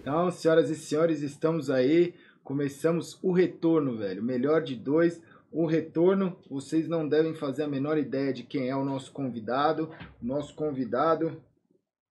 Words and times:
Então, 0.00 0.30
senhoras 0.30 0.70
e 0.70 0.76
senhores, 0.76 1.20
estamos 1.22 1.70
aí. 1.70 2.14
Começamos 2.42 3.18
o 3.22 3.32
retorno, 3.32 3.96
velho. 3.98 4.22
Melhor 4.22 4.62
de 4.62 4.74
dois. 4.74 5.22
O 5.52 5.66
retorno, 5.66 6.36
vocês 6.48 6.88
não 6.88 7.06
devem 7.08 7.34
fazer 7.34 7.64
a 7.64 7.68
menor 7.68 7.98
ideia 7.98 8.32
de 8.32 8.42
quem 8.44 8.68
é 8.70 8.76
o 8.76 8.84
nosso 8.84 9.12
convidado. 9.12 9.90
O 10.22 10.26
nosso 10.26 10.54
convidado 10.54 11.42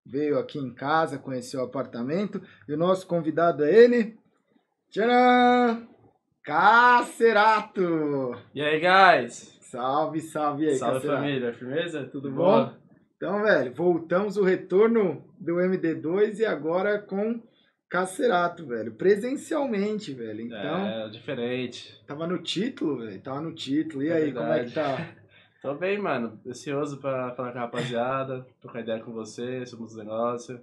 veio 0.05 0.37
aqui 0.37 0.59
em 0.59 0.73
casa, 0.73 1.17
conheceu 1.17 1.61
o 1.61 1.63
apartamento. 1.63 2.41
E 2.67 2.73
o 2.73 2.77
nosso 2.77 3.07
convidado 3.07 3.63
é 3.63 3.73
ele. 3.73 4.17
Tcharam! 4.91 5.87
Cacerato! 6.43 8.35
E 8.53 8.61
aí, 8.61 8.79
guys? 8.79 9.57
Salve, 9.61 10.19
salve 10.21 10.67
aí, 10.67 10.75
Salve 10.75 10.95
Cacerato. 10.95 11.21
família, 11.21 11.53
firmeza? 11.53 12.03
Tudo 12.11 12.31
Boa? 12.31 12.65
bom? 12.65 12.73
Então, 13.17 13.43
velho, 13.43 13.73
voltamos 13.73 14.37
o 14.37 14.43
retorno 14.43 15.23
do 15.39 15.55
MD2 15.55 16.39
e 16.39 16.45
agora 16.45 16.97
com 16.99 17.41
Cacerato, 17.89 18.65
velho. 18.65 18.91
Presencialmente, 18.93 20.13
velho. 20.13 20.41
Então, 20.41 20.85
É, 20.87 21.09
diferente. 21.09 21.99
tava 22.05 22.27
no 22.27 22.37
título, 22.41 22.99
velho. 22.99 23.19
Tava 23.21 23.41
no 23.41 23.53
título. 23.53 24.03
E 24.03 24.09
É 24.09 24.13
aí, 24.13 24.31
como 24.31 24.51
é 24.53 24.63
que 24.65 24.71
tá? 24.71 24.95
Tô 25.61 25.73
bem, 25.75 25.97
mano. 25.99 26.39
Ansioso 26.47 26.97
pra 26.97 27.31
falar 27.35 27.51
com 27.51 27.57
a 27.59 27.63
rapaziada, 27.63 28.45
trocar 28.61 28.79
ideia 28.81 28.99
com 29.03 29.11
você 29.11 29.65
sobre 29.65 29.85
os 29.85 29.95
negócios. 29.95 30.59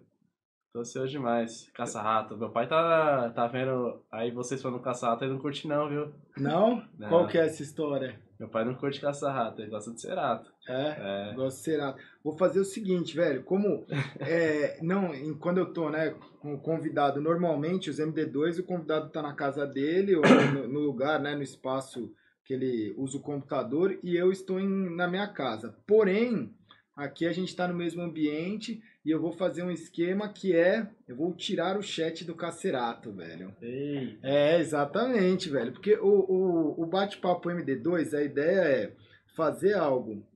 Tô 0.76 0.80
ansioso 0.80 1.08
demais. 1.10 1.70
Caça-rato. 1.72 2.36
Meu 2.36 2.50
pai 2.50 2.68
tá, 2.68 3.30
tá 3.30 3.46
vendo 3.46 3.98
aí 4.12 4.30
vocês 4.30 4.60
falando 4.60 4.82
caça-rato 4.82 5.24
e 5.24 5.28
não 5.30 5.38
curte 5.38 5.66
não, 5.66 5.88
viu? 5.88 6.12
Não? 6.36 6.84
Não. 6.98 7.08
Qual 7.08 7.26
que 7.26 7.38
é 7.38 7.46
essa 7.46 7.62
história? 7.62 8.20
Meu 8.38 8.46
pai 8.46 8.62
não 8.62 8.74
curte 8.74 9.00
caça-rato, 9.00 9.62
ele 9.62 9.70
gosta 9.70 9.90
de 9.94 10.02
cerato. 10.02 10.52
É? 10.68 11.30
É. 11.30 11.34
Gosto 11.34 11.56
de 11.56 11.62
Cerato. 11.62 11.98
Vou 12.22 12.36
fazer 12.36 12.60
o 12.60 12.64
seguinte, 12.66 13.16
velho. 13.16 13.42
Como 13.44 13.86
é, 14.20 14.78
não, 14.82 15.14
em- 15.14 15.32
quando 15.32 15.56
eu 15.56 15.72
tô, 15.72 15.88
né, 15.88 16.14
com 16.40 16.52
o 16.52 16.60
convidado, 16.60 17.22
normalmente 17.22 17.88
os 17.88 17.98
MD2, 17.98 18.60
o 18.60 18.64
convidado 18.64 19.08
tá 19.08 19.22
na 19.22 19.32
casa 19.32 19.66
dele 19.66 20.14
ou 20.14 20.22
no, 20.52 20.68
no 20.68 20.80
lugar, 20.80 21.18
né, 21.18 21.34
no 21.34 21.42
espaço 21.42 22.12
que 22.44 22.52
ele 22.52 22.92
usa 22.98 23.16
o 23.16 23.22
computador 23.22 23.98
e 24.02 24.14
eu 24.14 24.30
estou 24.30 24.60
em- 24.60 24.94
na 24.94 25.08
minha 25.08 25.26
casa. 25.26 25.74
Porém, 25.86 26.52
aqui 26.94 27.26
a 27.26 27.32
gente 27.32 27.48
está 27.48 27.66
no 27.66 27.72
mesmo 27.74 28.02
ambiente 28.02 28.82
e 29.06 29.10
eu 29.12 29.20
vou 29.20 29.30
fazer 29.30 29.62
um 29.62 29.70
esquema 29.70 30.28
que 30.28 30.52
é, 30.52 30.90
eu 31.06 31.14
vou 31.14 31.32
tirar 31.32 31.78
o 31.78 31.82
chat 31.82 32.24
do 32.24 32.34
Cacerato, 32.34 33.12
velho. 33.12 33.54
Ei, 33.62 34.18
É, 34.20 34.58
exatamente, 34.58 35.48
velho. 35.48 35.70
Porque 35.70 35.94
o, 35.94 36.08
o, 36.28 36.82
o 36.82 36.86
bate-papo 36.86 37.48
MD2, 37.48 38.18
a 38.18 38.22
ideia 38.24 38.60
é 38.62 38.92
fazer 39.36 39.74
algo 39.74 40.26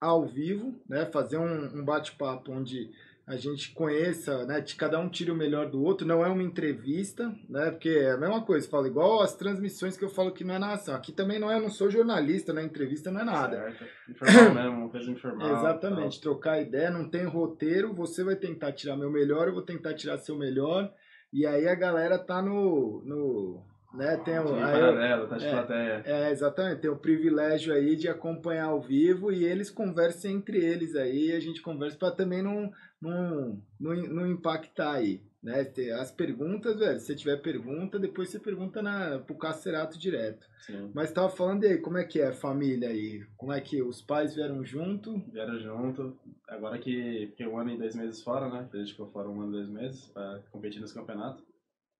ao 0.00 0.24
vivo, 0.24 0.80
né? 0.88 1.06
Fazer 1.06 1.38
um, 1.38 1.80
um 1.80 1.84
bate-papo 1.84 2.52
onde 2.52 2.88
a 3.28 3.36
gente 3.36 3.72
conheça, 3.72 4.46
né? 4.46 4.58
De 4.58 4.74
cada 4.74 4.98
um 4.98 5.06
tire 5.06 5.30
o 5.30 5.36
melhor 5.36 5.70
do 5.70 5.82
outro. 5.82 6.06
Não 6.06 6.24
é 6.24 6.28
uma 6.28 6.42
entrevista, 6.42 7.30
né? 7.46 7.70
Porque 7.70 7.90
é 7.90 8.12
a 8.12 8.16
mesma 8.16 8.42
coisa, 8.42 8.68
fala 8.68 8.88
igual 8.88 9.20
as 9.20 9.36
transmissões 9.36 9.98
que 9.98 10.04
eu 10.04 10.08
falo 10.08 10.32
que 10.32 10.42
não 10.42 10.54
é 10.54 10.58
narração. 10.58 10.94
Aqui 10.94 11.12
também 11.12 11.38
não 11.38 11.50
é, 11.50 11.56
eu 11.56 11.60
não 11.60 11.68
sou 11.68 11.90
jornalista, 11.90 12.54
não 12.54 12.62
é 12.62 12.64
entrevista, 12.64 13.10
não 13.10 13.20
é 13.20 13.24
nada. 13.24 13.56
certo. 13.60 13.84
Informal 14.08 14.54
mesmo, 14.54 14.78
uma 14.78 14.88
coisa 14.88 15.10
informal. 15.10 15.58
Exatamente, 15.58 16.20
trocar 16.22 16.62
ideia, 16.62 16.90
não 16.90 17.06
tem 17.06 17.26
roteiro, 17.26 17.94
você 17.94 18.24
vai 18.24 18.34
tentar 18.34 18.72
tirar 18.72 18.96
meu 18.96 19.10
melhor, 19.10 19.46
eu 19.48 19.54
vou 19.54 19.62
tentar 19.62 19.92
tirar 19.92 20.16
seu 20.16 20.34
melhor, 20.34 20.90
e 21.30 21.44
aí 21.44 21.68
a 21.68 21.74
galera 21.74 22.18
tá 22.18 22.40
no. 22.40 23.02
no 23.04 23.62
né, 23.94 24.16
tem 24.18 24.38
o, 24.38 24.48
Sim, 24.48 24.54
aí 24.54 24.72
paralelo, 24.72 25.28
tá 25.28 25.36
de 25.38 25.46
é. 25.46 25.50
plateia. 25.50 26.02
é, 26.04 26.30
exatamente, 26.30 26.80
tem 26.80 26.90
o 26.90 26.96
privilégio 26.96 27.72
aí 27.72 27.96
de 27.96 28.08
acompanhar 28.08 28.66
ao 28.66 28.80
vivo 28.80 29.32
e 29.32 29.44
eles 29.44 29.70
conversem 29.70 30.36
entre 30.36 30.58
eles 30.58 30.94
aí, 30.94 31.32
a 31.32 31.40
gente 31.40 31.62
conversa 31.62 31.96
para 31.96 32.10
também 32.10 32.42
não, 32.42 32.70
não, 33.00 33.62
não, 33.80 33.94
não 33.94 34.26
impactar 34.26 34.92
aí. 34.92 35.22
Né? 35.42 35.70
As 36.00 36.10
perguntas, 36.10 36.76
velho, 36.76 36.98
se 36.98 37.14
tiver 37.14 37.36
pergunta, 37.36 37.98
depois 37.98 38.28
você 38.28 38.40
pergunta 38.40 38.82
na, 38.82 39.20
pro 39.20 39.36
Cacerato 39.36 39.98
direto. 39.98 40.46
Sim. 40.66 40.90
Mas 40.92 41.12
tava 41.12 41.28
falando 41.28 41.64
aí, 41.64 41.78
como 41.78 41.96
é 41.96 42.04
que 42.04 42.20
é 42.20 42.28
a 42.28 42.32
família 42.32 42.88
aí? 42.88 43.24
Como 43.36 43.52
é 43.52 43.60
que 43.60 43.80
os 43.80 44.02
pais 44.02 44.34
vieram 44.34 44.64
junto? 44.64 45.18
Vieram 45.32 45.58
junto. 45.58 46.18
Agora 46.48 46.78
que 46.78 47.28
fiquei 47.28 47.46
um 47.46 47.56
ano 47.56 47.70
e 47.70 47.78
dois 47.78 47.94
meses 47.94 48.22
fora, 48.22 48.48
né? 48.48 48.68
A 48.72 48.76
gente 48.76 48.92
ficou 48.92 49.06
fora 49.10 49.28
um 49.28 49.40
ano 49.40 49.50
e 49.50 49.52
dois 49.52 49.68
meses 49.68 50.06
pra 50.08 50.40
competir 50.50 50.80
nos 50.80 50.92
campeonatos. 50.92 51.47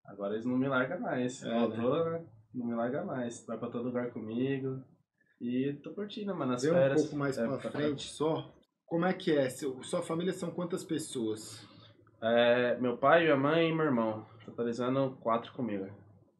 Agora 0.08 0.34
eles 0.34 0.44
não 0.46 0.56
me 0.58 0.66
largam 0.68 1.00
mais. 1.00 1.42
É, 1.42 1.58
Voltou, 1.60 2.04
né? 2.10 2.24
Não 2.54 2.66
me 2.66 2.74
larga 2.74 3.04
mais. 3.04 3.44
Vai 3.46 3.58
pra 3.58 3.68
todo 3.70 3.84
lugar 3.84 4.10
comigo. 4.10 4.82
E 5.40 5.72
tô 5.82 5.92
curtindo, 5.92 6.34
mano. 6.34 6.54
As 6.54 6.64
um 6.64 6.70
férias. 6.72 7.02
pouco 7.02 7.16
mais 7.16 7.38
É, 7.38 7.46
pra 7.46 7.58
frente 7.70 8.08
só. 8.10 8.52
Como 8.86 9.04
é 9.04 9.12
que 9.12 9.30
é? 9.36 9.48
Seu, 9.50 9.82
sua 9.82 10.02
família 10.02 10.32
são 10.32 10.50
quantas 10.50 10.82
pessoas? 10.82 11.64
É, 12.22 12.76
meu 12.80 12.96
pai, 12.96 13.24
minha 13.24 13.36
mãe 13.36 13.68
e 13.68 13.74
meu 13.74 13.84
irmão. 13.84 14.26
Totalizando 14.44 15.16
quatro 15.20 15.52
comigo. 15.52 15.86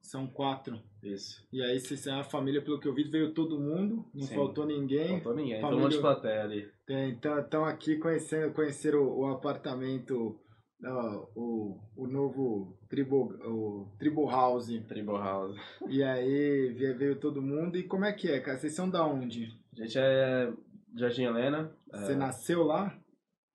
São 0.00 0.26
quatro. 0.26 0.80
Isso. 1.02 1.46
E 1.52 1.62
aí, 1.62 1.78
vocês 1.78 2.00
são 2.00 2.18
a 2.18 2.24
família, 2.24 2.62
pelo 2.62 2.80
que 2.80 2.88
eu 2.88 2.94
vi, 2.94 3.04
veio 3.04 3.32
todo 3.34 3.60
mundo, 3.60 4.04
não 4.14 4.22
Sim. 4.26 4.34
faltou 4.34 4.64
ninguém. 4.66 5.08
Não 5.12 5.14
faltou 5.20 5.34
ninguém. 5.36 5.52
Tem 5.52 5.60
família- 5.60 5.78
um 5.78 5.82
monte 5.84 5.92
de 5.96 6.00
plateia 6.00 6.42
ali. 6.42 6.68
Estão 6.88 7.64
aqui 7.64 7.96
conhecendo, 7.98 8.52
conheceram 8.54 9.00
o, 9.02 9.20
o 9.20 9.26
apartamento, 9.26 10.40
o, 10.84 11.78
o 11.96 12.06
novo 12.06 12.76
Tribo, 12.88 13.34
o 13.44 13.88
Tribo 13.98 14.28
House. 14.30 14.68
Tribal 14.86 15.18
House. 15.18 15.56
E 15.88 16.02
aí 16.02 16.72
veio 16.72 17.18
todo 17.18 17.42
mundo. 17.42 17.76
E 17.76 17.82
como 17.82 18.04
é 18.04 18.12
que 18.12 18.30
é, 18.30 18.40
cara? 18.40 18.58
Vocês 18.58 18.74
são 18.74 18.88
da 18.88 19.04
onde? 19.04 19.56
A 19.72 19.76
gente 19.82 19.98
é 19.98 20.52
Jardim 20.94 21.24
Helena. 21.24 21.70
Você 21.90 22.12
é, 22.12 22.16
nasceu 22.16 22.62
lá? 22.62 22.96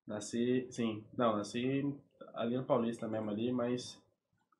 Nasci, 0.06 0.66
sim. 0.70 1.02
Não, 1.16 1.36
nasci 1.36 1.94
ali 2.34 2.56
no 2.56 2.64
Paulista 2.64 3.08
mesmo 3.08 3.30
ali, 3.30 3.50
mas 3.52 3.98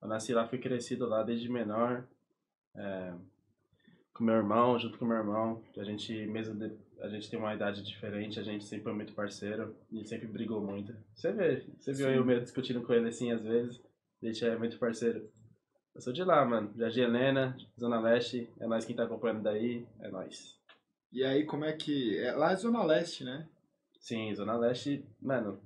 eu 0.00 0.08
nasci 0.08 0.32
lá, 0.32 0.46
fui 0.46 0.58
crescido 0.58 1.06
lá 1.06 1.22
desde 1.22 1.50
menor. 1.50 2.06
é, 2.74 3.12
com 4.14 4.22
meu 4.24 4.36
irmão, 4.36 4.78
junto 4.78 4.96
com 4.96 5.04
meu 5.04 5.16
irmão, 5.16 5.60
a 5.76 5.82
gente 5.82 6.12
mesmo 6.26 6.54
de- 6.54 6.76
a 7.04 7.08
gente 7.08 7.30
tem 7.30 7.38
uma 7.38 7.54
idade 7.54 7.82
diferente, 7.82 8.40
a 8.40 8.42
gente 8.42 8.64
sempre 8.64 8.84
foi 8.84 8.92
muito 8.94 9.12
parceiro 9.12 9.76
e 9.92 10.04
sempre 10.04 10.26
brigou 10.26 10.60
muito. 10.60 10.94
Você 11.14 11.32
vê, 11.32 11.64
você 11.78 11.92
viu 11.92 12.08
Sim. 12.08 12.14
eu 12.14 12.24
mesmo 12.24 12.44
discutindo 12.44 12.82
com 12.82 12.92
ele 12.92 13.08
assim 13.08 13.30
às 13.30 13.42
vezes, 13.42 13.80
a 14.22 14.26
gente 14.26 14.44
é 14.44 14.56
muito 14.56 14.78
parceiro. 14.78 15.30
Eu 15.94 16.00
sou 16.00 16.12
de 16.12 16.24
lá, 16.24 16.44
mano. 16.44 16.72
Jardim 16.76 17.02
Helena, 17.02 17.56
Zona 17.78 18.00
Leste, 18.00 18.50
é 18.58 18.66
nós 18.66 18.84
quem 18.84 18.96
tá 18.96 19.04
acompanhando 19.04 19.42
daí, 19.42 19.86
é 20.00 20.08
nós. 20.08 20.58
E 21.12 21.22
aí, 21.22 21.44
como 21.44 21.64
é 21.64 21.72
que. 21.72 22.18
É, 22.18 22.32
lá 22.32 22.52
é 22.52 22.56
Zona 22.56 22.82
Leste, 22.82 23.22
né? 23.22 23.46
Sim, 24.00 24.34
Zona 24.34 24.56
Leste, 24.56 25.04
mano, 25.20 25.60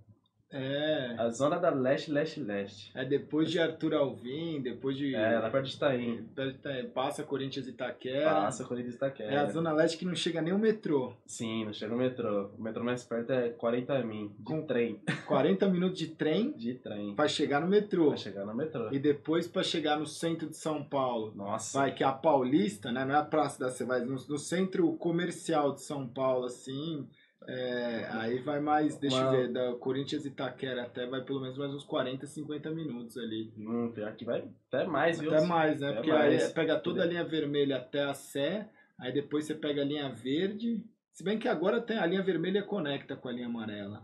É. 0.51 1.15
a 1.19 1.29
zona 1.29 1.59
da 1.59 1.71
Leste, 1.71 2.11
Leste, 2.11 2.41
Leste. 2.41 2.91
É 2.95 3.05
depois 3.05 3.51
de 3.51 3.59
Arthur 3.61 3.95
Alvim, 3.95 4.61
depois 4.63 4.97
de. 4.97 5.15
É, 5.15 5.39
lá 5.39 5.51
perto 5.51 5.67
de 5.67 5.75
Itaim. 5.77 6.25
perto 6.35 6.53
de 6.53 6.59
Itaim, 6.59 6.89
Passa 6.89 7.23
Corinthians 7.23 7.67
e 7.67 7.71
Itaquera. 7.71 8.31
Passa 8.31 8.65
Corinthians 8.65 8.95
e 8.95 8.97
Itaquera. 8.97 9.31
É 9.31 9.37
a 9.39 9.51
Zona 9.51 9.73
Leste 9.73 9.99
que 9.99 10.05
não 10.07 10.15
chega 10.15 10.41
nem 10.41 10.53
o 10.55 10.59
metrô. 10.59 11.13
Sim, 11.27 11.67
não 11.67 11.73
chega 11.73 11.95
o 11.95 11.99
metrô. 11.99 12.51
O 12.59 12.63
metrô 12.63 12.83
mais 12.83 13.05
perto 13.05 13.31
é 13.31 13.51
40 13.51 14.03
mil. 14.05 14.29
De 14.39 14.43
Com- 14.45 14.63
trem. 14.63 15.01
40 15.27 15.69
minutos 15.69 15.99
de 15.99 16.07
trem 16.09 16.53
De 16.53 16.75
trem. 16.75 17.15
pra 17.15 17.29
chegar 17.29 17.61
no 17.61 17.69
metrô. 17.69 18.09
Pra 18.09 18.17
chegar 18.17 18.47
no 18.47 18.55
metrô. 18.55 18.89
E 18.93 18.99
depois 18.99 19.47
pra 19.47 19.63
chegar 19.63 19.99
no 19.99 20.07
centro 20.07 20.49
de 20.49 20.57
São 20.57 20.83
Paulo. 20.83 21.33
Nossa. 21.37 21.79
Vai, 21.79 21.93
que 21.95 22.03
é 22.03 22.07
a 22.07 22.13
Paulista, 22.13 22.91
né? 22.91 23.05
Não 23.05 23.15
é 23.15 23.19
a 23.19 23.23
Praça 23.25 23.59
da 23.61 23.71
Sé, 23.71 23.85
vai 23.85 24.01
no, 24.01 24.15
no 24.15 24.39
centro 24.39 24.91
comercial 24.95 25.75
de 25.75 25.83
São 25.83 26.07
Paulo, 26.07 26.47
assim. 26.47 27.07
É, 27.49 28.07
aí 28.13 28.39
vai 28.41 28.61
mais, 28.61 28.97
deixa 28.99 29.17
eu 29.17 29.23
Uma- 29.23 29.31
ver, 29.33 29.49
da 29.53 29.73
Corinthians 29.77 30.25
e 30.25 30.29
Itaquera 30.29 30.83
até 30.83 31.07
vai 31.07 31.23
pelo 31.23 31.41
menos 31.41 31.57
mais 31.57 31.73
uns 31.73 31.85
40, 31.85 32.27
50 32.27 32.71
minutos 32.71 33.17
ali. 33.17 33.53
Hum, 33.57 33.93
que 34.17 34.25
vai 34.25 34.45
até 34.71 34.85
mais, 34.87 35.19
viu? 35.19 35.35
Até 35.35 35.47
mais, 35.47 35.81
né? 35.81 35.87
Até 35.89 35.97
Porque 35.97 36.13
mais. 36.13 36.45
aí 36.45 36.53
pega 36.53 36.79
toda 36.79 37.03
a 37.03 37.07
linha 37.07 37.25
vermelha 37.25 37.79
até 37.79 38.03
a 38.05 38.13
Sé, 38.13 38.69
aí 39.01 39.13
depois 39.13 39.47
você 39.47 39.55
pega 39.55 39.81
a 39.81 39.85
linha 39.85 40.09
verde. 40.11 40.85
Se 41.13 41.25
bem 41.25 41.39
que 41.39 41.49
agora 41.49 41.81
tem 41.81 41.97
a 41.99 42.07
linha 42.07 42.23
vermelha 42.23 42.63
conecta 42.63 43.17
com 43.17 43.29
a 43.29 43.33
linha 43.33 43.47
amarela. 43.47 44.03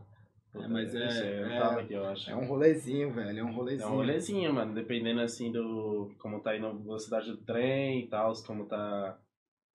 É, 0.55 0.69
mas 0.69 0.95
eu 0.95 1.03
é- 1.03 1.11
sei, 1.11 1.29
eu 1.41 1.47
é- 1.47 1.59
aqui, 1.81 1.93
eu. 1.95 2.05
É 2.05 2.37
um 2.37 2.47
rolezinho, 2.47 3.13
velho, 3.13 3.41
é 3.41 3.43
um 3.45 3.49
É 3.49 3.53
rolezinho. 3.53 3.89
um 3.89 3.95
rolezinho, 3.97 4.55
mano. 4.55 4.73
Dependendo 4.73 5.21
assim 5.21 5.51
do. 5.53 6.13
como 6.19 6.41
tá 6.41 6.57
indo 6.57 6.67
a 6.69 6.73
velocidade 6.73 7.31
do 7.31 7.37
trem 7.39 8.05
e 8.05 8.07
tal, 8.07 8.33
como 8.47 8.65
tá 8.67 9.19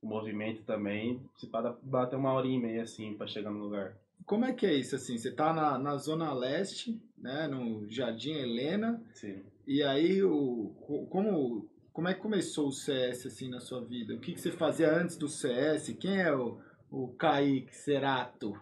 o 0.02 0.08
movimento 0.08 0.64
também. 0.64 1.22
Se 1.38 1.48
para 1.48 1.76
bater 1.84 2.16
uma 2.16 2.34
hora 2.34 2.48
e 2.48 2.58
meia 2.58 2.84
assim 2.84 3.14
pra 3.14 3.28
chegar 3.28 3.52
no 3.52 3.60
lugar. 3.60 3.96
Como 4.26 4.46
é 4.46 4.54
que 4.54 4.66
é 4.66 4.74
isso, 4.74 4.96
assim? 4.96 5.18
Você 5.18 5.32
tá 5.32 5.54
na, 5.54 5.78
na 5.78 5.98
Zona 5.98 6.32
Leste, 6.34 7.02
né, 7.18 7.48
no 7.48 7.90
Jardim 7.90 8.34
Helena, 8.34 9.02
Sim. 9.14 9.42
e 9.66 9.82
aí 9.82 10.22
o, 10.24 10.72
co- 10.82 11.06
como, 11.08 11.68
como 11.92 12.08
é 12.08 12.14
que 12.14 12.22
começou 12.22 12.68
o 12.68 12.72
CS, 12.72 13.28
assim, 13.28 13.50
na 13.50 13.60
sua 13.60 13.82
vida? 13.82 14.14
O 14.14 14.20
que, 14.20 14.34
que 14.34 14.42
você 14.42 14.52
fazia 14.52 14.94
antes 14.94 15.18
do 15.18 15.28
CS? 15.28 15.94
Quem 15.96 16.22
é 16.22 16.34
o, 16.34 16.60
o 16.92 17.08
Kaique 17.10 17.76
Cerato? 17.76 18.60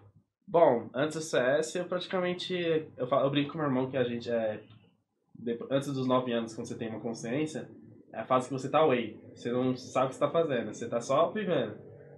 Bom, 0.48 0.90
antes 0.94 1.18
do 1.18 1.22
CS, 1.22 1.76
eu 1.76 1.86
praticamente. 1.86 2.54
Eu, 2.96 3.08
falo, 3.08 3.26
eu 3.26 3.30
brinco 3.30 3.52
com 3.52 3.58
meu 3.58 3.68
irmão 3.68 3.90
que 3.90 3.98
a 3.98 4.04
gente 4.06 4.30
é. 4.32 4.64
antes 5.70 5.92
dos 5.92 6.08
9 6.08 6.32
anos, 6.32 6.56
quando 6.56 6.68
você 6.68 6.76
tem 6.76 6.88
uma 6.90 7.02
consciência, 7.02 7.70
é 8.18 8.22
a 8.22 8.26
fase 8.26 8.48
que 8.48 8.54
você 8.54 8.70
tá 8.70 8.80
away. 8.80 9.16
Você 9.36 9.52
não 9.52 9.76
sabe 9.78 10.08
o 10.08 10.10
que 10.10 10.16
você 10.16 10.20
tá 10.20 10.32
fazendo, 10.32 10.74
você 10.74 10.90
tá 10.90 11.00
só 11.00 11.32
vivendo. 11.32 11.78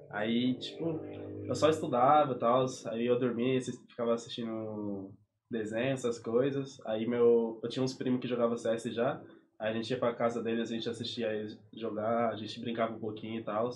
Aí, 0.09 0.57
tipo, 0.57 0.99
eu 1.47 1.55
só 1.55 1.69
estudava 1.69 2.33
e 2.33 2.39
tal, 2.39 2.65
aí 2.87 3.05
eu 3.05 3.19
dormia, 3.19 3.59
você 3.59 3.73
ficava 3.89 4.13
assistindo 4.13 5.11
desenho, 5.51 5.91
essas 5.91 6.17
coisas. 6.17 6.79
Aí 6.85 7.05
meu, 7.05 7.59
eu 7.61 7.69
tinha 7.69 7.83
uns 7.83 7.93
primos 7.93 8.21
que 8.21 8.27
jogavam 8.27 8.55
CS 8.55 8.85
já. 8.93 9.21
Aí 9.59 9.71
a 9.71 9.73
gente 9.73 9.89
ia 9.89 9.99
pra 9.99 10.15
casa 10.15 10.41
deles, 10.41 10.71
a 10.71 10.73
gente 10.73 10.87
assistia 10.87 11.33
eles 11.33 11.59
jogar, 11.75 12.29
a 12.29 12.35
gente 12.37 12.61
brincava 12.61 12.95
um 12.95 12.99
pouquinho 12.99 13.41
e 13.41 13.43
tal. 13.43 13.69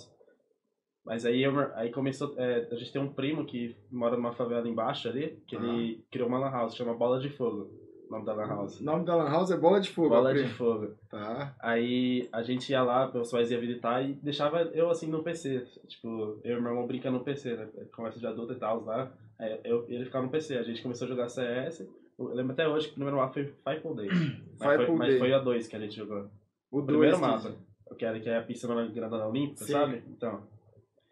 Mas 1.04 1.26
aí, 1.26 1.42
eu, 1.42 1.52
aí 1.74 1.92
começou. 1.92 2.34
É, 2.38 2.66
a 2.70 2.74
gente 2.76 2.90
tem 2.90 3.02
um 3.02 3.12
primo 3.12 3.44
que 3.44 3.76
mora 3.92 4.16
numa 4.16 4.32
favela 4.32 4.66
embaixo 4.66 5.06
ali, 5.08 5.36
que 5.46 5.54
ele 5.54 6.02
criou 6.10 6.26
uma 6.28 6.38
lan 6.38 6.50
house, 6.50 6.74
chama 6.74 6.96
Bola 6.96 7.20
de 7.20 7.28
Fogo. 7.28 7.70
O 8.08 8.12
nome 8.12 8.24
da 8.26 8.34
lan 8.34 8.46
house. 8.46 8.80
O 8.80 8.84
nome 8.84 9.04
da 9.04 9.16
Lan 9.16 9.30
House 9.30 9.50
é 9.50 9.56
Bola 9.56 9.80
de 9.80 9.90
Fogo. 9.90 10.08
Bola 10.10 10.34
de. 10.34 10.46
Fogo. 10.50 10.94
Tá. 11.08 11.54
Aí 11.60 12.28
a 12.32 12.42
gente 12.42 12.70
ia 12.70 12.82
lá, 12.82 13.10
meus 13.12 13.30
pais 13.30 13.50
iam 13.50 13.60
visitar 13.60 14.02
e 14.02 14.12
deixava 14.14 14.62
eu 14.74 14.90
assim 14.90 15.06
no 15.08 15.22
PC. 15.22 15.66
Tipo, 15.88 16.38
eu 16.44 16.58
e 16.58 16.60
meu 16.60 16.70
irmão 16.70 16.86
brincando 16.86 17.18
no 17.18 17.24
PC, 17.24 17.56
né? 17.56 17.68
Conversa 17.94 18.20
de 18.20 18.26
adulto 18.26 18.52
e 18.52 18.56
tal 18.58 18.84
lá. 18.84 19.12
Aí 19.38 19.58
eu, 19.64 19.84
ele 19.88 20.04
ficava 20.04 20.24
no 20.24 20.30
PC. 20.30 20.56
A 20.58 20.62
gente 20.62 20.82
começou 20.82 21.06
a 21.06 21.08
jogar 21.08 21.28
CS. 21.28 21.80
Eu 22.18 22.26
lembro 22.34 22.52
até 22.52 22.68
hoje 22.68 22.86
que 22.86 22.92
o 22.92 22.94
primeiro 22.96 23.16
mapa 23.16 23.32
foi 23.32 23.44
Five 23.46 23.94
Day. 23.96 24.08
Mas, 24.60 24.76
foi, 24.86 24.90
mas 24.96 25.08
Day. 25.08 25.18
foi 25.18 25.32
a 25.32 25.38
2 25.40 25.66
que 25.66 25.76
a 25.76 25.80
gente 25.80 25.96
jogou. 25.96 26.30
O 26.70 26.78
O 26.80 26.84
primeiro 26.86 27.18
dois 27.18 27.42
que- 27.42 27.48
mapa. 27.48 27.56
Que 27.98 28.04
é, 28.06 28.20
que 28.20 28.28
é 28.28 28.38
a 28.38 28.42
piscina 28.42 28.86
grandona 28.86 29.26
olímpica, 29.26 29.64
Sim. 29.64 29.72
sabe? 29.72 30.02
Então. 30.08 30.46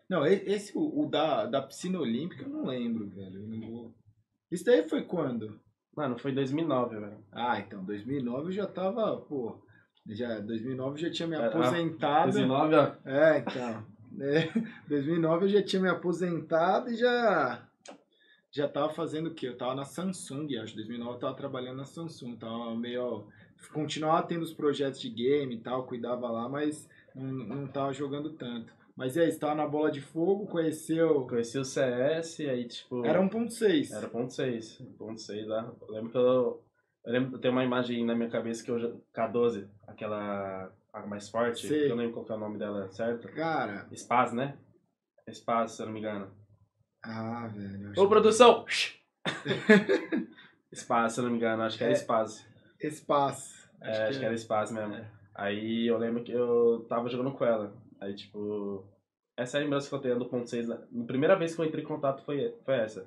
Não, 0.09 0.25
esse, 0.27 0.77
o, 0.77 1.03
o 1.05 1.09
da, 1.09 1.47
da 1.47 1.63
piscina 1.63 1.99
olímpica, 1.99 2.43
eu 2.45 2.49
não 2.49 2.65
lembro, 2.67 3.09
velho. 3.09 3.41
Eu 3.41 3.49
não 3.49 3.61
vou... 3.71 3.95
Isso 4.51 4.65
daí 4.65 4.89
foi 4.89 5.03
quando? 5.05 5.59
Mano, 5.97 6.19
foi 6.19 6.33
2009, 6.33 6.99
velho. 6.99 7.19
Ah, 7.31 7.59
então, 7.59 7.85
2009 7.85 8.49
eu 8.49 8.53
já 8.53 8.67
tava, 8.67 9.17
pô... 9.17 9.57
Já, 10.09 10.41
2009 10.41 10.95
eu 10.95 11.09
já 11.09 11.11
tinha 11.11 11.29
me 11.29 11.37
É, 11.37 11.47
aposentado. 11.47 12.33
2009, 12.33 12.75
ó. 12.75 12.93
É, 13.05 13.39
então. 13.39 13.93
É, 14.21 14.47
2009 14.89 15.47
eu 15.47 15.49
já 15.49 15.63
tinha 15.63 15.81
me 15.81 15.89
aposentado 15.89 16.91
e 16.91 16.97
já 16.97 17.67
já 18.51 18.69
tava 18.69 18.93
fazendo 18.93 19.29
o 19.29 19.35
quê? 19.35 19.49
Eu 19.49 19.57
tava 19.57 19.75
na 19.75 19.87
Samsung, 19.87 20.55
acho. 20.59 20.75
2009 20.75 21.15
eu 21.15 21.19
tava 21.19 21.35
trabalhando 21.35 21.79
na 21.79 21.87
Samsung, 21.87 22.37
tava 22.37 22.75
meio 22.77 23.25
continuava 23.73 24.27
tendo 24.27 24.43
os 24.43 24.53
projetos 24.53 25.01
de 25.01 25.09
game 25.09 25.55
e 25.55 25.59
tal, 25.61 25.85
cuidava 25.85 26.29
lá, 26.31 26.47
mas 26.47 26.89
não, 27.15 27.33
não 27.33 27.67
tava 27.67 27.93
jogando 27.95 28.31
tanto. 28.31 28.75
Mas 28.97 29.17
e 29.17 29.21
aí, 29.21 29.33
você 29.33 29.39
tava 29.39 29.55
na 29.55 29.67
bola 29.67 29.91
de 29.91 30.01
fogo, 30.01 30.47
conheceu. 30.47 31.27
Conheci 31.27 31.59
o 31.59 31.65
CS, 31.65 32.41
aí 32.41 32.67
tipo. 32.69 33.05
Era 33.07 33.21
1.6. 33.21 33.91
Era 33.93 34.07
ponto 34.09 34.33
6. 34.33 34.83
Ponto 34.99 35.21
6 35.21 35.47
lá. 35.49 35.73
Eu 35.81 35.89
lembro 35.95 36.11
que 36.11 36.17
eu. 36.19 36.63
Eu 37.05 37.13
lembro, 37.13 37.35
eu 37.35 37.41
tenho 37.41 37.53
uma 37.53 37.65
imagem 37.65 38.05
na 38.05 38.15
minha 38.15 38.31
cabeça 38.31 38.63
que 38.63 38.71
eu 38.71 38.79
já- 38.79 38.93
K12, 39.13 39.67
aquela 39.89 40.71
a 40.93 41.07
mais 41.07 41.29
forte, 41.29 41.67
Sei. 41.67 41.81
que 41.81 41.85
eu 41.87 41.97
não 41.97 41.97
lembro 41.97 42.13
qual 42.15 42.25
que 42.27 42.31
é 42.33 42.35
o 42.37 42.39
nome 42.39 42.59
dela 42.59 42.89
certo. 42.93 43.27
Cara, 43.29 43.89
Spaz, 43.97 44.33
né? 44.33 44.57
Spaz, 45.33 45.73
se 45.73 45.83
eu 45.83 45.87
não 45.87 45.93
me 45.95 45.99
engano. 46.01 46.31
ah, 47.03 47.49
velho. 47.49 47.93
Ô, 47.97 48.07
produção! 48.09 48.65
Spaz, 50.75 51.13
se 51.15 51.21
eu 51.21 51.25
não 51.25 51.31
me 51.33 51.37
engano, 51.39 51.63
acho 51.63 51.77
que 51.79 51.85
era 51.85 51.93
É. 51.93 51.97
Spaz. 51.97 52.47
Espaço. 52.81 53.69
É, 53.81 54.09
acho 54.09 54.19
que 54.21 54.25
era 54.25 54.37
Spaz 54.37 54.71
mesmo. 54.71 54.95
É. 54.95 55.11
Aí 55.35 55.87
eu 55.87 55.99
lembro 55.99 56.23
que 56.23 56.33
eu 56.33 56.85
tava 56.89 57.09
jogando 57.09 57.33
com 57.33 57.45
ela. 57.45 57.73
Aí, 58.03 58.15
tipo. 58.15 58.85
Essa 59.37 59.57
é 59.57 59.61
a 59.61 59.65
lembrança 59.65 59.89
que 59.89 59.95
eu 59.95 60.01
tenho 60.01 60.19
do 60.19 60.27
ponto 60.29 60.49
6. 60.49 60.71
A 60.71 60.77
primeira 61.07 61.37
vez 61.37 61.55
que 61.55 61.61
eu 61.61 61.65
entrei 61.65 61.83
em 61.83 61.87
contato 61.87 62.23
foi, 62.25 62.55
foi 62.65 62.75
essa. 62.75 63.07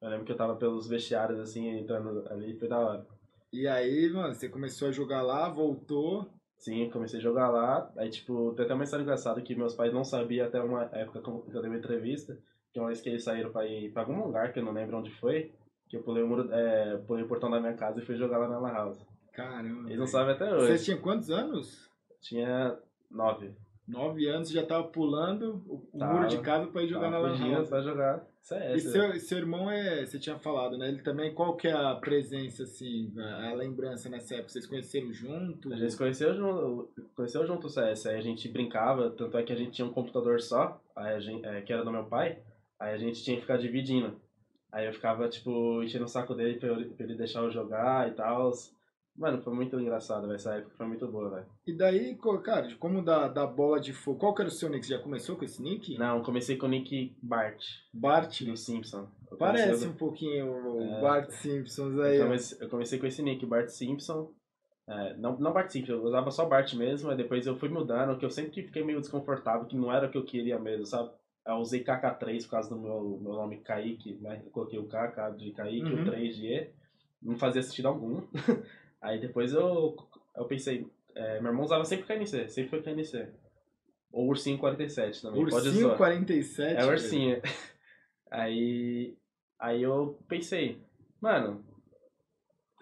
Eu 0.00 0.08
lembro 0.08 0.24
que 0.24 0.32
eu 0.32 0.36
tava 0.36 0.56
pelos 0.56 0.86
vestiários, 0.88 1.38
assim, 1.38 1.68
entrando 1.68 2.26
ali, 2.30 2.58
foi 2.58 2.68
da 2.68 2.78
hora. 2.78 3.06
E 3.52 3.66
aí, 3.66 4.08
mano, 4.10 4.34
você 4.34 4.48
começou 4.48 4.88
a 4.88 4.92
jogar 4.92 5.22
lá, 5.22 5.48
voltou. 5.48 6.30
Sim, 6.58 6.88
comecei 6.90 7.18
a 7.18 7.22
jogar 7.22 7.50
lá. 7.50 7.90
Aí, 7.96 8.08
tipo, 8.08 8.54
tem 8.54 8.64
até 8.64 8.74
uma 8.74 8.84
história 8.84 9.02
engraçada 9.02 9.42
que 9.42 9.54
meus 9.54 9.74
pais 9.74 9.92
não 9.92 10.04
sabiam 10.04 10.46
até 10.46 10.60
uma 10.60 10.84
época 10.92 11.20
que 11.20 11.56
eu 11.56 11.60
dei 11.60 11.70
uma 11.70 11.78
entrevista. 11.78 12.38
Que 12.72 12.80
uma 12.80 12.88
vez 12.88 13.00
que 13.00 13.08
eles 13.08 13.24
saíram 13.24 13.50
pra 13.50 13.66
ir 13.66 13.92
pra 13.92 14.02
algum 14.02 14.24
lugar, 14.24 14.52
que 14.52 14.58
eu 14.58 14.64
não 14.64 14.72
lembro 14.72 14.98
onde 14.98 15.10
foi, 15.10 15.52
que 15.88 15.96
eu 15.96 16.02
pulei 16.02 16.22
o, 16.22 16.28
muro, 16.28 16.52
é, 16.52 16.96
pulei 17.06 17.24
o 17.24 17.28
portão 17.28 17.50
da 17.50 17.60
minha 17.60 17.74
casa 17.74 18.00
e 18.00 18.04
fui 18.04 18.16
jogar 18.16 18.38
lá 18.38 18.48
na 18.48 18.58
Lan 18.58 18.72
House. 18.72 19.06
Caramba. 19.32 19.88
Eles 19.88 19.98
não 19.98 20.06
sabem 20.06 20.34
até 20.34 20.48
Você 20.50 20.72
hoje. 20.72 20.84
tinha 20.84 20.96
quantos 20.96 21.30
anos? 21.30 21.90
Tinha 22.20 22.78
nove. 23.10 23.54
Nove 23.86 24.26
anos 24.28 24.50
já 24.50 24.66
tava 24.66 24.84
pulando 24.88 25.62
o, 25.68 25.98
Tava. 25.98 26.14
muro 26.14 26.26
de 26.28 26.38
casa 26.38 26.66
pra 26.66 26.82
ir 26.82 26.88
jogar 26.88 27.08
na 27.10 27.18
Lan 27.18 27.36
House. 27.38 27.68
pra 27.68 27.80
jogar 27.82 28.26
E 28.42 28.44
CS. 28.80 28.82
seu, 28.90 29.20
seu 29.20 29.38
irmão 29.38 29.70
é. 29.70 30.04
Você 30.04 30.18
tinha 30.18 30.36
falado, 30.38 30.76
né? 30.76 30.88
Ele 30.88 31.02
também, 31.02 31.32
qual 31.32 31.54
que 31.56 31.68
é 31.68 31.72
a 31.72 31.94
presença, 31.94 32.64
assim, 32.64 33.12
a 33.16 33.50
a 33.50 33.54
lembrança 33.54 34.08
nessa 34.08 34.34
época? 34.34 34.48
Vocês 34.48 34.66
conheceram 34.66 35.12
junto? 35.12 35.72
A 35.72 35.76
gente 35.76 35.92
se 35.92 35.98
conheceu 35.98 36.34
junto, 36.34 36.90
conheceu 37.14 37.46
junto 37.46 37.68
o 37.68 37.70
CS, 37.70 38.06
aí 38.06 38.16
a 38.16 38.20
gente 38.20 38.48
brincava, 38.48 39.08
tanto 39.10 39.38
é 39.38 39.42
que 39.44 39.52
a 39.52 39.56
gente 39.56 39.70
tinha 39.70 39.86
um 39.86 39.92
computador 39.92 40.40
só, 40.40 40.80
aí 40.96 41.14
a 41.14 41.20
gente, 41.20 41.46
é, 41.46 41.60
que 41.60 41.72
era 41.72 41.84
do 41.84 41.92
meu 41.92 42.04
pai, 42.06 42.38
aí 42.80 42.92
a 42.92 42.98
gente 42.98 43.22
tinha 43.22 43.36
que 43.36 43.42
ficar 43.42 43.56
dividindo. 43.56 44.16
Aí 44.72 44.84
eu 44.86 44.92
ficava, 44.92 45.28
tipo, 45.28 45.80
enchendo 45.82 46.04
o 46.04 46.08
saco 46.08 46.34
dele 46.34 46.58
pra, 46.58 46.68
eu- 46.70 46.90
pra 46.90 47.06
ele 47.06 47.14
deixar 47.14 47.40
eu 47.40 47.50
jogar 47.52 48.08
e 48.08 48.14
tal. 48.14 48.50
Mano, 49.18 49.40
foi 49.42 49.54
muito 49.54 49.78
engraçado, 49.80 50.22
véio, 50.26 50.34
essa 50.36 50.54
época 50.54 50.74
foi 50.76 50.86
muito 50.86 51.08
boa, 51.08 51.30
velho. 51.30 51.46
E 51.66 51.72
daí, 51.74 52.18
cara, 52.44 52.68
como 52.76 53.02
da, 53.02 53.28
da 53.28 53.46
bola 53.46 53.80
de 53.80 53.92
fogo, 53.94 54.18
qual 54.18 54.34
que 54.34 54.42
era 54.42 54.48
o 54.48 54.52
seu 54.52 54.68
nick? 54.68 54.84
Você 54.84 54.92
já 54.94 55.02
começou 55.02 55.36
com 55.36 55.44
esse 55.44 55.62
nick? 55.62 55.96
Não, 55.96 56.22
comecei 56.22 56.56
com 56.58 56.66
o 56.66 56.68
Nick 56.68 57.16
Bart, 57.22 57.62
Bart? 57.94 58.42
do 58.42 58.56
Simpson. 58.56 59.08
Eu 59.30 59.38
Parece 59.38 59.64
comecei- 59.68 59.88
um 59.88 59.92
pouquinho 59.94 60.46
o 60.52 60.82
É. 60.82 61.00
Bart 61.00 61.30
Simpsons 61.30 61.98
aí. 61.98 62.16
Eu 62.18 62.24
comecei, 62.26 62.58
eu 62.60 62.68
comecei 62.70 62.98
com 62.98 63.06
esse 63.06 63.22
nick, 63.22 63.46
Bart 63.46 63.68
Simpson. 63.68 64.32
É, 64.88 65.16
não, 65.16 65.38
não 65.38 65.52
Bart 65.52 65.70
Simpson, 65.70 65.92
eu 65.92 66.04
usava 66.04 66.30
só 66.30 66.44
Bart 66.46 66.74
mesmo, 66.74 67.08
aí 67.10 67.16
depois 67.16 67.46
eu 67.46 67.56
fui 67.56 67.68
mudando, 67.70 68.18
que 68.18 68.24
eu 68.24 68.30
sempre 68.30 68.52
fiquei 68.62 68.84
meio 68.84 69.00
desconfortável, 69.00 69.66
que 69.66 69.76
não 69.76 69.90
era 69.90 70.06
o 70.06 70.10
que 70.10 70.18
eu 70.18 70.24
queria 70.24 70.58
mesmo, 70.58 70.84
sabe? 70.84 71.10
Eu 71.46 71.54
usei 71.54 71.82
KK3 71.82 72.44
por 72.44 72.50
causa 72.50 72.68
do 72.68 72.78
meu, 72.80 73.18
meu 73.22 73.32
nome 73.32 73.60
Kaique, 73.62 74.18
né? 74.20 74.42
Eu 74.44 74.50
coloquei 74.50 74.78
o 74.78 74.86
KK 74.86 75.30
de 75.38 75.52
Kaique, 75.52 75.92
Uhum. 75.92 76.02
o 76.02 76.04
3 76.04 76.36
de 76.36 76.46
E. 76.48 76.70
Não 77.22 77.36
fazia 77.38 77.62
sentido 77.62 77.88
algum. 77.88 78.20
aí 79.00 79.20
depois 79.20 79.52
eu, 79.52 79.96
eu 80.36 80.44
pensei, 80.46 80.86
é, 81.14 81.40
meu 81.40 81.50
irmão 81.50 81.64
usava 81.64 81.84
sempre 81.84 82.06
KNC, 82.06 82.48
sempre 82.48 82.70
foi 82.70 82.82
KNC. 82.82 83.28
Ou 84.12 84.28
Ursinho 84.28 84.58
47 84.58 85.22
também, 85.22 85.44
pode 85.48 85.68
Ursinho 85.68 85.86
usar. 85.88 85.96
47. 85.96 86.76
É 86.76 86.86
ursinho. 86.86 87.42
Aí, 88.30 89.16
aí 89.58 89.82
eu 89.82 90.18
pensei, 90.26 90.80
mano, 91.20 91.64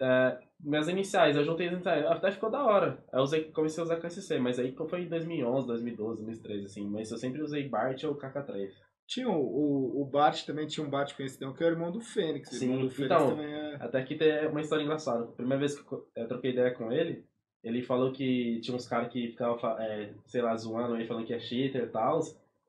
é, 0.01 0.39
minhas 0.59 0.87
iniciais, 0.87 1.35
eu 1.35 1.43
juntei 1.43 1.67
as 1.67 1.73
iniciais, 1.73 2.05
até 2.05 2.31
ficou 2.31 2.49
da 2.49 2.63
hora. 2.63 3.03
Aí 3.11 3.19
eu 3.19 3.23
usei, 3.23 3.43
comecei 3.51 3.81
a 3.81 3.85
usar 3.85 3.97
KSC, 3.97 4.39
mas 4.39 4.59
aí 4.59 4.75
foi 4.89 5.01
em 5.01 5.07
2011, 5.07 5.67
2012, 5.67 6.23
2013, 6.23 6.65
assim. 6.65 6.89
Mas 6.89 7.11
eu 7.11 7.17
sempre 7.17 7.41
usei 7.41 7.67
Bart 7.67 8.03
ou 8.03 8.15
KK3. 8.15 8.71
Tinha 9.07 9.29
o, 9.29 9.33
o, 9.39 10.01
o 10.01 10.05
Bart 10.05 10.45
também, 10.45 10.65
tinha 10.67 10.85
um 10.85 10.89
Bart 10.89 11.15
conhecidão 11.15 11.53
que 11.53 11.63
é 11.63 11.67
o 11.67 11.69
irmão 11.69 11.91
do 11.91 12.01
Fênix. 12.01 12.51
O 12.51 12.55
Sim, 12.55 12.65
irmão 12.71 12.81
do 12.85 12.89
Fênix 12.89 13.13
então, 13.15 13.29
também 13.29 13.53
é. 13.53 13.75
Até 13.79 14.03
que 14.03 14.15
tem 14.15 14.47
uma 14.47 14.61
história 14.61 14.83
engraçada. 14.83 15.23
A 15.23 15.27
primeira 15.27 15.59
vez 15.59 15.79
que 15.79 15.93
eu 15.93 16.27
troquei 16.27 16.51
ideia 16.51 16.71
com 16.71 16.91
ele, 16.91 17.23
ele 17.63 17.81
falou 17.83 18.11
que 18.11 18.59
tinha 18.61 18.75
uns 18.75 18.87
caras 18.87 19.11
que 19.11 19.27
ficavam, 19.27 19.57
é, 19.79 20.09
sei 20.25 20.41
lá, 20.41 20.55
zoando 20.57 20.95
aí, 20.95 21.05
falando 21.05 21.25
que 21.25 21.33
é 21.33 21.39
cheater 21.39 21.83
e 21.83 21.87
tal. 21.87 22.19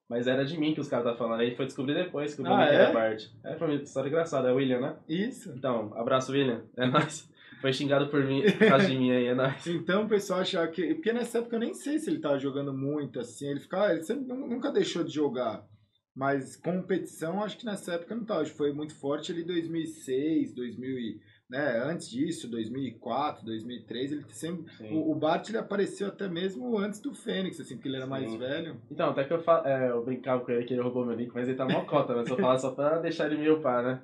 Mas 0.09 0.27
era 0.29 0.45
de 0.45 0.57
mim 0.59 0.73
que 0.73 0.81
os 0.81 0.89
caras 0.89 1.05
estavam 1.07 1.19
falando. 1.27 1.41
Aí 1.41 1.57
foi 1.57 1.67
descobrir 1.67 1.95
depois 1.95 2.35
que 2.35 2.43
o 2.43 2.47
Ah, 2.47 2.51
nome 2.51 2.63
é? 2.65 2.75
era 2.75 2.93
Bart. 2.93 3.25
É, 3.43 3.57
foi 3.57 3.69
uma 3.69 3.83
história 3.83 4.09
engraçada. 4.09 4.49
É 4.49 4.53
o 4.53 4.57
William, 4.57 4.81
né? 4.81 4.97
Isso. 5.09 5.53
Então, 5.57 5.93
abraço, 5.97 6.31
William. 6.33 6.63
É 6.77 6.87
nóis. 6.87 7.29
Foi 7.61 7.73
xingado 7.73 8.09
por 8.09 8.23
mim, 8.23 8.43
por 8.43 8.69
causa 8.69 8.87
de 8.87 8.97
mim 8.97 9.11
aí, 9.11 9.27
é 9.27 9.35
nóis. 9.35 9.67
Então 9.67 10.05
o 10.05 10.09
pessoal 10.09 10.41
achava 10.41 10.69
que. 10.69 10.95
Porque 10.95 11.13
nessa 11.13 11.39
época 11.39 11.57
eu 11.57 11.61
nem 11.61 11.73
sei 11.75 11.99
se 11.99 12.09
ele 12.11 12.21
tava 12.21 12.39
jogando 12.39 12.73
muito 12.73 13.19
assim. 13.19 13.49
Ele 13.49 13.59
ficava. 13.61 13.93
Ele 13.93 14.03
sempre, 14.03 14.29
nu- 14.33 14.47
nunca 14.47 14.71
deixou 14.71 15.03
de 15.03 15.11
jogar. 15.13 15.67
Mas 16.17 16.57
competição, 16.57 17.43
acho 17.43 17.59
que 17.59 17.67
nessa 17.67 17.93
época 17.93 18.15
não 18.15 18.25
tava. 18.25 18.41
Acho 18.41 18.53
que 18.53 18.57
foi 18.57 18.73
muito 18.73 18.95
forte 18.95 19.31
ali 19.31 19.45
2006, 19.45 20.55
2000 20.55 20.99
e, 20.99 21.21
né, 21.49 21.79
antes 21.85 22.09
disso, 22.09 22.49
2004, 22.49 23.45
2003, 23.45 24.13
ele 24.13 24.25
sempre 24.31 24.65
o, 24.91 25.13
o 25.13 25.15
Bart 25.15 25.47
ele 25.51 25.59
apareceu 25.59 26.09
até 26.09 26.27
mesmo 26.27 26.79
antes 26.79 27.01
do 27.01 27.15
Fênix, 27.15 27.61
assim, 27.61 27.77
porque 27.77 27.89
ele 27.89 27.99
era 27.99 28.07
mais 28.07 28.31
Sim. 28.31 28.39
velho. 28.39 28.81
Então, 28.91 29.11
até 29.11 29.25
que 29.25 29.33
eu, 29.35 29.43
fa... 29.43 29.63
é, 29.67 29.91
eu 29.91 30.03
brincava 30.03 30.43
com 30.43 30.51
ele 30.51 30.65
que 30.65 30.73
ele 30.73 30.81
roubou 30.81 31.05
meu 31.05 31.15
nick, 31.15 31.33
mas 31.35 31.49
ele 31.49 31.57
tá 31.59 31.67
mó 31.67 31.85
cota, 31.85 32.15
né? 32.17 32.25
Só 32.25 32.35
fala 32.35 32.59
só 32.59 32.71
pra 32.71 32.99
deixar 32.99 33.31
ele 33.31 33.37
me 33.37 33.51
upar, 33.51 33.85
né? 33.85 34.01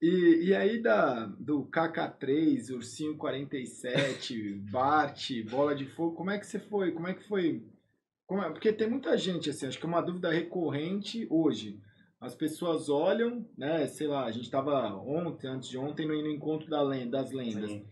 E, 0.00 0.46
e 0.46 0.54
aí 0.54 0.80
da, 0.82 1.26
do 1.38 1.64
KK3, 1.66 2.74
Ursinho 2.74 3.16
47, 3.16 4.54
Bart, 4.70 5.30
Bola 5.48 5.74
de 5.74 5.84
Fogo, 5.84 6.16
como 6.16 6.30
é 6.30 6.38
que 6.38 6.46
você 6.46 6.58
foi? 6.58 6.92
Como 6.92 7.06
é 7.06 7.14
que 7.14 7.28
foi? 7.28 7.62
Como 8.26 8.42
é- 8.42 8.50
Porque 8.50 8.72
tem 8.72 8.88
muita 8.88 9.16
gente, 9.16 9.50
assim, 9.50 9.66
acho 9.66 9.78
que 9.78 9.84
é 9.84 9.88
uma 9.88 10.00
dúvida 10.00 10.30
recorrente 10.30 11.26
hoje. 11.30 11.80
As 12.20 12.34
pessoas 12.34 12.88
olham, 12.88 13.44
né, 13.58 13.86
sei 13.88 14.06
lá, 14.06 14.24
a 14.24 14.30
gente 14.30 14.50
tava 14.50 14.94
ontem, 14.94 15.48
antes 15.48 15.68
de 15.68 15.76
ontem, 15.76 16.06
no, 16.06 16.14
no 16.14 16.30
encontro 16.30 16.68
da 16.70 16.80
len- 16.80 17.10
das 17.10 17.32
lendas. 17.32 17.68
Sim. 17.70 17.84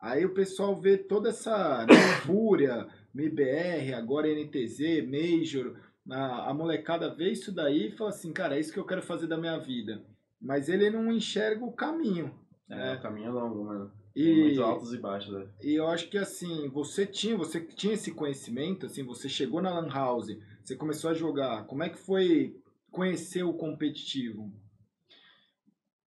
Aí 0.00 0.24
o 0.24 0.34
pessoal 0.34 0.76
vê 0.78 0.96
toda 0.98 1.30
essa 1.30 1.84
né, 1.86 1.94
Fúria, 2.26 2.86
MIBR, 3.14 3.94
agora 3.94 4.28
NTZ, 4.28 5.02
Major, 5.08 5.74
a, 6.10 6.50
a 6.50 6.54
molecada 6.54 7.12
vê 7.14 7.30
isso 7.32 7.50
daí 7.50 7.88
e 7.88 7.96
fala 7.96 8.10
assim, 8.10 8.32
cara, 8.32 8.56
é 8.56 8.60
isso 8.60 8.72
que 8.72 8.78
eu 8.78 8.86
quero 8.86 9.02
fazer 9.02 9.26
da 9.26 9.36
minha 9.38 9.58
vida. 9.58 10.04
Mas 10.40 10.68
ele 10.68 10.88
não 10.90 11.10
enxerga 11.12 11.64
o 11.64 11.72
caminho. 11.72 12.32
É, 12.70 12.92
É. 12.92 12.94
o 12.94 13.00
caminho 13.02 13.26
é 13.28 13.30
longo, 13.30 13.64
mano. 13.64 13.90
E, 14.20 14.34
muito 14.34 14.62
altos 14.62 14.92
e 14.92 14.98
baixos, 14.98 15.32
né? 15.32 15.46
e 15.62 15.74
eu 15.76 15.86
acho 15.86 16.08
que 16.08 16.18
assim, 16.18 16.68
você 16.70 17.06
tinha, 17.06 17.36
você 17.36 17.60
tinha 17.60 17.94
esse 17.94 18.10
conhecimento, 18.10 18.86
assim, 18.86 19.04
você 19.04 19.28
chegou 19.28 19.62
na 19.62 19.70
Lan 19.70 19.88
House, 19.88 20.36
você 20.60 20.74
começou 20.74 21.10
a 21.10 21.14
jogar. 21.14 21.64
Como 21.66 21.84
é 21.84 21.88
que 21.88 21.98
foi 21.98 22.56
conhecer 22.90 23.44
o 23.44 23.54
competitivo? 23.54 24.52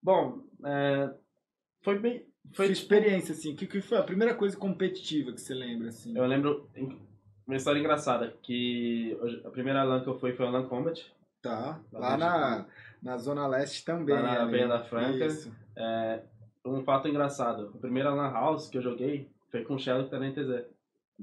Bom, 0.03 0.43
é, 0.65 1.13
foi 1.81 1.99
bem. 1.99 2.25
Foi 2.53 2.65
Sua 2.65 2.75
tipo, 2.75 2.93
experiência, 2.93 3.31
assim, 3.33 3.53
o 3.53 3.55
que, 3.55 3.65
que 3.65 3.79
foi 3.79 3.97
a 3.97 4.03
primeira 4.03 4.35
coisa 4.35 4.57
competitiva 4.57 5.31
que 5.31 5.39
você 5.39 5.53
lembra, 5.53 5.87
assim? 5.87 6.17
Eu 6.17 6.25
lembro 6.25 6.69
uma 7.47 7.55
história 7.55 7.79
engraçada, 7.79 8.35
que 8.41 9.17
a 9.45 9.49
primeira 9.51 9.83
LAN 9.83 10.01
que 10.01 10.09
eu 10.09 10.19
fui 10.19 10.33
foi 10.33 10.47
a 10.47 10.49
LAN 10.49 10.67
Combat. 10.67 11.01
Tá, 11.41 11.79
lá, 11.93 11.99
lá 11.99 12.17
na, 12.17 12.65
na 13.01 13.17
Zona 13.17 13.47
Leste 13.47 13.85
também. 13.85 14.15
Lá 14.15 14.45
na 14.45 14.67
da 14.67 14.83
Franca. 14.83 15.25
Isso. 15.25 15.51
É, 15.75 16.23
um 16.65 16.83
fato 16.83 17.07
engraçado, 17.07 17.71
a 17.75 17.77
primeira 17.79 18.13
LAN 18.13 18.31
House 18.31 18.69
que 18.69 18.77
eu 18.77 18.81
joguei 18.81 19.29
foi 19.49 19.63
com 19.63 19.75
o 19.75 19.79
Shelly 19.79 20.05
que 20.05 20.11
tá 20.11 20.19
na 20.19 20.29
NTZ. 20.29 20.65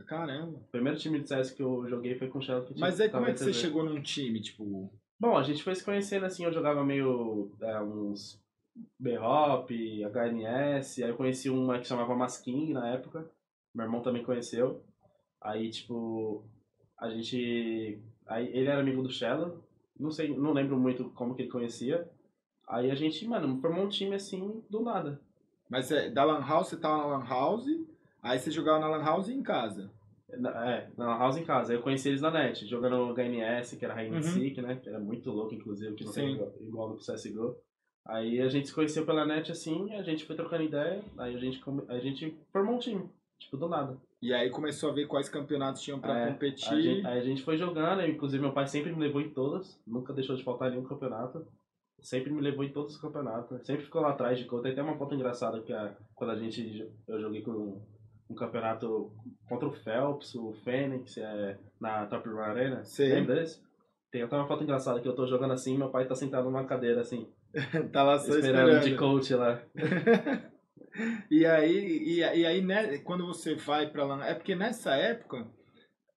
Caramba. 0.07 0.59
O 0.59 0.71
primeiro 0.71 0.99
time 0.99 1.21
de 1.21 1.29
CS 1.29 1.51
que 1.51 1.63
eu 1.63 1.89
joguei 1.89 2.17
foi 2.17 2.29
com 2.29 2.39
o 2.39 2.43
Shelly 2.43 2.67
que 2.67 2.79
Mas 2.79 3.01
aí 3.01 3.09
como 3.09 3.27
é 3.27 3.33
que 3.33 3.41
você 3.41 3.53
chegou 3.53 3.85
num 3.85 4.01
time, 4.01 4.41
tipo... 4.41 4.93
Bom, 5.21 5.37
a 5.37 5.43
gente 5.43 5.63
foi 5.63 5.75
se 5.75 5.85
conhecendo 5.85 6.27
assim, 6.27 6.45
eu 6.45 6.53
jogava 6.53 6.85
meio 6.85 7.51
é, 7.61 7.81
uns 7.81 8.41
B-Hop, 8.99 9.71
HNS, 9.71 11.03
aí 11.03 11.11
eu 11.11 11.17
conheci 11.17 11.51
uma 11.51 11.79
que 11.79 11.87
chamava 11.87 12.15
Masking 12.15 12.73
na 12.73 12.89
época, 12.91 13.29
meu 13.75 13.85
irmão 13.85 14.03
também 14.03 14.23
conheceu. 14.23 14.83
Aí, 15.41 15.71
tipo, 15.71 16.45
a 16.99 17.09
gente. 17.09 18.01
Aí 18.27 18.47
ele 18.49 18.69
era 18.69 18.81
amigo 18.81 19.03
do 19.03 19.11
Shello, 19.11 19.65
não 19.99 20.11
sei, 20.11 20.37
não 20.37 20.53
lembro 20.53 20.79
muito 20.79 21.11
como 21.11 21.35
que 21.35 21.43
ele 21.43 21.51
conhecia. 21.51 22.09
Aí 22.69 22.91
a 22.91 22.95
gente, 22.95 23.27
mano, 23.27 23.61
formou 23.61 23.85
um 23.85 23.89
time 23.89 24.15
assim 24.15 24.63
do 24.69 24.83
nada. 24.83 25.21
Mas 25.69 25.91
é, 25.91 26.09
da 26.11 26.25
Lan 26.25 26.41
House, 26.41 26.69
você 26.69 26.77
tava 26.77 26.99
na 26.99 27.19
Lan 27.19 27.25
House, 27.25 27.67
aí 28.23 28.39
você 28.39 28.51
jogava 28.51 28.79
na 28.79 28.89
Lan 28.89 29.05
House 29.05 29.29
em 29.29 29.43
casa. 29.43 29.91
É, 30.31 30.39
na 30.97 31.07
Lan 31.07 31.19
House 31.19 31.37
em 31.37 31.45
casa. 31.45 31.73
Aí 31.73 31.79
eu 31.79 31.83
conheci 31.83 32.09
eles 32.09 32.21
na 32.21 32.31
net, 32.31 32.67
jogando 32.67 33.13
HNS, 33.13 33.77
que 33.79 33.85
era 33.85 33.95
Rain 33.95 34.13
uhum. 34.13 34.23
Seek, 34.23 34.61
né? 34.61 34.77
Que 34.77 34.89
era 34.89 34.99
muito 34.99 35.31
louco, 35.31 35.55
inclusive, 35.55 35.95
que 35.95 36.05
não 36.05 36.13
Sim. 36.13 36.37
tem 36.37 36.67
igual 36.67 36.91
no 36.91 36.97
CSGO. 36.97 37.57
Aí 38.07 38.41
a 38.41 38.49
gente 38.49 38.69
se 38.69 38.75
conheceu 38.75 39.05
pela 39.05 39.27
net 39.27 39.53
assim, 39.53 39.93
a 39.95 40.03
gente 40.03 40.25
foi 40.25 40.35
trocando 40.35 40.63
ideia, 40.63 41.05
aí 41.19 41.37
a 41.37 41.39
gente, 41.39 41.63
a 41.89 41.99
gente 41.99 42.35
formou 42.51 42.77
um 42.77 42.79
time, 42.79 43.05
tipo, 43.39 43.59
do 43.59 43.69
nada. 43.69 43.99
E 44.21 44.33
aí 44.33 44.49
começou 44.49 44.91
a 44.91 44.95
ver 44.95 45.07
quais 45.07 45.29
campeonatos 45.29 45.83
tinham 45.83 46.01
para 46.01 46.19
é, 46.19 46.33
competir. 46.33 46.73
A 46.73 46.81
gente, 46.81 47.07
aí 47.07 47.19
a 47.19 47.23
gente 47.23 47.43
foi 47.43 47.59
jogando, 47.59 48.03
inclusive 48.03 48.43
meu 48.43 48.53
pai 48.53 48.67
sempre 48.67 48.93
me 48.93 48.99
levou 48.99 49.21
em 49.21 49.29
todas, 49.29 49.79
nunca 49.87 50.15
deixou 50.15 50.35
de 50.35 50.43
faltar 50.43 50.71
nenhum 50.71 50.85
campeonato. 50.85 51.47
Sempre 52.01 52.33
me 52.33 52.41
levou 52.41 52.65
em 52.65 52.73
todos 52.73 52.95
os 52.95 53.01
campeonatos, 53.01 53.67
sempre 53.67 53.85
ficou 53.85 54.01
lá 54.01 54.11
atrás 54.11 54.39
de 54.39 54.45
conta. 54.45 54.65
Tem 54.65 54.73
até 54.73 54.83
uma 54.83 54.97
foto 54.97 55.15
engraçada 55.15 55.61
que 55.63 55.73
a, 55.73 55.97
quando 56.15 56.31
a 56.31 56.39
gente 56.39 56.89
eu 57.07 57.21
joguei 57.21 57.43
com 57.43 57.51
um, 57.51 57.83
um 58.31 58.35
campeonato 58.35 59.13
contra 59.49 59.69
o 59.69 59.73
Phelps, 59.73 60.35
o 60.35 60.53
Fênix, 60.65 61.17
é, 61.17 61.59
na 61.81 62.07
Top 62.07 62.29
Run 62.29 62.39
Arena. 62.39 62.85
Sim. 62.85 63.09
Lembra 63.09 63.37
desse? 63.37 63.61
Tem 64.11 64.23
até 64.23 64.37
uma 64.37 64.47
foto 64.47 64.63
engraçada 64.63 65.01
que 65.01 65.09
eu 65.09 65.15
tô 65.15 65.27
jogando 65.27 65.53
assim, 65.53 65.77
meu 65.77 65.91
pai 65.91 66.07
tá 66.07 66.15
sentado 66.15 66.45
numa 66.45 66.65
cadeira 66.65 67.01
assim, 67.01 67.29
tá 67.93 68.03
lá 68.03 68.19
só 68.19 68.39
esperando. 68.39 68.71
Esperando 68.71 68.85
de 68.85 68.97
coach 68.97 69.35
lá. 69.35 69.63
e 71.31 71.45
aí, 71.45 71.99
e, 71.99 72.19
e 72.21 72.47
aí 72.47 72.63
né, 72.63 72.99
quando 72.99 73.27
você 73.27 73.55
vai 73.55 73.91
para 73.91 74.05
lá, 74.05 74.27
é 74.27 74.35
porque 74.35 74.55
nessa 74.55 74.95
época 74.95 75.47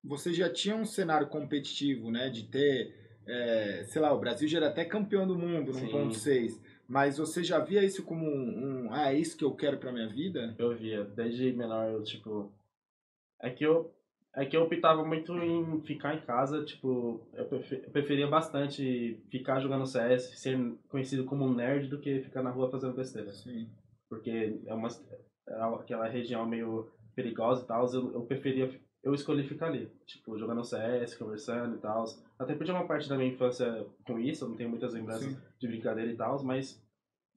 você 0.04 0.34
já 0.34 0.50
tinha 0.50 0.76
um 0.76 0.86
cenário 0.86 1.28
competitivo, 1.28 2.10
né, 2.10 2.30
de 2.30 2.50
ter, 2.50 3.01
é, 3.28 3.84
sei 3.86 4.02
lá, 4.02 4.14
o 4.14 4.20
Brasil 4.20 4.48
já 4.48 4.58
era 4.58 4.68
até 4.68 4.86
campeão 4.86 5.28
do 5.28 5.38
mundo 5.38 5.72
no 5.72 5.90
ponto 5.90 6.16
6. 6.16 6.62
Mas 6.88 7.18
você 7.18 7.44
já 7.44 7.60
via 7.60 7.84
isso 7.84 8.04
como 8.04 8.26
um, 8.26 8.88
um, 8.88 8.94
ah, 8.94 9.14
é 9.14 9.18
isso 9.18 9.38
que 9.38 9.46
eu 9.46 9.56
quero 9.56 9.78
para 9.78 9.92
minha 9.92 10.10
vida? 10.10 10.54
Eu 10.58 10.76
via, 10.76 11.04
desde 11.04 11.54
menor 11.54 11.90
eu 11.90 12.04
tipo 12.04 12.52
é 13.42 13.50
que 13.50 13.66
eu 13.66 13.94
é 14.34 14.46
que 14.46 14.56
eu 14.56 14.64
optava 14.64 15.04
muito 15.04 15.34
em 15.38 15.82
ficar 15.82 16.16
em 16.16 16.22
casa, 16.22 16.64
tipo, 16.64 17.28
eu 17.34 17.46
preferia 17.92 18.28
bastante 18.28 19.22
ficar 19.30 19.60
jogando 19.60 19.86
CS, 19.86 20.40
ser 20.40 20.58
conhecido 20.88 21.26
como 21.26 21.46
um 21.46 21.54
nerd, 21.54 21.90
do 21.90 22.00
que 22.00 22.22
ficar 22.22 22.42
na 22.42 22.50
rua 22.50 22.72
fazendo 22.72 22.96
besteira. 22.96 23.34
Sim. 23.34 23.70
Porque 24.10 24.62
é 24.66 24.74
uma 24.74 24.88
é 24.88 25.54
aquela 25.76 26.08
região 26.08 26.46
meio 26.46 26.90
perigosa 27.14 27.64
e 27.64 27.68
tal, 27.68 27.86
eu, 27.94 28.14
eu 28.14 28.22
preferia, 28.22 28.72
eu 29.04 29.14
escolhi 29.14 29.44
ficar 29.44 29.68
ali, 29.68 29.90
tipo, 30.06 30.38
jogando 30.38 30.64
CS, 30.64 31.16
conversando 31.16 31.76
e 31.76 31.80
tal. 31.80 32.06
Até 32.38 32.54
porque 32.54 32.72
uma 32.72 32.88
parte 32.88 33.10
da 33.10 33.18
minha 33.18 33.32
infância 33.32 33.86
com 34.06 34.20
isso, 34.20 34.46
eu 34.46 34.50
não 34.50 34.56
tenho 34.56 34.70
muitas 34.70 34.94
lembranças 34.94 35.32
Sim. 35.32 35.38
de 35.60 35.68
brincadeira 35.68 36.12
e 36.12 36.16
tal, 36.16 36.44
mas 36.44 36.80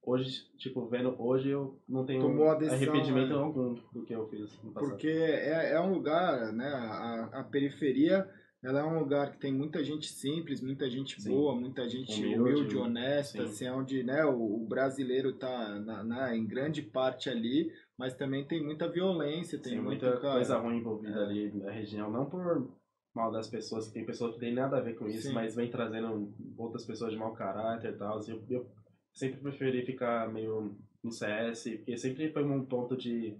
hoje, 0.03 0.47
tipo, 0.59 0.87
vendo 0.87 1.15
hoje, 1.19 1.49
eu 1.49 1.81
não 1.89 2.05
tenho 2.05 2.21
decisão, 2.59 2.77
arrependimento 2.77 3.31
né? 3.31 3.35
algum 3.37 3.75
do 3.93 4.05
que 4.05 4.15
eu 4.15 4.29
fiz 4.29 4.63
no 4.63 4.73
passado. 4.73 4.91
Porque 4.91 5.09
é, 5.09 5.73
é 5.73 5.81
um 5.81 5.93
lugar, 5.93 6.53
né, 6.53 6.69
a, 6.69 7.41
a 7.41 7.45
periferia, 7.45 8.29
ela 8.63 8.81
é 8.81 8.85
um 8.85 8.99
lugar 8.99 9.33
que 9.33 9.39
tem 9.39 9.53
muita 9.53 9.85
gente 9.85 10.11
simples, 10.11 10.61
muita 10.61 10.89
gente 10.89 11.21
Sim. 11.21 11.31
boa, 11.31 11.55
muita 11.55 11.89
gente 11.89 12.19
humilde, 12.19 12.39
humilde 12.39 12.77
honesta, 12.77 13.43
assim, 13.43 13.69
onde 13.69 14.03
né, 14.03 14.25
o, 14.25 14.63
o 14.63 14.67
brasileiro 14.67 15.31
está 15.31 15.79
na, 15.81 16.03
na, 16.03 16.37
em 16.37 16.47
grande 16.47 16.81
parte 16.81 17.29
ali, 17.29 17.71
mas 17.99 18.15
também 18.15 18.45
tem 18.45 18.63
muita 18.63 18.89
violência, 18.89 19.59
tem 19.59 19.75
Sim, 19.75 19.81
muita, 19.81 20.11
muita 20.11 20.33
coisa 20.33 20.59
ruim 20.59 20.79
envolvida 20.79 21.21
é. 21.21 21.25
ali 21.25 21.53
na 21.53 21.71
região, 21.71 22.11
não 22.11 22.27
por 22.27 22.69
mal 23.15 23.31
das 23.31 23.49
pessoas, 23.49 23.87
que 23.87 23.95
tem 23.95 24.05
pessoas 24.05 24.35
que 24.35 24.41
tem 24.41 24.53
nada 24.53 24.77
a 24.77 24.81
ver 24.81 24.95
com 24.95 25.07
isso, 25.07 25.29
Sim. 25.29 25.33
mas 25.33 25.55
vem 25.55 25.71
trazendo 25.71 26.33
outras 26.59 26.85
pessoas 26.85 27.13
de 27.13 27.19
mau 27.19 27.33
caráter 27.33 27.93
e 27.93 27.97
tal. 27.97 28.21
Eu, 28.27 28.43
eu 28.51 28.67
sempre 29.13 29.41
preferi 29.41 29.87
ficar 29.87 30.29
meio 30.33 30.77
no 31.03 31.13
CS, 31.13 31.77
porque 31.77 31.97
sempre 31.97 32.33
foi 32.33 32.43
um 32.43 32.65
ponto 32.65 32.97
de. 32.97 33.37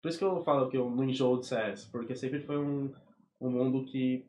Por 0.00 0.08
isso 0.08 0.18
que 0.18 0.24
eu 0.24 0.44
falo 0.44 0.68
que 0.68 0.76
eu 0.76 0.88
não 0.88 1.04
enjoo 1.04 1.40
de 1.40 1.46
CS, 1.46 1.86
porque 1.86 2.14
sempre 2.14 2.40
foi 2.40 2.56
um, 2.56 2.92
um 3.40 3.50
mundo 3.50 3.84
que 3.84 4.24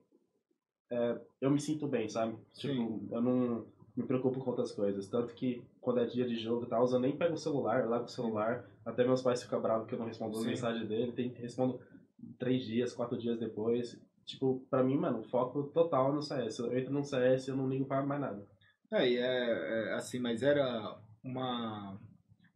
é, 0.92 1.22
eu 1.40 1.52
me 1.52 1.62
sinto 1.62 1.88
bem, 1.88 2.10
sabe? 2.10 2.36
Tipo, 2.54 2.74
Sim. 2.74 3.00
Tipo, 3.00 3.16
eu 3.16 3.22
não 3.22 3.66
me 3.96 4.04
preocupo 4.06 4.40
com 4.40 4.50
outras 4.50 4.72
coisas. 4.72 5.08
Tanto 5.08 5.34
que 5.36 5.62
quando 5.80 6.00
é 6.00 6.06
dia 6.06 6.26
de 6.26 6.36
jogo 6.38 6.66
e 6.66 6.70
tal, 6.70 6.90
eu 6.90 7.00
nem 7.00 7.16
pego 7.16 7.36
o 7.36 7.38
celular, 7.38 7.82
eu 7.82 7.90
largo 7.90 8.06
o 8.06 8.10
celular. 8.10 8.66
Até 8.90 9.06
meus 9.06 9.22
pais 9.22 9.42
ficam 9.42 9.62
bravos 9.62 9.88
que 9.88 9.94
eu 9.94 10.00
não 10.00 10.08
respondo 10.08 10.38
as 10.38 10.46
mensagens 10.46 10.88
dele. 10.88 11.12
Tem, 11.12 11.30
respondo 11.30 11.80
três 12.38 12.64
dias, 12.64 12.94
quatro 12.94 13.18
dias 13.18 13.40
depois. 13.40 14.00
Tipo, 14.26 14.64
pra 14.70 14.84
mim, 14.84 14.96
mano, 14.96 15.24
foco 15.24 15.64
total 15.64 16.14
no 16.14 16.22
CS. 16.22 16.60
Eu 16.60 16.78
entro 16.78 16.94
no 16.94 17.04
CS 17.04 17.48
e 17.48 17.52
eu 17.52 17.58
não 17.58 17.68
ligo 17.68 17.86
pra 17.86 18.02
mais 18.02 18.22
nada. 18.22 18.48
É, 18.92 19.08
e 19.08 19.18
é, 19.18 19.22
é, 19.22 19.94
assim, 19.94 20.20
mas 20.20 20.42
era 20.42 20.98
uma. 21.24 22.00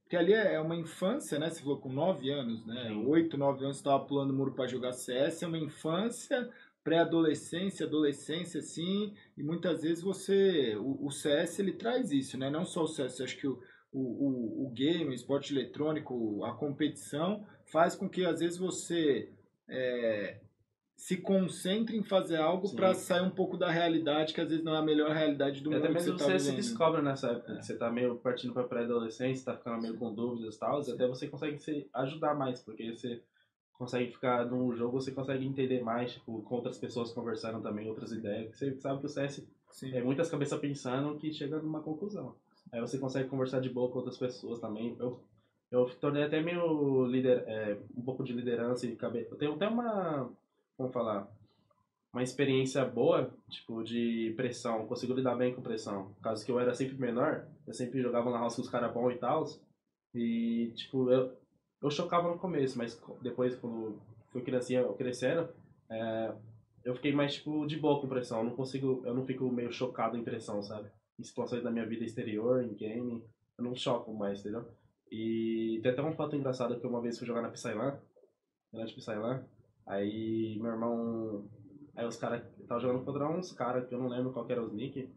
Porque 0.04 0.16
ali 0.16 0.34
é, 0.34 0.54
é 0.54 0.60
uma 0.60 0.76
infância, 0.76 1.40
né? 1.40 1.50
Você 1.50 1.62
falou 1.62 1.80
com 1.80 1.92
9 1.92 2.30
anos, 2.30 2.66
né? 2.66 2.90
Sim. 2.90 3.06
8, 3.06 3.38
9 3.38 3.64
anos 3.64 3.78
você 3.78 3.82
estava 3.82 4.04
pulando 4.06 4.34
muro 4.34 4.54
para 4.54 4.68
jogar 4.68 4.94
CS, 4.94 5.44
é 5.44 5.48
uma 5.48 5.58
infância, 5.58 6.50
pré-adolescência, 6.84 7.86
adolescência, 7.86 8.60
assim, 8.60 9.16
e 9.38 9.44
muitas 9.44 9.82
vezes 9.82 10.04
você. 10.04 10.76
O, 10.76 11.08
o, 11.08 11.12
CS 11.12 11.60
ele 11.60 11.74
traz 11.74 12.12
isso, 12.12 12.38
né? 12.38 12.50
Não 12.50 12.66
só 12.66 12.84
o 12.84 12.88
CS, 12.88 13.22
acho 13.22 13.38
que 13.38 13.48
o, 13.48 13.60
o, 13.94 14.00
o, 14.00 14.66
o 14.66 14.70
game, 14.72 15.10
o 15.10 15.14
esporte 15.14 15.54
eletrônico, 15.54 16.44
a 16.44 16.54
competição, 16.54 17.46
faz 17.66 17.96
com 17.96 18.10
que 18.10 18.26
às 18.26 18.40
vezes 18.40 18.58
você. 18.58 19.30
É, 19.68 20.40
se 20.96 21.18
concentre 21.18 21.98
em 21.98 22.04
fazer 22.04 22.38
algo 22.38 22.74
para 22.76 22.94
sair 22.94 23.22
um 23.22 23.30
pouco 23.30 23.58
da 23.58 23.70
realidade, 23.70 24.34
que 24.34 24.40
às 24.40 24.48
vezes 24.50 24.64
não 24.64 24.74
é 24.74 24.78
a 24.78 24.82
melhor 24.82 25.12
realidade 25.12 25.62
do 25.62 25.70
mundo. 25.70 25.84
Até 25.84 25.94
mesmo 25.94 26.18
você, 26.18 26.24
tá 26.24 26.32
você 26.32 26.40
se 26.40 26.56
descobre 26.56 27.02
nessa 27.02 27.32
época, 27.32 27.54
é. 27.54 27.58
que 27.58 27.66
você 27.66 27.76
tá 27.76 27.92
meio 27.92 28.16
partindo 28.18 28.54
para 28.54 28.64
pré-adolescência, 28.64 29.46
tá 29.46 29.58
ficando 29.58 29.82
meio 29.82 29.98
com 29.98 30.14
dúvidas 30.14 30.56
e 30.56 30.60
tal, 30.60 30.80
até 30.80 31.08
você 31.08 31.28
consegue 31.28 31.58
se 31.60 31.90
ajudar 31.94 32.36
mais, 32.36 32.62
porque 32.62 32.92
você 32.92 33.22
consegue 33.74 34.12
ficar 34.12 34.46
num 34.46 34.74
jogo, 34.74 35.02
você 35.02 35.12
consegue 35.12 35.46
entender 35.46 35.82
mais, 35.82 36.14
tipo, 36.14 36.42
com 36.44 36.56
outras 36.56 36.78
pessoas 36.78 37.12
conversando 37.12 37.62
também, 37.62 37.90
outras 37.90 38.12
ideias. 38.12 38.56
Você 38.56 38.80
sabe 38.80 39.02
que 39.02 39.08
o 39.08 39.10
CS 39.10 39.46
Sim. 39.72 39.94
é 39.94 40.02
muitas 40.02 40.30
cabeças 40.30 40.60
pensando 40.60 41.18
que 41.18 41.34
chega 41.34 41.58
numa 41.58 41.82
conclusão. 41.82 42.36
Aí 42.74 42.82
você 42.82 42.98
consegue 42.98 43.30
conversar 43.30 43.62
de 43.62 43.70
boa 43.70 43.90
com 43.90 44.00
outras 44.00 44.18
pessoas 44.18 44.60
também. 44.60 44.98
Eu, 45.00 45.24
eu 45.72 45.86
tornei 46.02 46.24
até 46.24 46.42
meio 46.42 47.06
líder, 47.06 47.46
é, 47.48 47.78
um 47.96 48.02
pouco 48.02 48.24
de 48.24 48.34
liderança 48.34 48.86
e 48.86 48.96
cabeça. 48.96 49.34
Eu 49.34 49.38
tenho 49.38 49.54
até 49.54 49.68
uma 49.68 50.30
vamos 50.78 50.94
falar, 50.94 51.28
uma 52.12 52.24
experiência 52.24 52.84
boa, 52.86 53.34
tipo, 53.50 53.84
de 53.84 54.34
pressão, 54.36 54.88
consigo 54.88 55.14
lidar 55.14 55.36
bem 55.36 55.54
com 55.54 55.62
pressão. 55.62 56.14
Causa 56.22 56.46
que 56.46 56.52
eu 56.52 56.60
era 56.60 56.74
sempre 56.74 56.98
menor, 56.98 57.48
eu 57.66 57.74
sempre 57.74 58.02
jogava 58.02 58.30
na 58.30 58.40
house 58.40 58.56
com 58.56 58.62
os 58.62 58.70
caras 58.70 58.94
bons 58.94 59.14
e 59.14 59.18
tal, 59.18 59.46
e, 60.14 60.72
tipo, 60.76 61.10
eu, 61.12 61.36
eu 61.82 61.90
chocava 61.90 62.30
no 62.30 62.38
começo, 62.38 62.78
mas 62.78 63.02
depois, 63.22 63.56
quando 63.56 64.00
fui 64.32 64.42
crescendo, 64.42 64.94
crescendo 64.94 65.50
é, 65.90 66.34
eu 66.84 66.96
fiquei 66.96 67.14
mais, 67.14 67.36
tipo, 67.36 67.66
de 67.66 67.78
boa 67.78 68.00
com 68.00 68.08
pressão. 68.08 68.40
Eu 68.40 68.46
não 68.46 68.56
consigo, 68.56 69.02
eu 69.06 69.14
não 69.14 69.26
fico 69.26 69.50
meio 69.50 69.72
chocado 69.72 70.18
em 70.18 70.24
pressão, 70.24 70.62
sabe? 70.62 70.90
Em 71.24 71.26
situações 71.26 71.64
da 71.64 71.72
minha 71.72 71.86
vida 71.86 72.04
exterior, 72.04 72.62
em 72.62 72.76
game, 72.76 73.24
eu 73.58 73.64
não 73.64 73.74
choco 73.74 74.14
mais, 74.14 74.42
entendeu? 74.42 74.68
E 75.10 75.80
tem 75.82 75.92
até 75.92 76.02
uma 76.02 76.12
foto 76.12 76.36
engraçada 76.36 76.78
que 76.78 76.86
uma 76.86 77.02
vez 77.02 77.18
fui 77.18 77.26
jogar 77.26 77.42
na 77.42 77.50
Psylan, 77.50 77.98
grande 78.74 78.94
Psylan, 78.94 79.46
Aí 79.88 80.58
meu 80.62 80.72
irmão. 80.72 81.50
Aí 81.96 82.06
os 82.06 82.18
caras. 82.18 82.44
Tava 82.68 82.82
jogando 82.82 83.06
contra 83.06 83.30
uns 83.30 83.52
caras 83.52 83.88
que 83.88 83.94
eu 83.94 84.00
não 84.00 84.08
lembro 84.08 84.34
qual 84.34 84.50
era 84.50 84.62
os 84.62 84.74
nick. 84.74 85.10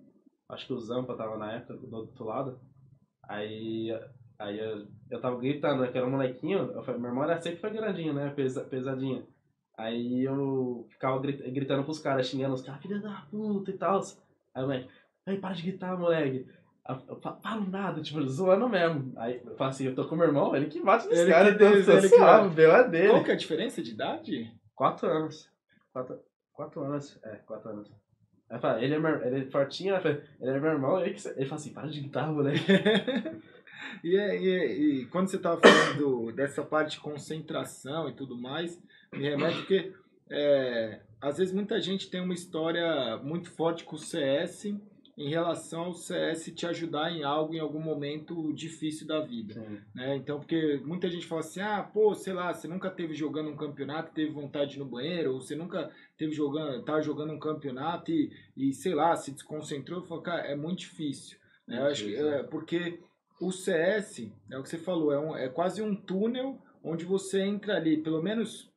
Acho 0.49 0.67
que 0.67 0.73
o 0.73 0.79
Zampa 0.79 1.17
tava 1.17 1.37
na 1.37 1.53
época 1.53 1.75
do 1.75 1.97
outro 1.97 2.25
lado. 2.25 2.61
Aí. 3.25 3.91
Aí 4.39 4.59
eu, 4.59 4.87
eu 5.11 5.21
tava 5.21 5.39
gritando, 5.39 5.81
né? 5.83 5.91
Que 5.91 5.99
era 5.99 6.07
um 6.07 6.11
molequinho. 6.11 6.71
Eu 6.73 6.83
falei, 6.83 7.01
meu 7.01 7.11
irmão 7.11 7.25
era 7.25 7.41
sempre 7.41 7.61
foi 7.61 7.71
grandinho, 7.71 8.13
né? 8.13 8.31
Pesa, 8.31 8.63
pesadinho. 8.65 9.27
Aí 9.77 10.25
eu 10.25 10.87
ficava 10.91 11.21
gritando 11.21 11.85
pros 11.85 11.99
caras, 11.99 12.27
xingando 12.27 12.55
os 12.55 12.63
caras, 12.63 12.81
filha 12.81 12.99
da 13.01 13.27
puta 13.31 13.71
e 13.71 13.77
tal. 13.77 14.01
Aí 14.55 14.63
o 14.63 14.67
moleque, 14.67 14.89
aí 15.27 15.39
para 15.39 15.55
de 15.55 15.63
gritar, 15.63 15.99
moleque. 15.99 16.47
Eu 17.09 17.17
fa- 17.21 17.37
falo 17.43 17.69
nada, 17.69 18.01
tipo, 18.01 18.25
zoando 18.29 18.69
mesmo. 18.69 19.13
Aí 19.17 19.41
eu 19.45 19.57
falo 19.57 19.71
assim, 19.71 19.87
eu 19.87 19.95
tô 19.95 20.05
com 20.07 20.15
meu 20.15 20.27
irmão, 20.27 20.55
ele 20.55 20.67
que 20.67 20.81
bate 20.81 21.09
nos 21.09 21.19
Ele 21.19 21.31
caras, 21.31 21.49
que 21.49 21.55
então 21.57 21.67
eu 21.67 21.73
ele 21.99 22.09
que 22.09 22.19
bate. 22.19 22.61
é 22.61 22.89
dele. 22.89 23.09
Qual 23.09 23.25
que 23.25 23.31
é 23.33 23.35
a 23.35 23.39
diferença 23.39 23.83
de 23.83 23.91
idade? 23.91 24.53
Quatro 24.75 25.09
anos. 25.09 25.51
Quatro, 25.93 26.21
quatro 26.53 26.83
anos. 26.85 27.19
É, 27.25 27.37
quatro 27.45 27.71
anos. 27.71 27.91
Aí 28.49 28.61
fala, 28.61 28.81
ele 28.81 28.95
é, 28.95 28.99
meu, 29.01 29.25
ele 29.25 29.41
é 29.41 29.51
fortinho, 29.51 30.01
fala, 30.01 30.23
ele 30.41 30.51
é 30.51 30.61
meu 30.61 30.71
irmão, 30.71 31.01
ele, 31.01 31.15
que, 31.15 31.29
ele 31.29 31.47
fala 31.47 31.61
assim, 31.61 31.73
para 31.73 31.89
de 31.89 32.01
gritar, 32.01 32.31
moleque. 32.33 32.61
E, 34.03 34.17
é- 34.17 34.41
e, 34.41 34.49
é- 34.51 34.73
e 34.75 35.07
quando 35.07 35.29
você 35.29 35.37
estava 35.37 35.61
falando 35.61 35.99
do- 35.99 36.33
dessa 36.33 36.63
parte 36.63 36.93
de 36.93 37.01
concentração 37.01 38.09
e 38.09 38.13
tudo 38.15 38.37
mais, 38.37 38.81
me 39.13 39.23
remete 39.29 39.59
porque 39.59 39.93
é, 40.31 41.01
às 41.21 41.39
vezes 41.39 41.53
muita 41.55 41.81
gente 41.81 42.11
tem 42.11 42.21
uma 42.21 42.35
história 42.35 43.17
muito 43.19 43.51
forte 43.51 43.85
com 43.85 43.97
o 43.97 43.99
CS 43.99 44.75
em 45.17 45.31
relação 45.31 45.85
ao 45.85 45.95
CS 45.95 46.53
te 46.55 46.67
ajudar 46.67 47.11
em 47.11 47.23
algo 47.23 47.55
em 47.55 47.59
algum 47.59 47.81
momento 47.81 48.53
difícil 48.53 49.07
da 49.07 49.21
vida. 49.21 49.55
Sim. 49.55 49.81
né? 49.95 50.17
Então, 50.17 50.39
porque 50.39 50.81
muita 50.85 51.09
gente 51.09 51.27
fala 51.27 51.41
assim, 51.41 51.61
ah, 51.61 51.83
pô, 51.83 52.15
sei 52.15 52.35
lá, 52.35 52.53
você 52.53 52.69
nunca 52.69 52.91
teve 52.91 53.15
jogando 53.15 53.49
um 53.49 53.57
campeonato, 53.57 54.13
teve 54.13 54.31
vontade 54.31 54.79
no 54.79 54.85
banheiro, 54.85 55.33
ou 55.33 55.41
você 55.41 55.57
nunca 55.57 55.91
teve 56.19 56.33
jogando, 56.33 56.85
tá 56.85 57.01
jogando 57.01 57.33
um 57.33 57.39
campeonato 57.39 58.11
e, 58.11 58.31
e 58.57 58.73
sei 58.75 58.95
lá, 58.95 59.17
se 59.17 59.33
desconcentrou, 59.33 60.01
eu 60.01 60.07
falo, 60.07 60.21
cara, 60.21 60.43
é 60.43 60.55
muito 60.55 60.81
difícil. 60.81 61.39
né? 61.67 61.79
Eu 61.79 61.87
acho 61.87 62.05
que, 62.05 62.11
difícil, 62.11 62.33
é, 62.33 62.43
porque 62.43 63.01
o 63.41 63.51
CS, 63.51 64.31
é 64.51 64.59
o 64.59 64.63
que 64.63 64.69
você 64.69 64.79
falou, 64.79 65.13
é, 65.13 65.19
um, 65.19 65.37
é 65.37 65.49
quase 65.49 65.81
um 65.81 65.97
túnel 65.97 66.61
onde 66.85 67.07
você 67.07 67.41
entra 67.41 67.77
ali, 67.77 68.03
pelo 68.03 68.23
menos 68.23 68.71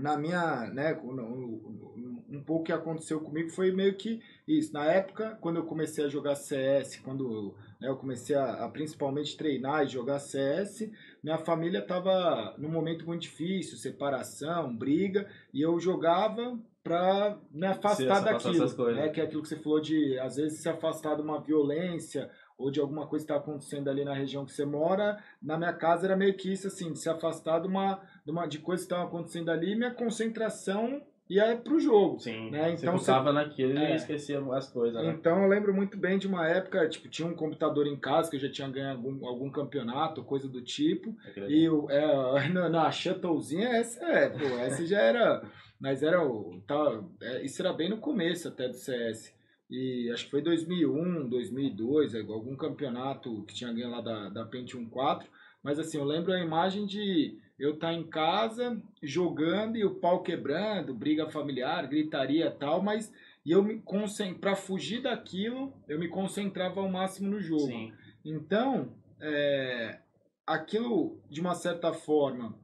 na 0.00 0.16
minha, 0.16 0.66
né, 0.70 0.94
um 1.02 2.42
pouco 2.44 2.64
que 2.64 2.72
aconteceu 2.72 3.20
comigo 3.20 3.50
foi 3.50 3.70
meio 3.70 3.94
que 3.94 4.20
isso. 4.58 4.72
Na 4.72 4.84
época, 4.84 5.38
quando 5.40 5.56
eu 5.56 5.64
comecei 5.64 6.04
a 6.04 6.08
jogar 6.08 6.34
CS, 6.34 6.96
quando 7.00 7.54
né, 7.80 7.88
eu 7.88 7.96
comecei 7.96 8.36
a, 8.36 8.64
a 8.64 8.68
principalmente 8.68 9.36
treinar 9.36 9.84
e 9.84 9.88
jogar 9.88 10.18
CS, 10.18 10.90
minha 11.22 11.38
família 11.38 11.78
estava 11.78 12.54
num 12.58 12.70
momento 12.70 13.06
muito 13.06 13.22
difícil, 13.22 13.76
separação, 13.76 14.74
briga, 14.76 15.28
e 15.52 15.60
eu 15.60 15.78
jogava 15.78 16.58
para 16.82 17.38
me 17.50 17.66
afastar 17.66 17.96
Se 17.96 18.06
afastar 18.06 18.32
daquilo, 18.32 18.52
dessas 18.54 18.72
coisas. 18.74 18.96
né, 18.96 19.08
que 19.10 19.20
é 19.20 19.24
aquilo 19.24 19.42
que 19.42 19.48
você 19.48 19.56
falou 19.56 19.80
de 19.80 20.18
às 20.18 20.36
vezes 20.36 20.60
se 20.62 20.68
afastar 20.68 21.14
de 21.14 21.22
uma 21.22 21.40
violência 21.40 22.30
ou 22.56 22.70
de 22.70 22.80
alguma 22.80 23.06
coisa 23.06 23.24
que 23.24 23.32
está 23.32 23.42
acontecendo 23.42 23.88
ali 23.88 24.04
na 24.04 24.14
região 24.14 24.44
que 24.44 24.52
você 24.52 24.64
mora. 24.64 25.22
Na 25.42 25.56
minha 25.58 25.72
casa 25.72 26.06
era 26.06 26.16
meio 26.16 26.34
que 26.36 26.52
isso 26.52 26.66
assim, 26.66 26.92
de 26.92 26.98
se 26.98 27.08
afastar 27.08 27.60
de 27.60 27.68
uma 27.68 28.00
de, 28.24 28.30
uma, 28.30 28.46
de 28.46 28.58
coisas 28.58 28.86
que 28.86 28.92
estavam 28.92 29.08
acontecendo 29.08 29.50
ali, 29.50 29.74
minha 29.74 29.92
concentração 29.94 31.02
ia 31.30 31.56
pro 31.56 31.78
jogo. 31.80 32.18
Sim, 32.18 32.50
Né, 32.50 32.76
você 32.76 32.84
então 32.86 32.98
focava 32.98 33.32
naquilo 33.32 33.78
É. 33.78 33.92
e 33.92 33.96
esquecia 33.96 34.40
as 34.52 34.70
coisas, 34.70 35.02
né? 35.02 35.10
Então 35.10 35.42
eu 35.42 35.48
lembro 35.48 35.72
muito 35.72 35.96
bem 35.96 36.18
de 36.18 36.26
uma 36.26 36.46
época, 36.48 36.88
tipo, 36.88 37.08
tinha 37.08 37.26
um 37.26 37.34
computador 37.34 37.86
em 37.86 37.96
casa 37.96 38.28
que 38.28 38.36
eu 38.36 38.40
já 38.40 38.50
tinha 38.50 38.68
ganho 38.68 38.90
algum, 38.90 39.26
algum 39.26 39.50
campeonato, 39.50 40.24
coisa 40.24 40.48
do 40.48 40.60
tipo. 40.60 41.16
E 41.48 41.68
o, 41.68 41.88
é, 41.90 42.02
na, 42.52 42.68
na 42.68 42.90
Shuttlezinha, 42.90 43.68
essa 43.68 44.04
é, 44.04 44.28
pô, 44.28 44.44
essa 44.58 44.84
já 44.84 45.00
era. 45.00 45.42
Mas 45.80 46.02
era 46.02 46.22
o. 46.22 46.60
Tá, 46.66 47.02
é, 47.22 47.42
isso 47.42 47.62
era 47.62 47.72
bem 47.72 47.88
no 47.88 47.96
começo 47.98 48.48
até 48.48 48.68
do 48.68 48.74
CS. 48.74 49.34
E 49.70 50.10
acho 50.12 50.24
que 50.24 50.30
foi 50.32 50.42
2001, 50.42 51.28
2002, 51.28 52.14
é, 52.14 52.20
algum 52.20 52.56
campeonato 52.56 53.44
que 53.44 53.54
tinha 53.54 53.72
ganho 53.72 53.90
lá 53.90 54.00
da, 54.00 54.28
da 54.28 54.44
Pentium 54.44 54.84
4. 54.88 55.28
Mas 55.62 55.78
assim, 55.78 55.98
eu 55.98 56.04
lembro 56.04 56.32
a 56.32 56.40
imagem 56.40 56.86
de 56.86 57.38
eu 57.60 57.74
estar 57.74 57.92
em 57.92 58.02
casa 58.02 58.80
jogando 59.02 59.76
e 59.76 59.84
o 59.84 59.94
pau 59.96 60.22
quebrando, 60.22 60.94
briga 60.94 61.28
familiar, 61.28 61.86
gritaria 61.86 62.46
e 62.46 62.50
tal, 62.50 62.82
mas 62.82 63.12
e 63.44 63.52
eu 63.52 63.62
me 63.62 63.78
concentro 63.80 64.38
para 64.38 64.56
fugir 64.56 65.02
daquilo, 65.02 65.72
eu 65.86 65.98
me 65.98 66.08
concentrava 66.08 66.80
ao 66.80 66.88
máximo 66.88 67.28
no 67.28 67.40
jogo. 67.40 67.66
Sim, 67.66 67.92
Então, 68.24 68.92
é, 69.20 69.98
aquilo, 70.46 71.20
de 71.28 71.40
uma 71.40 71.54
certa 71.54 71.92
forma, 71.92 72.54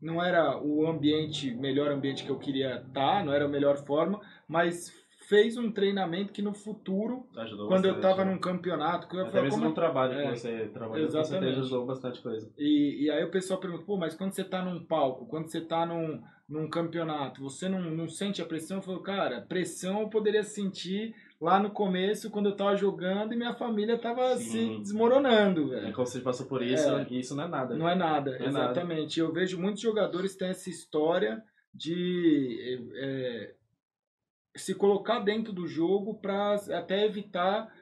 não 0.00 0.22
era 0.22 0.60
o 0.60 0.86
ambiente, 0.86 1.54
melhor 1.54 1.90
ambiente 1.90 2.24
que 2.24 2.30
eu 2.30 2.38
queria 2.38 2.82
estar, 2.86 3.24
não 3.24 3.32
era 3.32 3.44
a 3.44 3.48
melhor 3.48 3.84
forma, 3.84 4.20
mas 4.46 4.92
fez 5.28 5.56
um 5.56 5.70
treinamento 5.72 6.32
que 6.32 6.42
no 6.42 6.52
futuro, 6.52 7.26
ajudou 7.36 7.68
quando 7.68 7.86
eu 7.86 7.96
estava 7.96 8.24
né? 8.24 8.32
num 8.32 8.38
campeonato, 8.38 9.08
que 9.08 9.16
eu 9.16 9.20
ia 9.20 9.26
falar, 9.30 9.42
mesmo 9.44 9.56
como 9.58 9.68
no 9.70 9.74
trabalho 9.74 10.12
É. 10.18 10.32
que 10.32 10.38
você 10.38 10.68
trabalhou, 10.72 11.08
você 11.10 11.18
Exatamente. 11.18 11.58
ajudou 11.60 11.86
bastante 11.86 12.20
coisa. 12.20 12.50
E, 12.58 13.04
e 13.04 13.10
aí 13.10 13.24
o 13.24 13.30
pessoal 13.30 13.58
pergunta, 13.60 13.84
pô, 13.84 13.96
mas 13.96 14.14
quando 14.14 14.32
você 14.32 14.44
tá 14.44 14.62
num 14.62 14.84
palco, 14.84 15.26
quando 15.26 15.48
você 15.48 15.60
tá 15.60 15.86
num, 15.86 16.22
num 16.48 16.68
campeonato, 16.68 17.42
você 17.42 17.68
não, 17.68 17.80
não 17.80 18.08
sente 18.08 18.42
a 18.42 18.44
pressão? 18.44 18.78
Eu 18.78 18.82
falo, 18.82 19.00
cara, 19.00 19.40
pressão 19.42 20.00
eu 20.02 20.08
poderia 20.08 20.42
sentir 20.42 21.14
lá 21.40 21.58
no 21.58 21.70
começo, 21.70 22.30
quando 22.30 22.50
eu 22.50 22.56
tava 22.56 22.76
jogando 22.76 23.32
e 23.32 23.36
minha 23.36 23.54
família 23.54 23.98
tava 23.98 24.36
se 24.36 24.78
desmoronando, 24.78 25.74
É, 25.74 25.80
velho. 25.80 25.92
Como 25.94 26.06
você 26.06 26.20
passou 26.20 26.46
por 26.46 26.62
isso, 26.62 26.88
É. 26.88 27.06
isso 27.10 27.34
não 27.34 27.44
é 27.44 27.48
nada. 27.48 27.74
Não 27.76 27.88
é 27.88 27.94
nada, 27.94 28.30
Não 28.38 28.46
é 28.46 28.50
nada. 28.50 28.64
exatamente. 28.72 29.20
Eu 29.20 29.32
vejo 29.32 29.60
muitos 29.60 29.80
jogadores 29.82 30.32
que 30.32 30.38
têm 30.40 30.48
essa 30.48 30.68
história 30.70 31.42
de 31.74 32.90
é, 32.96 33.54
se 34.54 34.74
colocar 34.74 35.20
dentro 35.20 35.52
do 35.52 35.66
jogo 35.66 36.14
para 36.14 36.54
até 36.54 37.04
evitar 37.04 37.72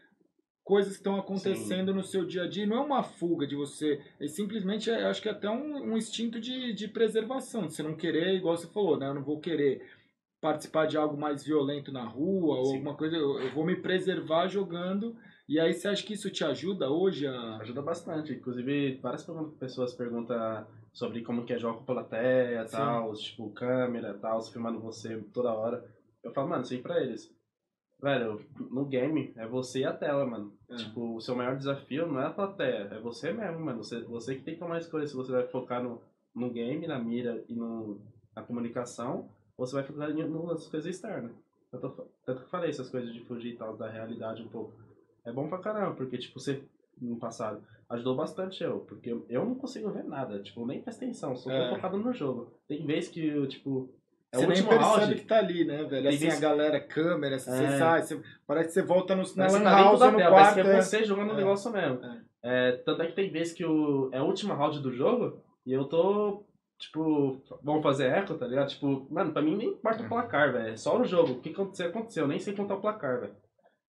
coisas 0.64 0.92
que 0.92 0.98
estão 0.98 1.16
acontecendo 1.16 1.92
no 1.92 2.02
seu 2.02 2.24
dia 2.24 2.44
a 2.44 2.48
dia. 2.48 2.66
Não 2.66 2.76
é 2.76 2.80
uma 2.80 3.02
fuga 3.02 3.46
de 3.46 3.56
você, 3.56 4.00
é 4.20 4.26
simplesmente, 4.28 4.90
é, 4.90 5.04
acho 5.04 5.20
que 5.20 5.28
é 5.28 5.32
até 5.32 5.50
um, 5.50 5.92
um 5.92 5.96
instinto 5.96 6.40
de, 6.40 6.72
de 6.72 6.88
preservação, 6.88 7.66
de 7.66 7.74
você 7.74 7.82
não 7.82 7.96
querer, 7.96 8.35
igual 8.35 8.56
você 8.56 8.66
falou, 8.68 8.96
né? 8.96 9.08
Eu 9.08 9.14
não 9.14 9.24
vou 9.24 9.40
querer 9.40 9.82
participar 10.40 10.87
de 10.87 10.96
algo 10.96 11.16
mais 11.16 11.44
violento 11.44 11.92
na 11.92 12.04
rua 12.04 12.58
ou 12.58 12.66
Sim. 12.66 12.76
alguma 12.76 12.94
coisa, 12.94 13.16
eu, 13.16 13.40
eu 13.40 13.52
vou 13.52 13.64
me 13.64 13.76
preservar 13.76 14.48
jogando. 14.48 15.16
E 15.48 15.61
aí 15.61 15.74
você 15.74 15.88
acha 15.88 16.04
que 16.04 16.14
isso 16.14 16.30
te 16.30 16.44
ajuda 16.44 16.90
hoje 16.90 17.26
a... 17.26 17.56
Ajuda 17.58 17.82
bastante. 17.82 18.32
Inclusive, 18.32 18.98
várias 19.02 19.26
pessoas 19.58 19.92
perguntam 19.92 20.66
sobre 20.92 21.22
como 21.22 21.44
que 21.44 21.52
é 21.52 21.58
jogo 21.58 21.78
com 21.78 21.85
plateia, 21.85 22.66
Sim. 22.66 22.76
tal, 22.76 23.12
tipo, 23.14 23.50
câmera, 23.50 24.14
tal, 24.14 24.40
se 24.40 24.52
filmando 24.52 24.80
você 24.80 25.18
toda 25.32 25.52
hora. 25.52 25.85
Eu 26.22 26.32
falo, 26.32 26.48
mano, 26.48 26.62
isso 26.62 26.72
aí 26.74 26.80
pra 26.82 27.00
eles. 27.00 27.32
Velho, 28.00 28.44
no 28.70 28.85
game 28.85 29.32
é 29.37 29.46
você 29.46 29.80
e 29.80 29.85
a 29.85 29.92
tela, 29.92 30.26
mano. 30.26 30.52
É. 30.68 30.74
Tipo, 30.76 31.14
o 31.16 31.20
seu 31.20 31.37
maior 31.37 31.56
desafio 31.56 32.06
não 32.06 32.20
é 32.20 32.26
a 32.26 32.30
plateia, 32.30 32.88
é 32.90 32.98
você 32.98 33.32
mesmo, 33.32 33.61
mano. 33.61 33.78
Você, 33.82 34.00
você 34.00 34.35
que 34.35 34.42
tem 34.42 34.54
que 34.54 34.61
tomar 34.61 34.74
a 34.76 34.78
escolha 34.78 35.06
se 35.06 35.14
você 35.14 35.30
vai 35.30 35.46
focar 35.46 35.82
no, 35.82 36.00
no 36.35 36.50
game, 36.50 36.87
na 36.87 36.98
mira 36.98 37.44
e 37.48 37.54
no, 37.54 38.00
na 38.35 38.42
comunicação, 38.42 39.28
ou 39.56 39.66
você 39.66 39.74
vai 39.74 39.85
focar 39.85 40.11
em- 40.11 40.28
nas 40.28 40.66
coisas 40.66 40.87
externas. 40.92 41.30
Eu 41.72 41.80
tô, 41.80 41.88
tanto 42.26 42.40
que 42.40 42.44
eu 42.44 42.50
falei 42.50 42.70
essas 42.70 42.88
coisas 42.90 43.12
de 43.14 43.20
fugir 43.20 43.52
e 43.54 43.56
tal, 43.56 43.76
da 43.76 43.88
realidade 43.88 44.42
um 44.42 44.48
pouco. 44.48 44.72
É 45.24 45.32
bom 45.32 45.48
pra 45.48 45.58
caramba, 45.58 45.94
porque, 45.94 46.18
tipo, 46.18 46.40
você, 46.40 46.61
no 47.00 47.16
passado, 47.16 47.62
ajudou 47.88 48.16
bastante 48.16 48.64
eu, 48.64 48.80
porque 48.80 49.11
eu, 49.28 49.44
não 49.46 49.54
consigo 49.54 49.88
ver 49.90 50.02
nada, 50.04 50.42
tipo, 50.42 50.66
nem 50.66 50.82
presta 50.82 51.04
atenção, 51.04 51.37
só 51.37 51.48
tô 51.48 51.54
É. 51.56 51.70
focado 51.70 51.96
no 51.98 52.12
jogo. 52.12 52.52
Tem 52.66 52.85
vez 52.85 53.06
que, 53.08 53.24
eu, 53.24 53.46
tipo, 53.46 53.88
é 54.33 54.38
Você 54.38 54.45
o 54.45 54.49
último 54.49 54.71
round, 54.71 55.14
que 55.14 55.25
tá 55.27 55.38
ali, 55.38 55.64
né, 55.64 55.85
velho? 55.85 56.09
Assim, 56.09 56.29
a 56.29 56.40
galera, 56.40 56.81
câmera, 56.81 57.38
você 57.38 57.51
É. 57.64 57.79
sai, 57.79 58.03
você- 58.03 58.23
parece 58.47 58.68
que 58.68 58.75
você 58.75 58.83
volta 58.83 59.14
no, 59.14 59.23
na 59.37 59.47
lan 59.47 59.62
tá 59.62 59.77
dentro 59.77 59.85
house 59.85 60.01
no 60.01 60.18
quarto. 60.18 60.31
parece 60.33 60.55
que 60.55 60.61
é 60.61 60.64
é. 60.77 60.83
você 60.83 61.05
jogando 61.05 61.31
o 61.31 61.33
É. 61.35 61.37
negócio 61.37 61.71
mesmo. 61.71 62.01
É, 62.42 62.73
tanto 62.85 63.03
é 63.03 63.07
que 63.07 63.12
tem 63.14 63.31
vezes 63.31 63.53
que 63.53 63.64
o, 63.64 64.11
é 64.12 64.18
a 64.18 64.23
última 64.25 64.55
round 64.55 64.81
do 64.81 64.90
jogo 64.92 65.42
e 65.66 65.73
eu 65.73 65.85
tô, 65.85 66.45
tipo, 66.79 67.40
vamos 67.62 67.83
fazer 67.83 68.07
eco, 68.07 68.35
tá 68.35 68.47
ligado? 68.47 68.68
Tipo, 68.71 69.07
mano, 69.11 69.33
pra 69.33 69.42
mim 69.42 69.57
nem 69.57 69.68
importa 69.68 70.03
o 70.03 70.09
placar, 70.09 70.53
velho. 70.53 70.68
É 70.73 70.77
só 70.77 70.99
o 70.99 71.05
jogo. 71.05 71.35
O 71.35 71.40
que 71.40 71.51
aconteceu, 71.51 71.88
aconteceu. 71.90 72.25
Eu 72.25 72.29
nem 72.29 72.38
sei 72.40 72.55
contar 72.55 72.75
o 72.77 72.81
placar, 72.81 73.21
velho. 73.21 73.37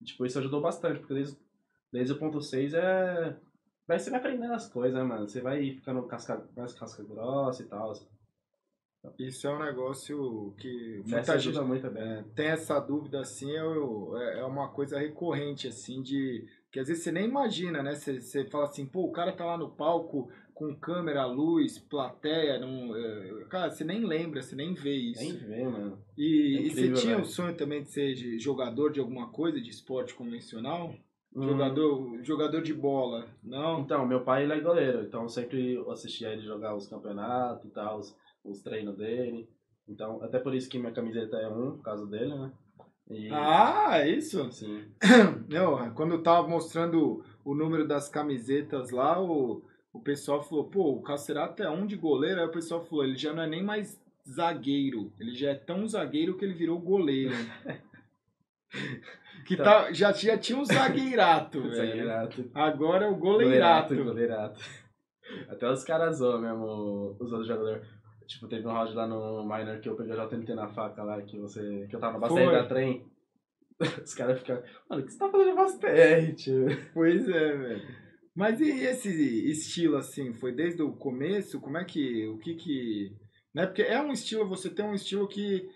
Tipo, 0.04 0.26
isso 0.26 0.38
ajudou 0.40 0.60
bastante, 0.62 1.00
porque 1.00 1.14
desde, 1.14 1.38
desde 1.92 2.14
o 2.14 2.18
ponto 2.20 2.42
6 2.42 2.74
é. 2.74 3.36
Vai, 3.88 3.98
você 4.00 4.10
vai 4.10 4.20
aprendendo 4.20 4.54
as 4.54 4.68
coisas, 4.68 4.94
né, 4.98 5.04
mano? 5.04 5.28
Você 5.28 5.42
vai 5.42 5.62
ficando 5.72 6.04
casca, 6.04 6.46
mais 6.56 6.74
casca 6.74 7.04
grossa 7.04 7.64
e 7.64 7.66
tal. 7.66 7.92
Isso 9.20 9.48
é 9.48 9.54
um 9.54 9.60
negócio 9.60 10.54
que 10.58 11.02
Muita 11.04 11.16
muita 11.18 11.39
gente 11.39 11.50
ajuda 11.50 11.62
muito 11.63 11.88
é, 11.88 12.24
tem 12.36 12.48
essa 12.48 12.80
dúvida, 12.80 13.20
assim, 13.20 13.52
eu, 13.52 14.18
é, 14.18 14.39
é 14.39 14.46
uma 14.46 14.70
coisa 14.70 14.98
recorrente, 14.98 15.68
assim, 15.68 16.02
de... 16.02 16.46
Que 16.72 16.80
às 16.80 16.88
vezes 16.88 17.04
você 17.04 17.12
nem 17.12 17.26
imagina, 17.26 17.84
né? 17.84 17.94
Você, 17.94 18.20
você 18.20 18.46
fala 18.46 18.66
assim, 18.66 18.86
pô, 18.86 19.04
o 19.06 19.12
cara 19.12 19.32
tá 19.32 19.46
lá 19.46 19.58
no 19.58 19.70
palco 19.70 20.30
com 20.54 20.74
câmera, 20.76 21.26
luz, 21.26 21.78
plateia, 21.78 22.60
não, 22.60 22.96
é, 22.96 23.46
cara, 23.50 23.70
você 23.70 23.84
nem 23.84 24.06
lembra, 24.06 24.42
você 24.42 24.56
nem 24.56 24.74
vê 24.74 24.96
isso. 24.96 25.22
Nem 25.22 25.34
vê, 25.38 25.63
mano. 25.68 26.00
E, 26.18 26.58
É 26.58 26.62
e 26.62 26.70
você 26.72 26.86
incrível, 26.86 26.96
tinha 26.96 27.18
o 27.18 27.18
velho. 27.18 27.30
sonho 27.30 27.56
também 27.56 27.84
de 27.84 27.89
ser 27.89 28.13
de 28.16 28.39
jogador 28.39 28.92
de 28.92 29.00
alguma 29.00 29.30
coisa, 29.30 29.60
de 29.62 29.70
esporte 29.70 30.13
convencional? 30.16 30.96
Hum. 31.36 31.44
Jogador, 31.44 32.24
jogador 32.24 32.62
de 32.62 32.74
bola, 32.74 33.28
não? 33.44 33.82
Então, 33.82 34.06
meu 34.08 34.24
pai 34.24 34.44
ele 34.44 34.54
é 34.54 34.60
goleiro, 34.60 35.04
então 35.04 35.24
eu 35.24 35.30
sempre 35.30 35.84
assistia 35.89 36.30
ele 36.30 36.44
jogar 36.44 36.76
os 36.76 36.88
campeonatos 36.88 37.66
e 37.66 37.72
tal, 37.72 37.98
os, 38.00 38.16
os 38.44 38.62
treinos 38.62 38.98
dele. 38.98 39.48
Então, 39.88 40.22
até 40.24 40.40
por 40.40 40.54
isso 40.54 40.70
que 40.70 40.80
minha 40.80 40.92
camiseta 40.92 41.38
é 41.38 41.48
um, 41.48 41.72
por 41.72 41.84
causa 41.84 42.06
dele, 42.08 42.34
né? 42.36 42.52
E, 43.10 43.30
Ah, 43.32 44.00
é 44.00 44.10
isso? 44.10 44.50
Sim. 44.52 44.86
Não, 45.50 45.94
quando 45.94 46.14
eu 46.16 46.24
tava 46.24 46.48
mostrando 46.48 47.24
o 47.44 47.54
número 47.54 47.88
das 47.88 48.08
camisetas 48.08 48.92
lá, 48.92 49.22
o, 49.22 49.62
o 49.92 50.00
pessoal 50.00 50.42
falou, 50.42 50.70
pô, 50.70 50.94
o 50.94 51.02
Cacerato 51.02 51.62
é 51.62 51.70
um 51.70 51.86
de 51.86 51.98
goleiro, 51.98 52.40
aí 52.40 52.48
o 52.48 52.52
pessoal 52.52 52.84
falou, 52.86 53.04
ele 53.04 53.18
já 53.18 53.34
não 53.34 53.44
é 53.44 53.48
nem 53.48 53.64
mais 53.64 54.02
zagueiro, 54.28 55.12
ele 55.20 55.36
já 55.36 55.50
é 55.52 55.56
tão 55.56 55.86
zagueiro 55.86 56.38
que 56.38 56.46
ele 56.46 56.54
virou 56.54 56.80
goleiro. 56.80 57.34
Que 59.46 59.58
tá, 59.58 59.92
já, 59.92 60.12
já 60.14 60.38
tinha 60.38 60.58
um 60.58 60.66
zagueirato, 60.66 61.62
velho. 61.70 61.76
Zagueirato. 61.76 62.50
Agora 62.54 63.06
é 63.06 63.10
o 63.10 63.16
goleirato. 63.16 63.94
Goleirato. 63.96 64.64
Até 65.50 65.70
os 65.70 65.84
caras 65.84 66.18
zoam 66.18 66.42
mesmo, 66.42 67.16
os 67.20 67.32
outros 67.32 67.48
jogadores. 67.48 67.86
Tipo, 68.34 68.48
teve 68.48 68.67
um 68.67 68.72
round 68.72 68.93
lá 68.93 69.08
no 69.08 69.43
Minor 69.43 69.80
que 69.80 69.88
eu 69.88 69.96
peguei 69.96 70.17
a 70.17 70.26
JNT 70.26 70.56
na 70.56 70.67
faca 70.67 71.04
lá, 71.04 71.22
que 71.22 71.38
você. 71.38 71.86
que 71.88 71.96
eu 71.96 72.00
tava 72.00 72.13
na 72.13 72.19
base 72.19 72.36
da 72.36 72.65
trem. 72.65 73.06
Os 74.04 74.13
caras 74.15 74.39
ficam, 74.39 74.62
mano, 74.89 75.04
o 75.04 75.06
que 75.06 75.12
você 75.12 75.19
tá 75.19 75.30
fazendo 75.30 75.50
na 75.50 75.56
base 75.56 75.80
TR, 75.80 76.36
tio? 76.36 76.65
Pois 76.93 77.30
é, 77.30 77.56
velho. 77.56 77.82
Mas 78.36 78.60
e 78.60 78.69
esse 78.69 79.10
estilo, 79.52 79.98
assim, 79.98 80.34
foi 80.34 80.52
desde 80.52 80.82
o 80.82 80.93
começo? 80.93 81.62
Como 81.62 81.78
é 81.78 81.86
que. 81.86 82.28
O 82.28 82.39
que 82.39 82.56
que. 82.56 83.15
Né? 83.54 83.67
Porque 83.67 83.84
é 83.84 84.02
um 84.02 84.12
estilo, 84.12 84.50
você 84.50 84.69
tem 84.69 84.86
um 84.86 84.96
estilo 84.96 85.28
que. 85.28 85.69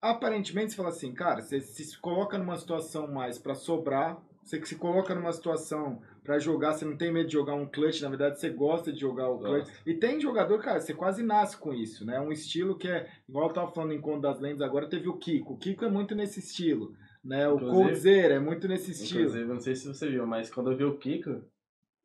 Aparentemente 0.00 0.70
você 0.70 0.76
fala 0.76 0.90
assim, 0.90 1.12
cara, 1.12 1.40
você 1.40 1.60
se 1.60 1.98
coloca 1.98 2.38
numa 2.38 2.56
situação 2.56 3.10
mais 3.12 3.38
pra 3.38 3.54
sobrar, 3.54 4.22
você 4.44 4.58
que 4.60 4.68
se 4.68 4.76
coloca 4.76 5.14
numa 5.14 5.32
situação 5.32 6.00
pra 6.22 6.38
jogar, 6.38 6.72
você 6.74 6.84
não 6.84 6.96
tem 6.96 7.10
medo 7.12 7.26
de 7.26 7.32
jogar 7.32 7.54
um 7.54 7.66
clutch, 7.66 8.00
na 8.02 8.08
verdade 8.08 8.38
você 8.38 8.50
gosta 8.50 8.92
de 8.92 9.00
jogar 9.00 9.28
o 9.28 9.38
clutch. 9.38 9.66
Gosto. 9.68 9.88
E 9.88 9.94
tem 9.94 10.20
jogador, 10.20 10.58
cara, 10.60 10.80
você 10.80 10.92
quase 10.94 11.22
nasce 11.22 11.56
com 11.56 11.72
isso, 11.72 12.04
né? 12.04 12.20
Um 12.20 12.30
estilo 12.30 12.76
que 12.76 12.88
é, 12.88 13.08
igual 13.28 13.48
eu 13.48 13.52
tava 13.54 13.72
falando 13.72 13.92
em 13.92 14.00
Conto 14.00 14.20
das 14.22 14.38
Lendas 14.40 14.60
agora, 14.62 14.88
teve 14.88 15.08
o 15.08 15.16
Kiko. 15.16 15.54
O 15.54 15.56
Kiko 15.58 15.84
é 15.84 15.90
muito 15.90 16.14
nesse 16.14 16.40
estilo, 16.40 16.94
né? 17.24 17.48
O 17.48 17.58
Coldzera 17.58 18.34
é 18.34 18.38
muito 18.40 18.68
nesse 18.68 18.90
estilo. 18.92 19.20
Inclusive, 19.22 19.44
eu 19.44 19.54
não 19.54 19.60
sei 19.60 19.74
se 19.74 19.86
você 19.88 20.08
viu, 20.08 20.26
mas 20.26 20.50
quando 20.50 20.70
eu 20.70 20.76
vi 20.76 20.84
o 20.84 20.96
Kiko, 20.98 21.42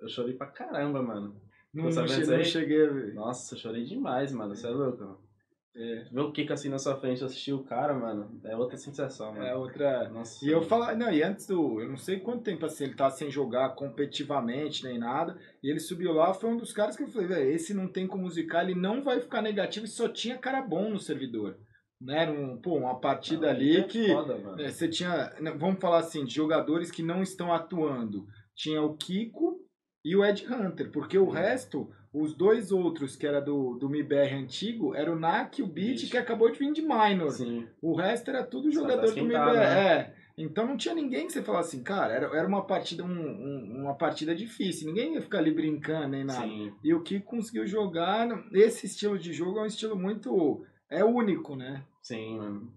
eu 0.02 0.08
chorei 0.10 0.34
pra 0.34 0.48
caramba, 0.48 1.02
mano. 1.02 1.36
Não, 1.74 1.84
não, 1.84 1.92
sabendo 1.92 2.14
che- 2.14 2.20
disso 2.22 2.32
não 2.32 2.44
cheguei 2.44 2.86
a 2.88 2.90
ver. 2.90 3.14
Nossa, 3.14 3.54
eu 3.54 3.60
chorei 3.60 3.84
demais, 3.84 4.32
mano. 4.32 4.56
Você 4.56 4.66
é 4.66 4.72
louco, 4.72 5.04
mano. 5.04 5.29
É, 5.76 6.04
Ver 6.12 6.20
o 6.20 6.32
Kiko 6.32 6.52
assim 6.52 6.68
na 6.68 6.80
sua 6.80 6.96
frente, 7.00 7.24
assistir 7.24 7.54
o 7.54 7.64
cara, 7.64 7.94
mano, 7.94 8.42
é 8.44 8.56
outra 8.56 8.76
sensação, 8.76 9.32
mano. 9.32 9.46
é 9.46 9.56
outra. 9.56 10.10
Nossa. 10.10 10.44
E 10.44 10.50
eu 10.50 10.62
falo, 10.64 10.94
não, 10.96 11.12
e 11.12 11.22
antes 11.22 11.46
do. 11.46 11.80
Eu 11.82 11.90
não 11.90 11.98
sei 11.98 12.20
quanto 12.20 12.44
tempo 12.44 12.66
assim, 12.66 12.86
ele 12.86 12.96
tá 12.96 13.10
sem 13.10 13.30
jogar 13.30 13.76
competitivamente 13.76 14.84
nem 14.84 14.98
nada. 14.98 15.38
E 15.64 15.70
ele 15.70 15.80
subiu 15.80 16.12
lá, 16.12 16.34
foi 16.34 16.50
um 16.50 16.58
dos 16.58 16.74
caras 16.74 16.96
que 16.96 17.04
eu 17.04 17.08
falei, 17.08 17.28
velho, 17.28 17.50
esse 17.52 17.74
não 17.74 17.88
tem 17.88 18.08
como 18.08 18.24
musicar, 18.24 18.64
ele 18.64 18.80
não 18.80 19.04
vai 19.04 19.20
ficar 19.20 19.42
negativo 19.42 19.86
e 19.86 19.90
só 19.90 20.10
tinha 20.10 20.38
cara 20.38 20.62
bom 20.62 20.90
no 20.90 21.00
servidor. 21.00 21.58
Né? 22.02 22.24
Era 22.24 22.32
um, 22.32 22.60
pô, 22.60 22.76
uma 22.78 23.00
partida 23.00 23.48
Não, 23.48 23.50
ali 23.54 23.78
é 23.78 23.84
que. 23.84 24.08
Foda, 24.08 24.38
mano. 24.38 24.62
É, 24.62 24.70
você 24.70 24.88
tinha, 24.88 25.34
vamos 25.58 25.80
falar 25.80 26.00
assim, 26.00 26.26
de 26.26 26.34
jogadores 26.34 26.90
que 26.92 27.04
não 27.04 27.22
estão 27.22 27.54
atuando. 27.54 28.26
Tinha 28.56 28.82
o 28.82 28.96
Kiko 28.96 29.60
e 30.04 30.16
o 30.16 30.26
Ed 30.26 30.46
Hunter, 30.48 30.92
porque 30.92 31.18
o 31.18 31.30
resto, 31.30 31.90
os 32.14 32.34
dois 32.34 32.72
outros 32.72 33.16
que 33.16 33.28
era 33.28 33.40
do, 33.40 33.76
do 33.76 33.90
MIBR 33.90 34.34
antigo, 34.36 34.96
era 34.96 35.12
o 35.12 35.20
Nak 35.20 35.60
e 35.60 35.64
o 35.64 35.68
Beat, 35.68 36.10
que 36.10 36.18
acabou 36.18 36.50
de 36.52 36.58
vir 36.60 36.72
de 36.74 36.82
minor. 36.82 37.32
Sim. 37.32 37.68
O 37.82 37.94
resto 37.96 38.30
era 38.30 38.44
tudo 38.44 38.72
jogador 38.72 39.14
do 39.14 39.24
MIBR. 39.24 39.54
né? 39.54 39.88
É. 39.98 40.14
Então 40.38 40.66
não 40.66 40.78
tinha 40.78 40.96
ninguém 40.96 41.28
que 41.28 41.34
você 41.34 41.44
falasse 41.44 41.76
assim, 41.76 41.84
cara, 41.84 42.14
era, 42.14 42.26
era 42.38 42.48
uma 42.48 42.66
partida 42.66 43.04
um- 43.04 43.08
um- 43.10 43.82
uma 43.82 43.94
partida 43.94 44.34
difícil, 44.34 44.88
ninguém 44.88 45.16
ia 45.16 45.22
ficar 45.22 45.40
ali 45.40 45.52
brincando 45.52 46.08
nem 46.08 46.24
nada. 46.24 46.42
Sim. 46.48 46.72
E 46.82 46.94
o 46.94 47.02
Kiko 47.04 47.26
conseguiu 47.26 47.68
jogar, 47.68 48.28
esse 48.54 48.86
estilo 48.86 49.20
de 49.20 49.34
jogo 49.34 49.60
é 49.60 49.64
um 49.64 49.66
estilo 49.66 49.98
muito, 49.98 50.66
é 50.90 51.04
único, 51.04 51.58
né? 51.58 51.84
Sim, 52.02 52.38
mano. 52.38 52.74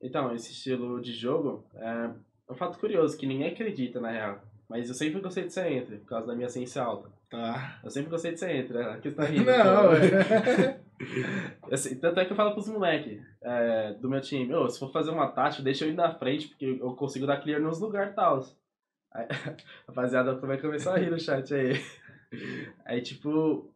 Então, 0.00 0.34
esse 0.34 0.52
estilo 0.52 1.00
de 1.02 1.12
jogo 1.12 1.64
é 1.74 2.10
um 2.50 2.54
fato 2.54 2.78
curioso 2.78 3.16
que 3.16 3.26
ninguém 3.26 3.48
acredita, 3.48 4.00
na 4.00 4.10
real. 4.10 4.40
Mas 4.68 4.88
eu 4.88 4.94
sempre 4.94 5.20
gostei 5.20 5.44
de 5.44 5.52
ser 5.52 5.70
entre, 5.70 5.98
por 5.98 6.06
causa 6.08 6.26
da 6.26 6.34
minha 6.34 6.48
ciência 6.48 6.82
alta. 6.82 7.10
Tá. 7.32 7.80
Eu 7.82 7.88
sempre 7.88 8.10
gostei 8.10 8.34
de 8.34 8.44
entre, 8.44 8.74
né? 8.78 8.90
Aqui 8.90 9.08
você 9.10 9.16
tá 9.16 9.24
rindo. 9.24 9.46
Não, 9.46 9.92
é. 9.94 10.80
Assim, 11.72 11.98
tanto 11.98 12.20
é 12.20 12.26
que 12.26 12.32
eu 12.32 12.36
falo 12.36 12.52
pros 12.52 12.68
moleques 12.68 13.20
é, 13.40 13.94
do 13.94 14.10
meu 14.10 14.20
time, 14.20 14.54
ô, 14.54 14.68
se 14.68 14.78
for 14.78 14.92
fazer 14.92 15.10
uma 15.10 15.26
tática, 15.28 15.62
deixa 15.62 15.86
eu 15.86 15.88
ir 15.88 15.94
na 15.94 16.14
frente, 16.14 16.48
porque 16.48 16.78
eu 16.78 16.94
consigo 16.94 17.26
dar 17.26 17.40
clear 17.40 17.58
nos 17.58 17.80
lugares 17.80 18.12
e 18.12 18.14
tal. 18.14 18.40
Aí, 19.14 19.26
rapaziada, 19.88 20.34
vai 20.34 20.60
começar 20.60 20.94
a 20.94 20.98
rir 20.98 21.10
no 21.10 21.18
chat 21.18 21.54
aí. 21.54 21.82
Aí, 22.84 23.00
tipo, 23.00 23.72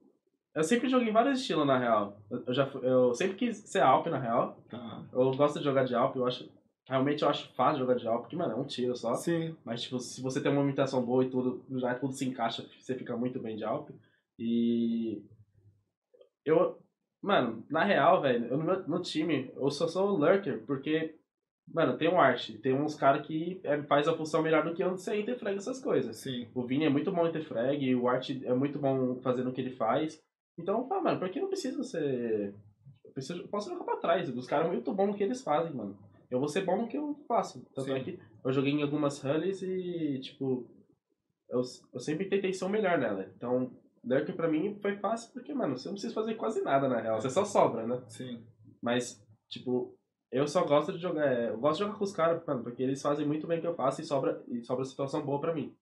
eu 0.54 0.62
sempre 0.62 0.90
joguei 0.90 1.10
vários 1.10 1.40
estilos, 1.40 1.66
na 1.66 1.78
real. 1.78 2.20
Eu, 2.30 2.52
já, 2.52 2.68
eu 2.82 3.14
sempre 3.14 3.36
quis 3.36 3.56
ser 3.56 3.80
Alp, 3.80 4.06
na 4.08 4.18
real. 4.18 4.62
Tá. 4.68 5.02
Eu 5.12 5.30
gosto 5.32 5.58
de 5.58 5.64
jogar 5.64 5.84
de 5.84 5.94
Alp, 5.94 6.16
eu 6.16 6.26
acho... 6.26 6.46
Realmente 6.88 7.22
eu 7.22 7.28
acho 7.28 7.52
fácil 7.54 7.80
jogar 7.80 7.96
de 7.96 8.06
Alp, 8.06 8.22
porque, 8.22 8.36
mano, 8.36 8.52
é 8.52 8.56
um 8.56 8.64
tiro 8.64 8.94
só. 8.94 9.14
Sim. 9.14 9.56
Mas, 9.64 9.82
tipo, 9.82 9.98
se 9.98 10.22
você 10.22 10.40
tem 10.40 10.52
uma 10.52 10.62
imitação 10.62 11.04
boa 11.04 11.24
e 11.24 11.30
tudo, 11.30 11.64
já 11.80 11.94
tudo 11.96 12.12
se 12.12 12.24
encaixa, 12.24 12.64
você 12.78 12.94
fica 12.94 13.16
muito 13.16 13.40
bem 13.40 13.56
de 13.56 13.64
Alp. 13.64 13.90
E. 14.38 15.22
Eu. 16.44 16.78
Mano, 17.20 17.64
na 17.68 17.82
real, 17.82 18.20
velho, 18.20 18.46
eu 18.46 18.56
no 18.56 18.64
meu 18.64 18.86
no 18.86 19.00
time, 19.00 19.50
eu 19.56 19.68
só 19.70 19.88
sou 19.88 20.10
o 20.10 20.16
lurker, 20.16 20.64
porque. 20.64 21.16
Mano, 21.68 21.98
tem 21.98 22.08
um 22.08 22.20
art, 22.20 22.50
tem 22.62 22.72
uns 22.72 22.94
caras 22.94 23.26
que 23.26 23.60
é, 23.64 23.82
faz 23.82 24.06
a 24.06 24.16
função 24.16 24.40
melhor 24.40 24.62
do 24.62 24.72
que 24.72 24.84
eu, 24.84 24.92
você 24.92 25.18
interfrag 25.18 25.56
essas 25.56 25.82
coisas. 25.82 26.16
Sim. 26.16 26.48
O 26.54 26.64
Vini 26.64 26.84
é 26.84 26.88
muito 26.88 27.10
bom 27.10 27.26
em 27.26 27.30
interfrag, 27.30 27.92
o 27.96 28.08
art 28.08 28.30
é 28.30 28.54
muito 28.54 28.78
bom 28.78 29.20
fazendo 29.20 29.50
o 29.50 29.52
que 29.52 29.60
ele 29.60 29.74
faz. 29.74 30.22
Então, 30.56 30.82
eu 30.82 30.86
falo, 30.86 31.02
mano, 31.02 31.18
por 31.18 31.28
que 31.28 31.40
não 31.40 31.48
precisa 31.48 31.82
ser. 31.82 32.54
Eu, 33.04 33.10
preciso, 33.10 33.42
eu 33.42 33.48
posso 33.48 33.68
jogar 33.68 33.84
pra 33.84 33.96
trás. 33.96 34.28
Os 34.28 34.46
caras 34.46 34.66
são 34.66 34.72
muito 34.72 34.94
bons 34.94 35.08
no 35.08 35.14
que 35.14 35.24
eles 35.24 35.42
fazem, 35.42 35.74
mano. 35.74 35.98
Eu 36.30 36.38
vou 36.38 36.48
ser 36.48 36.64
bom 36.64 36.76
no 36.82 36.88
que 36.88 36.96
eu 36.96 37.14
faço. 37.28 37.64
Tanto 37.74 37.86
Sim. 37.88 37.94
é 37.94 38.00
que 38.02 38.18
eu 38.44 38.52
joguei 38.52 38.72
em 38.72 38.82
algumas 38.82 39.20
rallies 39.20 39.62
e, 39.62 40.18
tipo, 40.20 40.68
eu, 41.48 41.60
eu 41.92 42.00
sempre 42.00 42.28
tentei 42.28 42.52
ser 42.52 42.64
o 42.64 42.68
melhor 42.68 42.98
nela. 42.98 43.30
Então, 43.36 43.70
Lurker 44.04 44.34
pra 44.34 44.48
mim 44.48 44.78
foi 44.80 44.96
fácil 44.96 45.32
porque, 45.32 45.54
mano, 45.54 45.76
você 45.76 45.88
não 45.88 45.94
precisa 45.94 46.14
fazer 46.14 46.34
quase 46.34 46.62
nada 46.62 46.88
na 46.88 47.00
real. 47.00 47.20
Você 47.20 47.30
só 47.30 47.44
sobra, 47.44 47.86
né? 47.86 48.02
Sim. 48.08 48.44
Mas, 48.82 49.24
tipo, 49.48 49.96
eu 50.30 50.46
só 50.46 50.64
gosto 50.64 50.92
de 50.92 50.98
jogar. 50.98 51.26
é, 51.26 51.50
Eu 51.50 51.58
gosto 51.58 51.78
de 51.78 51.84
jogar 51.84 51.98
com 51.98 52.04
os 52.04 52.12
caras, 52.12 52.44
mano, 52.44 52.62
porque 52.62 52.82
eles 52.82 53.00
fazem 53.00 53.26
muito 53.26 53.46
bem 53.46 53.58
o 53.58 53.60
que 53.60 53.66
eu 53.66 53.74
faço 53.74 54.00
e 54.00 54.04
sobra, 54.04 54.42
e 54.48 54.62
sobra 54.62 54.84
situação 54.84 55.24
boa 55.24 55.40
pra 55.40 55.54
mim. 55.54 55.74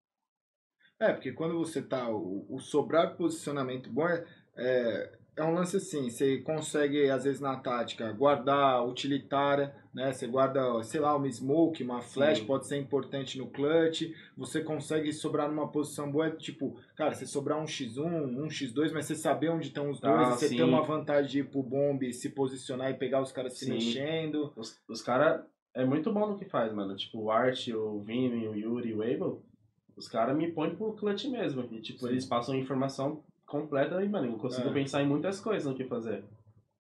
É, 1.01 1.13
porque 1.13 1.33
quando 1.33 1.59
você 1.59 1.83
tá. 1.83 2.09
O, 2.11 2.47
o 2.49 2.61
sobrar 2.61 3.17
posicionamento 3.17 3.91
bom 3.91 4.07
é, 4.09 4.25
é, 4.57 5.19
é 5.37 5.43
um 5.43 5.53
lance 5.55 5.77
assim, 5.77 6.09
você 6.09 6.39
consegue, 6.39 7.11
às 7.11 7.25
vezes, 7.25 7.41
na 7.41 7.57
tática, 7.57 8.13
guardar 8.13 8.87
utilitária, 8.87 9.75
né? 9.93 10.13
Você 10.13 10.27
guarda, 10.27 10.83
sei 10.83 11.01
lá, 11.01 11.17
uma 11.17 11.29
smoke, 11.31 11.83
uma 11.83 12.01
flash, 12.01 12.39
Sim. 12.39 12.47
pode 12.47 12.67
ser 12.67 12.77
importante 12.77 13.37
no 13.39 13.47
clutch. 13.49 14.13
Você 14.37 14.63
consegue 14.63 15.13
sobrar 15.13 15.49
numa 15.49 15.69
posição 15.69 16.11
boa, 16.11 16.31
tipo, 16.31 16.77
cara, 16.97 17.13
você 17.15 17.27
sobrar 17.27 17.59
um 17.61 17.65
X1, 17.65 17.99
um 18.05 18.47
X2, 18.49 18.93
mas 18.93 19.07
você 19.07 19.15
saber 19.17 19.49
onde 19.51 19.69
estão 19.69 19.91
os 19.91 20.01
dois, 20.01 20.29
Ah, 20.29 20.33
você 20.33 20.49
sim. 20.49 20.57
ter 20.57 20.63
uma 20.63 20.83
vantagem 20.83 21.31
de 21.31 21.39
ir 21.41 21.45
pro 21.51 21.63
bombe, 21.63 22.13
se 22.13 22.31
posicionar 22.31 22.91
e 22.91 22.95
pegar 22.95 23.21
os 23.21 23.33
caras 23.33 23.55
se 23.55 23.69
mexendo. 23.69 24.53
Os, 24.57 24.81
os 24.89 25.03
caras 25.03 25.43
é 25.75 25.85
muito 25.85 26.13
bom 26.13 26.29
no 26.29 26.39
que 26.39 26.45
faz, 26.45 26.73
mano. 26.73 26.95
Tipo, 26.97 27.19
o 27.23 27.31
Art, 27.31 27.69
o 27.69 28.01
Vini, 28.01 28.47
o 28.47 28.55
Yuri, 28.55 28.95
o 28.95 29.03
Abel, 29.03 29.43
os 29.97 30.07
caras 30.09 30.37
me 30.37 30.51
põem 30.53 30.75
pro 30.75 30.93
clutch 30.93 31.25
mesmo. 31.27 31.69
E, 31.73 31.81
tipo, 31.81 32.01
Sim. 32.01 32.09
eles 32.09 32.25
passam 32.25 32.55
informação 32.55 33.23
completa 33.47 34.03
e, 34.03 34.09
mano, 34.09 34.27
eu 34.29 34.39
consigo 34.39 34.69
É. 34.69 34.73
pensar 34.73 35.03
em 35.03 35.07
muitas 35.07 35.41
coisas 35.41 35.67
no 35.71 35.77
que 35.77 35.85
fazer. 35.85 36.25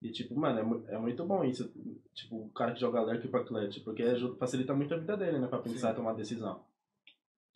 E, 0.02 0.10
tipo, 0.10 0.38
mano, 0.38 0.84
é, 0.88 0.94
é 0.94 0.98
muito 0.98 1.24
bom 1.24 1.44
isso. 1.44 1.72
Tipo, 2.14 2.36
o 2.36 2.50
cara 2.50 2.72
que 2.72 2.80
joga 2.80 3.00
lurk 3.00 3.26
pra 3.28 3.42
clutch, 3.44 3.82
porque 3.82 4.02
ajuda, 4.02 4.36
facilita 4.36 4.74
muito 4.74 4.92
a 4.92 4.98
vida 4.98 5.16
dele, 5.16 5.38
né? 5.38 5.46
Pra 5.46 5.58
pensar 5.58 5.88
Sim. 5.88 5.92
e 5.92 5.96
tomar 5.96 6.12
decisão. 6.14 6.60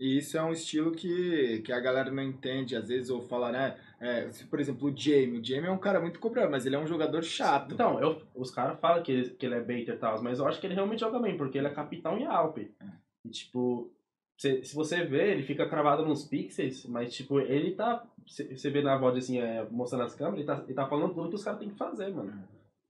E 0.00 0.18
isso 0.18 0.38
é 0.38 0.42
um 0.42 0.52
estilo 0.52 0.92
que, 0.92 1.60
que 1.62 1.72
a 1.72 1.80
galera 1.80 2.08
não 2.10 2.22
entende, 2.22 2.76
às 2.76 2.88
vezes, 2.88 3.10
ou 3.10 3.20
fala, 3.20 3.50
né? 3.50 3.76
É, 4.00 4.30
por 4.48 4.60
exemplo, 4.60 4.88
o 4.88 4.96
Jamie. 4.96 5.40
O 5.40 5.44
Jamie 5.44 5.66
é 5.66 5.72
um 5.72 5.78
cara 5.78 6.00
muito 6.00 6.20
cobrado, 6.20 6.50
mas 6.50 6.64
ele 6.64 6.76
é 6.76 6.78
um 6.78 6.86
jogador 6.86 7.22
chato. 7.24 7.74
Então, 7.74 8.00
eu, 8.00 8.22
os 8.34 8.50
caras 8.50 8.78
falam 8.78 9.02
que 9.02 9.10
ele, 9.10 9.30
que 9.30 9.44
ele 9.44 9.56
é 9.56 9.60
baiter 9.60 9.96
e 9.96 9.98
tal, 9.98 10.22
mas 10.22 10.38
eu 10.38 10.46
acho 10.46 10.60
que 10.60 10.66
ele 10.68 10.74
realmente 10.74 11.00
joga 11.00 11.18
bem, 11.18 11.36
porque 11.36 11.58
ele 11.58 11.66
é 11.66 11.70
capitão 11.70 12.16
e 12.16 12.24
Alp. 12.24 12.58
E, 12.58 13.28
tipo, 13.28 13.90
se, 14.38 14.62
se 14.64 14.74
você 14.74 15.04
vê, 15.04 15.32
ele 15.32 15.42
fica 15.42 15.68
cravado 15.68 16.06
nos 16.06 16.24
pixels, 16.24 16.86
mas, 16.86 17.12
tipo, 17.12 17.40
ele 17.40 17.72
tá. 17.72 18.06
Você 18.28 18.70
vê 18.70 18.82
na 18.82 18.96
voz 18.96 19.16
assim, 19.16 19.38
é, 19.38 19.66
mostrando 19.70 20.04
as 20.04 20.14
câmeras, 20.14 20.38
ele 20.38 20.46
tá, 20.46 20.62
ele 20.64 20.74
tá 20.74 20.86
falando 20.86 21.14
tudo 21.14 21.28
que 21.30 21.34
os 21.34 21.44
caras 21.44 21.58
têm 21.60 21.70
que 21.70 21.78
fazer, 21.78 22.08
mano. 22.12 22.32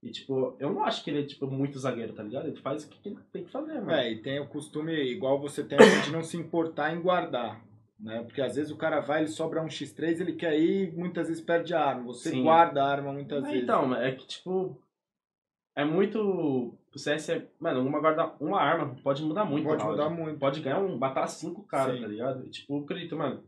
E, 0.01 0.11
tipo, 0.11 0.55
eu 0.59 0.71
não 0.73 0.83
acho 0.83 1.03
que 1.03 1.09
ele 1.09 1.21
é, 1.21 1.25
tipo, 1.25 1.45
muito 1.47 1.77
zagueiro, 1.79 2.13
tá 2.13 2.23
ligado? 2.23 2.47
Ele 2.47 2.61
faz 2.61 2.83
o 2.83 2.89
que 2.89 3.09
ele 3.09 3.17
tem 3.33 3.43
que 3.43 3.51
fazer, 3.51 3.73
mano. 3.73 3.91
É, 3.91 4.11
e 4.11 4.21
tem 4.21 4.39
o 4.39 4.47
costume, 4.47 4.93
igual 4.93 5.39
você 5.39 5.63
tem, 5.63 5.77
de 6.03 6.11
não 6.11 6.23
se 6.23 6.37
importar 6.37 6.93
em 6.95 7.01
guardar. 7.01 7.61
Né? 7.99 8.23
Porque 8.23 8.41
às 8.41 8.55
vezes 8.55 8.71
o 8.71 8.77
cara 8.77 9.01
vai, 9.01 9.21
ele 9.21 9.27
sobra 9.27 9.61
um 9.61 9.67
X3, 9.67 10.21
ele 10.21 10.33
quer 10.33 10.57
ir, 10.57 10.93
muitas 10.95 11.27
vezes 11.27 11.43
perde 11.43 11.73
a 11.73 11.83
arma. 11.83 12.05
Você 12.05 12.29
Sim. 12.29 12.43
guarda 12.43 12.81
a 12.81 12.89
arma 12.89 13.11
muitas 13.11 13.43
É, 13.43 13.47
vezes. 13.47 13.63
Então, 13.63 13.93
é 13.93 14.11
que, 14.13 14.25
tipo. 14.25 14.81
É 15.75 15.83
muito. 15.83 16.19
O 16.93 16.97
CS 16.97 17.29
é. 17.29 17.47
Mano, 17.59 17.85
uma, 17.85 17.99
guarda, 17.99 18.33
uma 18.39 18.61
arma 18.61 18.95
pode 19.03 19.21
mudar 19.23 19.43
muito. 19.43 19.65
Pode 19.65 19.83
mudar 19.83 20.09
muito. 20.09 20.39
Pode 20.39 20.61
ganhar 20.61 20.79
um. 20.79 20.97
Matar 20.97 21.27
cinco 21.27 21.63
caras, 21.63 21.99
tá 21.99 22.07
ligado? 22.07 22.45
E, 22.45 22.49
tipo, 22.49 22.77
eu 22.77 22.83
acredito, 22.83 23.17
mano. 23.17 23.43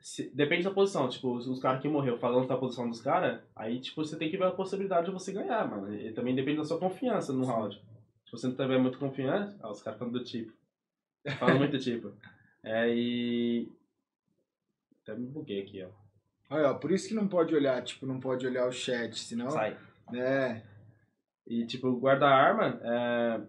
Se- 0.00 0.30
depende 0.34 0.64
da 0.64 0.70
posição. 0.70 1.08
Tipo, 1.08 1.34
os, 1.36 1.46
os 1.46 1.60
caras 1.60 1.80
que 1.82 1.88
morreu 1.88 2.18
falando 2.18 2.46
da 2.48 2.56
posição 2.56 2.88
dos 2.88 3.00
caras, 3.00 3.40
aí, 3.54 3.80
tipo, 3.80 4.04
você 4.04 4.16
tem 4.16 4.30
que 4.30 4.36
ver 4.36 4.44
a 4.46 4.50
possibilidade 4.50 5.06
de 5.06 5.12
você 5.12 5.32
ganhar, 5.32 5.68
mano. 5.68 5.94
E 5.94 6.12
também 6.12 6.34
depende 6.34 6.58
da 6.58 6.64
sua 6.64 6.78
confiança 6.78 7.32
no 7.32 7.44
round. 7.44 7.76
Se 8.26 8.32
você 8.32 8.46
não 8.48 8.54
tiver 8.54 8.78
muito 8.78 8.98
confiança. 8.98 9.56
Ah, 9.62 9.70
os 9.70 9.82
caras 9.82 9.98
falam 9.98 10.12
do 10.12 10.22
tipo. 10.24 10.52
Falam 11.38 11.58
muito 11.58 11.78
tipo. 11.78 12.12
É, 12.62 12.88
e. 12.94 13.68
Até 15.02 15.14
me 15.18 15.26
buguei 15.26 15.62
aqui, 15.62 15.82
ó. 15.82 15.88
Olha, 16.54 16.70
ó, 16.70 16.74
por 16.74 16.90
isso 16.90 17.08
que 17.08 17.14
não 17.14 17.26
pode 17.28 17.54
olhar, 17.54 17.82
tipo, 17.82 18.06
não 18.06 18.20
pode 18.20 18.46
olhar 18.46 18.66
o 18.68 18.72
chat, 18.72 19.18
senão. 19.18 19.50
Sai. 19.50 19.76
É, 20.14 20.62
E, 21.46 21.64
tipo, 21.66 21.98
guarda-arma, 21.98 22.78
é... 22.82 23.40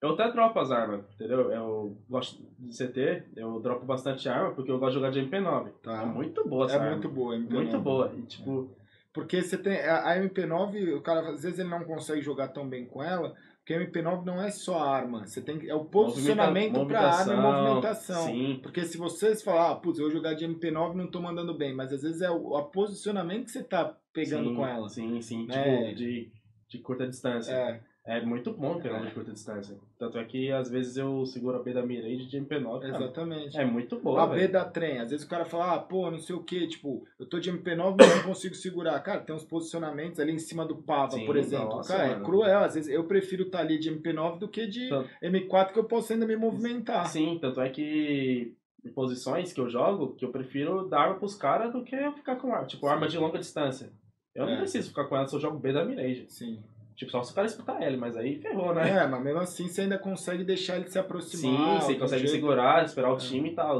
Eu 0.00 0.10
até 0.10 0.30
dropo 0.30 0.58
as 0.60 0.70
armas, 0.70 1.04
entendeu? 1.14 1.50
Eu 1.50 1.96
gosto 2.08 2.40
de 2.58 2.70
CT, 2.76 3.24
eu 3.36 3.58
dropo 3.58 3.84
bastante 3.84 4.28
arma 4.28 4.52
porque 4.52 4.70
eu 4.70 4.78
gosto 4.78 4.90
de 4.92 4.94
jogar 5.00 5.10
de 5.10 5.20
MP9. 5.20 5.70
Tá. 5.82 6.02
É 6.02 6.06
muito 6.06 6.48
boa 6.48 6.66
essa 6.66 6.76
É 6.76 6.78
arma. 6.78 6.90
muito 6.92 7.08
boa, 7.08 7.34
MP9. 7.36 7.50
Muito 7.50 7.78
boa. 7.80 8.12
E, 8.16 8.22
tipo, 8.22 8.70
Porque 9.12 9.42
você 9.42 9.58
tem. 9.58 9.80
A 9.80 10.12
a 10.12 10.16
MP9, 10.18 10.96
o 10.96 11.00
cara 11.00 11.30
às 11.30 11.42
vezes 11.42 11.58
ele 11.58 11.68
não 11.68 11.82
consegue 11.82 12.20
jogar 12.22 12.48
tão 12.48 12.68
bem 12.68 12.86
com 12.86 13.02
ela, 13.02 13.34
porque 13.58 13.74
a 13.74 13.80
MP9 13.80 14.24
não 14.24 14.40
é 14.40 14.50
só 14.50 14.78
arma. 14.78 15.26
Você 15.26 15.42
tem 15.42 15.68
É 15.68 15.74
o 15.74 15.84
posicionamento 15.84 16.86
pra 16.86 17.00
arma 17.00 17.32
e 17.32 17.36
movimentação. 17.36 18.26
Sim, 18.26 18.60
Porque 18.62 18.84
se 18.84 18.96
vocês 18.96 19.42
falar, 19.42 19.72
ah, 19.72 19.76
putz, 19.76 19.98
eu 19.98 20.04
vou 20.04 20.12
jogar 20.12 20.34
de 20.34 20.46
MP9 20.46 20.94
e 20.94 20.96
não 20.96 21.06
tô 21.08 21.20
mandando 21.20 21.52
bem, 21.54 21.74
mas 21.74 21.92
às 21.92 22.02
vezes 22.02 22.22
é 22.22 22.30
o 22.30 22.56
a 22.56 22.62
posicionamento 22.62 23.46
que 23.46 23.50
você 23.50 23.64
tá 23.64 23.96
pegando 24.12 24.50
sim, 24.50 24.54
com 24.54 24.64
ela. 24.66 24.88
Sim, 24.88 25.20
sim. 25.20 25.48
É. 25.50 25.86
Tipo, 25.88 25.96
de, 25.96 26.32
de 26.68 26.78
curta 26.78 27.06
distância. 27.08 27.52
É, 27.52 27.80
É 28.10 28.24
muito 28.24 28.52
bom 28.54 28.80
pegar 28.80 29.02
É. 29.02 29.06
de 29.06 29.10
curta 29.12 29.30
distância. 29.32 29.76
Tanto 29.98 30.18
é 30.18 30.24
que 30.24 30.50
às 30.50 30.70
vezes 30.70 30.96
eu 30.96 31.26
seguro 31.26 31.58
a 31.58 31.62
B 31.62 31.74
da 31.74 31.84
Mirage 31.84 32.24
de 32.26 32.38
MP9. 32.40 32.80
cara. 32.80 32.96
exatamente. 32.96 33.58
É 33.58 33.64
muito 33.66 33.98
boa. 34.00 34.22
a 34.22 34.26
B 34.26 34.36
velho. 34.36 34.52
da 34.52 34.64
trem, 34.64 34.98
às 34.98 35.10
vezes 35.10 35.26
o 35.26 35.28
cara 35.28 35.44
fala, 35.44 35.74
ah, 35.74 35.78
pô, 35.78 36.10
não 36.10 36.18
sei 36.18 36.34
o 36.34 36.42
que, 36.42 36.66
tipo, 36.68 37.06
eu 37.20 37.26
tô 37.26 37.38
de 37.38 37.52
MP9 37.52 37.96
mas 37.98 38.16
não 38.16 38.22
consigo 38.22 38.54
segurar. 38.54 38.98
Cara, 39.00 39.20
tem 39.20 39.36
uns 39.36 39.44
posicionamentos 39.44 40.18
ali 40.18 40.32
em 40.32 40.38
cima 40.38 40.64
do 40.64 40.76
Pava, 40.76 41.10
Sim, 41.12 41.26
por 41.26 41.36
exemplo. 41.36 41.68
nossa, 41.68 41.92
cara, 41.96 42.06
é 42.08 42.10
mano. 42.14 42.24
cruel. 42.24 42.60
Às 42.60 42.74
vezes 42.76 42.90
eu 42.90 43.04
prefiro 43.04 43.42
estar 43.42 43.60
ali 43.60 43.78
de 43.78 43.90
MP9 43.90 44.38
do 44.38 44.48
que 44.48 44.66
de 44.66 44.88
Tanto- 44.88 45.10
M4 45.22 45.72
que 45.74 45.78
eu 45.78 45.84
posso 45.84 46.10
ainda 46.10 46.26
me 46.26 46.34
movimentar. 46.34 47.06
Sim, 47.08 47.38
tanto 47.38 47.60
é 47.60 47.68
que 47.68 48.54
em 48.82 48.88
posições 48.90 49.52
que 49.52 49.60
eu 49.60 49.68
jogo, 49.68 50.14
que 50.14 50.24
eu 50.24 50.30
prefiro 50.30 50.88
dar 50.88 51.00
arma 51.00 51.16
pros 51.16 51.34
caras 51.34 51.70
do 51.72 51.82
que 51.84 51.94
ficar 52.12 52.36
com 52.36 52.54
arma. 52.54 52.66
Tipo, 52.66 52.86
Sim. 52.86 52.92
arma 52.92 53.06
de 53.06 53.18
longa 53.18 53.38
distância. 53.38 53.90
Eu 54.34 54.46
não 54.46 54.52
É. 54.54 54.56
preciso 54.58 54.88
ficar 54.88 55.04
com 55.04 55.14
ela 55.16 55.26
se 55.26 55.34
eu 55.34 55.40
jogo 55.40 55.58
B 55.58 55.72
da 55.74 55.84
Mirage. 55.84 56.24
Sim. 56.28 56.58
Tipo, 56.98 57.12
só 57.12 57.22
se 57.22 57.30
o 57.32 57.34
cara 57.34 57.46
escutar 57.46 57.80
L, 57.80 57.96
mas 57.96 58.16
aí 58.16 58.40
ferrou, 58.40 58.74
né? 58.74 58.90
É, 58.90 59.06
mas 59.06 59.22
mesmo 59.22 59.38
assim 59.40 59.68
você 59.68 59.82
ainda 59.82 59.96
consegue 59.98 60.42
deixar 60.44 60.76
ele 60.76 60.86
se 60.86 60.92
Sim, 60.94 60.98
aproximar. 60.98 61.80
você 61.80 61.94
do 61.94 62.00
consegue 62.00 62.22
jeito- 62.26 62.34
segurar, 62.34 62.84
esperar 62.84 63.12
o 63.12 63.14
É. 63.14 63.18
time 63.18 63.50
e 63.52 63.54
tal. 63.54 63.78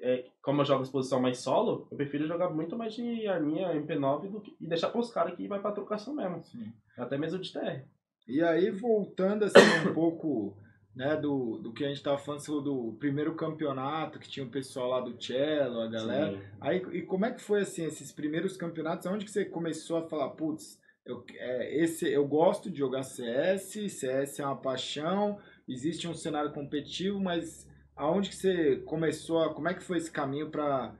É, 0.00 0.26
como 0.40 0.60
eu 0.60 0.64
jogo 0.64 0.82
exposição 0.84 1.20
mais 1.20 1.38
solo, 1.38 1.88
eu 1.90 1.96
prefiro 1.96 2.26
jogar 2.28 2.50
muito 2.50 2.76
mais 2.76 2.94
de 2.94 3.26
arminha 3.26 3.72
MP9 3.74 4.28
do 4.30 4.40
que, 4.40 4.54
e 4.60 4.66
deixar 4.68 4.90
pros 4.90 5.10
caras 5.10 5.34
que 5.34 5.48
vai 5.48 5.58
pra 5.60 5.72
trocação 5.72 6.14
mesmo. 6.14 6.42
Sim. 6.44 6.72
Até 6.96 7.18
mesmo 7.18 7.40
de 7.40 7.52
TR. 7.52 7.82
E 8.28 8.40
aí, 8.42 8.70
voltando 8.70 9.44
assim 9.44 9.58
um 9.88 9.92
pouco 9.94 10.56
né, 10.94 11.16
do, 11.16 11.58
do 11.58 11.72
que 11.72 11.84
a 11.84 11.88
gente 11.88 12.04
tava 12.04 12.18
falando, 12.18 12.40
você 12.40 12.52
do 12.52 12.96
primeiro 13.00 13.34
campeonato, 13.34 14.20
que 14.20 14.28
tinha 14.28 14.46
o 14.46 14.50
pessoal 14.50 14.90
lá 14.90 15.00
do 15.00 15.20
cello, 15.20 15.80
a 15.80 15.88
galera. 15.88 16.30
Sim. 16.32 16.38
Aí, 16.60 16.76
e 16.92 17.02
como 17.02 17.26
é 17.26 17.32
que 17.32 17.40
foi 17.40 17.62
assim, 17.62 17.84
esses 17.84 18.12
primeiros 18.12 18.56
campeonatos? 18.56 19.06
Onde 19.06 19.24
que 19.24 19.30
você 19.32 19.44
começou 19.44 19.96
a 19.96 20.08
falar, 20.08 20.28
putz, 20.30 20.78
eu, 21.04 21.24
é, 21.34 21.76
esse, 21.82 22.10
eu 22.10 22.26
gosto 22.26 22.70
de 22.70 22.78
jogar 22.78 23.02
CS, 23.02 23.72
CS 23.90 24.40
é 24.40 24.46
uma 24.46 24.56
paixão, 24.56 25.38
existe 25.68 26.08
um 26.08 26.14
cenário 26.14 26.52
competitivo, 26.52 27.20
mas 27.20 27.68
aonde 27.94 28.30
que 28.30 28.36
você 28.36 28.76
começou 28.86 29.42
a. 29.42 29.54
Como 29.54 29.68
é 29.68 29.74
que 29.74 29.82
foi 29.82 29.98
esse 29.98 30.10
caminho 30.10 30.50
para 30.50 30.94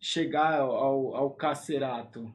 chegar 0.00 0.60
ao, 0.60 1.14
ao, 1.14 1.30
Cacerato? 1.30 2.32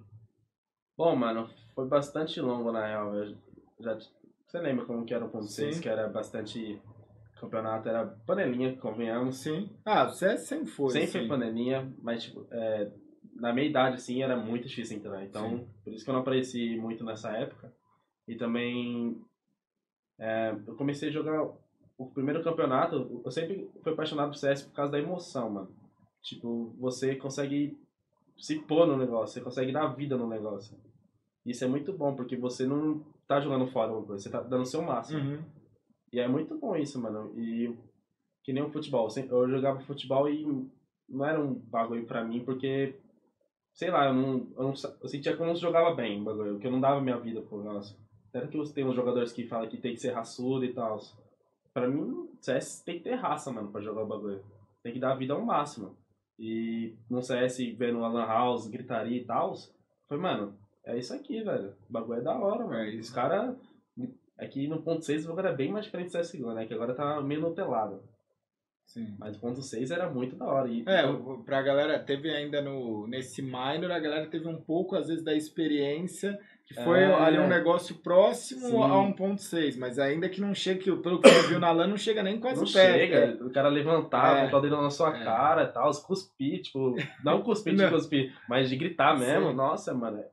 Bom, 0.98 1.16
mano, 1.16 1.50
foi 1.76 1.88
bastante 1.88 2.40
longo 2.40 2.72
na 2.72 2.86
real. 2.86 3.14
Eu 3.14 3.36
já, 3.80 3.98
você 4.48 4.60
lembra 4.60 4.86
como 4.86 5.06
que 5.06 5.14
era 5.14 5.26
o 5.26 5.30
ponto 5.30 5.48
Sim. 5.48 5.72
6, 5.72 5.80
que 5.80 5.90
era 5.90 6.08
bastante 6.08 6.82
campeonato, 7.40 7.88
era 7.88 8.06
panelinha, 8.26 8.76
convenhamos. 8.78 9.38
Sim. 9.38 9.70
Ah, 9.86 10.06
o 10.06 10.10
CS 10.10 10.42
sempre 10.42 10.68
foi. 10.68 10.92
Sempre 10.92 11.08
assim. 11.08 11.20
foi 11.20 11.28
panelinha, 11.28 11.94
mas 12.02 12.24
tipo, 12.24 12.46
é, 12.52 12.92
na 13.40 13.54
minha 13.54 13.68
idade, 13.68 13.96
assim, 13.96 14.22
era 14.22 14.36
muito 14.36 14.68
difícil 14.68 14.98
entrar. 14.98 15.24
Então, 15.24 15.50
Sim. 15.50 15.68
por 15.84 15.94
isso 15.94 16.04
que 16.04 16.10
eu 16.10 16.14
não 16.14 16.22
apareci 16.22 16.78
muito 16.78 17.04
nessa 17.04 17.32
época. 17.32 17.74
E 18.28 18.36
também, 18.36 19.20
é, 20.20 20.56
eu 20.68 20.76
comecei 20.76 21.10
a 21.10 21.12
jogar 21.12 21.50
o 21.98 22.06
primeiro 22.12 22.44
campeonato, 22.44 23.22
eu 23.26 23.32
sempre 23.32 23.70
fui 23.84 23.92
apaixonado 23.92 24.30
por 24.30 24.38
CS 24.38 24.62
por 24.64 24.74
causa 24.74 24.92
da 24.92 25.00
emoção, 25.00 25.50
mano. 25.50 25.70
Tipo, 26.22 26.74
você 26.80 27.16
consegue 27.16 27.78
se 28.38 28.60
pôr 28.60 28.88
no 28.88 28.98
negócio, 28.98 29.34
você 29.34 29.42
consegue 29.42 29.72
dar 29.72 29.88
vida 29.88 30.18
no 30.18 30.28
negócio. 30.28 30.78
Isso 31.46 31.64
é 31.64 31.68
muito 31.68 31.92
bom, 31.92 32.16
porque 32.16 32.38
você 32.38 32.66
não 32.66 33.04
tá 33.28 33.40
jogando 33.40 33.68
fora 33.68 33.92
uma 33.92 34.04
coisa, 34.04 34.24
você 34.24 34.30
tá 34.30 34.42
dando 34.42 34.62
o 34.62 34.66
seu 34.66 34.82
máximo. 34.82 35.20
Uhum. 35.20 35.44
E 36.12 36.20
é 36.20 36.28
muito 36.28 36.58
bom 36.58 36.76
isso, 36.76 37.02
mano. 37.02 37.34
E 37.38 37.76
que 38.44 38.54
nem 38.54 38.64
o 38.64 38.72
futebol. 38.72 39.08
Eu 39.30 39.50
jogava 39.50 39.82
futebol 39.82 40.30
e 40.30 40.46
não 41.08 41.26
era 41.26 41.40
um 41.40 41.54
bagulho 41.54 42.06
pra 42.06 42.24
mim, 42.24 42.44
porque, 42.44 42.96
sei 43.80 43.90
lá, 43.90 44.08
eu 44.08 44.14
não, 44.14 44.48
eu 44.58 44.64
não 44.64 44.74
eu 45.02 45.08
sentia 45.08 45.34
que 45.34 45.42
eu 45.42 45.48
não 45.48 45.56
jogava 45.56 45.96
bem 45.96 46.20
o 46.20 46.26
bagulho, 46.26 46.60
que 46.60 46.68
eu 46.68 46.72
não 46.72 46.82
dava 46.82 47.00
minha 47.00 47.18
vida 47.18 47.42
pro 47.42 47.64
negócio. 47.64 47.98
Até 48.28 48.46
que 48.46 48.58
você 48.58 48.74
tem 48.74 48.84
uns 48.84 48.94
jogadores 48.94 49.32
que 49.32 49.48
falam 49.48 49.70
que 49.70 49.78
tem 49.78 49.94
que 49.94 50.02
ser 50.02 50.12
raçudo 50.12 50.66
e 50.66 50.74
tal. 50.74 51.00
Pra 51.74 51.88
mim, 51.88 52.28
CS 52.42 52.84
tem 52.84 52.98
que 52.98 53.06
ter 53.06 53.16
raça, 53.16 53.54
mano, 53.54 53.72
pra 53.72 53.80
jogar 53.80 54.04
o 54.04 54.08
bagulho. 54.08 54.44
Tem 54.84 54.92
que 54.92 55.00
dar 55.00 55.14
a 55.14 55.16
vida 55.16 55.34
ao 55.34 55.46
máximo. 55.46 55.96
E 56.38 56.94
no 57.10 57.22
CS, 57.22 57.58
vendo 57.78 58.04
a 58.04 58.10
Lan 58.10 58.26
House, 58.26 58.68
gritaria 58.68 59.18
e 59.18 59.24
tal, 59.24 59.54
foi, 60.10 60.18
mano, 60.18 60.60
é 60.86 60.98
isso 60.98 61.14
aqui, 61.14 61.42
velho. 61.42 61.74
O 61.90 61.94
bagulho 61.94 62.20
é 62.20 62.22
da 62.22 62.38
hora, 62.38 62.66
mano. 62.66 62.84
É. 62.84 62.96
Os 62.96 63.10
caras. 63.10 63.56
É 64.38 64.48
que 64.48 64.68
no 64.68 64.82
ponto 64.82 65.06
6 65.06 65.24
o 65.24 65.30
bagulho 65.30 65.48
era 65.48 65.56
bem 65.56 65.72
mais 65.72 65.86
diferente 65.86 66.12
do 66.12 66.20
CSGO, 66.20 66.54
né? 66.54 66.66
Que 66.66 66.74
agora 66.74 66.94
tá 66.94 67.22
meio 67.22 67.40
nutelado. 67.40 68.04
Sim. 68.90 69.16
Mas 69.20 69.38
o 69.38 69.40
ponto 69.40 69.62
6 69.62 69.92
era 69.92 70.10
muito 70.10 70.36
da 70.36 70.46
hora. 70.48 70.68
E, 70.68 70.84
É, 70.88 71.06
o- 71.06 71.44
pra 71.46 71.62
galera, 71.62 72.00
teve 72.00 72.28
ainda 72.32 72.60
no, 72.60 73.06
nesse 73.06 73.40
minor, 73.40 73.92
a 73.92 74.00
galera 74.00 74.26
teve 74.26 74.48
um 74.48 74.60
pouco, 74.60 74.96
às 74.96 75.08
vezes, 75.08 75.24
da 75.24 75.32
experiência, 75.36 76.40
que 76.66 76.74
foi 76.74 77.02
É. 77.02 77.14
ali 77.14 77.38
um 77.38 77.48
negócio 77.48 77.94
próximo 77.98 78.62
Sim. 78.68 78.82
a 78.82 78.96
1.6, 78.96 79.78
mas 79.78 80.00
ainda 80.00 80.28
que 80.28 80.42
não 80.42 80.56
chega, 80.56 80.80
que, 80.82 80.92
pelo 80.98 81.22
que 81.22 81.30
você 81.30 81.50
viu 81.50 81.60
na 81.60 81.72
LAN, 81.72 81.86
não 81.86 81.98
chega 81.98 82.24
nem 82.24 82.40
quase 82.40 82.62
não 82.66 82.72
perto. 82.72 82.98
chega, 82.98 83.16
é. 83.16 83.32
o 83.44 83.52
cara 83.52 83.70
levantar, 83.70 84.38
É. 84.40 84.46
botar 84.46 84.58
o 84.58 84.62
dedo 84.62 84.82
na 84.82 84.90
sua 84.90 85.16
É. 85.16 85.24
cara 85.24 85.64
e 85.66 85.68
tal, 85.68 85.92
cuspir, 86.02 86.62
tipo, 86.64 86.96
não 87.24 87.44
cuspir 87.44 87.76
de 87.76 87.88
cuspir, 87.92 88.36
mas 88.50 88.70
de 88.70 88.76
gritar 88.76 89.16
mesmo, 89.20 89.52
Sim. 89.52 89.56
nossa, 89.56 89.94
mano. 89.94 90.24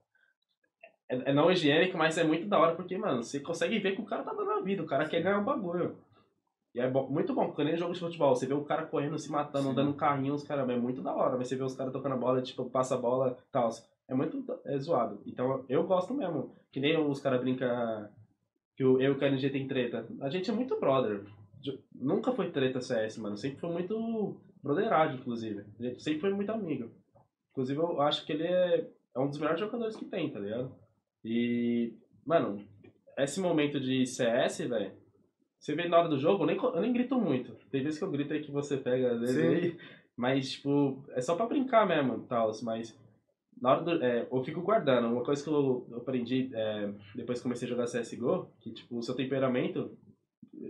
É, 1.10 1.30
é 1.30 1.32
não 1.34 1.50
higiênico, 1.50 1.96
mas 1.98 2.16
é 2.16 2.24
muito 2.24 2.46
da 2.48 2.58
hora, 2.58 2.74
porque, 2.74 2.96
mano, 2.96 3.22
você 3.22 3.38
consegue 3.38 3.78
ver 3.78 3.94
que 3.94 4.00
o 4.00 4.06
cara 4.06 4.22
tá 4.22 4.32
dando 4.32 4.50
a 4.52 4.60
vida, 4.62 4.82
o 4.82 4.86
cara 4.86 5.06
quer 5.06 5.20
ganhar 5.22 5.38
um 5.38 5.44
bagulho. 5.44 5.96
E 6.76 6.80
é 6.80 6.90
bom- 6.90 7.08
muito 7.08 7.32
bom, 7.32 7.46
porque 7.46 7.64
nem 7.64 7.74
jogo 7.74 7.94
de 7.94 8.00
futebol, 8.00 8.36
você 8.36 8.46
vê 8.46 8.52
o 8.52 8.62
cara 8.62 8.84
correndo, 8.84 9.18
se 9.18 9.32
matando, 9.32 9.64
Sim. 9.64 9.70
andando 9.70 9.90
um 9.90 9.96
carrinho, 9.96 10.34
os 10.34 10.42
caras, 10.42 10.68
é 10.68 10.76
muito 10.76 11.00
da 11.00 11.14
hora. 11.14 11.34
Mas 11.38 11.48
você 11.48 11.56
vê 11.56 11.64
os 11.64 11.74
caras 11.74 11.90
tocando 11.90 12.12
a 12.12 12.18
bola, 12.18 12.42
tipo, 12.42 12.68
passa 12.68 12.94
a 12.96 12.98
bola 12.98 13.38
e 13.40 13.50
tal. 13.50 13.70
É 14.06 14.14
muito 14.14 14.44
é 14.66 14.76
zoado. 14.78 15.18
Então 15.26 15.64
eu 15.70 15.84
gosto 15.86 16.12
mesmo. 16.12 16.54
Que 16.70 16.78
nem 16.78 16.94
os 17.00 17.18
caras 17.18 17.40
brincam 17.40 17.66
que 18.76 18.84
eu 18.84 19.00
e 19.00 19.08
o 19.08 19.16
KNG 19.18 19.48
tem 19.48 19.66
treta. 19.66 20.06
A 20.20 20.28
gente 20.28 20.50
é 20.50 20.52
muito 20.52 20.78
brother. 20.78 21.24
Nunca 21.94 22.30
foi 22.32 22.50
treta 22.50 22.80
CS, 22.82 23.16
mano. 23.16 23.38
Sempre 23.38 23.58
foi 23.58 23.70
muito 23.70 24.36
broderagem, 24.62 25.16
inclusive. 25.18 25.64
A 25.80 25.82
gente 25.82 26.02
sempre 26.02 26.20
foi 26.20 26.30
muito 26.34 26.52
amigo. 26.52 26.90
Inclusive, 27.52 27.80
eu 27.80 28.02
acho 28.02 28.26
que 28.26 28.32
ele 28.32 28.46
é, 28.46 28.86
é 29.14 29.18
um 29.18 29.28
dos 29.28 29.38
melhores 29.38 29.60
jogadores 29.60 29.96
que 29.96 30.04
tem, 30.04 30.28
tá 30.30 30.38
ligado? 30.38 30.70
E, 31.24 31.94
mano, 32.24 32.62
esse 33.16 33.40
momento 33.40 33.80
de 33.80 34.04
CS, 34.06 34.58
velho, 34.68 34.92
você 35.58 35.74
vê 35.74 35.88
na 35.88 35.98
hora 35.98 36.08
do 36.08 36.18
jogo, 36.18 36.42
eu 36.42 36.46
nem, 36.46 36.56
eu 36.56 36.80
nem 36.80 36.92
grito 36.92 37.18
muito. 37.18 37.52
Tem 37.70 37.82
vezes 37.82 37.98
que 37.98 38.04
eu 38.04 38.10
grito 38.10 38.32
aí 38.32 38.40
que 38.40 38.50
você 38.50 38.76
pega, 38.76 39.12
às 39.12 39.20
vezes, 39.20 39.38
aí, 39.38 39.78
mas, 40.16 40.52
tipo, 40.52 41.04
é 41.10 41.20
só 41.20 41.34
pra 41.34 41.46
brincar 41.46 41.86
mesmo, 41.86 42.20
tal, 42.26 42.50
mas 42.62 42.96
na 43.60 43.72
hora 43.72 43.82
do, 43.82 44.02
é, 44.02 44.28
eu 44.30 44.44
fico 44.44 44.62
guardando. 44.62 45.08
Uma 45.08 45.24
coisa 45.24 45.42
que 45.42 45.48
eu, 45.48 45.86
eu 45.90 45.98
aprendi 45.98 46.50
é, 46.54 46.92
depois 47.14 47.38
que 47.38 47.42
comecei 47.42 47.66
a 47.66 47.70
jogar 47.70 47.86
CSGO, 47.86 48.50
que, 48.60 48.72
tipo, 48.72 48.98
o 48.98 49.02
seu 49.02 49.14
temperamento, 49.14 49.96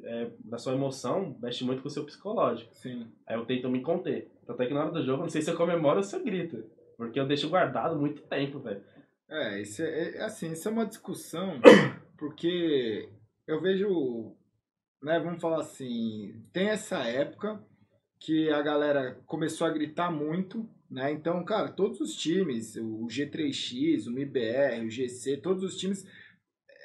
é, 0.04 0.30
da 0.44 0.58
sua 0.58 0.74
emoção, 0.74 1.36
mexe 1.40 1.64
muito 1.64 1.82
com 1.82 1.88
o 1.88 1.90
seu 1.90 2.04
psicológico. 2.04 2.74
Sim. 2.74 3.06
Aí 3.26 3.36
eu 3.36 3.44
tento 3.44 3.68
me 3.68 3.82
conter. 3.82 4.30
Tanto 4.46 4.62
é 4.62 4.66
que 4.66 4.74
na 4.74 4.82
hora 4.82 4.92
do 4.92 5.04
jogo, 5.04 5.22
não 5.22 5.30
sei 5.30 5.42
se 5.42 5.50
eu 5.50 5.56
comemoro 5.56 5.98
ou 5.98 6.02
se 6.02 6.14
eu 6.14 6.22
grito. 6.22 6.64
Porque 6.96 7.20
eu 7.20 7.26
deixo 7.26 7.48
guardado 7.48 7.98
muito 7.98 8.22
tempo, 8.22 8.60
velho. 8.60 8.82
É, 9.28 9.60
isso 9.60 9.82
é, 9.82 10.16
é 10.16 10.22
assim, 10.22 10.52
isso 10.52 10.68
é 10.68 10.72
uma 10.72 10.86
discussão, 10.86 11.60
porque 12.16 13.08
eu 13.46 13.60
vejo, 13.60 14.36
né, 15.06 15.18
vamos 15.20 15.40
falar 15.40 15.60
assim, 15.60 16.34
tem 16.52 16.68
essa 16.68 16.98
época 17.04 17.60
que 18.18 18.50
a 18.50 18.60
galera 18.62 19.18
começou 19.26 19.66
a 19.66 19.70
gritar 19.70 20.10
muito, 20.10 20.68
né? 20.90 21.12
Então, 21.12 21.44
cara, 21.44 21.68
todos 21.68 22.00
os 22.00 22.14
times, 22.16 22.76
o 22.76 23.06
G3X, 23.06 24.06
o 24.06 24.10
MIBR, 24.10 24.84
o 24.84 24.90
GC, 24.90 25.36
todos 25.36 25.62
os 25.62 25.76
times 25.76 26.06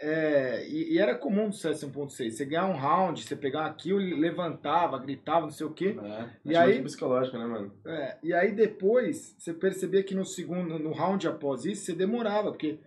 é, 0.03 0.67
e, 0.67 0.93
e 0.93 0.97
era 0.97 1.13
comum 1.15 1.49
do 1.49 1.55
CS 1.55 1.83
1.6, 1.83 2.31
você 2.31 2.45
ganhar 2.45 2.65
um 2.67 2.75
round, 2.75 3.23
você 3.23 3.35
pegar 3.35 3.61
uma 3.61 3.73
kill, 3.73 3.97
levantava, 3.97 4.97
gritava, 4.97 5.41
não 5.41 5.51
sei 5.51 5.65
o 5.67 5.73
quê. 5.73 5.95
É, 6.03 6.29
E 6.43 6.55
acho 6.55 6.69
aí- 6.71 6.81
psicológico, 6.81 7.37
né, 7.37 7.45
mano? 7.45 7.71
É, 7.85 8.17
e 8.23 8.33
aí 8.33 8.51
depois 8.51 9.35
você 9.37 9.53
percebia 9.53 10.01
que 10.03 10.15
no 10.15 10.25
segundo, 10.25 10.79
no 10.79 10.91
round 10.91 11.27
após 11.27 11.65
isso, 11.65 11.85
você 11.85 11.93
demorava, 11.93 12.51
porque 12.51 12.79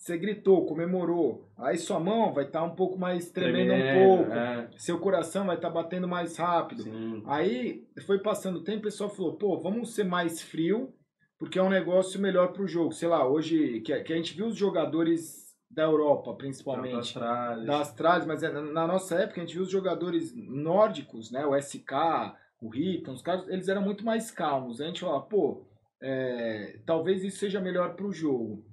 você 0.00 0.16
gritou, 0.16 0.64
comemorou, 0.64 1.46
aí 1.58 1.76
sua 1.76 2.00
mão 2.00 2.32
vai 2.32 2.44
estar 2.44 2.62
um 2.64 2.74
pouco 2.74 2.98
mais 2.98 3.30
tremendo 3.30 3.74
um 3.74 3.92
pouco, 3.92 4.32
É, 4.32 4.70
seu 4.78 4.98
coração 4.98 5.44
vai 5.44 5.56
estar 5.56 5.68
batendo 5.68 6.08
mais 6.08 6.38
rápido. 6.38 6.84
sim. 6.84 7.22
Aí 7.26 7.86
foi 8.06 8.18
passando 8.18 8.56
o 8.60 8.64
tempo, 8.64 8.78
o 8.78 8.82
pessoal 8.84 9.10
falou, 9.10 9.36
pô, 9.36 9.58
vamos 9.58 9.94
ser 9.94 10.04
mais 10.04 10.40
frio, 10.40 10.94
porque 11.38 11.58
é 11.58 11.62
um 11.62 11.68
negócio 11.68 12.18
melhor 12.18 12.54
pro 12.54 12.66
jogo. 12.66 12.92
Sei 12.92 13.08
lá, 13.08 13.28
hoje 13.28 13.82
que, 13.82 13.92
a- 13.92 14.02
que 14.02 14.10
a 14.10 14.16
gente 14.16 14.34
viu 14.34 14.46
os 14.46 14.56
jogadores 14.56 15.54
da 15.70 15.82
Europa, 15.82 16.32
principalmente. 16.34 17.18
Das. 17.18 17.66
Das 17.66 17.92
tralhas, 17.92 18.26
mas 18.26 18.42
é, 18.42 18.50
na 18.50 18.86
nossa 18.86 19.16
época 19.16 19.42
a 19.42 19.44
gente 19.44 19.52
viu 19.54 19.62
os 19.64 19.70
jogadores 19.70 20.34
nórdicos, 20.34 21.30
né? 21.30 21.44
O 21.44 21.54
SK, 21.54 22.34
o 22.58 22.70
Riton, 22.70 23.12
os 23.12 23.20
caras, 23.22 23.46
eles 23.48 23.68
eram 23.68 23.82
muito 23.82 24.02
mais 24.02 24.30
calmos. 24.30 24.80
A 24.80 24.86
gente 24.86 25.00
fala, 25.02 25.20
pô, 25.20 25.66
é, 26.02 26.78
talvez 26.86 27.22
isso 27.22 27.36
seja 27.38 27.60
melhor 27.60 27.94
pro 27.96 28.10
jogo. 28.12 28.64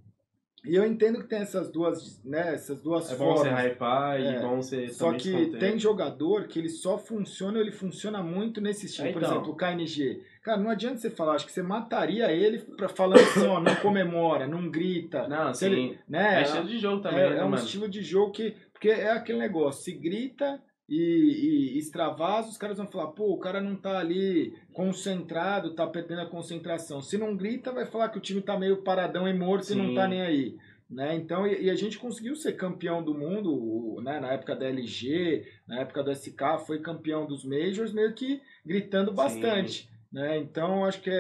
E 0.65 0.75
eu 0.75 0.85
entendo 0.85 1.19
que 1.21 1.27
tem 1.27 1.39
essas 1.39 1.71
duas, 1.71 2.21
né, 2.25 2.53
essas 2.53 2.81
duas 2.81 3.09
É 3.11 3.15
bom 3.15 3.35
formas. 3.35 3.53
você 3.53 3.67
hypar 3.69 4.19
É, 4.19 4.35
e 4.37 4.39
bom 4.41 4.57
você 4.57 4.89
Só 4.89 5.13
que 5.13 5.51
tem 5.59 5.79
jogador 5.79 6.47
que 6.47 6.59
ele 6.59 6.67
só 6.67 6.97
funciona, 6.97 7.59
ele 7.59 7.71
funciona 7.71 8.21
muito 8.21 8.59
nesse 8.59 8.85
estilo. 8.87 9.07
É, 9.09 9.11
Por 9.13 9.21
então. 9.21 9.31
exemplo, 9.35 9.51
o 9.53 9.55
KNG. 9.55 10.21
Cara, 10.43 10.59
não 10.59 10.69
adianta 10.69 10.97
você 10.97 11.09
falar, 11.09 11.35
acho 11.35 11.45
que 11.45 11.51
você 11.51 11.61
mataria 11.61 12.31
ele 12.31 12.59
pra 12.59 12.89
falando 12.89 13.19
assim, 13.21 13.45
ó, 13.47 13.59
não 13.61 13.75
comemora, 13.75 14.47
não 14.47 14.69
grita. 14.69 15.27
Não, 15.27 15.53
Se 15.53 15.65
sim. 15.65 15.71
ele- 15.71 15.99
né? 16.09 16.39
É 16.39 16.43
estilo 16.43 16.65
de 16.67 16.79
jogo 16.79 17.01
também, 17.01 17.19
É, 17.19 17.29
né, 17.29 17.37
é 17.39 17.43
um 17.45 17.49
mano? 17.49 17.63
estilo 17.63 17.87
de 17.87 18.01
jogo 18.01 18.31
que. 18.31 18.55
Porque 18.73 18.89
é 18.89 19.09
aquele 19.11 19.39
negócio, 19.39 19.83
se 19.83 19.91
grita 19.93 20.61
e, 20.89 21.73
e 21.75 21.77
extravasa, 21.77 22.49
os 22.49 22.57
caras 22.57 22.77
vão 22.77 22.87
falar, 22.87 23.07
pô, 23.07 23.33
o 23.33 23.39
cara 23.39 23.59
não 23.61 23.75
tá 23.75 23.99
ali 23.99 24.53
concentrado, 24.73 25.73
tá 25.75 25.85
perdendo 25.85 26.21
a 26.21 26.25
concentração. 26.29 27.01
Se 27.01 27.17
não 27.17 27.35
grita, 27.35 27.71
vai 27.71 27.85
falar 27.85 28.09
que 28.09 28.17
o 28.17 28.21
time 28.21 28.41
tá 28.41 28.57
meio 28.57 28.83
paradão 28.83 29.27
e 29.27 29.33
morto 29.33 29.71
e 29.71 29.75
não 29.75 29.89
Sim. 29.89 29.95
tá 29.95 30.07
nem 30.07 30.21
aí. 30.21 30.57
Né? 30.89 31.15
Então, 31.15 31.45
e, 31.45 31.63
e 31.65 31.69
a 31.69 31.75
gente 31.75 31.99
conseguiu 31.99 32.33
ser 32.35 32.53
campeão 32.53 33.03
do 33.03 33.13
mundo, 33.13 34.01
né? 34.01 34.21
na 34.21 34.31
época 34.31 34.55
da 34.55 34.65
LG, 34.67 35.45
na 35.67 35.81
época 35.81 36.01
do 36.01 36.11
SK, 36.15 36.65
foi 36.65 36.79
campeão 36.79 37.25
dos 37.25 37.43
Majors, 37.43 37.91
meio 37.93 38.13
que 38.13 38.41
gritando 38.65 39.11
bastante. 39.11 39.89
Né? 40.09 40.37
Então, 40.37 40.85
acho 40.85 41.01
que 41.01 41.09
é, 41.09 41.15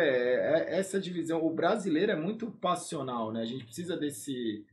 é 0.69 0.79
essa 0.79 0.97
divisão. 0.97 1.45
O 1.45 1.53
brasileiro 1.53 2.13
é 2.13 2.15
muito 2.15 2.49
passional, 2.49 3.33
né? 3.33 3.41
A 3.41 3.45
gente 3.45 3.65
precisa 3.65 3.97
desse. 3.97 4.65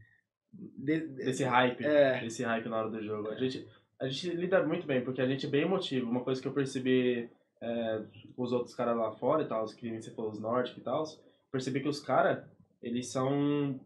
de- 0.53 1.01
de- 1.01 1.25
Desse 1.25 1.43
hype. 1.43 1.85
É. 1.85 2.21
Desse 2.21 2.45
hype 2.45 2.69
na 2.69 2.77
hora 2.79 2.91
do 2.91 3.03
jogo. 3.03 3.29
A 3.31 3.35
gente, 3.35 3.67
a 4.05 4.09
gente 4.09 4.31
lida 4.31 4.63
muito 4.67 4.87
bem, 4.87 5.03
porque 5.03 5.21
a 5.21 5.27
gente 5.27 5.47
é 5.47 5.49
bem 5.49 5.63
emotivo. 5.63 6.11
Uma 6.11 6.21
coisa 6.23 6.41
que 6.41 6.47
eu 6.49 6.53
percebi 6.53 7.29
é, 7.61 8.03
com 8.37 8.43
os 8.43 8.53
outros 8.53 8.75
caras 8.75 8.97
lá 8.97 9.11
fora 9.13 9.43
e 9.43 9.47
tal, 9.47 9.65
os 9.65 9.73
que 9.75 10.01
você 10.01 10.11
falou, 10.11 10.31
os 10.31 10.41
nórdicos 10.41 10.81
e 10.81 10.85
tal, 10.85 11.05
percebi 11.51 11.81
que 11.81 11.89
os 11.89 12.01
caras, 12.01 12.45
eles 12.83 13.09
são 13.11 13.81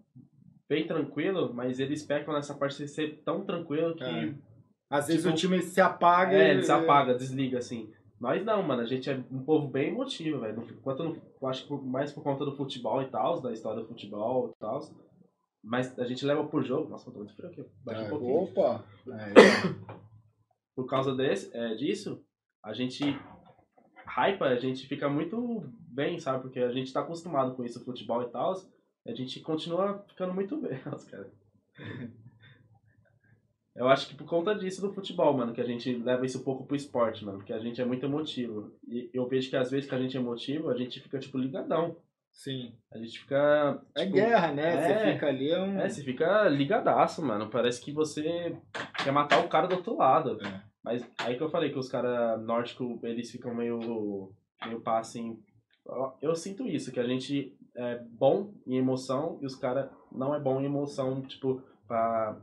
bem 0.68 0.86
tranquilos, 0.86 1.52
mas 1.54 1.78
eles 1.80 2.02
pecam 2.02 2.34
nessa 2.34 2.54
parte 2.54 2.78
de 2.78 2.88
ser 2.88 3.22
tão 3.24 3.44
tranquilo 3.44 3.94
que 3.94 4.04
É. 4.04 4.34
Às 4.90 5.06
vezes 5.06 5.22
Tipo, 5.22 5.34
o 5.34 5.36
time 5.36 5.60
se 5.62 5.80
apaga 5.82 6.34
É, 6.36 6.50
ele 6.50 6.62
se 6.62 6.72
apaga, 6.72 7.14
desliga, 7.14 7.58
assim. 7.58 7.90
Nós 8.18 8.42
não, 8.42 8.62
mano. 8.62 8.80
A 8.82 8.86
gente 8.86 9.08
é 9.10 9.20
um 9.30 9.44
povo 9.44 9.68
bem 9.68 9.88
emotivo, 9.90 10.40
velho. 10.40 10.64
Enquanto 10.70 11.04
no- 11.04 11.16
eu 11.40 11.46
acho 11.48 11.66
que 11.66 11.74
mais 11.86 12.10
por 12.10 12.22
conta 12.24 12.44
do 12.44 12.56
futebol 12.56 13.00
e 13.02 13.06
tal, 13.06 13.40
da 13.40 13.52
história 13.52 13.82
do 13.82 13.86
futebol 13.86 14.48
e 14.48 14.58
tal. 14.58 14.80
Mas 15.62 15.96
a 15.98 16.04
gente 16.06 16.24
leva 16.24 16.42
por 16.44 16.64
jogo. 16.64 16.88
Nossa, 16.88 17.08
eu 17.08 17.12
tô 17.12 17.18
muito 17.18 17.34
frio 17.36 17.50
aqui. 17.50 17.64
Baixa 17.84 18.00
um 18.02 18.06
É, 18.06 18.08
pouquinho. 18.08 18.42
Opa! 18.44 18.84
É, 19.08 20.07
Por 20.78 20.86
causa 20.86 21.12
desse, 21.12 21.50
é, 21.56 21.74
disso, 21.74 22.24
a 22.62 22.72
gente 22.72 23.02
hypa, 24.06 24.44
a 24.44 24.54
gente 24.54 24.86
fica 24.86 25.08
muito 25.08 25.64
bem, 25.90 26.20
sabe? 26.20 26.40
Porque 26.40 26.60
a 26.60 26.70
gente 26.70 26.92
tá 26.92 27.00
acostumado 27.00 27.56
com 27.56 27.64
isso, 27.64 27.84
futebol 27.84 28.22
e 28.22 28.28
tal. 28.30 28.54
A 29.04 29.12
gente 29.12 29.40
continua 29.40 30.04
ficando 30.06 30.32
muito 30.32 30.56
bem, 30.56 30.78
cara. 31.10 31.32
Eu 33.74 33.88
acho 33.88 34.06
que 34.06 34.14
por 34.14 34.28
conta 34.28 34.54
disso 34.54 34.80
do 34.80 34.94
futebol, 34.94 35.36
mano, 35.36 35.52
que 35.52 35.60
a 35.60 35.66
gente 35.66 35.92
leva 35.96 36.24
isso 36.24 36.38
um 36.38 36.44
pouco 36.44 36.64
pro 36.64 36.76
esporte, 36.76 37.24
mano, 37.24 37.38
porque 37.38 37.52
a 37.52 37.58
gente 37.58 37.80
é 37.80 37.84
muito 37.84 38.06
emotivo. 38.06 38.72
E 38.86 39.10
eu 39.12 39.26
vejo 39.26 39.50
que 39.50 39.56
às 39.56 39.72
vezes 39.72 39.88
que 39.88 39.96
a 39.96 40.00
gente 40.00 40.16
é 40.16 40.20
emotivo, 40.20 40.70
a 40.70 40.76
gente 40.76 41.00
fica, 41.00 41.18
tipo, 41.18 41.38
ligadão. 41.38 41.96
sim. 42.30 42.72
A 42.92 42.98
gente 42.98 43.18
fica. 43.18 43.82
É 43.96 44.04
tipo, 44.04 44.14
guerra, 44.14 44.52
né? 44.52 44.74
é. 44.74 44.80
Você 44.80 45.12
fica 45.12 45.26
ali, 45.26 45.50
é 45.50 45.60
um. 45.60 45.80
É, 45.80 45.88
você 45.88 46.04
fica 46.04 46.48
ligadaço, 46.48 47.20
mano. 47.20 47.50
Parece 47.50 47.80
que 47.80 47.90
você 47.90 48.56
quer 49.02 49.10
matar 49.10 49.44
o 49.44 49.48
cara 49.48 49.66
do 49.66 49.74
outro 49.74 49.96
lado. 49.96 50.38
É. 50.40 50.67
Mas 50.88 51.06
aí 51.18 51.36
que 51.36 51.42
eu 51.42 51.50
falei 51.50 51.70
que 51.70 51.78
os 51.78 51.86
caras 51.90 52.42
nórdicos, 52.42 53.04
eles 53.04 53.30
ficam 53.30 53.54
meio. 53.54 54.32
meio 54.64 54.80
pá 54.80 55.00
assim. 55.00 55.38
Eu- 56.22 56.34
sinto 56.34 56.66
isso, 56.66 56.90
que 56.90 56.98
a 56.98 57.06
gente 57.06 57.54
é 57.76 57.98
bom 57.98 58.54
em 58.66 58.78
emoção 58.78 59.38
e 59.42 59.44
os 59.46 59.54
caras 59.54 59.90
não 60.10 60.34
é 60.34 60.40
bom 60.40 60.58
em 60.62 60.64
emoção, 60.64 61.20
tipo, 61.20 61.62
pra 61.86 62.40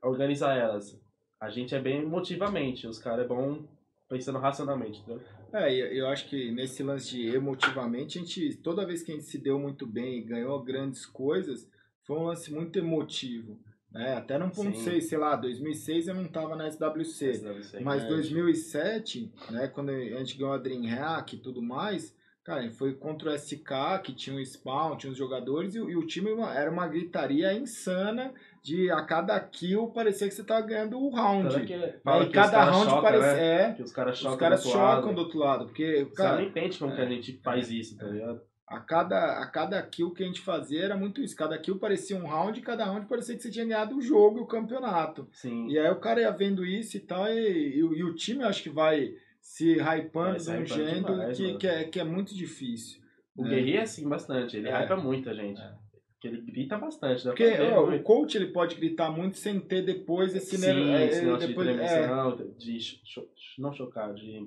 organizar 0.00 0.54
elas. 0.56 0.96
A 1.40 1.50
gente 1.50 1.74
é 1.74 1.80
bem 1.80 2.02
emotivamente, 2.02 2.86
os 2.86 3.00
caras 3.00 3.24
é 3.24 3.28
bom 3.28 3.64
pensando 4.08 4.38
racionalmente, 4.38 5.00
entendeu? 5.00 5.20
É, 5.52 5.72
eu 5.98 6.06
acho 6.06 6.28
que 6.28 6.52
nesse 6.52 6.84
lance 6.84 7.10
de 7.10 7.26
emotivamente, 7.26 8.18
a 8.18 8.22
gente, 8.22 8.56
toda 8.58 8.86
vez 8.86 9.02
que 9.02 9.10
a 9.10 9.14
gente 9.16 9.26
se 9.26 9.38
deu 9.38 9.58
muito 9.58 9.84
bem 9.84 10.18
e 10.18 10.22
ganhou 10.22 10.62
grandes 10.62 11.04
coisas, 11.04 11.68
foi 12.04 12.16
um 12.16 12.26
lance 12.26 12.52
muito 12.52 12.78
emotivo. 12.78 13.58
Né? 13.92 14.16
Até 14.16 14.36
no 14.38 14.50
ponto 14.50 14.76
Sim. 14.76 14.84
6, 14.84 15.08
sei 15.08 15.18
lá, 15.18 15.34
2006 15.36 16.08
eu 16.08 16.14
não 16.14 16.28
tava 16.28 16.54
na 16.54 16.66
SWC. 16.70 17.38
Deve 17.38 17.62
ser 17.62 17.80
Mas 17.82 18.00
grande. 18.04 18.16
2007, 18.16 19.32
né, 19.50 19.68
quando 19.68 19.90
a 19.90 19.98
gente 20.18 20.36
ganhou 20.36 20.52
a 20.52 20.58
DreamHack 20.58 21.36
e 21.36 21.38
tudo 21.38 21.62
mais, 21.62 22.14
cara, 22.44 22.70
foi 22.70 22.94
contra 22.94 23.30
o 23.30 23.34
SK, 23.34 23.98
que 24.02 24.12
tinha 24.14 24.36
um 24.36 24.40
spawn, 24.44 24.96
tinha 24.96 25.10
os 25.10 25.18
jogadores, 25.18 25.74
e, 25.74 25.80
o- 25.80 25.88
e 25.90 25.96
o 25.96 26.06
time 26.06 26.30
era 26.54 26.70
uma 26.70 26.86
gritaria 26.86 27.52
insana 27.54 28.32
de 28.62 28.90
a 28.90 29.02
cada 29.02 29.38
kill 29.40 29.86
parecia 29.88 30.28
que 30.28 30.34
você 30.34 30.44
tava 30.44 30.66
ganhando 30.66 30.98
o 30.98 31.08
round. 31.10 31.48
Tanto 31.54 31.66
que 31.66 31.76
Né, 31.76 31.94
e 32.22 32.26
que 32.26 32.32
cada 32.32 32.64
round 32.64 33.00
parecia. 33.00 33.34
né? 33.34 33.62
É, 33.70 33.72
Que 33.72 33.82
os 33.82 33.92
caras 33.92 34.18
chocam 34.18 34.32
os 34.34 34.38
caras 34.38 34.62
do 34.62 34.66
outro 34.68 34.80
lado. 34.82 34.96
chocam 35.00 35.14
do 35.14 35.20
outro 35.20 35.38
lado, 35.38 35.64
porque, 35.66 36.04
Você 36.04 36.14
cara, 36.14 36.36
não 36.36 36.42
entende 36.42 36.78
como 36.78 36.94
que 36.94 37.00
é. 37.00 37.04
a 37.04 37.08
gente 37.08 37.40
faz 37.42 37.70
isso, 37.70 37.96
tá 37.96 38.06
ligado? 38.06 38.40
A 38.70 38.80
cada, 38.80 39.38
a 39.42 39.46
cada 39.46 39.82
kill 39.82 40.12
que 40.12 40.22
a 40.22 40.26
gente 40.26 40.40
fazia 40.40 40.84
era 40.84 40.96
muito 40.96 41.20
isso. 41.22 41.34
Cada 41.36 41.58
kill 41.58 41.78
parecia 41.78 42.16
um 42.16 42.26
round 42.26 42.58
e 42.58 42.62
cada 42.62 42.84
round 42.84 43.06
parecia 43.06 43.34
que 43.36 43.42
você 43.42 43.50
tinha 43.50 43.64
ganhado 43.64 43.96
o 43.96 44.02
jogo 44.02 44.38
e 44.38 44.42
o 44.42 44.46
campeonato. 44.46 45.28
Sim. 45.32 45.68
E 45.68 45.78
aí 45.78 45.90
o 45.90 46.00
cara 46.00 46.20
ia 46.20 46.30
vendo 46.30 46.64
isso 46.64 46.96
e 46.96 47.00
tal, 47.00 47.26
e, 47.28 47.76
e 47.76 47.82
o- 47.82 47.94
e 47.94 48.02
o 48.04 48.14
time 48.14 48.42
eu 48.42 48.48
acho 48.48 48.62
que 48.62 48.70
vai 48.70 49.12
se 49.40 49.74
hypando 49.80 50.38
de 50.38 50.50
um 50.50 50.66
jeito 50.66 51.12
que, 51.34 51.56
que, 51.58 51.66
é, 51.66 51.84
que 51.84 51.98
é 52.00 52.04
muito 52.04 52.34
difícil. 52.34 53.00
O 53.36 53.42
né? 53.44 53.50
Guerri 53.50 53.76
é 53.76 53.82
assim 53.82 54.08
bastante, 54.08 54.56
ele 54.56 54.68
É. 54.68 54.72
hypa 54.82 54.96
muito 54.96 55.30
a 55.30 55.34
gente. 55.34 55.60
É. 55.60 55.72
Porque 56.14 56.26
ele 56.28 56.40
grita 56.42 56.76
bastante, 56.76 57.24
dá 57.24 57.30
Porque 57.30 57.44
ó, 57.60 57.88
o 57.88 58.02
coach 58.02 58.36
ele 58.36 58.48
pode 58.48 58.74
gritar 58.74 59.08
muito 59.10 59.36
sem 59.38 59.60
ter 59.60 59.82
depois 59.82 60.34
esse 60.34 60.56
Sim, 60.58 60.90
é, 60.92 61.06
esse 61.06 61.22
negócio 61.24 61.46
depois, 61.46 61.68
de 61.68 61.74
é, 61.80 62.56
de 62.58 62.80
cho- 62.80 63.00
cho- 63.36 63.62
não 63.62 63.72
chocar, 63.72 64.12
de 64.14 64.44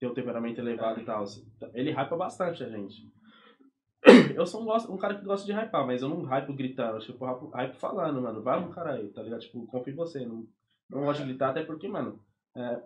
ter 0.00 0.06
um 0.06 0.14
temperamento 0.14 0.58
elevado 0.58 1.00
É. 1.00 1.02
e 1.02 1.04
tal. 1.04 1.22
Ele 1.74 1.90
hypa 1.90 2.16
bastante 2.16 2.64
a 2.64 2.68
gente. 2.70 2.94
Eu 4.34 4.46
sou 4.46 4.62
um, 4.62 4.94
um 4.94 4.96
cara 4.98 5.14
que 5.14 5.24
gosta 5.24 5.46
de 5.46 5.52
hypar, 5.52 5.86
mas 5.86 6.02
eu 6.02 6.08
não 6.08 6.22
hypo 6.24 6.52
gritando, 6.52 6.98
tipo, 7.00 7.24
hypo, 7.24 7.50
hypo 7.54 7.76
falando, 7.76 8.20
mano. 8.20 8.42
Vai 8.42 8.60
no 8.60 8.72
cara 8.72 8.94
aí, 8.94 9.08
tá 9.08 9.22
ligado? 9.22 9.40
Tipo, 9.40 9.66
confio 9.66 9.92
em 9.92 9.96
você. 9.96 10.24
Não, 10.26 10.46
não 10.90 11.04
gosto 11.04 11.20
de 11.20 11.28
gritar, 11.28 11.50
até 11.50 11.62
porque, 11.62 11.88
mano, 11.88 12.18
é, 12.54 12.82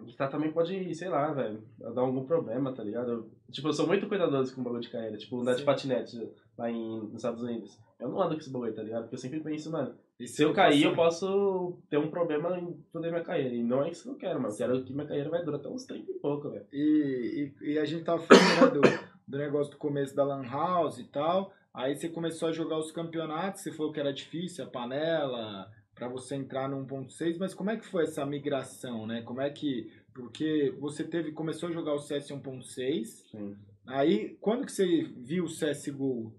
gritar 0.00 0.28
também 0.28 0.52
pode, 0.52 0.94
sei 0.94 1.08
lá, 1.08 1.32
velho, 1.32 1.62
dar 1.78 2.00
algum 2.00 2.24
problema, 2.24 2.72
tá 2.72 2.82
ligado? 2.82 3.10
Eu- 3.10 3.30
tipo, 3.50 3.68
eu 3.68 3.72
sou 3.72 3.86
muito 3.86 4.08
cuidadoso 4.08 4.54
com 4.54 4.60
o 4.60 4.64
bagulho 4.64 4.82
de 4.82 4.90
carreira, 4.90 5.16
tipo, 5.16 5.40
andar 5.40 5.54
de 5.54 5.64
patinete 5.64 6.32
lá 6.56 6.70
em, 6.70 7.00
nos 7.00 7.16
Estados 7.16 7.42
Unidos. 7.42 7.78
Eu 7.98 8.08
não 8.08 8.20
ando 8.20 8.34
com 8.34 8.40
esse 8.40 8.50
bagulho, 8.50 8.74
tá 8.74 8.82
ligado? 8.82 9.02
Porque 9.02 9.16
eu 9.16 9.20
sempre 9.20 9.40
penso, 9.40 9.70
mano, 9.70 9.94
e 10.18 10.26
se 10.26 10.42
eu 10.42 10.52
cair, 10.52 10.82
eu 10.82 10.96
posso 10.96 11.78
ter 11.88 11.96
um 11.96 12.10
problema 12.10 12.58
em 12.58 12.76
foder 12.92 13.12
minha 13.12 13.22
carreira. 13.22 13.54
E 13.54 13.62
não 13.62 13.84
é 13.84 13.90
isso 13.90 14.02
que 14.02 14.08
eu 14.08 14.16
quero. 14.16 14.42
Eu 14.42 14.56
quero 14.56 14.84
que 14.84 14.92
minha 14.92 15.06
carreira 15.06 15.30
vai 15.30 15.44
durar 15.44 15.60
até 15.60 15.68
uns 15.68 15.84
30 15.84 16.10
e 16.10 16.14
pouco, 16.14 16.50
velho. 16.50 16.66
E, 16.72 17.54
e, 17.62 17.72
e 17.72 17.78
a 17.78 17.84
gente 17.84 18.04
tava 18.04 18.20
falando 18.20 18.80
né, 18.80 18.98
do, 18.98 19.08
do 19.28 19.38
negócio 19.38 19.70
do 19.70 19.78
começo 19.78 20.16
da 20.16 20.24
Lan 20.24 20.44
House 20.44 20.98
e 20.98 21.04
tal. 21.04 21.52
Aí 21.72 21.94
você 21.94 22.08
começou 22.08 22.48
a 22.48 22.52
jogar 22.52 22.78
os 22.78 22.90
campeonatos, 22.90 23.62
você 23.62 23.70
falou 23.70 23.92
que 23.92 24.00
era 24.00 24.12
difícil, 24.12 24.64
a 24.64 24.66
panela, 24.66 25.70
pra 25.94 26.08
você 26.08 26.34
entrar 26.34 26.68
no 26.68 26.84
1.6, 26.84 27.36
mas 27.38 27.54
como 27.54 27.70
é 27.70 27.76
que 27.76 27.86
foi 27.86 28.02
essa 28.02 28.26
migração, 28.26 29.06
né? 29.06 29.22
Como 29.22 29.40
é 29.40 29.48
que. 29.50 29.92
Porque 30.12 30.74
você 30.80 31.04
teve, 31.04 31.30
começou 31.30 31.68
a 31.68 31.72
jogar 31.72 31.94
o 31.94 32.00
CS 32.00 32.28
1.6, 32.30 33.04
Sim. 33.30 33.56
aí 33.86 34.36
quando 34.40 34.66
que 34.66 34.72
você 34.72 35.02
viu 35.16 35.44
o 35.44 35.48
CSGO? 35.48 36.34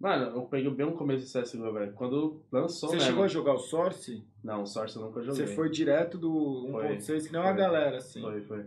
Mano, 0.00 0.34
eu 0.34 0.46
peguei 0.46 0.70
bem 0.70 0.86
o 0.86 0.96
começo 0.96 1.26
do 1.26 1.42
CSGO, 1.42 1.72
velho. 1.74 1.92
Quando 1.92 2.42
lançou 2.50 2.88
Você 2.88 3.00
chegou 3.00 3.22
a 3.22 3.28
jogar 3.28 3.52
o 3.52 3.58
Source? 3.58 4.26
Não, 4.42 4.62
o 4.62 4.66
Source 4.66 4.96
eu 4.96 5.02
nunca 5.02 5.22
joguei. 5.22 5.46
Você 5.46 5.54
foi 5.54 5.68
direto 5.68 6.16
do 6.16 6.68
Foi, 6.70 6.96
1.6, 6.96 7.26
que 7.26 7.32
não 7.34 7.42
a 7.42 7.48
foi. 7.48 7.56
galera, 7.56 7.98
assim. 7.98 8.22
Foi, 8.22 8.40
foi. 8.40 8.64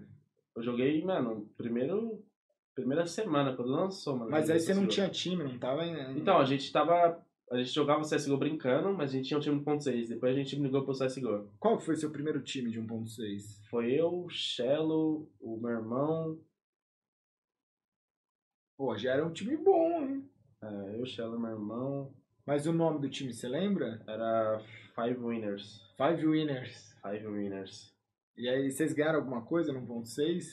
Eu 0.56 0.62
joguei, 0.62 1.04
mano, 1.04 1.50
primeiro... 1.58 2.24
Primeira 2.76 3.05
semana, 3.07 3.55
quando 3.55 3.72
lançou, 3.72 4.16
mano. 4.16 4.30
Mas 4.32 4.49
aí 4.49 4.60
você 4.60 4.74
não 4.76 4.88
tinha 4.88 5.10
time, 5.10 5.43
não 5.43 5.57
tava 5.57 5.84
em... 5.86 6.18
Então, 6.18 6.38
a 6.38 6.45
gente 6.45 6.72
tava... 6.72 7.20
A 7.51 7.57
gente 7.57 7.72
jogava 7.72 8.01
o 8.01 8.07
CSGO 8.10 8.38
brincando, 8.38 8.93
mas 8.93 9.10
a 9.10 9.14
gente 9.14 9.28
tinha 9.28 9.38
um 9.38 9.41
time 9.41 9.60
1.6. 9.60 10.10
Depois 10.10 10.34
a 10.34 10.38
gente 10.38 10.60
migrou 10.60 10.84
pro 10.84 10.93
CSGO. 10.93 11.49
Qual 11.60 11.80
foi 11.80 11.95
seu 11.95 12.12
primeiro 12.12 12.41
time 12.41 12.72
de 12.72 12.80
1.6? 12.80 13.68
Foi 13.70 13.91
eu, 13.91 14.26
o 14.26 14.30
Shello, 14.30 15.28
o 15.39 15.57
meu 15.57 15.72
irmão... 15.72 16.39
Pô, 18.78 18.97
já 18.97 19.14
era 19.14 19.26
um 19.26 19.32
time 19.32 19.55
bom, 19.55 20.01
hein? 20.01 20.30
É, 20.64 20.95
eu, 20.95 21.01
o 21.01 21.05
Shello, 21.05 21.39
meu 21.39 21.51
irmão... 21.51 22.14
Mas 22.45 22.68
o 22.68 22.74
nome 22.74 22.99
do 22.99 23.09
time, 23.09 23.34
você 23.34 23.47
lembra? 23.47 24.01
Era 24.05 24.59
Five 24.95 25.18
Winners. 25.18 25.82
Five 25.95 26.26
Winners. 26.28 26.93
Five 27.01 27.26
Winners. 27.26 27.93
E 28.38 28.49
aí, 28.49 28.70
vocês 28.70 28.91
ganharam 28.93 29.20
alguma 29.20 29.41
coisa 29.43 29.72
no 29.72 29.80
1.6? 29.82 30.43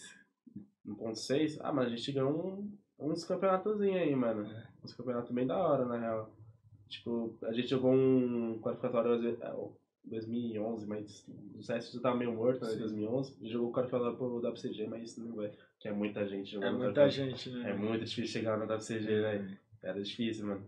1.6? 0.87 1.59
Ah, 1.63 1.73
mas 1.73 1.87
a 1.87 1.91
gente 1.91 2.13
ganhou 2.13 2.31
um, 2.33 2.79
uns 3.11 3.25
campeonatozinhos 3.25 3.97
aí, 4.03 4.15
mano. 4.15 4.49
É. 4.51 4.69
Uns 4.85 4.95
campeonatos 4.95 5.33
bem 5.33 5.47
da 5.47 5.57
hora, 5.57 5.85
na 5.85 5.99
real. 5.99 6.33
Tipo, 6.89 7.37
a 7.43 7.53
gente 7.53 7.69
jogou 7.69 7.93
um 7.93 8.61
qualificatório 8.61 9.13
às 9.15 9.21
vezes, 9.23 9.41
é, 9.41 9.53
2011, 10.05 10.87
mas 10.87 11.27
o 11.57 11.63
CS 11.63 11.93
já 11.93 12.01
tava 12.01 12.17
meio 12.17 12.33
morto, 12.35 12.65
né? 12.65 12.75
2011. 12.75 13.37
E 13.41 13.49
jogou 13.49 13.71
o 13.71 13.73
qualificatório 13.73 14.17
pro 14.17 14.39
WCG, 14.49 14.87
mas 14.87 15.17
não 15.17 15.35
vai. 15.35 15.53
Que 15.79 15.89
é 15.89 15.93
muita 15.93 16.27
gente 16.27 16.51
É 16.51 16.53
jogando. 16.53 16.79
muita 16.79 17.09
gente, 17.11 17.51
né? 17.51 17.71
É 17.71 17.75
muito 17.75 18.05
difícil 18.05 18.41
chegar 18.41 18.59
no 18.59 18.65
WCG, 18.73 19.21
né? 19.23 19.59
Era 19.83 20.01
difícil, 20.03 20.47
mano. 20.47 20.67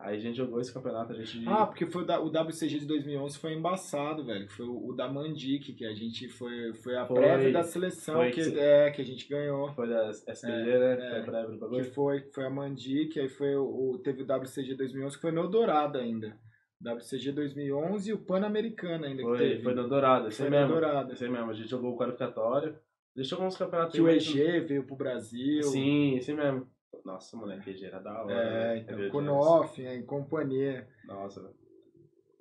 Aí 0.00 0.16
a 0.16 0.20
gente 0.20 0.36
jogou 0.36 0.60
esse 0.60 0.72
campeonato, 0.72 1.12
a 1.12 1.16
gente. 1.16 1.42
Ah, 1.48 1.66
porque 1.66 1.84
foi 1.84 2.02
o, 2.02 2.06
da, 2.06 2.20
o 2.20 2.28
WCG 2.28 2.78
de 2.78 2.86
2011 2.86 3.36
foi 3.36 3.52
embaçado, 3.54 4.24
velho. 4.24 4.48
Foi 4.48 4.64
o, 4.64 4.90
o 4.90 4.92
da 4.94 5.08
Mandic, 5.08 5.72
que 5.72 5.84
a 5.84 5.92
gente 5.92 6.28
foi, 6.28 6.72
foi 6.74 6.96
a 6.96 7.04
Foi- 7.04 7.16
prévia 7.16 7.50
da 7.52 7.64
seleção 7.64 8.14
foi 8.14 8.30
que, 8.30 8.48
que 8.48 8.58
é, 8.60 8.90
que 8.92 9.02
a 9.02 9.04
gente 9.04 9.28
ganhou. 9.28 9.72
Foi 9.74 9.88
da 9.88 10.08
SBG, 10.08 10.70
É, 10.70 10.78
né? 10.78 11.06
é. 11.06 11.10
Foi 11.10 11.22
breve 11.32 11.46
do 11.48 11.52
Que 11.54 11.58
bagulho. 11.58 11.84
foi, 11.86 12.20
foi 12.32 12.44
a 12.46 12.50
Mandic, 12.50 13.18
aí 13.18 13.28
foi 13.28 13.56
o, 13.56 13.98
teve 14.04 14.22
o 14.22 14.24
WCG 14.24 14.76
2011, 14.76 15.16
que 15.16 15.20
foi 15.22 15.32
no 15.32 15.40
Eldorado 15.42 15.98
ainda. 15.98 16.38
WCG 16.80 17.32
2011 17.32 18.08
e 18.08 18.12
o 18.12 18.18
Pan-Americano 18.24 19.04
ainda 19.04 19.16
que 19.20 19.28
Foi, 19.28 19.36
teve. 19.38 19.62
foi 19.64 19.74
no 19.74 19.88
Dourado, 19.88 20.28
esse 20.28 20.38
Foi 20.38 20.48
mesmo. 20.48 20.68
Dourado. 20.74 21.12
Esse 21.12 21.28
mesmo. 21.28 21.50
A 21.50 21.54
gente 21.54 21.68
jogou 21.68 21.92
o 21.94 21.98
qualificatório. 21.98 22.78
A 23.16 23.20
gente 23.20 23.30
jogou 23.30 23.46
uns 23.46 23.56
campeonatos 23.56 23.96
Que 23.96 24.00
o 24.00 24.08
EG 24.08 24.60
veio 24.60 24.84
pro 24.86 24.94
Brasil. 24.94 25.60
Sim, 25.64 26.16
esse 26.18 26.32
mesmo. 26.32 26.68
Nossa, 27.08 27.36
moleque, 27.36 27.84
era 27.84 27.98
da 28.00 28.22
hora. 28.22 28.32
É, 28.34 28.74
né? 28.74 28.78
então, 28.78 28.96
Viu, 28.98 29.10
com 29.10 29.20
Jess? 29.20 29.26
Noff, 29.30 29.82
em 29.82 30.04
companhia. 30.04 30.86
Nossa, 31.06 31.40
velho. 31.42 31.54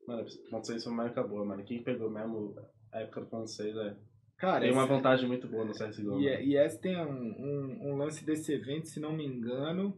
Mano, 0.08 0.26
ponto 0.50 0.68
6 0.68 0.84
foi 0.84 0.94
uma 0.94 1.06
época 1.06 1.24
boa, 1.24 1.46
mano. 1.46 1.64
Quem 1.64 1.84
pegou 1.84 2.10
mesmo 2.10 2.56
a 2.92 3.00
época 3.02 3.22
do 3.22 3.48
6 3.48 3.76
é. 3.78 3.96
Cara, 4.38 4.62
Tem 4.62 4.72
uma 4.72 4.86
vantagem 4.86 5.28
muito 5.28 5.48
boa 5.48 5.66
no 5.66 5.72
CSGO. 5.74 6.20
E, 6.20 6.30
mano. 6.30 6.42
e 6.44 6.58
esse 6.58 6.80
tem 6.80 6.96
um, 6.98 7.10
um, 7.10 7.90
um 7.92 7.98
lance 7.98 8.24
desse 8.26 8.54
evento, 8.54 8.88
se 8.88 9.00
não 9.00 9.12
me 9.14 9.26
engano, 9.26 9.98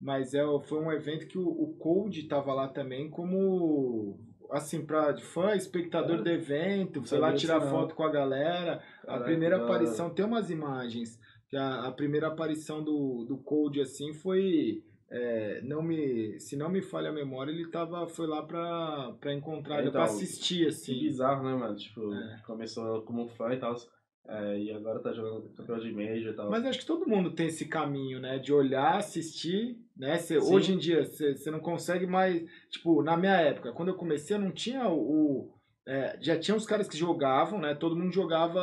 mas 0.00 0.34
é, 0.34 0.44
o- 0.44 0.60
foi 0.60 0.78
um 0.80 0.90
evento 0.90 1.26
que 1.28 1.38
o, 1.38 1.46
o 1.46 1.76
Cold 1.78 2.26
tava 2.26 2.52
lá 2.52 2.68
também 2.68 3.08
como, 3.08 4.18
assim, 4.50 4.84
pra 4.84 5.16
fã, 5.18 5.54
espectador 5.54 6.18
É. 6.18 6.22
do 6.22 6.28
evento, 6.28 7.04
foi 7.04 7.18
lá 7.18 7.32
tirar 7.32 7.60
foto 7.60 7.94
com 7.94 8.02
a 8.02 8.10
galera. 8.10 8.82
a 9.02 9.06
Caraca, 9.06 9.24
primeira 9.24 9.56
da 9.58 9.64
hora. 9.64 9.74
aparição, 9.74 10.10
tem 10.12 10.24
umas 10.24 10.50
imagens, 10.50 11.18
que 11.48 11.56
a, 11.56 11.86
a 11.86 11.92
primeira 11.92 12.28
aparição 12.28 12.82
do, 12.82 13.24
do 13.24 13.38
Cold, 13.38 13.80
assim, 13.80 14.12
foi... 14.14 14.82
é, 15.10 15.60
não 15.62 15.80
me, 15.82 16.38
se 16.40 16.56
não 16.56 16.68
me 16.68 16.82
falha 16.82 17.10
a 17.10 17.12
memória, 17.12 17.50
ele 17.52 17.70
tava, 17.70 18.06
foi 18.08 18.26
lá 18.26 18.42
pra, 18.42 19.12
pra 19.20 19.32
encontrar, 19.32 19.76
É, 19.76 19.82
ele 19.82 19.90
pra 19.90 20.02
então, 20.04 20.14
assistir, 20.14 20.62
Que 20.64 20.66
assim. 20.68 20.98
bizarro, 20.98 21.44
né, 21.48 21.54
mano? 21.54 21.76
Tipo, 21.76 22.12
É. 22.12 22.42
começou 22.46 23.02
como 23.02 23.28
fã 23.28 23.52
e 23.52 23.58
tal. 23.58 23.74
é, 24.28 24.58
e 24.58 24.72
agora 24.72 24.98
tá 24.98 25.12
jogando 25.12 25.48
campeão 25.54 25.78
de 25.78 25.92
Major 25.92 26.32
e 26.32 26.34
tal. 26.34 26.50
Mas 26.50 26.64
acho 26.66 26.80
que 26.80 26.86
todo 26.86 27.08
mundo 27.08 27.30
tem 27.30 27.46
esse 27.46 27.66
caminho, 27.68 28.18
né? 28.18 28.40
De 28.40 28.52
olhar, 28.52 28.96
assistir, 28.96 29.78
né? 29.96 30.18
Cê- 30.18 30.38
hoje 30.38 30.72
em 30.72 30.78
dia, 30.78 31.04
você 31.04 31.48
não 31.48 31.60
consegue 31.60 32.06
mais. 32.08 32.42
Tipo, 32.68 33.04
na 33.04 33.16
minha 33.16 33.36
época, 33.36 33.72
quando 33.72 33.90
eu 33.90 33.94
comecei, 33.94 34.34
eu 34.34 34.40
não 34.40 34.50
tinha 34.50 34.88
o. 34.88 34.98
o- 34.98 35.55
é, 35.86 36.18
já 36.20 36.38
tinha 36.38 36.56
os 36.56 36.66
caras 36.66 36.88
que 36.88 36.96
jogavam, 36.96 37.60
né? 37.60 37.74
Todo 37.74 37.96
mundo 37.96 38.12
jogava, 38.12 38.60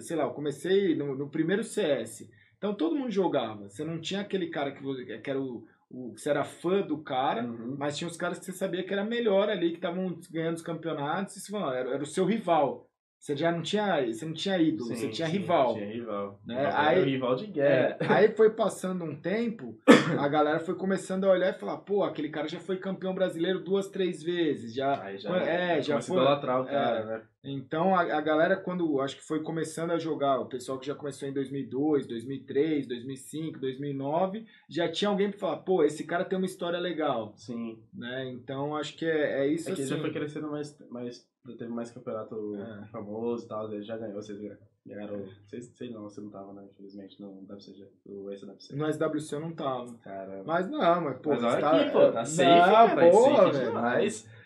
sei 0.00 0.16
lá, 0.16 0.24
eu 0.24 0.30
comecei 0.30 0.94
no, 0.96 1.14
no 1.14 1.28
primeiro 1.30 1.62
CS. 1.62 2.28
Então 2.58 2.74
todo 2.74 2.96
mundo 2.96 3.10
jogava. 3.10 3.68
Você 3.68 3.84
não 3.84 4.00
tinha 4.00 4.20
aquele 4.20 4.48
cara 4.48 4.72
que, 4.72 4.82
você- 4.82 5.18
que 5.18 5.30
era 5.30 5.40
o. 5.40 5.64
o 5.90 6.12
você 6.16 6.30
era 6.30 6.44
fã 6.44 6.80
do 6.82 6.98
cara, 6.98 7.44
Uhum. 7.44 7.76
mas 7.78 7.96
tinha 7.96 8.08
os 8.08 8.16
caras 8.16 8.38
que 8.38 8.44
você 8.46 8.52
sabia 8.52 8.82
que 8.84 8.92
era 8.92 9.04
melhor 9.04 9.48
ali, 9.48 9.70
que 9.70 9.76
estavam 9.76 10.18
ganhando 10.30 10.56
os 10.56 10.62
campeonatos, 10.62 11.36
e 11.36 11.40
você 11.40 11.50
falou, 11.52 11.72
era, 11.72 11.90
era 11.94 12.02
o 12.02 12.06
seu 12.06 12.24
rival. 12.24 12.88
Você 13.22 13.36
já 13.36 13.52
não 13.52 13.62
tinha, 13.62 14.04
você 14.04 14.24
não 14.26 14.32
tinha 14.32 14.58
ídolo, 14.58 14.88
Sim, 14.88 14.96
você 14.96 15.08
tinha 15.08 15.28
sim, 15.28 15.34
rival. 15.38 15.74
Tinha 15.74 15.86
rival. 15.86 16.40
Né? 16.44 16.70
Aí- 16.74 17.04
rival 17.04 17.36
de 17.36 17.46
guerra. 17.46 17.96
É, 18.00 18.12
aí 18.12 18.28
foi 18.34 18.50
passando 18.50 19.04
um 19.04 19.14
tempo, 19.14 19.78
a 20.18 20.26
galera 20.26 20.58
foi 20.58 20.74
começando 20.74 21.22
a 21.22 21.30
olhar 21.30 21.54
e 21.54 21.58
falar, 21.58 21.76
pô, 21.76 22.02
aquele 22.02 22.30
cara 22.30 22.48
já 22.48 22.58
foi 22.58 22.78
campeão 22.78 23.14
brasileiro 23.14 23.60
duas, 23.60 23.86
três 23.86 24.24
vezes, 24.24 24.74
já. 24.74 25.00
Aí 25.00 25.18
já, 25.18 25.36
é, 25.36 25.80
já 25.80 26.00
foi. 26.00 26.16
idolatrar 26.16 26.62
o 26.62 26.66
cara, 26.66 27.04
né? 27.04 27.22
Então 27.44 27.94
a, 27.94 28.02
a 28.02 28.20
galera 28.20 28.56
quando 28.56 29.00
acho 29.00 29.16
que 29.16 29.22
foi 29.26 29.42
começando 29.42 29.90
a 29.90 29.98
jogar, 29.98 30.38
o 30.40 30.46
pessoal 30.46 30.78
que 30.78 30.86
já 30.86 30.94
começou 30.94 31.28
em 31.28 31.32
2002, 31.32 32.06
2003, 32.06 32.86
2005, 32.86 33.58
2009, 33.58 34.46
já 34.68 34.88
tinha 34.90 35.08
alguém 35.08 35.28
pra 35.30 35.38
falar, 35.40 35.56
pô, 35.58 35.82
esse 35.82 36.04
cara 36.04 36.24
tem 36.24 36.38
uma 36.38 36.46
história 36.46 36.78
legal, 36.78 37.32
Sim. 37.36 37.82
né? 37.92 38.28
Então 38.30 38.76
acho 38.76 38.96
que 38.96 39.04
é, 39.04 39.40
é 39.44 39.46
isso 39.48 39.70
É 39.70 39.74
que 39.74 39.82
assim. 39.82 39.90
já 39.90 39.98
foi 40.00 40.12
crescendo 40.12 40.48
mais, 40.50 40.78
mais. 40.88 41.26
Teve 41.58 41.72
mais 41.72 41.90
campeonato 41.90 42.54
É. 42.56 42.86
famoso 42.86 43.44
e 43.44 43.48
tal, 43.48 43.72
ele 43.72 43.82
já 43.82 43.96
ganhou, 43.98 44.22
vocês 44.22 44.38
ganharam. 44.86 45.24
Sei, 45.48 45.60
sei 45.62 45.90
não, 45.90 46.04
você 46.04 46.20
não 46.20 46.30
tava, 46.30 46.52
né? 46.52 46.64
Infelizmente, 46.70 47.20
não 47.20 47.42
deve 47.44 47.60
ser. 47.60 47.90
O 48.06 48.30
esse 48.30 48.46
deve 48.46 48.62
ser. 48.62 48.76
No 48.76 48.86
SWC 48.92 49.34
eu 49.34 49.40
não 49.40 49.52
tava. 49.52 49.92
Caramba. 49.98 50.44
Mas 50.46 50.70
não, 50.70 51.00
mas 51.00 51.18
pô, 51.18 51.30
Mas 51.30 51.42
olha 51.42 51.60
você 51.60 51.66
aqui, 51.66 51.90
pô, 51.90 52.12
tá 52.12 52.24
safe, 52.24 52.48
não, 52.48 52.72
cara. 52.72 53.10
porra, 53.10 53.36
safe 53.42 53.52
velho. 53.58 53.66
demais. 53.66 54.28
Aí, 54.28 54.41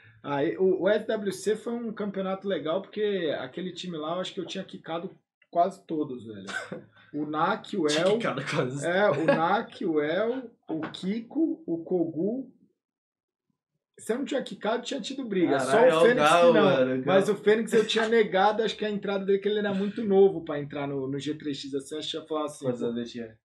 o, 0.59 0.83
o 0.85 0.89
SWC 0.91 1.57
foi 1.57 1.73
um 1.73 1.93
campeonato 1.93 2.49
legal 2.49 2.83
porque 2.83 3.33
aquele 3.39 3.73
time 3.73 3.97
lá 3.97 4.15
eu 4.15 4.21
acho 4.21 4.35
que 4.35 4.41
eu 4.41 4.47
tinha 4.47 4.65
quicado 4.65 5.17
quase 5.51 5.85
todos, 5.87 6.27
velho. 6.27 6.47
O 7.15 7.25
Nak, 7.27 7.77
o 7.77 7.87
El. 7.89 8.19
Cara, 8.19 8.45
quase. 8.45 8.87
É, 8.87 9.09
o 9.11 9.25
Nak, 9.25 9.85
o 9.85 10.01
El, 10.01 10.51
o 10.69 10.81
Kiko, 10.93 11.63
o 11.67 11.85
Kogu. 11.85 12.53
Se 13.99 14.13
eu 14.13 14.19
não 14.19 14.25
tinha 14.27 14.43
quicado, 14.43 14.83
tinha 14.83 15.01
tido 15.01 15.25
briga. 15.25 15.57
Caralho, 15.57 15.71
Só 15.71 15.79
é 15.79 15.97
o 15.97 16.01
Fênix 16.03 16.31
não. 16.31 16.53
mano. 16.53 17.03
Mas 17.07 17.29
o 17.31 17.35
Fênix 17.35 17.73
eu 17.73 17.87
tinha 17.87 18.07
negado, 18.09 18.63
acho 18.63 18.77
que 18.77 18.85
a 18.85 18.91
entrada 18.91 19.25
dele, 19.25 19.39
que 19.39 19.49
ele 19.49 19.61
era 19.61 19.73
muito 19.73 20.05
novo 20.05 20.45
pra 20.45 20.61
entrar 20.61 20.87
no, 20.87 21.09
no 21.09 21.17
G3X. 21.17 21.75
Assim, 21.75 21.97
acho 21.97 22.21
que 22.21 22.29
falar 22.29 22.45
assim. 22.45 22.67
Quantos 22.67 22.83
anos 22.83 22.97
ele 22.97 23.07
tinha? 23.07 23.39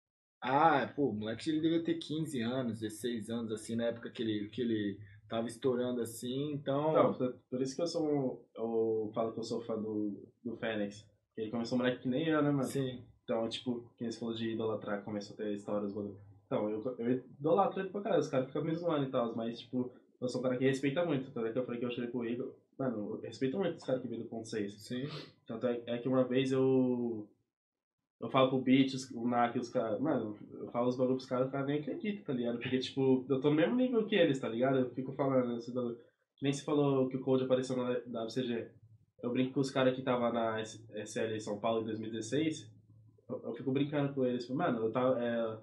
Ah, 0.41 0.91
pô, 0.95 1.09
o 1.09 1.13
moleque 1.13 1.49
ele 1.49 1.59
devia 1.59 1.83
ter 1.83 1.95
15 1.95 2.41
anos, 2.41 2.79
16 2.79 3.29
anos, 3.29 3.51
assim, 3.51 3.75
na 3.75 3.85
época 3.85 4.09
que 4.09 4.23
ele, 4.23 4.47
que 4.49 4.61
ele 4.61 4.97
tava 5.29 5.47
estourando 5.47 6.01
assim, 6.01 6.51
então. 6.53 6.89
Então, 6.91 7.13
por- 7.13 7.35
por 7.49 7.61
isso 7.61 7.75
que 7.75 7.81
eu 7.81 7.87
sou. 7.87 8.03
um- 8.05 8.37
Eu 8.55 9.11
falo 9.13 9.31
que 9.31 9.39
eu 9.39 9.43
sou 9.43 9.61
fã 9.61 9.75
do, 9.81 10.27
do 10.43 10.57
Fênix. 10.57 11.05
Ele 11.37 11.51
começou 11.51 11.77
moleque 11.77 12.01
que 12.01 12.09
nem 12.09 12.27
eu, 12.27 12.41
né, 12.41 12.51
mano? 12.51 12.63
sim. 12.67 13.03
Então, 13.23 13.47
tipo, 13.47 13.83
quem 13.97 14.11
você 14.11 14.19
falou 14.19 14.33
de 14.33 14.49
idolatrar, 14.49 15.03
começou 15.03 15.35
a 15.35 15.37
ter 15.37 15.53
histórias, 15.53 15.93
bagulho. 15.93 16.17
Então, 16.47 16.67
eu, 16.69 16.95
eu 16.97 17.11
idolatro 17.11 17.79
ele 17.79 17.89
pra 17.89 18.01
caralho, 18.01 18.21
os 18.21 18.27
caras 18.27 18.47
ficam 18.47 18.63
me 18.63 18.73
zoando 18.75 19.05
e 19.05 19.11
tal, 19.11 19.35
mas, 19.35 19.59
tipo, 19.59 19.91
eu 20.19 20.27
sou 20.27 20.41
um 20.41 20.43
cara 20.43 20.57
que 20.57 20.65
respeita 20.65 21.05
muito. 21.05 21.29
Tanto 21.31 21.45
é 21.45 21.51
que 21.53 21.59
eu 21.59 21.63
falei 21.63 21.79
que 21.79 21.85
eu 21.85 21.91
chorei 21.91 22.09
pro 22.09 22.25
Igor. 22.25 22.51
Mano, 22.77 23.15
eu 23.15 23.21
respeito 23.21 23.55
muito 23.57 23.77
os 23.77 23.83
caras 23.83 24.01
que 24.01 24.07
vêm 24.07 24.19
do 24.19 24.25
ponto 24.25 24.47
6. 24.47 24.73
Sim. 24.81 25.03
Tanto 25.45 25.67
é, 25.67 25.79
é 25.85 25.97
que 25.99 26.07
uma 26.09 26.23
vez 26.23 26.51
eu. 26.51 27.27
Eu 28.21 28.29
falo 28.29 28.49
pro 28.49 28.59
Beat, 28.61 28.91
o 29.13 29.27
Nak, 29.27 29.57
os 29.57 29.69
caras. 29.69 29.99
Mano, 29.99 30.37
eu 30.51 30.67
falo 30.71 30.87
os 30.89 30.97
bagulho 30.97 31.15
pros 31.15 31.27
caras, 31.29 31.45
os 31.47 31.51
caras 31.51 31.67
nem 31.67 31.79
acreditam, 31.79 32.25
tá 32.25 32.33
ligado? 32.33 32.59
Porque, 32.59 32.77
tipo, 32.79 33.25
eu 33.29 33.39
tô 33.39 33.49
no 33.49 33.55
mesmo 33.55 33.75
nível 33.75 34.05
que 34.05 34.15
eles, 34.15 34.39
tá 34.39 34.49
ligado? 34.49 34.77
Eu 34.79 34.89
fico 34.89 35.13
falando 35.13 35.55
esse 35.57 35.71
bagulho. 35.73 35.97
Nem 36.41 36.51
se 36.51 36.63
falou 36.65 37.07
que 37.07 37.15
o 37.17 37.21
Cold 37.21 37.43
apareceu 37.45 37.77
na 37.77 38.23
WCG. 38.23 38.67
Eu 39.23 39.31
brinco 39.31 39.53
com 39.53 39.59
os 39.61 39.71
caras 39.71 39.95
que 39.95 40.01
tava 40.01 40.31
na 40.31 40.61
SL 40.61 41.39
São 41.39 41.59
Paulo 41.59 41.81
em 41.81 41.85
2016. 41.85 42.69
Eu, 43.29 43.41
eu 43.43 43.53
fico 43.53 43.71
brincando 43.71 44.13
com 44.13 44.25
eles. 44.25 44.49
Mano, 44.49 44.79
eu 44.85 44.91
tava. 44.91 45.17
É, 45.21 45.57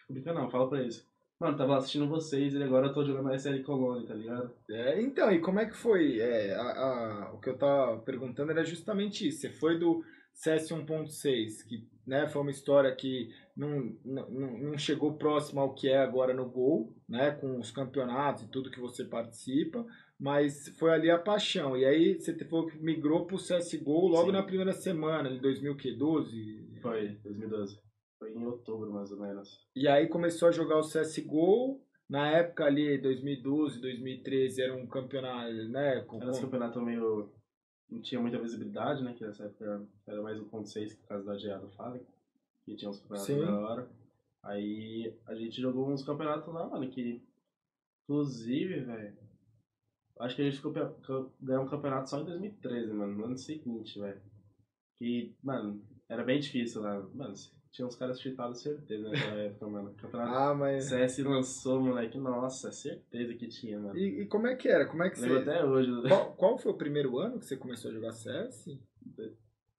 fico 0.00 0.12
brincando, 0.12 0.40
não, 0.40 0.50
falo 0.50 0.68
pra 0.68 0.80
eles. 0.80 1.06
Mano, 1.40 1.56
tava 1.56 1.76
assistindo 1.76 2.08
vocês 2.08 2.52
e 2.54 2.62
agora 2.62 2.88
eu 2.88 2.92
tô 2.92 3.04
jogando 3.04 3.26
na 3.26 3.34
SL 3.36 3.62
Colônia, 3.64 4.06
tá 4.08 4.14
ligado? 4.14 4.52
É, 4.70 5.00
então, 5.00 5.30
e 5.32 5.40
como 5.40 5.60
é 5.60 5.66
que 5.66 5.76
foi? 5.76 6.18
É, 6.18 6.52
a- 6.54 6.62
a- 7.28 7.32
o 7.32 7.38
que 7.38 7.48
eu 7.48 7.56
tava 7.56 7.98
perguntando 8.00 8.50
era 8.50 8.64
justamente 8.64 9.26
isso. 9.28 9.40
Você 9.40 9.50
foi 9.50 9.78
do 9.78 10.02
CS 10.38 10.70
1.6, 10.70 11.66
que 11.66 11.84
né, 12.06 12.28
foi 12.28 12.42
uma 12.42 12.50
história 12.52 12.94
que 12.94 13.28
não, 13.56 13.92
não, 14.04 14.30
não 14.30 14.78
chegou 14.78 15.14
próximo 15.14 15.60
ao 15.60 15.74
que 15.74 15.88
é 15.88 15.98
agora 15.98 16.32
no 16.32 16.48
Gol, 16.48 16.94
né, 17.08 17.32
com 17.32 17.58
os 17.58 17.72
campeonatos 17.72 18.44
e 18.44 18.48
tudo 18.48 18.70
que 18.70 18.78
você 18.78 19.04
participa, 19.04 19.84
mas 20.18 20.68
foi 20.78 20.92
ali 20.92 21.10
a 21.10 21.18
paixão. 21.18 21.76
E 21.76 21.84
aí 21.84 22.14
você 22.14 22.32
falou 22.44 22.68
que 22.68 22.78
migrou 22.78 23.26
pro 23.26 23.36
CSGO 23.36 24.06
logo 24.06 24.26
Sim. 24.26 24.32
na 24.32 24.42
primeira 24.44 24.72
semana, 24.72 25.28
em 25.28 25.40
2012. 25.40 26.78
Foi, 26.80 27.08
2012. 27.24 27.80
Foi 28.20 28.32
em 28.32 28.46
outubro, 28.46 28.92
mais 28.92 29.10
ou 29.10 29.18
menos. 29.18 29.66
E 29.74 29.88
aí 29.88 30.06
começou 30.06 30.48
a 30.48 30.52
jogar 30.52 30.78
o 30.78 30.88
CSGO. 30.88 31.82
Na 32.08 32.30
época 32.30 32.64
ali, 32.64 32.96
2012, 32.96 33.80
2013, 33.80 34.62
era 34.62 34.74
um 34.74 34.86
campeonato, 34.86 35.52
né? 35.68 36.00
Com, 36.02 36.22
Era 36.22 36.30
esse 36.30 36.40
campeonato 36.40 36.80
meio. 36.80 37.30
Não 37.90 38.00
tinha 38.00 38.20
muita 38.20 38.38
visibilidade, 38.38 39.02
né? 39.02 39.14
Que 39.14 39.24
nessa 39.24 39.44
época 39.44 39.86
era 40.06 40.22
mais 40.22 40.38
1.6 40.38 40.96
por 40.98 41.08
causa 41.08 41.24
da 41.24 41.36
GA 41.36 41.58
do 41.58 41.70
Fallen, 41.70 42.02
que 42.64 42.76
tinha 42.76 42.90
uns 42.90 43.00
campeonatos 43.00 43.26
Sim. 43.26 43.40
da 43.40 43.58
hora. 43.58 43.88
Aí 44.42 45.14
a 45.26 45.34
gente 45.34 45.60
jogou 45.60 45.90
uns 45.90 46.04
campeonatos 46.04 46.52
lá, 46.52 46.68
mano, 46.68 46.88
que. 46.90 47.22
Inclusive, 48.04 48.80
velho. 48.80 49.16
Acho 50.18 50.34
que 50.34 50.42
a 50.42 50.44
gente 50.44 50.56
ficou, 50.56 50.72
ganhou 51.40 51.64
um 51.64 51.68
campeonato 51.68 52.10
só 52.10 52.20
em 52.20 52.24
2013, 52.24 52.92
mano, 52.92 53.14
no 53.14 53.24
ano 53.24 53.36
seguinte, 53.36 54.00
velho. 54.00 54.20
Que, 54.98 55.34
mano, 55.42 55.80
era 56.08 56.24
bem 56.24 56.40
difícil 56.40 56.82
lá. 56.82 57.00
Mano, 57.14 57.34
tinha 57.78 57.86
uns 57.86 57.94
caras 57.94 58.20
cheatados, 58.20 58.60
certeza, 58.60 59.08
naquela 59.08 59.40
época, 59.40 59.68
mano. 59.68 59.94
Campeonato 59.94 60.34
Ah, 60.34 60.52
mas. 60.52 60.86
CS 60.86 61.18
lançou, 61.18 61.80
moleque. 61.80 62.18
Nossa, 62.18 62.72
certeza 62.72 63.32
que 63.34 63.46
tinha, 63.46 63.78
mano. 63.78 63.96
E, 63.96 64.22
e 64.22 64.26
como 64.26 64.48
é 64.48 64.56
que 64.56 64.66
era? 64.66 64.84
Como 64.84 65.04
é 65.04 65.08
que 65.10 65.20
Lembro 65.20 65.44
você. 65.44 65.48
até 65.50 65.64
hoje. 65.64 66.08
Qual, 66.08 66.32
qual 66.34 66.58
foi 66.58 66.72
o 66.72 66.76
primeiro 66.76 67.18
ano 67.20 67.38
que 67.38 67.46
você 67.46 67.56
começou 67.56 67.92
a 67.92 67.94
jogar 67.94 68.10
CS? 68.10 68.64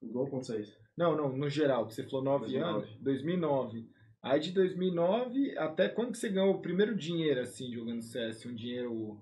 Gol.6. 0.02 0.74
Não, 0.95 1.14
não, 1.14 1.36
no 1.36 1.50
geral, 1.50 1.88
que 1.88 1.93
você 1.93 2.04
falou 2.06 2.24
9 2.24 2.45
2009. 2.45 2.78
anos. 2.88 3.02
2009. 3.02 3.89
Aí 4.22 4.39
de 4.39 4.52
2009 4.54 5.58
até 5.58 5.89
quando 5.89 6.14
que 6.14 6.18
você 6.20 6.30
ganhou 6.30 6.56
o 6.56 6.62
primeiro 6.62 6.95
dinheiro, 6.95 7.41
assim, 7.41 7.70
jogando 7.74 8.02
CS? 8.02 8.45
Um 8.45 8.56
dinheiro, 8.56 9.22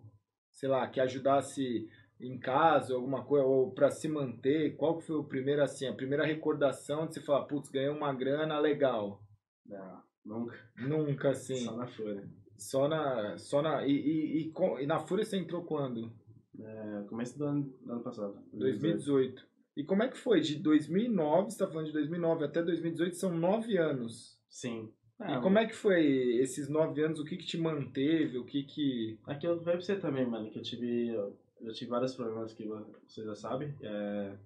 sei 0.52 0.70
lá, 0.70 0.88
que 0.88 1.00
ajudasse 1.00 1.90
em 2.20 2.38
casa, 2.38 2.96
alguma 2.96 3.24
coisa, 3.24 3.46
ou 3.46 3.72
para 3.72 3.92
se 3.92 4.08
manter? 4.08 4.76
Qual 4.76 5.00
foi 5.00 5.16
o 5.16 5.24
primeiro, 5.24 5.64
assim, 5.64 5.88
a 5.88 5.94
primeira 5.94 6.26
recordação 6.26 7.06
de 7.06 7.14
você 7.14 7.22
falar, 7.22 7.46
putz, 7.46 7.70
ganhei 7.70 7.90
uma 7.90 8.14
grana 8.14 8.60
legal? 8.60 9.22
Não, 9.66 10.02
nunca. 10.26 10.56
Nunca, 10.78 11.30
assim. 11.30 11.58
Só 11.58 11.76
na 11.76 11.88
Fúria. 11.88 12.28
Só 12.58 12.88
na. 12.88 13.38
Só 13.38 13.62
na 13.62 13.86
e, 13.86 13.92
e, 13.92 14.42
e, 14.42 14.54
e 14.82 14.88
na 14.88 15.00
Fúria 15.00 15.24
você 15.24 15.38
entrou 15.38 15.64
quando? 15.64 16.12
É, 16.60 17.04
começo 17.08 17.38
do 17.38 17.46
ano, 17.46 17.64
do 17.82 17.92
ano 17.92 18.02
passado. 18.02 18.42
2018. 18.52 19.46
E 19.76 19.84
como 19.84 20.02
é 20.02 20.08
que 20.08 20.18
foi? 20.18 20.42
De 20.42 20.56
2009, 20.56 21.52
você 21.52 21.58
tá 21.60 21.68
falando 21.68 21.86
de 21.86 21.94
2009 21.94 22.46
até 22.46 22.64
2018, 22.64 23.16
são 23.16 23.38
nove 23.38 23.78
anos. 23.78 24.42
Sim. 24.50 24.92
e 25.22 25.40
como 25.42 25.60
é 25.60 25.68
que 25.68 25.76
foi 25.76 26.04
esses 26.40 26.68
nove 26.68 27.04
anos? 27.04 27.20
O 27.20 27.26
que 27.26 27.38
que 27.38 27.46
te 27.46 27.60
manteve? 27.60 28.40
O 28.40 28.44
que 28.44 28.64
que... 28.64 29.20
Aqui 29.26 29.46
eu 29.46 29.60
falei 29.60 29.78
pra 29.78 29.86
você 29.86 29.96
também, 29.96 30.26
mano, 30.26 30.50
que 30.50 30.58
eu 30.58 30.64
tive. 30.64 31.10
Eu 31.10 31.38
já 31.62 31.74
tive 31.74 31.92
vários 31.92 32.16
problemas 32.16 32.54
que 32.54 32.66
você 32.66 33.24
já 33.24 33.36
sabe. 33.36 33.76
É, 33.82 34.38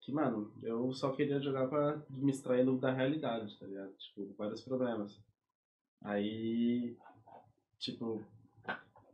que, 0.00 0.12
mano, 0.12 0.52
eu 0.62 0.90
só 0.92 1.12
queria 1.12 1.40
jogar 1.40 1.68
pra 1.68 2.02
me 2.08 2.30
extrair 2.30 2.64
da 2.78 2.92
realidade, 2.92 3.58
tá 3.58 3.66
ligado? 3.66 3.92
Tipo, 3.98 4.34
vários 4.36 4.62
problemas. 4.62 5.20
Aí. 6.02 6.96
Tipo. 7.78 8.24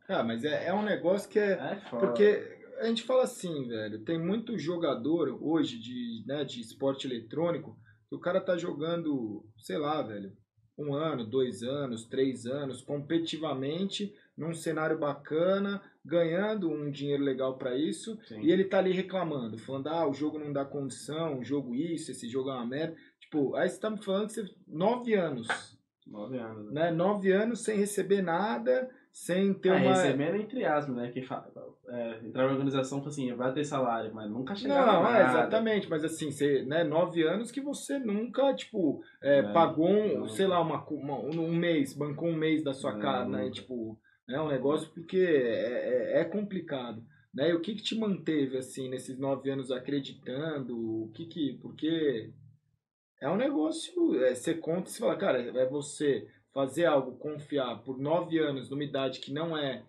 Ah, 0.08 0.22
mas 0.22 0.44
é, 0.44 0.66
é 0.66 0.74
um 0.74 0.82
negócio 0.82 1.30
que 1.30 1.38
é... 1.38 1.52
É 1.52 1.80
foda. 1.88 2.06
Porque 2.06 2.58
a 2.78 2.86
gente 2.86 3.04
fala 3.04 3.22
assim, 3.22 3.66
velho, 3.66 4.04
tem 4.04 4.18
muito 4.18 4.58
jogador 4.58 5.38
hoje 5.42 5.78
de, 5.78 6.24
né, 6.26 6.44
de 6.44 6.60
esporte 6.60 7.06
eletrônico 7.06 7.76
que 8.08 8.14
o 8.14 8.20
cara 8.20 8.40
tá 8.40 8.56
jogando, 8.56 9.44
sei 9.58 9.78
lá, 9.78 10.02
velho, 10.02 10.36
um 10.76 10.94
ano, 10.94 11.24
dois 11.24 11.62
anos, 11.62 12.04
três 12.06 12.46
anos, 12.46 12.82
competitivamente, 12.82 14.14
num 14.36 14.52
cenário 14.54 14.98
bacana, 14.98 15.82
ganhando 16.04 16.68
um 16.70 16.90
dinheiro 16.90 17.22
legal 17.22 17.56
pra 17.56 17.76
isso, 17.76 18.18
Sim. 18.28 18.40
e 18.42 18.50
ele 18.50 18.64
tá 18.64 18.78
ali 18.78 18.92
reclamando, 18.92 19.56
falando, 19.58 19.88
ah, 19.88 20.06
o 20.08 20.12
jogo 20.12 20.38
não 20.38 20.52
dá 20.52 20.64
condição, 20.64 21.38
o 21.38 21.44
jogo 21.44 21.74
isso, 21.74 22.10
esse 22.10 22.28
jogo 22.28 22.50
é 22.50 22.54
uma 22.54 22.66
merda. 22.66 22.94
Tipo, 23.20 23.54
aí 23.56 23.68
você 23.68 23.80
tá 23.80 23.88
me 23.90 24.02
falando 24.02 24.26
que 24.26 24.34
você. 24.34 24.44
Nove 24.68 25.14
anos, 25.14 25.48
Nove 26.06 26.36
anos. 26.38 26.66
Né? 26.72 26.82
né? 26.84 26.90
Nove 26.90 27.32
anos 27.32 27.64
sem 27.64 27.78
receber 27.78 28.20
nada, 28.20 28.90
sem 29.10 29.54
ter 29.54 29.70
Ah, 29.70 29.76
uma. 29.76 29.94
recebendo 29.94 30.36
entre 30.36 30.64
aspas, 30.64 30.94
né? 30.94 31.10
Que 31.10 31.22
fa... 31.22 31.48
é, 31.88 32.18
entrar 32.22 32.44
na 32.46 32.52
organização 32.52 32.98
e 32.98 33.00
falar 33.00 33.10
assim, 33.10 33.34
vai 33.34 33.52
ter 33.54 33.64
salário, 33.64 34.14
mas 34.14 34.30
nunca 34.30 34.54
chegava 34.54 34.92
Não, 34.92 35.14
é, 35.16 35.24
exatamente, 35.24 35.88
mas 35.88 36.04
assim, 36.04 36.30
você, 36.30 36.62
né, 36.64 36.84
nove 36.84 37.22
anos 37.22 37.50
que 37.50 37.60
você 37.62 37.98
nunca, 37.98 38.52
tipo, 38.52 39.02
é, 39.22 39.40
Não, 39.40 39.52
pagou, 39.54 39.88
um, 39.88 40.28
sei 40.28 40.46
lá, 40.46 40.60
uma, 40.60 40.84
uma- 40.90 41.18
um 41.20 41.54
mês, 41.56 41.94
bancou 41.94 42.28
um 42.28 42.36
mês 42.36 42.62
da 42.62 42.74
sua 42.74 42.98
casa, 42.98 43.30
né, 43.30 43.50
tipo, 43.50 43.98
é 44.28 44.40
um 44.40 44.48
negócio 44.48 44.88
porque 44.90 45.18
é, 45.18 46.16
é, 46.16 46.20
é 46.20 46.24
complicado, 46.24 47.04
né, 47.32 47.50
e 47.50 47.54
o 47.54 47.60
que 47.60 47.74
que 47.74 47.82
te 47.82 47.98
manteve, 47.98 48.56
assim, 48.56 48.88
nesses 48.88 49.18
nove 49.18 49.50
anos 49.50 49.70
acreditando, 49.70 50.76
o 50.76 51.10
que 51.12 51.26
que, 51.26 51.58
porque 51.60 52.30
é 53.20 53.28
um 53.28 53.36
negócio, 53.36 54.22
é, 54.22 54.34
você 54.34 54.54
conta 54.54 54.90
e 54.90 54.94
fala, 54.94 55.16
cara, 55.16 55.38
é 55.40 55.66
você 55.66 56.28
fazer 56.52 56.86
algo, 56.86 57.16
confiar 57.16 57.82
por 57.82 57.98
nove 57.98 58.38
anos 58.38 58.70
numa 58.70 58.84
idade 58.84 59.18
que 59.18 59.32
não 59.32 59.56
é 59.56 59.82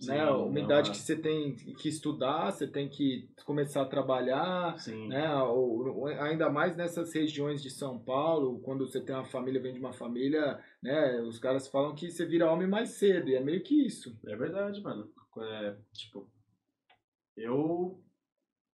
Sim, 0.00 0.08
né? 0.12 0.30
Uma 0.30 0.58
idade 0.58 0.88
é. 0.88 0.92
que 0.92 0.98
você 0.98 1.14
tem 1.14 1.54
que 1.54 1.88
estudar, 1.88 2.50
você 2.50 2.66
tem 2.66 2.88
que 2.88 3.28
começar 3.44 3.82
a 3.82 3.86
trabalhar, 3.86 4.78
Sim. 4.78 5.08
né? 5.08 5.30
O- 5.42 6.00
o- 6.02 6.06
ainda 6.06 6.48
mais 6.48 6.74
nessas 6.74 7.12
regiões 7.12 7.62
de 7.62 7.68
São 7.68 7.98
Paulo, 7.98 8.60
quando 8.60 8.86
você 8.88 9.00
tem 9.00 9.14
uma 9.14 9.26
família, 9.26 9.60
vem 9.60 9.74
de 9.74 9.78
uma 9.78 9.92
família, 9.92 10.58
né? 10.82 11.20
Os 11.20 11.38
caras 11.38 11.68
falam 11.68 11.94
que 11.94 12.10
você 12.10 12.24
vira 12.24 12.50
homem 12.50 12.66
mais 12.66 12.90
cedo, 12.90 13.28
e 13.28 13.34
é 13.34 13.40
meio 13.40 13.62
que 13.62 13.86
isso. 13.86 14.18
É 14.26 14.34
verdade, 14.34 14.80
mano. 14.82 15.10
É, 15.38 15.76
tipo, 15.92 16.26
eu 17.36 18.02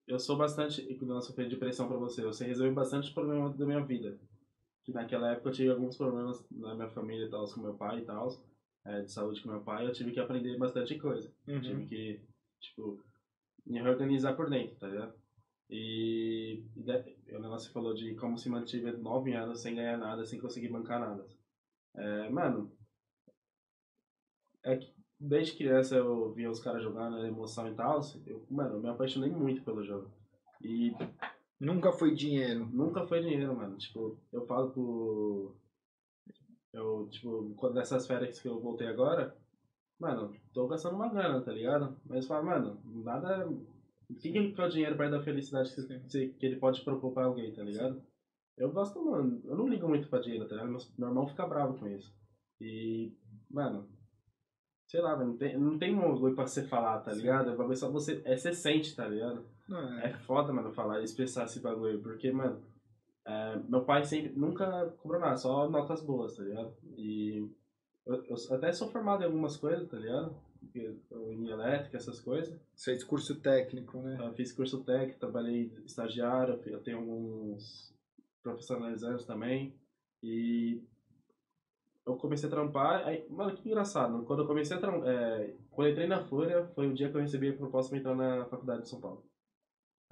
eu 0.07 0.21
sou 0.21 0.37
bastante, 0.37 0.83
quando 0.95 1.21
eu 1.39 1.49
de 1.49 1.57
pressão 1.57 1.89
pra 1.89 1.97
você, 1.97 2.23
eu 2.23 2.33
sei 2.33 2.47
resolver 2.47 2.73
bastante 2.73 3.13
problemas 3.13 3.57
da 3.57 3.67
minha 3.67 3.85
vida. 3.85 4.17
Que 4.85 4.93
naquela 4.93 5.33
época 5.33 5.49
eu 5.49 5.53
tive 5.53 5.71
alguns 5.71 5.97
problemas 5.97 6.47
na 6.49 6.77
minha 6.77 6.89
família 6.89 7.27
e 7.27 7.29
tal, 7.29 7.45
com 7.53 7.61
meu 7.61 7.75
pai 7.75 7.99
e 7.99 8.05
tal, 8.05 8.29
é, 8.87 9.03
de 9.03 9.11
saúde 9.13 9.43
com 9.43 9.51
meu 9.51 9.61
pai, 9.61 9.87
eu 9.87 9.93
tive 9.93 10.13
que 10.13 10.21
aprender 10.21 10.57
bastante 10.57 10.99
coisa. 10.99 11.33
Uhum. 11.47 11.61
Tive 11.61 11.87
que, 11.87 12.21
tipo, 12.61 13.05
me 13.67 13.81
reorganizar 13.81 14.37
por 14.37 14.49
dentro, 14.49 14.77
tá 14.77 14.89
ligado? 14.89 15.15
E, 15.69 16.65
e 16.77 17.35
o 17.35 17.41
negócio 17.41 17.73
falou 17.73 17.93
de 17.93 18.15
como 18.15 18.39
se 18.39 18.49
mantive 18.49 18.93
nove 18.93 19.35
anos 19.35 19.61
sem 19.61 19.75
ganhar 19.75 19.99
nada, 19.99 20.25
sem 20.25 20.39
conseguir 20.39 20.69
bancar 20.69 21.01
nada. 21.01 21.27
É, 21.97 22.31
mano, 22.31 22.71
é 24.63 24.77
que 24.77 24.95
desde 25.19 25.57
criança 25.57 25.97
eu 25.97 26.33
via 26.33 26.51
os 26.51 26.61
caras 26.61 26.83
jogando, 26.83 27.17
a 27.17 27.27
emoção 27.27 27.69
e 27.69 27.75
tal, 27.75 28.01
eu, 28.27 28.47
mano, 28.51 28.77
eu 28.77 28.81
me 28.81 28.89
apaixonei 28.89 29.31
muito 29.31 29.63
pelo 29.63 29.83
jogo. 29.83 30.11
E 30.63 30.93
Nunca 31.59 31.91
foi 31.91 32.15
dinheiro. 32.15 32.67
nunca 32.67 33.07
foi 33.07 33.23
dinheiro, 33.23 33.57
mano. 33.57 33.77
Tipo, 33.79 34.19
eu 34.33 34.47
falo 34.47 34.71
pro. 34.71 35.57
Eu, 36.77 37.09
tipo, 37.11 37.55
quando 37.57 37.75
nessas 37.75 38.07
férias 38.07 38.39
que 38.39 38.47
eu 38.47 38.61
voltei 38.61 38.87
agora, 38.87 39.35
mano, 39.99 40.37
tô 40.53 40.67
gastando 40.67 40.97
uma 40.97 41.09
grana, 41.09 41.41
tá 41.41 41.51
ligado? 41.51 41.97
Mas 42.05 42.25
eu 42.25 42.29
falo, 42.29 42.45
mano, 42.45 42.79
nada. 42.85 43.49
O 43.49 44.15
que, 44.15 44.31
que 44.31 44.61
é 44.61 44.65
o 44.65 44.69
dinheiro 44.69 44.97
perto 44.97 45.13
da 45.13 45.23
felicidade 45.23 45.75
que, 45.75 46.29
que 46.29 46.47
ele 46.47 46.57
pode 46.57 46.83
propor 46.83 47.13
pra 47.13 47.25
alguém, 47.25 47.53
tá 47.55 47.63
ligado? 47.63 48.03
Eu 48.59 48.71
gosto, 48.71 49.03
mano, 49.03 49.41
eu 49.45 49.57
não 49.57 49.67
ligo 49.67 49.89
muito 49.89 50.09
pra 50.09 50.21
dinheiro, 50.21 50.47
tá 50.47 50.55
ligado? 50.55 50.71
Meu, 50.71 50.81
meu 50.99 51.09
irmão 51.09 51.27
fica 51.27 51.47
bravo 51.47 51.79
com 51.79 51.89
isso. 51.89 52.15
E, 52.61 53.11
mano, 53.51 53.89
sei 54.87 55.01
lá, 55.01 55.17
não 55.17 55.35
tem, 55.35 55.59
não 55.59 55.79
tem 55.79 55.95
um 55.95 56.13
bagulho 56.13 56.35
pra 56.35 56.47
você 56.47 56.63
falar, 56.63 57.01
tá 57.01 57.13
Sim. 57.13 57.21
ligado? 57.21 57.53
O 57.53 57.57
bagulho 57.57 57.77
só 57.77 57.91
você. 57.91 58.21
É 58.25 58.37
você 58.37 58.53
sente, 58.53 58.95
tá 58.95 59.09
ligado? 59.09 59.47
Não, 59.67 59.99
É 60.01 60.11
foda, 60.11 60.53
mano, 60.53 60.73
falar 60.73 61.01
e 61.01 61.05
expressar 61.05 61.47
esse 61.47 61.61
bagulho, 61.61 62.01
porque, 62.03 62.31
mano, 62.31 62.63
é, 63.27 63.57
meu 63.69 63.85
pai 63.85 64.05
sempre, 64.05 64.33
nunca 64.39 64.87
cobrou 65.03 65.21
nada, 65.21 65.37
só 65.37 65.69
notas 65.69 66.01
boas, 66.01 66.37
tá 66.37 66.45
ligado? 66.45 66.73
E 66.97 67.51
eu, 68.07 68.25
eu 68.25 68.55
até 68.55 68.73
sou 68.73 68.89
formado 68.89 69.23
em 69.23 69.27
algumas 69.27 69.57
coisas, 69.57 69.89
tá 69.89 69.99
ligado? 69.99 70.37
Em 70.75 71.49
elétrica, 71.49 71.97
essas 71.97 72.21
coisas. 72.21 72.57
Fez 72.77 73.03
curso 73.03 73.41
técnico, 73.41 74.01
né? 74.01 74.17
Eu 74.21 74.33
fiz 74.33 74.53
curso 74.53 74.85
técnico, 74.85 75.19
trabalhei 75.19 75.73
estagiário, 75.85 76.61
eu 76.67 76.81
tenho 76.81 76.99
alguns 76.99 77.93
profissionalizantes 78.45 79.27
também. 79.27 79.75
E 80.23 80.81
eu 82.07 82.17
comecei 82.17 82.49
a 82.49 82.53
trampar, 82.53 83.09
aí, 83.09 83.27
mano, 83.29 83.57
que 83.57 83.69
engraçado, 83.69 84.25
quando 84.25 84.43
eu 84.43 84.47
comecei 84.47 84.77
a 84.77 84.81
trampar, 84.81 85.01
quando 85.73 85.89
eu 85.89 85.93
entrei 85.93 86.07
na 86.07 86.23
Fúria, 86.25 86.65
foi 86.77 86.87
o 86.87 86.95
dia 86.95 87.11
que 87.11 87.17
eu 87.17 87.21
recebi 87.21 87.49
a 87.49 87.57
proposta 87.57 87.91
pra 87.91 87.99
entrar 87.99 88.15
na 88.15 88.45
faculdade 88.45 88.83
de 88.83 88.89
São 88.89 89.01
Paulo. 89.01 89.25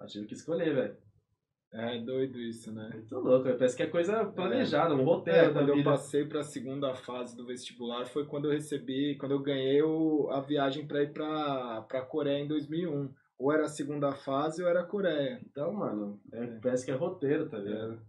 Eu 0.00 0.06
tive 0.08 0.26
que 0.26 0.34
escolher, 0.34 0.74
velho. 0.74 1.03
É 1.76 1.98
doido 1.98 2.38
isso, 2.40 2.70
né? 2.72 2.88
Muito 2.92 3.18
louco, 3.18 3.44
parece 3.44 3.76
que 3.76 3.82
é 3.82 3.86
coisa 3.88 4.24
planejada, 4.24 4.94
um 4.94 5.02
roteiro 5.02 5.50
É, 5.50 5.52
quando 5.52 5.70
eu 5.70 5.82
passei 5.82 6.24
para 6.24 6.38
a 6.40 6.44
segunda 6.44 6.94
fase 6.94 7.36
do 7.36 7.44
vestibular 7.44 8.06
foi 8.06 8.24
quando 8.26 8.44
eu 8.44 8.52
recebi, 8.52 9.16
quando 9.16 9.32
eu 9.32 9.40
ganhei 9.40 9.82
o- 9.82 10.28
a 10.30 10.40
viagem 10.40 10.86
para 10.86 11.02
ir 11.02 11.12
para 11.12 11.82
para 11.82 12.02
Coreia 12.02 12.38
em 12.44 12.46
2001. 12.46 13.12
Ou 13.36 13.52
era 13.52 13.64
a 13.64 13.68
segunda 13.68 14.12
fase 14.14 14.62
ou 14.62 14.68
era 14.68 14.82
a 14.82 14.86
Coreia. 14.86 15.40
Então, 15.44 15.72
mano, 15.72 16.20
é- 16.32 16.44
É. 16.44 16.46
parece 16.62 16.84
que 16.84 16.92
é 16.92 16.94
roteiro, 16.94 17.48
tá 17.48 17.58
ligado? 17.58 18.00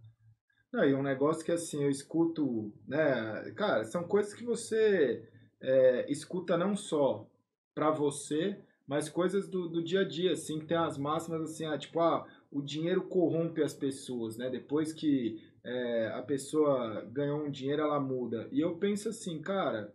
Não, 0.72 0.84
e 0.84 0.94
um 0.94 1.02
negócio 1.02 1.44
que 1.44 1.50
assim, 1.50 1.82
eu 1.82 1.90
escuto, 1.90 2.72
né? 2.86 3.50
Cara, 3.56 3.82
são 3.84 4.04
coisas 4.04 4.32
que 4.32 4.44
você 4.44 5.28
é, 5.60 6.06
escuta 6.10 6.56
não 6.56 6.76
só 6.76 7.26
pra 7.74 7.90
você, 7.90 8.56
mas 8.86 9.08
coisas 9.08 9.48
do, 9.48 9.68
do 9.68 9.82
dia 9.82 10.00
a 10.02 10.04
dia, 10.04 10.32
assim, 10.32 10.60
que 10.60 10.66
tem 10.66 10.76
as 10.76 10.96
máximas 10.96 11.40
assim, 11.42 11.64
ah, 11.66 11.76
tipo, 11.78 11.98
ah, 11.98 12.24
o 12.58 12.62
dinheiro 12.62 13.02
corrompe 13.08 13.62
as 13.62 13.74
pessoas, 13.74 14.36
né? 14.36 14.48
Depois 14.50 14.92
que 14.92 15.40
é, 15.64 16.08
a 16.14 16.22
pessoa 16.22 17.02
ganhou 17.12 17.44
um 17.44 17.50
dinheiro, 17.50 17.82
ela 17.82 18.00
muda. 18.00 18.48
E 18.52 18.60
eu 18.60 18.76
penso 18.76 19.08
assim, 19.08 19.40
cara, 19.40 19.92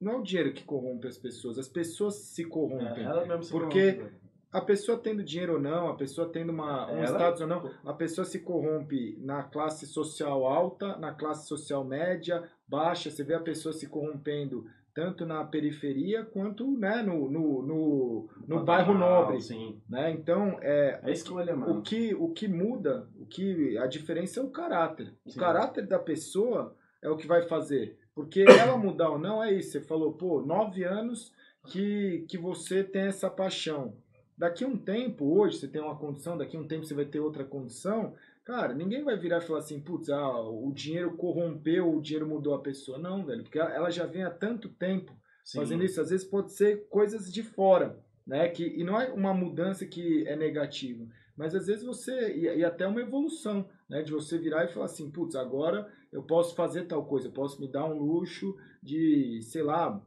não 0.00 0.12
é 0.12 0.16
o 0.16 0.22
dinheiro 0.22 0.52
que 0.52 0.64
corrompe 0.64 1.06
as 1.06 1.16
pessoas, 1.18 1.58
as 1.58 1.68
pessoas 1.68 2.14
se 2.16 2.44
corrompem. 2.44 3.04
É, 3.04 3.06
ela 3.06 3.24
mesmo 3.26 3.42
se 3.44 3.50
Porque- 3.52 3.92
corrompe, 3.92 4.10
velho. 4.10 4.22
A 4.54 4.60
pessoa 4.60 4.98
tendo 4.98 5.24
dinheiro 5.24 5.54
ou 5.54 5.58
não, 5.60 5.88
a 5.88 5.96
pessoa 5.96 6.30
tendo 6.30 6.50
uma, 6.52 6.86
um 6.92 6.96
Ela- 6.98 7.06
status 7.16 7.40
ou 7.40 7.46
não, 7.46 7.70
a 7.86 7.94
pessoa 7.94 8.22
se 8.26 8.40
corrompe 8.40 9.16
na 9.18 9.42
classe 9.44 9.86
social 9.86 10.44
alta, 10.44 10.94
na 10.98 11.14
classe 11.14 11.48
social 11.48 11.82
média, 11.82 12.46
baixa. 12.68 13.10
Você 13.10 13.24
vê 13.24 13.32
a 13.32 13.40
pessoa 13.40 13.72
se 13.72 13.88
corrompendo 13.88 14.66
tanto 14.94 15.24
na 15.24 15.44
periferia 15.44 16.24
quanto 16.24 16.70
né, 16.78 17.02
no, 17.02 17.30
no, 17.30 17.62
no, 17.62 18.28
no 18.46 18.64
bairro 18.64 18.94
nobre. 18.94 19.40
Sim. 19.40 19.80
Né? 19.88 20.10
Então, 20.12 20.58
é, 20.60 21.00
É 21.02 21.12
escolha, 21.12 21.56
mano. 21.56 21.78
o 21.78 21.82
que, 21.82 22.14
o 22.14 22.28
que 22.28 22.46
muda, 22.46 23.08
o 23.18 23.26
que 23.26 23.76
a 23.78 23.86
diferença 23.86 24.40
é 24.40 24.42
o 24.42 24.50
caráter. 24.50 25.12
O 25.24 25.30
Sim. 25.30 25.40
caráter 25.40 25.86
da 25.86 25.98
pessoa 25.98 26.76
é 27.00 27.08
o 27.08 27.16
que 27.16 27.26
vai 27.26 27.42
fazer. 27.42 27.98
Porque 28.14 28.42
ela 28.42 28.76
mudar 28.76 29.10
ou 29.10 29.18
não 29.18 29.42
é 29.42 29.52
isso. 29.52 29.72
Você 29.72 29.80
falou, 29.80 30.12
pô, 30.12 30.42
nove 30.42 30.84
anos 30.84 31.32
que, 31.66 32.26
que 32.28 32.36
você 32.36 32.84
tem 32.84 33.02
essa 33.02 33.30
paixão. 33.30 33.94
Daqui 34.36 34.64
a 34.64 34.66
um 34.68 34.76
tempo, 34.76 35.38
hoje 35.38 35.58
você 35.58 35.68
tem 35.68 35.80
uma 35.80 35.96
condição, 35.96 36.36
daqui 36.36 36.56
a 36.56 36.60
um 36.60 36.66
tempo 36.66 36.84
você 36.84 36.94
vai 36.94 37.04
ter 37.04 37.20
outra 37.20 37.44
condição. 37.44 38.14
Cara, 38.44 38.74
ninguém 38.74 39.04
vai 39.04 39.16
virar 39.16 39.38
e 39.38 39.46
falar 39.46 39.60
assim, 39.60 39.80
putz, 39.80 40.10
ah, 40.10 40.40
o 40.40 40.72
dinheiro 40.72 41.16
corrompeu, 41.16 41.94
o 41.94 42.02
dinheiro 42.02 42.26
mudou 42.26 42.54
a 42.54 42.62
pessoa. 42.62 42.98
Não, 42.98 43.24
velho, 43.24 43.44
porque 43.44 43.58
ela 43.58 43.90
já 43.90 44.04
vem 44.04 44.24
há 44.24 44.30
tanto 44.30 44.68
tempo 44.68 45.16
Sim. 45.44 45.58
fazendo 45.58 45.84
isso. 45.84 46.00
Às 46.00 46.10
vezes 46.10 46.26
pode 46.26 46.52
ser 46.52 46.88
coisas 46.88 47.32
de 47.32 47.42
fora, 47.42 48.04
né? 48.26 48.48
Que, 48.48 48.64
e 48.64 48.82
não 48.82 49.00
é 49.00 49.12
uma 49.12 49.32
mudança 49.32 49.86
que 49.86 50.26
é 50.26 50.34
negativa, 50.34 51.06
mas 51.36 51.54
às 51.54 51.66
vezes 51.66 51.84
você, 51.84 52.34
e, 52.34 52.58
e 52.58 52.64
até 52.64 52.84
uma 52.86 53.00
evolução, 53.00 53.68
né? 53.88 54.02
De 54.02 54.10
você 54.10 54.36
virar 54.38 54.64
e 54.64 54.72
falar 54.72 54.86
assim, 54.86 55.10
putz, 55.10 55.36
agora 55.36 55.88
eu 56.12 56.24
posso 56.24 56.56
fazer 56.56 56.86
tal 56.86 57.06
coisa, 57.06 57.28
eu 57.28 57.32
posso 57.32 57.60
me 57.60 57.70
dar 57.70 57.84
um 57.84 57.98
luxo 57.98 58.56
de, 58.82 59.40
sei 59.42 59.62
lá, 59.62 60.04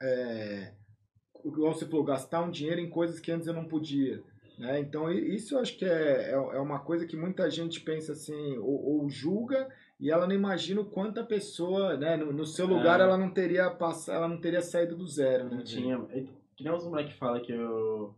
é, 0.00 0.72
igual 1.44 1.74
você 1.74 1.84
falou, 1.84 2.04
gastar 2.04 2.42
um 2.42 2.50
dinheiro 2.50 2.80
em 2.80 2.88
coisas 2.88 3.18
que 3.18 3.32
antes 3.32 3.48
eu 3.48 3.54
não 3.54 3.66
podia. 3.66 4.22
Né? 4.58 4.80
Então, 4.80 5.10
isso 5.10 5.54
eu 5.54 5.60
acho 5.60 5.76
que 5.76 5.84
é, 5.84 6.30
é, 6.30 6.32
é 6.32 6.60
uma 6.60 6.78
coisa 6.78 7.06
que 7.06 7.16
muita 7.16 7.50
gente 7.50 7.80
pensa 7.80 8.12
assim, 8.12 8.56
ou, 8.58 9.00
ou 9.02 9.10
julga, 9.10 9.68
e 10.00 10.10
ela 10.10 10.26
não 10.26 10.34
imagina 10.34 10.80
o 10.80 10.90
quanto 10.90 11.20
a 11.20 11.24
pessoa, 11.24 11.96
né, 11.96 12.16
no, 12.16 12.32
no 12.32 12.46
seu 12.46 12.66
lugar, 12.66 13.00
é. 13.00 13.02
ela 13.02 13.18
não 13.18 13.30
teria 13.30 13.70
passado, 13.70 14.16
ela 14.16 14.28
não 14.28 14.40
teria 14.40 14.62
saído 14.62 14.96
do 14.96 15.06
zero. 15.06 15.44
Né? 15.44 15.56
Não 15.56 15.64
tinha. 15.64 15.98
Que 16.56 16.64
nem 16.64 16.72
os 16.72 16.84
moleques 16.84 17.16
falam 17.16 17.42
que 17.42 17.52
eu. 17.52 18.14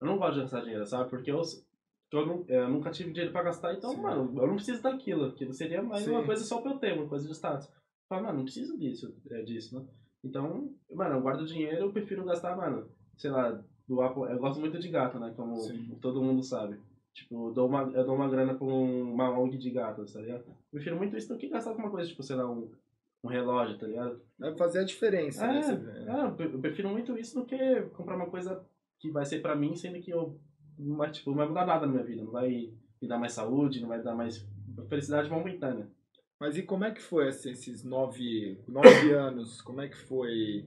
Eu 0.00 0.06
não 0.06 0.16
gosto 0.16 0.34
de 0.34 0.40
gastar 0.40 0.62
dinheiro, 0.62 0.86
sabe? 0.86 1.10
Porque 1.10 1.30
eu, 1.30 1.42
eu, 2.10 2.44
eu 2.48 2.68
nunca 2.70 2.90
tive 2.90 3.12
dinheiro 3.12 3.32
pra 3.32 3.42
gastar, 3.42 3.74
então, 3.74 3.90
Sim. 3.90 4.00
mano, 4.00 4.32
eu 4.40 4.46
não 4.46 4.54
preciso 4.54 4.82
daquilo. 4.82 5.26
Aquilo 5.26 5.52
seria 5.52 5.82
mais 5.82 6.04
Sim. 6.04 6.12
uma 6.12 6.24
coisa 6.24 6.42
só 6.42 6.62
pra 6.62 6.72
eu 6.72 6.78
ter, 6.78 6.94
uma 6.94 7.08
coisa 7.08 7.26
de 7.26 7.34
status. 7.34 7.70
Fala, 8.08 8.22
mano, 8.22 8.38
não 8.38 8.44
preciso 8.44 8.78
disso, 8.78 9.14
é, 9.30 9.42
disso, 9.42 9.78
né? 9.78 9.86
Então, 10.24 10.74
mano, 10.90 11.16
eu 11.16 11.20
guardo 11.20 11.46
dinheiro, 11.46 11.76
eu 11.76 11.92
prefiro 11.92 12.24
gastar, 12.24 12.56
mano, 12.56 12.90
sei 13.16 13.30
lá, 13.30 13.62
do 13.90 14.00
Apple. 14.00 14.22
Eu 14.22 14.38
gosto 14.38 14.60
muito 14.60 14.78
de 14.78 14.88
gato, 14.88 15.18
né? 15.18 15.32
Como 15.36 15.56
Sim. 15.56 15.98
todo 16.00 16.22
mundo 16.22 16.44
sabe. 16.44 16.78
Tipo, 17.12 17.48
eu 17.48 17.52
dou 17.52 17.68
uma, 17.68 17.82
eu 17.92 18.04
dou 18.06 18.14
uma 18.14 18.28
grana 18.28 18.54
pra 18.54 18.64
uma 18.64 19.36
ONG 19.36 19.58
de 19.58 19.70
gatos, 19.70 20.12
tá 20.12 20.20
ligado? 20.20 20.44
Eu 20.46 20.54
prefiro 20.70 20.96
muito 20.96 21.16
isso 21.16 21.28
do 21.28 21.36
que 21.36 21.48
gastar 21.48 21.74
com 21.74 21.82
uma 21.82 21.90
coisa, 21.90 22.08
tipo, 22.08 22.22
sei 22.22 22.36
lá, 22.36 22.48
um, 22.48 22.70
um 23.24 23.28
relógio, 23.28 23.76
tá 23.76 23.88
ligado? 23.88 24.20
Vai 24.38 24.54
fazer 24.54 24.78
a 24.78 24.84
diferença, 24.84 25.44
né, 25.44 25.60
é, 25.60 25.76
né? 25.76 26.34
É, 26.38 26.44
eu 26.44 26.60
prefiro 26.60 26.88
muito 26.88 27.18
isso 27.18 27.40
do 27.40 27.44
que 27.44 27.82
comprar 27.96 28.14
uma 28.14 28.30
coisa 28.30 28.64
que 29.00 29.10
vai 29.10 29.24
ser 29.24 29.42
pra 29.42 29.56
mim, 29.56 29.74
sendo 29.74 30.00
que 30.00 30.12
eu 30.12 30.38
não 30.78 30.96
vai, 30.96 31.10
tipo, 31.10 31.30
não 31.30 31.38
vai 31.38 31.48
mudar 31.48 31.66
nada 31.66 31.84
na 31.84 31.92
minha 31.92 32.04
vida. 32.04 32.22
Não 32.22 32.30
vai 32.30 32.72
me 33.02 33.08
dar 33.08 33.18
mais 33.18 33.32
saúde, 33.32 33.80
não 33.80 33.88
vai 33.88 34.00
dar 34.00 34.14
mais 34.14 34.46
felicidade 34.88 35.28
momentânea. 35.28 35.88
Mas 36.38 36.56
e 36.56 36.62
como 36.62 36.84
é 36.84 36.92
que 36.92 37.02
foi 37.02 37.28
assim, 37.28 37.50
esses 37.50 37.82
nove, 37.82 38.56
nove 38.68 38.86
anos? 39.12 39.60
Como 39.60 39.80
é 39.80 39.88
que 39.88 39.96
foi? 39.96 40.64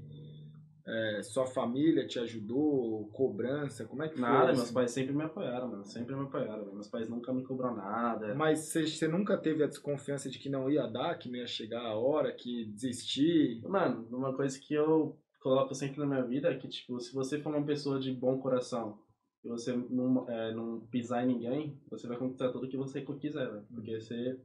É, 0.86 1.21
sua 1.23 1.45
família 1.45 2.05
te 2.05 2.19
ajudou? 2.19 3.07
Cobrança? 3.13 3.86
Como 3.86 4.03
é 4.03 4.09
que 4.09 4.19
nada, 4.19 4.34
foi? 4.34 4.45
Nada, 4.45 4.57
meus 4.57 4.71
pais 4.71 4.91
sempre 4.91 5.13
me 5.13 5.23
apoiaram, 5.23 5.69
mano. 5.69 5.86
Sempre 5.86 6.15
me 6.15 6.23
apoiaram. 6.23 6.73
Meus 6.73 6.88
pais 6.88 7.09
nunca 7.09 7.34
me 7.34 7.43
cobraram 7.43 7.77
nada. 7.77 8.36
Mas 8.36 8.59
você, 8.59 8.86
você 8.86 9.07
nunca 9.07 9.38
teve 9.38 9.63
a 9.63 9.67
desconfiança 9.67 10.29
de 10.29 10.38
que 10.39 10.49
não 10.49 10.69
ia 10.69 10.86
dar, 10.86 11.17
que 11.17 11.29
não 11.29 11.38
ia 11.38 11.47
chegar 11.47 11.81
a 11.81 11.95
hora, 11.95 12.34
que 12.34 12.65
desistir? 12.65 13.61
Mano, 13.63 14.05
uma 14.11 14.36
coisa 14.36 14.59
que 14.59 14.73
eu 14.73 15.17
coloco 15.39 15.73
sempre 15.73 15.99
na 15.99 16.05
minha 16.05 16.23
vida 16.23 16.49
é 16.51 16.57
que, 16.57 16.67
tipo, 16.67 16.99
se 16.99 17.13
você 17.13 17.39
for 17.39 17.55
uma 17.55 17.65
pessoa 17.65 17.99
de 17.99 18.11
bom 18.11 18.38
coração 18.39 18.99
e 19.43 19.47
você 19.47 19.73
não, 19.89 20.29
é, 20.29 20.53
não 20.53 20.81
pisar 20.88 21.23
em 21.23 21.27
ninguém, 21.27 21.81
você 21.89 22.07
vai 22.07 22.17
conquistar 22.17 22.49
tudo 22.49 22.67
que 22.67 22.77
você 22.77 23.01
quiser, 23.01 23.51
né? 23.51 23.63
Porque 23.73 23.99
você 23.99 24.38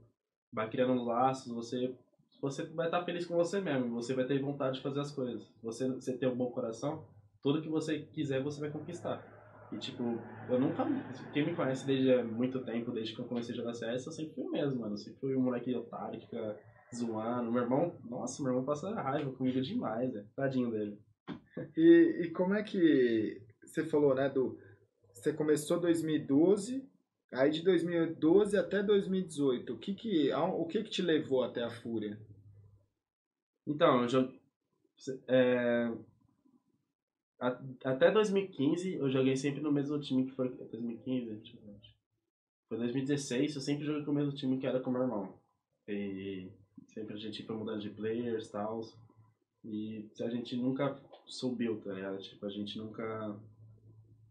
vai 0.53 0.69
criando 0.71 1.05
laços, 1.05 1.53
você 1.53 1.95
você 2.41 2.65
vai 2.67 2.87
estar 2.87 3.05
feliz 3.05 3.27
com 3.27 3.35
você 3.35 3.61
mesmo, 3.61 3.95
você 3.95 4.15
vai 4.15 4.25
ter 4.25 4.41
vontade 4.41 4.77
de 4.77 4.83
fazer 4.83 5.01
as 5.01 5.11
coisas. 5.11 5.49
Você 5.63 5.89
você 5.89 6.17
tem 6.17 6.29
um 6.29 6.37
bom 6.37 6.51
coração, 6.51 7.05
tudo 7.43 7.63
que 7.63 7.69
você 7.69 8.01
quiser 8.01 8.43
você 8.43 8.61
vai 8.61 8.71
conquistar. 8.71 9.37
E 9.73 9.77
tipo, 9.77 10.19
eu 10.49 10.59
nunca. 10.59 10.85
Quem 11.33 11.45
me 11.45 11.55
conhece 11.55 11.87
desde 11.87 12.23
muito 12.23 12.65
tempo, 12.65 12.91
desde 12.91 13.15
que 13.15 13.21
eu 13.21 13.27
comecei 13.27 13.55
a 13.55 13.59
jogar 13.59 13.75
CS, 13.75 14.07
eu 14.07 14.13
sempre 14.13 14.35
fui 14.35 14.45
o 14.45 14.51
mesmo, 14.51 14.81
mano. 14.81 14.95
Eu 14.95 14.99
sempre 14.99 15.21
fui 15.21 15.37
um 15.37 15.43
moleque 15.43 15.75
otário 15.75 16.19
que 16.19 16.27
fica 16.27 16.59
zoando. 16.95 17.53
Meu 17.53 17.63
irmão, 17.63 17.95
nossa, 18.05 18.43
meu 18.43 18.53
irmão 18.53 18.65
passa 18.65 18.95
raiva 18.95 19.31
comigo 19.33 19.61
demais, 19.61 20.15
é. 20.15 20.25
Tadinho 20.35 20.71
dele. 20.71 20.99
E, 21.77 22.23
e 22.23 22.31
como 22.31 22.55
é 22.55 22.63
que 22.63 23.43
você 23.63 23.85
falou, 23.85 24.15
né, 24.15 24.29
do. 24.31 24.59
Você 25.13 25.33
começou 25.33 25.79
em 25.79 25.81
2012, 25.81 26.89
Aí 27.33 27.51
de 27.51 27.63
2012 27.63 28.57
até 28.57 28.83
2018, 28.83 29.75
o 29.75 29.79
que 29.79 29.95
que, 29.95 30.33
o 30.33 30.65
que 30.65 30.83
que 30.83 30.91
te 30.91 31.03
levou 31.03 31.45
até 31.45 31.63
a 31.63 31.69
Fúria? 31.69 32.19
Então, 33.69 34.03
eu 34.03 34.09
joguei, 34.09 34.41
é, 35.29 35.93
até 37.85 38.11
2015 38.11 38.95
eu 38.95 39.11
joguei 39.11 39.37
sempre 39.37 39.61
no 39.61 39.71
mesmo 39.71 40.01
time 40.01 40.25
que 40.25 40.33
foi 40.33 40.49
2015, 40.49 41.43
foi 42.67 42.79
2016, 42.79 43.55
eu 43.55 43.61
sempre 43.61 43.85
joguei 43.85 44.05
com 44.05 44.11
o 44.11 44.15
mesmo 44.15 44.33
time 44.33 44.59
que 44.59 44.67
era 44.67 44.81
com 44.81 44.89
o 44.89 44.93
meu 44.93 45.03
irmão. 45.03 45.39
E 45.87 46.51
sempre 46.87 47.15
a 47.15 47.19
gente 47.19 47.43
foi 47.45 47.57
mudando 47.57 47.81
de 47.81 47.91
players 47.91 48.49
e 48.49 48.53
tal. 48.53 48.81
E 49.65 50.11
a 50.21 50.31
gente 50.31 50.57
nunca 50.57 50.99
subiu, 51.27 51.81
tá 51.81 51.93
ligado? 51.93 52.19
Tipo, 52.19 52.47
a 52.47 52.51
gente 52.51 52.79
nunca 52.79 53.39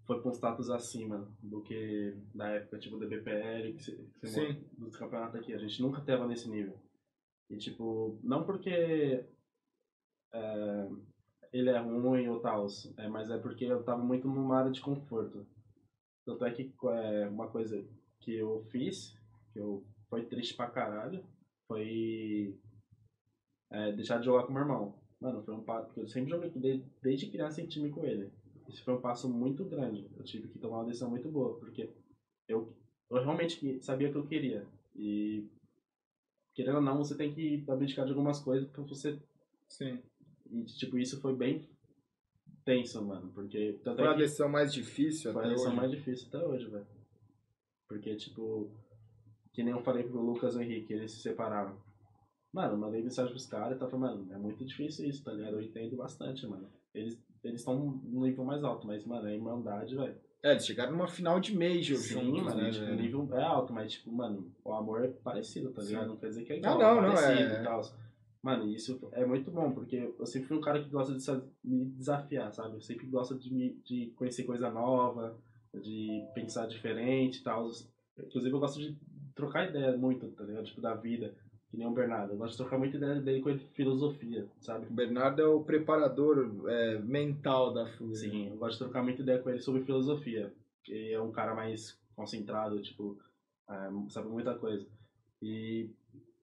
foi 0.06 0.22
com 0.22 0.32
status 0.32 0.70
acima 0.70 1.28
do 1.44 1.62
que 1.62 2.16
na 2.34 2.50
época, 2.50 2.80
tipo, 2.80 2.98
do 2.98 3.08
BPL, 3.08 3.74
que 3.74 3.84
você, 4.22 4.54
que 4.54 4.76
dos 4.78 4.98
campeonatos 4.98 5.40
aqui. 5.40 5.54
A 5.54 5.58
gente 5.58 5.82
nunca 5.82 6.02
teve 6.02 6.26
nesse 6.26 6.50
nível. 6.50 6.78
E, 7.50 7.58
tipo, 7.58 8.20
não 8.24 8.43
porque 8.43 9.26
é, 10.34 10.89
ele 11.54 11.70
é 11.70 11.80
ruim 11.80 12.28
ou 12.28 12.39
tal, 12.39 12.68
é, 12.98 13.08
mas 13.08 13.30
é 13.30 13.38
porque 13.38 13.66
eu 13.66 13.84
tava 13.84 14.04
muito 14.04 14.28
numa 14.28 14.58
área 14.58 14.72
de 14.72 14.82
conforto. 14.82 15.45
Tanto 16.26 16.45
é 16.45 16.52
que 16.52 16.74
é, 16.84 17.28
uma 17.28 17.48
coisa 17.48 17.86
que 18.20 18.36
eu 18.36 18.62
fiz, 18.70 19.18
que 19.54 19.60
eu 19.60 19.84
foi 20.10 20.26
triste 20.26 20.56
pra 20.56 20.70
caralho, 20.70 21.24
foi 21.68 22.58
é, 23.70 23.91
deixar 23.93 24.20
de 24.20 24.26
jogar 24.26 24.43
com 24.45 24.54
meu 24.54 24.62
irmão. 24.62 24.93
Mano, 25.20 25.41
foi 25.43 25.56
um 25.56 25.62
porque 25.62 26.02
eu 26.02 26.08
sempre 26.08 26.30
joguei 26.30 26.50
desde, 26.52 26.86
desde 27.02 27.30
criança 27.30 27.62
em 27.62 27.68
time 27.68 27.89
com 27.89 28.06
ele. 28.06 28.30
Isso 28.68 28.84
foi 28.84 28.93
um 28.93 29.02
passo 29.02 29.30
muito 29.30 29.64
grande. 29.66 30.08
Eu 30.16 30.24
tive 30.24 30.48
que 30.48 30.60
tomar 30.60 30.80
uma 30.80 30.86
decisão 30.86 31.10
muito 31.10 31.30
boa, 31.30 31.58
porque 31.58 31.89
eu, 32.48 32.74
eu 33.10 33.22
realmente 33.22 33.82
sabia 33.82 34.10
o 34.10 34.12
que 34.12 34.18
eu 34.18 34.28
queria. 34.28 34.66
E, 34.95 35.48
querendo 36.58 36.78
ou 36.78 36.82
não, 36.82 36.97
você 36.97 37.16
tem 37.16 37.32
que 37.32 37.64
abdicar 37.70 38.03
de 38.03 38.12
algumas 38.12 38.39
coisas 38.39 38.68
pra 38.68 38.82
você. 38.82 39.22
Sim. 39.70 40.01
E, 40.49 40.64
tipo, 40.66 40.97
isso 40.97 41.22
foi 41.22 41.36
bem 41.36 41.70
tenso, 42.66 43.05
mano. 43.05 43.32
Porque. 43.32 43.80
Tanto 43.84 43.97
foi 43.97 44.08
é 44.08 44.10
a 44.10 44.16
decisão 44.16 44.49
mais 44.49 44.74
difícil 44.74 45.32
Foi 45.32 45.45
a 45.45 45.49
decisão 45.49 45.76
mais 45.76 45.91
difícil 45.91 46.28
até 46.30 46.43
hoje, 46.43 46.68
velho. 46.68 46.88
Porque, 47.88 48.16
tipo. 48.16 48.72
Que 49.53 49.62
nem 49.62 49.72
eu 49.72 49.84
falei 49.84 50.03
pro 50.03 50.20
Lucas 50.20 50.55
e 50.55 50.58
o 50.58 50.62
Henrique, 50.62 50.93
eles 50.93 51.12
se 51.12 51.22
separaram. 51.22 51.80
Mano, 52.51 52.74
eu 52.74 52.78
mandei 52.78 53.03
mensagem 53.03 53.32
pros 53.32 53.45
caras 53.45 53.76
e 53.76 53.80
tava, 53.80 53.97
mano, 53.97 54.32
é 54.34 54.38
muito 54.38 54.66
difícil 54.66 55.08
isso, 55.08 55.24
tá 55.24 55.34
ligado? 55.34 55.55
Eu 55.55 55.62
entendo 55.62 55.95
bastante, 55.95 56.47
mano. 56.47 56.72
Eles 56.93 57.20
eles 57.43 57.62
estão 57.62 57.80
no 58.03 58.26
nível 58.26 58.43
mais 58.43 58.64
alto, 58.64 58.88
mas, 58.88 59.05
mano, 59.05 59.28
a 59.28 59.34
Irmandade, 59.34 59.95
velho. 59.95 60.20
É, 60.44 60.52
eles 60.52 60.66
chegaram 60.66 60.92
numa 60.92 61.08
final 61.08 61.40
de 61.40 61.58
Major 61.58 61.98
Sim, 61.98 62.14
juntos, 62.14 62.44
mano, 62.44 62.62
né, 62.62 62.72
tipo, 62.72 62.86
o 62.86 62.96
nível 62.96 63.30
é 63.34 63.44
alto, 63.44 63.74
mas, 63.74 63.94
tipo, 63.94 64.12
mano, 64.12 64.52
o 64.64 64.72
amor 64.72 65.04
é 65.04 65.08
parecido, 65.08 65.72
tá 65.72 65.82
ligado? 65.82 66.04
Sim. 66.04 66.10
Não 66.10 66.18
quer 66.18 66.28
dizer 66.30 66.46
que 66.46 66.54
é 66.54 66.58
igual, 66.58 66.78
não, 66.78 67.02
não, 67.02 67.10
é 67.10 67.16
parecido 67.16 67.50
não, 67.50 67.56
é... 67.56 67.62
e 67.62 67.64
tal. 67.64 67.82
Mano, 68.42 68.72
isso 68.72 69.10
é 69.14 69.26
muito 69.26 69.52
bom, 69.52 69.72
porque 69.72 70.14
eu 70.18 70.26
sempre 70.26 70.48
fui 70.48 70.58
um 70.58 70.62
cara 70.62 70.82
que 70.82 70.90
gosta 70.90 71.14
de 71.14 71.44
me 71.64 71.86
desafiar, 71.86 72.52
sabe? 72.54 72.76
Eu 72.76 72.82
sempre 72.82 73.08
gosto 73.08 73.38
de, 73.38 73.54
me, 73.54 73.74
de 73.84 74.14
conhecer 74.16 74.44
coisa 74.44 74.70
nova, 74.70 75.38
de 75.74 76.24
pensar 76.34 76.68
diferente 76.68 77.40
e 77.40 77.44
tal. 77.44 77.68
Inclusive, 78.18 78.56
eu 78.56 78.60
gosto 78.60 78.80
de 78.80 78.98
trocar 79.36 79.70
ideia 79.70 79.98
muito, 79.98 80.28
tá 80.32 80.44
ligado? 80.44 80.66
Tipo, 80.66 80.82
da 80.82 80.94
vida. 80.94 81.36
Que 81.70 81.78
nem 81.78 81.88
o 81.88 81.91
Bernardo. 81.91 82.34
Eu 82.34 82.38
gosto 82.38 82.51
de 82.51 82.57
trocar 82.57 82.78
muita 82.78 82.97
ideia 82.97 83.20
dele 83.20 83.41
com 83.41 83.49
ele 83.49 83.59
filosofia, 83.74 84.47
sabe? 84.61 84.88
O 84.88 84.93
Bernardo 84.93 85.41
é 85.41 85.45
o 85.45 85.63
preparador 85.63 86.49
é, 86.68 86.99
mental 86.99 87.74
da 87.74 87.86
FURIA. 87.93 88.15
Sim, 88.15 88.49
eu 88.49 88.57
gosto 88.57 88.74
de 88.74 88.86
trocar 88.86 89.03
muita 89.03 89.22
ideia 89.22 89.39
com 89.39 89.49
ele 89.49 89.59
sobre 89.59 89.84
filosofia. 89.84 90.53
Ele 90.88 91.11
é 91.11 91.22
um 91.22 91.32
cara 91.32 91.53
mais 91.53 91.99
concentrado, 92.15 92.82
tipo, 92.82 93.18
é, 93.70 93.89
sabe 94.09 94.30
muita 94.30 94.55
coisa. 94.55 94.88
E, 95.41 95.89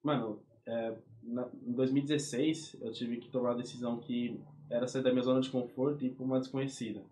mano, 0.03 0.41
é, 0.66 0.97
na, 1.22 1.49
em 1.66 1.72
2016 1.72 2.77
eu 2.81 2.93
tive 2.93 3.16
que 3.16 3.31
tomar 3.31 3.53
a 3.53 3.57
decisão 3.57 3.99
que 3.99 4.41
era 4.70 4.87
sair 4.87 5.03
da 5.03 5.11
minha 5.11 5.22
zona 5.22 5.41
de 5.41 5.51
conforto 5.51 6.05
e 6.05 6.09
ir 6.09 6.14
pra 6.14 6.25
uma 6.25 6.39
desconhecida. 6.39 7.03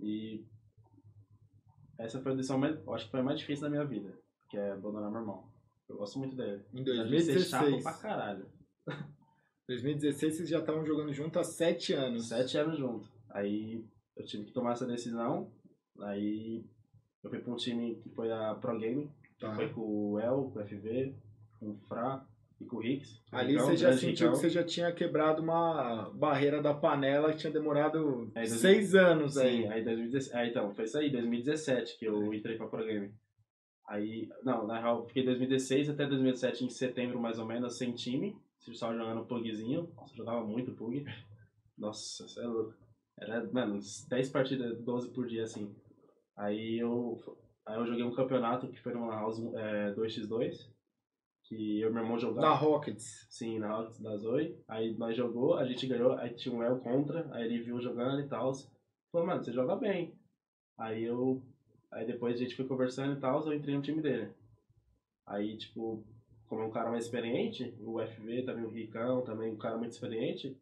E 0.00 0.44
essa 1.98 2.20
foi 2.20 2.32
a 2.32 2.34
decisão, 2.34 2.58
mais, 2.58 2.76
acho 2.88 3.04
que 3.06 3.10
foi 3.10 3.20
a 3.20 3.22
mais 3.22 3.38
difícil 3.38 3.62
da 3.62 3.70
minha 3.70 3.84
vida, 3.84 4.12
que 4.50 4.56
é 4.56 4.72
abandonar 4.72 5.10
meu 5.10 5.20
irmão. 5.20 5.44
Eu 5.88 5.96
gosto 5.96 6.18
muito 6.18 6.36
dele. 6.36 6.62
Em 6.74 6.82
2016. 6.82 7.48
Chato 7.48 7.82
pra 7.82 7.92
caralho. 7.92 8.46
2016 9.68 10.36
vocês 10.36 10.48
já 10.48 10.60
estavam 10.60 10.84
jogando 10.84 11.12
junto 11.12 11.38
há 11.38 11.44
sete 11.44 11.92
anos. 11.92 12.28
Sete 12.28 12.56
anos 12.56 12.78
junto. 12.78 13.08
Aí 13.30 13.84
eu 14.16 14.24
tive 14.24 14.44
que 14.44 14.52
tomar 14.52 14.72
essa 14.72 14.86
decisão. 14.86 15.52
Aí 16.00 16.64
eu 17.22 17.30
fui 17.30 17.40
pra 17.40 17.52
um 17.52 17.56
time 17.56 17.96
que 17.96 18.08
foi 18.10 18.30
a 18.30 18.54
Pro 18.54 18.78
Game. 18.78 19.10
Tá. 19.38 19.54
Foi 19.54 19.68
com 19.68 19.80
o 19.80 20.20
El, 20.20 20.50
com 20.50 20.60
o 20.60 20.66
FV, 20.66 21.14
com 21.58 21.70
o 21.70 21.76
Fra 21.88 22.24
e 22.60 22.64
com 22.64 22.76
o 22.76 22.80
Rix. 22.80 23.22
Ali 23.30 23.54
então, 23.54 23.66
você 23.66 23.76
já 23.76 23.92
sentiu 23.96 24.30
que 24.30 24.38
você 24.38 24.48
já 24.48 24.64
tinha 24.64 24.92
quebrado 24.92 25.42
uma 25.42 26.10
barreira 26.10 26.62
da 26.62 26.72
panela 26.72 27.32
que 27.32 27.38
tinha 27.38 27.52
demorado 27.52 28.30
aí, 28.34 28.46
seis 28.46 28.94
anos 28.94 29.34
sim, 29.34 29.40
aí. 29.40 29.62
Sim, 29.62 29.68
aí 29.68 29.84
2017. 29.84 30.36
Aí 30.36 30.50
então, 30.50 30.74
foi 30.74 30.84
isso 30.84 30.98
aí, 30.98 31.10
2017 31.10 31.98
que 31.98 32.06
eu 32.06 32.32
entrei 32.32 32.56
pra 32.56 32.68
Pro 32.68 32.84
Game. 32.84 33.12
Aí, 33.88 34.28
não, 34.42 34.66
na 34.66 34.80
real, 34.80 35.06
fiquei 35.06 35.24
2016 35.24 35.90
até 35.90 36.06
2017, 36.06 36.64
em 36.64 36.70
setembro 36.70 37.20
mais 37.20 37.38
ou 37.38 37.46
menos, 37.46 37.78
sem 37.78 37.94
time. 37.94 38.36
Só 38.58 38.92
jogando 38.92 39.24
pugzinho. 39.26 39.92
Nossa, 39.94 40.16
jogava 40.16 40.44
muito 40.44 40.72
pug. 40.72 41.04
Nossa, 41.78 42.24
isso 42.24 42.40
é 42.40 42.46
louco. 42.46 42.74
Era, 43.18 43.50
mano, 43.52 43.78
10 44.08 44.30
partidas, 44.30 44.82
12 44.82 45.12
por 45.12 45.26
dia, 45.26 45.44
assim. 45.44 45.74
Aí 46.36 46.78
eu, 46.78 47.16
aí 47.64 47.78
eu 47.78 47.86
joguei 47.86 48.02
um 48.02 48.14
campeonato 48.14 48.68
que 48.68 48.80
foi 48.80 48.92
numa 48.92 49.14
house 49.14 49.40
é, 49.54 49.94
2x2. 49.94 50.68
Que 51.44 51.80
eu 51.80 51.90
e 51.90 51.92
meu 51.92 52.02
irmão 52.02 52.18
jogava. 52.18 52.48
Na 52.48 52.54
Rockets. 52.54 53.26
Sim, 53.30 53.60
na 53.60 53.72
Rockets 53.72 54.00
da 54.00 54.16
Zoe. 54.16 54.60
Aí 54.66 54.96
nós 54.96 55.16
jogou, 55.16 55.54
a 55.54 55.64
gente 55.64 55.86
ganhou, 55.86 56.12
aí 56.14 56.34
tinha 56.34 56.52
um 56.52 56.62
El 56.62 56.80
contra, 56.80 57.32
aí 57.32 57.44
ele 57.44 57.62
viu 57.62 57.80
jogando 57.80 58.20
e 58.20 58.28
tal. 58.28 58.52
Falou, 59.12 59.26
mano, 59.26 59.44
você 59.44 59.52
joga 59.52 59.76
bem. 59.76 60.18
Aí 60.76 61.04
eu. 61.04 61.42
Aí 61.90 62.06
depois 62.06 62.34
a 62.34 62.38
gente 62.38 62.56
foi 62.56 62.66
conversando 62.66 63.16
e 63.16 63.20
tal, 63.20 63.46
eu 63.46 63.54
entrei 63.54 63.74
no 63.74 63.82
time 63.82 64.02
dele. 64.02 64.30
Aí, 65.26 65.56
tipo, 65.56 66.04
como 66.46 66.62
é 66.62 66.64
um 66.64 66.70
cara 66.70 66.90
mais 66.90 67.04
experiente, 67.04 67.74
o 67.80 68.00
FV 68.00 68.42
também, 68.42 68.64
o 68.64 68.70
Ricão, 68.70 69.22
também 69.22 69.52
um 69.52 69.56
cara 69.56 69.76
muito 69.76 69.92
experiente, 69.92 70.56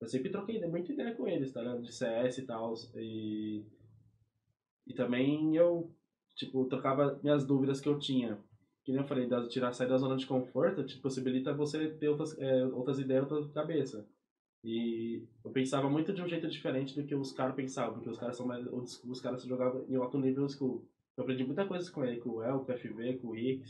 eu 0.00 0.06
sempre 0.06 0.30
troquei 0.30 0.64
muita 0.66 0.92
ideia 0.92 1.14
com 1.14 1.26
eles, 1.26 1.52
tá 1.52 1.60
ligado? 1.60 1.82
De 1.82 1.92
CS 1.92 2.38
e 2.38 2.46
tal. 2.46 2.74
E, 2.94 3.64
e 4.86 4.94
também 4.94 5.56
eu, 5.56 5.90
tipo, 6.34 6.64
trocava 6.66 7.18
minhas 7.22 7.46
dúvidas 7.46 7.80
que 7.80 7.88
eu 7.88 7.98
tinha. 7.98 8.38
Que 8.84 8.92
nem 8.92 9.00
eu 9.00 9.06
falei, 9.06 9.28
tirar, 9.48 9.72
sair 9.72 9.88
da 9.88 9.98
zona 9.98 10.16
de 10.16 10.26
conforto 10.26 10.84
te 10.84 10.98
possibilita 10.98 11.52
você 11.52 11.90
ter 11.90 12.08
outras, 12.08 12.38
é, 12.38 12.64
outras 12.66 12.98
ideias 12.98 13.28
na 13.28 13.48
cabeça. 13.48 14.06
E 14.66 15.22
eu 15.44 15.52
pensava 15.52 15.88
muito 15.88 16.12
de 16.12 16.20
um 16.20 16.28
jeito 16.28 16.48
diferente 16.48 16.92
do 16.92 17.06
que 17.06 17.14
os 17.14 17.30
caras 17.30 17.54
pensavam, 17.54 17.94
porque 17.94 18.10
os 18.10 18.18
caras 18.18 18.36
são 18.36 18.44
mais. 18.44 18.66
Os, 18.66 19.02
os 19.04 19.20
caras 19.20 19.44
jogavam 19.44 19.84
em 19.88 19.94
alto 19.94 20.18
nível 20.18 20.48
school. 20.48 20.84
Eu 21.16 21.22
aprendi 21.22 21.44
muita 21.44 21.64
coisa 21.64 21.88
com 21.90 22.04
ele, 22.04 22.18
com 22.18 22.30
o 22.30 22.42
El, 22.42 22.60
com 22.60 22.72
o 22.72 22.76
FV, 22.76 23.18
com 23.18 23.28
o 23.28 23.32
Rick. 23.32 23.64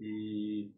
E 0.00 0.70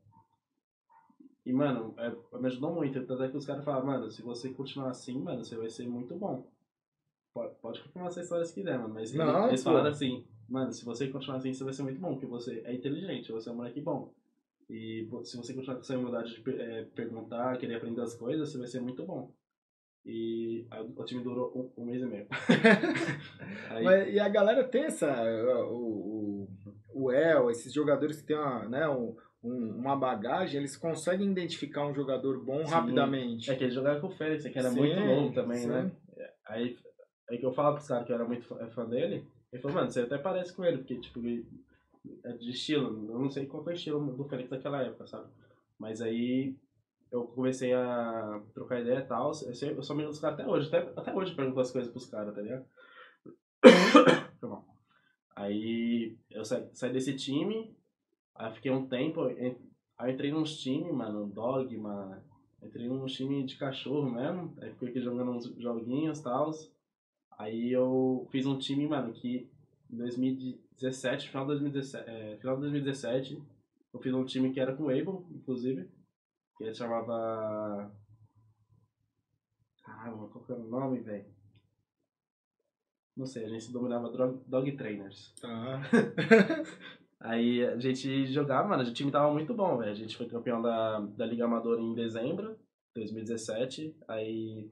e, 1.46 1.52
mano, 1.52 1.94
é, 1.98 2.10
me 2.38 2.46
ajudou 2.46 2.74
muito. 2.74 3.04
Tanto 3.04 3.22
é 3.22 3.28
que 3.28 3.36
os 3.36 3.46
caras 3.46 3.64
falam, 3.64 3.86
mano, 3.86 4.10
se 4.10 4.22
você 4.22 4.48
continuar 4.50 4.90
assim, 4.90 5.20
mano, 5.20 5.44
você 5.44 5.56
vai 5.56 5.68
ser 5.68 5.86
muito 5.86 6.16
bom. 6.16 6.50
Pode, 7.34 7.54
pode 7.60 7.82
continuar 7.82 8.08
essa 8.08 8.22
história 8.22 8.44
se 8.44 8.54
quiser, 8.54 8.78
mano. 8.78 8.94
Mas 8.94 9.12
Não, 9.12 9.48
eles, 9.48 9.62
falaram 9.62 9.90
assim, 9.90 10.24
mano, 10.48 10.72
se 10.72 10.84
você 10.84 11.08
continuar 11.08 11.36
assim, 11.36 11.52
você 11.52 11.64
vai 11.64 11.72
ser 11.72 11.82
muito 11.82 12.00
bom, 12.00 12.12
porque 12.12 12.26
você 12.26 12.62
é 12.64 12.74
inteligente, 12.74 13.30
você 13.30 13.48
é 13.48 13.52
um 13.52 13.56
moleque 13.56 13.80
bom. 13.80 14.12
E 14.70 15.06
se 15.24 15.36
você 15.36 15.52
continuar 15.52 15.76
com 15.76 15.82
essa 15.82 15.98
humildade 15.98 16.42
de 16.42 16.50
é, 16.50 16.84
perguntar, 16.84 17.58
querer 17.58 17.74
aprender 17.74 18.00
as 18.00 18.14
coisas, 18.14 18.50
você 18.50 18.56
vai 18.56 18.66
ser 18.66 18.80
muito 18.80 19.04
bom. 19.04 19.30
E 20.06 20.66
o 20.96 21.04
time 21.04 21.22
durou 21.22 21.50
um, 21.76 21.82
um 21.82 21.86
mês 21.86 22.02
e 22.02 22.06
meio. 22.06 22.26
Aí... 23.70 23.84
Mas, 23.84 24.14
e 24.14 24.20
a 24.20 24.28
galera 24.28 24.62
tem 24.62 24.84
essa. 24.84 25.10
O, 25.70 26.46
o, 26.94 27.04
o 27.06 27.12
El, 27.12 27.50
esses 27.50 27.72
jogadores 27.72 28.20
que 28.20 28.26
tem 28.26 28.36
uma, 28.36 28.68
né, 28.68 28.86
um, 28.86 29.16
um, 29.42 29.76
uma 29.76 29.96
bagagem, 29.96 30.58
eles 30.58 30.76
conseguem 30.76 31.30
identificar 31.30 31.86
um 31.86 31.94
jogador 31.94 32.44
bom 32.44 32.66
sim. 32.66 32.72
rapidamente. 32.72 33.50
É 33.50 33.56
que 33.56 33.64
ele 33.64 33.72
jogava 33.72 33.98
com 33.98 34.08
o 34.08 34.16
Félix, 34.16 34.44
que 34.46 34.58
era 34.58 34.70
sim, 34.70 34.78
muito 34.78 35.00
longo 35.00 35.32
também, 35.32 35.58
sim. 35.58 35.68
né? 35.68 35.90
Aí, 36.46 36.76
aí 37.30 37.38
que 37.38 37.46
eu 37.46 37.54
falava 37.54 37.76
pros 37.76 37.88
caras 37.88 38.06
que 38.06 38.12
eu 38.12 38.16
era 38.16 38.26
muito 38.26 38.46
fã 38.46 38.86
dele, 38.86 39.26
ele 39.50 39.62
falou, 39.62 39.78
mano, 39.78 39.90
você 39.90 40.00
até 40.00 40.18
parece 40.18 40.54
com 40.54 40.64
ele, 40.64 40.78
porque, 40.78 41.00
tipo, 41.00 41.20
é 42.24 42.32
de 42.32 42.50
estilo, 42.50 43.10
eu 43.10 43.18
não 43.18 43.30
sei 43.30 43.46
qual 43.46 43.64
foi 43.64 43.72
o 43.72 43.76
estilo 43.76 44.14
do 44.14 44.24
Félix 44.24 44.50
naquela 44.50 44.82
época, 44.82 45.06
sabe? 45.06 45.28
Mas 45.78 46.02
aí 46.02 46.56
eu 47.14 47.24
comecei 47.28 47.72
a 47.72 48.42
trocar 48.52 48.80
ideia 48.80 48.98
e 48.98 49.06
tal, 49.06 49.28
eu 49.28 49.82
sou 49.82 49.94
amigo 49.94 50.10
dos 50.10 50.18
caras 50.18 50.38
até 50.38 50.50
hoje, 50.50 50.68
até, 50.68 50.78
até 51.00 51.14
hoje 51.14 51.32
eu 51.32 51.36
pergunto 51.36 51.60
as 51.60 51.70
coisas 51.70 51.90
pros 51.90 52.06
caras, 52.06 52.34
tá 52.34 52.40
ligado? 52.40 52.66
Aí 55.36 56.16
eu 56.30 56.44
saí, 56.44 56.68
saí 56.72 56.92
desse 56.92 57.16
time, 57.16 57.74
Aí 58.34 58.52
fiquei 58.52 58.70
um 58.70 58.86
tempo, 58.86 59.22
aí 59.22 59.56
eu 60.00 60.08
entrei 60.10 60.32
nos 60.32 60.58
times, 60.58 60.92
mano, 60.92 61.26
Dogma, 61.26 62.20
entrei 62.60 62.88
num 62.88 63.06
time 63.06 63.44
de 63.44 63.56
cachorro 63.56 64.10
mesmo, 64.10 64.52
aí 64.60 64.74
fiquei 64.74 65.00
jogando 65.00 65.30
uns 65.30 65.44
joguinhos 65.56 66.18
e 66.18 66.22
tal. 66.24 66.50
Aí 67.38 67.70
eu 67.70 68.26
fiz 68.30 68.44
um 68.44 68.58
time, 68.58 68.88
mano, 68.88 69.12
que 69.12 69.48
em 69.88 69.96
2017, 69.96 71.28
final 71.28 71.44
de 71.44 71.52
2017, 71.52 72.10
é, 72.10 72.36
final 72.38 72.56
de 72.56 72.62
2017, 72.62 73.40
eu 73.92 74.00
fiz 74.00 74.12
um 74.12 74.24
time 74.24 74.52
que 74.52 74.58
era 74.58 74.74
com 74.74 74.84
o 74.84 74.90
Able, 74.90 75.24
inclusive, 75.32 75.88
que 76.56 76.64
ele 76.64 76.74
chamava... 76.74 77.90
Caramba, 79.82 80.28
qual 80.28 80.44
que 80.44 80.52
era 80.52 80.60
o 80.60 80.68
nome, 80.68 81.00
velho? 81.00 81.26
Não 83.16 83.26
sei, 83.26 83.44
a 83.44 83.48
gente 83.48 83.70
dominava 83.70 84.10
Dog, 84.10 84.40
dog 84.46 84.72
Trainers. 84.72 85.32
Ah. 85.44 85.80
Aí 87.20 87.64
a 87.64 87.78
gente 87.78 88.26
jogava, 88.26 88.68
mano, 88.68 88.82
o 88.82 88.92
time 88.92 89.10
tava 89.10 89.32
muito 89.32 89.54
bom, 89.54 89.78
velho. 89.78 89.92
A 89.92 89.94
gente 89.94 90.16
foi 90.16 90.26
campeão 90.26 90.60
da, 90.60 91.00
da 91.00 91.24
Liga 91.24 91.44
Amadora 91.44 91.80
em 91.80 91.94
dezembro 91.94 92.54
de 92.54 93.00
2017. 93.00 93.96
Aí. 94.08 94.70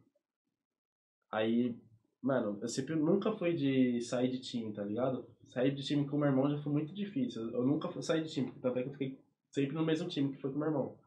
Aí, 1.31 1.75
mano, 2.21 2.59
eu 2.61 2.69
sempre 2.69 2.95
nunca 2.95 3.33
fui 3.33 3.55
de 3.55 4.01
sair 4.03 4.29
de 4.29 4.39
time, 4.39 4.73
tá 4.73 4.85
ligado? 4.85 5.25
Sair 5.49 5.75
de 5.75 5.83
time 5.83 6.07
com 6.07 6.17
o 6.17 6.19
meu 6.19 6.29
irmão 6.29 6.51
já 6.51 6.59
foi 6.59 6.73
muito 6.73 6.93
difícil. 6.93 7.51
Eu 7.53 7.65
nunca 7.65 7.89
fui 7.89 8.03
sair 8.03 8.23
de 8.23 8.31
time, 8.31 8.53
tanto 8.61 8.79
é 8.79 8.83
que 8.83 8.89
eu 8.89 8.93
fiquei 8.93 9.19
sempre 9.51 9.75
no 9.75 9.85
mesmo 9.85 10.09
time 10.09 10.33
que 10.33 10.41
foi 10.41 10.51
com 10.51 10.57
o 10.57 10.59
meu 10.59 10.69
irmão. 10.69 10.99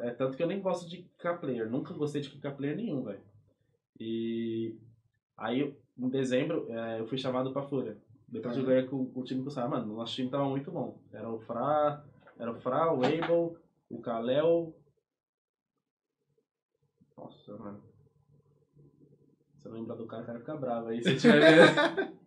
É 0.00 0.10
tanto 0.10 0.36
que 0.36 0.42
eu 0.42 0.46
nem 0.46 0.60
gosto 0.60 0.88
de 0.88 0.98
kick 0.98 1.38
player, 1.40 1.70
nunca 1.70 1.94
gostei 1.94 2.20
de 2.20 2.30
kick 2.30 2.50
player 2.56 2.76
nenhum, 2.76 3.02
velho. 3.02 3.20
E 3.98 4.76
aí, 5.36 5.74
em 5.96 6.08
dezembro, 6.08 6.66
é, 6.70 7.00
eu 7.00 7.06
fui 7.06 7.16
chamado 7.16 7.52
pra 7.52 7.62
Fúria. 7.62 7.96
Depois 8.28 8.56
uhum. 8.56 8.62
eu 8.62 8.66
ganhei 8.66 8.86
com, 8.86 9.06
com 9.06 9.20
o 9.20 9.24
time 9.24 9.42
que 9.42 9.46
eu 9.46 9.52
sabia, 9.52 9.70
mano, 9.70 9.94
nosso 9.94 10.14
time 10.14 10.28
tava 10.28 10.48
muito 10.48 10.70
bom. 10.70 10.98
Era 11.12 11.30
o 11.30 11.38
Fra, 11.38 12.04
era 12.38 12.50
o 12.50 12.60
Fra, 12.60 12.92
o 12.92 13.04
Abel, 13.04 13.56
o 13.88 14.00
Kalel. 14.00 14.74
Nossa, 17.16 17.56
mano. 17.56 17.82
Se 19.58 19.68
eu 19.68 19.72
lembrar 19.72 19.94
do 19.94 20.06
cara, 20.06 20.22
o 20.22 20.26
cara 20.26 20.38
fica 20.40 20.56
bravo 20.56 20.88
aí. 20.88 21.02
Se 21.02 21.16
tiver 21.16 21.40
vendo. 21.40 22.16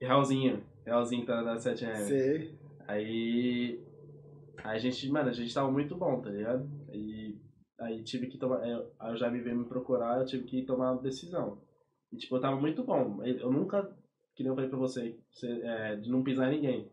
Realzinho. 0.00 0.64
Realzinho 0.84 1.26
tá 1.26 1.42
da 1.42 1.56
7M. 1.56 1.96
Sei. 1.96 2.58
Aí. 2.86 3.87
A 4.64 4.76
gente, 4.78 5.08
mano, 5.08 5.28
a 5.28 5.32
gente 5.32 5.54
tava 5.54 5.70
muito 5.70 5.96
bom, 5.96 6.20
tá 6.20 6.30
ligado? 6.30 6.68
E 6.92 7.38
aí 7.78 8.02
tive 8.02 8.26
que 8.26 8.38
tomar. 8.38 8.66
Eu 8.66 9.16
já 9.16 9.30
me 9.30 9.40
veio 9.40 9.56
me 9.56 9.64
procurar, 9.64 10.20
eu 10.20 10.26
tive 10.26 10.44
que 10.44 10.64
tomar 10.64 10.92
uma 10.92 11.02
decisão. 11.02 11.60
E, 12.12 12.16
tipo, 12.16 12.36
eu 12.36 12.40
tava 12.40 12.60
muito 12.60 12.82
bom. 12.82 13.22
Eu 13.24 13.52
nunca, 13.52 13.84
que 14.34 14.42
nem 14.42 14.50
eu 14.50 14.54
falei 14.54 14.70
pra 14.70 14.78
você, 14.78 15.18
é, 15.42 15.96
de 15.96 16.10
não 16.10 16.22
pisar 16.22 16.52
em 16.52 16.56
ninguém. 16.56 16.92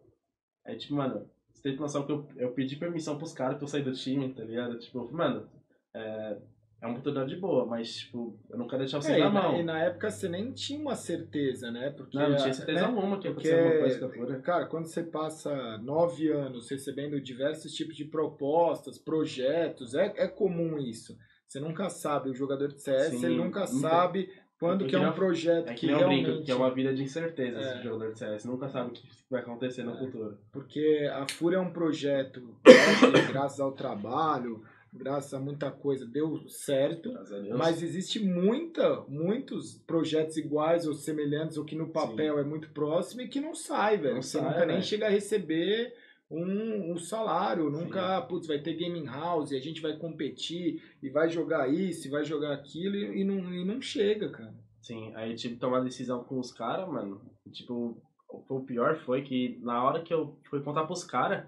Aí, 0.65 0.77
tipo, 0.77 0.95
mano, 0.95 1.29
você 1.51 1.63
tem 1.63 1.75
que 1.75 1.81
noção 1.81 2.05
que 2.05 2.11
eu, 2.11 2.27
eu 2.35 2.51
pedi 2.53 2.75
permissão 2.75 3.17
pros 3.17 3.33
caras 3.33 3.57
pra 3.57 3.63
eu 3.63 3.69
sair 3.69 3.83
do 3.83 3.93
time, 3.93 4.33
tá 4.33 4.43
ligado? 4.43 4.77
Tipo, 4.79 5.11
mano, 5.13 5.49
é, 5.93 6.41
é 6.85 6.87
uma 6.87 6.99
oportunidade 6.99 7.35
boa, 7.35 7.65
mas, 7.65 7.97
tipo, 7.97 8.37
eu 8.49 8.57
não 8.57 8.67
quero 8.67 8.83
deixar 8.83 9.01
você 9.01 9.13
é, 9.13 9.19
na 9.19 9.29
mão. 9.29 9.59
E 9.59 9.63
na 9.63 9.83
época 9.83 10.09
você 10.09 10.29
nem 10.29 10.51
tinha 10.51 10.79
uma 10.79 10.95
certeza, 10.95 11.71
né? 11.71 11.89
Porque, 11.89 12.17
não, 12.17 12.29
não 12.29 12.37
tinha 12.37 12.53
certeza 12.53 12.81
né? 12.81 12.85
alguma 12.85 13.19
que 13.19 13.27
acontecer 13.27 13.59
alguma 13.59 14.09
coisa. 14.09 14.39
Cara, 14.39 14.65
quando 14.67 14.85
você 14.85 15.03
passa 15.03 15.77
nove 15.79 16.31
anos 16.31 16.69
recebendo 16.69 17.19
diversos 17.19 17.73
tipos 17.73 17.95
de 17.95 18.05
propostas, 18.05 18.97
projetos, 18.97 19.95
é, 19.95 20.13
é 20.15 20.27
comum 20.27 20.77
isso. 20.77 21.17
Você 21.47 21.59
nunca 21.59 21.89
sabe, 21.89 22.29
o 22.29 22.35
jogador 22.35 22.67
de 22.67 22.81
CS, 22.81 23.19
Sim, 23.19 23.25
ele 23.25 23.37
nunca 23.37 23.65
sabe 23.65 24.29
quando 24.59 24.85
que 24.85 24.95
é 24.95 24.99
um 24.99 25.11
projeto 25.11 25.69
é 25.69 25.73
que, 25.73 25.81
que 25.81 25.87
realmente... 25.87 26.25
Brinco, 26.25 26.43
que 26.43 26.51
é 26.51 26.55
uma 26.55 26.73
vida 26.73 26.93
de 26.93 27.03
incerteza 27.03 27.59
é. 27.59 27.73
esse 27.73 27.83
jogador 27.83 28.13
de 28.13 28.19
CS. 28.19 28.45
Nunca 28.45 28.69
sabe 28.69 28.89
o 28.89 28.93
que 28.93 29.03
vai 29.29 29.41
acontecer 29.41 29.83
no 29.83 29.93
é. 29.93 29.97
futuro. 29.97 30.37
Porque 30.51 31.09
a 31.13 31.25
Fúria 31.29 31.57
é 31.57 31.59
um 31.59 31.71
projeto 31.71 32.55
graças 33.31 33.59
ao 33.59 33.73
trabalho, 33.73 34.63
graças 34.95 35.33
a 35.33 35.39
muita 35.39 35.71
coisa, 35.71 36.05
deu 36.05 36.47
certo. 36.47 37.13
Mas 37.57 37.83
existe 37.83 38.19
muita, 38.19 39.01
muitos 39.07 39.77
projetos 39.85 40.37
iguais 40.37 40.87
ou 40.87 40.93
semelhantes, 40.93 41.57
ou 41.57 41.65
que 41.65 41.75
no 41.75 41.89
papel 41.89 42.35
Sim. 42.35 42.41
é 42.41 42.43
muito 42.43 42.69
próximo 42.71 43.21
e 43.21 43.27
que 43.27 43.39
não 43.39 43.53
sai, 43.53 43.97
velho. 43.97 44.21
Você 44.21 44.39
sai, 44.39 44.47
nunca 44.47 44.65
nem 44.65 44.81
chega 44.81 45.07
a 45.07 45.09
receber 45.09 45.93
um, 46.29 46.93
um 46.93 46.97
salário, 46.97 47.69
nunca, 47.69 48.21
Sim. 48.21 48.27
putz, 48.27 48.47
vai 48.47 48.59
ter 48.59 48.73
gaming 48.73 49.05
house, 49.05 49.51
e 49.51 49.57
a 49.57 49.61
gente 49.61 49.81
vai 49.81 49.97
competir, 49.97 50.81
e 51.01 51.09
vai 51.09 51.29
jogar 51.29 51.71
isso, 51.71 52.07
e 52.07 52.11
vai 52.11 52.23
jogar 52.23 52.53
aquilo, 52.53 52.95
e, 52.95 53.21
e 53.21 53.23
não, 53.23 53.53
e 53.53 53.63
não 53.63 53.81
chega, 53.81 54.29
cara. 54.29 54.53
Sim, 54.81 55.13
aí 55.15 55.33
tive 55.35 55.55
que 55.55 55.59
tomar 55.59 55.79
decisão 55.81 56.23
com 56.23 56.39
os 56.39 56.51
caras, 56.51 56.87
mano. 56.87 57.21
Tipo, 57.51 58.01
o 58.27 58.61
pior 58.61 58.95
foi 58.97 59.23
que 59.23 59.59
na 59.61 59.83
hora 59.83 60.01
que 60.01 60.13
eu 60.13 60.37
fui 60.49 60.61
contar 60.61 60.85
pros 60.85 61.03
caras, 61.03 61.45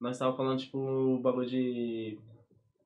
nós 0.00 0.18
tava 0.18 0.36
falando, 0.36 0.58
tipo, 0.58 0.78
o 0.78 1.18
bagulho 1.18 1.48
de 1.48 2.18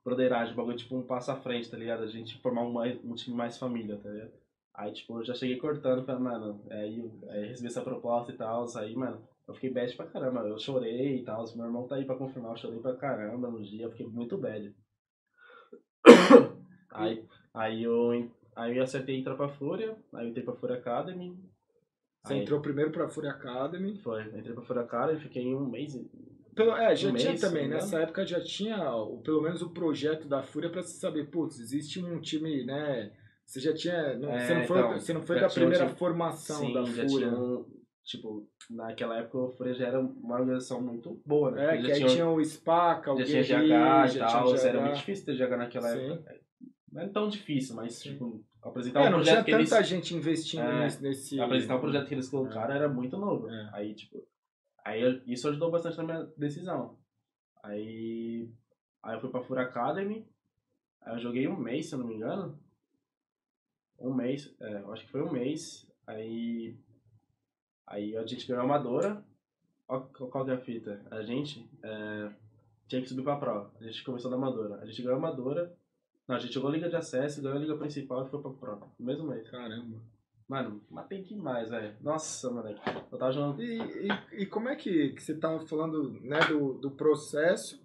broderagem, 0.05 0.55
bagulho 0.55 0.77
tipo 0.77 0.97
um 0.97 1.03
passo 1.03 1.31
à 1.31 1.37
frente, 1.37 1.71
tá 1.71 1.77
ligado? 1.77 2.03
A 2.03 2.09
gente 2.09 2.41
formar 2.41 2.63
um, 2.63 2.79
um 3.05 3.15
time 3.15 3.37
mais 3.37 3.59
família, 3.59 3.99
tá 4.03 4.09
ligado? 4.11 4.33
Aí, 4.75 4.93
tipo, 4.93 5.19
eu 5.19 5.25
já 5.25 5.35
cheguei 5.35 5.57
cortando, 5.59 6.05
falando, 6.05 6.23
mano, 6.23 6.61
aí, 6.71 7.11
aí 7.29 7.49
recebi 7.49 7.69
essa 7.69 7.83
proposta 7.83 8.33
e 8.33 8.37
tal, 8.37 8.67
aí, 8.77 8.97
mano, 8.97 9.23
eu 9.47 9.55
fiquei 9.55 9.71
bad 9.71 9.95
pra 9.97 10.07
caramba. 10.07 10.41
Eu 10.41 10.59
chorei 10.59 11.17
e 11.19 11.25
tal. 11.25 11.45
Meu 11.57 11.67
irmão 11.67 11.87
tá 11.87 11.97
aí 11.97 12.05
pra 12.05 12.17
confirmar. 12.17 12.53
Eu 12.53 12.57
chorei 12.57 12.81
pra 12.81 12.97
caramba 12.97 13.51
no 13.51 13.63
dia. 13.63 13.85
Eu 13.85 13.91
fiquei 13.91 14.07
muito 14.07 14.39
bad. 14.39 14.75
aí, 16.91 17.25
aí, 17.53 17.83
eu, 17.83 18.31
aí 18.55 18.77
eu 18.77 18.83
acertei 18.83 19.19
entrar 19.19 19.35
pra 19.35 19.49
Fúria. 19.49 19.97
Aí 20.13 20.27
eu 20.27 20.31
entrei 20.31 20.45
pra 20.45 20.55
Fúria 20.55 20.77
Academy. 20.77 21.37
Você 22.25 22.35
Aí- 22.35 22.41
entrou 22.41 22.61
primeiro 22.61 22.93
pra 22.93 23.09
Fúria 23.09 23.31
Academy. 23.31 23.97
Foi, 23.99 24.23
entrei 24.23 24.55
pra 24.55 24.63
Furacão 24.63 25.11
e 25.13 25.19
fiquei 25.21 25.55
um 25.55 25.69
mês. 25.69 25.95
Pelo, 26.55 26.73
é, 26.77 26.95
já 26.95 27.09
Um 27.11 27.15
tinha 27.15 27.31
mês, 27.31 27.41
também, 27.41 27.63
não 27.63 27.69
me 27.71 27.75
nessa 27.77 27.99
época 28.01 28.27
já 28.27 28.41
tinha 28.41 28.95
o- 28.95 29.23
pelo 29.23 29.41
menos 29.41 29.63
o 29.63 29.71
projeto 29.71 30.29
da 30.29 30.43
Fúria 30.43 30.69
pra 30.71 30.83
se 30.83 30.99
saber, 30.99 31.31
putz, 31.31 31.59
existe 31.59 32.03
um 32.05 32.21
time, 32.21 32.65
né? 32.65 33.11
Você 33.47 33.59
já 33.61 33.73
tinha. 33.75 34.17
não- 34.19 34.31
É, 34.31 34.47
você 34.47 34.55
não 34.55 34.65
foi, 34.65 34.79
então, 34.79 34.93
você 34.93 35.13
não 35.15 35.23
foi 35.23 35.41
da 35.41 35.49
tinha 35.49 35.61
primeira 35.63 35.87
time- 35.87 35.99
formação 35.99 36.61
Sim, 36.61 36.73
da 36.75 36.85
Fúria. 36.85 37.07
tinha. 37.09 37.65
Tipo, 38.05 38.47
naquela 38.69 39.17
época 39.19 39.39
o 39.39 39.49
Fúria 39.53 39.73
já 39.75 39.87
era 39.87 40.01
uma 40.01 40.35
organização 40.35 40.83
muito 40.83 41.21
boa, 41.25 41.53
né? 41.53 41.75
É, 41.75 41.77
que 41.79 41.83
já 41.87 41.89
aí 41.95 41.99
tinha, 42.01 42.09
tinha 42.09 42.29
o 42.29 42.41
SPACA, 42.45 43.13
o 43.13 43.19
já 43.19 43.25
tinha 43.25 43.43
GH 43.43 44.17
e 44.17 44.19
tal, 44.19 44.45
tinha 44.55 44.61
era 44.69 44.79
GH. 44.79 44.83
muito 44.85 44.97
difícil 44.97 45.25
ter 45.25 45.35
GH 45.37 45.57
naquela 45.57 45.89
Sim. 45.89 46.11
época. 46.13 46.35
Não 46.93 47.01
era 47.01 47.11
tão 47.11 47.29
difícil, 47.29 47.77
mas 47.77 47.95
Sim. 47.95 48.11
tipo, 48.13 48.45
apresentar 48.63 49.01
É, 49.01 49.03
um 49.03 49.11
não 49.13 49.19
projeto 49.19 49.35
tinha 49.37 49.45
que 49.45 49.51
eles. 49.53 49.71
tanta 49.71 49.83
gente 49.85 50.15
investindo 50.17 50.63
É, 50.63 50.89
nesse, 51.01 51.41
Apresentar 51.41 51.77
o 51.77 51.81
projeto 51.81 52.07
que 52.09 52.15
eles 52.15 52.29
colocaram 52.29 52.75
era 52.75 52.89
muito 52.89 53.17
novo. 53.17 53.49
É. 53.49 53.71
Aí, 53.73 53.95
tipo. 53.95 54.23
Aí 54.85 55.01
eu- 55.01 55.23
isso 55.27 55.49
ajudou 55.49 55.71
bastante 55.71 55.97
na 55.99 56.05
minha 56.05 56.25
decisão. 56.37 56.99
Aí. 57.63 58.51
Aí 59.03 59.17
eu 59.17 59.21
fui 59.21 59.31
pra 59.31 59.43
Fura 59.43 59.63
Academy. 59.63 60.27
Aí 61.03 61.15
eu 61.15 61.21
joguei 61.21 61.47
um 61.49 61.57
mês, 61.57 61.89
se 61.89 61.95
eu 61.95 61.99
não 61.99 62.07
me 62.07 62.15
engano. 62.15 62.59
Um 63.99 64.13
mês, 64.15 64.53
é, 64.61 64.77
acho 64.79 65.05
que 65.05 65.11
foi 65.11 65.23
um 65.23 65.33
mês. 65.33 65.87
Aí. 66.07 66.77
Aí 67.87 68.17
a 68.17 68.27
gente 68.27 68.47
ganhou 68.47 68.63
a 68.63 68.65
Amadora. 68.65 69.25
Qual, 69.87 70.07
qual 70.09 70.45
que 70.45 70.51
é 70.51 70.55
a 70.55 70.61
fita? 70.61 71.05
A 71.11 71.23
gente 71.23 71.69
é, 71.83 72.33
tinha 72.89 73.03
que 73.03 73.09
subir 73.09 73.23
pra 73.23 73.37
Pro. 73.37 73.71
A 73.79 73.85
gente 73.85 74.03
começou 74.05 74.31
da 74.31 74.37
Amadora. 74.37 74.81
A 74.81 74.87
gente 74.87 75.03
ganhou 75.03 75.17
a 75.17 75.19
Amadora. 75.19 75.77
Não, 76.27 76.37
a 76.37 76.39
gente 76.39 76.55
jogou 76.55 76.71
a 76.71 76.73
Liga 76.73 76.89
de 76.89 76.97
Acesso, 76.97 77.43
ganhou 77.43 77.59
a 77.59 77.61
Liga 77.61 77.77
Principal 77.77 78.25
e 78.27 78.31
foi 78.31 78.41
pra 78.41 78.51
Pro. 78.53 78.93
No 78.99 79.07
mesmo 79.07 79.27
mês. 79.29 79.49
Caramba. 79.51 80.01
Mano, 80.53 80.83
matei 80.91 81.23
demais, 81.23 81.71
velho. 81.71 81.97
Nossa, 82.03 82.51
moleque. 82.51 82.79
Eu 83.11 83.19
tava 83.19 83.33
jogando. 83.33 83.63
E, 83.63 83.79
e, 83.79 84.43
e 84.43 84.47
como 84.47 84.69
é 84.69 84.77
que, 84.77 85.15
que 85.15 85.23
você 85.23 85.35
tava 85.35 85.67
falando 85.67 86.21
né, 86.21 86.41
do, 86.41 86.75
do 86.75 86.91
processo, 86.91 87.83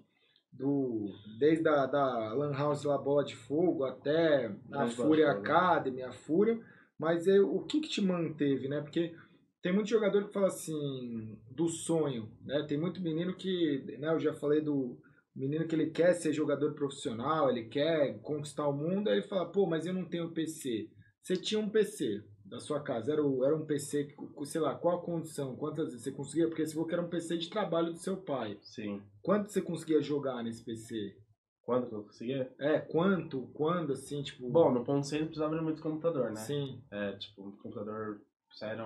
do, 0.51 1.09
desde 1.39 1.65
a 1.65 1.85
da 1.85 2.33
Lan 2.33 2.51
House 2.51 2.83
lá, 2.83 2.97
Bola 2.97 3.23
de 3.23 3.37
Fogo, 3.37 3.85
até 3.85 4.53
a 4.73 4.85
Fúria. 4.87 5.31
Academy, 5.31 6.03
a 6.03 6.11
Fúria, 6.11 6.59
mas 6.99 7.25
é, 7.25 7.39
o 7.39 7.61
que 7.61 7.79
que 7.79 7.87
te 7.87 8.01
manteve, 8.01 8.67
né? 8.67 8.81
Porque 8.81 9.15
tem 9.61 9.71
muito 9.71 9.87
jogador 9.87 10.27
que 10.27 10.33
fala 10.33 10.47
assim, 10.47 11.39
do 11.49 11.69
sonho, 11.69 12.29
né? 12.43 12.65
Tem 12.67 12.77
muito 12.77 13.01
menino 13.01 13.33
que, 13.33 13.95
né, 13.97 14.09
eu 14.09 14.19
já 14.19 14.33
falei 14.33 14.59
do 14.59 14.99
menino 15.33 15.65
que 15.65 15.73
ele 15.73 15.89
quer 15.89 16.15
ser 16.15 16.33
jogador 16.33 16.73
profissional, 16.73 17.49
ele 17.49 17.69
quer 17.69 18.19
conquistar 18.19 18.67
o 18.67 18.75
mundo, 18.75 19.07
aí 19.07 19.19
ele 19.19 19.27
fala, 19.29 19.49
pô, 19.49 19.65
mas 19.65 19.85
eu 19.85 19.93
não 19.93 20.03
tenho 20.03 20.33
PC. 20.33 20.89
Você 21.21 21.37
tinha 21.37 21.61
um 21.61 21.69
PC 21.69 22.25
da 22.49 22.59
sua 22.59 22.79
casa, 22.81 23.11
era, 23.11 23.23
o- 23.23 23.43
era 23.43 23.55
um 23.55 23.65
PC, 23.65 24.15
sei 24.45 24.61
lá, 24.61 24.73
qual 24.75 24.97
a 24.97 25.01
condição, 25.01 25.55
quantas 25.55 25.87
vezes 25.87 26.01
você 26.03 26.11
conseguia, 26.11 26.47
porque 26.47 26.65
você 26.65 26.73
falou 26.73 26.87
que 26.87 26.93
era 26.93 27.03
um 27.03 27.09
PC 27.09 27.37
de 27.37 27.49
trabalho 27.49 27.91
do 27.91 27.99
seu 27.99 28.17
pai. 28.17 28.57
Sim. 28.61 29.01
Quanto 29.21 29.51
você 29.51 29.61
conseguia 29.61 30.01
jogar 30.01 30.43
nesse 30.43 30.63
PC? 30.63 31.17
Quando 31.61 31.87
que 31.89 31.93
eu 31.95 32.03
conseguia? 32.03 32.53
É, 32.59 32.79
quanto, 32.79 33.47
quando, 33.53 33.91
assim, 33.91 34.23
tipo... 34.23 34.49
Bom, 34.49 34.71
no 34.71 34.85
ponto 34.85 35.05
C 35.05 35.19
não 35.19 35.25
precisava 35.27 35.55
de 35.57 35.61
muito 35.61 35.81
computador, 35.81 36.29
né? 36.29 36.37
Sim, 36.37 36.81
É, 36.89 37.11
tipo, 37.13 37.45
um 37.45 37.51
computador 37.57 38.21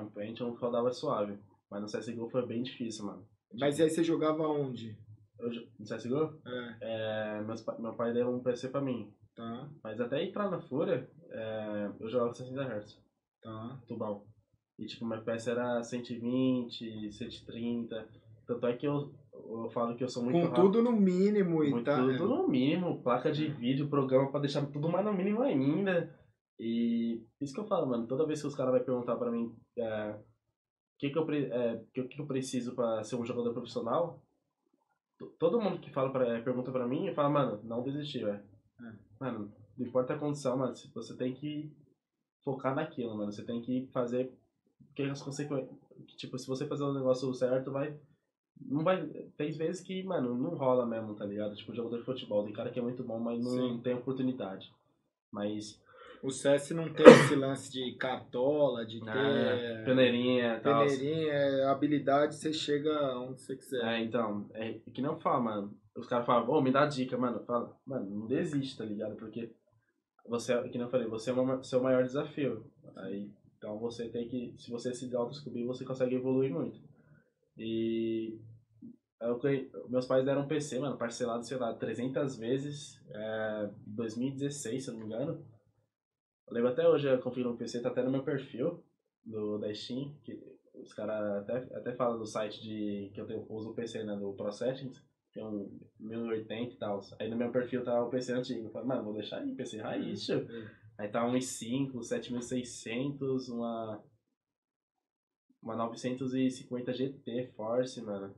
um 0.01 0.09
Pentium, 0.09 0.53
rodava 0.55 0.91
suave. 0.91 1.37
Mas 1.69 1.81
no 1.81 1.87
CSGO 1.87 2.29
foi 2.29 2.45
bem 2.45 2.63
difícil, 2.63 3.05
mano. 3.05 3.25
mas 3.53 3.79
aí 3.79 3.89
você 3.89 4.03
jogava 4.03 4.45
onde? 4.47 4.97
Eu, 5.39 5.49
no 5.79 5.85
CSGO, 5.85 6.41
É, 6.45 6.77
é, 6.81 7.41
meus, 7.41 7.63
meu 7.79 7.93
pai 7.93 8.11
deu 8.13 8.29
um 8.29 8.39
PC 8.41 8.69
pra 8.69 8.81
mim. 8.81 9.13
tá, 9.35 9.69
Mas 9.83 10.01
até 10.01 10.23
entrar 10.23 10.49
na 10.49 10.59
Fúria, 10.61 11.07
é, 11.29 11.91
eu 11.99 12.09
jogava 12.09 12.33
60 12.33 12.61
Hz, 12.63 12.97
tá. 13.41 13.79
tubão. 13.87 14.23
E 14.79 14.85
tipo, 14.85 15.05
meu 15.05 15.17
FPS 15.19 15.49
era 15.49 15.83
120, 15.83 17.11
130. 17.11 18.07
Tanto 18.47 18.67
é 18.67 18.75
que 18.75 18.87
eu, 18.87 19.13
eu 19.33 19.69
falo 19.71 19.95
que 19.95 20.03
eu 20.03 20.09
sou 20.09 20.23
muito 20.23 20.35
Com 20.39 20.45
rápido. 20.47 20.63
tudo 20.63 20.81
no 20.83 20.91
mínimo 20.91 21.63
e 21.63 21.83
tal. 21.83 22.07
tudo 22.17 22.27
no 22.27 22.47
mínimo, 22.47 23.01
placa 23.01 23.31
de 23.31 23.47
vídeo, 23.47 23.87
programa 23.89 24.31
pra 24.31 24.39
deixar 24.39 24.65
tudo 24.67 24.89
mais 24.89 25.05
no 25.05 25.13
mínimo 25.13 25.41
ainda. 25.41 26.13
E 26.59 27.23
isso 27.39 27.53
que 27.53 27.59
eu 27.59 27.67
falo, 27.67 27.87
mano, 27.87 28.07
toda 28.07 28.25
vez 28.25 28.41
que 28.41 28.47
os 28.47 28.55
caras 28.55 28.73
vão 28.73 28.83
perguntar 28.83 29.15
pra 29.17 29.31
mim 29.31 29.55
é, 29.77 30.11
o 30.11 30.19
que, 30.99 31.09
que, 31.09 31.17
eu, 31.17 31.31
é, 31.31 31.81
que, 31.93 32.03
que 32.03 32.21
eu 32.21 32.27
preciso 32.27 32.75
pra 32.75 33.03
ser 33.03 33.15
um 33.15 33.25
jogador 33.25 33.53
profissional, 33.53 34.21
to- 35.17 35.33
todo 35.39 35.59
mundo 35.61 35.79
que 35.79 35.91
fala 35.91 36.11
pra, 36.11 36.41
pergunta 36.41 36.71
pra 36.71 36.87
mim, 36.87 37.11
fala, 37.15 37.29
mano, 37.29 37.59
não 37.63 37.81
desistir, 37.83 38.23
velho. 38.25 38.43
É. 38.79 38.93
Mano, 39.19 39.51
não 39.77 39.87
importa 39.87 40.13
a 40.13 40.19
condição, 40.19 40.57
mano, 40.57 40.75
se- 40.75 40.91
você 40.93 41.15
tem 41.17 41.33
que 41.33 41.71
focar 42.43 42.75
naquilo, 42.75 43.15
mano, 43.15 43.31
você 43.31 43.43
tem 43.43 43.61
que 43.61 43.87
fazer, 43.93 44.31
porque 44.87 45.03
as 45.03 45.21
consequências, 45.21 45.69
tipo, 46.17 46.37
se 46.37 46.47
você 46.47 46.65
fazer 46.65 46.83
o 46.83 46.93
negócio 46.93 47.33
certo, 47.33 47.71
vai 47.71 47.97
não 48.69 48.83
vai. 48.83 49.05
Tem 49.37 49.51
vezes 49.51 49.81
que, 49.81 50.03
mano, 50.03 50.35
não 50.35 50.55
rola 50.55 50.85
mesmo, 50.85 51.15
tá 51.15 51.25
ligado? 51.25 51.55
Tipo, 51.55 51.73
jogador 51.73 51.97
de 51.97 52.05
futebol. 52.05 52.43
Tem 52.43 52.53
cara 52.53 52.69
que 52.69 52.79
é 52.79 52.81
muito 52.81 53.03
bom, 53.03 53.19
mas 53.19 53.43
não 53.43 53.75
Sim. 53.75 53.81
tem 53.81 53.93
oportunidade. 53.93 54.71
Mas. 55.31 55.81
O 56.21 56.29
CS 56.29 56.69
não 56.71 56.93
tem 56.93 57.03
esse 57.03 57.35
lance 57.35 57.71
de 57.71 57.95
cartola, 57.95 58.85
de 58.85 58.99
ter... 58.99 59.09
Ah, 59.09 59.83
peneirinha 59.83 60.59
tal. 60.59 60.85
Peneirinha, 60.85 61.33
é, 61.33 61.65
habilidade, 61.65 62.35
você 62.35 62.53
chega 62.53 63.17
onde 63.17 63.41
você 63.41 63.55
quiser. 63.55 63.83
É, 63.83 64.03
então, 64.03 64.47
é 64.53 64.73
que 64.93 65.01
não 65.01 65.19
fala, 65.19 65.39
mano. 65.39 65.77
Os 65.97 66.05
caras 66.05 66.27
falam, 66.27 66.47
ô, 66.47 66.61
me 66.61 66.71
dá 66.71 66.85
dica, 66.85 67.17
mano. 67.17 67.43
Fala, 67.43 67.75
mano, 67.83 68.07
não 68.07 68.27
desiste, 68.27 68.77
tá 68.77 68.85
ligado? 68.85 69.15
Porque 69.15 69.51
você, 70.27 70.61
que 70.69 70.77
eu 70.77 70.89
falei, 70.89 71.07
você 71.07 71.29
é 71.29 71.33
o 71.33 71.63
seu 71.63 71.81
maior 71.81 72.03
desafio. 72.03 72.65
Aí, 72.95 73.29
então 73.57 73.77
você 73.77 74.09
tem 74.09 74.27
que, 74.27 74.53
se 74.57 74.71
você 74.71 74.93
se 74.93 75.13
autodescobrir, 75.15 75.65
você 75.65 75.85
consegue 75.85 76.15
evoluir 76.15 76.51
muito. 76.51 76.79
E 77.57 78.39
eu 79.21 79.37
ganhei- 79.39 79.69
meus 79.89 80.05
pais 80.05 80.25
deram 80.25 80.41
um 80.41 80.47
PC, 80.47 80.79
mano, 80.79 80.97
parcelado, 80.97 81.45
sei 81.45 81.57
lá, 81.57 81.73
300 81.73 82.37
vezes, 82.37 82.99
é, 83.11 83.69
em 83.87 83.95
2016, 83.95 84.83
se 84.83 84.89
eu 84.89 84.93
não 84.93 85.01
me 85.01 85.05
engano. 85.07 85.45
Eu 86.47 86.53
lembro 86.53 86.69
até 86.71 86.87
hoje, 86.87 87.07
eu 87.07 87.21
confio 87.21 87.43
no 87.43 87.57
PC, 87.57 87.81
tá 87.81 87.89
até 87.89 88.03
no 88.03 88.11
meu 88.11 88.23
perfil 88.23 88.83
do, 89.23 89.57
da 89.57 89.73
Steam, 89.73 90.13
que 90.23 90.39
os 90.73 90.93
caras 90.93 91.43
até, 91.43 91.57
até 91.77 91.93
falam 91.93 92.17
do 92.17 92.25
site 92.25 92.61
de, 92.61 93.11
que 93.13 93.21
eu 93.21 93.27
tenho, 93.27 93.45
uso 93.49 93.69
o 93.69 93.73
PC, 93.75 94.03
né, 94.03 94.15
do 94.15 94.33
Pro 94.33 94.51
É 95.37 95.45
um 95.45 95.79
1080 95.99 96.73
e 96.73 96.77
tal. 96.77 96.99
Aí 97.19 97.29
no 97.29 97.37
meu 97.37 97.51
perfil 97.51 97.83
tá 97.83 98.03
o 98.03 98.09
PC 98.09 98.33
antigo. 98.33 98.65
Eu 98.65 98.71
falei, 98.71 98.87
mano, 98.87 99.03
vou 99.03 99.13
deixar 99.13 99.37
aí, 99.37 99.55
PC 99.55 99.77
raiz, 99.77 100.25
tio. 100.25 100.45
Aí 100.97 101.07
tá 101.07 101.25
um 101.25 101.33
i5, 101.33 102.03
7600, 102.03 103.49
uma 103.49 104.03
uma 105.61 105.75
950 105.75 106.93
GT 106.93 107.51
Force, 107.55 108.01
mano. 108.01 108.33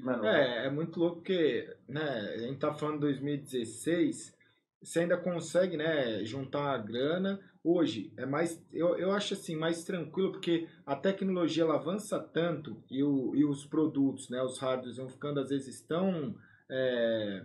Mano, 0.00 0.26
É, 0.26 0.66
é 0.66 0.70
muito 0.70 0.98
louco 0.98 1.16
porque, 1.16 1.76
né, 1.88 2.02
a 2.02 2.38
gente 2.38 2.58
tá 2.58 2.74
falando 2.74 2.94
de 2.94 3.00
2016, 3.00 4.36
você 4.82 5.00
ainda 5.00 5.16
consegue, 5.16 5.76
né, 5.76 6.24
juntar 6.24 6.74
a 6.74 6.78
grana. 6.78 7.38
Hoje 7.62 8.10
é 8.16 8.24
mais, 8.24 8.62
eu, 8.72 8.96
eu 8.96 9.12
acho 9.12 9.34
assim, 9.34 9.54
mais 9.54 9.84
tranquilo 9.84 10.32
porque 10.32 10.66
a 10.86 10.96
tecnologia 10.96 11.62
ela 11.62 11.74
avança 11.74 12.18
tanto 12.18 12.82
e, 12.90 13.02
o, 13.02 13.34
e 13.34 13.44
os 13.44 13.66
produtos, 13.66 14.30
né, 14.30 14.42
os 14.42 14.58
hardwares 14.58 14.96
vão 14.96 15.08
ficando 15.10 15.40
às 15.40 15.50
vezes 15.50 15.82
tão 15.82 16.34
é, 16.70 17.44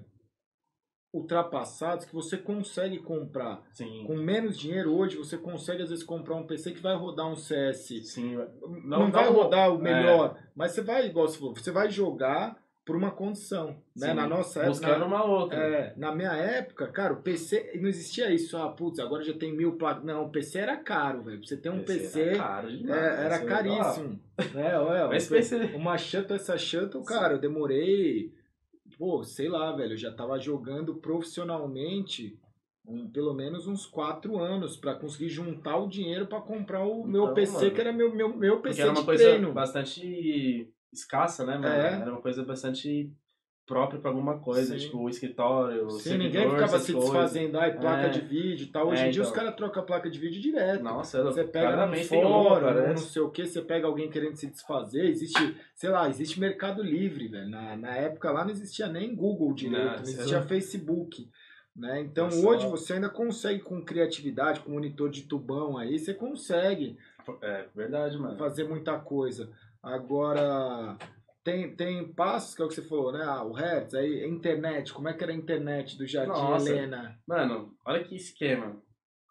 ultrapassados 1.14 2.06
que 2.06 2.14
você 2.14 2.38
consegue 2.38 3.00
comprar. 3.00 3.62
sim, 3.74 4.06
Com 4.06 4.16
menos 4.16 4.58
dinheiro 4.58 4.94
hoje, 4.94 5.18
você 5.18 5.38
consegue 5.38 5.84
às 5.84 5.90
vezes 5.90 6.04
comprar 6.04 6.36
um 6.36 6.48
PC 6.48 6.72
que 6.72 6.82
vai 6.82 6.96
rodar 6.96 7.28
um 7.28 7.36
CS 7.36 7.88
sim, 8.06 8.36
não, 8.84 9.00
Não- 9.00 9.12
vai 9.12 9.30
rodar 9.30 9.70
o 9.74 9.76
é. 9.76 9.82
melhor, 9.82 10.38
mas 10.56 10.72
você 10.72 10.82
vai, 10.82 11.08
igual 11.08 11.28
você 11.28 11.38
falou, 11.38 11.54
você 11.56 11.72
vai 11.72 11.90
jogar 11.90 12.62
por 12.86 12.96
uma 12.96 13.10
condição, 13.10 13.76
né? 13.96 14.10
sim, 14.10 14.14
Na 14.14 14.28
nossa 14.28 14.60
época, 14.60 14.70
buscando 14.74 15.06
uma 15.06 15.24
outra. 15.26 15.58
é, 15.58 15.94
na 15.98 16.14
minha 16.14 16.34
época, 16.34 16.88
cara, 16.88 17.14
o 17.14 17.22
PC 17.22 17.72
não 17.82 17.90
existia 17.90 18.32
isso, 18.32 18.56
ah, 18.58 18.70
putz, 18.70 19.00
agora 19.00 19.24
já 19.24 19.34
tem 19.34 19.52
mil 19.56 19.74
placas. 19.76 20.04
Não, 20.04 20.26
o 20.26 20.30
PC 20.30 20.60
era 20.60 20.78
caro, 20.78 21.24
velho. 21.24 21.40
Pra 21.40 21.48
você 21.48 21.58
ter 21.58 21.70
um 21.72 21.84
PC, 21.84 22.22
era 22.22 22.38
caro 22.38 22.78
demais. 22.78 23.02
é, 23.02 23.26
era 23.26 23.46
caríssimo. 23.46 24.20
É, 24.56 24.80
ué, 24.80 25.08
Mas 25.08 25.28
PC, 25.28 25.72
uma 25.76 25.98
shuttle, 25.98 26.36
essa 26.36 26.58
shuttle, 26.58 27.04
cara, 27.04 27.34
eu 27.34 27.40
demorei, 27.40 28.32
pô, 29.00 29.24
sei 29.24 29.50
lá, 29.50 29.72
velho, 29.76 29.94
eu 29.94 29.98
já 29.98 30.12
tava 30.12 30.38
jogando 30.38 30.94
profissionalmente 30.96 32.38
um, 32.88 33.10
pelo 33.10 33.34
menos 33.34 33.66
uns 33.66 33.88
quatro 33.88 34.38
anos 34.38 34.78
pra 34.78 34.94
conseguir 34.94 35.30
juntar 35.30 35.78
o 35.78 35.88
dinheiro 35.88 36.28
pra 36.28 36.40
comprar 36.40 36.84
o 36.86 37.04
meu 37.04 37.24
Então, 37.24 37.34
PC, 37.34 37.54
mano. 37.54 37.72
que 37.72 37.82
era 37.82 37.92
meu, 37.92 38.14
meu, 38.16 38.30
meu 38.38 38.54
porque 38.58 38.70
PC 38.70 38.82
era 38.84 38.92
uma 38.92 39.00
de 39.00 39.06
coisa 39.08 39.24
treino. 39.24 39.52
bastante 39.54 40.72
escassa, 40.94 41.46
né, 41.46 41.58
mano? 41.58 41.68
É. 41.68 42.02
Era 42.02 42.12
uma 42.12 42.22
coisa 42.22 42.44
bastante 42.44 43.12
própria 43.68 44.00
pra 44.00 44.12
alguma 44.12 44.38
coisa, 44.38 44.78
Sim. 44.78 44.86
tipo 44.86 45.00
o 45.00 45.10
escritório, 45.10 45.88
o 45.88 45.90
Sim, 45.90 46.00
servidor, 46.12 46.24
ninguém 46.40 46.52
ficava 46.52 46.78
se 46.80 46.94
coisas. 46.94 47.10
desfazendo, 47.12 47.60
ai, 47.60 47.76
placa 47.76 48.06
É. 48.06 48.10
de 48.10 48.22
vídeo 48.22 48.66
e 48.66 48.68
tal. 48.68 48.90
Hoje 48.90 49.02
É, 49.02 49.08
em 49.08 49.12
dia 49.12 49.22
então. 49.22 49.32
os 49.32 49.36
caras 49.36 49.56
trocam 49.56 49.82
a 49.82 49.86
placa 49.86 50.08
de 50.08 50.20
vídeo 50.20 50.40
direto. 50.40 50.84
Nossa, 50.84 51.24
Você 51.24 51.44
pega 51.44 51.88
no 51.88 51.94
tem 52.08 52.24
uma, 52.24 52.60
não 52.90 52.98
sei 52.98 53.24
o 53.24 53.32
que, 53.32 53.44
você 53.48 53.64
pega 53.64 53.88
alguém 53.88 54.08
querendo 54.08 54.36
se 54.36 54.46
desfazer, 54.48 55.06
existe, 55.10 55.58
sei 55.74 55.90
lá, 55.90 56.08
existe 56.08 56.40
Mercado 56.40 56.84
Livre, 56.84 57.28
velho. 57.28 57.50
Na, 57.50 57.76
na 57.76 57.96
época 57.96 58.30
lá 58.32 58.44
não 58.44 58.52
existia 58.52 58.88
nem 58.88 59.16
Google 59.16 59.52
direito, 59.54 59.84
Não, 59.84 59.94
não, 59.96 60.02
existia 60.04 60.38
lá. 60.40 60.46
Facebook. 60.46 61.28
Né? 61.76 62.00
Então 62.02 62.28
É 62.28 62.32
só- 62.32 62.48
hoje 62.48 62.68
você 62.68 62.94
ainda 62.94 63.10
consegue 63.10 63.60
com 63.62 63.84
criatividade, 63.84 64.60
com 64.62 64.72
monitor 64.72 65.10
de 65.10 65.24
tubão 65.24 65.76
aí, 65.78 65.98
você 66.00 66.14
consegue 66.14 66.98
É, 67.42 67.66
verdade, 67.76 68.16
mano. 68.18 68.38
fazer 68.38 68.64
muita 68.66 68.98
coisa. 69.00 69.50
Agora, 69.86 70.98
tem, 71.44 71.76
tem 71.76 72.12
passos, 72.12 72.56
que 72.56 72.62
é 72.64 72.66
o 72.66 72.68
que 72.68 72.74
você 72.74 72.82
falou, 72.82 73.12
né? 73.14 73.24
Ah, 73.24 73.44
o 73.44 73.54
Hertz, 73.54 73.94
aí 73.94 74.24
a 74.24 74.28
internet, 74.28 74.92
como 74.92 75.08
é 75.08 75.14
que 75.14 75.24
era 75.24 75.32
a 75.32 75.36
internet 75.36 75.96
do 75.96 76.08
Jardim 76.08 76.32
Nossa. 76.32 76.68
Helena? 76.68 77.20
Mano, 77.28 77.78
olha 77.86 78.04
que 78.04 78.16
esquema. 78.16 78.82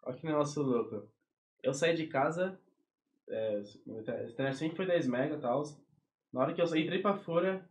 Olha 0.01 0.15
que 0.15 0.25
negócio 0.25 0.63
louco. 0.63 1.09
Eu 1.61 1.73
saí 1.73 1.93
de 1.93 2.07
casa, 2.07 2.57
é, 3.27 3.61
a 3.85 4.29
internet 4.29 4.55
sempre 4.55 4.77
foi 4.77 4.85
10 4.85 5.07
mega 5.07 5.35
e 5.35 5.39
tal. 5.41 5.61
Na 6.31 6.39
hora 6.39 6.53
que 6.53 6.61
eu 6.61 6.65
entrei 6.65 7.01
pra 7.01 7.17
fora, 7.17 7.67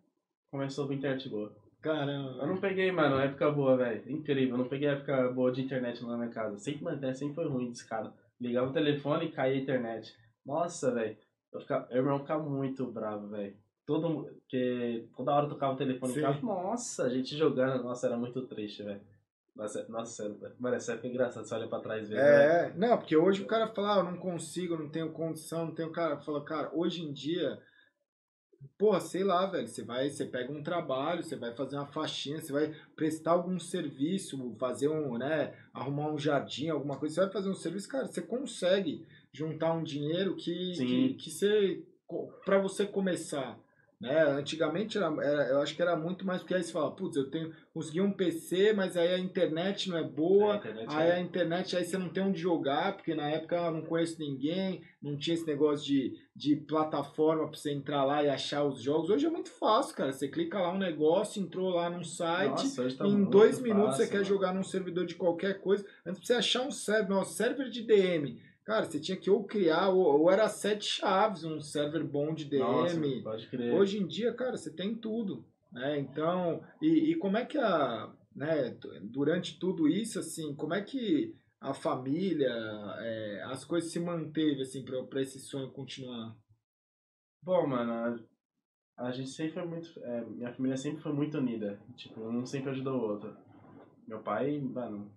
começou 0.51 0.85
a 0.85 0.89
vir 0.89 0.97
internet 0.97 1.27
boa. 1.31 1.57
Caramba. 1.81 2.39
Eu 2.39 2.47
não 2.47 2.59
peguei, 2.59 2.93
mano, 2.93 3.19
época 3.19 3.51
boa, 3.51 3.79
velho. 3.79 4.11
Incrível, 4.11 4.57
eu 4.57 4.59
não 4.59 4.69
peguei 4.69 4.89
época 4.89 5.31
boa 5.31 5.51
de 5.51 5.63
internet 5.63 6.03
lá 6.03 6.13
na 6.13 6.19
minha 6.19 6.31
casa. 6.31 6.59
Sempre, 6.59 6.85
mano, 6.85 7.15
sempre 7.15 7.35
foi 7.35 7.49
ruim 7.49 7.71
desse 7.71 7.89
cara. 7.89 8.13
Ligava 8.39 8.69
o 8.69 8.73
telefone 8.75 9.25
e 9.25 9.33
caía 9.33 9.55
a 9.55 9.63
internet. 9.63 10.15
Nossa, 10.45 10.93
velho. 10.93 11.17
Eu 11.55 11.61
ficava, 11.61 11.87
meu 11.89 11.99
irmão 11.99 12.19
ficava 12.19 12.43
muito 12.43 12.85
bravo, 12.87 13.29
velho. 13.29 13.57
Todo 13.87 14.29
que 14.49 15.07
toda 15.17 15.33
hora 15.33 15.47
eu 15.47 15.51
tocava 15.51 15.75
o 15.75 15.77
telefone 15.77 16.13
Sim. 16.13 16.19
em 16.19 16.23
casa. 16.23 16.41
Nossa, 16.43 17.05
a 17.05 17.09
gente 17.09 17.37
jogando. 17.37 17.85
Nossa, 17.85 18.07
era 18.07 18.17
muito 18.17 18.43
triste, 18.47 18.83
velho. 18.83 19.01
Nossa, 19.55 19.87
nossa, 19.89 20.37
mano, 20.59 20.75
essa 20.75 20.93
época 20.93 21.07
é 21.07 21.11
engraçada. 21.11 21.47
Você 21.47 21.55
olha 21.55 21.69
pra 21.69 21.79
trás 21.79 22.11
e 22.11 22.15
vê. 22.15 22.19
É, 22.19 22.73
não, 22.75 22.99
porque 22.99 23.17
hoje 23.17 23.43
o 23.43 23.47
cara 23.47 23.69
fala, 23.69 23.95
ah, 23.95 23.99
eu 23.99 24.05
não 24.05 24.17
consigo, 24.17 24.77
não 24.77 24.89
tenho 24.89 25.13
condição, 25.13 25.67
não 25.67 25.75
tenho 25.75 25.93
cara. 25.93 26.17
Fala, 26.17 26.43
cara, 26.43 26.71
hoje 26.75 27.05
em 27.05 27.13
dia, 27.13 27.63
porra, 28.77 28.99
sei 29.01 29.23
lá, 29.23 29.47
velho, 29.47 29.69
você 29.69 29.85
vai, 29.85 30.11
você 30.11 30.25
pega 30.25 30.53
um 30.53 30.63
trabalho, 30.63 31.23
você 31.23 31.37
vai 31.37 31.55
fazer 31.55 31.77
uma 31.77 31.87
faxina, 31.87 32.41
você 32.41 32.53
vai 32.53 32.75
prestar 32.97 33.33
algum 33.33 33.61
serviço, 33.61 34.57
fazer 34.59 34.89
um, 34.89 35.17
né, 35.19 35.55
arrumar 35.73 36.11
um 36.11 36.19
jardim, 36.19 36.69
alguma 36.69 36.97
coisa, 36.97 37.15
você 37.15 37.21
vai 37.21 37.31
fazer 37.31 37.49
um 37.49 37.55
serviço, 37.55 37.89
cara, 37.89 38.07
você 38.07 38.23
consegue 38.23 39.07
juntar 39.35 39.75
um 39.75 39.83
dinheiro 39.83 40.37
que, 40.37 40.75
Sim. 40.77 40.87
que, 40.87 41.15
que 41.15 41.31
você, 41.31 41.83
pra 42.45 42.59
você 42.59 42.87
começar. 42.87 43.59
Né? 44.01 44.23
Antigamente 44.23 44.99
era, 44.99 45.07
era- 45.25 45.49
eu 45.51 45.61
acho 45.63 45.75
que 45.75 45.81
era 45.81 45.97
muito 45.97 46.27
mais 46.27 46.43
porque 46.43 46.53
aí 46.55 46.63
você 46.63 46.73
fala, 46.73 46.91
putz, 46.91 47.17
eu 47.17 47.31
tenho 47.31 47.53
consegui 47.73 48.01
um 48.03 48.13
PC, 48.13 48.73
mas 48.75 48.97
aí 48.99 49.15
a 49.15 49.19
internet 49.19 49.89
não 49.89 49.97
é 49.97 50.03
boa, 50.03 50.55
A 50.55 50.57
internet 50.57 50.87
Aí 50.91 51.09
é- 51.09 51.13
a 51.15 51.21
internet, 51.21 51.77
aí 51.77 51.85
você 51.85 51.97
não 51.97 52.09
tem 52.11 52.23
onde 52.23 52.39
jogar, 52.39 52.97
porque 52.97 53.15
na 53.15 53.31
época 53.31 53.57
eu 53.57 53.71
não 53.71 53.83
conheço 53.83 54.19
ninguém, 54.21 54.83
não 55.01 55.17
tinha 55.17 55.35
esse 55.35 55.47
negócio 55.47 55.87
de, 55.87 56.19
de 56.37 56.55
plataforma 56.57 57.49
pra 57.49 57.57
você 57.57 57.73
entrar 57.73 58.05
lá 58.05 58.23
e 58.23 58.29
achar 58.29 58.65
os 58.65 58.83
jogos. 58.83 59.09
Hoje 59.09 59.25
é 59.27 59.31
muito 59.31 59.51
fácil, 59.51 59.97
cara. 59.97 60.13
Você 60.13 60.29
clica 60.29 60.61
lá 60.61 60.73
um 60.73 60.79
negócio, 60.79 61.41
entrou 61.43 61.71
lá 61.71 61.89
num 61.89 62.05
site, 62.05 62.51
Nossa, 62.51 62.91
tá 62.97 63.07
em 63.07 63.25
dois 63.25 63.59
minutos 63.61 63.93
você 63.97 64.03
fácil, 64.03 64.11
quer 64.11 64.17
mano. 64.19 64.29
jogar 64.29 64.53
num 64.55 64.65
servidor 64.65 65.07
de 65.07 65.15
qualquer 65.15 65.61
coisa. 65.61 65.85
Antes 66.05 66.19
pra 66.19 66.27
você 66.27 66.35
achar 66.35 66.63
um 66.67 66.71
server, 66.71 67.09
não, 67.09 67.25
server 67.25 67.71
de 67.71 67.83
DM. 67.83 68.39
Cara, 68.65 68.85
você 68.85 68.99
tinha 68.99 69.17
que 69.19 69.31
ou 69.31 69.45
criar, 69.45 69.91
ou, 69.91 70.23
ou 70.23 70.31
era 70.31 70.49
sete 70.49 70.87
chaves, 70.87 71.45
um 71.45 71.61
server 71.61 72.03
bom 72.03 72.33
de 72.33 72.47
DM. 72.47 72.63
Nossa, 72.63 73.23
pode 73.23 73.49
crer. 73.49 73.75
Hoje 73.75 73.99
em 73.99 74.07
dia, 74.07 74.33
cara, 74.33 74.57
você 74.57 74.73
tem 74.73 74.95
tudo, 74.95 75.45
né? 75.71 75.99
Então, 75.99 76.65
e, 76.81 77.11
e 77.11 77.15
como 77.17 77.37
é 77.37 77.45
que 77.45 77.59
a, 77.59 78.11
né, 78.35 78.77
durante 79.03 79.59
tudo 79.59 79.87
isso, 79.87 80.19
assim, 80.19 80.55
como 80.55 80.73
é 80.73 80.81
que 80.81 81.37
a 81.61 81.75
família, 81.75 82.49
é, 83.01 83.43
as 83.49 83.65
coisas 83.65 83.93
se 83.93 84.01
manteve, 84.01 84.63
assim, 84.63 84.83
pra, 84.83 85.03
pra 85.05 85.21
esse 85.21 85.39
sonho 85.39 85.71
continuar? 85.71 86.35
Bom, 87.43 87.67
mano, 87.67 87.93
a, 88.97 89.07
a 89.07 89.13
gente 89.13 89.29
sempre 89.29 89.53
foi 89.53 89.67
muito. 89.67 90.01
é, 90.03 90.25
minha 90.25 90.53
família 90.55 90.77
sempre 90.79 91.03
foi 91.03 91.13
muito 91.13 91.37
unida. 91.37 91.79
Tipo, 91.97 92.23
um 92.23 92.47
sempre 92.47 92.71
ajudou 92.71 92.97
o 92.99 93.11
outro. 93.11 93.37
Meu 94.09 94.23
pai, 94.23 94.59
mano, 94.59 95.11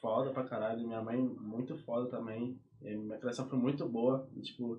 foda 0.00 0.30
pra 0.32 0.44
caralho. 0.44 0.86
Minha 0.86 1.02
mãe, 1.02 1.18
muito 1.18 1.76
foda 1.78 2.10
também. 2.10 2.60
E 2.84 2.94
minha 2.94 3.18
criação 3.18 3.48
foi 3.48 3.58
muito 3.58 3.88
boa. 3.88 4.28
E, 4.36 4.42
tipo. 4.42 4.78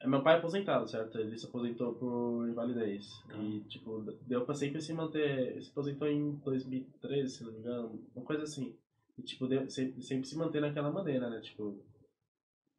é, 0.00 0.06
Meu 0.06 0.22
pai 0.22 0.34
é 0.36 0.38
aposentado, 0.38 0.86
certo? 0.86 1.18
Ele 1.18 1.36
se 1.36 1.46
aposentou 1.46 1.94
por 1.94 2.46
invalidez. 2.48 3.06
E, 3.40 3.60
tipo, 3.68 4.00
deu 4.26 4.44
pra 4.44 4.54
sempre 4.54 4.80
se 4.80 4.92
manter. 4.92 5.52
Ele 5.52 5.62
se 5.62 5.70
aposentou 5.70 6.06
em 6.08 6.36
2013, 6.44 7.28
se 7.30 7.44
não 7.44 7.52
me 7.52 7.58
engano. 7.58 8.04
Uma 8.14 8.24
coisa 8.24 8.42
assim. 8.42 8.76
E, 9.18 9.22
tipo, 9.22 9.46
deu, 9.46 9.68
sempre, 9.70 10.02
sempre 10.02 10.28
se 10.28 10.36
manter 10.36 10.60
naquela 10.60 10.90
maneira, 10.90 11.30
né? 11.30 11.40
Tipo, 11.40 11.82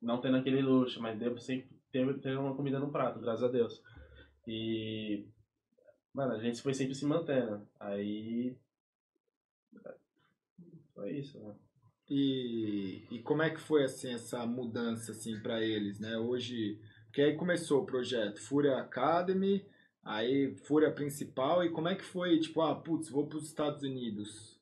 não 0.02 0.22
tendo 0.22 0.38
aquele 0.38 0.62
luxo, 0.62 1.02
mas 1.02 1.18
deu 1.18 1.32
pra 1.32 1.42
sempre 1.42 1.68
ter, 1.92 2.20
ter 2.20 2.38
uma 2.38 2.56
comida 2.56 2.80
no 2.80 2.92
prato, 2.92 3.20
graças 3.20 3.44
a 3.44 3.48
Deus. 3.48 3.82
E. 4.48 5.26
Mano, 6.14 6.34
a 6.34 6.40
gente 6.40 6.62
foi 6.62 6.76
sempre 6.76 6.94
se 6.94 7.06
mantendo. 7.06 7.68
Aí. 7.80 8.56
Foi 10.94 11.12
isso, 11.18 11.40
né? 11.40 11.56
E, 12.10 13.08
e 13.12 13.20
como 13.24 13.42
é 13.42 13.50
que 13.50 13.60
foi, 13.60 13.84
assim, 13.84 14.14
essa 14.14 14.46
mudança, 14.46 15.12
assim, 15.12 15.40
pra 15.42 15.62
eles, 15.62 16.00
né? 16.00 16.18
Hoje, 16.18 16.80
porque 17.06 17.22
aí 17.22 17.36
começou 17.36 17.82
o 17.82 17.86
projeto 17.86 18.42
Fúria 18.42 18.78
Academy, 18.78 19.66
aí 20.04 20.56
Fúria 20.66 20.92
Principal, 20.92 21.64
e 21.64 21.70
como 21.72 21.88
é 21.90 21.96
que 21.96 22.04
foi, 22.04 22.40
tipo, 22.40 22.62
ah, 22.62 22.76
putz, 22.76 23.10
vou 23.10 23.28
pros 23.28 23.46
Estados 23.46 23.84
Unidos? 23.84 24.60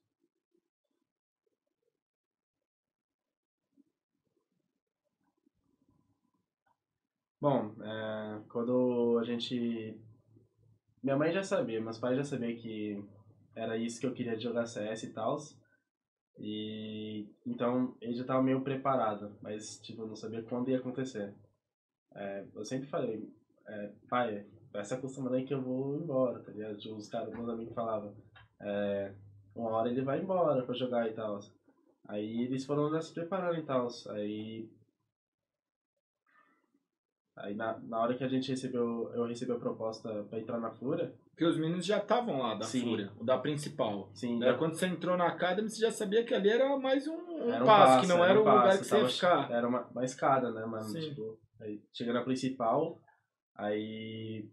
Bom, 7.42 7.76
é, 7.84 8.40
quando 8.50 9.18
a 9.20 9.24
gente. 9.26 10.00
Minha 11.04 11.16
mãe 11.18 11.32
já 11.32 11.44
sabia, 11.44 11.80
meus 11.82 12.00
pais 12.00 12.18
já 12.18 12.24
sabiam 12.24 12.56
que 12.56 13.04
era 13.56 13.78
isso 13.78 14.00
que 14.00 14.06
eu 14.08 14.14
queria 14.14 14.36
de 14.38 14.44
jogar 14.44 14.66
CS 14.66 15.06
e 15.06 15.14
tal. 15.14 15.38
E 16.40 17.28
então 17.46 17.96
ele 18.02 18.14
já 18.14 18.24
tava 18.26 18.42
meio 18.42 18.62
preparado, 18.62 19.38
mas 19.42 19.80
tipo, 19.80 20.02
eu 20.04 20.08
não 20.08 20.16
sabia 20.16 20.42
quando 20.44 20.70
ia 20.70 20.78
acontecer. 20.78 21.34
É, 22.16 22.44
eu 22.56 22.66
sempre 22.66 22.88
falei, 22.90 23.30
é, 23.68 23.92
pai, 24.10 24.46
vai 24.72 24.84
se 24.86 24.94
acostumando 24.94 25.36
aí 25.36 25.46
que 25.46 25.54
eu 25.54 25.62
vou 25.62 25.98
embora, 25.98 26.40
tá 26.40 26.52
ligado? 26.52 26.78
Tipo, 26.78 26.96
Os 26.96 27.08
caras, 27.08 27.34
meus 27.34 27.50
amigos 27.50 27.74
falavam, 27.74 28.14
é, 28.60 29.12
uma 29.56 29.72
hora 29.72 29.90
ele 29.90 30.02
vai 30.02 30.20
embora 30.22 30.64
pra 30.64 30.76
jogar 30.76 31.08
e 31.08 31.14
tal. 31.14 31.40
Aí 32.08 32.44
eles 32.44 32.66
foram 32.66 32.90
já 32.92 33.02
se 33.02 33.14
preparando 33.14 33.60
e 33.60 33.64
tal. 33.64 33.88
Aí 34.10 34.68
Aí 37.36 37.56
na, 37.56 37.78
na 37.80 38.00
hora 38.00 38.16
que 38.16 38.24
a 38.24 38.28
gente 38.28 38.50
recebeu, 38.50 39.10
eu 39.14 39.26
recebi 39.26 39.52
a 39.52 39.58
proposta 39.58 40.24
pra 40.30 40.40
entrar 40.40 40.60
na 40.60 40.70
Fúria, 40.72 41.12
Porque 41.42 41.54
os 41.54 41.58
meninos 41.58 41.88
já 41.88 41.98
estavam 41.98 42.38
lá 42.38 42.54
da 42.54 42.66
Sim. 42.66 42.82
Fúria, 42.82 43.12
o 43.18 43.24
da 43.24 43.36
principal. 43.36 44.12
sim, 44.14 44.38
Daí, 44.38 44.56
quando 44.60 44.76
você 44.76 44.86
entrou 44.86 45.18
na 45.18 45.26
Academy, 45.26 45.68
você 45.68 45.82
já 45.82 45.92
sabia 45.92 46.24
que 46.24 46.36
ali 46.36 46.52
era 46.52 46.78
mais 46.78 47.08
um, 47.08 47.16
um 47.16 47.52
era 47.52 47.64
um 47.64 47.66
passo, 47.66 48.02
que 48.02 48.08
não 48.08 48.24
era, 48.24 48.38
um 48.38 48.44
o 48.44 48.46
lugar 48.46 48.64
passo, 48.66 48.78
que 48.78 48.86
você 48.86 49.00
ia 49.00 49.10
ficar. 49.10 49.52
Era 49.52 49.68
uma, 49.68 49.88
uma 49.88 50.06
escada, 50.06 50.52
né, 50.52 50.64
mano? 50.68 50.84
Sim. 50.84 51.00
Tipo, 51.00 51.40
aí 51.60 51.82
chega 51.92 52.14
na 52.14 52.22
principal, 52.22 53.02
aí 53.56 54.48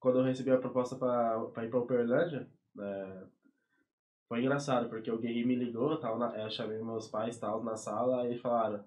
quando 0.00 0.18
eu 0.18 0.24
recebi 0.24 0.50
a 0.50 0.58
proposta 0.58 0.96
pra, 0.96 1.38
pra 1.54 1.64
ir 1.64 1.70
pra 1.70 1.78
Uberlândia, 1.78 2.50
né, 2.74 3.28
foi 4.28 4.40
engraçado, 4.40 4.88
porque 4.88 5.08
o 5.08 5.18
Guerri 5.18 5.44
me 5.44 5.54
ligou, 5.54 5.92
eu, 5.92 6.00
tava 6.00 6.18
na, 6.18 6.36
eu 6.36 6.50
chamei 6.50 6.82
meus 6.82 7.06
pais 7.06 7.38
tal, 7.38 7.62
na 7.62 7.76
sala, 7.76 8.22
aí 8.22 8.36
falaram. 8.36 8.84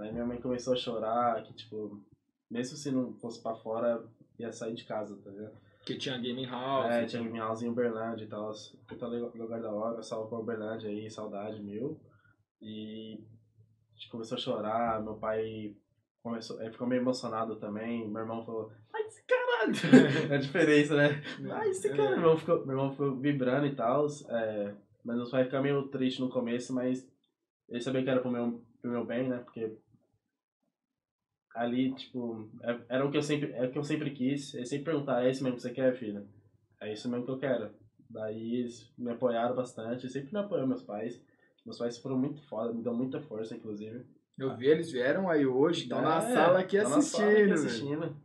Aí 0.00 0.12
minha 0.12 0.26
mãe 0.26 0.38
começou 0.38 0.74
a 0.74 0.76
chorar, 0.76 1.42
que 1.44 1.54
tipo, 1.54 2.04
mesmo 2.50 2.76
se 2.76 2.90
não 2.90 3.14
fosse 3.14 3.42
pra 3.42 3.54
fora, 3.54 4.06
ia 4.38 4.52
sair 4.52 4.74
de 4.74 4.84
casa, 4.84 5.16
tá 5.24 5.30
ligado? 5.30 5.64
Que 5.86 5.96
tinha 5.96 6.18
Game 6.18 6.44
House. 6.46 6.90
É, 6.90 7.06
tinha 7.06 7.22
Game 7.22 7.38
House 7.38 7.62
em 7.62 7.68
Uberlândia 7.68 8.24
e 8.24 8.28
tal. 8.28 8.50
Puta 8.88 9.06
lugar 9.06 9.60
da 9.60 9.72
hora, 9.72 10.02
salve 10.02 10.28
pra 10.28 10.40
Uberlândia 10.40 10.90
aí, 10.90 11.08
saudade 11.08 11.62
mil. 11.62 12.00
E 12.60 13.24
a 13.94 13.94
gente 13.94 14.10
começou 14.10 14.36
a 14.36 14.40
chorar, 14.40 15.00
meu 15.00 15.14
pai 15.14 15.76
começou, 16.24 16.60
ele 16.60 16.72
ficou 16.72 16.88
meio 16.88 17.02
emocionado 17.02 17.54
também. 17.54 18.10
Meu 18.10 18.22
irmão 18.22 18.44
falou, 18.44 18.72
ai, 18.92 19.02
esse 19.02 19.22
caralho! 19.24 19.72
é 20.32 20.34
a 20.34 20.38
diferença, 20.38 20.96
né? 20.96 21.22
Ai, 21.52 21.70
esse 21.70 21.88
cara! 21.88 22.02
Meu 22.02 22.18
irmão 22.18 22.36
ficou, 22.36 22.66
meu 22.66 22.76
irmão 22.76 22.90
ficou 22.90 23.16
vibrando 23.16 23.66
e 23.66 23.76
tal. 23.76 24.06
É, 24.28 24.74
mas 25.04 25.16
meu 25.16 25.30
pai 25.30 25.44
ficou 25.44 25.62
meio 25.62 25.86
triste 25.86 26.20
no 26.20 26.28
começo, 26.28 26.74
mas 26.74 27.08
ele 27.68 27.80
sabia 27.80 28.02
que 28.02 28.10
era 28.10 28.20
pro 28.20 28.30
meu, 28.32 28.60
pro 28.82 28.90
meu 28.90 29.04
bem, 29.04 29.28
né? 29.28 29.38
Porque 29.38 29.78
ali, 31.56 31.92
tipo, 31.94 32.48
é- 32.62 32.80
era 32.88 33.04
o 33.06 33.10
que 33.10 33.16
eu 33.16 33.22
sempre, 33.22 33.52
é 33.52 33.66
o 33.66 33.70
que 33.70 33.78
eu 33.78 33.84
sempre 33.84 34.10
quis. 34.10 34.54
Eles 34.54 34.68
sempre 34.68 34.84
perguntaram, 34.86 35.26
é 35.26 35.30
isso 35.30 35.42
mesmo 35.42 35.56
que 35.56 35.62
você 35.62 35.70
quer, 35.72 35.94
filho? 35.96 36.26
É 36.80 36.92
isso 36.92 37.08
mesmo 37.10 37.24
que 37.24 37.30
eu 37.32 37.38
quero. 37.38 37.70
Daí 38.08 38.56
eles 38.60 38.92
me 38.96 39.10
apoiaram 39.10 39.54
bastante, 39.56 40.08
sempre 40.08 40.32
me 40.32 40.38
apoiaram 40.38 40.68
meus 40.68 40.82
pais. 40.82 41.20
Meus 41.64 41.78
pais 41.78 41.98
foram 41.98 42.16
muito 42.18 42.40
foda, 42.46 42.72
me 42.72 42.82
dão 42.82 42.94
muita 42.94 43.20
força, 43.20 43.54
inclusive. 43.56 44.04
Eu 44.38 44.54
vi, 44.56 44.66
eles 44.66 44.92
vieram 44.92 45.28
aí 45.28 45.44
hoje, 45.46 45.82
estão 45.84 46.00
na 46.02 46.18
É, 46.18 46.34
sala 46.34 46.58
aqui 46.60 46.76
tá 46.80 46.88
na 46.88 46.96
assistindo. 46.98 47.18
sala 47.26 47.38
aqui 47.38 47.52
assistindo. 47.52 48.16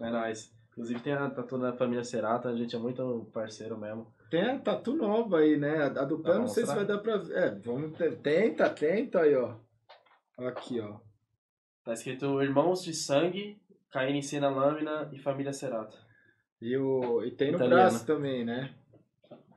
É 0.00 0.10
nóis. 0.10 0.52
Inclusive 0.72 1.00
tem 1.00 1.12
a, 1.12 1.30
tá 1.30 1.42
toda 1.42 1.70
a 1.70 1.76
família 1.76 2.04
Serata, 2.04 2.48
a 2.48 2.56
gente 2.56 2.74
é 2.74 2.78
muito 2.78 3.28
parceiro 3.32 3.78
mesmo. 3.78 4.12
Tem 4.30 4.42
a 4.42 4.58
tatu 4.58 4.94
nova 4.94 5.38
aí, 5.38 5.56
né? 5.56 5.84
A 5.84 6.04
do 6.04 6.18
pé, 6.20 6.30
Dá 6.32 6.38
não 6.38 6.46
sei 6.46 6.64
se 6.64 6.74
vai 6.74 6.86
dar 6.86 6.98
pra 6.98 7.16
ver. 7.18 7.36
É, 7.36 7.50
vamos. 7.56 7.96
Tenta, 8.22 8.70
tenta 8.70 9.20
aí, 9.22 9.34
ó. 9.34 9.56
Aqui, 10.38 10.80
ó. 10.80 10.98
Tá 11.84 11.92
escrito 11.92 12.42
Irmãos 12.42 12.82
de 12.84 12.92
Sangue, 12.94 13.60
KNC 13.90 14.40
na 14.40 14.50
Lâmina 14.50 15.10
e 15.12 15.18
Família 15.18 15.52
Serata. 15.52 15.96
E, 16.60 16.76
o, 16.76 17.24
e 17.24 17.30
tem 17.30 17.52
no 17.52 17.58
braço 17.58 18.06
também, 18.06 18.44
né? 18.44 18.74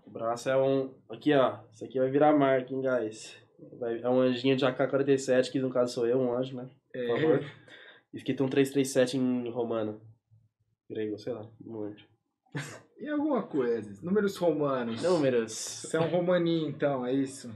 O 0.05 0.09
braço 0.09 0.49
é 0.49 0.57
um. 0.57 0.93
Aqui, 1.09 1.33
ó. 1.33 1.59
Isso 1.73 1.83
aqui 1.83 1.99
vai 1.99 2.09
virar 2.09 2.33
marca, 2.33 2.73
hein, 2.73 2.81
guys? 2.81 3.35
Vai- 3.79 4.01
É 4.01 4.09
um 4.09 4.19
anjinho 4.21 4.55
de 4.55 4.65
AK-47, 4.65 5.51
que 5.51 5.59
no 5.59 5.69
caso 5.69 5.93
sou 5.93 6.07
eu, 6.07 6.19
um 6.19 6.33
anjo, 6.35 6.55
né? 6.55 6.69
Por 6.93 7.07
favor. 7.19 7.43
É, 7.43 7.63
Escrito 8.13 8.43
um 8.43 8.49
337 8.49 9.17
em 9.17 9.49
romano. 9.49 9.99
Grego, 10.89 11.17
sei 11.17 11.33
lá, 11.33 11.49
não 11.59 11.81
lembro. 11.81 12.03
e 12.99 13.09
alguma 13.09 13.41
coisa. 13.43 13.99
Números 14.05 14.37
romanos. 14.37 15.01
Números. 15.01 15.51
Você 15.51 15.97
é 15.97 15.99
um 15.99 16.07
romaninho, 16.09 16.69
então, 16.69 17.05
é 17.05 17.11
isso? 17.11 17.51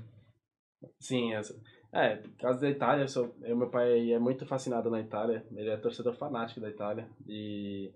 Sim, 0.99 1.33
essa. 1.33 1.53
É, 1.53 1.57
por 2.17 2.37
causa 2.37 2.59
da 2.61 2.69
Itália, 2.69 3.03
eu 3.03 3.07
sou, 3.07 3.35
eu, 3.41 3.55
meu 3.57 3.69
pai 3.69 4.11
é 4.11 4.19
muito 4.19 4.45
fascinado 4.45 4.89
na 4.89 4.99
Itália, 5.01 5.45
ele 5.51 5.69
é 5.69 5.77
torcedor 5.77 6.15
fanático 6.15 6.59
da 6.61 6.69
Itália, 6.69 7.09
e 7.27 7.91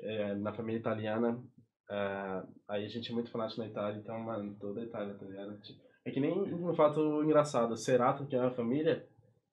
é, 0.00 0.34
na 0.34 0.52
família 0.52 0.78
italiana, 0.78 1.40
é, 1.90 2.42
aí 2.68 2.84
a 2.84 2.88
gente 2.88 3.10
é 3.10 3.14
muito 3.14 3.30
fanático 3.30 3.60
na 3.60 3.68
Itália, 3.68 3.98
então, 3.98 4.18
mano, 4.18 4.56
toda 4.58 4.80
a 4.80 4.84
Itália, 4.84 5.14
tá 5.14 5.24
ligado? 5.24 5.58
É 6.04 6.10
que 6.10 6.20
nem 6.20 6.32
um 6.54 6.74
fato 6.74 7.22
engraçado, 7.22 7.76
Cerato, 7.76 8.26
que 8.26 8.36
é 8.36 8.40
uma 8.40 8.50
família, 8.50 9.06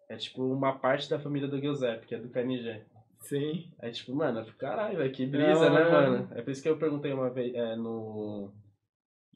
é 0.09 0.15
tipo 0.17 0.43
uma 0.43 0.77
parte 0.79 1.09
da 1.09 1.19
família 1.19 1.47
do 1.47 1.59
Giuseppe, 1.59 2.07
que 2.07 2.15
é 2.15 2.19
do 2.19 2.29
KNG. 2.29 2.85
Sim. 3.21 3.71
É 3.79 3.89
tipo, 3.89 4.13
mano, 4.13 4.45
caralho, 4.57 5.11
que 5.11 5.25
brisa, 5.25 5.69
né, 5.69 5.81
É. 5.81 5.91
mano? 5.91 6.27
É 6.33 6.41
por 6.41 6.51
isso 6.51 6.61
que 6.61 6.69
eu 6.69 6.77
perguntei 6.77 7.13
uma 7.13 7.29
vez, 7.29 7.53
é, 7.55 7.75
no... 7.75 8.51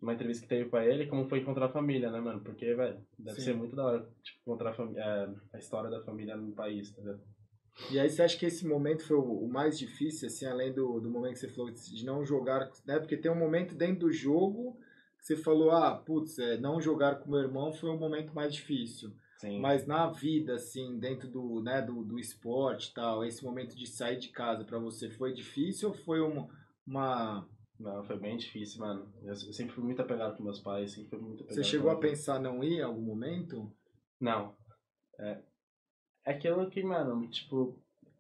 Uma 0.02 0.14
entrevista 0.14 0.44
que 0.44 0.50
teve 0.50 0.70
pra 0.70 0.86
ele, 0.86 1.08
como 1.08 1.28
foi 1.28 1.40
encontrar 1.40 1.66
a 1.66 1.70
família, 1.70 2.12
né, 2.12 2.20
mano? 2.20 2.42
Porque, 2.42 2.74
velho, 2.76 3.00
deve 3.18 3.40
Sim. 3.40 3.46
ser 3.46 3.56
muito 3.56 3.76
da 3.76 3.86
hora, 3.86 4.10
tipo, 4.22 4.40
encontrar 4.42 4.76
a, 4.80 4.84
é, 4.84 5.30
a 5.54 5.58
história 5.58 5.90
da 5.90 6.04
família 6.04 6.36
no 6.36 6.54
país, 6.54 6.92
tá 6.92 7.02
ligado? 7.02 7.22
E 7.92 8.00
aí 8.00 8.10
você 8.10 8.24
acha 8.24 8.38
que 8.38 8.46
esse 8.46 8.68
momento 8.68 9.04
foi 9.04 9.18
o 9.18 9.48
mais 9.48 9.78
difícil, 9.78 10.28
assim, 10.28 10.46
além 10.46 10.74
do, 10.74 11.00
do 11.00 11.10
momento 11.10 11.34
que 11.34 11.40
você 11.40 11.50
falou 11.50 11.72
de 11.72 12.06
não 12.06 12.26
jogar, 12.26 12.72
né? 12.86 13.00
Porque 13.00 13.16
tem 13.16 13.32
um 13.32 13.36
momento 13.36 13.76
dentro 13.76 14.08
do 14.08 14.12
jogo 14.12 14.78
que 15.20 15.26
você 15.26 15.36
falou, 15.36 15.72
ah, 15.72 15.96
putz, 15.96 16.40
é, 16.40 16.58
não 16.58 16.82
jogar 16.82 17.16
com 17.16 17.32
meu 17.32 17.42
irmão 17.42 17.72
foi 17.72 17.90
o 17.90 17.98
momento 17.98 18.34
mais 18.34 18.54
difícil. 18.54 19.12
Sim. 19.38 19.60
Mas 19.60 19.86
na 19.86 20.08
vida, 20.10 20.56
assim, 20.56 20.98
dentro 21.00 21.30
do, 21.30 21.62
né, 21.62 21.82
do, 21.82 22.04
do 22.04 22.20
esporte 22.20 22.90
e 22.90 22.94
tal, 22.94 23.24
esse 23.24 23.44
momento 23.44 23.76
de 23.76 23.86
sair 23.86 24.18
de 24.18 24.30
casa 24.30 24.64
pra 24.64 24.80
você 24.80 25.10
foi 25.10 25.34
difícil 25.34 25.90
ou 25.90 25.96
foi 25.96 26.20
uma... 26.20 26.50
uma... 26.86 27.48
Não, 27.80 28.04
foi 28.04 28.18
bem 28.18 28.38
difícil, 28.38 28.80
mano. 28.80 29.08
Eu, 29.22 29.30
eu 29.30 29.54
sempre 29.54 29.74
fui 29.74 29.84
muito 29.84 30.02
apegado 30.02 30.36
com 30.36 30.44
meus 30.44 30.60
pais, 30.60 30.92
sempre 30.92 31.10
fui 31.10 31.20
muito 31.20 31.44
apegado 31.44 31.56
Você 31.56 31.64
chegou 31.64 31.92
a 31.92 32.00
pensar 32.00 32.40
não 32.40 32.64
ir 32.64 32.80
em 32.80 32.82
algum 32.82 33.02
momento? 33.02 33.72
Não. 34.20 34.56
É, 35.20 35.40
é 36.26 36.32
aquilo 36.32 36.70
que, 36.70 36.84
mano, 36.84 37.28
tipo... 37.30 37.78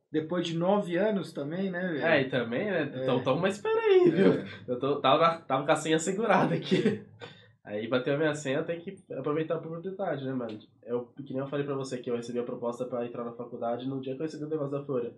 Depois 0.09 0.47
de 0.47 0.57
nove 0.57 0.95
anos 0.95 1.33
também, 1.33 1.69
né, 1.69 1.81
velho? 1.85 2.05
É, 2.05 2.21
e 2.21 2.29
também, 2.29 2.65
né? 2.65 2.83
É. 2.93 3.03
Então, 3.03 3.17
então, 3.17 3.37
mas 3.37 3.55
espera 3.55 3.77
aí, 3.77 4.09
viu? 4.09 4.33
É. 4.33 4.47
Eu 4.67 4.79
tô, 4.79 5.01
tava, 5.01 5.41
tava 5.41 5.65
com 5.65 5.71
a 5.71 5.75
senha 5.75 5.99
segurada 5.99 6.55
aqui. 6.55 7.03
Aí 7.67 7.85
bateu 7.85 8.13
a 8.13 8.17
minha 8.17 8.33
senha, 8.33 8.63
tem 8.63 8.79
que 8.79 8.97
aproveitar 9.11 9.55
a 9.55 9.57
oportunidade, 9.57 10.23
né, 10.23 10.31
mano? 10.31 10.57
Eu, 10.83 11.07
que 11.07 11.33
nem 11.33 11.41
eu 11.41 11.49
falei 11.49 11.65
pra 11.65 11.75
você 11.75 11.97
que 11.97 12.09
eu 12.09 12.15
recebi 12.15 12.39
a 12.39 12.43
proposta 12.43 12.85
pra 12.85 13.05
entrar 13.05 13.25
na 13.25 13.33
faculdade 13.33 13.85
no 13.85 13.99
dia 13.99 14.15
que 14.15 14.21
eu 14.21 14.25
recebi 14.25 14.45
o 14.45 14.49
negócio 14.49 14.71
da 14.71 14.85
Folha. 14.85 15.13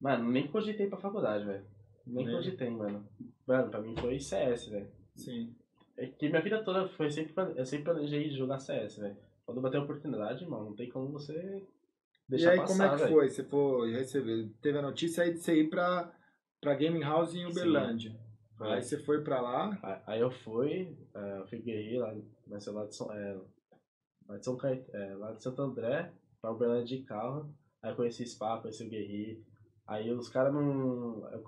Mano, 0.00 0.30
nem 0.30 0.46
cogitei 0.46 0.86
pra 0.86 0.98
faculdade, 0.98 1.44
velho. 1.44 1.64
Nem 2.06 2.24
Nem. 2.26 2.34
cogitei, 2.36 2.70
mano. 2.70 3.06
Mano, 3.46 3.70
pra 3.70 3.80
mim 3.80 3.94
foi 3.96 4.18
CS, 4.20 4.68
velho. 4.68 4.88
Sim. 5.14 5.54
É 5.96 6.06
que 6.06 6.28
minha 6.28 6.42
vida 6.42 6.62
toda 6.62 6.88
foi 6.88 7.10
sempre. 7.10 7.34
Eu 7.56 7.64
sempre 7.64 7.84
planejei 7.86 8.30
jogar 8.30 8.58
CS, 8.58 8.98
velho. 8.98 9.16
Quando 9.44 9.60
bater 9.60 9.78
a 9.78 9.82
oportunidade, 9.82 10.44
mano, 10.46 10.66
não 10.66 10.74
tem 10.76 10.88
como 10.90 11.10
você 11.10 11.66
deixar 12.28 12.48
e 12.48 12.50
aí, 12.52 12.56
passar, 12.58 12.72
como 12.74 12.82
é 12.82 12.90
que 12.90 12.96
velho. 13.04 13.12
foi? 13.14 13.28
Você 13.30 13.44
foi 13.44 13.92
receber? 13.92 14.48
Teve 14.60 14.78
a 14.78 14.82
notícia 14.82 15.24
aí 15.24 15.32
de 15.32 15.38
você 15.40 15.54
ir 15.60 15.70
pra, 15.70 16.12
pra 16.60 16.74
Gaming 16.74 17.02
House 17.02 17.34
em 17.34 17.46
Uberlândia. 17.46 18.14
Foi. 18.58 18.72
Aí 18.72 18.82
você 18.82 18.98
foi 18.98 19.22
pra 19.22 19.40
lá. 19.40 20.02
Aí- 20.06 20.20
eu 20.20 20.30
fui, 20.30 20.96
é, 21.14 21.38
eu 21.38 21.46
fui 21.46 21.58
guerreiro 21.58 22.00
lá, 22.00 22.14
mas 22.46 22.64
sei 22.64 22.72
lá 22.72 22.86
de 22.86 22.94
São, 22.96 23.12
é, 23.12 23.38
lá 24.28 24.36
de 24.38 24.44
São 24.44 24.56
Caet- 24.56 24.88
é, 24.94 25.14
lá 25.14 25.32
de 25.32 25.42
Santo 25.42 25.62
André, 25.62 26.10
pra 26.40 26.50
Uberlândia 26.52 26.96
de 26.98 27.04
carro. 27.04 27.54
Aí 27.82 27.92
eu 27.92 27.96
conheci 27.96 28.22
o 28.22 28.26
Spa, 28.26 28.58
conheci 28.60 28.84
o 28.84 28.88
Guerri. 28.88 29.44
Aí 29.86 30.10
os 30.10 30.28
caras 30.28 30.52
não. 30.52 31.28
eu, 31.32 31.44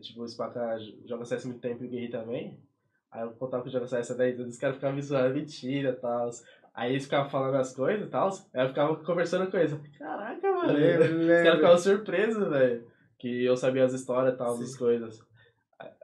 tipo, 0.00 0.22
o 0.22 0.28
Spa 0.28 0.50
cara 0.50 0.78
joga 1.06 1.24
CS 1.24 1.44
muito 1.44 1.60
tempo 1.60 1.84
e 1.84 1.86
o 1.86 1.90
Guerri 1.90 2.10
também. 2.10 2.58
Aí 3.10 3.22
eu 3.22 3.30
contava 3.32 3.62
que 3.62 3.68
eu 3.68 3.72
jogo 3.72 3.88
CS 3.88 4.12
há 4.12 4.14
10 4.14 4.40
anos, 4.40 4.54
os 4.54 4.60
caras 4.60 4.76
ficavam 4.76 4.96
me 4.96 5.02
zoando, 5.02 5.34
mentira 5.34 5.90
e 5.90 5.96
tal. 5.96 6.30
Aí 6.72 6.92
eles 6.92 7.04
ficavam 7.04 7.28
falando 7.28 7.56
as 7.56 7.74
coisas 7.74 8.06
e 8.06 8.10
tal. 8.10 8.30
Aí 8.54 8.64
eu 8.64 8.68
ficava 8.68 8.96
conversando 8.96 9.50
com 9.50 9.56
eles. 9.56 9.74
Caraca, 9.98 10.52
mano. 10.52 10.72
Os 10.72 11.26
caras 11.26 11.56
ficavam 11.56 11.78
surpresos, 11.78 12.48
velho. 12.48 12.86
Que 13.18 13.44
eu 13.44 13.56
sabia 13.56 13.84
as 13.84 13.92
histórias 13.92 14.34
e 14.34 14.36
tal, 14.36 14.56
Sim. 14.56 14.62
as 14.62 14.76
coisas. 14.76 15.30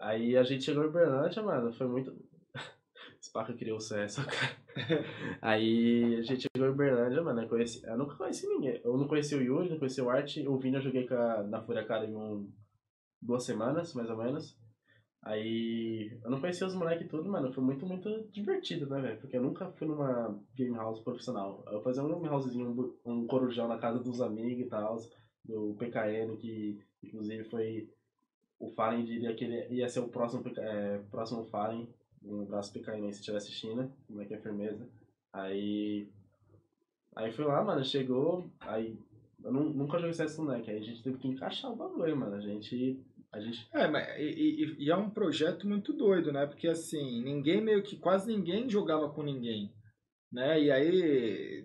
Aí 0.01 0.37
a 0.37 0.43
gente 0.43 0.65
chegou 0.65 0.85
em 0.85 0.89
Uberlândia, 0.89 1.43
mano, 1.43 1.73
foi 1.73 1.87
muito. 1.87 2.15
Spaca 3.23 3.53
criou 3.55 3.77
o 3.77 3.81
CS, 3.81 4.17
cara. 4.17 5.05
Aí 5.41 6.17
a 6.17 6.23
gente 6.23 6.49
chegou 6.53 6.69
em 6.69 6.73
Uberlândia, 6.73 7.23
mano, 7.23 7.43
eu, 7.43 7.49
conheci... 7.49 7.87
eu 7.87 7.97
nunca 7.97 8.17
conheci 8.17 8.47
ninguém. 8.49 8.81
Eu 8.85 8.97
não 8.97 9.07
conheci 9.07 9.35
o 9.35 9.43
Yuri, 9.43 9.71
não 9.71 9.79
conheci 9.79 10.01
o 10.01 10.11
Art. 10.11 10.37
O 10.47 10.59
Vini 10.59 10.77
eu 10.77 10.83
joguei 10.83 11.07
a... 11.11 11.43
na 11.43 11.63
Fúria 11.63 11.83
Academy 11.83 12.15
um... 12.15 12.51
duas 13.21 13.45
semanas, 13.45 13.95
mais 13.95 14.11
ou 14.11 14.17
menos. 14.17 14.57
Aí 15.27 16.17
eu 16.23 16.31
não 16.31 16.41
conhecia 16.41 16.67
os 16.67 16.75
moleques 16.75 17.09
tudo, 17.09 17.29
mano. 17.29 17.53
Foi 17.53 17.63
muito, 17.63 17.85
muito 17.85 18.29
divertido, 18.31 18.89
né, 18.89 19.01
velho? 19.01 19.21
Porque 19.21 19.37
eu 19.37 19.43
nunca 19.43 19.69
fui 19.73 19.87
numa 19.87 20.41
game 20.55 20.77
house 20.77 21.01
profissional. 21.01 21.65
Eu 21.67 21.83
fazia 21.83 22.03
um 22.03 22.09
game 22.09 22.29
housezinho, 22.29 22.97
um, 23.05 23.13
um 23.13 23.27
corujão 23.27 23.67
na 23.67 23.77
casa 23.77 23.99
dos 23.99 24.21
amigos 24.21 24.67
e 24.67 24.69
tal, 24.69 24.97
do 25.45 25.75
PKN, 25.79 26.37
que 26.37 26.81
inclusive 27.03 27.43
foi. 27.51 27.91
O 28.59 28.71
Fallen 28.71 29.05
diria 29.05 29.35
que 29.35 29.45
ele 29.45 29.75
ia 29.75 29.89
ser 29.89 30.01
o 30.01 30.09
próximo, 30.09 30.45
é, 30.59 30.99
próximo 31.11 31.45
Fallen. 31.47 31.93
Um 32.23 32.43
abraço 32.43 32.73
PKN 32.73 33.13
se 33.13 33.19
estiver 33.19 33.39
assistindo, 33.39 33.93
como 34.07 34.23
é 34.23 34.25
que 34.25 34.35
é 34.35 34.41
firmeza. 34.41 34.89
Aí. 35.33 36.09
Aí 37.17 37.33
fui 37.33 37.45
lá, 37.45 37.65
mano, 37.65 37.85
chegou. 37.85 38.49
Aí. 38.61 38.97
Eu 39.47 39.53
nu- 39.53 39.73
nunca 39.73 39.99
joguei 39.99 40.13
CS 40.13 40.35
com 40.37 40.43
moleque, 40.45 40.71
aí 40.71 40.79
a 40.79 40.83
gente 40.83 41.03
teve 41.03 41.19
que 41.19 41.29
encaixar 41.29 41.71
o 41.73 41.77
bagulho, 41.77 42.17
mano. 42.17 42.35
A 42.35 42.41
gente. 42.41 43.01
A 43.33 43.41
gente 43.41 43.69
É, 43.73 43.87
mas 43.87 44.07
e, 44.19 44.23
e- 44.23 44.77
e 44.87 44.91
é 44.91 44.97
um 44.97 45.09
projeto 45.11 45.69
muito 45.69 45.93
doido, 45.93 46.33
né? 46.33 46.47
Porque 46.47 46.67
assim, 46.69 47.23
ninguém 47.23 47.61
meio 47.61 47.83
que 47.83 47.97
quase 47.97 48.27
ninguém 48.35 48.69
jogava 48.69 49.09
com 49.11 49.23
ninguém, 49.23 49.73
né? 50.33 50.61
E 50.61 50.71
aí 50.71 51.65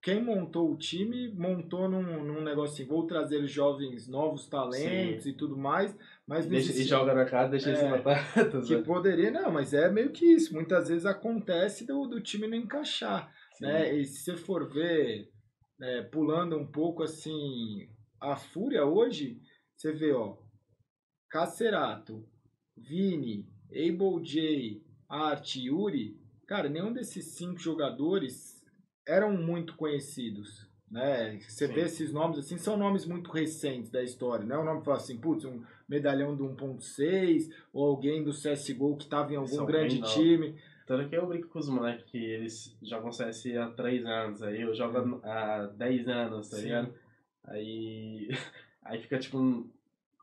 quem 0.00 0.22
montou 0.22 0.70
o 0.72 0.78
time 0.78 1.28
montou 1.34 1.88
num, 1.88 2.22
num 2.24 2.40
negócio 2.42 2.74
assim, 2.74 2.84
vou 2.88 3.06
trazer 3.06 3.46
jovens 3.48 4.06
novos 4.06 4.46
talentos 4.48 5.26
e 5.26 5.32
tudo 5.32 5.56
mais, 5.56 5.94
mas 6.26 6.46
Deixa, 6.46 6.72
e 6.72 6.84
joga 6.84 7.12
na 7.12 7.24
cara, 7.24 7.48
deixa 7.48 7.68
eles 7.70 7.80
É, 7.80 7.84
se 7.84 7.90
matar. 7.90 8.32
Tá 8.52 8.60
que 8.60 8.76
poderia, 8.82 9.30
não, 9.30 9.50
mas 9.50 9.74
é 9.74 9.90
meio 9.90 10.10
que 10.10 10.24
isso. 10.24 10.54
Muitas 10.54 10.88
vezes 10.88 11.04
acontece 11.04 11.84
do, 11.86 12.06
do 12.06 12.20
time 12.20 12.46
não 12.46 12.56
encaixar, 12.56 13.30
Sim. 13.54 13.64
né? 13.66 13.92
E 13.94 14.04
se 14.04 14.22
você 14.22 14.36
for 14.36 14.70
ver, 14.72 15.28
é, 15.80 16.02
pulando 16.02 16.56
um 16.56 16.66
pouco 16.66 17.02
assim, 17.02 17.88
a 18.20 18.36
Fúria 18.36 18.84
hoje, 18.84 19.40
você 19.76 19.92
vê, 19.92 20.12
ó, 20.12 20.36
Cacerato, 21.30 22.26
Vini, 22.76 23.46
Able 23.70 24.22
J, 24.22 24.82
Art, 25.08 25.56
Yuri, 25.56 26.18
cara, 26.46 26.68
nenhum 26.68 26.92
desses 26.92 27.36
cinco 27.36 27.58
jogadores 27.58 28.64
eram 29.06 29.36
muito 29.36 29.76
conhecidos. 29.76 30.68
Né? 30.90 31.38
Você 31.40 31.66
Sim. 31.66 31.74
vê 31.74 31.82
esses 31.82 32.12
nomes 32.12 32.38
assim, 32.38 32.56
são 32.56 32.76
nomes 32.76 33.04
muito 33.04 33.30
recentes 33.30 33.90
da 33.90 34.02
história, 34.02 34.44
não 34.44 34.56
é 34.56 34.60
um 34.60 34.64
nome 34.64 34.78
que 34.80 34.86
fala 34.86 34.96
assim, 34.96 35.18
putz, 35.18 35.44
um 35.44 35.62
medalhão 35.86 36.34
do 36.34 36.44
1.6 36.44 37.50
ou 37.72 37.86
alguém 37.86 38.24
do 38.24 38.32
CSGO 38.32 38.96
que 38.96 39.04
estava 39.04 39.32
em 39.32 39.36
algum 39.36 39.48
São 39.48 39.66
grande 39.66 39.98
novos. 39.98 40.14
Tanto 40.88 41.06
que 41.10 41.14
eu 41.16 41.26
brinco 41.26 41.48
com 41.48 41.58
os 41.58 41.68
moleques 41.68 42.06
que 42.10 42.16
eles 42.16 42.74
jogam 42.82 43.12
CS 43.12 43.44
há 43.58 43.68
3 43.72 44.06
anos, 44.06 44.42
aí 44.42 44.62
eu 44.62 44.74
jogo 44.74 45.20
há 45.22 45.66
10 45.76 46.08
anos, 46.08 46.48
tá 46.48 46.56
Sim. 46.56 46.62
ligado? 46.62 46.94
Aí, 47.44 48.28
aí 48.82 49.02
fica 49.02 49.18
tipo, 49.18 49.38
um- 49.38 49.70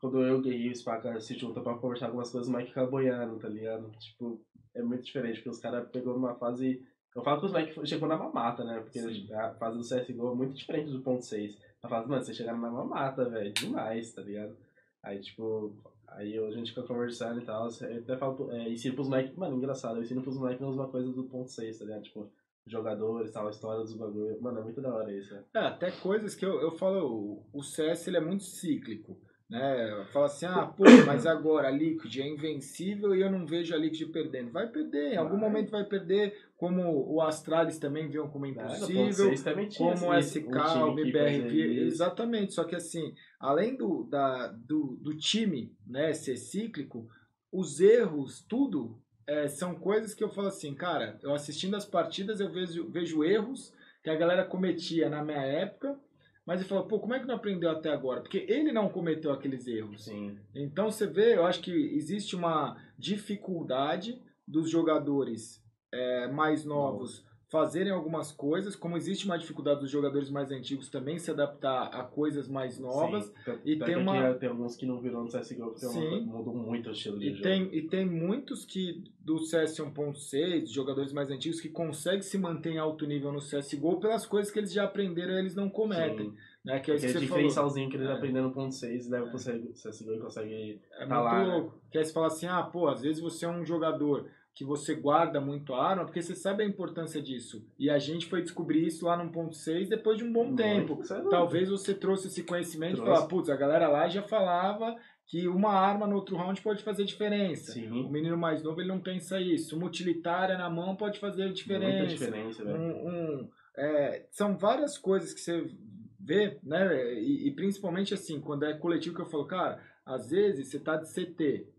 quando 0.00 0.20
eu, 0.22 0.38
o 0.38 0.42
Guerri 0.42 0.66
e 0.66 0.70
o 0.72 0.74
Spaca 0.76 1.20
se 1.20 1.38
juntam 1.38 1.62
pra 1.62 1.74
conversar 1.78 2.06
algumas 2.06 2.30
coisas, 2.30 2.52
o 2.52 2.52
Mike 2.56 2.70
fica 2.70 2.84
boiando, 2.84 3.38
tá 3.38 3.48
ligado? 3.48 3.88
Tipo, 3.92 4.40
é 4.74 4.82
muito 4.82 5.04
diferente, 5.04 5.36
porque 5.36 5.50
os 5.50 5.60
caras 5.60 5.88
pegou 5.88 6.14
numa 6.14 6.34
fase... 6.34 6.84
Eu 7.14 7.22
falo 7.22 7.38
que 7.40 7.46
os 7.46 7.52
moleques 7.52 7.88
chegou 7.88 8.08
na 8.08 8.16
mamata, 8.18 8.62
né? 8.64 8.78
Porque 8.80 9.00
Sim. 9.00 9.32
a 9.32 9.54
fase 9.54 9.78
do 9.78 9.82
CSGO 9.84 10.32
é 10.32 10.34
muito 10.34 10.52
diferente 10.52 10.90
do 10.90 11.00
ponto 11.00 11.24
6. 11.24 11.56
A 11.82 11.88
fase, 11.88 12.08
mano, 12.08 12.22
vocês 12.22 12.36
chegaram 12.36 12.58
na 12.58 12.70
mamata, 12.70 13.24
velho, 13.30 13.52
demais, 13.54 14.12
tá 14.12 14.20
ligado? 14.20 14.54
Aí, 15.02 15.20
tipo, 15.20 15.74
aí 16.08 16.38
a 16.38 16.50
gente 16.50 16.70
fica 16.70 16.82
conversando 16.82 17.40
e 17.40 17.44
tal, 17.44 17.68
eu 17.82 17.98
até 17.98 18.16
falo, 18.16 18.50
é, 18.52 18.68
ensino 18.68 18.94
pros 18.94 19.08
moleques, 19.08 19.34
mano, 19.36 19.56
engraçado, 19.56 19.96
eu 19.96 20.02
ensino 20.02 20.22
pros 20.22 20.36
moleques 20.38 20.62
a 20.62 20.66
mesma 20.66 20.88
coisa 20.88 21.12
do 21.12 21.24
ponto 21.24 21.50
6, 21.50 21.78
tá 21.78 21.84
ligado? 21.84 22.02
Tipo, 22.02 22.30
jogadores, 22.66 23.30
tal, 23.30 23.46
a 23.46 23.50
história 23.50 23.82
dos 23.82 23.94
bagulho. 23.94 24.40
Mano, 24.40 24.58
é 24.60 24.62
muito 24.62 24.80
da 24.80 24.92
hora 24.94 25.12
isso, 25.12 25.34
né? 25.34 25.42
É, 25.54 25.58
até 25.60 25.90
coisas 25.90 26.34
que 26.34 26.44
eu, 26.44 26.60
eu 26.60 26.70
falo, 26.72 27.06
o- 27.06 27.42
o 27.52 27.62
CS 27.62 28.08
ele 28.08 28.16
é 28.16 28.20
muito 28.20 28.44
cíclico. 28.44 29.16
Né? 29.48 30.04
Fala 30.12 30.26
assim, 30.26 30.44
ah, 30.46 30.66
pô, 30.66 30.82
mas 31.06 31.24
agora 31.24 31.68
a 31.68 31.70
Liquid 31.70 32.18
é 32.18 32.26
invencível 32.26 33.14
e 33.14 33.20
eu 33.20 33.30
não 33.30 33.46
vejo 33.46 33.72
a 33.72 33.78
Liquid 33.78 34.10
perdendo. 34.10 34.50
Vai 34.50 34.66
perder, 34.68 35.12
em 35.12 35.16
algum 35.16 35.38
Vai. 35.38 35.48
momento 35.48 35.70
vai 35.70 35.84
perder, 35.84 36.36
como 36.56 36.82
o 37.14 37.20
Astralis 37.20 37.78
também 37.78 38.08
viam 38.08 38.28
como 38.28 38.46
Nada, 38.46 38.76
impossível. 38.76 39.04
ponto 39.04 39.14
6 39.14 39.42
também 39.42 39.68
tinha 39.68 39.92
como 39.94 40.06
o 40.10 40.14
esse- 40.14 40.40
SK, 40.40 40.48
o 40.48 40.98
isso. 41.00 41.86
exatamente. 41.94 42.54
Só 42.54 42.64
que 42.64 42.74
assim, 42.74 43.14
além 43.38 43.76
do, 43.76 44.04
da, 44.04 44.48
do, 44.48 44.96
do 45.02 45.16
time 45.16 45.76
né, 45.86 46.12
ser 46.14 46.36
cíclico, 46.36 47.06
os 47.52 47.78
erros, 47.80 48.44
tudo 48.48 48.98
é, 49.26 49.48
são 49.48 49.74
coisas 49.74 50.14
que 50.14 50.24
eu 50.24 50.30
falo 50.30 50.48
assim, 50.48 50.74
cara, 50.74 51.18
eu 51.22 51.34
assistindo 51.34 51.76
as 51.76 51.84
partidas 51.84 52.40
eu 52.40 52.50
vejo, 52.50 52.88
vejo 52.90 53.22
erros 53.22 53.74
que 54.02 54.08
a 54.08 54.14
galera 54.16 54.44
cometia 54.44 55.10
na 55.10 55.22
minha 55.24 55.42
época, 55.42 55.98
mas 56.46 56.60
ele 56.60 56.68
fala, 56.68 56.86
pô, 56.86 57.00
como 57.00 57.12
é 57.12 57.18
que 57.18 57.26
não 57.26 57.34
aprendeu 57.34 57.68
até 57.70 57.90
agora? 57.90 58.20
Porque 58.20 58.46
ele 58.48 58.70
não 58.72 58.88
cometeu 58.88 59.32
aqueles 59.32 59.66
erros. 59.66 60.04
Sim. 60.04 60.38
Então 60.54 60.90
você 60.90 61.06
vê, 61.06 61.34
eu 61.34 61.44
acho 61.44 61.60
que 61.60 61.72
existe 61.72 62.36
uma 62.36 62.76
dificuldade 62.96 64.22
dos 64.46 64.70
jogadores 64.70 65.60
é, 65.96 66.28
mais 66.28 66.64
novos 66.64 67.24
fazerem 67.48 67.92
algumas 67.92 68.32
coisas, 68.32 68.74
como 68.74 68.96
existe 68.96 69.24
uma 69.24 69.38
dificuldade 69.38 69.78
dos 69.78 69.88
jogadores 69.88 70.28
mais 70.30 70.50
antigos 70.50 70.90
também 70.90 71.16
se 71.16 71.30
adaptar 71.30 71.84
a 71.94 72.02
coisas 72.02 72.48
mais 72.48 72.76
novas. 72.76 73.32
Sim. 73.44 73.52
E 73.64 73.78
tem 73.78 73.94
uma- 73.96 74.34
tem 74.34 74.48
alguns 74.48 74.74
que 74.76 74.84
não 74.84 75.00
viram 75.00 75.22
no 75.22 75.30
CSGO, 75.30 75.72
que 75.72 75.78
Sim. 75.86 76.22
mudou 76.26 76.52
muito 76.56 76.88
o 76.88 76.92
estilo 76.92 77.20
de 77.20 77.26
E 77.26 77.30
jogo. 77.30 77.42
tem, 77.44 77.68
e 77.72 77.82
tem 77.82 78.04
muitos 78.04 78.64
que 78.64 79.04
do 79.20 79.38
CS 79.38 79.78
1.6, 79.80 80.68
jogadores 80.72 81.12
mais 81.12 81.30
antigos, 81.30 81.60
que 81.60 81.68
conseguem 81.68 82.20
se 82.22 82.36
manter 82.36 82.70
em 82.70 82.78
alto 82.78 83.06
nível 83.06 83.30
no 83.32 83.40
CSGO 83.40 84.00
pelas 84.00 84.26
coisas 84.26 84.52
que 84.52 84.58
eles 84.58 84.72
já 84.72 84.82
aprenderam 84.82 85.34
e 85.34 85.38
eles 85.38 85.54
não 85.54 85.70
cometem. 85.70 86.30
Sim. 86.30 86.36
Né? 86.64 86.80
Que 86.80 86.90
é 86.90 86.94
Aquele 86.96 87.12
falou. 87.12 87.26
diferencialzinho 87.28 87.88
que 87.88 87.96
eles 87.96 88.08
É. 88.08 88.12
aprendem 88.12 88.42
no 88.42 88.50
ponto 88.50 88.74
6 88.74 89.08
leva 89.08 89.28
pro 89.28 89.38
CSGO 89.38 90.14
e 90.14 90.18
consegue... 90.18 90.80
É 90.98 91.06
tá 91.06 91.14
muito 91.14 91.24
lá, 91.24 91.46
né? 91.46 91.54
louco. 91.54 91.74
Que 91.92 91.98
aí 91.98 92.04
você 92.04 92.12
fala 92.12 92.26
assim, 92.26 92.46
ah, 92.46 92.62
pô, 92.64 92.88
às 92.88 93.02
vezes 93.02 93.22
você 93.22 93.44
é 93.46 93.48
um 93.48 93.64
jogador 93.64 94.28
que 94.56 94.64
você 94.64 94.94
guarda 94.94 95.38
muito 95.38 95.74
a 95.74 95.86
arma, 95.86 96.06
porque 96.06 96.22
você 96.22 96.34
sabe 96.34 96.64
a 96.64 96.66
importância 96.66 97.20
disso. 97.20 97.62
E 97.78 97.90
a 97.90 97.98
gente 97.98 98.24
foi 98.24 98.40
descobrir 98.40 98.86
isso 98.86 99.04
lá 99.04 99.14
no 99.14 99.30
ponto 99.30 99.54
6 99.54 99.90
depois 99.90 100.16
de 100.16 100.24
um 100.24 100.32
bom 100.32 100.56
tempo. 100.56 100.98
Isso 101.02 101.12
é. 101.12 101.20
Talvez 101.28 101.68
você 101.68 101.92
trouxe 101.92 102.28
esse 102.28 102.42
conhecimento 102.42 102.94
e 102.94 102.96
Trouxe. 102.96 103.12
falar, 103.12 103.26
putz, 103.28 103.50
a 103.50 103.54
galera 103.54 103.86
lá 103.86 104.08
já 104.08 104.22
falava 104.22 104.96
que 105.26 105.46
uma 105.46 105.74
arma 105.74 106.06
no 106.06 106.16
outro 106.16 106.36
round 106.36 106.58
pode 106.62 106.82
fazer 106.82 107.04
diferença. 107.04 107.72
O 107.72 107.74
Sim, 107.74 108.10
menino 108.10 108.38
mais 108.38 108.62
novo 108.62 108.80
ele 108.80 108.88
não 108.88 108.98
pensa 108.98 109.38
isso. 109.38 109.76
Uma 109.76 109.88
utilitária 109.88 110.56
na 110.56 110.70
mão 110.70 110.96
pode 110.96 111.18
fazer 111.18 111.42
muita 111.42 111.54
diferença. 111.54 112.06
diferença, 112.06 112.64
velho. 112.64 112.80
Um, 112.80 113.08
um, 113.08 113.50
é, 113.76 114.26
são 114.30 114.56
várias 114.56 114.96
coisas 114.96 115.34
que 115.34 115.40
você 115.40 115.70
vê, 116.18 116.58
né? 116.62 117.12
E, 117.20 117.48
e 117.48 117.50
principalmente 117.50 118.14
assim, 118.14 118.40
quando 118.40 118.64
é 118.64 118.72
coletivo 118.72 119.16
que 119.16 119.20
eu 119.20 119.26
falo, 119.26 119.44
cara, 119.44 119.82
às 120.06 120.30
vezes 120.30 120.68
você 120.68 120.78
tá 120.78 120.96
de 120.96 121.12
CT. 121.12 121.75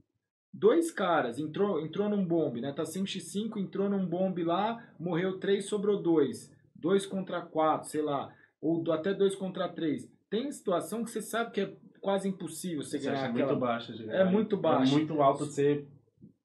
Dois 0.60 0.90
caras, 0.90 1.38
entrou, 1.38 1.80
entrou 1.80 2.10
num 2.10 2.26
bombe, 2.26 2.62
né? 2.62 2.74
Tá 2.74 2.82
5x5, 2.84 3.58
entrou 3.58 3.88
num 3.88 4.08
bombe 4.08 4.44
lá, 4.44 4.84
morreu 5.00 5.38
3, 5.38 5.64
sobrou 5.64 6.02
2. 6.02 6.52
2 6.76 7.06
contra 7.06 7.42
4, 7.42 7.88
sei 7.88 8.02
lá. 8.02 8.34
Ou 8.60 8.84
até 8.92 9.14
2 9.14 9.36
contra 9.36 9.70
3. 9.70 10.10
Tem 10.32 10.52
situação 10.52 11.04
que 11.04 11.12
você 11.12 11.22
sabe 11.22 11.52
que 11.52 11.62
é 11.62 11.74
quase 12.02 12.28
impossível 12.28 12.82
você, 12.82 12.98
Você 12.98 13.06
ganhar 13.06 13.26
aquela. 13.30 13.48
muito 13.48 13.60
baixo 13.60 13.94
de 13.94 14.10
É 14.10 14.24
muito 14.24 14.58
baixo. 14.58 14.94
É 14.94 14.98
muito 14.98 15.22
alto 15.22 15.46
de 15.46 15.52
você 15.52 15.86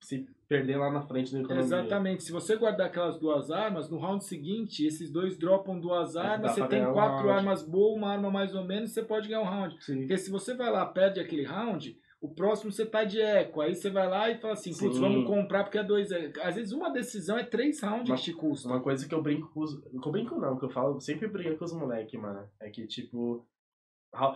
se 0.02 0.26
perder 0.46 0.76
lá 0.76 0.90
na 0.92 1.00
frente 1.00 1.32
da 1.32 1.38
economia. 1.40 1.64
Exatamente. 1.64 2.22
Se 2.22 2.32
você 2.32 2.56
guardar 2.56 2.88
aquelas 2.88 3.18
duas 3.18 3.50
armas, 3.50 3.88
no 3.88 3.98
round 3.98 4.22
seguinte, 4.24 4.84
esses 4.84 5.10
dois 5.10 5.38
dropam 5.38 5.80
duas 5.80 6.16
É, 6.16 6.20
armas, 6.20 6.52
você 6.52 6.60
tem 6.66 6.80
ganhar 6.80 6.92
quatro 6.92 7.30
armas 7.30 7.62
boas, 7.62 7.96
uma 7.96 8.12
arma 8.12 8.30
mais 8.30 8.54
ou 8.54 8.62
menos, 8.62 8.90
você 8.90 9.02
pode 9.02 9.26
ganhar 9.28 9.40
um 9.40 9.44
round. 9.48 9.74
Sim. 9.82 10.00
Porque 10.00 10.18
se 10.18 10.30
você 10.30 10.54
vai 10.54 10.70
lá, 10.70 10.84
perde 10.84 11.18
aquele 11.18 11.44
round, 11.44 11.96
o 12.22 12.28
próximo 12.34 12.70
você 12.72 12.86
tá 12.86 13.04
de 13.04 13.20
eco. 13.20 13.60
Aí 13.60 13.74
você 13.74 13.90
vai 13.90 14.08
lá 14.08 14.30
e 14.30 14.38
fala 14.38 14.54
assim, 14.54 14.70
putz, 14.74 14.96
vamos 14.96 15.26
comprar 15.26 15.64
porque 15.64 15.76
é 15.78 15.82
dois. 15.84 16.10
é- 16.10 16.32
Às 16.42 16.54
vezes 16.54 16.72
uma 16.72 16.88
decisão 16.90 17.36
é 17.36 17.44
três 17.44 17.80
rounds 17.82 18.08
Uma- 18.08 18.16
que 18.16 18.22
te 18.22 18.32
custa. 18.32 18.68
Uma 18.68 18.80
coisa 18.80 19.06
que 19.08 19.14
eu 19.14 19.20
brinco 19.20 19.48
com 19.52 19.60
os. 19.60 19.74
Que 19.78 20.06
eu 20.08 20.12
brinco 20.12 20.36
não, 20.40 20.56
que 20.56 20.64
eu 20.64 20.70
falo, 20.70 21.00
sempre 21.00 21.26
brigo 21.28 21.58
com 21.58 21.64
os 21.64 21.72
moleques, 21.72 22.18
mano. 22.20 22.48
É 22.60 22.70
que, 22.70 22.86
tipo. 22.86 23.44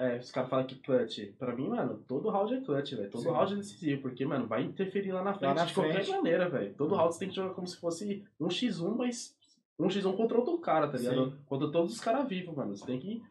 é, 0.00 0.16
os 0.18 0.30
caras 0.32 0.50
falam 0.50 0.66
que 0.66 0.74
clutch. 0.76 1.18
Pra 1.38 1.54
mim, 1.54 1.68
mano, 1.68 2.02
todo 2.08 2.28
round 2.30 2.54
é 2.54 2.60
clutch, 2.60 2.92
velho. 2.94 3.10
Todo 3.10 3.22
Sim. 3.22 3.30
round 3.30 3.52
é 3.52 3.56
decisivo, 3.56 4.02
porque, 4.02 4.24
mano, 4.26 4.46
vai 4.46 4.62
interferir 4.64 5.12
lá 5.12 5.22
na 5.22 5.34
frente 5.34 5.54
na 5.54 5.64
de 5.64 5.74
qualquer 5.74 5.92
frente. 6.04 6.10
maneira, 6.10 6.48
velho. 6.48 6.74
Todo 6.74 6.94
round 6.94 7.12
você 7.14 7.20
tem 7.20 7.28
que 7.28 7.36
jogar 7.36 7.54
como 7.54 7.66
se 7.66 7.76
fosse 7.78 8.24
um 8.40 8.48
x1, 8.48 8.96
mas. 8.96 9.36
Um 9.78 9.88
x1 9.88 10.16
contra 10.16 10.38
outro 10.38 10.58
cara, 10.58 10.88
tá 10.88 10.96
ligado? 10.96 11.26
Sim. 11.30 11.36
Contra 11.44 11.70
todos 11.70 11.92
os 11.92 12.00
caras 12.00 12.26
vivos, 12.26 12.56
mano. 12.56 12.74
Você 12.74 12.86
tem 12.86 12.98
que. 12.98 13.22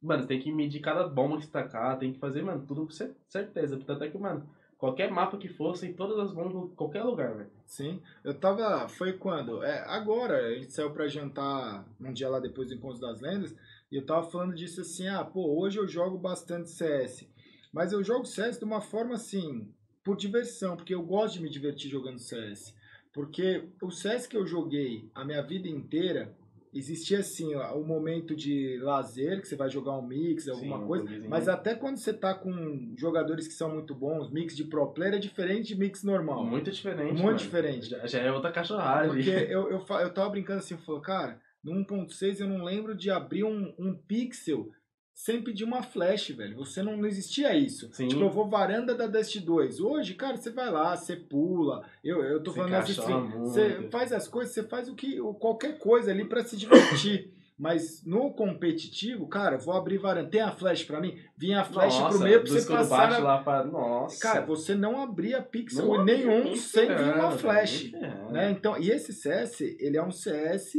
Mano, 0.00 0.26
tem 0.26 0.38
que 0.38 0.52
medir 0.52 0.80
cada 0.80 1.06
bomba 1.08 1.38
que 1.40 1.46
tacar, 1.46 1.98
tem 1.98 2.12
que 2.12 2.18
fazer, 2.18 2.42
mano, 2.42 2.64
tudo 2.66 2.84
com 2.84 2.90
cer- 2.90 3.14
certeza. 3.28 3.78
Tanto 3.84 4.04
é 4.04 4.10
que, 4.10 4.18
mano, 4.18 4.48
qualquer 4.78 5.10
mapa 5.10 5.36
que 5.38 5.48
fosse, 5.48 5.86
em 5.86 5.94
todas 5.94 6.18
as 6.18 6.32
bombas, 6.32 6.70
qualquer 6.76 7.02
lugar, 7.02 7.34
velho. 7.34 7.50
Sim. 7.66 8.00
Eu 8.22 8.34
tava. 8.34 8.88
Foi 8.88 9.14
quando? 9.14 9.62
É, 9.62 9.80
agora, 9.88 10.46
a 10.46 10.54
gente 10.54 10.72
saiu 10.72 10.90
pra 10.90 11.08
jantar 11.08 11.84
um 12.00 12.12
dia 12.12 12.28
lá 12.28 12.38
depois 12.38 12.68
do 12.68 12.74
Encontro 12.74 13.00
das 13.00 13.20
Lendas. 13.20 13.54
E 13.90 13.96
eu 13.96 14.04
tava 14.04 14.28
falando 14.30 14.54
disso 14.54 14.80
assim, 14.80 15.08
ah, 15.08 15.24
pô, 15.24 15.58
hoje 15.58 15.78
eu 15.78 15.88
jogo 15.88 16.18
bastante 16.18 16.70
CS. 16.70 17.28
Mas 17.72 17.92
eu 17.92 18.02
jogo 18.04 18.24
CS 18.26 18.58
de 18.58 18.64
uma 18.64 18.80
forma 18.80 19.14
assim, 19.14 19.68
por 20.04 20.16
diversão, 20.16 20.76
porque 20.76 20.94
eu 20.94 21.02
gosto 21.02 21.34
de 21.34 21.42
me 21.42 21.50
divertir 21.50 21.90
jogando 21.90 22.18
CS. 22.18 22.74
Porque 23.12 23.68
o 23.80 23.90
CS 23.90 24.28
que 24.28 24.36
eu 24.36 24.46
joguei 24.46 25.08
a 25.14 25.24
minha 25.24 25.42
vida 25.42 25.68
inteira, 25.68 26.34
existia 26.74 27.20
assim, 27.20 27.54
ó, 27.54 27.78
o 27.78 27.86
momento 27.86 28.34
de 28.34 28.78
lazer, 28.82 29.40
que 29.40 29.48
você 29.48 29.56
vai 29.56 29.70
jogar 29.70 29.96
um 29.96 30.06
mix, 30.06 30.48
alguma 30.48 30.80
Sim, 30.80 30.86
coisa. 30.86 31.04
Mas 31.28 31.48
até 31.48 31.74
quando 31.74 31.96
você 31.96 32.12
tá 32.12 32.34
com 32.34 32.94
jogadores 32.98 33.46
que 33.46 33.54
são 33.54 33.72
muito 33.72 33.94
bons, 33.94 34.30
mix 34.30 34.56
de 34.56 34.64
pro 34.64 34.92
player 34.92 35.14
é 35.14 35.18
diferente 35.18 35.68
de 35.68 35.76
mix 35.78 36.02
normal. 36.02 36.44
Muito 36.44 36.70
diferente. 36.70 37.12
Muito 37.12 37.24
mano. 37.24 37.38
diferente. 37.38 37.88
Já, 37.88 38.06
já 38.06 38.18
é 38.20 38.32
outra 38.32 38.50
cachorrada. 38.50 39.08
Porque 39.08 39.30
eu, 39.48 39.70
eu, 39.70 39.84
eu 39.88 40.12
tava 40.12 40.30
brincando 40.30 40.58
assim, 40.58 40.76
falou, 40.78 41.00
cara, 41.00 41.40
no 41.62 41.72
1.6 41.72 42.40
eu 42.40 42.48
não 42.48 42.64
lembro 42.64 42.94
de 42.94 43.10
abrir 43.10 43.44
um, 43.44 43.72
um 43.78 43.94
pixel 43.94 44.70
sem 45.14 45.40
pedir 45.40 45.64
uma 45.64 45.82
flash, 45.82 46.30
velho. 46.30 46.56
Você 46.56 46.82
não, 46.82 46.96
não 46.96 47.06
existia 47.06 47.54
isso. 47.56 47.88
Sim. 47.92 48.08
Tipo, 48.08 48.22
eu 48.22 48.30
vou 48.30 48.48
varanda 48.48 48.94
da 48.94 49.06
Dust 49.06 49.38
2. 49.38 49.80
Hoje, 49.80 50.14
cara, 50.14 50.36
você 50.36 50.50
vai 50.50 50.70
lá, 50.70 50.96
você 50.96 51.14
pula. 51.14 51.86
Eu, 52.02 52.22
eu 52.24 52.42
tô 52.42 52.52
falando 52.52 52.74
assim, 52.74 53.00
você 53.38 53.88
faz 53.90 54.12
as 54.12 54.26
coisas, 54.26 54.52
você 54.52 54.64
faz 54.64 54.88
o 54.88 54.94
que, 54.94 55.18
qualquer 55.38 55.78
coisa 55.78 56.10
ali 56.10 56.24
pra 56.24 56.44
se 56.44 56.56
divertir. 56.56 57.32
Mas 57.56 58.04
no 58.04 58.32
competitivo, 58.32 59.28
cara, 59.28 59.56
vou 59.56 59.74
abrir 59.74 59.96
varanda. 59.98 60.28
Tem 60.28 60.40
a 60.40 60.50
flash 60.50 60.82
pra 60.82 61.00
mim? 61.00 61.16
Vinha 61.36 61.60
a 61.60 61.64
flash 61.64 61.94
Nossa, 62.00 62.18
pro 62.18 62.24
meio 62.26 62.42
pra 62.42 62.52
você 62.52 62.66
passar. 62.66 62.96
baixo 62.96 63.20
na- 63.20 63.24
lá 63.24 63.42
pra... 63.44 63.64
Nossa. 63.64 64.20
Cara, 64.20 64.44
você 64.44 64.74
não 64.74 65.00
abria 65.00 65.40
pixel 65.40 65.86
Não 65.86 66.04
nenhum 66.04 66.56
sem 66.56 66.88
vir 66.88 67.14
uma 67.14 67.30
flash 67.30 67.92
né? 68.32 68.50
Então, 68.50 68.76
e 68.76 68.90
esse 68.90 69.12
CS, 69.12 69.60
ele 69.60 69.96
é 69.96 70.02
um 70.02 70.10
CS 70.10 70.72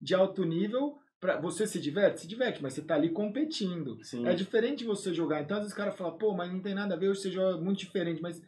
de 0.00 0.14
alto 0.14 0.44
nível. 0.44 0.96
Pra, 1.24 1.40
você 1.40 1.66
se 1.66 1.80
diverte? 1.80 2.20
Se 2.20 2.26
diverte, 2.26 2.62
mas 2.62 2.74
você 2.74 2.82
tá 2.82 2.96
ali 2.96 3.08
competindo. 3.08 3.98
Sim. 4.02 4.28
É 4.28 4.34
diferente 4.34 4.80
de 4.80 4.84
você 4.84 5.14
jogar. 5.14 5.40
Então, 5.40 5.56
às 5.56 5.62
vezes 5.62 5.72
o 5.72 5.76
cara 5.76 5.90
fala, 5.90 6.12
pô, 6.12 6.34
mas 6.34 6.52
não 6.52 6.60
tem 6.60 6.74
nada 6.74 6.92
a 6.94 6.98
ver, 6.98 7.08
hoje 7.08 7.22
você 7.22 7.30
joga 7.30 7.56
muito 7.56 7.78
diferente. 7.78 8.20
Mas 8.20 8.42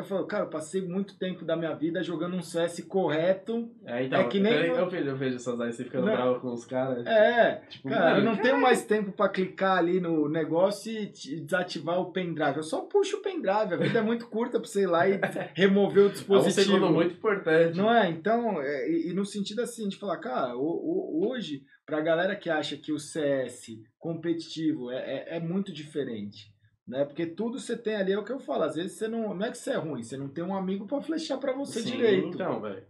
eu 0.00 0.04
falo, 0.04 0.26
cara, 0.26 0.44
eu 0.44 0.48
passei 0.50 0.80
muito 0.82 1.18
tempo 1.18 1.44
da 1.44 1.56
minha 1.56 1.74
vida 1.74 2.02
jogando 2.02 2.36
um 2.36 2.42
CS 2.42 2.80
correto. 2.82 3.70
É, 3.84 4.04
então, 4.04 4.20
é 4.20 4.24
que 4.28 4.40
nem- 4.40 4.52
eu, 4.66 4.88
vejo, 4.88 5.08
eu 5.08 5.16
vejo 5.16 5.36
essas 5.36 5.60
aí, 5.60 5.72
você 5.72 5.84
ficando 5.84 6.06
Não. 6.06 6.12
bravo 6.14 6.40
com 6.40 6.52
os 6.52 6.64
caras. 6.64 7.06
É, 7.06 7.62
Tipo, 7.68 7.88
cara, 7.88 8.18
eu 8.18 8.24
não 8.24 8.36
tenho 8.36 8.60
mais 8.60 8.84
tempo 8.84 9.12
pra 9.12 9.28
clicar 9.28 9.78
ali 9.78 10.00
no 10.00 10.28
negócio 10.28 10.90
e 10.92 11.06
desativar 11.06 12.00
o 12.00 12.12
pendrive. 12.12 12.56
Eu 12.56 12.62
só 12.62 12.80
puxo 12.82 13.18
o 13.18 13.22
pendrive. 13.22 13.74
A 13.74 13.76
vida 13.76 13.98
é 13.98 14.02
muito 14.02 14.26
curta 14.28 14.58
pra 14.58 14.68
você 14.68 14.82
ir 14.82 14.86
lá 14.86 15.08
e 15.08 15.18
remover 15.54 16.04
o 16.04 16.06
É 16.06 16.08
um 16.08 16.12
dispositivo. 16.12 16.66
segundo 16.66 16.90
muito 16.90 17.14
importante. 17.14 17.76
Não 17.76 17.92
é? 17.92 18.08
Então, 18.08 18.60
é, 18.60 18.90
e, 18.90 19.10
e 19.10 19.12
no 19.12 19.24
sentido 19.24 19.60
assim, 19.62 19.88
de 19.88 19.96
falar, 19.96 20.16
cara, 20.18 20.56
o- 20.56 20.60
o- 20.60 21.28
hoje, 21.28 21.62
pra 21.86 22.00
galera 22.00 22.34
que 22.36 22.48
acha 22.48 22.76
que 22.76 22.92
o 22.92 22.98
CS 22.98 23.78
competitivo 23.98 24.90
é, 24.90 24.96
é, 24.98 25.36
é 25.36 25.40
muito 25.40 25.72
diferente. 25.72 26.48
Né? 26.90 27.04
Porque 27.04 27.24
tudo 27.24 27.58
você 27.60 27.76
tem 27.76 27.94
ali, 27.94 28.12
é 28.12 28.18
o 28.18 28.24
que 28.24 28.32
eu 28.32 28.40
falo, 28.40 28.64
às 28.64 28.74
vezes 28.74 28.92
você 28.92 29.06
não. 29.06 29.32
Não 29.32 29.46
é 29.46 29.50
que 29.50 29.56
você 29.58 29.70
é 29.70 29.76
ruim, 29.76 30.02
você 30.02 30.16
não 30.16 30.28
tem 30.28 30.42
um 30.42 30.54
amigo 30.54 30.86
pra 30.86 31.00
flechar 31.00 31.38
pra 31.38 31.52
você 31.52 31.80
Sim, 31.80 31.92
direito. 31.92 32.28
então, 32.34 32.60
velho. 32.60 32.82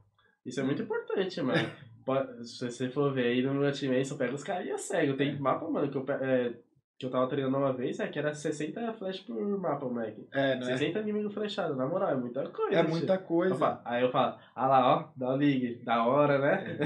Isso 0.44 0.59
é 0.59 0.62
muito 0.62 0.81
importante, 0.82 1.40
mano. 1.43 1.70
Se 2.43 2.64
você 2.70 2.89
for 2.89 3.12
ver 3.12 3.27
aí 3.27 3.43
no 3.43 3.55
meu 3.55 3.70
time 3.70 4.02
só 4.05 4.16
pega 4.16 4.35
os 4.35 4.43
caras 4.43 4.66
e 4.66 4.70
é 4.70 4.78
cego. 4.78 5.16
Tem 5.16 5.39
mapa, 5.39 5.68
mano, 5.70 5.90
que 5.90 5.97
eu, 5.98 6.05
é, 6.14 6.55
que 6.98 7.06
eu 7.06 7.10
tava 7.10 7.28
treinando 7.28 7.59
uma 7.59 7.72
vez, 7.72 8.01
é 8.01 8.09
que 8.09 8.18
era 8.18 8.32
60 8.35 8.93
flash 8.94 9.20
por 9.20 9.36
mapa, 9.60 9.86
moleque. 9.86 10.27
É, 10.32 10.56
não 10.59 10.68
é? 10.68 10.77
60 10.77 10.98
inimigos 11.01 11.32
flechados, 11.32 11.77
na 11.77 11.86
moral, 11.86 12.10
é 12.10 12.16
muita 12.16 12.48
coisa. 12.48 12.74
É 12.77 12.82
muita 12.82 13.16
coisa. 13.18 13.55
falo- 13.55 13.81
Aí 13.85 14.02
eu 14.02 14.10
falo, 14.10 14.36
ah 14.56 14.66
lá, 14.66 14.97
ó, 14.97 15.09
dá 15.14 15.35
o 15.35 15.36
ligue, 15.36 15.85
da 15.85 16.05
hora, 16.05 16.39
né? 16.39 16.78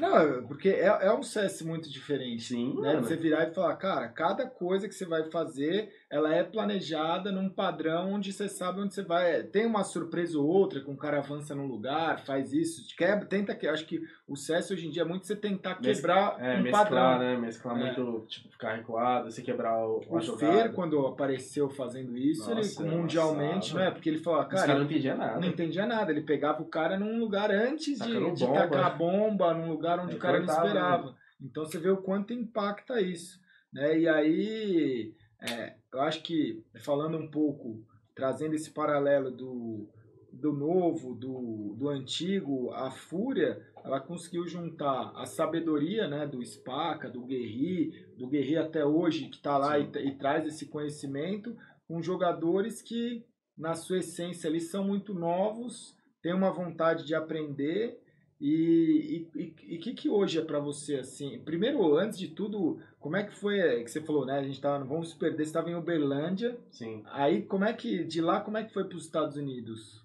Não, 0.00 0.16
é- 0.18 0.42
porque 0.42 0.70
é, 0.70 0.86
é 0.86 1.12
um 1.12 1.22
CS 1.22 1.62
muito 1.62 1.88
diferente. 1.90 2.42
Sim, 2.42 2.74
né? 2.80 2.94
mano. 2.94 3.04
Você 3.06 3.16
virar 3.16 3.48
e 3.48 3.54
falar, 3.54 3.76
cara, 3.76 4.08
cada 4.08 4.46
coisa 4.46 4.88
que 4.88 4.94
você 4.94 5.04
vai 5.06 5.30
fazer, 5.30 5.88
ela 6.10 6.34
é 6.34 6.44
planejada 6.44 7.32
num 7.32 7.48
padrão 7.48 8.12
onde 8.12 8.32
você 8.32 8.48
sabe 8.48 8.80
onde 8.80 8.94
você 8.94 9.02
vai. 9.02 9.42
Tem 9.44 9.66
uma 9.66 9.82
surpresa 9.82 10.38
ou 10.38 10.46
outra, 10.46 10.80
que 10.80 10.90
um 10.90 10.96
cara 10.96 11.18
avança 11.18 11.54
num 11.54 11.66
lugar, 11.66 12.20
faz 12.24 12.52
isso, 12.52 12.86
quebra, 12.96 13.24
tenta 13.26 13.54
que. 13.54 13.66
Acho 13.66 13.84
que 13.86 14.00
o 14.28 14.36
CS 14.36 14.70
hoje 14.70 14.86
em 14.86 14.90
dia 14.90 15.02
é 15.02 15.04
muito 15.04 15.26
você 15.26 15.34
tentar 15.34 15.76
quebrar 15.76 16.36
É, 16.40 16.58
um 16.58 16.62
mesclar, 16.62 16.84
padrão. 16.88 17.18
né? 17.18 17.36
Mesclar 17.36 17.76
É. 17.76 17.80
muito, 17.80 18.26
tipo, 18.28 18.48
ficar 18.50 18.74
recuado, 18.74 19.30
se 19.30 19.42
quebrar 19.42 19.76
o, 19.86 20.02
O 20.08 20.20
Fer, 20.38 20.72
quando 20.72 21.04
apareceu 21.06 21.68
fazendo 21.70 22.16
isso, 22.16 22.48
Nossa, 22.54 22.82
ele 22.82 22.90
mundialmente, 22.90 23.70
amassava. 23.72 23.78
né? 23.84 23.90
Porque 23.90 24.08
ele 24.08 24.18
falou, 24.18 24.44
caras 24.44 24.66
cara, 24.66 24.78
não 24.78 24.84
entendiam 24.84 25.16
nada. 25.16 25.40
não 25.40 25.48
entendia 25.48 25.86
nada. 25.86 26.10
Ele 26.12 26.22
pegava 26.22 26.62
o 26.62 26.66
cara 26.66 26.98
num 26.98 27.18
lugar 27.18 27.50
antes 27.50 27.98
de, 27.98 28.32
de 28.34 28.46
tacar 28.46 28.86
a 28.86 28.90
bomba, 28.90 29.52
num 29.54 29.68
lugar 29.68 29.98
onde 29.98 30.12
Aí 30.12 30.16
o 30.16 30.20
cara 30.20 30.38
não 30.38 30.46
cortava, 30.46 30.66
esperava. 30.68 31.14
Então 31.40 31.64
você 31.64 31.78
vê 31.78 31.90
o 31.90 31.96
quanto 31.96 32.32
impacta 32.32 33.00
isso. 33.00 33.40
Né? 33.72 33.98
E 33.98 34.08
aí, 34.08 35.14
é, 35.42 35.74
eu 35.94 36.00
acho 36.02 36.22
que, 36.22 36.64
falando 36.80 37.16
um 37.16 37.30
pouco, 37.30 37.84
trazendo 38.16 38.54
esse 38.56 38.68
paralelo 38.70 39.30
do, 39.30 39.88
do 40.32 40.52
novo, 40.52 41.14
do, 41.14 41.74
do 41.76 41.88
antigo, 41.88 42.72
a 42.72 42.90
Fúria, 42.90 43.64
ela 43.84 44.00
conseguiu 44.00 44.44
juntar 44.44 45.12
a 45.14 45.24
sabedoria 45.24 46.08
né, 46.08 46.26
do 46.26 46.44
Spaca, 46.44 47.08
do 47.08 47.24
Guerri, 47.24 47.92
do 48.18 48.26
Guerri 48.26 48.56
até 48.56 48.84
hoje, 48.84 49.28
que 49.28 49.36
está 49.36 49.56
lá 49.56 49.78
e, 49.78 49.84
e, 49.84 50.16
traz 50.16 50.44
esse 50.44 50.66
conhecimento, 50.66 51.56
com 51.86 52.02
jogadores 52.02 52.82
que, 52.82 53.24
na 53.56 53.74
sua 53.76 53.98
essência, 53.98 54.50
ali 54.50 54.60
são 54.60 54.84
muito 54.84 55.14
novos, 55.14 55.96
têm 56.20 56.34
uma 56.34 56.50
vontade 56.50 57.06
de 57.06 57.14
aprender 57.14 58.00
e 58.40 59.28
o 59.34 59.38
e, 59.38 59.78
que, 59.78 59.94
que 59.94 60.08
hoje 60.08 60.38
é 60.38 60.44
para 60.44 60.58
você, 60.58 60.96
assim? 60.96 61.38
Primeiro, 61.44 61.96
antes 61.96 62.18
de 62.18 62.28
tudo, 62.28 62.78
como 63.04 63.16
é 63.18 63.24
que 63.24 63.34
foi 63.34 63.58
é, 63.58 63.84
que 63.84 63.90
você 63.90 64.00
falou, 64.00 64.24
né? 64.24 64.38
A 64.38 64.42
gente 64.42 64.58
tava, 64.58 64.82
vamos 64.82 65.10
se 65.10 65.18
perder, 65.18 65.44
você 65.44 65.50
estava 65.50 65.68
em 65.68 65.74
Uberlândia. 65.74 66.58
Sim. 66.70 67.02
Aí, 67.04 67.42
como 67.42 67.66
é 67.66 67.74
que, 67.74 68.02
de 68.02 68.22
lá, 68.22 68.40
como 68.40 68.56
é 68.56 68.64
que 68.64 68.72
foi 68.72 68.84
para 68.84 68.96
os 68.96 69.04
Estados 69.04 69.36
Unidos? 69.36 70.02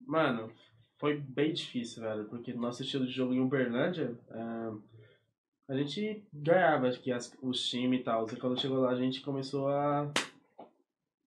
Mano, 0.00 0.50
foi 0.98 1.20
bem 1.20 1.52
difícil, 1.52 2.02
velho, 2.02 2.24
porque 2.24 2.54
nosso 2.54 2.82
estilo 2.82 3.04
de 3.04 3.12
jogo 3.12 3.34
em 3.34 3.40
Uberlândia, 3.40 4.18
uh, 4.30 4.82
a 5.68 5.76
gente 5.76 6.26
ganhava 6.32 6.88
acho 6.88 7.02
que 7.02 7.12
as, 7.12 7.36
os 7.42 7.68
times 7.68 8.00
e 8.00 8.02
tal. 8.02 8.26
Quando 8.40 8.58
chegou 8.58 8.78
lá, 8.78 8.92
a 8.92 8.96
gente 8.96 9.20
começou 9.20 9.68
a. 9.68 10.10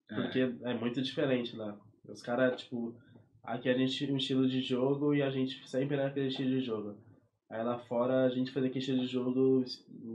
Porque 0.08 0.40
é, 0.40 0.72
é 0.72 0.74
muito 0.74 1.00
diferente 1.00 1.54
lá. 1.54 1.78
Os 2.08 2.20
caras, 2.20 2.62
tipo, 2.62 2.96
Aqui 3.44 3.68
a 3.68 3.78
gente 3.78 3.96
tinha 3.96 4.12
um 4.12 4.16
estilo 4.16 4.48
de 4.48 4.60
jogo 4.60 5.14
e 5.14 5.22
a 5.22 5.30
gente 5.30 5.68
sempre 5.68 5.94
era 5.96 6.08
aquele 6.08 6.26
estilo 6.26 6.50
de 6.50 6.60
jogo. 6.62 6.96
Aí 7.48 7.62
lá 7.62 7.78
fora 7.78 8.24
a 8.24 8.28
gente 8.28 8.50
fazia 8.50 8.68
aquele 8.68 8.80
estilo 8.80 8.98
de 8.98 9.06
jogo 9.06 9.64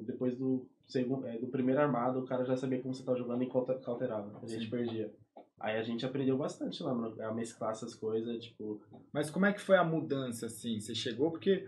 depois 0.06 0.36
do 0.36 0.70
segundo, 0.92 1.26
é, 1.28 1.38
do 1.38 1.48
primeiro 1.48 1.82
armado, 1.82 2.20
o 2.20 2.26
cara 2.26 2.44
já 2.44 2.56
sabia 2.56 2.82
como 2.82 2.94
você 2.94 3.02
estava 3.02 3.18
jogando 3.18 3.44
e 3.44 3.50
cauterava. 3.50 4.40
A 4.42 4.48
gente 4.48 4.66
Sim. 4.66 4.70
perdia. 4.70 5.14
Aí 5.60 5.78
a 5.78 5.84
gente 5.84 6.06
aprendeu 6.06 6.38
bastante 6.38 6.82
lá, 6.82 6.94
mano, 6.94 7.22
a 7.22 7.34
mesclar 7.34 7.72
essas 7.72 7.94
coisas, 7.94 8.44
tipo... 8.44 8.82
Mas 9.14 9.30
como 9.30 9.46
é 9.46 9.54
que 9.54 9.62
foi 9.62 9.78
a 9.78 9.84
mudança, 9.84 10.48
assim? 10.48 10.80
Você 10.80 10.96
chegou, 10.96 11.30
porque 11.32 11.68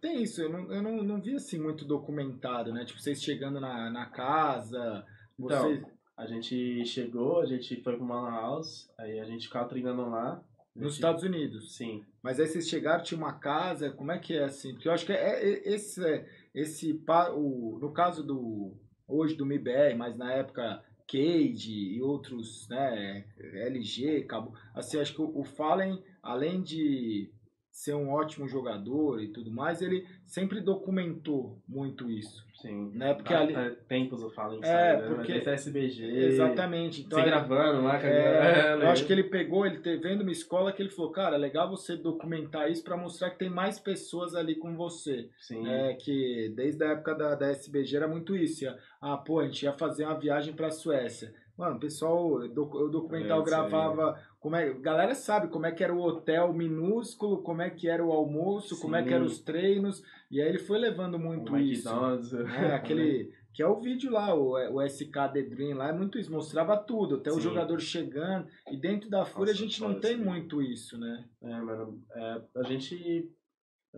tem 0.00 0.22
isso, 0.22 0.42
eu 0.42 0.50
não, 0.50 0.72
eu 0.72 0.82
não, 0.82 1.02
não 1.02 1.20
vi, 1.20 1.34
assim, 1.34 1.58
muito 1.58 1.86
documentado, 1.86 2.70
né? 2.70 2.84
Tipo, 2.84 3.00
vocês 3.00 3.22
chegando 3.22 3.58
na, 3.58 3.90
na 3.90 4.06
casa, 4.06 5.04
vocês... 5.38 5.78
Então, 5.78 5.90
a 6.18 6.26
gente 6.26 6.84
chegou, 6.84 7.40
a 7.40 7.46
gente 7.46 7.82
foi 7.82 7.96
pro 7.96 8.04
Mana 8.04 8.30
House, 8.30 8.90
aí 8.98 9.18
a 9.18 9.24
gente 9.24 9.46
ficava 9.46 9.66
treinando 9.66 10.02
lá, 10.10 10.44
nos 10.74 10.94
Estados 10.94 11.22
Unidos. 11.22 11.74
Sim. 11.76 12.04
Mas 12.22 12.38
aí 12.38 12.46
vocês 12.46 12.68
chegaram, 12.68 13.02
tinha 13.02 13.18
uma 13.18 13.32
casa, 13.32 13.90
como 13.90 14.12
é 14.12 14.18
que 14.18 14.36
é 14.36 14.44
assim? 14.44 14.72
Porque 14.72 14.86
eu 14.88 14.92
acho 14.92 15.06
que 15.06 15.12
é, 15.12 15.42
é 15.42 15.74
esse, 15.74 16.04
é, 16.04 16.26
esse 16.54 17.02
o, 17.34 17.78
no 17.80 17.92
caso 17.92 18.22
do 18.22 18.76
hoje 19.06 19.34
do 19.34 19.46
MIBR, 19.46 19.96
mas 19.96 20.16
na 20.16 20.32
época 20.32 20.82
Cade 21.06 21.96
e 21.96 22.00
outros, 22.00 22.68
né, 22.68 23.24
LG, 23.36 24.24
cabo, 24.24 24.54
assim, 24.72 24.98
acho 25.00 25.12
que 25.12 25.20
o, 25.20 25.40
o 25.40 25.42
Fallen, 25.42 26.00
além 26.22 26.62
de 26.62 27.32
ser 27.70 27.94
um 27.94 28.10
ótimo 28.10 28.48
jogador 28.48 29.22
e 29.22 29.28
tudo 29.28 29.50
mais, 29.50 29.80
ele 29.80 30.06
sempre 30.26 30.60
documentou 30.60 31.58
muito 31.68 32.10
isso. 32.10 32.44
Sim. 32.60 32.90
Né? 32.94 33.14
Porque 33.14 33.32
ali... 33.32 33.54
Tempos 33.88 34.20
eu 34.20 34.30
falo 34.30 34.56
isso. 34.56 34.66
É, 34.66 35.00
né? 35.00 35.08
porque... 35.08 35.32
SBG. 35.32 36.04
Exatamente. 36.04 37.02
Então, 37.02 37.18
se 37.18 37.24
gravando 37.24 37.82
lá. 37.82 37.98
É, 38.02 38.74
eu 38.74 38.88
acho 38.88 39.06
que 39.06 39.12
ele 39.12 39.24
pegou, 39.24 39.64
ele 39.64 39.78
vendo 39.98 40.20
uma 40.20 40.30
escola 40.30 40.72
que 40.72 40.82
ele 40.82 40.90
falou, 40.90 41.10
cara, 41.10 41.36
é 41.36 41.38
legal 41.38 41.70
você 41.70 41.96
documentar 41.96 42.70
isso 42.70 42.84
para 42.84 42.96
mostrar 42.96 43.30
que 43.30 43.38
tem 43.38 43.48
mais 43.48 43.78
pessoas 43.78 44.34
ali 44.34 44.54
com 44.56 44.76
você. 44.76 45.30
Sim. 45.38 45.66
É, 45.66 45.94
que 45.94 46.52
desde 46.54 46.84
a 46.84 46.90
época 46.90 47.14
da, 47.14 47.34
da 47.34 47.50
SBG 47.50 47.96
era 47.96 48.08
muito 48.08 48.36
isso. 48.36 48.66
Ah, 49.00 49.16
pô, 49.16 49.40
a 49.40 49.46
gente 49.46 49.62
ia 49.62 49.72
fazer 49.72 50.04
uma 50.04 50.18
viagem 50.18 50.52
pra 50.52 50.70
Suécia. 50.70 51.32
Mano, 51.60 51.76
o 51.76 51.80
pessoal, 51.80 52.26
o 52.26 52.88
documental 52.88 53.42
é, 53.42 53.44
gravava. 53.44 54.18
Como 54.40 54.56
é, 54.56 54.72
galera 54.72 55.14
sabe 55.14 55.48
como 55.48 55.66
é 55.66 55.70
que 55.70 55.84
era 55.84 55.94
o 55.94 56.00
hotel 56.00 56.50
minúsculo, 56.54 57.42
como 57.42 57.60
é 57.60 57.68
que 57.68 57.86
era 57.86 58.02
o 58.02 58.10
almoço, 58.10 58.74
Sim. 58.74 58.80
como 58.80 58.96
é 58.96 59.02
que 59.02 59.12
eram 59.12 59.26
os 59.26 59.38
treinos. 59.38 60.02
E 60.30 60.40
aí 60.40 60.48
ele 60.48 60.58
foi 60.58 60.78
levando 60.78 61.18
muito 61.18 61.52
o 61.52 61.58
isso. 61.58 61.88
Né? 61.94 62.74
Aquele. 62.74 63.38
Que 63.52 63.64
é 63.64 63.66
o 63.66 63.80
vídeo 63.80 64.12
lá, 64.12 64.32
o, 64.32 64.52
o 64.52 64.80
SK 64.86 65.12
The 65.32 65.42
Dream 65.42 65.76
lá, 65.76 65.88
é 65.88 65.92
muito 65.92 66.20
isso, 66.20 66.30
mostrava 66.30 66.76
tudo, 66.76 67.16
até 67.16 67.32
Sim. 67.32 67.36
o 67.36 67.40
jogador 67.40 67.80
chegando. 67.80 68.46
E 68.70 68.76
dentro 68.76 69.10
da 69.10 69.24
Fúria 69.24 69.52
a 69.52 69.56
gente 69.56 69.80
não 69.80 69.98
tem 69.98 70.16
muito 70.16 70.62
isso, 70.62 70.96
né? 70.96 71.24
É, 71.42 71.60
mano, 71.60 72.00
é, 72.14 72.42
a 72.54 72.62
gente. 72.62 73.28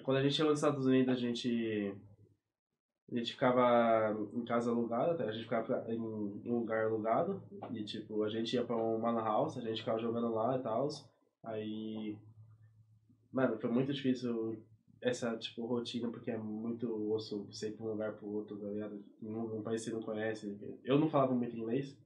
Quando 0.03 0.17
a 0.17 0.23
gente 0.23 0.35
chegou 0.35 0.53
nos 0.53 0.59
Estados 0.59 0.87
Unidos, 0.87 1.13
a 1.13 1.19
gente 1.19 1.95
a 3.11 3.17
gente 3.17 3.33
ficava 3.33 4.17
em 4.33 4.45
casa 4.45 4.71
alugada, 4.71 5.25
a 5.25 5.33
gente 5.33 5.45
ficava 5.45 5.85
em 5.89 5.99
um 5.99 6.59
lugar 6.59 6.85
alugado. 6.85 7.43
E 7.71 7.85
tipo, 7.85 8.23
a 8.23 8.29
gente 8.29 8.55
ia 8.55 8.65
pra 8.65 8.77
uma 8.77 9.13
house, 9.23 9.59
a 9.59 9.61
gente 9.61 9.81
ficava 9.81 9.99
jogando 9.99 10.33
lá 10.33 10.57
e 10.57 10.63
tal. 10.63 10.89
Aí. 11.45 12.19
Mano, 13.31 13.59
foi 13.59 13.71
muito 13.71 13.93
difícil 13.93 14.63
essa, 15.01 15.37
tipo, 15.37 15.67
rotina, 15.67 16.09
porque 16.11 16.31
é 16.31 16.39
muito 16.39 17.13
osso 17.13 17.45
você 17.45 17.69
ir 17.69 17.73
pra 17.73 17.87
um 17.87 17.91
lugar 17.91 18.13
pro 18.13 18.29
outro, 18.29 18.57
tá 18.57 18.69
ligado? 18.69 19.03
Um 19.21 19.63
país 19.63 19.83
que 19.83 19.91
você 19.91 19.97
não 19.97 20.03
conhece. 20.03 20.59
Eu 20.85 20.99
não 20.99 21.11
falava 21.11 21.35
muito 21.35 21.57
inglês. 21.57 21.99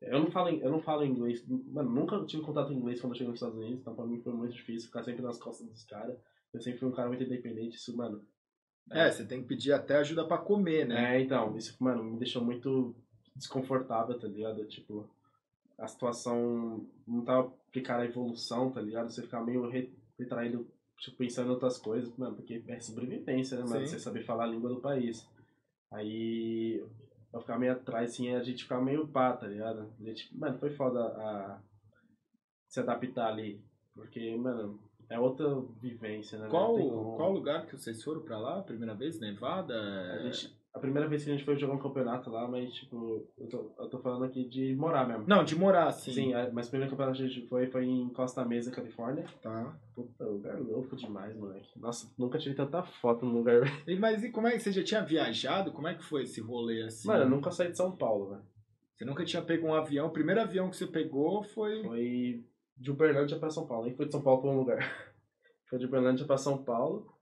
Eu 0.00 0.20
não 0.20 0.30
falo, 0.30 0.48
eu 0.48 0.70
não 0.70 0.80
falo 0.80 1.04
inglês. 1.04 1.44
Mano, 1.46 1.90
nunca 1.90 2.24
tive 2.24 2.42
contato 2.42 2.72
em 2.72 2.76
inglês 2.76 3.00
quando 3.00 3.12
eu 3.12 3.16
cheguei 3.16 3.30
nos 3.30 3.40
Estados 3.40 3.58
Unidos, 3.58 3.80
então 3.80 3.94
pra 3.94 4.06
mim 4.06 4.20
foi 4.20 4.32
muito 4.32 4.54
difícil 4.54 4.88
ficar 4.88 5.02
sempre 5.02 5.22
nas 5.22 5.38
costas 5.38 5.66
dos 5.68 5.84
caras. 5.84 6.16
Eu 6.54 6.60
sempre 6.60 6.78
fui 6.78 6.88
um 6.88 6.92
cara 6.92 7.08
muito 7.08 7.24
independente, 7.24 7.76
isso, 7.76 7.96
mano, 7.96 8.24
é, 8.90 9.10
você 9.10 9.24
tem 9.24 9.42
que 9.42 9.48
pedir 9.48 9.72
até 9.72 9.96
ajuda 9.96 10.26
para 10.26 10.38
comer, 10.38 10.86
né? 10.86 11.16
É, 11.16 11.20
então, 11.20 11.56
isso, 11.56 11.76
mano, 11.78 12.02
me 12.02 12.18
deixou 12.18 12.42
muito 12.42 12.94
desconfortável, 13.34 14.18
tá 14.18 14.26
ligado? 14.26 14.64
Tipo, 14.66 15.08
a 15.78 15.86
situação 15.86 16.86
não 17.06 17.24
tava 17.24 17.52
ficar 17.70 18.00
a 18.00 18.04
evolução, 18.04 18.70
tá 18.70 18.80
ligado? 18.80 19.10
Você 19.10 19.22
ficar 19.22 19.42
meio 19.42 19.70
retraído, 20.18 20.66
tipo, 20.98 21.16
pensando 21.16 21.48
em 21.48 21.52
outras 21.52 21.78
coisas, 21.78 22.14
mano, 22.16 22.36
porque 22.36 22.62
é 22.66 22.80
sobrevivência, 22.80 23.58
né, 23.58 23.64
mano? 23.64 23.86
Sim. 23.86 23.92
Você 23.92 23.98
saber 23.98 24.24
falar 24.24 24.44
a 24.44 24.48
língua 24.48 24.70
do 24.70 24.80
país. 24.80 25.28
Aí 25.90 26.84
eu 27.32 27.40
ficar 27.40 27.58
meio 27.58 27.72
atrás, 27.72 28.10
assim, 28.10 28.34
a 28.34 28.42
gente 28.42 28.62
ficar 28.62 28.80
meio 28.80 29.06
pá, 29.06 29.34
tá 29.34 29.46
ligado? 29.46 29.92
A 30.00 30.02
gente, 30.02 30.36
mano, 30.36 30.58
foi 30.58 30.70
foda 30.70 31.00
a 31.00 31.60
se 32.68 32.80
adaptar 32.80 33.28
ali. 33.28 33.60
Porque, 33.94 34.34
mano, 34.36 34.80
é 35.10 35.18
outra 35.18 35.46
vivência, 35.80 36.38
né? 36.38 36.48
Qual, 36.48 36.76
qual 37.16 37.32
lugar 37.32 37.66
que 37.66 37.76
vocês 37.76 38.02
foram 38.02 38.20
pra 38.20 38.38
lá? 38.38 38.62
Primeira 38.62 38.94
vez? 38.94 39.18
Nevada? 39.18 39.74
A, 39.74 40.18
gente, 40.24 40.54
a 40.74 40.78
primeira 40.78 41.08
vez 41.08 41.24
que 41.24 41.30
a 41.30 41.34
gente 41.34 41.44
foi 41.44 41.56
jogar 41.56 41.74
um 41.74 41.78
campeonato 41.78 42.30
lá, 42.30 42.46
mas, 42.46 42.74
tipo, 42.74 43.26
eu 43.38 43.48
tô, 43.48 43.72
eu 43.78 43.88
tô 43.88 43.98
falando 44.00 44.24
aqui 44.24 44.46
de 44.46 44.74
morar 44.76 45.08
mesmo. 45.08 45.24
Não, 45.26 45.42
de 45.42 45.56
morar, 45.56 45.90
sim. 45.92 46.12
Sim, 46.12 46.32
mas 46.52 46.66
o 46.66 46.70
primeiro 46.70 46.90
campeonato 46.90 47.18
que 47.18 47.24
a 47.24 47.28
gente 47.28 47.48
foi 47.48 47.66
foi 47.68 47.86
em 47.86 48.10
Costa 48.10 48.44
Mesa, 48.44 48.70
Califórnia. 48.70 49.24
Tá. 49.40 49.74
Puta, 49.94 50.24
lugar 50.26 50.60
louco 50.60 50.94
demais, 50.94 51.34
moleque. 51.34 51.68
Nossa, 51.78 52.12
nunca 52.18 52.38
tive 52.38 52.54
tanta 52.54 52.82
foto 52.82 53.24
no 53.24 53.32
lugar. 53.32 53.62
E, 53.88 53.96
mas 53.96 54.22
e 54.22 54.30
como 54.30 54.46
é 54.46 54.52
que 54.52 54.60
você 54.60 54.70
já 54.70 54.84
tinha 54.84 55.00
viajado? 55.02 55.72
Como 55.72 55.88
é 55.88 55.94
que 55.94 56.04
foi 56.04 56.24
esse 56.24 56.40
rolê 56.40 56.82
assim? 56.82 57.08
Mano, 57.08 57.24
eu 57.24 57.30
nunca 57.30 57.50
saí 57.50 57.70
de 57.70 57.76
São 57.76 57.96
Paulo, 57.96 58.30
velho. 58.30 58.42
Você 58.94 59.04
nunca 59.04 59.24
tinha 59.24 59.40
pego 59.40 59.68
um 59.68 59.74
avião? 59.74 60.08
O 60.08 60.10
primeiro 60.10 60.40
avião 60.40 60.68
que 60.68 60.76
você 60.76 60.86
pegou 60.86 61.42
foi. 61.42 61.82
Foi 61.84 62.44
de 62.78 62.90
Uberlândia 62.90 63.38
pra 63.38 63.50
São 63.50 63.66
Paulo. 63.66 63.86
Nem 63.86 63.94
foi 63.94 64.06
de 64.06 64.12
São 64.12 64.22
Paulo 64.22 64.40
pra 64.40 64.50
um 64.50 64.58
lugar. 64.58 64.78
Foi 65.68 65.78
de 65.78 65.84
Uberlândia 65.84 66.24
pra 66.24 66.38
São 66.38 66.64
Paulo. 66.64 67.12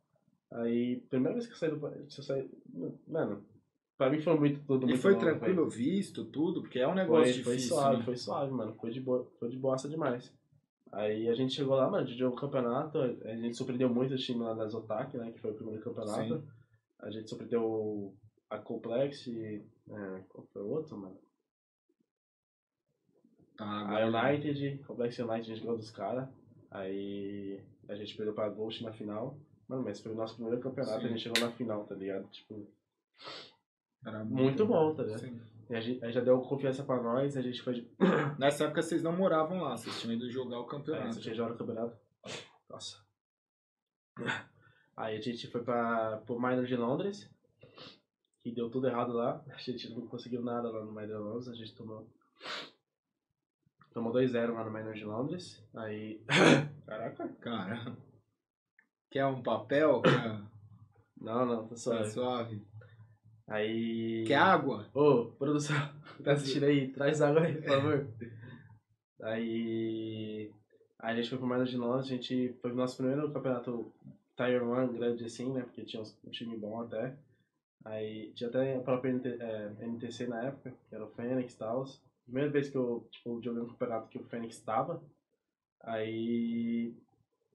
Aí, 0.52 1.00
primeira 1.10 1.34
vez 1.34 1.48
que 1.48 1.52
eu 1.52 1.56
saí 1.56 1.70
do 1.70 1.80
país, 1.80 2.16
eu 2.16 2.22
saí. 2.22 2.48
Mano, 3.08 3.44
pra 3.98 4.08
mim 4.08 4.20
foi 4.20 4.38
muito 4.38 4.60
tudo 4.60 4.86
muito 4.86 4.96
E 4.96 5.02
foi 5.02 5.14
longo, 5.14 5.24
tranquilo 5.24 5.68
visto, 5.68 6.24
tudo? 6.26 6.60
Porque 6.62 6.78
é 6.78 6.86
um 6.86 6.94
negócio 6.94 7.42
foi, 7.42 7.56
difícil. 7.56 7.70
Foi 7.70 7.78
suave, 7.80 7.96
né? 7.96 8.04
foi 8.04 8.16
suave, 8.16 8.52
mano. 8.52 8.74
Foi 8.74 8.90
de, 8.90 9.00
boa, 9.00 9.28
foi 9.40 9.48
de 9.48 9.58
boassa 9.58 9.88
demais. 9.88 10.32
Aí 10.92 11.28
a 11.28 11.34
gente 11.34 11.54
chegou 11.54 11.74
lá, 11.74 11.90
mano, 11.90 12.06
de 12.06 12.16
jogo 12.16 12.36
campeonato, 12.36 12.98
a 12.98 13.36
gente 13.36 13.56
surpreendeu 13.56 13.88
muito 13.88 14.14
o 14.14 14.16
time 14.16 14.40
lá 14.40 14.54
da 14.54 14.68
Zotac, 14.68 15.16
né, 15.16 15.32
que 15.32 15.40
foi 15.40 15.50
o 15.50 15.54
primeiro 15.54 15.82
campeonato. 15.82 16.40
Sim. 16.40 16.48
A 17.00 17.10
gente 17.10 17.28
surpreendeu 17.28 18.14
a 18.48 18.58
Complex 18.58 19.26
e... 19.26 19.66
É, 19.88 20.22
qual 20.28 20.46
foi 20.52 20.62
o 20.62 20.68
outro, 20.68 20.96
mano? 20.96 21.18
Ah, 23.58 23.98
a 23.98 24.06
United, 24.06 24.78
Complex 24.86 25.18
United, 25.18 25.40
a 25.40 25.54
gente 25.54 25.60
ganhou 25.62 25.78
dos 25.78 25.90
caras. 25.90 26.28
Aí 26.70 27.60
a 27.88 27.94
gente 27.94 28.16
perdeu 28.16 28.34
pra 28.34 28.48
Ghost 28.48 28.82
na 28.82 28.92
final. 28.92 29.38
Mano, 29.68 29.82
mas 29.82 30.00
foi 30.00 30.12
o 30.12 30.14
nosso 30.16 30.34
primeiro 30.34 30.60
campeonato, 30.60 31.00
Sim. 31.00 31.06
a 31.06 31.08
gente 31.08 31.20
chegou 31.20 31.40
na 31.40 31.50
final, 31.50 31.84
tá 31.84 31.94
ligado? 31.94 32.26
Tipo. 32.28 32.68
Era 34.04 34.24
muito, 34.24 34.42
muito 34.42 34.66
bom, 34.66 34.94
tá 34.94 35.02
ligado? 35.02 35.20
Sim. 35.20 35.40
E 35.68 35.74
a 35.74 35.80
gente, 35.80 36.12
já 36.12 36.20
deu 36.20 36.40
confiança 36.42 36.84
pra 36.84 37.02
nós, 37.02 37.36
a 37.36 37.42
gente 37.42 37.60
foi. 37.62 37.88
Nessa 38.38 38.64
época 38.64 38.82
vocês 38.82 39.02
não 39.02 39.12
moravam 39.12 39.60
lá, 39.62 39.76
vocês 39.76 40.00
tinham 40.00 40.14
ido 40.14 40.30
jogar 40.30 40.60
o 40.60 40.66
campeonato. 40.66 41.08
É, 41.08 41.12
vocês 41.12 41.22
tinham 41.22 41.36
jogado 41.36 41.54
o 41.54 41.58
campeonato. 41.58 41.96
Nossa. 42.70 43.04
Aí 44.96 45.16
a 45.16 45.20
gente 45.20 45.46
foi 45.48 45.62
pra, 45.62 46.18
pro 46.24 46.40
Minor 46.40 46.64
de 46.64 46.76
Londres, 46.76 47.28
que 48.40 48.52
deu 48.52 48.70
tudo 48.70 48.86
errado 48.86 49.12
lá. 49.12 49.44
A 49.48 49.58
gente 49.58 49.90
não 49.90 50.06
conseguiu 50.06 50.42
nada 50.42 50.70
lá 50.70 50.84
no 50.84 50.92
Minor 50.92 51.06
de 51.06 51.14
Londres, 51.14 51.48
a 51.48 51.54
gente 51.54 51.74
tomou 51.74 52.08
Tomou 53.96 54.12
2-0 54.12 54.52
lá 54.52 54.62
no 54.62 54.70
Minor 54.70 54.92
de 54.92 55.06
Londres. 55.06 55.66
Aí. 55.74 56.20
Caraca. 56.84 57.28
Cara. 57.40 57.96
Quer 59.10 59.24
um 59.24 59.42
papel? 59.42 60.02
não, 61.18 61.46
não, 61.46 61.66
tá 61.66 61.76
suave. 61.76 62.04
Tá 62.04 62.10
suave. 62.10 62.62
Aí. 63.48 64.24
Quer 64.26 64.36
água? 64.36 64.86
Ô, 64.92 65.32
produção, 65.38 65.74
tá 66.22 66.32
assistindo 66.32 66.64
aí? 66.64 66.92
Traz 66.92 67.22
água 67.22 67.40
aí, 67.40 67.54
por 67.54 67.64
favor. 67.64 68.06
aí. 69.22 70.52
Aí 70.98 71.12
a 71.12 71.16
gente 71.16 71.30
foi 71.30 71.38
pro 71.38 71.46
Marlon 71.46 71.64
de 71.64 71.78
Londres, 71.78 72.06
a 72.06 72.10
gente 72.10 72.52
foi 72.60 72.72
pro 72.72 72.78
nosso 72.78 72.98
primeiro 72.98 73.32
campeonato 73.32 73.94
Tier 74.36 74.62
1 74.62 74.92
grande 74.92 75.24
assim, 75.24 75.54
né? 75.54 75.62
Porque 75.62 75.86
tinha 75.86 76.02
um 76.02 76.30
time 76.30 76.54
bom 76.58 76.82
até. 76.82 77.16
Aí 77.82 78.30
tinha 78.34 78.50
até 78.50 78.76
a 78.76 78.80
própria 78.82 79.14
NT, 79.14 79.38
é, 79.40 79.86
NTC 79.86 80.26
na 80.26 80.48
época, 80.48 80.74
que 80.86 80.94
era 80.94 81.02
o 81.02 81.14
Fênix 81.14 81.54
e 81.54 81.58
tal. 81.58 81.86
Primeira 82.26 82.50
vez 82.50 82.68
que 82.68 82.76
eu 82.76 83.08
tipo, 83.10 83.40
joguei 83.40 83.62
um 83.62 83.68
campeonato 83.68 84.08
que 84.08 84.18
o 84.18 84.24
Fênix 84.24 84.56
estava. 84.56 85.02
Aí. 85.80 86.92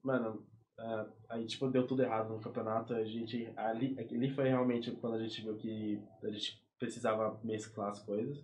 Mano, 0.02 0.44
é, 0.78 1.06
aí 1.28 1.46
tipo, 1.46 1.68
deu 1.68 1.86
tudo 1.86 2.02
errado 2.02 2.32
no 2.32 2.40
campeonato. 2.40 2.94
A 2.94 3.04
gente. 3.04 3.52
Ali, 3.54 3.94
ali 3.98 4.30
foi 4.30 4.48
realmente 4.48 4.90
quando 4.92 5.16
a 5.16 5.22
gente 5.22 5.42
viu 5.42 5.56
que 5.58 6.02
a 6.22 6.30
gente 6.30 6.60
precisava 6.78 7.38
mesclar 7.44 7.90
as 7.90 8.02
coisas. 8.02 8.42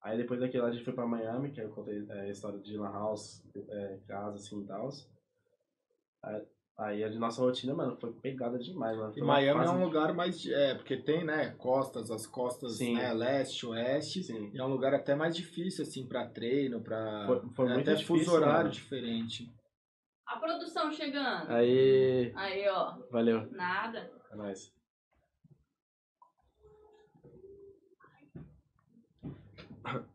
Aí 0.00 0.16
depois 0.16 0.40
daquilo 0.40 0.64
a 0.64 0.72
gente 0.72 0.84
foi 0.84 0.94
pra 0.94 1.04
Miami, 1.04 1.50
que 1.50 1.60
eu 1.60 1.68
contei 1.70 2.06
é, 2.08 2.20
a 2.20 2.28
história 2.30 2.58
de 2.58 2.76
Lan 2.76 2.92
House, 2.92 3.44
é, 3.54 3.98
casa 4.06 4.36
assim 4.36 4.62
e 4.62 4.66
tal. 4.66 4.88
Aí 6.78 7.04
a 7.04 7.10
nossa 7.10 7.42
rotina, 7.42 7.74
mano, 7.74 7.94
foi 8.00 8.10
pegada 8.10 8.58
demais, 8.58 8.96
mano. 8.96 9.12
e 9.14 9.20
Miami 9.20 9.66
é 9.66 9.70
um 9.70 9.78
de... 9.78 9.84
lugar 9.84 10.14
mais. 10.14 10.46
É, 10.46 10.74
porque 10.74 10.96
tem, 10.96 11.22
né, 11.24 11.50
costas, 11.58 12.10
as 12.10 12.26
costas, 12.26 12.78
Sim. 12.78 12.94
né, 12.94 13.12
leste, 13.12 13.66
oeste. 13.66 14.22
Sim. 14.22 14.50
E 14.54 14.58
é 14.58 14.64
um 14.64 14.68
lugar 14.68 14.94
até 14.94 15.14
mais 15.14 15.36
difícil, 15.36 15.84
assim, 15.84 16.06
pra 16.06 16.26
treino, 16.26 16.80
pra. 16.80 17.26
Foi, 17.26 17.42
foi 17.54 17.66
é, 17.66 17.74
muito 17.74 17.90
até 17.90 17.98
difícil, 17.98 18.24
fuso 18.24 18.34
horário 18.34 18.56
mano. 18.58 18.70
diferente. 18.70 19.52
A 20.26 20.38
produção 20.38 20.90
chegando. 20.90 21.50
Aí. 21.50 22.32
Aí, 22.34 22.66
ó. 22.68 22.96
Valeu. 23.10 23.46
Nada. 23.50 24.10
É 24.32 24.36
nóis. 24.36 24.72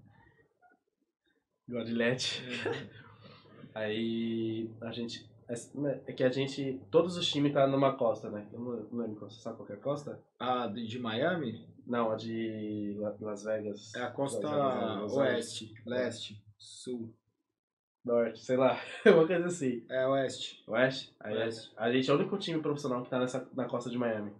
Godilete. 1.70 2.44
É. 2.68 3.06
Aí 3.76 4.72
a 4.82 4.92
gente 4.92 5.30
é, 5.48 6.02
é 6.08 6.14
que 6.14 6.24
a 6.24 6.30
gente. 6.30 6.82
Todos 6.90 7.18
os 7.18 7.28
times 7.28 7.54
tá 7.54 7.68
numa 7.68 7.96
costa, 7.96 8.30
né? 8.30 8.48
Eu 8.52 8.60
não, 8.60 8.76
não 8.92 9.06
lembro, 9.06 9.30
você 9.30 9.40
sabe 9.40 9.58
qual 9.58 9.70
é 9.70 9.74
a 9.74 9.78
costa? 9.78 10.20
A 10.40 10.68
de, 10.68 10.88
de 10.88 11.00
Miami? 11.00 11.68
Não, 11.86 12.12
a 12.12 12.16
de 12.16 12.98
Las 13.20 13.44
Vegas. 13.44 13.94
É 13.94 14.02
a 14.02 14.12
costa 14.12 14.48
Vegas, 14.48 15.14
oeste, 15.14 15.74
leste, 15.86 16.44
sul. 16.58 17.14
Norte, 18.04 18.40
sei 18.40 18.56
lá, 18.56 18.80
uma 19.06 19.26
coisa 19.26 19.48
assim. 19.48 19.84
É 19.90 20.08
oeste. 20.08 20.64
Oeste? 20.68 21.16
Aí 21.20 21.36
oeste. 21.36 21.74
A, 21.76 21.86
a 21.86 21.92
gente 21.92 22.10
é 22.10 22.14
o 22.14 22.18
único 22.18 22.38
time 22.38 22.62
profissional 22.62 23.04
que 23.04 23.10
tá 23.10 23.20
nessa, 23.20 23.48
na 23.54 23.66
costa 23.66 23.90
de 23.90 23.98
Miami. 23.98 24.32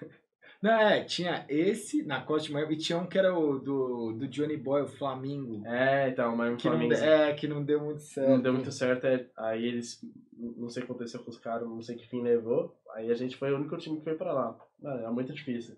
Não, 0.62 0.72
é, 0.72 1.04
tinha 1.04 1.46
esse 1.48 2.02
na 2.02 2.20
Costa 2.20 2.48
de 2.48 2.52
Miami 2.52 2.74
e 2.74 2.78
tinha 2.78 2.98
um 2.98 3.06
que 3.06 3.18
era 3.18 3.36
o 3.36 3.58
do, 3.58 4.12
do 4.12 4.28
Johnny 4.28 4.58
Boy, 4.58 4.82
o 4.82 4.88
Flamingo. 4.88 5.66
É, 5.66 6.10
então, 6.10 6.36
mas 6.36 6.60
que 6.60 6.68
Não, 6.68 6.92
é, 6.92 7.32
que 7.32 7.48
não 7.48 7.64
deu 7.64 7.82
muito 7.82 8.02
certo. 8.02 8.28
Não 8.28 8.40
deu 8.40 8.52
muito 8.52 8.70
certo, 8.70 9.06
é, 9.06 9.26
aí 9.38 9.64
eles, 9.64 9.98
não 10.36 10.68
sei 10.68 10.82
o 10.82 10.86
que 10.86 10.92
aconteceu 10.92 11.24
com 11.24 11.30
os 11.30 11.38
caras, 11.38 11.66
não 11.66 11.80
sei 11.80 11.96
que 11.96 12.06
fim 12.06 12.20
levou, 12.20 12.78
aí 12.94 13.10
a 13.10 13.14
gente 13.14 13.36
foi 13.36 13.52
o 13.52 13.56
único 13.56 13.76
time 13.78 13.98
que 13.98 14.04
foi 14.04 14.16
pra 14.16 14.34
lá. 14.34 14.58
Mano, 14.78 15.00
era 15.00 15.10
muito 15.10 15.32
difícil. 15.32 15.76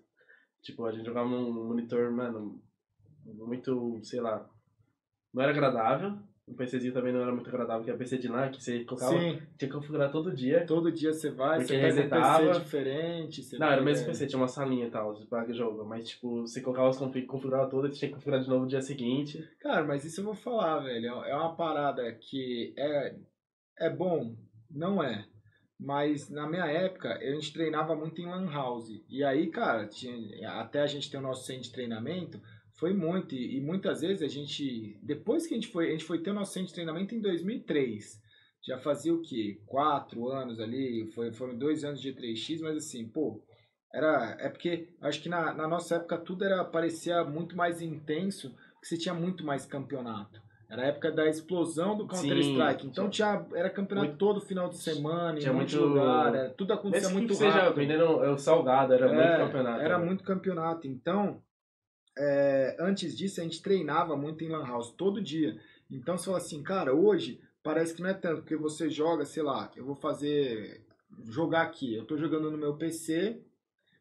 Tipo, 0.61 0.85
a 0.85 0.91
gente 0.91 1.05
jogava 1.05 1.29
num 1.29 1.67
monitor, 1.67 2.11
mano, 2.11 2.61
muito, 3.25 4.01
sei 4.03 4.19
lá, 4.19 4.49
não 5.33 5.41
era 5.41 5.51
agradável, 5.51 6.17
o 6.45 6.53
PCzinho 6.53 6.93
também 6.93 7.13
não 7.13 7.21
era 7.21 7.31
muito 7.31 7.49
agradável, 7.49 7.85
que 7.85 7.91
é 7.91 7.95
PC 7.95 8.17
de 8.17 8.27
lá, 8.27 8.49
que 8.49 8.61
você 8.61 8.83
colocava, 8.83 9.13
Sim. 9.13 9.41
tinha 9.57 9.69
que 9.69 9.69
configurar 9.69 10.11
todo 10.11 10.35
dia. 10.35 10.65
Todo 10.65 10.91
dia 10.91 11.13
você 11.13 11.29
vai, 11.29 11.63
você 11.63 11.77
resetava. 11.77 12.43
um 12.43 12.47
PC 12.47 12.59
diferente. 12.59 13.57
não, 13.57 13.67
era 13.67 13.81
o 13.81 13.85
mesmo 13.85 14.05
PC, 14.05 14.27
tinha 14.27 14.39
uma 14.39 14.47
salinha 14.47 14.87
e 14.87 14.91
tal, 14.91 15.13
para 15.29 15.51
jogo, 15.53 15.85
mas 15.85 16.09
tipo, 16.09 16.41
você 16.41 16.61
colocava 16.61 16.89
as 16.89 16.97
config, 16.97 17.25
configurava 17.25 17.69
todas, 17.69 17.91
você 17.91 17.99
tinha 17.99 18.09
que 18.09 18.15
configurar 18.15 18.41
de 18.41 18.49
novo 18.49 18.63
no 18.63 18.67
dia 18.67 18.81
seguinte. 18.81 19.47
Cara, 19.61 19.85
mas 19.85 20.03
isso 20.03 20.19
eu 20.19 20.25
vou 20.25 20.35
falar, 20.35 20.79
velho, 20.79 21.23
é 21.23 21.35
uma 21.35 21.55
parada 21.55 22.11
que 22.13 22.73
é, 22.77 23.15
é 23.79 23.89
bom, 23.89 24.35
não 24.69 25.01
é. 25.01 25.25
Mas 25.79 26.29
na 26.29 26.47
minha 26.47 26.65
época, 26.65 27.17
a 27.17 27.31
gente 27.33 27.51
treinava 27.51 27.95
muito 27.95 28.21
em 28.21 28.25
Lan 28.25 28.49
House. 28.51 28.89
E 29.09 29.23
aí, 29.23 29.47
cara, 29.49 29.87
tinha, 29.87 30.49
até 30.51 30.81
a 30.81 30.87
gente 30.87 31.09
ter 31.09 31.17
o 31.17 31.21
nosso 31.21 31.45
centro 31.45 31.63
de 31.63 31.71
treinamento, 31.73 32.39
foi 32.75 32.93
muito, 32.93 33.35
e, 33.35 33.57
e, 33.57 33.61
muitas 33.61 34.01
vezes 34.01 34.21
a 34.21 34.27
gente, 34.27 34.97
depois 35.01 35.45
que 35.45 35.53
a 35.53 35.57
gente 35.57 35.67
foi, 35.67 35.89
a 35.89 35.91
gente 35.91 36.05
foi 36.05 36.19
ter 36.21 36.31
o 36.31 36.33
nosso 36.33 36.53
centro 36.53 36.69
de 36.69 36.73
treinamento 36.73 37.13
em 37.13 37.21
2003, 37.21 38.21
já 38.65 38.77
fazia 38.79 39.13
o 39.13 39.21
quê? 39.21 39.61
Quatro 39.65 40.29
anos 40.29 40.59
ali, 40.59 41.11
foi, 41.13 41.31
foram 41.31 41.57
dois 41.57 41.83
anos 41.83 42.01
de 42.01 42.13
3x, 42.13 42.61
mas 42.61 42.77
assim, 42.77 43.07
pô, 43.07 43.43
era, 43.93 44.35
é 44.39 44.49
porque 44.49 44.89
acho 45.01 45.21
que 45.21 45.29
na, 45.29 45.53
na 45.53 45.67
nossa 45.67 45.95
época 45.95 46.17
tudo 46.17 46.43
era, 46.45 46.63
parecia 46.63 47.23
muito 47.23 47.55
mais 47.55 47.81
intenso, 47.81 48.49
porque 48.73 48.87
você 48.87 48.97
tinha 48.97 49.13
muito 49.13 49.45
mais 49.45 49.65
campeonato. 49.65 50.41
Era 50.69 50.83
a 50.83 50.85
época 50.87 51.11
da 51.11 51.27
explosão 51.27 51.95
do 51.95 52.07
Counter-Strike. 52.07 52.87
Então 52.87 53.07
tinha, 53.07 53.45
era 53.53 53.69
campeonato 53.69 54.07
muito, 54.07 54.17
todo 54.17 54.41
final 54.41 54.69
de 54.69 54.77
semana, 54.79 55.37
tinha 55.37 55.51
em 55.51 55.55
muito 55.55 55.77
lugar, 55.79 56.33
era, 56.33 56.49
tudo 56.49 56.73
acontecia 56.73 57.09
muito 57.09 57.37
que 57.37 57.43
rápido. 57.43 57.59
Seja 57.59 57.69
vendendo 57.71 58.19
o 58.19 58.37
salgado, 58.39 58.93
era 58.93 59.07
é, 59.07 59.13
muito 59.13 59.45
campeonato. 59.45 59.81
Era 59.81 59.99
né? 59.99 60.05
muito 60.05 60.23
campeonato. 60.23 60.87
Então, 60.87 61.43
é, 62.17 62.75
antes 62.79 63.17
disso 63.17 63.41
a 63.41 63.43
gente 63.43 63.61
treinava 63.61 64.15
muito 64.15 64.43
em 64.43 64.49
Lan 64.49 64.65
House 64.65 64.91
todo 64.91 65.21
dia. 65.21 65.59
Então 65.89 66.17
você 66.17 66.25
fala 66.25 66.37
assim, 66.37 66.63
cara, 66.63 66.93
hoje 66.93 67.39
parece 67.61 67.93
que 67.93 68.01
não 68.01 68.09
é 68.09 68.13
tanto, 68.13 68.41
porque 68.41 68.55
você 68.55 68.89
joga, 68.89 69.25
sei 69.25 69.43
lá, 69.43 69.71
eu 69.75 69.85
vou 69.85 69.95
fazer. 69.95 70.85
jogar 71.25 71.61
aqui. 71.63 71.95
Eu 71.95 72.05
tô 72.05 72.17
jogando 72.17 72.51
no 72.51 72.57
meu 72.57 72.75
PC, 72.75 73.41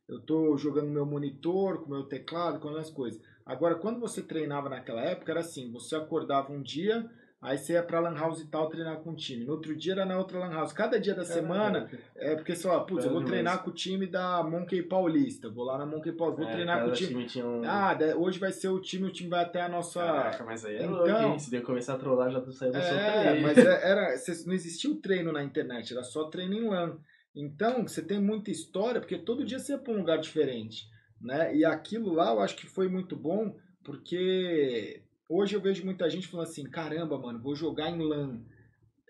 eu 0.08 0.20
tô 0.20 0.56
jogando 0.56 0.86
no 0.86 0.92
meu 0.92 1.06
monitor, 1.06 1.78
com 1.78 1.86
o 1.86 1.90
meu 1.90 2.04
teclado, 2.04 2.60
com 2.60 2.68
as 2.70 2.90
coisas. 2.90 3.20
Agora, 3.44 3.74
quando 3.74 4.00
você 4.00 4.22
treinava 4.22 4.68
naquela 4.68 5.02
época, 5.02 5.32
era 5.32 5.40
assim: 5.40 5.70
você 5.70 5.96
acordava 5.96 6.52
um 6.52 6.62
dia, 6.62 7.08
Aí 7.42 7.58
você 7.58 7.72
ia 7.72 7.82
pra 7.82 7.98
Lan 7.98 8.14
House 8.14 8.40
e 8.40 8.46
tal 8.46 8.68
treinar 8.68 8.98
com 8.98 9.10
o 9.10 9.16
time. 9.16 9.44
No 9.44 9.54
outro 9.54 9.74
dia 9.74 9.94
era 9.94 10.06
na 10.06 10.16
outra 10.16 10.38
Lan 10.38 10.52
House. 10.52 10.72
Cada 10.72 11.00
dia 11.00 11.12
da 11.12 11.24
Caramba. 11.24 11.40
semana, 11.40 11.90
é 12.14 12.36
porque 12.36 12.54
só, 12.54 12.78
putz, 12.80 13.04
eu 13.04 13.10
vou 13.10 13.24
treinar 13.24 13.64
com 13.64 13.70
o 13.70 13.74
time 13.74 14.06
da 14.06 14.44
Monkey 14.44 14.80
Paulista. 14.80 15.50
Vou 15.50 15.64
lá 15.64 15.76
na 15.76 15.84
Monkey 15.84 16.12
Paulista, 16.12 16.40
vou 16.40 16.48
é, 16.48 16.54
treinar 16.54 16.84
com 16.84 16.90
o 16.90 16.92
time. 16.92 17.26
time 17.26 17.44
um... 17.44 17.62
Ah, 17.64 17.98
hoje 18.16 18.38
vai 18.38 18.52
ser 18.52 18.68
o 18.68 18.78
time, 18.78 19.08
o 19.08 19.12
time 19.12 19.28
vai 19.28 19.42
até 19.42 19.60
a 19.60 19.68
nossa. 19.68 19.98
Caraca, 19.98 20.44
mas 20.44 20.64
aí 20.64 20.76
é 20.76 20.84
então, 20.84 21.26
louco, 21.26 21.40
Se 21.40 21.50
deu 21.50 21.62
começar 21.62 21.94
a 21.94 21.98
trollar, 21.98 22.30
já 22.30 22.40
saiu 22.52 22.70
do 22.70 22.78
é, 22.78 23.40
mas 23.40 23.58
é, 23.58 23.90
era, 23.90 24.14
não 24.46 24.54
existia 24.54 24.88
o 24.88 25.00
treino 25.00 25.32
na 25.32 25.42
internet, 25.42 25.92
era 25.92 26.04
só 26.04 26.24
treino 26.24 26.54
em 26.54 26.68
LAN. 26.68 26.96
Então, 27.34 27.82
você 27.88 28.02
tem 28.02 28.20
muita 28.20 28.52
história, 28.52 29.00
porque 29.00 29.18
todo 29.18 29.44
dia 29.44 29.58
você 29.58 29.72
ia 29.72 29.78
pra 29.78 29.92
um 29.92 29.98
lugar 29.98 30.18
diferente. 30.18 30.86
Né? 31.20 31.56
E 31.56 31.64
aquilo 31.64 32.12
lá 32.12 32.32
eu 32.32 32.40
acho 32.40 32.54
que 32.54 32.66
foi 32.66 32.88
muito 32.88 33.16
bom, 33.16 33.56
porque 33.82 35.02
Hoje 35.34 35.56
eu 35.56 35.62
vejo 35.62 35.82
muita 35.82 36.10
gente 36.10 36.28
falando 36.28 36.48
assim, 36.48 36.64
caramba, 36.64 37.18
mano, 37.18 37.40
vou 37.40 37.56
jogar 37.56 37.90
em 37.90 38.06
LAN. 38.06 38.42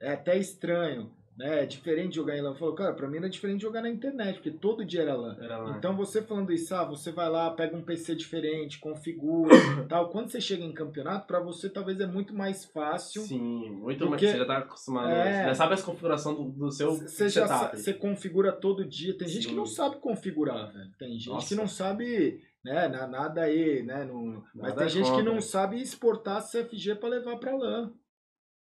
É 0.00 0.12
até 0.12 0.38
estranho, 0.38 1.10
né? 1.36 1.64
É 1.64 1.66
diferente 1.66 2.10
de 2.10 2.14
jogar 2.14 2.36
em 2.36 2.40
LAN. 2.40 2.54
Falou, 2.54 2.76
cara, 2.76 2.94
pra 2.94 3.08
mim 3.08 3.16
era 3.16 3.28
diferente 3.28 3.56
de 3.56 3.62
jogar 3.62 3.82
na 3.82 3.88
internet, 3.88 4.34
porque 4.36 4.52
todo 4.52 4.84
dia 4.84 5.02
era 5.02 5.16
LAN. 5.16 5.36
Era 5.40 5.58
LAN. 5.58 5.76
Então 5.76 5.96
você 5.96 6.22
falando 6.22 6.52
isso, 6.52 6.72
ah, 6.76 6.84
você 6.84 7.10
vai 7.10 7.28
lá, 7.28 7.50
pega 7.50 7.76
um 7.76 7.82
PC 7.82 8.14
diferente, 8.14 8.78
configura 8.78 9.50
tal. 9.88 10.10
Quando 10.10 10.30
você 10.30 10.40
chega 10.40 10.62
em 10.62 10.72
campeonato, 10.72 11.26
para 11.26 11.40
você 11.40 11.68
talvez 11.68 11.98
é 11.98 12.06
muito 12.06 12.32
mais 12.32 12.64
fácil. 12.66 13.22
Sim, 13.22 13.70
muito 13.70 14.08
mais. 14.08 14.22
Você 14.22 14.38
já 14.38 14.46
tá 14.46 14.58
acostumado. 14.58 15.10
É, 15.10 15.46
já 15.46 15.54
sabe 15.56 15.74
as 15.74 15.82
configuração 15.82 16.36
do, 16.36 16.52
do 16.52 16.70
seu 16.70 16.92
você. 16.92 17.28
Já, 17.28 17.72
você 17.74 17.92
configura 17.92 18.52
todo 18.52 18.84
dia. 18.84 19.18
Tem 19.18 19.26
Sim. 19.26 19.34
gente 19.34 19.48
que 19.48 19.54
não 19.56 19.66
sabe 19.66 19.96
configurar, 19.96 20.72
velho. 20.72 20.90
Tem 21.00 21.14
gente 21.14 21.28
Nossa. 21.28 21.48
que 21.48 21.56
não 21.56 21.66
sabe 21.66 22.40
né? 22.64 22.88
Nada 22.88 23.42
aí, 23.42 23.82
né? 23.82 24.04
Não, 24.04 24.42
mas 24.54 24.74
tem 24.74 24.88
gente 24.88 25.12
que 25.12 25.22
não 25.22 25.40
sabe 25.40 25.80
exportar 25.80 26.42
CFG 26.42 26.96
para 26.96 27.08
levar 27.08 27.36
para 27.36 27.56
LAN. 27.56 27.92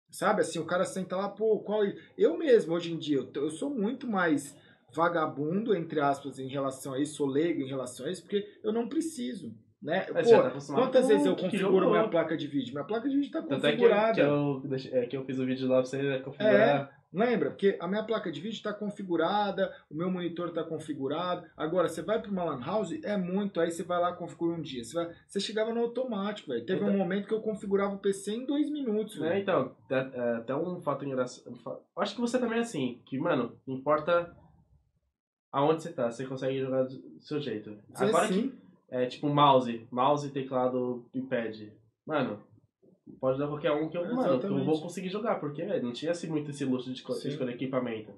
Sabe 0.09 0.41
assim, 0.41 0.59
o 0.59 0.65
cara 0.65 0.85
senta 0.85 1.15
lá, 1.15 1.29
pô, 1.29 1.59
qual. 1.59 1.81
Eu 2.17 2.37
mesmo, 2.37 2.73
hoje 2.73 2.93
em 2.93 2.97
dia, 2.97 3.17
eu, 3.17 3.31
eu 3.35 3.49
sou 3.49 3.69
muito 3.69 4.07
mais 4.07 4.55
vagabundo, 4.93 5.75
entre 5.75 5.99
aspas, 5.99 6.37
em 6.37 6.47
relação 6.47 6.93
a 6.93 6.99
isso, 6.99 7.15
sou 7.15 7.27
leigo 7.27 7.61
em 7.61 7.67
relação 7.67 8.05
a 8.05 8.11
isso, 8.11 8.21
porque 8.21 8.45
eu 8.63 8.71
não 8.71 8.87
preciso. 8.87 9.55
Né? 9.81 10.01
Pô, 10.01 10.13
tá 10.13 10.75
quantas 10.75 11.07
vezes 11.07 11.25
eu 11.25 11.35
configuro 11.35 11.89
minha 11.89 12.07
placa 12.07 12.37
de 12.37 12.47
vídeo? 12.47 12.73
Minha 12.73 12.85
placa 12.85 13.09
de 13.09 13.15
vídeo 13.15 13.27
está 13.27 13.41
configurada. 13.41 14.13
Tanto 14.13 14.13
é 14.13 14.13
que, 14.15 14.21
eu, 14.21 14.61
que, 14.61 14.87
eu, 14.87 14.97
é, 14.97 15.05
que 15.07 15.17
eu 15.17 15.25
fiz 15.25 15.39
o 15.39 15.45
vídeo 15.45 15.67
lá 15.67 15.81
pra 15.81 15.85
você 15.85 16.19
configurar. 16.19 16.91
É, 16.99 17.02
Lembra? 17.13 17.51
Porque 17.51 17.77
a 17.79 17.87
minha 17.87 18.03
placa 18.03 18.31
de 18.31 18.41
vídeo 18.41 18.55
está 18.55 18.73
configurada, 18.73 19.71
o 19.89 19.93
meu 19.93 20.09
monitor 20.09 20.49
está 20.49 20.63
configurado. 20.63 21.45
Agora, 21.55 21.87
você 21.87 22.01
vai 22.01 22.19
para 22.19 22.31
uma 22.31 22.43
LAN 22.43 22.59
house, 22.59 22.99
é 23.03 23.15
muito. 23.15 23.59
Aí 23.59 23.69
você 23.69 23.83
vai 23.83 24.01
lá 24.01 24.13
configura 24.13 24.57
um 24.57 24.61
dia. 24.61 24.83
Você, 24.83 24.95
vai, 24.95 25.13
você 25.27 25.39
chegava 25.39 25.71
no 25.71 25.81
automático, 25.81 26.49
velho. 26.49 26.65
Teve 26.65 26.81
então, 26.81 26.93
um 26.93 26.97
momento 26.97 27.27
que 27.27 27.33
eu 27.33 27.41
configurava 27.41 27.93
o 27.93 27.99
PC 27.99 28.31
em 28.31 28.45
dois 28.45 28.69
minutos. 28.69 29.21
É, 29.21 29.39
então, 29.39 29.75
é, 29.89 30.37
até 30.37 30.55
um 30.55 30.81
fato 30.81 31.05
engraçado. 31.05 31.55
Acho 31.95 32.15
que 32.15 32.21
você 32.21 32.39
também 32.39 32.57
é 32.57 32.61
assim, 32.61 32.99
que, 33.05 33.19
mano, 33.19 33.55
importa 33.67 34.35
aonde 35.51 35.83
você 35.83 35.93
tá, 35.93 36.09
você 36.09 36.25
consegue 36.25 36.59
jogar 36.59 36.83
do 36.83 37.21
seu 37.21 37.39
jeito. 37.39 37.77
Agora 37.93 38.27
sim. 38.27 38.49
que 38.49 38.63
é 38.89 39.05
tipo 39.05 39.29
mouse, 39.29 39.87
mouse, 39.91 40.31
teclado 40.31 41.05
e 41.13 41.21
pad. 41.21 41.71
Mano, 42.05 42.41
Pode 43.19 43.37
dar 43.37 43.47
qualquer 43.47 43.71
um 43.71 43.89
que 43.89 43.97
eu, 43.97 44.15
mano, 44.15 44.39
que 44.39 44.45
eu 44.45 44.63
vou 44.63 44.81
conseguir 44.81 45.09
jogar, 45.09 45.39
porque 45.39 45.63
não 45.81 45.91
tinha 45.91 46.11
assim, 46.11 46.27
muito 46.27 46.51
esse 46.51 46.63
luxo 46.65 46.91
de 46.91 46.99
escolher 46.99 47.53
equipamento. 47.53 48.11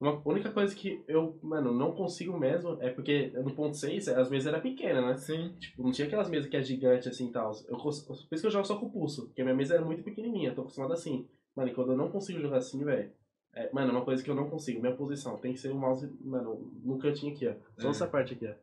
Uma 0.00 0.20
única 0.26 0.50
coisa 0.50 0.74
que 0.74 1.00
eu, 1.06 1.38
mano, 1.40 1.72
não 1.72 1.92
consigo 1.92 2.36
mesmo 2.36 2.76
é 2.80 2.90
porque 2.90 3.28
no 3.36 3.54
ponto 3.54 3.76
6 3.76 4.08
as 4.08 4.28
mesas 4.28 4.52
eram 4.52 4.60
pequenas, 4.60 5.04
né? 5.04 5.16
Sim. 5.16 5.54
Tipo, 5.60 5.84
não 5.84 5.92
tinha 5.92 6.08
aquelas 6.08 6.28
mesas 6.28 6.50
que 6.50 6.56
é 6.56 6.62
gigante 6.62 7.08
assim 7.08 7.28
e 7.28 7.30
tal. 7.32 7.52
Eu, 7.68 7.76
por 7.76 7.90
isso 7.90 8.26
que 8.28 8.46
eu 8.46 8.50
jogo 8.50 8.64
só 8.66 8.76
com 8.76 8.86
o 8.86 8.90
pulso, 8.90 9.26
porque 9.26 9.42
a 9.42 9.44
minha 9.44 9.56
mesa 9.56 9.74
era 9.74 9.84
muito 9.84 10.02
pequenininha, 10.02 10.54
tô 10.54 10.62
acostumado 10.62 10.92
assim. 10.92 11.28
Mano, 11.54 11.70
e 11.70 11.74
quando 11.74 11.92
eu 11.92 11.96
não 11.96 12.10
consigo 12.10 12.40
jogar 12.40 12.56
assim, 12.56 12.84
velho. 12.84 13.12
É, 13.54 13.70
mano, 13.72 13.90
é 13.90 13.92
uma 13.92 14.04
coisa 14.04 14.24
que 14.24 14.30
eu 14.30 14.34
não 14.34 14.50
consigo. 14.50 14.80
Minha 14.80 14.96
posição 14.96 15.36
tem 15.36 15.52
que 15.52 15.60
ser 15.60 15.70
o 15.70 15.74
mouse, 15.76 16.10
mano, 16.20 16.72
no 16.82 16.98
cantinho 16.98 17.32
aqui, 17.34 17.46
ó. 17.46 17.54
Só 17.78 17.88
É. 17.88 17.90
essa 17.90 18.06
parte 18.08 18.32
aqui, 18.34 18.48
ó. 18.48 18.54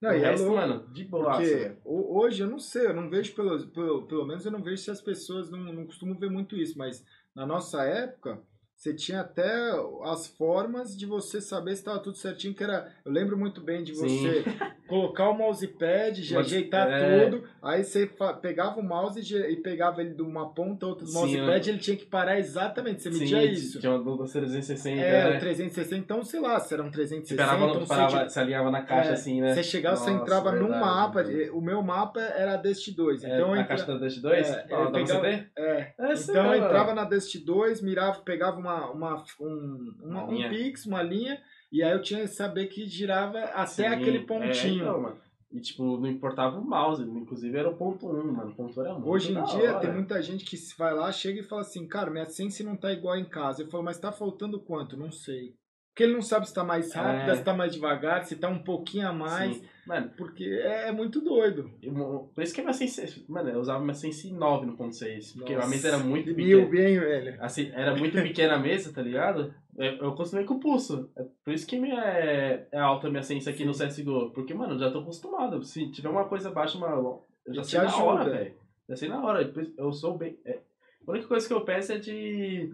Não, 0.00 0.10
o 0.10 0.14
e 0.14 0.16
é 0.16 0.30
resto, 0.30 0.44
louco, 0.44 0.56
mano, 0.60 0.86
de 0.92 1.04
boa, 1.04 1.32
Porque 1.32 1.76
hoje 1.84 2.42
eu 2.42 2.48
não 2.48 2.58
sei, 2.58 2.86
eu 2.86 2.94
não 2.94 3.10
vejo 3.10 3.34
pelo, 3.34 3.66
pelo, 3.68 4.06
pelo 4.06 4.26
menos 4.26 4.44
eu 4.44 4.52
não 4.52 4.62
vejo 4.62 4.82
se 4.82 4.90
as 4.90 5.00
pessoas 5.00 5.50
não, 5.50 5.58
não 5.58 5.86
costumam 5.86 6.16
ver 6.18 6.30
muito 6.30 6.56
isso, 6.56 6.78
mas 6.78 7.04
na 7.34 7.44
nossa 7.44 7.82
época 7.84 8.40
você 8.78 8.94
tinha 8.94 9.22
até 9.22 9.72
as 10.04 10.28
formas 10.28 10.96
de 10.96 11.04
você 11.04 11.40
saber 11.40 11.72
se 11.72 11.80
estava 11.80 11.98
tudo 11.98 12.16
certinho, 12.16 12.54
que 12.54 12.62
era, 12.62 12.88
eu 13.04 13.10
lembro 13.10 13.36
muito 13.36 13.60
bem 13.60 13.82
de 13.82 13.92
Sim. 13.92 14.06
você 14.06 14.44
colocar 14.86 15.28
o 15.30 15.34
mousepad, 15.36 16.16
Mas- 16.32 16.46
ajeitar 16.46 16.88
é. 16.88 17.24
tudo, 17.28 17.42
aí 17.60 17.82
você 17.82 18.08
pegava 18.40 18.78
o 18.78 18.82
mouse 18.82 19.20
e, 19.20 19.56
pegava 19.56 20.00
ele 20.00 20.14
de 20.14 20.22
uma 20.22 20.48
ponta 20.54 20.86
a 20.86 20.90
outra 20.90 21.04
do 21.04 21.10
Sim, 21.10 21.18
mousepad, 21.18 21.66
eu- 21.68 21.74
ele 21.74 21.82
tinha 21.82 21.96
que 21.96 22.06
parar 22.06 22.38
exatamente, 22.38 23.02
você 23.02 23.10
Sim, 23.10 23.18
media 23.18 23.44
isso. 23.44 23.80
Tinha 23.80 23.92
uma 23.92 23.98
do 24.16 24.24
360, 24.24 25.00
É, 25.02 25.30
né? 25.30 25.36
o 25.36 25.40
360, 25.40 25.96
então 25.96 26.22
sei 26.22 26.38
lá, 26.40 26.60
se 26.60 26.72
era 26.72 26.82
um 26.84 26.86
Você 26.86 26.92
360, 26.92 27.36
parava, 27.44 27.64
então 27.66 27.80
você 27.80 27.88
parava, 27.88 28.08
tinha- 28.10 28.28
se 28.28 28.38
alinhava 28.38 28.70
na 28.70 28.82
caixa 28.82 29.10
É, 29.10 29.12
assim, 29.14 29.40
né? 29.40 29.54
Você 29.54 29.62
chegava, 29.64 29.96
você 29.96 30.10
Nossa, 30.10 30.22
entrava 30.22 30.52
num 30.52 30.68
verdade, 30.68 30.80
mapa. 30.84 31.22
velho. 31.24 31.56
O 31.58 31.60
meu 31.60 31.82
mapa 31.82 32.20
era 32.20 32.56
Dust 32.56 32.88
2. 32.94 33.24
É, 33.24 33.26
Então 33.26 33.40
eu 33.40 33.46
na 33.56 33.60
entra- 33.62 33.76
caixa 33.76 33.86
da 33.86 33.98
Dash 33.98 34.18
2? 34.18 34.48
É, 34.48 34.52
pra 34.62 34.78
você 34.84 34.92
pegava- 34.92 35.26
é, 35.28 35.48
É, 35.56 35.92
então 36.14 36.54
eu 36.54 36.64
entrava 36.64 36.94
na 36.94 37.04
Dust 37.04 37.36
2, 37.44 37.80
mirava, 37.82 38.20
pegava 38.20 38.58
uma, 38.58 38.67
uma, 38.90 39.24
um, 39.40 39.94
uma- 40.02 40.24
Uma 40.24 40.24
um 40.24 40.48
pix, 40.48 40.86
uma 40.86 41.02
linha, 41.02 41.40
e 41.72 41.82
aí 41.82 41.92
eu 41.92 42.02
tinha 42.02 42.20
que 42.20 42.28
saber 42.28 42.66
que 42.66 42.86
girava 42.86 43.38
até 43.40 43.66
Sim, 43.66 43.86
aquele 43.86 44.18
é, 44.18 44.22
pontinho. 44.22 44.82
então, 44.82 45.00
mano. 45.02 45.16
E, 45.50 45.60
tipo, 45.60 45.96
não 45.98 46.06
importava 46.08 46.58
o 46.58 46.64
mouse, 46.64 47.02
inclusive 47.02 47.56
era 47.56 47.70
o 47.70 47.74
ponto 47.74 48.06
1, 48.06 48.32
mano. 48.32 48.50
O 48.50 48.54
ponto 48.54 48.78
era 48.80 48.92
muito 48.92 49.08
Hoje 49.08 49.30
em 49.32 49.42
dia 49.44 49.70
hora. 49.72 49.80
tem 49.80 49.90
muita 49.92 50.20
gente 50.22 50.44
que 50.44 50.56
vai 50.76 50.92
lá, 50.94 51.10
chega 51.10 51.40
e 51.40 51.42
fala 51.42 51.62
assim, 51.62 51.86
cara, 51.88 52.10
minha 52.10 52.26
sense 52.26 52.62
não 52.62 52.76
tá 52.76 52.92
igual 52.92 53.16
em 53.16 53.24
casa. 53.24 53.62
Eu 53.62 53.68
falo, 53.68 53.82
mas 53.82 53.98
tá 53.98 54.12
faltando 54.12 54.60
quanto? 54.60 54.94
Não 54.94 55.10
sei. 55.10 55.54
Porque 55.98 56.04
ele 56.04 56.14
não 56.14 56.22
sabe 56.22 56.46
se 56.46 56.54
tá 56.54 56.62
mais 56.62 56.94
rápido, 56.94 57.28
É. 57.32 57.34
se 57.34 57.42
tá 57.42 57.52
mais 57.52 57.72
devagar, 57.72 58.24
se 58.24 58.36
tá 58.36 58.48
um 58.48 58.60
pouquinho 58.62 59.08
a 59.08 59.12
mais. 59.12 59.56
Sim. 59.56 59.64
Mano, 59.84 60.12
Porque 60.16 60.44
é, 60.44 60.90
é 60.90 60.92
muito 60.92 61.20
doido. 61.20 61.72
eu- 61.82 62.30
por 62.32 62.40
isso 62.44 62.54
que 62.54 62.60
a 62.60 62.62
minha 62.62 62.72
Sense... 62.72 63.24
Mano, 63.28 63.48
eu 63.48 63.58
usava 63.58 63.80
minha 63.82 63.94
Sense 63.94 64.32
9 64.32 64.64
no 64.66 64.76
ponto 64.76 64.94
6. 64.94 65.32
Porque 65.32 65.54
a 65.54 65.56
Nossa, 65.56 65.68
mesa 65.70 65.88
era 65.88 65.98
muito 65.98 66.32
Mil 66.36 66.66
pequena. 66.66 66.70
bem, 66.84 67.00
velho. 67.00 67.36
Assim, 67.42 67.72
era 67.74 67.96
muito 67.96 68.12
pequena 68.22 68.54
a 68.54 68.58
mesa, 68.60 68.92
tá 68.92 69.02
ligado? 69.02 69.52
Eu, 69.76 69.92
eu 69.96 70.14
com 70.46 70.54
o 70.54 70.60
pulso. 70.60 71.10
É 71.16 71.24
por 71.44 71.52
isso 71.52 71.66
que 71.66 71.76
minha, 71.80 72.00
é, 72.00 72.68
é 72.70 72.78
alta 72.78 73.08
a 73.08 73.10
minha 73.10 73.24
Sense 73.24 73.50
aqui 73.50 73.64
no 73.64 73.72
CSGO. 73.72 74.30
Porque, 74.30 74.54
mano, 74.54 74.74
eu 74.74 74.78
já 74.78 74.92
tô 74.92 75.00
acostumado. 75.00 75.64
Se 75.64 75.90
tiver 75.90 76.10
uma 76.10 76.26
coisa 76.28 76.48
baixa, 76.52 76.78
uma, 76.78 76.90
eu 76.90 77.24
já 77.54 77.62
Te 77.62 77.70
sei 77.70 77.80
na 77.80 77.96
hora, 77.96 78.20
ajuda. 78.20 78.36
velho. 78.38 78.54
Já 78.88 78.94
sei 78.94 79.08
na 79.08 79.20
hora. 79.20 79.52
Eu 79.76 79.90
sou 79.92 80.16
bem... 80.16 80.38
é, 80.44 80.60
a 81.04 81.10
única 81.10 81.26
coisa 81.26 81.48
que 81.48 81.52
eu 81.54 81.62
peço 81.62 81.92
é 81.92 81.98
de... 81.98 82.72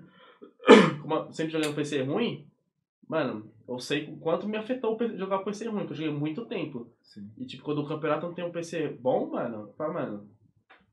Como 1.01 1.33
sempre 1.33 1.53
joguei 1.53 1.69
no 1.71 1.75
PC 1.75 2.03
ruim, 2.03 2.47
mano, 3.09 3.51
eu 3.69 3.79
sei 3.79 4.09
o 4.11 4.17
quanto 4.17 4.49
me 4.49 4.57
afetou 4.57 4.97
jogar 5.17 5.39
com 5.39 5.45
PC 5.45 5.69
ruim, 5.69 5.81
porque 5.81 5.93
eu 5.93 6.07
joguei 6.07 6.13
muito 6.13 6.47
tempo. 6.47 6.91
Sim. 7.03 7.31
E, 7.37 7.47
tipo, 7.47 7.63
quando 7.63 7.79
o 7.79 7.89
campeonato 7.89 8.27
não 8.27 8.35
tem 8.35 8.45
um 8.45 8.53
PC 8.53 8.89
bom, 9.01 9.31
mano, 9.31 9.69
eu 9.69 9.73
falo, 9.75 9.95
mano, 9.95 10.29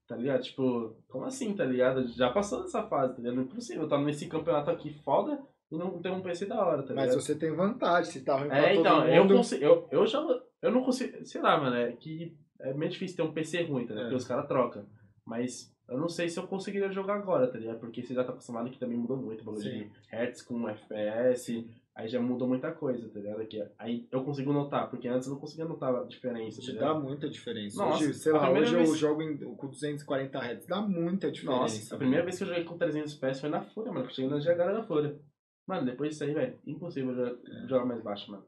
tá 0.08 0.16
ligado? 0.16 0.42
Tipo, 0.42 0.96
como 1.08 1.26
assim, 1.26 1.54
tá 1.54 1.64
ligado? 1.64 2.08
Já 2.10 2.30
passou 2.30 2.62
dessa 2.62 2.84
fase, 2.84 3.14
tá 3.14 3.20
ligado? 3.20 3.36
Não 3.36 3.44
é 3.44 3.48
possível, 3.48 3.88
tá 3.88 3.98
nesse 3.98 4.28
campeonato 4.28 4.70
aqui 4.70 4.94
foda 5.04 5.42
e 5.72 5.78
não 5.78 6.02
ter 6.02 6.12
um 6.12 6.22
PC 6.22 6.46
da 6.46 6.66
hora, 6.66 6.84
tá 6.84 6.94
Mas 6.94 7.06
ligado? 7.06 7.22
você 7.22 7.36
tem 7.36 7.56
vantagem, 7.56 8.12
se 8.12 8.22
tá 8.22 8.38
ruim 8.38 8.50
É, 8.52 8.76
então, 8.76 9.08
eu 9.08 9.28
consigo, 9.28 9.64
eu, 9.64 9.88
eu 9.90 10.06
já, 10.06 10.20
eu 10.62 10.72
não 10.72 10.84
consigo, 10.84 11.26
sei 11.26 11.42
lá, 11.42 11.60
mano, 11.60 11.76
é 11.76 11.94
que 11.94 12.38
é 12.60 12.74
meio 12.74 12.92
difícil 12.92 13.18
ter 13.18 13.24
um 13.24 13.34
PC 13.34 13.64
ruim, 13.64 13.86
tá 13.86 13.94
ligado? 13.94 14.08
É. 14.08 14.10
Porque 14.10 14.22
os 14.22 14.28
caras 14.28 14.48
trocam. 14.48 14.86
Mas 15.26 15.74
eu 15.88 15.98
não 15.98 16.10
sei 16.10 16.30
se 16.30 16.40
eu 16.40 16.48
conseguiria 16.48 16.92
jogar 16.92 17.16
agora, 17.16 17.48
tá 17.48 17.58
ligado? 17.58 17.80
Porque 17.80 18.04
você 18.04 18.14
já 18.14 18.24
tá 18.24 18.32
acostumado 18.32 18.70
que 18.70 18.80
também 18.80 18.98
mudou 18.98 19.18
muito, 19.18 19.42
o 19.42 19.46
bagulho 19.46 19.64
de 19.64 19.90
Hertz 20.10 20.42
com 20.42 20.68
FPS, 20.68 21.70
aí 21.96 22.08
já 22.08 22.20
mudou 22.22 22.48
muita 22.48 22.72
coisa, 22.72 23.08
tá 23.10 23.20
ligado? 23.20 23.46
Que, 23.48 23.68
aí 23.78 24.08
eu 24.12 24.24
consigo 24.24 24.52
notar, 24.54 24.90
porque 24.90 25.08
antes 25.08 25.28
eu 25.28 25.34
não 25.34 25.40
conseguia 25.40 25.66
notar 25.66 25.94
a 25.96 26.04
diferença, 26.06 26.60
tá 26.62 26.68
Te 26.68 26.74
dá 26.78 26.94
muita 26.94 27.30
diferença. 27.30 27.78
Nossa, 27.84 28.04
hoje, 28.04 28.14
sei 28.14 28.32
lá, 28.32 28.50
hoje 28.52 28.74
eu 28.74 28.80
vez- 28.80 28.98
jogo 28.98 29.22
em- 29.22 29.38
com 29.38 29.68
240 29.68 30.40
Hz. 30.40 30.66
Dá 30.68 30.82
muita 30.82 31.32
diferença. 31.32 31.60
Nossa, 31.62 31.96
a 31.96 31.98
primeira 31.98 32.24
vez 32.24 32.38
que 32.38 32.44
eu 32.44 32.48
joguei 32.48 32.64
com 32.64 32.78
300 32.78 33.14
FPS 33.14 33.42
foi 33.42 33.50
na 33.50 33.62
Fúria, 33.62 33.92
mano. 33.92 34.06
que 34.06 34.12
eu 34.12 34.16
Cheguei 34.16 34.32
na 34.32 34.40
GH 34.40 34.74
da 34.74 34.84
Fúria. 34.84 35.20
Mano, 35.68 35.86
depois 35.86 36.10
disso 36.12 36.24
aí, 36.24 36.34
velho, 36.34 36.58
impossível 36.66 37.14
jo- 37.14 37.68
jogar 37.68 37.86
mais 37.86 38.02
baixo, 38.02 38.32
mano. 38.32 38.46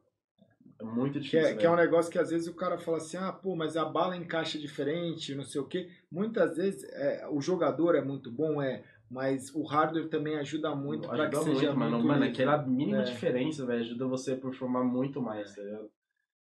É 0.82 0.84
muito 0.84 1.14
Que 1.14 1.20
difícil, 1.20 1.48
é, 1.48 1.56
que 1.56 1.66
é 1.66 1.70
um 1.70 1.76
negócio 1.76 2.12
que 2.12 2.18
às 2.18 2.32
vezes 2.32 2.48
o 2.48 2.56
cara 2.56 2.78
fala 2.80 2.98
assim, 2.98 3.16
ah, 3.16 3.32
pô, 3.32 3.56
mas 3.56 3.78
a 3.78 3.86
bala 3.86 4.18
encaixa 4.18 4.58
diferente, 4.58 5.36
não 5.36 5.44
sei 5.44 5.62
o 5.62 5.68
quê. 5.68 5.88
Muitas 6.12 6.58
vezes 6.58 6.84
é, 6.92 7.26
o 7.30 7.40
jogador 7.40 7.96
é 7.96 8.02
muito 8.02 8.32
bom, 8.32 8.62
é, 8.62 8.84
mas 9.14 9.54
o 9.54 9.64
hardware 9.64 10.10
também 10.10 10.36
ajuda 10.38 10.76
muito 10.76 11.08
para 11.08 11.30
que 11.30 11.36
Ajuda 11.36 11.54
seja 11.54 11.68
muito, 11.68 11.80
mano. 11.80 11.92
muito 11.98 12.08
Mano, 12.08 12.26
aquela 12.26 12.58
mínima 12.66 13.02
É. 13.02 13.04
diferença, 13.04 13.66
velho, 13.66 13.82
ajuda 13.82 14.08
você 14.08 14.32
a 14.34 14.38
performar 14.38 14.84
muito 14.84 15.22
mais, 15.22 15.54
tá 15.56 15.62
ligado? 15.62 15.90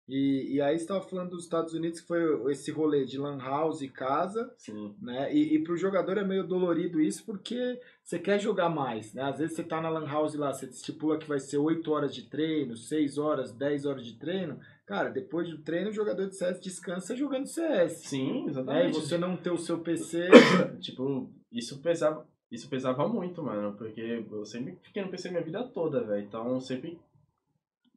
E, 0.08 0.56
e 0.56 0.60
aí 0.60 0.76
você 0.76 0.82
estava 0.82 1.00
falando 1.00 1.30
dos 1.30 1.44
Estados 1.44 1.72
Unidos, 1.74 2.00
que 2.00 2.08
foi 2.08 2.50
esse 2.50 2.72
rolê 2.72 3.04
de 3.04 3.16
lan 3.18 3.38
house 3.38 3.82
e 3.82 3.88
casa, 3.88 4.52
Sim. 4.58 4.94
né? 5.00 5.32
E, 5.32 5.54
e 5.54 5.62
pro 5.62 5.76
jogador 5.76 6.18
é 6.18 6.24
meio 6.24 6.44
dolorido 6.44 7.00
isso, 7.00 7.24
porque 7.24 7.80
você 8.02 8.18
quer 8.18 8.40
jogar 8.40 8.68
mais, 8.68 9.14
né? 9.14 9.22
Às 9.22 9.38
vezes 9.38 9.54
você 9.54 9.62
tá 9.62 9.80
na 9.80 9.88
lan 9.88 10.04
house 10.06 10.34
lá, 10.34 10.52
você 10.52 10.66
estipula 10.66 11.18
que 11.18 11.28
vai 11.28 11.38
ser 11.38 11.58
8 11.58 11.88
horas 11.92 12.12
de 12.14 12.22
treino, 12.24 12.76
6 12.76 13.16
horas, 13.16 13.52
10 13.52 13.86
horas 13.86 14.04
de 14.04 14.18
treino. 14.18 14.58
Cara, 14.84 15.08
depois 15.08 15.48
do 15.48 15.58
treino, 15.58 15.90
o 15.90 15.94
jogador 15.94 16.26
de 16.28 16.34
CS 16.36 16.60
descansa 16.60 17.14
jogando 17.14 17.46
CS. 17.46 17.92
Sim, 17.98 18.32
Né? 18.32 18.46
E 18.46 18.50
exatamente. 18.50 18.94
você 19.00 19.16
não 19.16 19.36
ter 19.36 19.50
o 19.52 19.56
seu 19.56 19.78
PC. 19.78 20.28
Tipo, 20.80 21.30
isso 21.50 21.78
pesava, 21.80 22.26
isso 22.52 22.68
pesava 22.68 23.08
muito, 23.08 23.42
mano, 23.42 23.74
porque 23.76 24.00
eu 24.30 24.44
sempre 24.44 24.76
fiquei 24.82 25.02
no 25.02 25.08
PC 25.10 25.30
minha 25.30 25.42
vida 25.42 25.64
toda, 25.64 26.04
velho. 26.04 26.24
Então, 26.24 26.60
sempre. 26.60 27.00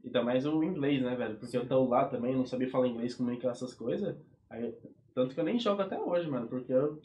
Ainda 0.03 0.23
mais 0.23 0.45
o 0.45 0.63
inglês, 0.63 1.01
né, 1.01 1.15
velho? 1.15 1.35
Porque 1.37 1.57
eu 1.57 1.67
tô 1.67 1.83
lá 1.85 2.05
também, 2.07 2.31
eu 2.31 2.37
não 2.37 2.45
sabia 2.45 2.69
falar 2.69 2.87
inglês, 2.87 3.15
comunicar 3.15 3.49
essas 3.49 3.73
coisas. 3.73 4.15
Aí, 4.49 4.73
tanto 5.15 5.33
que 5.33 5.39
eu 5.39 5.43
nem 5.43 5.59
jogo 5.59 5.81
até 5.81 5.99
hoje, 5.99 6.29
mano, 6.29 6.47
porque 6.47 6.71
eu, 6.71 6.99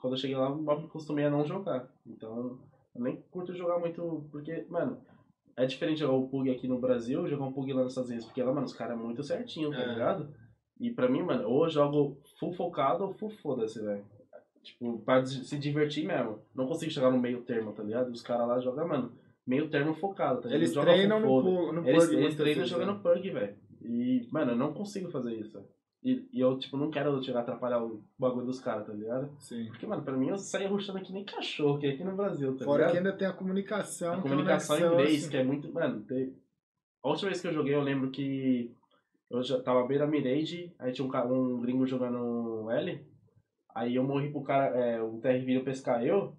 quando 0.00 0.14
eu 0.14 0.18
cheguei 0.18 0.36
lá, 0.36 0.46
eu 0.48 0.56
me 0.56 0.70
acostumei 0.84 1.24
a 1.24 1.30
não 1.30 1.44
jogar. 1.44 1.88
Então, 2.06 2.58
eu 2.94 3.02
nem 3.02 3.16
curto 3.30 3.52
jogar 3.54 3.78
muito, 3.80 4.24
porque, 4.30 4.64
mano, 4.70 5.00
é 5.56 5.66
diferente 5.66 5.98
jogar 6.00 6.14
o 6.14 6.28
Pug 6.28 6.48
aqui 6.50 6.68
no 6.68 6.78
Brasil 6.80 7.28
jogar 7.28 7.44
um 7.44 7.52
Pug 7.52 7.72
lá 7.72 7.82
nos 7.82 7.92
Estados 7.92 8.10
Unidos, 8.10 8.26
porque 8.26 8.42
lá, 8.42 8.52
mano, 8.52 8.66
os 8.66 8.72
caras 8.72 8.96
é 8.96 9.02
muito 9.02 9.22
certinho, 9.24 9.70
tá 9.70 9.78
É. 9.82 9.88
ligado? 9.88 10.32
E 10.80 10.90
pra 10.92 11.08
mim, 11.08 11.22
mano, 11.22 11.48
ou 11.48 11.64
eu 11.64 11.70
jogo 11.70 12.18
full 12.38 12.52
focado 12.52 13.04
ou 13.04 13.12
full 13.14 13.30
foda-se, 13.30 13.80
velho. 13.82 14.04
Tipo, 14.64 14.98
pra 15.00 15.24
se 15.24 15.58
divertir 15.58 16.06
mesmo. 16.06 16.40
Não 16.54 16.66
consigo 16.66 16.90
chegar 16.90 17.10
no 17.10 17.20
meio 17.20 17.42
termo, 17.42 17.72
tá 17.72 17.82
ligado? 17.82 18.10
Os 18.10 18.22
caras 18.22 18.48
lá 18.48 18.58
jogam, 18.58 18.88
mano, 18.88 19.12
meio 19.46 19.68
termo 19.68 19.94
focado, 19.94 20.40
tá 20.40 20.48
ligado? 20.48 20.60
Eles 20.60 20.72
Jogam 20.72 20.94
treinam 20.94 21.20
no, 21.20 21.72
no 21.72 21.88
Eles, 21.88 22.04
Purge 22.04 22.16
eles 22.16 22.34
treinam 22.36 22.64
jogando 22.64 22.94
né? 22.94 23.00
Purge, 23.02 23.30
velho. 23.30 23.56
E, 23.82 24.26
mano, 24.32 24.52
eu 24.52 24.56
não 24.56 24.72
consigo 24.72 25.10
fazer 25.10 25.34
isso. 25.34 25.62
E, 26.02 26.26
e 26.32 26.40
eu, 26.40 26.58
tipo, 26.58 26.76
não 26.76 26.90
quero 26.90 27.14
a 27.16 27.40
atrapalhar 27.40 27.82
o 27.82 28.02
bagulho 28.18 28.46
dos 28.46 28.60
caras, 28.60 28.86
tá 28.86 28.92
ligado? 28.92 29.30
Sim. 29.38 29.66
Porque, 29.68 29.86
mano, 29.86 30.02
pra 30.02 30.16
mim 30.16 30.28
eu 30.28 30.38
saía 30.38 30.68
ruxando 30.68 30.98
aqui 30.98 31.12
nem 31.12 31.24
cachorro, 31.24 31.78
que 31.78 31.86
é 31.86 31.90
aqui 31.90 32.04
no 32.04 32.16
Brasil, 32.16 32.56
tá 32.56 32.64
Fora 32.64 32.84
que 32.84 32.92
ligado? 32.92 33.06
ainda 33.06 33.18
tem 33.18 33.28
a 33.28 33.32
comunicação. 33.32 34.14
A 34.14 34.18
é 34.18 34.20
comunicação 34.20 34.78
em 34.78 34.92
inglês, 34.92 35.22
assim. 35.22 35.30
que 35.30 35.36
é 35.36 35.44
muito. 35.44 35.72
Mano, 35.72 36.02
tem... 36.02 36.34
a 37.02 37.08
última 37.08 37.30
vez 37.30 37.40
que 37.40 37.48
eu 37.48 37.52
joguei, 37.54 37.74
eu 37.74 37.80
lembro 37.80 38.10
que 38.10 38.74
eu 39.30 39.42
já 39.42 39.60
tava 39.62 39.86
beira 39.86 40.06
Mirage, 40.06 40.74
aí 40.78 40.92
tinha 40.92 41.06
um, 41.06 41.32
um 41.32 41.60
gringo 41.60 41.86
jogando 41.86 42.70
L, 42.70 43.06
aí 43.74 43.96
eu 43.96 44.04
morri 44.04 44.30
pro 44.30 44.42
cara, 44.42 44.76
é, 44.76 45.00
o 45.02 45.18
TR 45.18 45.44
vindo 45.44 45.64
pescar 45.64 46.04
eu, 46.04 46.34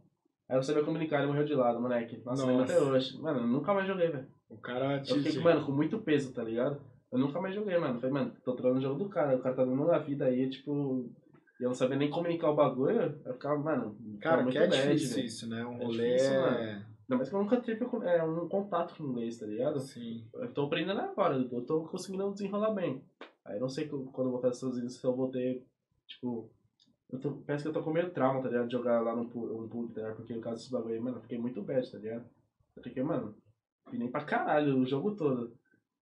aí 0.48 0.58
eu 0.58 0.64
sabia 0.64 0.84
comunicar, 0.84 1.18
ele 1.20 1.28
morreu 1.28 1.46
de 1.46 1.54
lado, 1.54 1.80
moleque. 1.82 2.22
Nossa, 2.26 2.44
eu 2.50 2.58
Nossa. 2.58 2.74
até 2.74 2.82
hoje. 2.82 3.20
Mano, 3.22 3.40
eu 3.42 3.48
nunca 3.48 3.74
mais 3.74 3.88
joguei, 3.88 4.10
velho. 4.10 4.28
O 4.50 4.58
cara 4.58 4.98
Eu 4.98 5.02
te, 5.04 5.14
fiquei, 5.16 5.32
te- 5.34 5.40
mano, 5.40 5.66
com 5.66 5.72
muito 5.72 6.00
peso, 6.00 6.32
tá 6.34 6.44
ligado? 6.44 6.80
Eu 7.12 7.20
nunca 7.20 7.40
mais 7.42 7.54
joguei, 7.56 7.78
mano. 7.78 8.00
Falei, 8.00 8.14
mano, 8.14 8.34
tô 8.44 8.54
treinando 8.54 8.80
o 8.80 8.84
jogo 8.84 9.04
do 9.04 9.10
cara, 9.10 9.36
o 9.36 9.40
cara 9.40 9.56
tá 9.56 9.66
dando 9.66 9.92
a 9.92 9.98
vida 10.00 10.26
aí, 10.26 10.50
tipo. 10.50 11.10
E 11.60 11.64
eu 11.64 11.70
não 11.70 11.76
sabia 11.76 11.96
nem 11.98 12.10
comunicar 12.10 12.50
o 12.52 12.56
bagulho, 12.56 13.18
eu 13.26 13.34
ficava, 13.34 13.58
mano, 13.58 13.96
Cara, 14.20 14.42
muito 14.44 14.52
que 14.52 14.58
é 14.58 14.68
bad, 14.68 14.82
difícil 14.92 15.16
velho. 15.16 15.26
isso, 15.26 15.50
né? 15.50 15.66
Um 15.66 15.74
É 15.80 15.84
rolê 15.86 16.08
difícil, 16.08 16.34
é... 16.34 16.72
Ainda 17.08 17.18
mais 17.18 17.30
que 17.30 17.36
eu 17.36 17.40
nunca 17.40 17.62
tive 17.62 17.86
é, 18.04 18.24
um 18.24 18.50
contato 18.50 18.96
com 18.98 19.04
inglês, 19.06 19.38
tá 19.40 19.46
ligado? 19.46 19.80
Sim. 19.80 20.26
Eu 20.34 20.52
tô 20.52 20.64
aprendendo 20.66 21.00
agora, 21.00 21.38
eu 21.38 21.62
tô 21.62 21.84
conseguindo 21.84 22.30
desenrolar 22.34 22.72
bem. 22.72 23.02
Aí 23.46 23.56
eu 23.58 23.62
não 23.62 23.70
sei 23.70 23.88
eu- 23.90 24.10
quando 24.12 24.28
eu 24.28 24.32
voltar 24.32 24.50
dos 24.50 24.58
Estados 24.58 24.78
Unidos 24.78 24.98
se 25.00 25.06
eu 25.06 25.16
vou 25.16 25.30
ter, 25.30 25.64
tipo. 26.08 26.50
Eu 27.12 27.20
tô, 27.20 27.32
parece 27.46 27.64
que 27.64 27.70
eu 27.70 27.74
tô 27.74 27.84
com 27.84 27.92
meio 27.92 28.10
trauma, 28.10 28.42
tá 28.42 28.50
ligado? 28.50 28.68
De 28.68 28.74
jogar 28.74 29.00
lá 29.02 29.16
no 29.16 29.24
um 29.24 29.68
pub, 29.68 29.92
tá 29.94 30.02
ligado? 30.02 30.16
Porque 30.18 30.34
no 30.34 30.42
caso 30.42 30.56
desse 30.58 30.72
bagulho 30.72 30.96
aí, 30.96 31.00
mano, 31.00 31.18
eu 31.18 31.22
fiquei 31.22 31.38
muito 31.38 31.62
bad, 31.62 31.90
tá 31.92 31.98
ligado? 31.98 32.26
Eu 32.76 32.84
fiquei, 32.84 33.04
mano, 33.04 33.36
nem 33.92 34.10
pra 34.10 34.24
caralho 34.24 34.78
o 34.78 34.86
jogo 34.86 35.16
todo. 35.16 35.54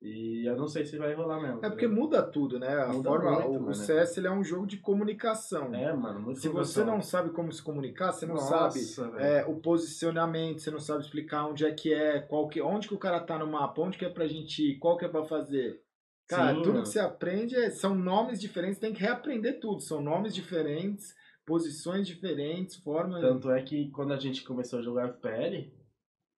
E 0.01 0.45
eu 0.45 0.57
não 0.57 0.67
sei 0.67 0.85
se 0.85 0.97
vai 0.97 1.13
rolar 1.13 1.39
mesmo. 1.41 1.59
É 1.59 1.61
tá 1.61 1.69
porque 1.69 1.87
ligado? 1.87 2.01
muda 2.01 2.21
tudo, 2.21 2.59
né? 2.59 2.67
A 2.75 2.87
Muda 2.87 3.09
forma, 3.09 3.31
muito, 3.39 3.49
o, 3.51 3.61
mano. 3.61 3.73
CS 3.73 4.17
ele 4.17 4.27
é 4.27 4.31
um 4.31 4.43
jogo 4.43 4.67
de 4.67 4.77
comunicação. 4.77 5.73
É, 5.73 5.93
mano, 5.93 6.19
muito 6.19 6.41
Se 6.41 6.49
você 6.49 6.83
não 6.83 7.01
sabe 7.01 7.29
como 7.29 7.49
se 7.53 7.63
comunicar, 7.63 8.11
você 8.11 8.25
não 8.25 8.35
sabe 8.35 8.81
Nossa, 8.81 9.09
velho. 9.11 9.23
é, 9.25 9.45
o 9.45 9.55
posicionamento, 9.61 10.59
você 10.59 10.71
não 10.71 10.79
sabe 10.79 11.03
explicar 11.03 11.45
onde 11.47 11.65
é 11.65 11.71
que 11.71 11.93
é, 11.93 12.19
qual 12.19 12.49
que, 12.49 12.61
onde 12.61 12.89
que 12.89 12.93
o 12.93 12.97
cara 12.99 13.21
tá 13.21 13.37
no 13.39 13.47
mapa, 13.47 13.81
onde 13.81 13.97
que 13.97 14.03
é 14.03 14.09
pra 14.09 14.27
gente 14.27 14.71
ir, 14.71 14.77
qual 14.77 14.97
que 14.97 15.05
é 15.05 15.07
pra 15.07 15.23
fazer. 15.23 15.81
Cara, 16.27 16.49
Sim, 16.55 16.61
tudo 16.61 16.69
mano. 16.73 16.83
que 16.83 16.89
você 16.89 16.99
aprende 16.99 17.55
é- 17.55 17.69
são 17.69 17.93
nomes 17.95 18.39
diferentes, 18.39 18.79
tem 18.79 18.93
que 18.93 19.01
reaprender 19.01 19.59
tudo. 19.59 19.81
São 19.81 20.01
nomes 20.01 20.33
diferentes, 20.33 21.13
posições 21.45 22.07
diferentes, 22.07 22.77
formas. 22.77 23.21
Tanto 23.21 23.51
é 23.51 23.61
que 23.61 23.89
quando 23.91 24.13
a 24.13 24.17
gente 24.19 24.43
começou 24.43 24.79
a 24.79 24.81
jogar 24.81 25.09
FPL, 25.09 25.71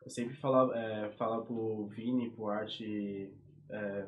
eu 0.04 0.10
sempre 0.10 0.34
falava, 0.36 0.76
é, 0.76 1.10
falava 1.12 1.44
pro 1.44 1.86
Vini, 1.88 2.30
pro 2.30 2.48
Art, 2.48 2.80
é, 2.80 4.06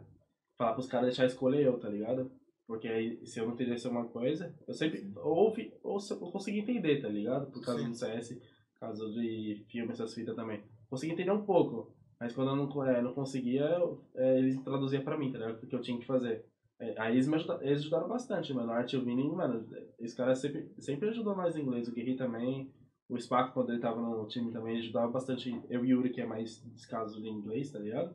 falar 0.57 0.73
pros 0.74 0.86
caras 0.86 1.07
deixar 1.09 1.27
escolher 1.27 1.62
eu, 1.65 1.78
tá 1.78 1.89
ligado? 1.89 2.31
Porque 2.66 2.89
aí, 2.89 3.24
se 3.24 3.39
eu 3.39 3.47
não 3.47 3.55
entendesse 3.55 3.86
uma 3.86 4.07
coisa, 4.09 4.55
eu 4.66 4.74
sempre 4.74 5.11
ouvi, 5.23 5.73
ou 5.85 5.98
eu 6.11 6.16
consegui 6.32 6.59
entender, 6.59 7.01
tá 7.01 7.09
ligado? 7.09 7.51
Por 7.53 7.62
causa 7.62 7.82
Sim. 7.82 7.90
do 7.90 7.97
CS, 7.97 8.35
por 8.74 8.81
causa 8.81 9.09
de 9.11 9.65
filme, 9.70 9.93
essas 9.93 10.12
fitas 10.12 10.35
também. 10.35 10.65
Consegui 10.90 11.12
entender 11.12 11.31
um 11.31 11.44
pouco, 11.44 11.95
mas 12.20 12.32
quando 12.34 12.51
eu 12.51 12.56
não, 12.56 12.84
é, 12.84 13.02
não 13.02 13.12
conseguia, 13.12 13.68
é, 14.14 14.38
eles 14.38 14.62
traduziam 14.62 15.02
pra 15.02 15.18
mim, 15.18 15.30
tá 15.30 15.38
ligado? 15.38 15.55
O 15.55 15.66
que 15.66 15.74
eu 15.74 15.80
tinha 15.80 15.98
que 15.98 16.06
fazer. 16.06 16.44
É, 16.78 16.94
aí 16.98 17.14
eles 17.14 17.26
me 17.26 17.36
ajudaram, 17.36 17.62
eles 17.62 17.80
ajudaram 17.80 18.09
bastante, 18.09 18.52
mano. 18.52 18.72
A 18.72 18.76
Art 18.76 18.93
e 18.93 18.97
o 18.97 19.05
Vini, 19.05 19.28
mano, 19.28 19.66
esse 19.98 20.16
cara 20.16 20.34
sempre, 20.34 20.70
sempre 20.78 21.09
ajudou 21.09 21.34
mais 21.34 21.56
em 21.56 21.62
inglês. 21.62 21.88
O 21.88 21.93
Guerri 21.93 22.16
também, 22.16 22.70
o 23.09 23.18
Spaco, 23.18 23.52
quando 23.52 23.70
ele 23.70 23.80
tava 23.80 24.01
no 24.01 24.26
time 24.26 24.51
também, 24.52 24.78
ajudava 24.78 25.09
bastante. 25.09 25.60
Eu 25.68 25.84
e 25.84 25.94
o 25.94 25.98
Yuri, 25.98 26.10
que 26.10 26.20
é 26.20 26.26
mais 26.26 26.62
descaso 26.72 27.20
de 27.20 27.28
inglês, 27.28 27.70
tá 27.70 27.78
ligado? 27.78 28.14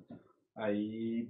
Aí 0.56 1.30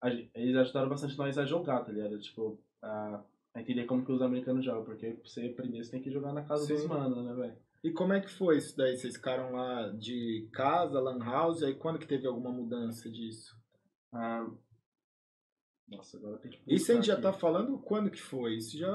a, 0.00 0.10
eles 0.10 0.56
ajudaram 0.56 0.88
bastante 0.88 1.16
nós 1.16 1.38
a 1.38 1.44
jogar, 1.44 1.84
tá 1.84 1.92
ligado? 1.92 2.18
Tipo, 2.18 2.58
a, 2.82 3.20
a 3.54 3.60
entender 3.60 3.84
como 3.84 4.04
que 4.04 4.12
os 4.12 4.22
americanos 4.22 4.64
jogam, 4.64 4.84
porque 4.84 5.10
pra 5.10 5.28
você 5.28 5.46
aprender 5.46 5.82
você 5.82 5.90
tem 5.90 6.02
que 6.02 6.10
jogar 6.10 6.32
na 6.32 6.42
casa 6.42 6.66
Sim. 6.66 6.74
dos 6.74 6.86
manos, 6.86 7.24
né, 7.24 7.34
velho? 7.34 7.65
E 7.86 7.92
como 7.92 8.12
é 8.12 8.20
que 8.20 8.28
foi 8.28 8.58
isso 8.58 8.76
daí? 8.76 8.96
Vocês 8.96 9.14
ficaram 9.14 9.52
lá 9.52 9.90
de 9.90 10.48
casa, 10.52 10.98
lan 10.98 11.20
house, 11.20 11.62
aí 11.62 11.72
quando 11.72 12.00
que 12.00 12.06
teve 12.06 12.26
alguma 12.26 12.50
mudança 12.50 13.08
disso? 13.08 13.56
Ah, 14.12 14.44
nossa, 15.86 16.16
agora 16.16 16.36
tem 16.38 16.50
que 16.50 16.60
Isso 16.66 16.90
a 16.90 16.96
gente 16.96 17.06
já 17.06 17.20
tá 17.20 17.32
falando 17.32 17.78
quando 17.78 18.10
que 18.10 18.20
foi? 18.20 18.56
Isso 18.56 18.76
já... 18.76 18.90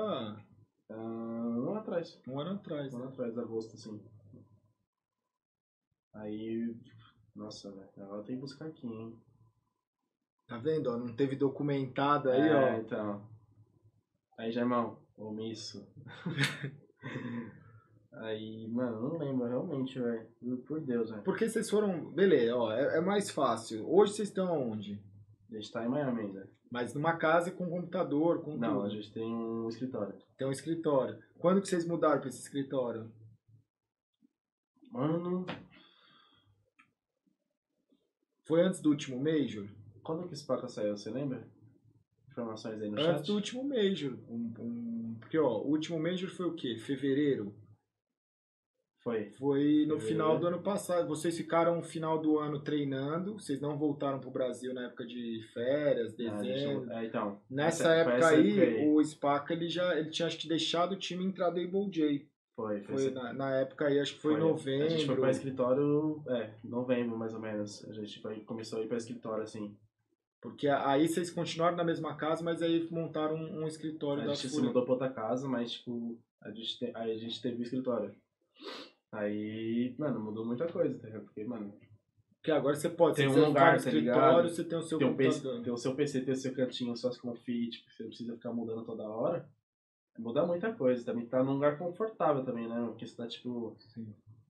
Ah, 0.89 0.93
um 0.93 1.69
ano 1.69 1.75
atrás. 1.75 2.21
Um 2.27 2.37
ano 2.37 2.55
atrás. 2.55 2.93
Um 2.93 2.97
ano 2.97 3.07
atrás, 3.07 3.37
agosto, 3.37 3.75
assim. 3.75 4.03
Aí, 6.13 6.75
nossa, 7.33 7.71
velho, 7.71 7.89
agora 7.95 8.23
tem 8.23 8.35
que 8.35 8.41
buscar 8.41 8.65
aqui, 8.65 8.87
hein? 8.87 9.17
Tá 10.47 10.57
vendo? 10.57 10.87
Ó, 10.87 10.97
não 10.97 11.15
teve 11.15 11.37
documentado 11.37 12.29
aí, 12.29 12.41
é, 12.41 12.53
ó. 12.53 12.77
então. 12.77 13.29
Aí, 14.37 14.51
Germão, 14.51 15.01
omisso. 15.15 15.87
aí, 18.21 18.67
mano, 18.67 19.01
não 19.01 19.17
lembro 19.17 19.47
realmente, 19.47 19.99
velho. 19.99 20.27
Por 20.67 20.81
Deus, 20.81 21.09
velho. 21.09 21.23
Porque 21.23 21.49
vocês 21.49 21.69
foram. 21.69 22.11
Beleza, 22.11 22.55
ó, 22.55 22.71
é, 22.71 22.97
é, 22.97 23.01
mais 23.01 23.29
fácil. 23.29 23.87
Hoje 23.89 24.13
vocês 24.13 24.29
estão 24.29 24.71
onde? 24.71 25.01
A 25.51 25.55
gente 25.55 25.71
tá 25.71 25.85
em 25.85 25.89
Miami 25.89 26.21
ainda. 26.21 26.49
Mas 26.71 26.93
numa 26.93 27.17
casa 27.17 27.51
com 27.51 27.69
computador, 27.69 28.41
com 28.41 28.55
Não, 28.55 28.75
tudo. 28.75 28.85
a 28.85 28.89
gente 28.89 29.11
tem 29.11 29.25
um 29.25 29.67
escritório. 29.67 30.13
Tem 30.37 30.47
um 30.47 30.51
escritório. 30.51 31.19
Quando 31.37 31.61
que 31.61 31.67
vocês 31.67 31.85
mudaram 31.85 32.19
pra 32.19 32.29
esse 32.29 32.39
escritório? 32.41 33.11
Mano. 34.89 35.45
Foi 38.45 38.61
antes 38.61 38.81
do 38.81 38.89
último 38.89 39.21
Major? 39.21 39.67
Quando 40.03 40.27
que 40.27 40.33
esse 40.33 40.45
placa 40.45 40.67
saiu, 40.67 40.95
você 40.95 41.09
lembra? 41.09 41.45
Informações 42.29 42.81
aí 42.81 42.89
no 42.89 42.93
Antes 42.93 43.05
chat? 43.05 43.15
Antes 43.15 43.27
do 43.27 43.35
último 43.35 43.63
Major. 43.63 44.17
Um, 44.29 44.53
um, 44.59 45.15
porque, 45.19 45.37
ó, 45.37 45.57
o 45.59 45.69
último 45.69 45.99
Major 45.99 46.29
foi 46.29 46.45
o 46.45 46.53
quê? 46.53 46.77
Fevereiro? 46.77 47.53
Foi. 49.03 49.31
Foi 49.31 49.85
no 49.87 49.95
Fevereiro. 49.95 49.99
final 49.99 50.37
do 50.37 50.47
ano 50.47 50.61
passado. 50.61 51.07
Vocês 51.07 51.35
ficaram 51.35 51.77
no 51.77 51.83
final 51.83 52.19
do 52.19 52.37
ano 52.37 52.59
treinando. 52.59 53.33
Vocês 53.33 53.59
não 53.59 53.77
voltaram 53.77 54.19
pro 54.19 54.29
Brasil 54.29 54.73
na 54.73 54.85
época 54.85 55.05
de 55.05 55.41
férias, 55.53 56.13
ah, 56.13 56.17
dezembro. 56.17 56.87
Ah, 56.91 57.03
é, 57.03 57.07
então. 57.07 57.41
Nessa 57.49 57.89
época 57.93 58.27
aí, 58.27 58.59
época 58.59 58.77
aí, 58.79 58.89
o 58.89 59.03
Spaca 59.03 59.53
ele 59.53 59.67
já 59.67 59.97
ele 59.97 60.09
tinha 60.11 60.27
acho 60.27 60.37
que 60.37 60.47
deixado 60.47 60.93
o 60.93 60.97
time 60.97 61.25
entrar 61.25 61.49
do 61.49 61.59
Able 61.59 61.89
J. 61.89 62.29
Foi, 62.55 62.81
foi. 62.81 62.95
foi 62.95 63.11
na, 63.11 63.33
na, 63.33 63.55
época 63.55 63.87
aí, 63.87 63.99
acho 63.99 64.15
que 64.15 64.21
foi, 64.21 64.35
em 64.35 64.39
novembro. 64.39 64.85
A 64.85 64.89
gente 64.89 65.05
foi 65.05 65.15
para 65.15 65.31
escritório, 65.31 66.21
é, 66.27 66.51
novembro 66.63 67.17
mais 67.17 67.33
ou 67.33 67.39
menos. 67.39 67.83
A 67.89 67.93
gente 67.93 68.19
foi, 68.19 68.41
começou 68.41 68.79
a 68.79 68.83
ir 68.83 68.87
para 68.87 68.97
escritório 68.97 69.43
assim. 69.43 69.75
Porque 70.39 70.67
aí 70.67 71.07
vocês 71.07 71.31
continuaram 71.31 71.77
na 71.77 71.83
mesma 71.83 72.15
casa, 72.15 72.43
mas 72.43 72.61
aí 72.61 72.87
montaram 72.91 73.35
um, 73.35 73.63
um 73.63 73.67
escritório 73.67 74.23
a 74.23 74.25
da 74.27 74.33
gente 74.33 74.49
se 74.49 74.61
mudou 74.61 74.83
pra 74.83 74.93
outra 74.93 75.09
casa, 75.09 75.47
mas 75.47 75.71
tipo, 75.71 76.17
a 76.41 76.51
gente, 76.51 76.77
te, 76.77 76.91
aí 76.93 77.11
a 77.11 77.17
gente 77.17 77.41
teve 77.41 77.55
o 77.55 77.59
um 77.59 77.63
escritório. 77.63 78.13
Aí, 79.11 79.93
mano, 79.97 80.19
mudou 80.19 80.45
muita 80.45 80.67
coisa, 80.67 80.97
tá 80.99 81.19
Porque, 81.19 81.43
mano. 81.43 81.73
Porque 82.37 82.51
agora 82.51 82.75
você 82.75 82.89
pode, 82.89 83.17
tem 83.17 83.27
um 83.27 83.47
lugar, 83.47 83.77
no 83.77 83.83
tá 83.83 83.89
escritório, 83.89 84.49
você 84.49 84.63
tem 84.63 84.77
o 84.77 84.81
seu 84.81 84.97
tem 84.97 85.07
computador. 85.07 85.41
PC, 85.41 85.63
tem 85.63 85.73
o 85.73 85.77
seu 85.77 85.95
PC, 85.95 86.21
tem 86.21 86.33
o 86.33 86.37
seu 86.37 86.55
cantinho, 86.55 86.97
suas 86.97 87.17
config, 87.17 87.69
tipo, 87.69 87.91
você 87.91 88.03
não 88.03 88.09
precisa 88.09 88.33
ficar 88.33 88.51
mudando 88.51 88.83
toda 88.83 89.07
hora. 89.07 89.47
Muda 90.17 90.45
muita 90.45 90.73
coisa, 90.73 91.05
também 91.05 91.25
tá 91.25 91.43
num 91.43 91.53
lugar 91.53 91.77
confortável 91.77 92.43
também, 92.43 92.67
né? 92.67 92.83
Porque 92.87 93.05
você 93.05 93.15
tá, 93.15 93.27
tipo. 93.27 93.77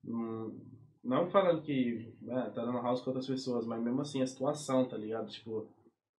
Hum, 0.05 0.57
não 1.03 1.29
falando 1.29 1.61
que 1.63 2.13
né, 2.21 2.51
tá 2.53 2.63
dando 2.63 2.81
house 2.81 3.01
com 3.01 3.09
outras 3.09 3.27
pessoas, 3.27 3.65
mas 3.65 3.81
mesmo 3.81 4.01
assim 4.01 4.21
a 4.21 4.27
situação, 4.27 4.87
tá 4.87 4.95
ligado? 4.95 5.29
Tipo, 5.29 5.67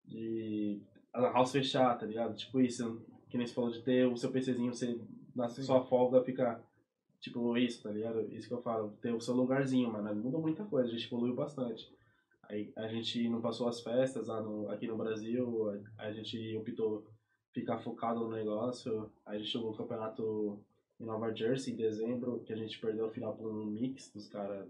de 0.05 0.83
a 1.13 1.21
house 1.31 1.53
fechar, 1.53 1.97
tá 1.97 2.05
ligado? 2.05 2.35
Tipo 2.35 2.61
isso, 2.61 3.01
que 3.29 3.39
nem 3.39 3.47
você 3.47 3.55
falou 3.55 3.71
de 3.71 3.83
ter 3.83 4.07
o 4.07 4.17
seu 4.17 4.31
PCzinho, 4.31 4.75
você 4.75 5.01
na 5.35 5.49
sua 5.49 5.83
folga 5.87 6.23
fica 6.23 6.63
tipo 7.23 7.57
isso, 7.57 7.83
tá 7.83 7.91
ligado? 7.91 8.21
Isso 8.35 8.49
que 8.49 8.55
eu 8.55 8.61
falo, 8.61 8.91
ter 9.01 9.15
o 9.15 9.21
seu 9.21 9.35
lugarzinho, 9.35 9.91
mano, 9.91 10.15
muda 10.15 10.39
muita 10.39 10.65
coisa, 10.65 10.89
a 10.89 10.93
gente 10.93 11.07
evoluiu 11.07 11.35
bastante. 11.35 11.89
Aí 12.43 12.73
a 12.77 12.89
gente 12.89 13.29
não 13.29 13.41
passou 13.41 13.69
as 13.69 13.81
festas 13.81 14.27
lá 14.27 14.43
no, 14.43 14.69
aqui 14.69 14.87
no 14.87 14.99
Brasil, 14.99 15.71
a, 15.97 16.07
a 16.07 16.13
gente 16.13 16.57
optou 16.57 17.07
ficar 17.55 17.79
focado 17.79 18.21
no 18.21 18.31
negócio. 18.31 19.11
A 19.25 19.39
gente 19.39 19.51
jogou 19.51 19.71
o 19.71 19.77
campeonato 19.77 20.61
em 21.01 21.05
Nova 21.05 21.33
Jersey 21.35 21.73
em 21.73 21.77
dezembro, 21.77 22.43
que 22.45 22.53
a 22.53 22.57
gente 22.57 22.79
perdeu 22.81 23.07
o 23.07 23.11
final 23.11 23.37
por 23.37 23.51
um 23.51 23.65
mix 23.67 24.11
dos 24.13 24.27
caras 24.29 24.69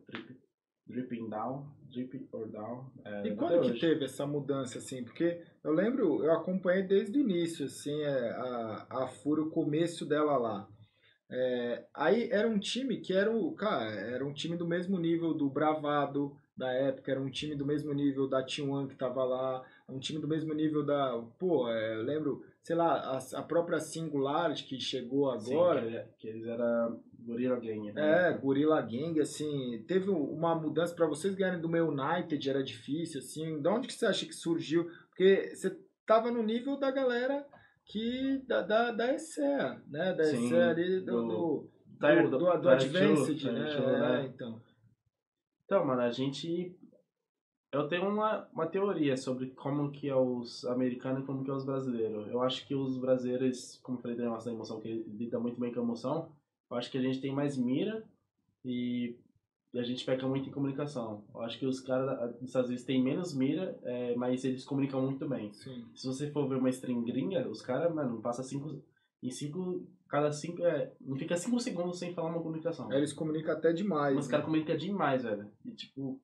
dripping 0.86 1.28
down, 1.30 1.66
drip 1.90 2.28
or 2.32 2.48
down. 2.48 2.90
É, 3.04 3.28
e 3.28 3.34
quando 3.34 3.62
que 3.62 3.80
teve 3.80 4.04
essa 4.04 4.26
mudança, 4.26 4.78
assim? 4.78 5.02
Porque 5.02 5.40
eu 5.64 5.72
lembro, 5.72 6.22
eu 6.22 6.32
acompanhei 6.32 6.82
desde 6.82 7.16
o 7.18 7.20
início, 7.22 7.66
assim, 7.66 8.02
é, 8.02 8.30
a, 8.30 8.86
a 8.90 9.06
FURA, 9.08 9.42
o 9.42 9.50
começo 9.50 10.04
dela 10.04 10.36
lá. 10.36 10.68
É, 11.34 11.84
aí 11.94 12.28
era 12.30 12.46
um 12.46 12.59
time 12.59 12.98
que 12.98 13.14
era, 13.14 13.34
o, 13.34 13.52
cara, 13.52 13.90
era 13.90 14.24
um 14.24 14.34
time 14.34 14.54
do 14.54 14.66
mesmo 14.66 14.98
nível 14.98 15.32
do 15.32 15.48
Bravado 15.48 16.36
da 16.54 16.70
época, 16.70 17.10
era 17.10 17.20
um 17.20 17.30
time 17.30 17.54
do 17.54 17.64
mesmo 17.64 17.92
nível 17.94 18.28
da 18.28 18.44
T1 18.44 18.88
que 18.88 18.94
tava 18.94 19.24
lá, 19.24 19.64
um 19.88 19.98
time 19.98 20.20
do 20.20 20.28
mesmo 20.28 20.52
nível 20.52 20.84
da. 20.84 21.18
Pô, 21.38 21.68
é, 21.70 21.96
eu 21.96 22.02
lembro, 22.02 22.44
sei 22.62 22.76
lá, 22.76 22.96
a, 22.98 23.38
a 23.38 23.42
própria 23.42 23.80
Singularity 23.80 24.64
que 24.64 24.78
chegou 24.78 25.30
agora. 25.30 25.82
Sim, 25.82 25.90
que, 25.90 26.04
que 26.18 26.28
eles 26.28 26.46
eram 26.46 27.00
Gorilla 27.18 27.59
Gang, 27.59 27.92
né? 27.92 28.28
É, 28.28 28.32
Gorilla 28.32 28.82
Gang, 28.82 29.18
assim, 29.18 29.82
teve 29.88 30.10
uma 30.10 30.54
mudança 30.54 30.94
para 30.94 31.06
vocês 31.06 31.34
ganharem 31.34 31.60
do 31.60 31.68
meu 31.68 31.88
United, 31.88 32.50
era 32.50 32.62
difícil, 32.62 33.20
assim. 33.20 33.60
De 33.60 33.68
onde 33.68 33.88
que 33.88 33.94
você 33.94 34.04
acha 34.04 34.26
que 34.26 34.34
surgiu? 34.34 34.90
Porque 35.09 35.54
você 35.54 35.74
tava 36.06 36.30
no 36.30 36.42
nível 36.42 36.76
da 36.76 36.90
galera 36.90 37.46
que 37.86 38.38
da, 38.46 38.62
da, 38.62 38.90
da 38.92 39.14
ESEA, 39.14 39.82
né? 39.88 40.14
Da 40.14 40.24
Sim, 40.24 40.46
ESEA 40.46 40.70
ali 40.70 41.00
do, 41.00 41.04
do, 41.04 41.26
do, 41.26 42.30
do, 42.30 42.30
do, 42.30 42.60
do 42.60 42.68
Advanced, 42.68 43.44
né? 43.44 43.52
né? 43.52 44.22
É, 44.22 44.26
então. 44.26 44.60
Então, 45.64 45.86
mano, 45.86 46.02
a 46.02 46.10
gente 46.10 46.76
eu 47.72 47.88
tenho 47.88 48.06
uma, 48.06 48.46
uma 48.52 48.66
teoria 48.66 49.16
sobre 49.16 49.50
como 49.52 49.90
que 49.90 50.06
é 50.06 50.14
os 50.14 50.62
americanos 50.66 51.22
e 51.22 51.26
como 51.26 51.42
que 51.42 51.50
é 51.50 51.54
os 51.54 51.64
brasileiros. 51.64 52.28
Eu 52.28 52.42
acho 52.42 52.66
que 52.66 52.74
os 52.74 52.98
brasileiros, 52.98 53.78
como 53.82 53.98
falei 53.98 54.14
da 54.14 54.26
nossa 54.26 54.50
emoção, 54.50 54.78
que 54.78 54.92
lida 55.09 55.40
muito 55.40 55.59
bem 55.59 55.72
com 55.72 55.80
a 55.80 55.82
emoção, 55.82 56.30
eu 56.70 56.76
acho 56.76 56.90
que 56.90 56.98
a 56.98 57.00
gente 57.00 57.22
tem 57.22 57.32
mais 57.32 57.56
mira 57.56 58.04
e 58.62 59.16
a 59.78 59.82
gente 59.82 60.05
peca 60.05 60.27
muito 60.27 60.49
em 60.49 60.53
comunicação. 60.53 61.24
Eu 61.35 61.43
acho 61.43 61.59
que 61.59 61.66
os 61.66 61.81
caras 61.81 62.35
dos 62.35 62.49
Estados 62.49 62.69
Unidos 62.69 62.85
têm 62.85 63.03
menos 63.03 63.35
mira, 63.35 63.78
é, 63.82 64.15
mas 64.15 64.44
eles 64.44 64.65
comunicam 64.65 65.01
muito 65.01 65.27
bem. 65.28 65.53
Sim. 65.53 65.85
Se 65.94 66.07
você 66.07 66.31
for 66.31 66.49
ver 66.49 66.57
uma 66.57 66.70
string 66.70 67.05
gringa, 67.05 67.49
os 67.49 67.62
caras, 67.62 67.93
mano, 67.94 68.20
passa 68.20 68.43
cinco... 68.43 68.82
Em 69.23 69.31
cinco... 69.31 69.86
Cada 70.09 70.31
cinco... 70.31 70.62
É, 70.62 70.93
não 71.01 71.16
fica 71.16 71.36
cinco 71.36 71.59
segundos 71.59 71.99
sem 71.99 72.12
falar 72.12 72.31
uma 72.31 72.43
comunicação. 72.43 72.93
É, 72.93 72.99
eles 72.99 73.12
comunicam 73.12 73.53
até 73.55 73.73
demais. 73.73 74.15
Mas 74.15 74.24
os 74.24 74.28
né? 74.28 74.32
caras 74.32 74.47
comunicam 74.47 74.77
demais, 74.77 75.23
velho. 75.23 75.51
E, 75.65 75.70
tipo 75.73 76.20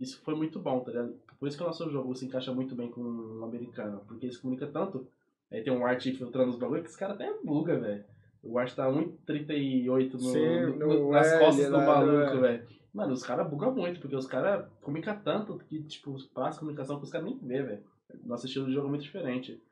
isso 0.00 0.18
foi 0.22 0.34
muito 0.34 0.58
bom, 0.58 0.80
tá 0.80 0.90
ligado? 0.90 1.14
Por 1.38 1.46
isso 1.46 1.58
que 1.58 1.62
o 1.62 1.66
nosso 1.66 1.88
jogo 1.90 2.14
se 2.16 2.24
encaixa 2.24 2.52
muito 2.54 2.74
bem 2.74 2.90
com 2.90 3.02
o 3.02 3.44
americano, 3.44 4.02
porque 4.08 4.26
eles 4.26 4.38
comunicam 4.38 4.72
tanto. 4.72 5.06
Aí 5.50 5.62
tem 5.62 5.72
um 5.72 5.84
art 5.84 6.02
filtrando 6.02 6.50
os 6.50 6.58
bagulho 6.58 6.82
que 6.82 6.88
os 6.88 6.96
caras 6.96 7.16
até 7.16 7.30
buga, 7.44 7.78
velho. 7.78 8.04
O 8.42 8.58
art 8.58 8.74
tá 8.74 8.88
1,38 8.88 10.12
no, 10.12 10.18
Sim, 10.18 10.78
no, 10.78 10.86
no, 10.86 11.10
nas 11.10 11.26
L, 11.26 11.44
costas 11.44 11.70
do 11.70 11.78
maluco, 11.78 12.40
velho. 12.40 12.66
Mano, 12.92 13.12
os 13.12 13.22
caras 13.22 13.48
bugam 13.48 13.74
muito, 13.74 14.00
porque 14.00 14.16
os 14.16 14.26
caras 14.26 14.66
comunicam 14.80 15.20
tanto 15.22 15.58
que, 15.58 15.82
tipo, 15.84 16.16
passa 16.32 16.58
comunicação 16.58 16.98
que 16.98 17.04
os 17.04 17.10
caras 17.10 17.26
nem 17.26 17.38
vê, 17.38 17.62
velho. 17.62 17.84
Nosso 18.24 18.46
estilo 18.46 18.66
de 18.66 18.72
jogo 18.72 18.86
é 18.86 18.90
muito 18.90 19.02
diferente. 19.02 19.62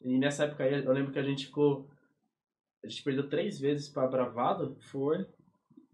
E 0.00 0.18
nessa 0.18 0.44
época 0.44 0.64
aí, 0.64 0.84
eu 0.84 0.92
lembro 0.92 1.12
que 1.12 1.18
a 1.18 1.24
gente 1.24 1.46
ficou. 1.46 1.88
A 2.84 2.88
gente 2.88 3.02
perdeu 3.02 3.28
três 3.28 3.58
vezes 3.58 3.88
pra 3.88 4.06
Bravado. 4.06 4.76
Foi. 4.80 5.26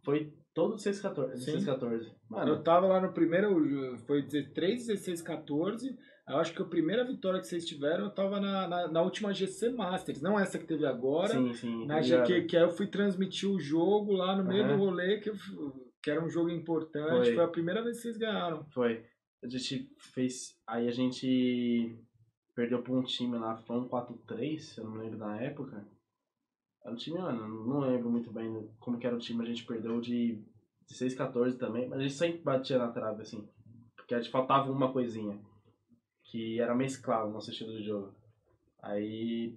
Foi 0.03 0.31
Todo 0.55 0.77
16, 0.77 1.01
14. 1.01 1.33
16, 1.33 1.65
14. 1.65 2.13
Mano, 2.31 2.53
eu 2.53 2.63
tava 2.63 2.87
lá 2.87 3.01
no 3.01 3.13
primeiro, 3.13 3.99
foi 4.07 4.23
3, 4.23 4.87
16, 4.87 5.21
14. 5.21 5.99
Eu 6.27 6.39
acho 6.39 6.55
que 6.55 6.63
a 6.63 6.65
primeira 6.65 7.05
vitória 7.05 7.39
que 7.39 7.47
vocês 7.47 7.67
tiveram, 7.67 8.05
eu 8.05 8.11
tava 8.11 8.41
na, 8.41 8.67
na, 8.67 8.89
na 8.89 9.03
última 9.03 9.35
GC 9.35 9.71
Masters, 9.71 10.23
não 10.23 10.41
essa 10.41 10.59
que 10.59 10.67
teve 10.67 10.87
agora. 10.87 11.35
Sim, 11.35 11.53
sim. 11.53 11.87
Na 11.87 12.01
GQ, 12.01 12.47
que 12.47 12.57
aí 12.57 12.63
eu 12.63 12.71
fui 12.71 12.87
transmitir 12.87 13.49
o 13.49 13.61
jogo 13.61 14.13
lá 14.13 14.35
no 14.35 14.45
meio 14.45 14.65
uhum. 14.65 14.69
do 14.69 14.85
rolê, 14.85 15.19
que 15.19 15.29
eu, 15.29 15.35
que 16.03 16.11
era 16.11 16.25
um 16.25 16.31
jogo 16.31 16.49
importante. 16.49 17.27
Foi, 17.27 17.35
Foi 17.35 17.45
a 17.45 17.49
primeira 17.49 17.83
vez 17.83 17.97
que 17.97 18.03
vocês 18.05 18.17
ganharam. 18.17 18.65
Foi. 18.73 19.05
A 19.43 19.49
gente 19.49 19.91
fez. 19.99 20.59
Aí 20.67 20.89
a 20.89 20.91
gente 20.91 21.99
perdeu 22.55 22.83
pra 22.83 22.95
um 22.95 23.03
time 23.03 23.37
lá, 23.37 23.57
foi 23.57 23.77
um 23.77 23.89
4-3, 23.89 24.59
se 24.61 24.79
eu 24.79 24.85
não 24.85 24.93
me 24.93 24.99
lembro 24.99 25.19
da 25.19 25.37
época. 25.37 25.87
Era 26.83 26.95
um 26.95 26.97
time, 26.97 27.19
mano, 27.19 27.67
não 27.67 27.81
lembro 27.81 28.11
muito 28.11 28.31
bem 28.31 28.71
como 28.79 28.99
que 28.99 29.07
era 29.07 29.17
o 29.17 29.19
time, 29.19 29.43
a 29.43 29.47
gente 29.47 29.65
perdeu 29.65 30.01
de 30.01 30.43
16, 30.89 31.15
14 31.15 31.59
também, 31.59 31.89
mas 31.89 31.99
a 31.99 32.03
gente 32.03 32.15
sempre 32.15 32.43
batia 32.43 32.79
na 32.79 32.89
trave, 32.89 33.23
assim. 33.23 33.49
Porque 33.97 34.15
a 34.15 34.21
gente 34.21 34.31
faltava 34.31 34.71
uma 34.71 34.93
coisinha. 34.93 35.39
Que 36.35 36.59
era 36.59 36.75
mesclar 36.75 37.25
o 37.25 37.31
nosso 37.31 37.53
estilo 37.53 37.71
de 37.77 37.85
jogo. 37.85 38.13
Aí. 38.83 39.57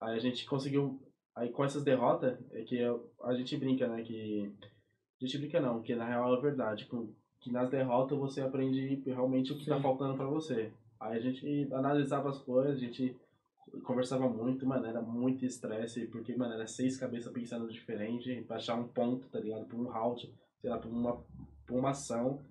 Aí 0.00 0.14
a 0.14 0.20
gente 0.20 0.46
conseguiu. 0.46 1.02
Aí 1.34 1.50
com 1.50 1.64
essas 1.64 1.82
derrotas, 1.82 2.38
é 2.52 2.62
que 2.62 2.78
a 3.24 3.34
gente 3.34 3.56
brinca, 3.56 3.88
né? 3.88 4.04
Que. 4.04 4.54
A 5.20 5.24
gente 5.24 5.36
brinca 5.38 5.60
não, 5.60 5.82
que 5.82 5.96
na 5.96 6.06
real 6.06 6.32
é 6.38 6.40
verdade. 6.40 6.88
Que 7.40 7.50
nas 7.50 7.68
derrotas 7.70 8.16
você 8.16 8.40
aprende 8.40 9.02
realmente 9.04 9.52
o 9.52 9.58
que 9.58 9.66
tá 9.66 9.74
Sim. 9.74 9.82
tá 9.82 9.88
faltando 9.88 10.16
para 10.16 10.28
você. 10.28 10.72
Aí 11.00 11.18
a 11.18 11.20
gente 11.20 11.68
analisava 11.72 12.28
as 12.28 12.38
coisas, 12.38 12.76
a 12.76 12.78
gente 12.78 13.16
conversava 13.82 14.28
muito, 14.28 14.64
mano, 14.64 14.86
era 14.86 15.02
muito 15.02 15.44
estresse, 15.44 16.06
porque, 16.06 16.36
mano, 16.36 16.54
era 16.54 16.68
seis 16.68 16.96
cabeças 16.96 17.32
pensando 17.32 17.66
diferente, 17.66 18.44
pra 18.46 18.58
achar 18.58 18.76
um 18.76 18.86
ponto, 18.86 19.26
tá 19.28 19.40
ligado? 19.40 19.66
Pra 19.66 19.76
um 19.76 19.88
round, 19.88 20.32
sei 20.60 20.70
lá, 20.70 20.78
pra 20.78 20.88
uma, 20.88 21.20
pra 21.66 21.74
uma 21.74 21.90
ação. 21.90 22.44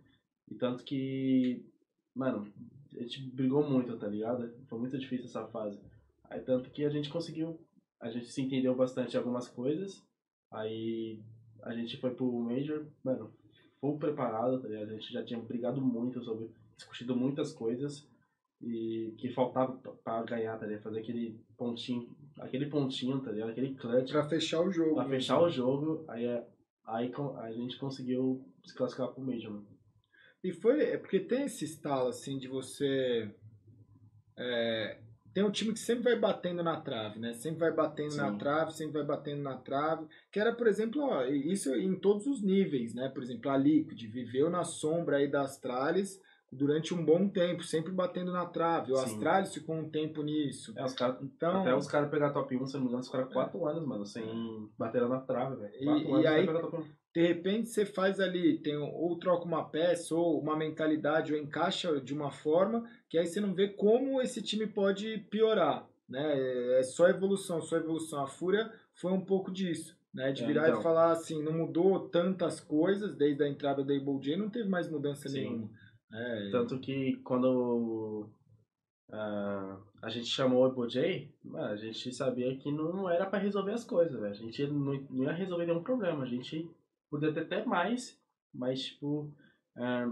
E 0.51 0.55
tanto 0.55 0.83
que, 0.83 1.65
mano, 2.13 2.51
a 2.97 3.03
gente 3.03 3.21
brigou 3.31 3.67
muito, 3.67 3.97
tá 3.97 4.07
ligado? 4.07 4.53
Foi 4.67 4.79
muito 4.79 4.97
difícil 4.97 5.25
essa 5.25 5.47
fase. 5.47 5.79
Aí 6.29 6.39
tanto 6.41 6.69
que 6.69 6.85
a 6.85 6.89
gente 6.89 7.09
conseguiu, 7.09 7.59
a 8.01 8.09
gente 8.09 8.27
se 8.27 8.41
entendeu 8.41 8.75
bastante 8.75 9.15
em 9.15 9.17
algumas 9.17 9.47
coisas, 9.47 10.03
aí 10.51 11.21
a 11.63 11.73
gente 11.73 11.97
foi 11.97 12.13
pro 12.13 12.31
Major, 12.31 12.85
mano, 13.03 13.31
full 13.79 13.97
preparado, 13.97 14.61
tá 14.61 14.67
ligado? 14.67 14.89
A 14.89 14.93
gente 14.93 15.11
já 15.11 15.23
tinha 15.23 15.39
brigado 15.39 15.81
muito 15.81 16.23
sobre, 16.23 16.49
discutido 16.75 17.15
muitas 17.15 17.51
coisas, 17.51 18.07
e 18.63 19.13
que 19.17 19.29
faltava 19.29 19.73
para 20.03 20.23
ganhar, 20.23 20.57
tá 20.57 20.65
ligado? 20.65 20.83
Fazer 20.83 20.99
aquele 20.99 21.39
pontinho, 21.57 22.09
aquele 22.39 22.67
pontinho, 22.67 23.19
tá 23.21 23.31
ligado? 23.31 23.49
Aquele 23.49 23.75
clutch. 23.75 24.11
Pra 24.11 24.27
fechar 24.27 24.61
o 24.61 24.71
jogo. 24.71 24.95
Pra 24.95 25.09
fechar 25.09 25.41
o 25.41 25.49
jogo, 25.49 26.05
aí, 26.07 26.25
é, 26.25 26.47
aí 26.85 27.11
a 27.37 27.51
gente 27.51 27.77
conseguiu 27.77 28.45
se 28.63 28.73
classificar 28.73 29.09
pro 29.09 29.23
Major, 29.23 29.51
mano. 29.51 29.72
E 30.43 30.51
foi, 30.51 30.81
é 30.81 30.97
porque 30.97 31.19
tem 31.19 31.45
esse 31.45 31.63
estalo, 31.65 32.09
assim, 32.09 32.37
de 32.37 32.47
você... 32.47 33.33
É, 34.35 34.97
tem 35.33 35.43
um 35.43 35.51
time 35.51 35.73
que 35.73 35.79
sempre 35.79 36.03
vai 36.03 36.19
batendo 36.19 36.61
na 36.61 36.79
trave, 36.79 37.19
né? 37.19 37.33
Sempre 37.33 37.61
vai 37.61 37.71
batendo 37.71 38.11
Sim. 38.11 38.17
na 38.17 38.37
trave, 38.37 38.73
sempre 38.73 38.93
vai 38.93 39.03
batendo 39.03 39.41
na 39.41 39.57
trave. 39.57 40.05
Que 40.31 40.39
era, 40.39 40.53
por 40.53 40.67
exemplo, 40.67 41.01
ó, 41.01 41.25
isso 41.25 41.73
em 41.75 41.95
todos 41.95 42.27
os 42.27 42.41
níveis, 42.41 42.93
né? 42.93 43.09
Por 43.09 43.23
exemplo, 43.23 43.49
a 43.49 43.57
Liquid 43.57 43.99
viveu 44.03 44.49
na 44.49 44.63
sombra 44.63 45.17
aí 45.17 45.27
das 45.27 45.57
tralhas 45.57 46.21
durante 46.53 46.93
um 46.93 47.03
bom 47.03 47.27
tempo, 47.27 47.63
sempre 47.63 47.91
batendo 47.91 48.31
na 48.31 48.45
trave. 48.45 48.91
O 48.91 48.97
Astralis 48.97 49.53
ficou 49.53 49.75
um 49.75 49.89
tempo 49.89 50.21
nisso. 50.21 50.73
É, 50.77 50.83
os 50.85 50.93
cara, 50.93 51.17
então, 51.21 51.61
até 51.61 51.75
os 51.75 51.87
caras 51.87 52.09
pegar 52.09 52.31
top 52.31 52.55
1, 52.55 52.67
se 52.67 52.73
não 52.75 52.81
me 52.81 52.87
engano, 52.87 53.01
os 53.01 53.09
caras 53.09 53.31
4 53.31 53.59
é. 53.59 53.71
anos, 53.71 53.85
mano, 53.85 54.05
sem 54.05 54.69
bater 54.77 55.07
na 55.07 55.19
trave, 55.19 55.55
velho. 55.57 55.73
E, 55.79 56.21
e 56.21 56.27
aí, 56.27 56.47
de 57.13 57.27
repente, 57.27 57.69
você 57.69 57.85
faz 57.85 58.19
ali, 58.19 58.57
tem, 58.57 58.75
ou 58.75 59.17
troca 59.19 59.45
uma 59.45 59.63
peça, 59.63 60.15
ou 60.15 60.39
uma 60.39 60.55
mentalidade, 60.55 61.33
ou 61.33 61.39
encaixa 61.39 61.99
de 61.99 62.13
uma 62.13 62.31
forma, 62.31 62.89
que 63.09 63.17
aí 63.17 63.27
você 63.27 63.39
não 63.39 63.53
vê 63.53 63.67
como 63.67 64.21
esse 64.21 64.41
time 64.41 64.65
pode 64.65 65.19
piorar. 65.29 65.87
Né? 66.09 66.79
É 66.79 66.83
só 66.83 67.07
evolução, 67.07 67.61
só 67.61 67.77
evolução. 67.77 68.23
A 68.23 68.27
Fúria 68.27 68.71
foi 68.93 69.11
um 69.11 69.21
pouco 69.21 69.51
disso. 69.51 70.01
Né, 70.13 70.31
de 70.31 70.43
é, 70.43 70.45
virar 70.45 70.67
então. 70.67 70.79
e 70.79 70.83
falar 70.83 71.11
assim, 71.11 71.41
não 71.41 71.53
mudou 71.53 72.07
tantas 72.07 72.59
coisas 72.59 73.15
desde 73.15 73.43
a 73.43 73.49
entrada 73.49 73.83
da 73.83 73.95
Able 73.95 74.19
J, 74.21 74.37
não 74.37 74.47
teve 74.47 74.69
mais 74.69 74.87
mudança 74.87 75.27
Sim. 75.27 75.39
nenhuma. 75.39 75.69
É, 76.13 76.49
Tanto 76.51 76.79
que 76.79 77.17
quando 77.23 78.29
uh, 79.09 79.83
a 80.01 80.09
gente 80.09 80.27
chamou 80.27 80.63
o 80.63 80.71
Ipojay, 80.71 81.33
a 81.55 81.75
gente 81.75 82.13
sabia 82.13 82.55
que 82.55 82.71
não 82.71 83.09
era 83.09 83.25
para 83.25 83.39
resolver 83.39 83.71
as 83.71 83.83
coisas, 83.83 84.19
véio. 84.19 84.31
a 84.31 84.35
gente 84.35 84.67
não, 84.67 84.93
não, 85.09 85.23
ia 85.23 85.31
resolver 85.31 85.65
nenhum 85.65 85.81
problema, 85.81 86.23
a 86.23 86.27
gente 86.27 86.69
poderia 87.09 87.33
ter 87.33 87.41
até 87.41 87.65
mais, 87.65 88.21
mas 88.53 88.83
tipo. 88.83 89.33
Uh, 89.75 90.11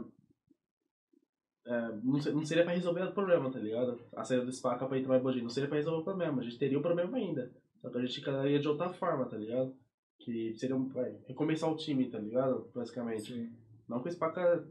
uh, 1.68 2.02
não, 2.04 2.20
não 2.34 2.46
seria 2.46 2.64
para 2.64 2.74
resolver 2.74 3.04
o 3.04 3.14
problema, 3.14 3.52
tá 3.52 3.60
ligado? 3.60 4.02
A 4.16 4.24
saída 4.24 4.44
do 4.44 4.52
Spaca 4.52 4.88
pra 4.88 4.98
entrar 4.98 5.14
no 5.14 5.20
Ibojay 5.20 5.44
não 5.44 5.50
seria 5.50 5.70
para 5.70 5.78
resolver 5.78 6.02
o 6.02 6.06
problema, 6.06 6.42
a 6.42 6.44
gente 6.44 6.58
teria 6.58 6.80
o 6.80 6.82
problema 6.82 7.16
ainda. 7.16 7.52
Só 7.80 7.92
que 7.92 7.98
a 7.98 8.02
gente 8.02 8.22
cairia 8.22 8.60
de 8.60 8.68
outra 8.68 8.90
forma, 8.90 9.26
tá 9.26 9.38
ligado? 9.38 9.76
Que 10.20 10.56
seria 10.56 10.76
vai, 10.76 11.16
recomeçar 11.28 11.72
o 11.72 11.76
time, 11.76 12.10
tá 12.10 12.18
ligado? 12.18 12.72
Basicamente. 12.74 13.34
Sim. 13.34 13.52
Não 13.88 14.02
que 14.02 14.10
o 14.10 14.12
Spaca 14.12 14.66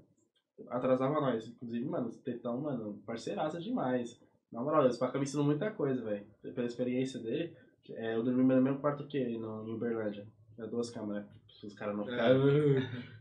atrasava 0.68 1.20
nós. 1.20 1.48
Inclusive, 1.48 1.84
mano, 1.86 2.08
o 2.08 2.12
Tetão, 2.12 2.60
mano, 2.60 3.00
parceiraça 3.06 3.60
demais. 3.60 4.20
Na 4.52 4.62
moral, 4.62 4.86
esse 4.86 4.98
Paca 4.98 5.18
me 5.18 5.24
ensinou 5.24 5.44
muita 5.44 5.70
coisa, 5.70 6.02
velho. 6.02 6.26
Pela 6.42 6.66
experiência 6.66 7.20
dele, 7.20 7.54
é, 7.90 8.14
eu 8.14 8.22
dormi 8.22 8.42
no 8.42 8.60
mesmo 8.60 8.80
quarto 8.80 9.06
que 9.06 9.16
ele, 9.16 9.38
no, 9.38 9.66
em 9.66 9.74
Uberlândia. 9.74 10.26
Tinha 10.54 10.66
duas 10.66 10.90
câmeras, 10.90 11.26
os 11.62 11.74
caras 11.74 11.96
não 11.96 12.04
ficaram. 12.04 12.48
É. 12.48 13.20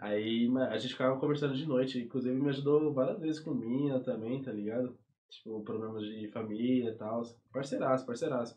Aí 0.00 0.50
a 0.70 0.78
gente 0.78 0.94
ficava 0.94 1.20
conversando 1.20 1.54
de 1.54 1.66
noite, 1.66 2.00
inclusive 2.00 2.34
me 2.34 2.48
ajudou 2.48 2.90
várias 2.92 3.20
vezes 3.20 3.38
com 3.38 3.52
mina 3.52 4.00
também, 4.00 4.42
tá 4.42 4.50
ligado? 4.50 4.96
Tipo, 5.28 5.62
problemas 5.62 6.02
de 6.04 6.26
família 6.28 6.90
e 6.90 6.94
tal. 6.94 7.22
Parceiraço, 7.52 8.06
parceiraço. 8.06 8.56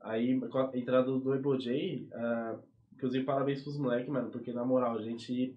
Aí, 0.00 0.38
com 0.40 0.58
a 0.58 0.70
entrada 0.74 1.10
do 1.10 1.34
Ebo 1.34 1.58
J, 1.58 2.08
uh, 2.12 2.62
inclusive 2.94 3.24
parabéns 3.24 3.62
pros 3.62 3.76
moleques, 3.76 4.08
mano, 4.08 4.30
porque 4.30 4.52
na 4.52 4.64
moral, 4.64 4.96
a 4.96 5.02
gente 5.02 5.56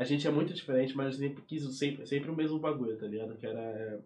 a 0.00 0.04
gente 0.04 0.26
é 0.26 0.30
muito 0.30 0.54
diferente, 0.54 0.96
mas 0.96 1.08
a 1.08 1.10
gente 1.10 1.28
sempre 1.28 1.42
quis 1.42 1.78
sempre, 1.78 2.06
sempre 2.06 2.30
o 2.30 2.34
mesmo 2.34 2.58
bagulho, 2.58 2.96
tá 2.96 3.06
ligado? 3.06 3.36
Que 3.36 3.46
era 3.46 4.02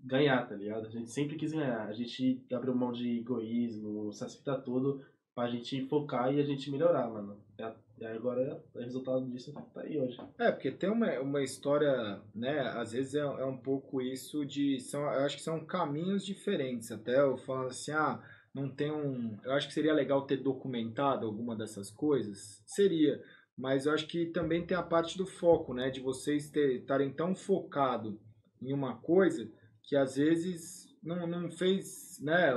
ganhar, 0.00 0.48
tá 0.48 0.54
ligado? 0.54 0.86
A 0.86 0.90
gente 0.90 1.10
sempre 1.10 1.36
quis 1.36 1.52
ganhar. 1.52 1.86
A 1.86 1.92
gente 1.92 2.42
abriu 2.50 2.74
mão 2.74 2.90
de 2.90 3.18
egoísmo, 3.18 4.08
essas 4.08 4.34
fitas 4.34 4.64
tudo, 4.64 5.04
pra 5.34 5.50
gente 5.50 5.86
focar 5.88 6.32
e 6.32 6.40
a 6.40 6.42
gente 6.42 6.70
melhorar, 6.70 7.10
mano. 7.10 7.38
E 7.98 8.04
agora 8.06 8.64
o 8.74 8.78
resultado 8.78 9.30
disso 9.30 9.52
tá 9.74 9.82
aí 9.82 10.00
hoje. 10.00 10.18
É, 10.38 10.50
porque 10.50 10.70
tem 10.70 10.90
uma, 10.90 11.12
uma 11.20 11.42
história, 11.42 12.18
né? 12.34 12.60
Às 12.70 12.92
vezes 12.92 13.14
é, 13.14 13.20
é 13.20 13.44
um 13.44 13.58
pouco 13.58 14.00
isso 14.00 14.42
de. 14.42 14.80
São, 14.80 15.02
eu 15.02 15.26
acho 15.26 15.36
que 15.36 15.42
são 15.42 15.66
caminhos 15.66 16.24
diferentes. 16.24 16.90
Até 16.90 17.20
eu 17.20 17.36
falando 17.36 17.68
assim, 17.68 17.92
ah, 17.92 18.22
não 18.54 18.70
tem 18.70 18.90
um. 18.90 19.38
Eu 19.44 19.52
acho 19.52 19.68
que 19.68 19.74
seria 19.74 19.92
legal 19.92 20.22
ter 20.22 20.38
documentado 20.38 21.26
alguma 21.26 21.54
dessas 21.54 21.90
coisas. 21.90 22.62
Seria 22.64 23.22
mas 23.56 23.86
eu 23.86 23.92
acho 23.92 24.06
que 24.06 24.26
também 24.26 24.66
tem 24.66 24.76
a 24.76 24.82
parte 24.82 25.16
do 25.16 25.26
foco, 25.26 25.72
né? 25.72 25.90
De 25.90 26.00
vocês 26.00 26.54
estarem 26.54 27.10
tão 27.10 27.34
focado 27.34 28.20
em 28.60 28.72
uma 28.72 28.96
coisa 28.96 29.48
que 29.82 29.96
às 29.96 30.16
vezes 30.16 30.94
não, 31.02 31.26
não 31.26 31.50
fez, 31.50 32.18
né? 32.20 32.52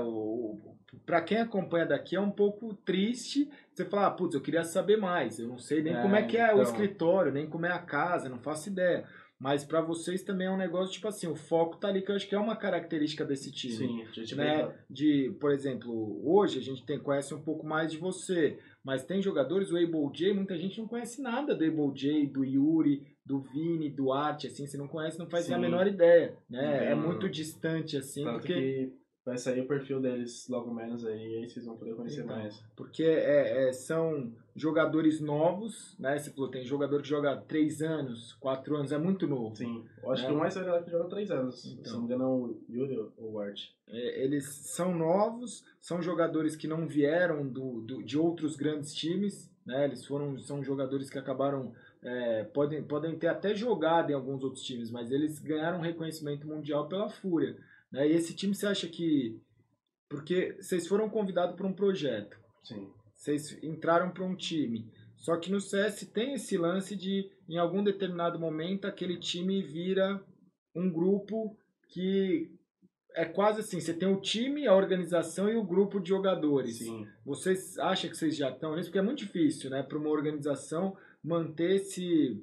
Para 1.05 1.21
quem 1.21 1.37
acompanha 1.37 1.85
daqui 1.85 2.15
é 2.15 2.19
um 2.19 2.31
pouco 2.31 2.73
triste 2.73 3.49
você 3.71 3.85
falar, 3.85 4.07
ah, 4.07 4.11
putz, 4.11 4.35
eu 4.35 4.41
queria 4.41 4.63
saber 4.63 4.97
mais, 4.97 5.39
eu 5.39 5.47
não 5.47 5.57
sei 5.57 5.81
nem 5.81 5.93
é, 5.93 6.01
como 6.01 6.15
é 6.15 6.23
que 6.23 6.37
é 6.37 6.45
então... 6.45 6.59
o 6.59 6.63
escritório, 6.63 7.31
nem 7.31 7.47
como 7.47 7.65
é 7.65 7.71
a 7.71 7.79
casa, 7.79 8.27
não 8.27 8.39
faço 8.39 8.69
ideia. 8.69 9.07
Mas 9.39 9.63
para 9.63 9.79
vocês 9.79 10.21
também 10.21 10.47
é 10.47 10.51
um 10.51 10.57
negócio, 10.57 10.91
tipo 10.91 11.07
assim, 11.07 11.25
o 11.25 11.35
foco 11.35 11.77
tá 11.77 11.87
ali, 11.87 12.01
que 12.01 12.11
eu 12.11 12.15
acho 12.15 12.27
que 12.27 12.35
é 12.35 12.39
uma 12.39 12.57
característica 12.57 13.23
desse 13.23 13.49
time. 13.53 13.73
Sim, 13.73 14.01
a 14.03 14.11
gente 14.11 14.35
né? 14.35 14.75
De, 14.89 15.33
por 15.39 15.51
exemplo, 15.51 16.19
hoje 16.29 16.59
a 16.59 16.61
gente 16.61 16.85
tem, 16.85 16.99
conhece 16.99 17.33
um 17.33 17.41
pouco 17.41 17.65
mais 17.65 17.89
de 17.89 17.97
você. 17.97 18.59
Mas 18.83 19.05
tem 19.05 19.21
jogadores, 19.21 19.71
o 19.71 19.77
Able 19.77 20.09
J, 20.13 20.33
muita 20.33 20.57
gente 20.57 20.79
não 20.79 20.87
conhece 20.87 21.21
nada 21.21 21.53
do 21.55 21.63
Able 21.63 21.93
J, 21.93 22.27
do 22.27 22.43
Yuri, 22.43 23.05
do 23.25 23.41
Vini, 23.41 23.89
do 23.89 24.11
Art, 24.11 24.45
assim, 24.45 24.65
você 24.65 24.77
não 24.77 24.87
conhece, 24.87 25.19
não 25.19 25.29
faz 25.29 25.51
a 25.51 25.57
menor 25.57 25.85
ideia, 25.85 26.37
né? 26.49 26.91
É 26.91 26.95
muito 26.95 27.29
distante, 27.29 27.97
assim, 27.97 28.23
Tanto 28.23 28.39
porque... 28.39 28.53
Que 28.53 28.98
vai 29.29 29.37
sair 29.37 29.61
o 29.61 29.67
perfil 29.67 30.01
deles 30.01 30.47
logo 30.49 30.73
menos 30.73 31.05
aí, 31.05 31.37
aí 31.37 31.49
vocês 31.49 31.65
vão 31.65 31.77
poder 31.77 31.93
conhecer 31.95 32.23
então, 32.23 32.35
mais. 32.35 32.59
Porque 32.75 33.03
é, 33.03 33.69
é, 33.69 33.73
são 33.73 34.33
jogadores 34.55 35.21
novos, 35.21 35.95
né? 35.99 36.17
Você 36.17 36.31
falou, 36.31 36.49
tem 36.49 36.65
jogador 36.65 37.01
que 37.01 37.07
joga 37.07 37.37
3 37.37 37.81
anos, 37.83 38.33
4 38.39 38.75
anos, 38.75 38.91
é 38.91 38.97
muito 38.97 39.27
novo. 39.27 39.55
Sim, 39.55 39.85
eu 40.01 40.11
acho 40.11 40.23
né? 40.23 40.29
que 40.29 40.33
o 40.33 40.37
mais 40.39 40.55
velho 40.55 40.83
que 40.83 40.91
joga 40.91 41.09
3 41.09 41.31
anos, 41.31 41.65
então, 41.65 41.85
se 41.85 41.91
não 41.91 41.99
me 41.99 42.05
engano 42.05 42.23
é 42.23 42.27
o 42.27 42.57
Yuri 42.69 42.97
ou 43.17 43.33
o 43.33 43.39
Art. 43.39 43.69
É, 43.87 44.23
eles 44.23 44.45
são 44.45 44.95
novos, 44.95 45.63
são 45.79 46.01
jogadores 46.01 46.55
que 46.55 46.67
não 46.67 46.87
vieram 46.87 47.47
do, 47.47 47.81
do, 47.81 48.03
de 48.03 48.17
outros 48.17 48.55
grandes 48.55 48.93
times, 48.95 49.49
né? 49.63 49.85
Eles 49.85 50.03
foram, 50.05 50.39
são 50.39 50.63
jogadores 50.63 51.09
que 51.09 51.19
acabaram 51.19 51.71
é, 52.01 52.45
podem, 52.45 52.81
podem 52.81 53.17
ter 53.17 53.27
até 53.27 53.53
jogado 53.53 54.09
em 54.09 54.13
alguns 54.13 54.43
outros 54.43 54.63
times, 54.63 54.89
mas 54.89 55.11
eles 55.11 55.37
ganharam 55.39 55.81
reconhecimento 55.81 56.47
mundial 56.47 56.87
pela 56.87 57.09
Fúria. 57.09 57.57
Né? 57.91 58.07
E 58.07 58.11
esse 58.13 58.35
time 58.35 58.53
você 58.53 58.67
acha 58.67 58.87
que. 58.87 59.39
Porque 60.09 60.55
vocês 60.59 60.87
foram 60.87 61.09
convidados 61.09 61.55
para 61.55 61.67
um 61.67 61.73
projeto. 61.73 62.37
Sim. 62.63 62.89
Vocês 63.15 63.57
entraram 63.63 64.11
para 64.11 64.23
um 64.23 64.35
time. 64.35 64.91
Só 65.17 65.37
que 65.37 65.51
no 65.51 65.59
CS 65.59 66.09
tem 66.13 66.33
esse 66.33 66.57
lance 66.57 66.95
de, 66.95 67.29
em 67.47 67.57
algum 67.57 67.83
determinado 67.83 68.39
momento, 68.39 68.85
aquele 68.85 69.17
time 69.17 69.61
vira 69.61 70.23
um 70.73 70.89
grupo 70.89 71.57
que 71.89 72.49
é 73.15 73.25
quase 73.25 73.59
assim, 73.59 73.81
você 73.81 73.93
tem 73.93 74.07
o 74.07 74.21
time, 74.21 74.65
a 74.65 74.75
organização 74.75 75.49
e 75.49 75.55
o 75.55 75.63
grupo 75.63 75.99
de 75.99 76.09
jogadores. 76.09 76.77
Sim. 76.77 77.05
Vocês 77.25 77.77
acham 77.79 78.09
que 78.09 78.15
vocês 78.15 78.37
já 78.37 78.49
estão 78.49 78.75
nisso? 78.75 78.89
Porque 78.89 78.99
é 78.99 79.03
muito 79.03 79.19
difícil, 79.19 79.69
né, 79.69 79.83
para 79.83 79.97
uma 79.97 80.09
organização 80.09 80.95
manter 81.23 81.75
esse... 81.75 82.41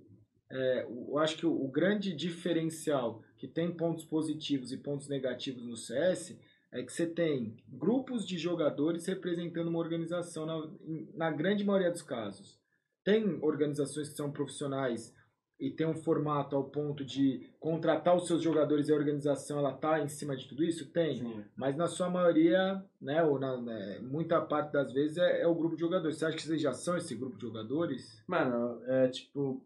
É, 0.51 0.85
eu 0.85 1.19
acho 1.19 1.39
que 1.39 1.47
o, 1.47 1.53
o 1.53 1.69
grande 1.69 2.15
diferencial 2.15 3.23
que 3.37 3.47
tem 3.47 3.71
pontos 3.71 4.05
positivos 4.05 4.73
e 4.73 4.77
pontos 4.77 5.09
negativos 5.09 5.65
no 5.65 5.77
CS 5.77 6.37
é 6.73 6.83
que 6.83 6.93
você 6.93 7.07
tem 7.07 7.57
grupos 7.69 8.27
de 8.27 8.37
jogadores 8.37 9.07
representando 9.07 9.69
uma 9.69 9.79
organização 9.79 10.47
na, 10.47 10.69
na 11.15 11.31
grande 11.31 11.65
maioria 11.65 11.91
dos 11.91 12.03
casos. 12.03 12.59
Tem 13.05 13.39
organizações 13.43 14.09
que 14.09 14.17
são 14.17 14.33
profissionais 14.33 15.15
e 15.59 15.71
tem 15.71 15.87
um 15.87 15.95
formato 15.95 16.55
ao 16.55 16.65
ponto 16.65 17.05
de 17.05 17.49
contratar 17.59 18.15
os 18.15 18.27
seus 18.27 18.43
jogadores 18.43 18.89
e 18.89 18.93
a 18.93 18.97
organização 18.97 19.59
ela 19.59 19.73
tá 19.73 20.01
em 20.01 20.09
cima 20.09 20.37
de 20.37 20.47
tudo 20.47 20.63
isso? 20.63 20.91
Tem. 20.91 21.19
Sim. 21.21 21.45
Mas 21.57 21.77
na 21.77 21.87
sua 21.87 22.11
maioria, 22.11 22.85
né, 23.01 23.23
ou 23.23 23.39
na 23.39 23.57
né, 23.57 23.99
muita 24.01 24.41
parte 24.41 24.73
das 24.73 24.93
vezes 24.93 25.17
é, 25.17 25.43
é, 25.43 25.47
o 25.47 25.55
grupo 25.55 25.75
de 25.75 25.81
jogadores. 25.81 26.19
Você 26.19 26.27
acha 26.27 26.37
que 26.37 26.43
vocês 26.43 26.61
já 26.61 26.73
são 26.73 26.97
esse 26.97 27.15
grupo 27.15 27.37
de 27.37 27.43
jogadores? 27.43 28.23
Mano, 28.27 28.83
é 28.87 29.09
tipo, 29.09 29.63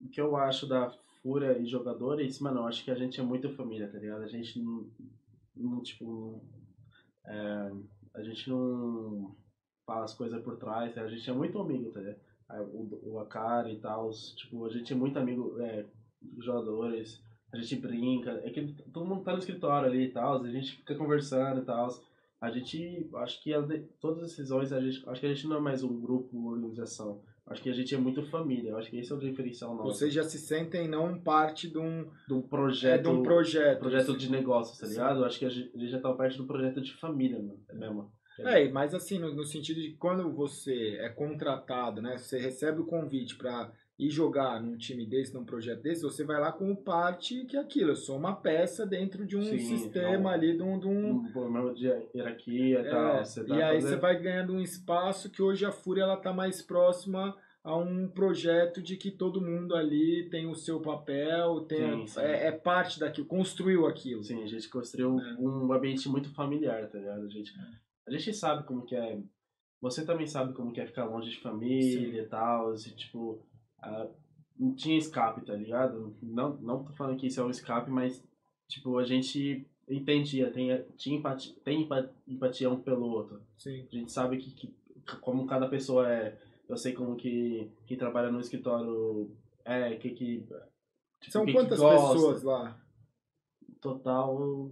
o 0.00 0.08
que 0.08 0.20
eu 0.20 0.36
acho 0.36 0.66
da 0.66 0.92
Fúria 1.26 1.58
e 1.58 1.66
jogadores, 1.66 2.38
mano, 2.38 2.60
eu 2.60 2.66
acho 2.66 2.84
que 2.84 2.90
a 2.92 2.94
gente 2.94 3.20
é 3.20 3.24
muito 3.24 3.50
família, 3.50 3.90
tá 3.90 3.98
ligado? 3.98 4.22
A 4.22 4.28
gente 4.28 4.62
não, 4.62 4.88
não 5.56 5.82
tipo, 5.82 6.40
é, 7.26 7.72
a 8.14 8.22
gente 8.22 8.48
não 8.48 9.34
fala 9.84 10.04
as 10.04 10.14
coisas 10.14 10.40
por 10.44 10.56
trás, 10.56 10.94
tá? 10.94 11.02
a 11.02 11.08
gente 11.08 11.28
é 11.28 11.32
muito 11.32 11.58
amigo, 11.58 11.90
tá 11.90 11.98
ligado? 11.98 12.20
o, 12.72 13.14
o 13.14 13.18
Akari 13.18 13.72
e 13.72 13.80
tal, 13.80 14.08
tipo, 14.36 14.64
a 14.66 14.70
gente 14.70 14.92
é 14.92 14.96
muito 14.96 15.18
amigo 15.18 15.60
é, 15.60 15.84
jogadores, 16.38 17.20
a 17.52 17.56
gente 17.58 17.74
brinca, 17.74 18.30
é 18.44 18.50
que 18.50 18.72
todo 18.92 19.04
mundo 19.04 19.24
tá 19.24 19.32
no 19.32 19.40
escritório 19.40 19.88
ali 19.88 20.04
e 20.04 20.12
tal, 20.12 20.40
a 20.40 20.48
gente 20.48 20.76
fica 20.76 20.94
conversando 20.94 21.60
e 21.60 21.64
tal. 21.64 21.88
A 22.40 22.50
gente, 22.52 23.08
acho 23.16 23.42
que 23.42 23.50
todas 24.00 24.22
as 24.22 24.30
decisões, 24.30 24.72
a 24.72 24.80
gente, 24.80 25.02
acho 25.08 25.20
que 25.20 25.26
a 25.26 25.34
gente 25.34 25.48
não 25.48 25.56
é 25.56 25.60
mais 25.60 25.82
um 25.82 26.00
grupo, 26.00 26.36
uma 26.36 26.52
organização. 26.52 27.20
Acho 27.46 27.62
que 27.62 27.70
a 27.70 27.72
gente 27.72 27.94
é 27.94 27.98
muito 27.98 28.24
família, 28.24 28.70
eu 28.70 28.76
acho 28.76 28.90
que 28.90 28.98
esse 28.98 29.12
é 29.12 29.14
o 29.14 29.20
diferencial 29.20 29.74
nosso. 29.74 29.94
Vocês 29.94 30.12
já 30.12 30.24
se 30.24 30.36
sentem 30.36 30.88
não 30.88 31.20
parte 31.20 31.70
de 31.70 31.78
um, 31.78 32.10
de 32.26 32.34
um 32.34 32.42
projeto, 32.42 32.98
é, 32.98 33.02
de 33.02 33.08
um 33.08 33.22
projeto, 33.22 33.78
projeto 33.78 34.16
de 34.16 34.30
negócio, 34.30 34.78
tá 34.80 34.86
ligado? 34.86 35.24
Acho 35.24 35.38
que 35.38 35.44
a 35.44 35.48
gente 35.48 35.88
já 35.88 36.00
tá 36.00 36.12
parte 36.12 36.36
do 36.36 36.44
projeto 36.44 36.80
de 36.80 36.92
família, 36.94 37.38
mano, 37.38 37.60
é 37.68 37.74
mesmo. 37.74 38.10
É, 38.40 38.68
mas 38.68 38.94
assim, 38.94 39.18
no, 39.18 39.32
no, 39.32 39.44
sentido 39.44 39.80
de 39.80 39.92
quando 39.92 40.30
você 40.32 40.98
é 41.00 41.08
contratado, 41.08 42.02
né? 42.02 42.18
Você 42.18 42.38
recebe 42.38 42.80
o 42.80 42.86
convite 42.86 43.36
para 43.36 43.72
ir 43.98 44.10
jogar 44.10 44.60
num 44.60 44.76
time 44.76 45.06
desse, 45.06 45.32
num 45.32 45.44
projeto 45.44 45.82
desse, 45.82 46.02
você 46.02 46.22
vai 46.22 46.38
lá 46.38 46.52
como 46.52 46.76
parte 46.76 47.44
que 47.46 47.56
é 47.56 47.60
aquilo. 47.60 47.90
Eu 47.90 47.96
sou 47.96 48.16
uma 48.16 48.36
peça 48.36 48.86
dentro 48.86 49.26
de 49.26 49.36
um 49.36 49.42
Sim, 49.42 49.58
sistema 49.58 50.18
não, 50.18 50.30
ali, 50.30 50.56
de 50.56 50.62
um. 50.62 50.78
De 50.78 50.86
um... 50.86 51.10
um 51.10 51.32
problema 51.32 51.74
de 51.74 51.86
hierarquia 52.14 52.80
e 52.80 52.86
é, 52.86 52.90
tal. 52.90 53.24
Você 53.24 53.44
e 53.46 53.62
aí 53.62 53.80
fazer... 53.80 53.88
você 53.88 53.96
vai 53.96 54.20
ganhando 54.20 54.52
um 54.52 54.60
espaço 54.60 55.30
que 55.30 55.42
hoje 55.42 55.64
a 55.64 55.72
Fúria 55.72 56.02
ela 56.02 56.16
tá 56.16 56.32
mais 56.32 56.60
próxima 56.60 57.34
a 57.64 57.76
um 57.76 58.06
projeto 58.06 58.80
de 58.80 58.96
que 58.96 59.10
todo 59.10 59.40
mundo 59.40 59.74
ali 59.74 60.28
tem 60.30 60.46
o 60.46 60.54
seu 60.54 60.78
papel, 60.78 61.62
tem 61.62 62.06
sim, 62.06 62.06
sim. 62.06 62.20
É, 62.20 62.46
é, 62.46 62.52
parte 62.52 63.00
daquilo, 63.00 63.26
construiu 63.26 63.86
aquilo. 63.86 64.22
Sim, 64.22 64.40
a 64.42 64.46
gente 64.46 64.68
construiu 64.68 65.18
é. 65.18 65.34
um 65.36 65.72
ambiente 65.72 66.08
muito 66.08 66.32
familiar, 66.32 66.88
tá 66.88 66.98
ligado? 66.98 67.24
A 67.24 67.28
gente. 67.28 67.52
A 68.06 68.10
gente 68.12 68.32
sabe 68.34 68.64
como 68.64 68.84
que 68.84 68.94
é. 68.94 69.18
Você 69.80 70.04
também 70.04 70.26
sabe 70.26 70.52
como 70.52 70.72
que 70.72 70.80
é 70.80 70.86
ficar 70.86 71.06
longe 71.06 71.30
de 71.30 71.40
família 71.40 72.22
Sim. 72.22 72.26
e 72.26 72.28
tal. 72.28 72.74
E, 72.74 72.78
tipo, 72.94 73.42
uh, 73.82 74.14
não 74.58 74.74
tinha 74.74 74.98
escape, 74.98 75.44
tá 75.44 75.54
ligado? 75.54 76.16
Não, 76.22 76.56
não 76.56 76.84
tô 76.84 76.92
falando 76.92 77.18
que 77.18 77.26
isso 77.26 77.40
é 77.40 77.44
um 77.44 77.50
escape, 77.50 77.90
mas, 77.90 78.22
tipo, 78.68 78.98
a 78.98 79.04
gente 79.04 79.66
entendia, 79.88 80.50
tem, 80.50 80.84
tinha 80.96 81.18
empatia, 81.18 81.54
tem 81.64 81.88
empatia 82.26 82.70
um 82.70 82.80
pelo 82.80 83.06
outro. 83.06 83.42
Sim. 83.56 83.86
A 83.90 83.94
gente 83.94 84.12
sabe 84.12 84.38
que, 84.38 84.50
que 84.52 84.74
como 85.20 85.46
cada 85.46 85.68
pessoa 85.68 86.10
é. 86.10 86.38
Eu 86.68 86.76
sei 86.76 86.92
como 86.92 87.14
que 87.14 87.70
quem 87.86 87.96
trabalha 87.96 88.30
no 88.30 88.40
escritório 88.40 89.30
é, 89.64 89.94
que 89.96 90.10
que. 90.10 90.40
Tipo, 91.20 91.32
São 91.32 91.46
que 91.46 91.52
quantas 91.52 91.78
que 91.78 91.88
pessoas 91.88 92.42
lá? 92.42 92.80
Total, 93.80 94.70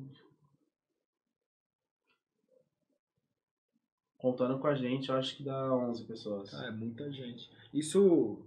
contando 4.24 4.58
com 4.58 4.66
a 4.66 4.74
gente, 4.74 5.10
eu 5.10 5.16
acho 5.16 5.36
que 5.36 5.44
dá 5.44 5.70
11 5.74 6.04
pessoas. 6.04 6.54
Ah, 6.54 6.68
é 6.68 6.70
muita 6.70 7.12
gente. 7.12 7.50
Isso, 7.74 8.38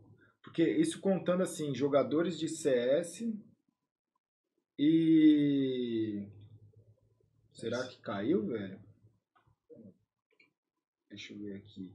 porque 0.47 0.63
isso 0.63 1.01
contando 1.01 1.43
assim, 1.43 1.75
jogadores 1.75 2.39
de 2.39 2.47
CS 2.47 3.33
e 4.79 6.25
será 7.51 7.85
que 7.85 7.99
caiu, 7.99 8.45
velho? 8.47 8.79
Deixa 11.09 11.33
eu 11.33 11.39
ver 11.39 11.57
aqui. 11.57 11.93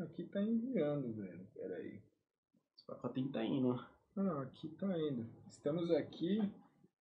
Aqui 0.00 0.24
tá 0.24 0.42
enviando, 0.42 1.12
velho. 1.14 1.46
Pera 1.54 1.76
aí. 1.76 2.02
Esse 2.74 2.84
pacotinho 2.84 3.30
tá 3.30 3.44
indo. 3.44 3.72
Ah, 4.16 4.42
aqui 4.42 4.68
tá 4.70 4.98
indo. 4.98 5.30
Estamos 5.48 5.92
aqui. 5.92 6.40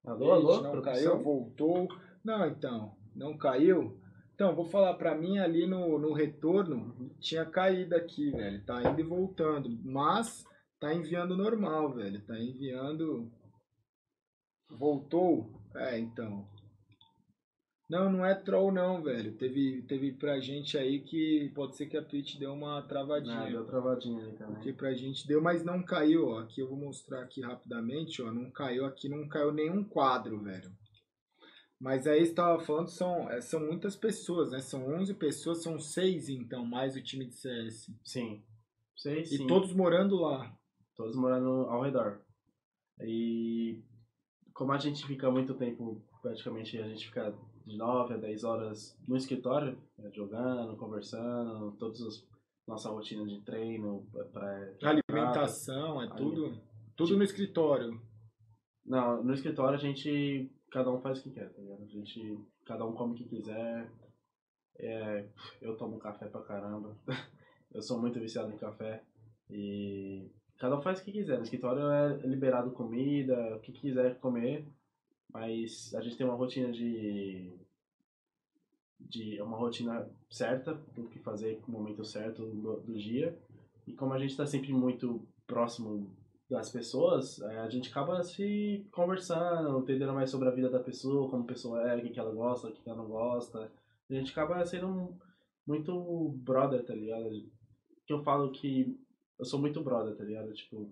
Alô, 0.03 0.33
alô, 0.33 0.61
não 0.61 0.71
produção? 0.71 0.93
caiu, 0.93 1.23
voltou. 1.23 1.87
Não, 2.23 2.47
então, 2.47 2.95
não 3.15 3.35
caiu. 3.35 3.99
Então, 4.35 4.53
vou 4.53 4.65
falar, 4.65 4.95
pra 4.95 5.15
mim 5.15 5.37
ali 5.37 5.65
no, 5.65 5.97
no 5.97 6.11
retorno, 6.11 6.93
tinha 7.21 7.45
caído 7.45 7.95
aqui, 7.95 8.31
velho. 8.31 8.61
Tá 8.65 8.83
indo 8.83 8.99
e 8.99 9.03
voltando. 9.03 9.69
Mas 9.81 10.45
tá 10.77 10.93
enviando 10.93 11.37
normal, 11.37 11.93
velho. 11.93 12.21
Tá 12.25 12.37
enviando. 12.37 13.31
Voltou? 14.69 15.49
É, 15.73 15.97
então. 15.97 16.45
Não, 17.89 18.11
não 18.11 18.25
é 18.25 18.35
troll 18.35 18.73
não, 18.73 19.01
velho. 19.01 19.37
Teve, 19.37 19.83
teve 19.83 20.11
pra 20.11 20.37
gente 20.41 20.77
aí 20.77 20.99
que 20.99 21.49
pode 21.55 21.77
ser 21.77 21.85
que 21.85 21.95
a 21.95 22.03
Twitch 22.03 22.37
deu 22.37 22.51
uma 22.51 22.81
travadinha. 22.81 23.39
Ah, 23.39 23.49
deu 23.49 23.65
travadinha 23.65 24.21
aí 24.21 24.33
também. 24.33 24.55
Porque 24.55 24.73
pra 24.73 24.93
gente 24.93 25.25
deu, 25.25 25.41
mas 25.41 25.63
não 25.63 25.81
caiu, 25.81 26.27
ó. 26.27 26.39
Aqui 26.39 26.59
eu 26.59 26.67
vou 26.67 26.77
mostrar 26.77 27.21
aqui 27.21 27.41
rapidamente, 27.41 28.21
ó. 28.21 28.33
Não 28.33 28.51
caiu 28.51 28.85
aqui, 28.85 29.07
não 29.07 29.29
caiu 29.29 29.53
nenhum 29.53 29.81
quadro, 29.81 30.41
velho. 30.41 30.69
Mas 31.79 32.07
aí 32.07 32.21
estava 32.21 32.59
falando, 32.63 32.87
são, 32.87 33.29
é, 33.29 33.41
são 33.41 33.59
muitas 33.59 33.95
pessoas, 33.95 34.51
né? 34.51 34.59
São 34.59 34.87
11 34.95 35.13
pessoas, 35.15 35.61
são 35.61 35.79
6 35.79 36.29
então, 36.29 36.65
mais 36.65 36.95
o 36.95 37.03
time 37.03 37.25
de 37.25 37.35
CS. 37.35 37.91
Sim. 38.03 38.43
Seis, 38.95 39.31
e 39.31 39.37
sim. 39.37 39.47
todos 39.47 39.73
morando 39.73 40.15
lá. 40.15 40.57
Todos 40.95 41.15
morando 41.17 41.69
ao 41.69 41.81
redor. 41.81 42.21
E 43.01 43.83
como 44.53 44.71
a 44.71 44.77
gente 44.77 45.05
fica 45.05 45.29
muito 45.29 45.53
tempo, 45.53 46.01
praticamente 46.21 46.77
a 46.77 46.87
gente 46.87 47.05
fica 47.07 47.35
de 47.65 47.75
9 47.75 48.13
a 48.13 48.17
10 48.17 48.43
horas 48.45 48.97
no 49.05 49.17
escritório, 49.17 49.77
né, 49.97 50.09
jogando, 50.13 50.77
conversando, 50.77 51.73
todas 51.73 52.01
as 52.01 52.25
nossa 52.67 52.89
rotina 52.89 53.25
de 53.25 53.41
treino, 53.41 54.07
pra, 54.33 54.73
alimentação, 54.81 56.01
é 56.01 56.07
tudo, 56.15 56.57
tudo 56.95 57.15
no 57.15 57.23
escritório. 57.23 58.01
Não, 58.83 59.23
no 59.23 59.33
escritório 59.33 59.75
a 59.75 59.81
gente 59.81 60.51
cada 60.75 60.91
um 60.91 60.99
faz 60.99 61.19
o 61.19 61.23
que 61.23 61.31
quer, 61.31 61.49
tá 61.53 61.61
ligado? 61.61 61.83
A 61.83 61.87
gente, 61.87 62.37
cada 62.65 62.85
um 62.85 62.91
come 62.91 63.13
o 63.13 63.15
que 63.15 63.23
quiser. 63.23 63.89
É, 64.77 65.25
eu 65.61 65.77
tomo 65.77 65.97
café 65.97 66.27
pra 66.27 66.41
caramba. 66.41 66.97
eu 67.73 67.81
sou 67.81 67.97
muito 67.97 68.19
viciado 68.19 68.51
em 68.51 68.57
café. 68.57 69.01
E 69.49 70.29
cada 70.57 70.77
um 70.77 70.81
faz 70.81 70.99
o 70.99 71.05
que 71.05 71.13
quiser. 71.13 71.37
No 71.37 71.43
escritório 71.43 71.89
é 71.89 72.17
liberado 72.27 72.71
comida, 72.71 73.55
o 73.55 73.61
que 73.61 73.71
quiser 73.71 74.19
comer. 74.19 74.67
Mas 75.31 75.95
a 75.95 76.01
gente 76.01 76.17
tem 76.17 76.27
uma 76.27 76.35
rotina 76.35 76.69
de. 76.73 77.57
de 78.99 79.41
uma 79.41 79.55
rotina 79.55 80.05
certa 80.29 80.73
do 80.93 81.07
que 81.07 81.19
fazer 81.19 81.61
no 81.65 81.71
momento 81.71 82.03
certo 82.03 82.45
do, 82.45 82.81
do 82.81 82.97
dia. 82.97 83.39
E 83.87 83.93
como 83.93 84.11
a 84.11 84.19
gente 84.19 84.31
está 84.31 84.45
sempre 84.45 84.73
muito 84.73 85.25
próximo 85.47 86.13
das 86.49 86.69
pessoas, 86.69 87.41
é, 87.41 87.59
a 87.59 87.69
gente 87.69 87.89
acaba 87.89 88.21
se 88.23 88.87
conversando, 88.91 89.79
entendendo 89.79 90.13
mais 90.13 90.29
sobre 90.29 90.47
a 90.47 90.51
vida 90.51 90.69
da 90.69 90.79
pessoa, 90.79 91.29
como 91.29 91.43
a 91.43 91.47
pessoa 91.47 91.81
é, 91.89 91.97
o 91.97 92.11
que, 92.11 92.19
ela 92.19 92.33
gosta, 92.33 92.67
o 92.67 92.71
que, 92.71 92.87
ela 92.87 92.97
não 92.97 93.07
gosta. 93.09 93.71
A 94.09 94.13
gente 94.13 94.31
acaba 94.31 94.63
sendo 94.65 95.15
muito 95.65 96.29
brother, 96.43 96.85
tá 96.85 96.93
ligado? 96.93 97.29
Que 98.05 98.13
eu 98.13 98.23
falo 98.23 98.51
que 98.51 98.95
eu 99.39 99.45
sou 99.45 99.59
muito 99.59 99.83
brother, 99.83 100.15
tá 100.15 100.23
ligado? 100.23 100.53
Tipo, 100.53 100.87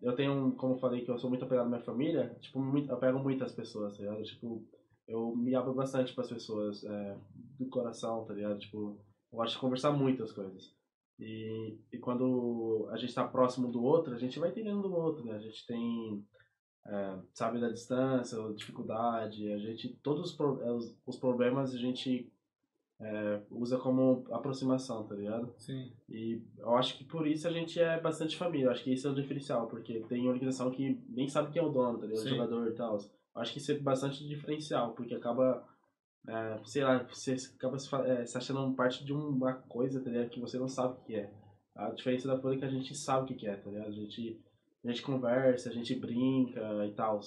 eu 0.00 0.14
tenho, 0.14 0.52
como 0.52 0.74
eu 0.74 0.78
falei, 0.78 1.04
que 1.04 1.10
eu 1.10 1.18
sou 1.18 1.28
muito 1.28 1.44
apegado 1.44 1.66
à 1.66 1.68
minha 1.68 1.82
família, 1.82 2.34
tipo, 2.40 2.58
muito, 2.58 2.90
eu 2.90 2.96
pego 2.96 3.18
muitas 3.18 3.52
pessoas, 3.52 3.96
tá 3.96 4.02
ligado? 4.02 4.22
Tipo, 4.22 4.66
eu 5.06 5.36
me 5.36 5.54
abro 5.54 5.74
bastante 5.74 6.14
para 6.14 6.24
as 6.24 6.30
pessoas, 6.30 6.82
é, 6.84 7.18
do 7.58 7.66
coração, 7.66 8.24
tá 8.24 8.32
ligado? 8.32 8.58
Tipo, 8.58 8.98
eu 9.30 9.36
gosto 9.36 9.54
de 9.54 9.60
conversar 9.60 9.92
muitas 9.92 10.32
coisas. 10.32 10.74
E, 11.18 11.78
e 11.92 11.98
quando 11.98 12.88
a 12.90 12.96
gente 12.96 13.10
está 13.10 13.24
próximo 13.26 13.70
do 13.70 13.82
outro, 13.82 14.14
a 14.14 14.18
gente 14.18 14.38
vai 14.38 14.50
entendendo 14.50 14.82
do 14.82 14.94
outro, 14.94 15.24
né? 15.24 15.34
A 15.36 15.40
gente 15.40 15.66
tem, 15.66 16.24
é, 16.86 17.18
sabe 17.32 17.60
da 17.60 17.68
distância, 17.68 18.38
dificuldade, 18.54 19.52
a 19.52 19.58
gente, 19.58 19.88
todos 20.02 20.32
os, 20.32 20.40
é, 20.60 20.72
os, 20.72 20.96
os 21.06 21.16
problemas 21.16 21.74
a 21.74 21.78
gente 21.78 22.30
é, 23.00 23.40
usa 23.50 23.78
como 23.78 24.24
aproximação, 24.30 25.06
tá 25.06 25.14
ligado? 25.14 25.52
Sim. 25.58 25.92
E 26.08 26.42
eu 26.58 26.74
acho 26.76 26.96
que 26.96 27.04
por 27.04 27.26
isso 27.26 27.46
a 27.46 27.50
gente 27.50 27.78
é 27.80 28.00
bastante 28.00 28.36
família, 28.36 28.66
eu 28.66 28.70
acho 28.70 28.84
que 28.84 28.92
isso 28.92 29.06
é 29.06 29.10
o 29.10 29.14
diferencial, 29.14 29.66
porque 29.66 30.00
tem 30.08 30.28
organização 30.28 30.70
que 30.70 31.00
nem 31.08 31.28
sabe 31.28 31.52
quem 31.52 31.60
é 31.60 31.64
o 31.64 31.70
dono, 31.70 31.98
tá 31.98 32.06
ligado? 32.06 32.24
O 32.24 32.28
jogador 32.28 32.68
e 32.68 32.74
tal. 32.74 32.98
acho 33.36 33.52
que 33.52 33.58
isso 33.58 33.72
é 33.72 33.78
bastante 33.78 34.26
diferencial, 34.26 34.92
porque 34.92 35.14
acaba, 35.14 35.66
é, 36.28 36.58
sei 36.64 36.82
lá, 36.82 36.98
você 37.04 37.36
acaba 37.56 37.78
se, 37.78 37.94
é, 37.94 38.24
se 38.24 38.36
achando 38.36 38.74
parte 38.74 39.04
de 39.04 39.12
uma 39.12 39.54
coisa, 39.54 40.00
tá 40.00 40.10
ligado? 40.10 40.30
Que 40.30 40.40
você 40.40 40.58
não 40.58 40.68
sabe 40.68 40.94
o 40.94 41.04
que 41.04 41.14
é. 41.16 41.30
A 41.74 41.90
diferença 41.90 42.28
da 42.28 42.40
Folha 42.40 42.54
é 42.54 42.58
que 42.58 42.64
a 42.64 42.70
gente 42.70 42.94
sabe 42.94 43.32
o 43.32 43.36
que 43.36 43.46
é, 43.46 43.56
tá 43.56 43.70
ligado? 43.70 43.88
A 43.88 43.92
gente, 43.92 44.40
a 44.84 44.88
gente 44.88 45.02
conversa, 45.02 45.68
a 45.68 45.72
gente 45.72 45.94
brinca 45.94 46.60
e 46.86 46.92
tal. 46.92 47.20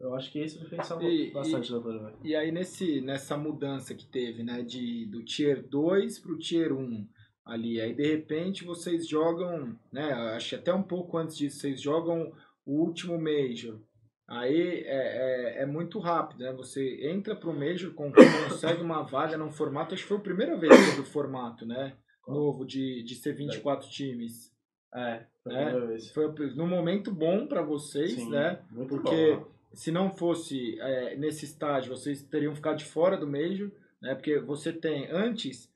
Eu 0.00 0.14
acho 0.14 0.32
que 0.32 0.42
isso 0.42 0.58
diferencial 0.60 1.02
E- 1.02 1.30
bastante 1.32 1.72
da 1.72 1.80
Folha, 1.80 1.98
velho. 1.98 2.16
E 2.24 2.34
aí 2.34 2.50
nesse, 2.50 3.00
nessa 3.00 3.36
mudança 3.36 3.94
que 3.94 4.06
teve, 4.06 4.42
né, 4.42 4.62
de, 4.62 5.06
do 5.06 5.24
Tier 5.24 5.66
2 5.68 6.18
pro 6.20 6.38
Tier 6.38 6.72
1 6.72 7.06
ali, 7.44 7.80
aí 7.80 7.94
de 7.94 8.06
repente 8.06 8.64
vocês 8.64 9.08
jogam, 9.08 9.76
né, 9.92 10.12
acho 10.12 10.50
que 10.50 10.54
até 10.56 10.72
um 10.72 10.82
pouco 10.82 11.16
antes 11.18 11.36
disso, 11.36 11.60
vocês 11.60 11.80
jogam 11.80 12.32
o 12.64 12.80
último 12.80 13.18
Major. 13.18 13.80
Aí 14.28 14.82
é, 14.84 15.56
é, 15.58 15.62
é 15.62 15.66
muito 15.66 15.98
rápido, 15.98 16.40
né? 16.44 16.52
Você 16.52 17.08
entra 17.08 17.34
pro 17.34 17.52
Major, 17.52 17.92
con- 17.94 18.12
consegue 18.12 18.82
uma 18.82 19.02
vaga 19.02 19.38
num 19.38 19.50
formato, 19.50 19.94
acho 19.94 20.02
que 20.02 20.08
foi 20.08 20.18
a 20.18 20.20
primeira 20.20 20.54
vez 20.58 20.70
que 20.76 20.90
teve 20.90 21.00
o 21.00 21.04
formato, 21.04 21.64
né? 21.64 21.94
Novo 22.26 22.66
de, 22.66 23.02
de 23.04 23.14
ser 23.14 23.32
24 23.34 23.88
times. 23.88 24.52
É, 24.94 25.24
foi 25.42 25.54
É, 25.54 25.62
a 25.62 25.64
primeira 25.66 25.86
vez. 25.86 26.10
Foi 26.12 26.34
num 26.54 26.66
momento 26.66 27.10
bom 27.10 27.46
para 27.46 27.62
vocês, 27.62 28.12
Sim, 28.12 28.28
né? 28.30 28.60
muito 28.70 28.88
porque- 28.96 29.36
bom. 29.36 29.46
se 29.72 29.90
não 29.90 30.10
fosse 30.10 30.78
é, 30.78 31.16
nesse 31.16 31.46
estágio, 31.46 31.96
vocês 31.96 32.22
teriam 32.22 32.54
ficado 32.54 32.76
de 32.76 32.84
fora 32.84 33.16
do 33.16 33.26
Major, 33.26 33.70
né? 34.02 34.14
Porque 34.14 34.38
você 34.38 34.72
tem 34.74 35.10
antes, 35.10 35.70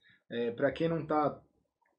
para 0.57 0.71
quem 0.71 0.89
não 0.89 1.01
está 1.01 1.41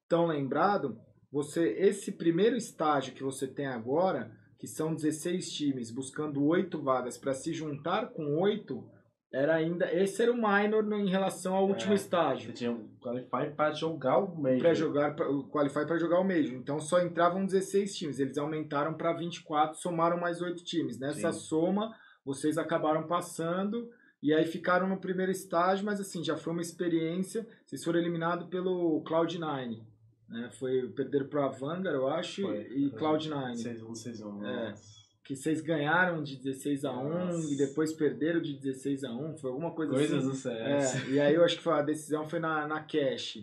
tão 0.08 0.26
lembrado, 0.26 1.00
você 1.32 1.68
esse 1.78 2.12
primeiro 2.12 2.56
estágio 2.56 3.12
que 3.14 3.22
você 3.24 3.46
tem 3.48 3.66
agora, 3.66 4.30
que 4.64 4.70
são 4.70 4.94
16 4.94 5.52
times 5.52 5.90
buscando 5.90 6.42
oito 6.42 6.80
vagas 6.80 7.18
para 7.18 7.34
se 7.34 7.52
juntar 7.52 8.08
com 8.08 8.38
oito, 8.40 8.82
era 9.30 9.54
ainda 9.54 9.92
esse 9.92 10.22
era 10.22 10.32
o 10.32 10.36
minor 10.36 10.82
no- 10.82 10.98
em 10.98 11.10
relação 11.10 11.54
ao 11.54 11.68
último 11.68 11.92
É, 11.92 11.96
estágio. 11.96 12.46
Você 12.46 12.52
tinha 12.54 12.72
um 12.72 12.88
qualify 12.98 13.54
pra 13.54 13.72
jogar 13.72 14.16
o 14.20 14.40
meio. 14.40 14.60
Para 14.60 14.72
jogar, 14.72 15.14
o 15.20 15.44
qualify 15.50 15.84
para 15.86 15.98
jogar 15.98 16.18
o 16.20 16.24
Major. 16.24 16.54
Então 16.54 16.80
só 16.80 17.02
entravam 17.02 17.44
16 17.44 17.94
times. 17.94 18.18
Eles 18.18 18.38
aumentaram 18.38 18.94
para 18.94 19.12
24, 19.12 19.78
somaram 19.78 20.18
mais 20.18 20.40
8 20.40 20.64
times. 20.64 20.98
Nessa 20.98 21.30
Sim. 21.30 21.40
soma, 21.40 21.94
vocês 22.24 22.56
acabaram 22.56 23.06
passando 23.06 23.90
e 24.22 24.32
aí 24.32 24.46
ficaram 24.46 24.88
no 24.88 24.96
primeiro 24.98 25.30
estágio, 25.30 25.84
mas 25.84 26.00
assim, 26.00 26.24
já 26.24 26.38
foi 26.38 26.54
uma 26.54 26.62
experiência. 26.62 27.46
Vocês 27.66 27.84
foram 27.84 27.98
eliminados 27.98 28.48
pelo 28.48 29.02
Cloud9. 29.02 29.82
Né? 30.40 30.50
Foi 30.58 30.88
perder 30.88 31.28
para 31.28 31.46
a 31.46 31.48
Vanguard, 31.48 31.94
eu 31.94 32.08
acho, 32.08 32.42
Foi, 32.42 32.66
e 32.74 32.90
foi. 32.90 32.98
Cloud9. 33.00 33.52
6-1, 33.54 33.92
6-1. 33.92 34.44
É. 34.44 34.70
nossa. 34.70 34.94
Que 35.24 35.34
vocês 35.34 35.62
ganharam 35.62 36.22
de 36.22 36.36
16 36.36 36.84
a 36.84 36.92
1 36.92 37.08
Nossa. 37.08 37.50
e 37.50 37.56
depois 37.56 37.94
perderam 37.94 38.42
de 38.42 38.52
16 38.58 39.04
a 39.04 39.10
1. 39.12 39.38
Foi 39.38 39.50
alguma 39.50 39.70
coisa 39.70 39.94
assim. 39.94 40.08
Coisas 40.08 40.24
do 40.24 40.34
CS. 40.34 41.06
É, 41.08 41.10
e 41.12 41.18
aí 41.20 41.34
eu 41.34 41.42
acho 41.42 41.56
que 41.56 41.62
foi- 41.62 41.72
a 41.72 41.80
decisão 41.82 42.28
foi 42.28 42.38
na, 42.40 42.68
na 42.68 42.80
cash. 42.82 43.38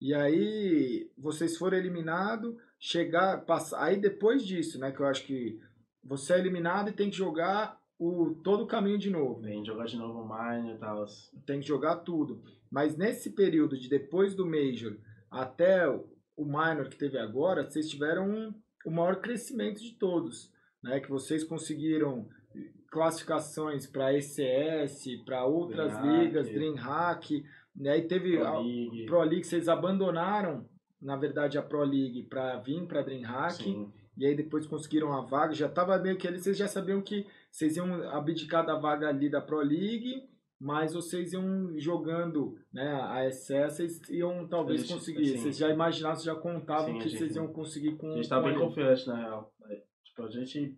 E 0.00 0.14
aí 0.14 1.10
vocês 1.18 1.58
foram 1.58 1.76
eliminados, 1.76 2.54
chegar, 2.78 3.44
passar. 3.44 3.82
Aí 3.84 3.98
depois 4.00 4.42
disso, 4.46 4.78
né, 4.80 4.90
que 4.90 5.00
eu 5.00 5.06
acho 5.06 5.26
que 5.26 5.60
você 6.02 6.32
é 6.32 6.38
eliminado 6.38 6.88
e 6.88 6.92
tem 6.94 7.10
que 7.10 7.16
jogar 7.18 7.78
o 7.98 8.34
todo 8.42 8.62
o 8.62 8.66
caminho 8.66 8.96
de 8.96 9.10
novo. 9.10 9.40
Vem 9.40 9.62
jogar 9.62 9.84
de 9.84 9.98
novo 9.98 10.20
o 10.20 10.26
Mine 10.28 10.76
e 10.76 10.78
tal. 10.78 11.04
Tem 11.44 11.60
que 11.60 11.66
jogar 11.68 11.96
tudo. 11.96 12.40
Mas 12.70 12.96
nesse 12.96 13.30
período 13.34 13.76
de 13.78 13.88
depois 13.90 14.34
do 14.34 14.46
Major 14.46 14.96
até 15.30 15.84
o 16.38 16.44
Minor 16.46 16.88
que 16.88 16.96
teve 16.96 17.18
agora, 17.18 17.64
vocês 17.68 17.88
tiveram 17.90 18.28
um- 18.30 18.54
o 18.86 18.90
maior 18.90 19.16
crescimento 19.16 19.80
de 19.80 19.92
todos. 19.98 20.52
Né? 20.82 21.00
Que 21.00 21.10
vocês 21.10 21.42
conseguiram 21.44 22.28
classificações 22.90 23.86
para 23.86 24.14
ECS, 24.14 25.16
para 25.24 25.44
outras 25.44 25.92
Dreamhack. 25.98 26.24
ligas, 26.24 26.48
Dreamhack. 26.48 27.44
Né? 27.76 27.98
E 27.98 28.02
teve 28.02 28.36
Pro 28.36 28.46
a 28.46 28.60
League. 28.60 29.06
Pro 29.06 29.20
League, 29.22 29.44
vocês 29.44 29.68
abandonaram, 29.68 30.68
na 31.00 31.16
verdade, 31.16 31.58
a 31.58 31.62
Pro 31.62 31.82
League 31.84 32.22
para 32.24 32.56
vir 32.56 32.86
para 32.86 33.02
Dreamhack. 33.02 33.62
Sim. 33.62 33.92
E 34.16 34.26
aí 34.26 34.34
depois 34.34 34.66
conseguiram 34.66 35.12
a 35.12 35.20
vaga. 35.20 35.54
Já 35.54 35.68
tava 35.68 35.96
meio 35.98 36.16
que 36.16 36.26
ali, 36.26 36.40
vocês 36.40 36.56
já 36.56 36.66
sabiam 36.66 37.00
que 37.00 37.24
vocês 37.50 37.76
iam 37.76 38.02
abdicar 38.10 38.66
da 38.66 38.74
vaga 38.76 39.08
ali 39.08 39.28
da 39.30 39.40
Pro 39.40 39.58
League, 39.60 40.22
mas 40.60 40.92
vocês 40.94 41.32
iam 41.32 41.78
jogando 41.78 42.54
né, 42.72 43.00
a 43.02 43.24
SS, 43.30 43.76
vocês 43.76 44.08
iam 44.10 44.46
talvez 44.48 44.80
gente- 44.82 44.92
conseguir. 44.94 45.26
sim. 45.26 45.38
Vocês 45.38 45.56
já 45.58 45.68
imaginavam, 45.70 46.16
vocês 46.16 46.26
já 46.34 46.40
contavam 46.40 46.92
Sim, 46.94 46.98
que 46.98 47.08
gente- 47.08 47.18
vocês 47.18 47.36
iam 47.36 47.52
conseguir 47.52 47.96
com 47.96 48.12
A 48.12 48.16
gente 48.16 48.28
tá 48.28 48.40
bem 48.40 48.50
ele. 48.52 48.60
confiante, 48.60 49.06
na 49.06 49.16
real. 49.16 49.52
É, 49.70 49.82
Tipo, 50.04 50.22
a 50.24 50.30
gente. 50.30 50.76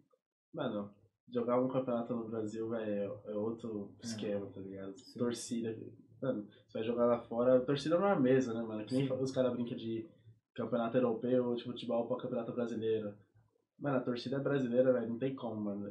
Mano, 0.52 0.90
jogar 1.32 1.60
um 1.60 1.68
campeonato 1.68 2.14
no 2.14 2.28
Brasil, 2.28 2.68
velho, 2.68 3.18
é 3.26 3.34
outro 3.34 3.94
esquema, 4.02 4.46
tá 4.46 4.60
ligado? 4.60 4.98
Sim. 4.98 5.18
Torcida. 5.18 5.76
Mano, 6.20 6.46
você 6.66 6.78
vai 6.78 6.82
jogar 6.86 7.06
lá 7.06 7.18
fora, 7.20 7.60
torcida 7.60 7.98
não 7.98 8.06
é 8.06 8.12
a 8.12 8.20
mesa, 8.20 8.52
né, 8.52 8.60
mano? 8.62 8.84
Que 8.84 8.94
nem 8.94 9.06
Sim. 9.06 9.12
os 9.14 9.30
caras 9.32 9.52
brincam 9.54 9.76
de 9.76 10.06
campeonato 10.54 10.96
europeu, 10.98 11.54
de 11.54 11.64
futebol 11.64 12.06
pra 12.06 12.18
campeonato 12.18 12.52
brasileiro. 12.52 13.14
Mano, 13.78 13.96
a 13.96 14.00
torcida 14.00 14.36
é 14.36 14.40
brasileira, 14.40 14.92
velho, 14.92 15.08
não 15.08 15.18
tem 15.18 15.34
como, 15.34 15.58
mano. 15.58 15.90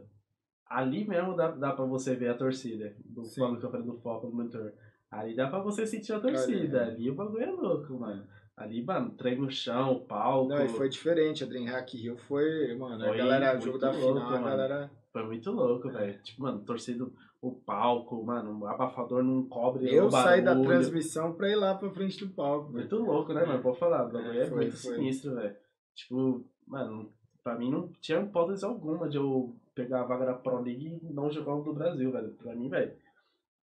Ali 0.69 1.07
mesmo 1.07 1.35
dá, 1.35 1.49
dá 1.51 1.73
pra 1.73 1.85
você 1.85 2.15
ver 2.15 2.29
a 2.29 2.35
torcida. 2.37 2.93
Do 3.05 3.23
Sim. 3.25 3.41
do 3.41 3.59
campeonato 3.59 3.91
do 3.91 3.97
Foco, 3.97 4.27
do 4.27 4.35
Monitor. 4.35 4.71
Ali 5.09 5.35
dá 5.35 5.47
pra 5.47 5.59
você 5.59 5.85
sentir 5.87 6.13
a 6.13 6.19
torcida. 6.19 6.81
Ali, 6.83 6.89
é. 6.91 6.93
Ali 6.93 7.09
o 7.09 7.15
bagulho 7.15 7.43
é 7.43 7.51
louco, 7.51 7.93
mano. 7.99 8.23
Ali, 8.55 8.83
mano, 8.83 9.11
trem 9.11 9.37
no 9.37 9.49
chão, 9.49 10.05
palco. 10.07 10.49
Não, 10.49 10.63
e 10.63 10.69
foi 10.69 10.89
diferente. 10.89 11.43
A 11.43 11.47
Dreamhack 11.47 11.97
Rio 11.97 12.17
foi, 12.17 12.75
mano, 12.77 13.03
a 13.03 13.07
Foi 13.07 13.17
galera, 13.17 13.53
muito 13.53 13.65
jogo 13.65 13.77
da 13.79 13.89
louco, 13.91 14.05
final, 14.19 14.27
a 14.27 14.31
mano. 14.31 14.45
galera. 14.45 14.91
Foi 15.11 15.23
muito 15.25 15.49
louco, 15.51 15.89
velho. 15.89 16.21
Tipo, 16.21 16.43
mano, 16.43 16.59
torcida, 16.59 17.07
o 17.41 17.51
palco, 17.53 18.23
mano, 18.23 18.59
o 18.59 18.67
abafador 18.67 19.23
não 19.23 19.43
cobre 19.47 19.91
Eu 19.91 20.05
o 20.07 20.11
saí 20.11 20.43
da 20.43 20.59
transmissão 20.61 21.33
pra 21.33 21.49
ir 21.49 21.55
lá 21.55 21.73
pra 21.73 21.89
frente 21.89 22.23
do 22.23 22.31
palco. 22.33 22.71
Muito 22.71 22.95
louco, 22.97 23.33
né, 23.33 23.43
mano? 23.45 23.63
Pode 23.63 23.79
falar, 23.79 24.05
o 24.07 24.11
bagulho 24.11 24.39
é, 24.39 24.45
Foi, 24.45 24.57
muito 24.57 24.77
foi. 24.77 24.95
sinistro, 24.95 25.33
velho. 25.35 25.55
Tipo, 25.95 26.45
mano, 26.67 27.11
pra 27.43 27.57
mim 27.57 27.71
não 27.71 27.89
tinha 28.01 28.19
hipótese 28.21 28.63
alguma 28.65 29.09
de 29.09 29.17
eu 29.17 29.55
pegar 29.83 30.01
a 30.01 30.05
vaga 30.05 30.25
da 30.25 30.33
Pro 30.33 30.59
League 30.61 30.99
e 31.01 31.13
não 31.13 31.31
jogar 31.31 31.55
o 31.55 31.63
do 31.63 31.73
Brasil, 31.73 32.11
velho. 32.11 32.31
Pra 32.33 32.53
mim, 32.55 32.67
velho, 32.69 32.93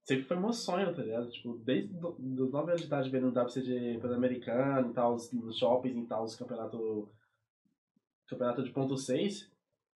sempre 0.04 0.26
foi 0.26 0.38
meu 0.38 0.52
sonho, 0.52 0.94
tá 0.94 1.02
ligado? 1.02 1.30
Tipo, 1.30 1.54
desde 1.60 1.94
dos 1.94 2.52
9 2.52 2.72
anos 2.72 2.82
de 2.82 2.88
idade 2.88 3.10
vendo 3.10 3.28
o 3.28 3.32
WCG 3.32 4.00
Pan-Americano 4.02 4.90
e 4.90 4.94
tal, 4.94 5.14
os- 5.16 5.32
nos 5.32 5.58
shoppings 5.58 5.98
e 5.98 6.08
tal, 6.08 6.24
os 6.26 6.36
campeonato, 6.36 7.10
campeonato 8.28 8.64
de 8.64 8.72
ponto 8.72 8.98
6. 8.98 9.50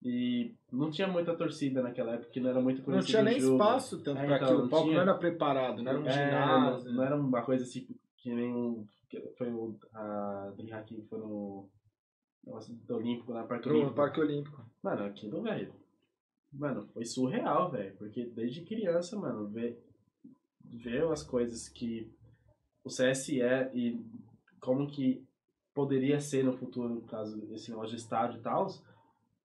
E 0.04 0.54
não 0.72 0.92
tinha 0.92 1.08
muita 1.08 1.36
torcida 1.36 1.82
naquela 1.82 2.14
época, 2.14 2.30
que 2.30 2.40
não 2.40 2.50
era 2.52 2.62
muito 2.62 2.78
Não 2.80 2.86
conhecido 2.86 3.08
tinha 3.10 3.22
o 3.22 3.26
nem 3.26 3.38
espaço 3.38 4.04
tanto 4.04 4.20
É, 4.20 4.26
pra 4.26 4.36
então, 4.36 4.48
aquilo. 4.48 4.60
não 4.60 4.68
O 4.68 4.70
palco 4.70 4.86
tinha. 4.86 4.96
não 4.98 5.02
era 5.12 5.18
preparado, 5.18 5.82
não 5.82 5.92
era 5.92 6.00
um 6.00 6.06
É, 6.06 6.12
ginásio. 6.12 6.86
Não, 6.86 6.94
não 6.94 7.04
era 7.04 7.16
uma 7.16 7.42
coisa 7.42 7.64
assim 7.64 7.88
que 8.18 8.34
nem 8.34 8.54
um- 8.54 8.86
que 9.10 9.20
foi 9.38 9.50
o 9.52 9.76
a 9.94 10.52
Dreamhack 10.56 10.94
que 10.94 11.02
foi 11.08 11.18
no 11.20 11.68
negócio 12.46 12.76
do 12.76 12.96
Olímpico, 12.98 13.34
na 13.34 13.44
Parque 13.46 13.64
Pro 13.64 13.74
Olímpico. 13.74 13.96
Parque 13.96 14.20
Olímpico. 14.22 14.66
Mano, 14.84 15.06
aquilo, 15.06 15.42
velho. 15.42 15.74
Mano, 16.58 16.88
foi 16.94 17.06
surreal, 17.06 17.70
velho. 17.72 17.96
Porque 17.98 18.26
desde 18.26 18.64
criança, 18.64 19.18
mano, 19.18 19.48
ver, 19.48 19.78
ver 20.64 21.04
as 21.12 21.24
coisas 21.24 21.68
que 21.70 22.12
o 22.84 22.90
CS 22.90 23.30
é 23.42 23.72
e 23.74 24.04
como 24.60 24.88
que 24.88 25.26
poderia 25.74 26.20
ser 26.20 26.44
no 26.44 26.54
futuro, 26.54 27.02
caso 27.02 27.46
esse 27.54 27.70
negócio 27.70 27.96
de 27.96 28.02
estádio 28.02 28.40
e 28.40 28.42
tal, 28.42 28.68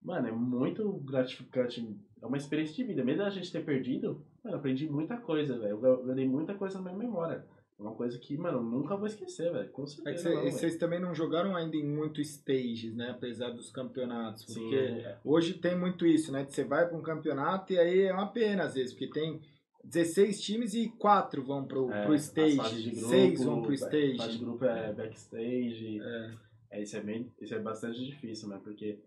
mano, 0.01 0.27
é 0.27 0.31
muito 0.31 0.91
gratificante. 0.99 1.99
É 2.21 2.25
uma 2.25 2.37
experiência 2.37 2.75
de 2.75 2.83
vida. 2.83 3.03
Mesmo 3.03 3.23
a 3.23 3.29
gente 3.29 3.51
ter 3.51 3.65
perdido, 3.65 4.25
mano, 4.43 4.57
aprendi 4.57 4.89
muita 4.89 5.17
coisa, 5.17 5.59
velho. 5.59 5.85
Eu 5.85 6.03
ganhei 6.03 6.27
muita 6.27 6.53
coisa 6.55 6.79
na 6.79 6.85
minha 6.85 6.97
memória. 6.97 7.45
É 7.81 7.83
uma 7.83 7.95
coisa 7.95 8.19
que, 8.19 8.37
mano, 8.37 8.61
nunca 8.61 8.95
vou 8.95 9.07
esquecer, 9.07 9.51
velho. 9.51 9.69
Com 9.71 9.81
É 9.81 9.85
que 9.85 9.91
certeza. 9.91 10.29
não, 10.29 10.41
velho. 10.43 10.51
vocês 10.51 10.75
também 10.77 10.99
não 10.99 11.15
jogaram 11.15 11.55
ainda 11.55 11.75
em 11.75 11.83
muitos 11.83 12.27
stages, 12.27 12.93
né? 12.95 13.09
Apesar 13.09 13.49
dos 13.49 13.71
campeonatos. 13.71 14.45
Sim, 14.45 14.53
Porque 14.61 14.75
é. 14.75 15.17
hoje 15.25 15.55
tem 15.55 15.75
muito 15.75 16.05
isso, 16.05 16.31
né? 16.31 16.45
Você 16.47 16.63
vai 16.63 16.87
para 16.87 16.95
um 16.95 17.01
campeonato 17.01 17.73
e 17.73 17.79
aí 17.79 18.01
é 18.03 18.13
uma 18.13 18.27
pena, 18.27 18.65
às 18.65 18.75
vezes, 18.75 18.93
porque 18.93 19.07
tem 19.07 19.41
16 19.83 20.39
times 20.41 20.75
e 20.75 20.89
4 20.89 21.43
vão 21.43 21.65
pro, 21.65 21.91
É, 21.91 22.05
pro 22.05 22.13
stage, 22.13 22.91
grupo, 22.91 23.07
6 23.09 23.43
vão 23.43 23.61
pro 23.63 23.71
ba- 23.71 23.77
Fase 23.77 23.97
de 23.99 24.11
stage. 24.11 24.37
grupo 24.37 24.65
é 24.65 24.93
backstage. 24.93 25.99
É, 26.01 26.31
É, 26.73 26.81
isso 26.83 26.95
é 26.95 27.01
bem. 27.01 27.31
Isso 27.41 27.55
é 27.55 27.59
bastante 27.59 27.99
difícil, 28.05 28.47
né? 28.47 28.61
Porque 28.63 28.99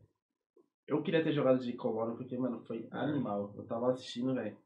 eu 0.88 1.00
queria 1.00 1.22
ter 1.22 1.32
jogado 1.32 1.64
de 1.64 1.72
Colônia 1.74 2.16
porque, 2.16 2.36
mano, 2.36 2.60
foi 2.66 2.88
É. 2.92 2.96
animal. 2.96 3.54
Eu 3.56 3.62
tava 3.64 3.92
assistindo, 3.92 4.34
velho. 4.34 4.56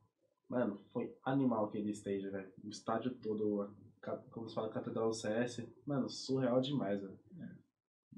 Mano, 0.48 0.80
foi 0.94 1.14
animal 1.22 1.66
aquele 1.66 1.90
stage, 1.92 2.26
velho. 2.30 2.48
O 2.64 2.70
estádio 2.70 3.10
todo, 3.22 3.68
como 4.30 4.48
se 4.48 4.54
fala, 4.54 4.68
Catedral 4.70 5.08
do 5.08 5.14
CS. 5.14 5.66
Mano, 5.86 6.08
surreal 6.08 6.60
demais, 6.60 7.00
velho. 7.00 7.18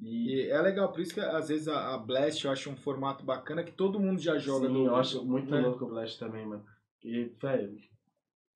E, 0.02 0.32
E 0.36 0.50
é 0.50 0.60
legal, 0.62 0.90
por 0.90 1.00
isso 1.00 1.12
que 1.14 1.20
às 1.20 1.48
vezes 1.48 1.68
a, 1.68 1.94
a 1.94 1.98
Blast 1.98 2.44
eu 2.44 2.50
acho 2.50 2.70
um 2.70 2.76
formato 2.76 3.24
bacana 3.24 3.62
que 3.62 3.72
todo 3.72 4.00
mundo 4.00 4.18
já 4.20 4.38
joga 4.38 4.66
sim, 4.66 4.72
no 4.72 4.86
eu 4.86 4.96
acho 4.96 5.24
muito 5.24 5.50
né? 5.50 5.60
louco 5.60 5.84
o 5.84 5.88
Blast 5.88 6.18
também, 6.18 6.46
mano. 6.46 6.64
E, 7.04 7.24
velho, 7.40 7.76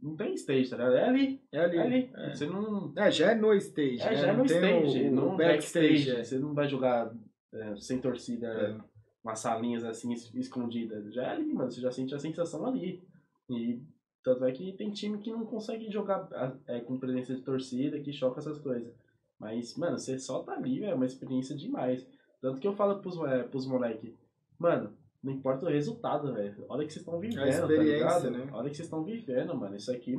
não 0.00 0.16
tem 0.16 0.34
stage, 0.34 0.70
tá 0.70 0.76
ligado? 0.76 0.96
É 0.96 1.08
ali. 1.08 1.42
É 1.52 1.60
ali. 1.60 1.76
É 1.76 1.80
ali. 1.82 2.10
É. 2.14 2.34
Você 2.34 2.46
não. 2.46 2.92
É, 2.96 3.10
já 3.10 3.32
é 3.32 3.34
no 3.34 3.52
stage. 3.54 4.00
É, 4.02 4.10
né? 4.10 4.16
já 4.16 4.26
é 4.28 4.32
no 4.36 4.44
stage, 4.46 5.08
o, 5.08 5.36
backstage. 5.36 5.36
backstage. 5.36 6.10
é. 6.10 6.24
Você 6.24 6.38
não 6.38 6.54
vai 6.54 6.68
jogar 6.68 7.14
é, 7.52 7.76
sem 7.76 8.00
torcida, 8.00 8.46
É. 8.48 8.78
umas 9.22 9.38
salinhas 9.38 9.84
assim 9.84 10.12
es- 10.12 10.34
escondidas. 10.34 11.12
Já 11.14 11.24
é 11.24 11.30
ali, 11.32 11.52
mano. 11.52 11.70
Você 11.70 11.80
já 11.80 11.90
sente 11.90 12.14
a 12.14 12.18
sensação 12.18 12.66
ali. 12.66 13.02
E 13.50 13.82
tanto 14.24 14.42
é 14.46 14.52
que 14.52 14.72
tem 14.72 14.90
time 14.90 15.18
que 15.18 15.30
não 15.30 15.44
consegue 15.44 15.90
jogar 15.90 16.26
é, 16.66 16.80
com 16.80 16.98
presença 16.98 17.34
de 17.34 17.42
torcida, 17.42 18.00
que 18.00 18.10
choca 18.10 18.40
essas 18.40 18.58
coisas. 18.58 18.90
Mas, 19.38 19.76
mano, 19.76 19.98
você 19.98 20.18
só 20.18 20.42
tá 20.42 20.54
ali, 20.54 20.82
é 20.82 20.94
uma 20.94 21.04
experiência 21.04 21.54
demais. 21.54 22.08
Tanto 22.40 22.58
que 22.58 22.66
eu 22.66 22.72
falo 22.72 23.00
pros, 23.00 23.18
é, 23.24 23.42
pros 23.42 23.66
moleque, 23.66 24.16
mano, 24.58 24.96
não 25.22 25.30
importa 25.30 25.66
o 25.66 25.68
resultado, 25.68 26.32
velho. 26.32 26.64
Olha 26.70 26.86
que 26.86 26.92
vocês 26.94 27.04
estão 27.04 27.20
vivendo, 27.20 27.64
a 27.64 27.66
tá 27.66 27.66
ligado? 27.66 28.30
né? 28.30 28.48
Olha 28.52 28.70
que 28.70 28.76
vocês 28.76 28.86
estão 28.86 29.04
vivendo, 29.04 29.54
mano. 29.54 29.76
Isso 29.76 29.92
aqui 29.92 30.16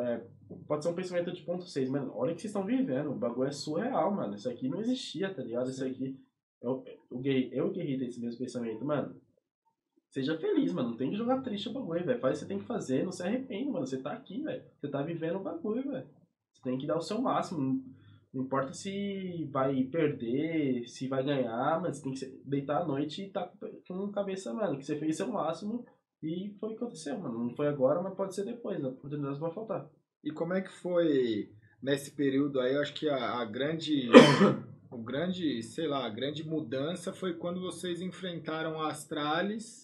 é, 0.00 0.24
pode 0.66 0.82
ser 0.82 0.90
um 0.90 0.94
pensamento 0.94 1.32
de 1.32 1.42
ponto 1.42 1.64
6, 1.64 1.88
mano. 1.90 2.12
Olha 2.16 2.34
que 2.34 2.40
vocês 2.40 2.50
estão 2.50 2.66
vivendo. 2.66 3.12
O 3.12 3.16
bagulho 3.16 3.48
é 3.48 3.52
surreal, 3.52 4.12
mano. 4.12 4.34
Isso 4.34 4.50
aqui 4.50 4.68
não 4.68 4.80
existia, 4.80 5.32
tá 5.32 5.42
ligado? 5.42 5.70
Isso 5.70 5.84
aqui. 5.84 6.18
Eu, 6.60 6.82
eu, 7.10 7.22
eu 7.52 7.70
que 7.70 7.80
irrita 7.80 8.04
esse 8.04 8.20
mesmo 8.20 8.38
pensamento, 8.38 8.84
mano. 8.84 9.14
Seja 10.14 10.38
feliz, 10.38 10.72
mano. 10.72 10.90
Não 10.90 10.96
tem 10.96 11.10
que 11.10 11.16
jogar 11.16 11.42
triste 11.42 11.68
o 11.68 11.72
bagulho, 11.72 12.04
velho. 12.04 12.20
Faz 12.20 12.36
o 12.36 12.38
que 12.38 12.44
você 12.44 12.46
tem 12.46 12.58
que 12.60 12.66
fazer, 12.66 13.02
não 13.02 13.10
se 13.10 13.24
arrepende, 13.24 13.68
mano. 13.68 13.84
Você 13.84 14.00
tá 14.00 14.12
aqui, 14.12 14.40
velho. 14.40 14.62
Você 14.78 14.86
tá 14.86 15.02
vivendo 15.02 15.40
o 15.40 15.42
bagulho, 15.42 15.90
velho. 15.90 16.06
Você 16.52 16.62
tem 16.62 16.78
que 16.78 16.86
dar 16.86 16.96
o 16.96 17.02
seu 17.02 17.20
máximo. 17.20 17.84
Não 18.32 18.44
importa 18.44 18.72
se 18.72 19.44
vai 19.50 19.82
perder, 19.82 20.88
se 20.88 21.08
vai 21.08 21.24
ganhar, 21.24 21.82
mas 21.82 22.00
tem 22.00 22.12
que 22.12 22.26
deitar 22.44 22.82
à 22.82 22.86
noite 22.86 23.24
e 23.24 23.30
tá 23.30 23.52
com 23.88 24.12
cabeça, 24.12 24.54
mano, 24.54 24.78
que 24.78 24.84
você 24.84 24.96
fez 24.96 25.16
seu 25.16 25.26
máximo 25.26 25.84
e 26.22 26.54
foi 26.60 26.68
o 26.68 26.72
que 26.76 26.84
aconteceu, 26.84 27.18
mano. 27.18 27.46
Não 27.46 27.56
foi 27.56 27.66
agora, 27.66 28.00
mas 28.00 28.14
pode 28.14 28.36
ser 28.36 28.44
depois, 28.44 28.84
a 28.84 28.90
oportunidade 28.90 29.40
vai 29.40 29.52
faltar. 29.52 29.90
E 30.22 30.30
como 30.30 30.54
é 30.54 30.60
que 30.60 30.70
foi 30.70 31.50
nesse 31.82 32.12
período 32.12 32.60
aí? 32.60 32.74
Eu 32.74 32.82
acho 32.82 32.94
que 32.94 33.08
a, 33.08 33.40
a 33.40 33.44
grande. 33.44 34.08
o 34.92 34.98
grande, 34.98 35.60
sei 35.60 35.88
lá, 35.88 36.06
a 36.06 36.10
grande 36.10 36.46
mudança 36.46 37.12
foi 37.12 37.34
quando 37.34 37.60
vocês 37.60 38.00
enfrentaram 38.00 38.80
a 38.80 38.90
Astralis 38.90 39.83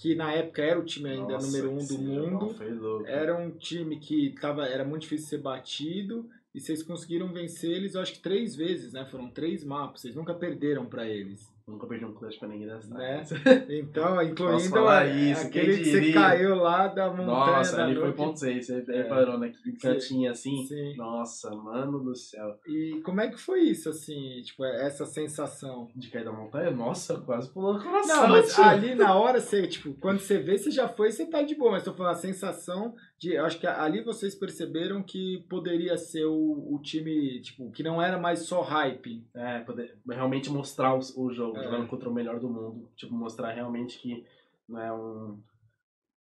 que 0.00 0.14
na 0.14 0.32
época 0.32 0.62
era 0.62 0.78
o 0.78 0.84
time 0.84 1.10
ainda 1.10 1.34
Nossa, 1.34 1.46
número 1.46 1.72
um 1.72 1.84
do 1.84 1.98
mundo. 1.98 2.56
Era 3.04 3.36
um 3.36 3.50
time 3.50 3.98
que 3.98 4.30
tava, 4.40 4.64
era 4.66 4.84
muito 4.84 5.02
difícil 5.02 5.26
ser 5.26 5.38
batido 5.38 6.30
e 6.54 6.60
vocês 6.60 6.84
conseguiram 6.84 7.32
vencer 7.32 7.70
eles, 7.70 7.94
eu 7.94 8.00
acho 8.00 8.12
que 8.12 8.20
três 8.20 8.54
vezes, 8.54 8.92
né? 8.92 9.04
Foram 9.04 9.28
três 9.28 9.64
mapas, 9.64 10.02
vocês 10.02 10.14
nunca 10.14 10.32
perderam 10.32 10.86
para 10.86 11.08
eles. 11.08 11.52
Nunca 11.68 11.86
perdi 11.86 12.06
um 12.06 12.14
clutch 12.14 12.38
pra 12.38 12.48
ninguém 12.48 12.66
dessa. 12.66 12.88
Né? 12.94 13.22
Então, 13.68 14.22
incluindo 14.22 14.88
a, 14.88 15.04
isso, 15.04 15.46
aquele 15.46 15.78
que 15.78 15.90
você 15.90 16.12
caiu 16.12 16.54
lá 16.54 16.88
da 16.88 17.10
montanha. 17.10 17.26
Nossa, 17.26 17.76
da 17.76 17.84
ali 17.84 17.94
foi 17.94 18.12
ponto 18.12 18.38
6. 18.38 18.66
Você 18.66 18.84
é. 18.88 19.02
reparou, 19.02 19.38
né? 19.38 19.52
Que 19.62 19.72
cantinho 19.72 20.30
assim. 20.30 20.64
Sim. 20.66 20.96
Nossa, 20.96 21.50
mano 21.54 22.02
do 22.02 22.14
céu. 22.16 22.58
E 22.66 23.00
como 23.04 23.20
é 23.20 23.28
que 23.28 23.38
foi 23.38 23.60
isso, 23.60 23.90
assim? 23.90 24.40
Tipo, 24.42 24.64
essa 24.64 25.04
sensação? 25.04 25.90
De 25.94 26.08
cair 26.08 26.24
da 26.24 26.32
montanha? 26.32 26.70
Nossa, 26.70 27.18
quase 27.18 27.50
pulou 27.50 27.76
o 27.76 27.82
coração. 27.82 28.22
Não, 28.22 28.28
mas 28.30 28.58
ali 28.58 28.94
na 28.94 29.14
hora, 29.14 29.38
você, 29.38 29.66
tipo, 29.66 29.92
quando 30.00 30.20
você 30.20 30.38
vê, 30.38 30.56
você 30.56 30.70
já 30.70 30.88
foi, 30.88 31.12
você 31.12 31.26
tá 31.26 31.42
de 31.42 31.54
boa. 31.54 31.72
Mas 31.72 31.84
tô 31.84 31.92
falando 31.92 32.12
a 32.12 32.18
sensação 32.18 32.94
de. 33.18 33.36
Acho 33.36 33.58
que 33.58 33.66
ali 33.66 34.02
vocês 34.02 34.34
perceberam 34.34 35.02
que 35.02 35.44
poderia 35.48 35.96
ser 35.96 36.24
o, 36.24 36.74
o 36.74 36.80
time, 36.80 37.40
tipo, 37.40 37.70
que 37.72 37.82
não 37.82 38.00
era 38.00 38.18
mais 38.18 38.40
só 38.40 38.60
hype. 38.62 39.26
É, 39.34 39.60
poder, 39.60 39.98
realmente 40.08 40.50
mostrar 40.50 40.94
o, 40.94 41.00
o 41.16 41.32
jogo 41.32 41.58
é. 41.58 41.64
jogando 41.64 41.88
contra 41.88 42.08
o 42.08 42.14
melhor 42.14 42.38
do 42.38 42.48
mundo. 42.48 42.88
Tipo, 42.96 43.14
mostrar 43.14 43.52
realmente 43.52 43.98
que 43.98 44.24
não 44.68 44.80
é 44.80 44.92
um. 44.92 45.42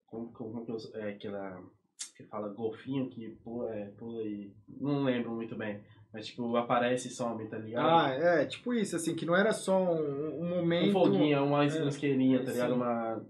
Como, 0.07 0.31
como 0.31 0.65
que 0.65 0.71
eu, 0.71 0.77
é 0.95 1.09
aquela. 1.09 1.61
Que 2.15 2.23
fala 2.23 2.47
golfinho 2.49 3.09
que 3.09 3.37
pula, 3.43 3.73
é, 3.75 3.85
pula 3.97 4.23
e. 4.23 4.53
Não 4.79 5.03
lembro 5.03 5.31
muito 5.31 5.55
bem. 5.55 5.83
Mas, 6.13 6.27
tipo, 6.27 6.55
aparece 6.55 7.09
e 7.09 7.11
some, 7.11 7.45
tá 7.49 7.57
ligado? 7.57 7.89
Ah, 7.89 8.09
é, 8.09 8.45
tipo 8.45 8.73
isso, 8.73 8.95
assim, 8.95 9.13
que 9.13 9.25
não 9.25 9.35
era 9.35 9.51
só 9.51 9.77
um, 9.77 10.43
um 10.43 10.49
momento. 10.49 10.89
Um 10.91 10.93
foguinho, 10.93 11.43
uma 11.43 11.65
é, 11.65 11.67
isqueirinha, 11.67 12.41
tá 12.41 12.53
ligado? 12.53 12.73
Uma. 12.73 13.21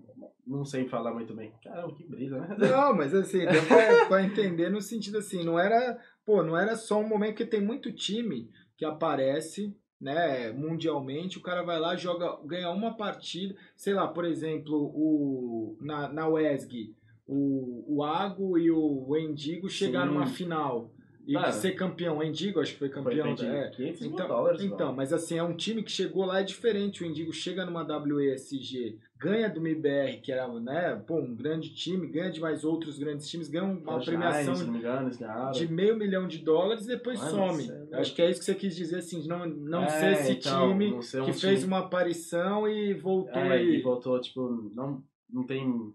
Não 0.46 0.64
sei 0.64 0.88
falar 0.88 1.14
muito 1.14 1.34
bem. 1.34 1.54
Caramba, 1.64 1.94
que 1.96 2.04
brisa, 2.04 2.40
né? 2.40 2.56
Não, 2.58 2.96
mas 2.96 3.14
assim, 3.14 3.40
deu 3.40 3.66
pra, 3.66 4.06
pra 4.08 4.24
entender 4.24 4.70
no 4.70 4.82
sentido 4.82 5.18
assim, 5.18 5.44
não 5.44 5.60
era. 5.60 5.98
Pô, 6.26 6.44
não 6.44 6.58
era 6.58 6.76
só 6.76 7.00
um 7.00 7.08
momento 7.08 7.38
que 7.38 7.46
tem 7.46 7.62
muito 7.62 7.92
time 7.92 8.50
que 8.78 8.86
aparece 8.86 9.76
né, 10.00 10.52
mundialmente, 10.52 11.38
o 11.38 11.42
cara 11.42 11.64
vai 11.64 11.80
lá, 11.80 11.96
joga, 11.96 12.38
ganha 12.46 12.70
uma 12.70 12.96
partida, 12.96 13.56
sei 13.76 13.94
lá, 13.94 14.08
por 14.08 14.26
exemplo, 14.26 14.76
o 14.94 15.78
na, 15.80 16.10
na 16.10 16.28
WESG, 16.28 16.94
o, 17.26 17.96
o 17.98 18.04
Ago 18.04 18.58
e 18.58 18.70
o 18.70 19.10
Wendigo 19.10 19.70
chegaram 19.70 20.14
numa 20.14 20.28
final. 20.28 20.92
E 21.28 21.34
Cara, 21.34 21.52
ser 21.52 21.72
campeão, 21.72 22.20
o 22.20 22.24
Endigo 22.24 22.60
acho 22.60 22.74
que 22.74 22.80
foi 22.80 22.90
campeão. 22.90 23.36
Foi 23.36 23.48
é. 23.48 23.70
500 23.70 24.02
então, 24.04 24.28
dólares. 24.28 24.62
Então, 24.62 24.94
mas 24.94 25.12
assim, 25.12 25.38
é 25.38 25.44
um 25.44 25.56
time 25.56 25.82
que 25.82 25.92
chegou 25.92 26.24
lá 26.24 26.40
é 26.40 26.44
diferente. 26.44 27.04
O 27.04 27.06
Endigo 27.06 27.34
chega 27.34 27.66
numa 27.66 27.84
WESG, 27.84 29.00
ganha 29.18 29.50
do 29.50 29.60
MBR, 29.60 30.22
que 30.22 30.32
era, 30.32 30.48
né, 30.60 31.02
pô, 31.08 31.16
um 31.16 31.36
grande 31.36 31.74
time, 31.74 32.08
ganha 32.08 32.30
de 32.30 32.40
mais 32.40 32.64
outros 32.64 33.00
grandes 33.00 33.28
times, 33.28 33.48
ganha 33.48 33.64
uma 33.64 33.98
Os 33.98 34.06
premiação 34.06 34.54
engano, 34.54 35.10
de 35.52 35.68
meio 35.68 35.98
milhão 35.98 36.28
de 36.28 36.38
dólares 36.38 36.86
e 36.86 36.90
depois 36.90 37.20
Mano, 37.20 37.54
some. 37.54 37.72
É 37.92 37.98
acho 37.98 38.14
que 38.14 38.22
é 38.22 38.30
isso 38.30 38.40
que 38.40 38.46
você 38.46 38.56
quis 38.56 38.76
dizer, 38.76 38.98
assim, 38.98 39.28
não, 39.28 39.48
não 39.48 39.84
é, 39.84 39.90
ser 39.90 40.12
esse 40.12 40.32
então, 40.34 40.70
time 40.70 41.02
ser 41.02 41.22
um 41.22 41.26
que 41.26 41.32
time... 41.32 41.42
fez 41.42 41.64
uma 41.64 41.80
aparição 41.80 42.68
e 42.68 42.94
voltou 42.94 43.42
é, 43.42 43.64
e... 43.64 43.80
e 43.80 43.82
voltou, 43.82 44.22
tipo, 44.22 44.70
não, 44.76 45.04
não 45.28 45.44
tem 45.44 45.92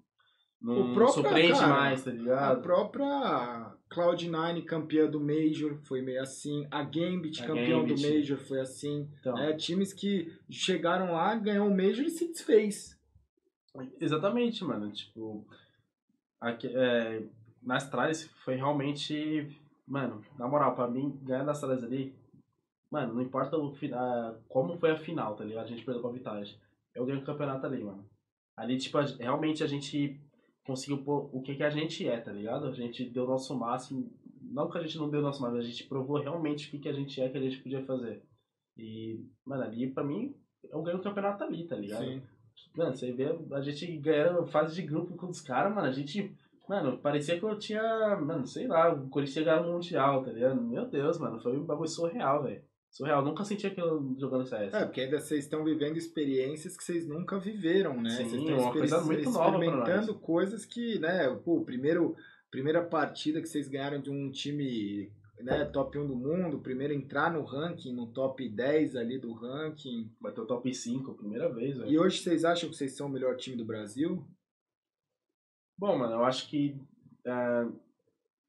não 0.61 0.91
o 0.91 0.95
próprio, 0.95 1.23
surpreende 1.23 1.59
cara, 1.59 1.69
mais, 1.69 2.05
tá 2.05 2.11
ligado? 2.11 2.53
A 2.53 2.57
própria 2.57 3.75
Cloud9 3.93 4.65
campeã 4.65 5.11
do 5.11 5.21
Major 5.21 5.77
foi 5.83 6.01
meio 6.01 6.23
assim. 6.23 6.67
A 6.71 6.83
Gambit 6.83 7.43
a 7.43 7.47
campeão 7.47 7.81
Gambit. 7.81 8.03
do 8.03 8.09
Major 8.09 8.39
foi 8.39 8.61
assim. 8.61 9.09
Então. 9.21 9.37
É, 9.37 9.53
times 9.53 9.93
que 9.93 10.33
chegaram 10.49 11.13
lá, 11.13 11.35
ganhou 11.35 11.67
o 11.67 11.77
Major 11.77 12.05
e 12.05 12.11
se 12.11 12.29
desfez. 12.29 12.99
Exatamente, 14.01 14.65
mano. 14.65 14.91
Tipo, 14.93 15.45
aqui, 16.41 16.69
é, 16.69 17.23
na 17.63 17.77
Astralis 17.77 18.25
foi 18.45 18.55
realmente. 18.55 19.61
Mano, 19.87 20.25
na 20.39 20.47
moral, 20.47 20.77
pra 20.77 20.87
mim, 20.87 21.19
ganhar 21.23 21.43
na 21.43 21.53
Astralis 21.53 21.83
ali. 21.83 22.15
Mano, 22.91 23.15
não 23.15 23.23
importa 23.23 23.57
o, 23.57 23.75
a, 23.93 24.35
como 24.49 24.79
foi 24.79 24.93
a 24.93 24.97
final, 24.97 25.35
tá 25.35 25.45
ligado? 25.45 25.65
A 25.65 25.69
gente 25.69 25.85
perdeu 25.85 26.01
pra 26.03 26.13
Vitage. 26.13 26.57
Eu 26.95 27.05
ganhei 27.05 27.21
o 27.21 27.25
campeonato 27.25 27.67
ali, 27.67 27.83
mano. 27.83 28.09
Ali, 28.57 28.79
tipo, 28.79 28.99
realmente 29.19 29.65
a 29.65 29.67
gente 29.67 30.21
conseguiu 30.71 31.03
pôr 31.03 31.29
o 31.33 31.43
que, 31.43 31.57
que 31.57 31.65
a 31.65 31.71
gente 31.71 32.07
é, 32.09 32.21
tá 32.21 32.31
ligado? 32.31 32.69
A 32.69 32.73
gente 32.73 33.05
deu 33.11 33.25
o 33.25 33.29
nosso 33.29 33.59
máximo. 33.59 34.09
Não 34.41 34.71
que 34.71 34.79
a 34.79 34.83
gente 34.83 34.97
não 34.99 35.11
deu 35.11 35.19
o 35.19 35.23
nosso 35.23 35.43
máximo, 35.43 35.61
a 35.61 35.65
gente 35.65 35.85
provou 35.85 36.21
realmente 36.21 36.69
o 36.69 36.71
que, 36.71 36.79
que 36.79 36.89
a 36.89 36.93
gente 36.93 37.21
é 37.21 37.29
que 37.29 37.37
a 37.37 37.41
gente 37.41 37.59
podia 37.59 37.85
fazer. 37.85 38.23
E, 38.77 39.27
mano, 39.45 39.65
ali 39.65 39.91
pra 39.91 40.05
mim, 40.05 40.33
eu 40.71 40.81
ganho 40.83 40.99
o 40.99 41.03
campeonato 41.03 41.43
ali, 41.43 41.67
tá 41.67 41.75
ligado? 41.75 42.05
Sim. 42.05 42.23
Mano, 42.77 42.95
você 42.95 43.13
vê 43.13 43.37
a 43.53 43.61
gente 43.61 43.97
ganhando 43.99 44.47
fase 44.47 44.75
de 44.77 44.83
grupo 44.83 45.17
com 45.17 45.27
os 45.27 45.41
caras, 45.41 45.75
mano, 45.75 45.89
a 45.89 45.93
gente. 45.93 46.33
Mano, 46.69 46.99
parecia 46.99 47.37
que 47.37 47.45
eu 47.45 47.59
tinha. 47.59 47.83
Mano, 48.17 48.47
sei 48.47 48.69
lá, 48.69 48.93
o 48.93 49.09
Corinthians 49.09 49.45
ganhar 49.45 49.63
no 49.63 49.73
Mundial, 49.73 50.23
tá 50.23 50.31
ligado? 50.31 50.63
Meu 50.63 50.87
Deus, 50.87 51.19
mano, 51.19 51.41
foi 51.41 51.59
um 51.59 51.65
bagulho 51.65 51.89
surreal, 51.89 52.45
velho. 52.45 52.63
Surreal, 52.91 53.25
nunca 53.25 53.45
senti 53.45 53.67
aquilo 53.67 54.17
jogando 54.19 54.47
CS. 54.47 54.75
É, 54.75 54.85
porque 54.85 55.03
ainda 55.03 55.21
vocês 55.21 55.45
estão 55.45 55.65
vivendo 55.65 55.97
experiências 55.97 56.77
que 56.77 56.83
vocês 56.83 57.07
nunca 57.07 57.39
viveram, 57.39 58.01
né? 58.01 58.11
Sim, 58.11 58.29
vocês 58.29 58.43
estão 58.43 58.59
uma 58.59 58.73
coisa 58.73 59.01
muito 59.01 59.31
nova 59.31 59.65
experimentando 59.65 60.15
coisas 60.19 60.65
que, 60.65 60.99
né, 60.99 61.29
pô, 61.45 61.65
primeiro 61.65 62.17
primeira 62.51 62.85
partida 62.85 63.41
que 63.41 63.49
vocês 63.49 63.69
ganharam 63.69 64.01
de 64.01 64.11
um 64.11 64.31
time 64.31 65.13
né, 65.39 65.65
top 65.67 65.99
1 65.99 66.07
do 66.07 66.17
mundo, 66.17 66.61
primeiro 66.61 66.93
entrar 66.93 67.33
no 67.33 67.45
ranking, 67.45 67.95
no 67.95 68.13
top 68.13 68.49
10 68.49 68.97
ali 68.97 69.19
do 69.19 69.33
ranking. 69.33 70.13
Bateu 70.21 70.47
top 70.47 70.73
5, 70.73 71.15
primeira 71.15 71.49
vez, 71.53 71.79
velho. 71.79 71.91
E 71.91 71.99
hoje 71.99 72.19
vocês 72.19 72.45
acham 72.45 72.69
que 72.69 72.77
vocês 72.77 72.97
são 72.97 73.07
o 73.07 73.11
melhor 73.11 73.37
time 73.37 73.57
do 73.57 73.65
Brasil? 73.65 74.27
Bom, 75.79 75.97
mano, 75.97 76.15
eu 76.15 76.25
acho 76.25 76.49
que 76.49 76.79
é, 77.25 77.69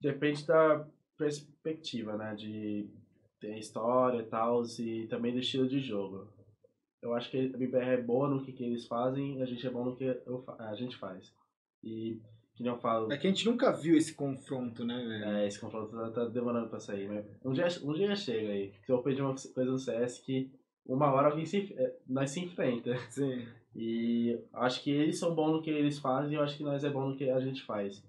depende 0.01 0.45
da 0.45 0.85
perspectiva, 1.17 2.17
né, 2.17 2.35
de 2.35 2.89
tem 3.41 3.55
a 3.55 3.59
história 3.59 4.19
e 4.19 4.25
tal, 4.25 4.61
e 4.79 5.07
também 5.07 5.33
do 5.33 5.39
estilo 5.39 5.67
de 5.67 5.79
jogo. 5.79 6.31
Eu 7.01 7.15
acho 7.15 7.31
que 7.31 7.51
a 7.53 7.57
BBR 7.57 7.89
é 7.89 8.01
boa 8.01 8.29
no 8.29 8.45
que, 8.45 8.53
que 8.53 8.63
eles 8.63 8.85
fazem, 8.85 9.41
a 9.41 9.45
gente 9.45 9.65
é 9.65 9.69
bom 9.69 9.83
no 9.83 9.95
que 9.95 10.03
eu, 10.03 10.45
a 10.59 10.75
gente 10.75 10.95
faz. 10.95 11.33
E, 11.83 12.21
que 12.55 12.61
nem 12.61 12.71
eu 12.71 12.77
falo... 12.77 13.11
É 13.11 13.17
que 13.17 13.25
a 13.25 13.29
gente 13.29 13.45
nunca 13.47 13.71
viu 13.71 13.97
esse 13.97 14.13
confronto, 14.13 14.85
né, 14.85 14.95
velho? 14.95 15.25
É, 15.25 15.47
esse 15.47 15.59
confronto 15.59 15.91
tá, 15.91 16.11
tá 16.11 16.25
demorando 16.25 16.69
pra 16.69 16.79
sair, 16.79 17.09
mas 17.09 17.25
um 17.43 17.51
dia, 17.51 17.65
um 17.83 17.93
dia 17.93 18.15
chega 18.15 18.51
aí. 18.51 18.71
Se 18.85 18.91
eu 18.91 19.01
pedir 19.01 19.23
uma 19.23 19.33
coisa 19.33 19.71
no 19.71 19.79
CS 19.79 20.19
que 20.19 20.51
uma 20.85 21.11
hora 21.11 21.29
alguém 21.29 21.45
se, 21.45 21.73
é, 21.75 21.95
nós 22.07 22.29
se 22.29 22.39
enfrenta. 22.39 22.95
Sim. 23.09 23.47
E 23.75 24.39
acho 24.53 24.83
que 24.83 24.91
eles 24.91 25.17
são 25.17 25.33
bons 25.33 25.53
no 25.53 25.61
que 25.61 25.69
eles 25.69 25.97
fazem 25.97 26.33
e 26.33 26.35
eu 26.35 26.43
acho 26.43 26.57
que 26.57 26.63
nós 26.63 26.83
é 26.83 26.89
bom 26.89 27.07
no 27.07 27.15
que 27.15 27.29
a 27.29 27.39
gente 27.39 27.63
faz. 27.63 28.03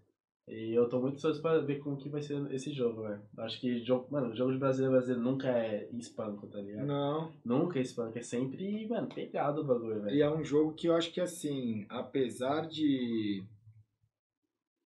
E 0.49 0.75
eu 0.75 0.89
tô 0.89 1.01
muito 1.01 1.15
ansioso 1.15 1.41
pra 1.41 1.59
ver 1.61 1.79
como 1.79 1.97
que 1.97 2.09
vai 2.09 2.21
ser 2.21 2.53
esse 2.53 2.73
jogo, 2.73 3.03
velho. 3.03 3.23
Acho 3.39 3.61
que, 3.61 3.79
jogo, 3.85 4.09
mano, 4.11 4.31
o 4.31 4.37
jogo 4.37 4.53
de 4.53 4.59
brasileiro 4.59 4.93
brasileiro 4.93 5.23
nunca 5.23 5.49
é 5.49 5.89
espanco, 5.93 6.49
tá 6.49 6.61
ligado? 6.61 6.87
Não. 6.87 7.33
Nunca 7.45 7.79
é 7.79 7.83
espanco, 7.83 8.19
é 8.19 8.23
sempre, 8.23 8.87
mano, 8.89 9.09
pegado 9.09 9.61
o 9.61 9.65
bagulho, 9.65 10.03
velho. 10.03 10.17
E 10.17 10.21
é 10.21 10.29
um 10.29 10.45
jogo 10.45 10.75
que 10.75 10.89
eu 10.89 10.97
acho 10.97 11.13
que, 11.13 11.21
assim, 11.21 11.87
apesar 11.89 12.67
de. 12.67 13.45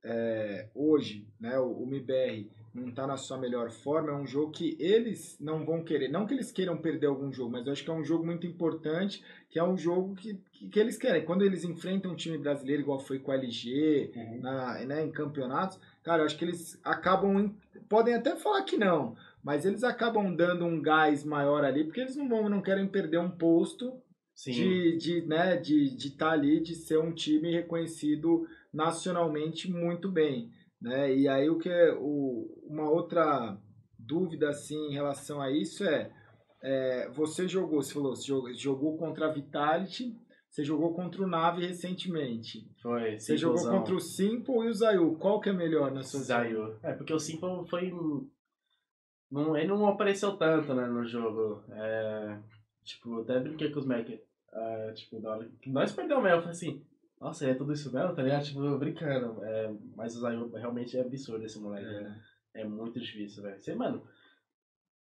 É, 0.05 0.69
hoje, 0.75 1.27
né, 1.41 1.59
o, 1.59 1.83
o 1.83 1.87
MBR 1.87 2.49
não 2.77 2.93
tá 2.93 3.07
na 3.07 3.17
sua 3.17 3.39
melhor 3.39 3.71
forma, 3.71 4.11
é 4.11 4.15
um 4.15 4.27
jogo 4.27 4.53
que 4.53 4.77
eles 4.79 5.37
não 5.41 5.65
vão 5.65 5.83
querer. 5.83 6.09
Não 6.09 6.27
que 6.27 6.35
eles 6.35 6.53
queiram 6.53 6.77
perder 6.77 7.07
algum 7.07 7.33
jogo, 7.33 7.51
mas 7.51 7.67
eu 7.67 7.73
acho 7.73 7.83
que 7.83 7.91
é 7.91 7.95
um 7.95 8.05
jogo 8.05 8.25
muito 8.25 8.47
importante, 8.47 9.25
que 9.49 9.59
é 9.59 9.65
um 9.65 9.77
jogo 9.77 10.15
que, 10.15 10.39
que, 10.59 10.69
que 10.69 10.79
eles 10.81 10.97
querem. 10.97 11.25
Quando 11.25 11.43
eles 11.45 11.65
enfrentam 11.65 12.13
um 12.13 12.17
time 12.17 12.39
brasileiro, 12.39 12.83
igual 12.83 12.99
foi 12.99 13.19
com 13.19 13.31
a 13.31 13.35
LG, 13.37 14.13
Uhum. 14.15 14.41
na, 14.41 14.85
né, 14.85 15.05
em 15.05 15.11
campeonatos, 15.11 15.79
cara, 16.03 16.23
eu 16.23 16.27
acho 16.27 16.37
que 16.39 16.45
eles 16.45 16.79
acabam. 16.85 17.39
em- 17.41 17.57
podem 17.89 18.15
até 18.15 18.35
falar 18.37 18.63
que 18.65 18.77
não, 18.77 19.17
mas 19.43 19.65
eles 19.65 19.85
acabam 19.85 20.35
dando 20.35 20.65
um 20.65 20.81
gás 20.81 21.25
maior 21.25 21.65
ali, 21.65 21.85
porque 21.85 22.01
eles 22.01 22.17
não 22.17 22.29
vão, 22.29 22.49
não 22.49 22.61
querem 22.63 22.87
perder 22.89 23.19
um 23.19 23.31
posto 23.31 23.93
Sim. 24.35 24.53
de 24.53 24.97
de 24.99 25.23
né, 25.27 25.57
de 25.57 25.91
de 25.97 26.09
estar 26.09 26.31
ali, 26.33 26.61
de 26.61 26.75
ser 26.75 26.99
um 26.99 27.13
time 27.13 27.51
reconhecido 27.53 28.47
nacionalmente 28.73 29.71
muito 29.71 30.11
bem, 30.11 30.51
né? 30.81 31.15
E 31.15 31.27
aí 31.29 31.49
o 31.49 31.59
que 31.59 31.69
é 31.69 31.93
o, 31.99 32.49
uma 32.69 32.89
outra 32.91 33.57
dúvida 33.99 34.49
assim 34.51 34.89
em 34.91 34.93
relação 34.93 35.41
a 35.41 35.51
isso 35.51 35.83
é, 35.85 36.11
é, 36.63 37.09
você 37.11 37.49
jogou, 37.49 37.83
você 37.83 37.93
falou, 37.95 38.15
você 38.15 38.27
jogou, 38.27 38.53
jogou 38.55 38.97
contra 38.97 39.27
a 39.27 39.33
Vitality, 39.33 40.15
você 40.57 40.65
jogou 40.65 40.95
contra 40.95 41.23
o 41.23 41.27
Nave 41.27 41.67
recentemente. 41.67 42.67
Foi. 42.81 43.21
Você 43.21 43.37
jogou 43.37 43.63
contra 43.69 43.95
o 43.95 44.01
Simple 44.01 44.65
e 44.65 44.69
o 44.71 44.73
Zayu. 44.73 45.15
Qual 45.17 45.39
que 45.39 45.51
é 45.51 45.53
melhor 45.53 45.93
na 45.93 46.03
sua 46.03 46.21
Zayu. 46.21 46.79
É, 46.83 46.95
porque 46.95 47.13
o 47.13 47.19
Simple 47.19 47.69
foi. 47.69 47.93
Não, 49.31 49.55
ele 49.55 49.67
não 49.67 49.87
apareceu 49.87 50.35
tanto, 50.39 50.73
né, 50.73 50.87
no 50.87 51.05
jogo. 51.05 51.63
É, 51.71 52.39
tipo, 52.83 53.21
até 53.21 53.39
brinquei 53.39 53.71
com 53.71 53.81
os 53.81 53.85
Mac. 53.85 54.09
É, 54.09 54.93
tipo, 54.93 55.21
na 55.21 55.33
hora 55.33 55.51
que 55.61 55.69
nós 55.69 55.93
perdemos 55.93 56.25
mesmo, 56.25 56.39
eu 56.39 56.41
falei 56.41 56.57
assim, 56.57 56.83
nossa, 57.21 57.47
é 57.47 57.53
tudo 57.53 57.75
isso 57.75 57.93
mesmo, 57.93 58.15
tá 58.15 58.23
ligado? 58.23 58.45
Tipo, 58.47 58.79
brincando. 58.79 59.45
É, 59.45 59.75
mas 59.95 60.17
o 60.17 60.21
Zayu 60.21 60.51
realmente 60.53 60.97
é 60.97 61.03
absurdo 61.03 61.45
esse 61.45 61.59
moleque, 61.61 61.85
né? 61.85 62.19
É 62.55 62.65
muito 62.65 62.99
difícil, 62.99 63.43
velho. 63.43 63.61
Você, 63.61 63.75
mano, 63.75 64.03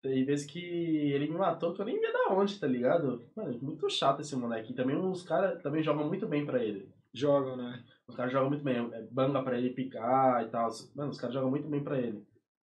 tem 0.03 0.25
vezes 0.25 0.45
que 0.45 0.59
ele 0.59 1.29
me 1.29 1.39
matou 1.39 1.73
que 1.73 1.81
eu 1.81 1.85
nem 1.85 1.99
via 1.99 2.13
da 2.13 2.35
onde, 2.35 2.59
tá 2.59 2.67
ligado? 2.67 3.25
Mano, 3.37 3.59
muito 3.63 3.89
chato 3.89 4.21
esse 4.21 4.35
moleque. 4.35 4.73
E 4.73 4.75
também 4.75 4.97
os 4.97 5.23
caras 5.23 5.63
também 5.63 5.83
jogam 5.83 6.07
muito 6.09 6.27
bem 6.27 6.45
pra 6.45 6.63
ele. 6.63 6.93
Jogam, 7.15 7.57
né? 7.57 7.85
Os 8.09 8.17
caras 8.17 8.33
jogam 8.33 8.51
muito 8.51 8.65
bem. 8.65 8.77
É 8.93 9.03
banga 9.03 9.43
pra 9.43 9.57
ele 9.57 9.71
picar 9.71 10.45
e 10.45 10.51
tal. 10.51 10.69
Mano, 10.97 11.11
os 11.11 11.19
caras 11.19 11.35
jogam 11.35 11.51
muito 11.51 11.69
bem 11.69 11.83
pra 11.83 11.99
ele. 11.99 12.27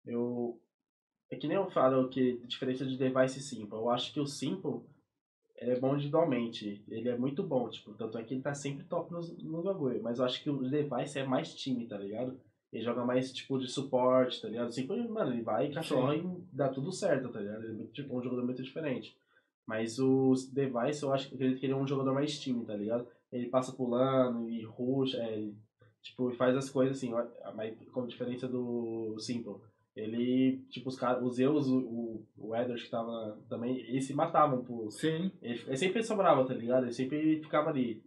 Eu. 0.06 0.58
É 1.30 1.36
que 1.36 1.46
nem 1.46 1.56
eu 1.56 1.70
falo 1.70 2.08
que 2.08 2.38
diferença 2.46 2.86
de 2.86 2.96
Device 2.96 3.38
e 3.38 3.42
Simple. 3.42 3.76
Eu 3.76 3.90
acho 3.90 4.12
que 4.12 4.20
o 4.20 4.26
Simple 4.26 4.80
ele 5.60 5.72
é 5.72 5.80
bom 5.80 5.94
individualmente. 5.94 6.82
Ele 6.88 7.08
é 7.08 7.18
muito 7.18 7.42
bom, 7.42 7.68
tipo, 7.68 7.92
tanto 7.94 8.16
é 8.16 8.24
que 8.24 8.32
ele 8.32 8.42
tá 8.42 8.54
sempre 8.54 8.84
top 8.84 9.12
no, 9.12 9.20
no 9.20 9.62
bagulho. 9.62 10.02
Mas 10.02 10.18
eu 10.18 10.24
acho 10.24 10.42
que 10.42 10.48
o 10.48 10.68
Device 10.68 11.18
é 11.18 11.24
mais 11.24 11.54
time, 11.54 11.86
tá 11.86 11.98
ligado? 11.98 12.40
Ele 12.72 12.84
joga 12.84 13.04
mais 13.04 13.32
tipo 13.32 13.58
de 13.58 13.68
suporte, 13.68 14.42
tá 14.42 14.48
ligado? 14.48 14.72
Simple, 14.72 15.08
mano, 15.08 15.32
ele 15.32 15.42
vai, 15.42 15.70
cachorro 15.70 16.12
e 16.12 16.22
dá 16.52 16.68
tudo 16.68 16.92
certo, 16.92 17.30
tá 17.30 17.40
ligado? 17.40 17.64
Ele 17.64 17.84
é 17.84 17.86
tipo, 17.86 18.16
um 18.16 18.22
jogador 18.22 18.44
muito 18.44 18.62
diferente. 18.62 19.16
Mas 19.66 19.98
o 19.98 20.34
Device, 20.52 21.02
eu 21.02 21.12
acho 21.12 21.28
que 21.28 21.42
ele 21.42 21.58
ele 21.62 21.72
é 21.72 21.76
um 21.76 21.86
jogador 21.86 22.14
mais 22.14 22.38
time, 22.38 22.64
tá 22.64 22.74
ligado? 22.74 23.06
Ele 23.32 23.48
passa 23.48 23.72
pulando 23.72 24.48
e 24.48 24.62
ruxa, 24.64 25.18
é, 25.18 25.32
ele, 25.34 25.56
tipo, 26.02 26.30
faz 26.32 26.56
as 26.56 26.70
coisas 26.70 26.96
assim, 26.96 27.12
mas 27.54 27.74
com 27.92 28.06
diferença 28.06 28.48
do 28.48 29.16
Simple. 29.18 29.56
Ele, 29.98 30.62
tipo, 30.70 30.88
os 30.88 30.96
caras, 30.96 31.22
os 31.22 31.36
Zeus, 31.36 31.66
o, 31.66 31.78
o, 31.78 32.26
o 32.38 32.56
Edward 32.56 32.82
que 32.82 32.88
tava 32.88 33.36
também, 33.48 33.78
eles 33.78 34.06
se 34.06 34.14
matavam 34.14 34.62
por. 34.62 34.90
Sim. 34.92 35.32
Ele, 35.42 35.60
ele 35.66 35.76
sempre 35.76 36.02
sobrava, 36.04 36.46
tá 36.46 36.54
ligado? 36.54 36.84
Ele 36.84 36.92
sempre 36.92 37.40
ficava 37.42 37.70
ali. 37.70 38.00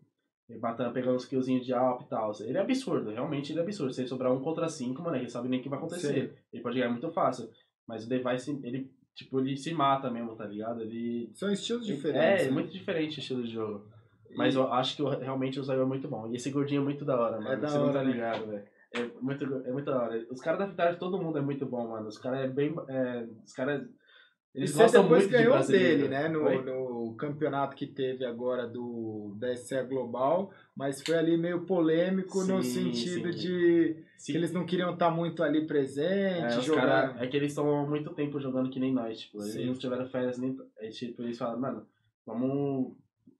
Ele 0.51 0.59
Batendo, 0.59 0.91
pegando 0.91 1.15
os 1.15 1.25
killzinhos 1.25 1.65
de 1.65 1.73
alp 1.73 2.01
e 2.01 2.05
tal. 2.09 2.31
Ele 2.41 2.57
é 2.57 2.61
absurdo, 2.61 3.09
realmente 3.09 3.51
ele 3.53 3.59
é 3.59 3.63
absurdo. 3.63 3.93
Se 3.93 4.01
ele 4.01 4.07
sobrar 4.09 4.31
um 4.33 4.41
contra 4.41 4.67
cinco, 4.67 5.01
mano, 5.01 5.15
ele 5.17 5.29
sabe 5.29 5.47
nem 5.47 5.59
o 5.59 5.63
que 5.63 5.69
vai 5.69 5.79
acontecer. 5.79 6.33
Ele 6.51 6.61
pode 6.61 6.77
ganhar 6.77 6.89
muito 6.91 7.09
fácil. 7.11 7.49
Mas 7.87 8.05
o 8.05 8.09
Device, 8.09 8.59
ele, 8.63 8.91
tipo, 9.15 9.39
ele 9.39 9.55
se 9.57 9.73
mata 9.73 10.09
mesmo, 10.11 10.35
tá 10.35 10.45
ligado? 10.45 10.81
Ele. 10.81 11.29
São 11.33 11.51
estilos 11.51 11.89
É, 11.89 11.93
diferentes. 11.93 12.41
é 12.43 12.45
né? 12.45 12.51
muito 12.51 12.71
diferente 12.71 13.17
o 13.17 13.19
estilo 13.21 13.43
de 13.43 13.51
jogo. 13.51 13.85
Mas 14.35 14.53
E- 14.55 14.57
eu 14.57 14.71
acho 14.71 14.95
que 14.95 15.03
realmente 15.03 15.59
o 15.59 15.63
Zayu 15.63 15.81
é 15.81 15.85
muito 15.85 16.07
bom. 16.07 16.27
E 16.29 16.35
esse 16.35 16.49
gordinho 16.51 16.81
é 16.81 16.83
muito 16.83 17.03
da 17.03 17.19
hora, 17.19 17.37
mano. 17.37 17.49
É 17.51 17.57
da 17.57 17.67
Você 17.67 17.77
não 17.77 17.83
hora, 17.85 17.93
tá 17.93 18.03
né? 18.03 18.11
ligado, 18.11 18.47
velho. 18.47 18.63
É 18.93 19.09
muito, 19.21 19.45
é 19.65 19.71
muito 19.71 19.85
da 19.85 20.01
hora. 20.03 20.25
Os 20.29 20.41
caras 20.41 20.59
da 20.59 20.65
Vitality, 20.65 20.99
todo 20.99 21.17
mundo 21.21 21.37
é 21.37 21.41
muito 21.41 21.65
bom, 21.65 21.87
mano. 21.89 22.07
Os 22.07 22.17
caras 22.17 22.41
é 22.41 22.47
bem. 22.47 22.73
é, 22.89 23.25
os 23.45 23.53
caras. 23.53 23.87
E 24.53 24.59
Eles 24.59 24.71
você 24.71 24.83
gostam 24.83 25.03
depois 25.03 25.23
de 25.23 25.29
ganhou 25.29 25.53
brasileiro. 25.53 25.97
dele, 25.97 26.09
né? 26.09 26.27
No, 26.27 26.61
no 27.09 27.15
campeonato 27.15 27.75
que 27.75 27.87
teve 27.87 28.25
agora 28.25 28.67
do 28.67 29.33
da 29.39 29.83
Global, 29.83 30.51
mas 30.75 31.01
foi 31.01 31.15
ali 31.15 31.37
meio 31.37 31.61
polêmico 31.65 32.43
no 32.43 32.61
Sim, 32.61 32.91
sentido 32.93 33.31
sim. 33.31 33.39
de 33.39 34.03
Sim. 34.17 34.31
que 34.33 34.37
eles 34.37 34.51
não 34.51 34.65
queriam 34.65 34.93
estar 34.93 35.09
muito 35.09 35.41
ali 35.41 35.59
É, 35.59 35.65
presente, 35.65 36.57
os 36.59 36.65
jogar. 36.65 37.13
cara, 37.13 37.23
é 37.23 37.27
que 37.27 37.37
eles 37.37 37.51
estão 37.53 37.73
há 37.79 37.87
muito 37.87 38.09
tempo 38.13 38.39
jogando 38.41 38.69
que 38.69 38.79
nem 38.79 38.93
nós, 38.93 39.21
tipo, 39.21 39.41
eles 39.41 39.65
não 39.67 39.73
tiveram 39.73 40.05
férias 40.09 40.37
nem. 40.37 40.57
é, 40.79 40.89
tipo, 40.89 41.21
eles 41.21 41.37
falaram, 41.37 41.59
mano, 41.59 41.87
vamos. 42.25 42.93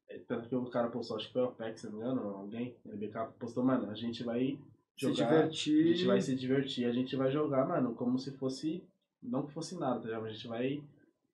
é, 0.09 0.17
Tanto 0.19 0.47
que 0.47 0.55
o 0.55 0.65
cara 0.67 0.87
postou, 0.89 1.17
acho 1.17 1.27
que 1.27 1.33
foi 1.33 1.41
o 1.41 1.45
Apex, 1.45 1.81
se 1.81 1.87
não 1.87 1.93
me 1.93 1.99
engano, 1.99 2.21
alguém, 2.21 2.73
o 2.85 2.95
BK 2.95 3.33
postou, 3.37 3.63
mano, 3.65 3.89
a 3.91 3.95
gente 3.95 4.23
vai 4.23 4.57
se 4.97 5.13
jogar. 5.13 5.29
divertir. 5.29 5.83
A 5.83 5.87
gente 5.87 6.05
vai 6.05 6.21
se 6.21 6.35
divertir, 6.35 6.85
a 6.85 6.91
gente 6.93 7.15
vai 7.17 7.29
jogar, 7.31 7.67
mano, 7.67 7.93
como 7.95 8.17
se 8.17 8.31
fosse. 8.37 8.81
Não 9.21 9.45
que 9.45 9.53
fosse 9.53 9.77
nada, 9.77 9.99
tá 9.99 10.05
ligado? 10.07 10.25
A 10.25 10.29
gente 10.31 10.47
vai 10.47 10.81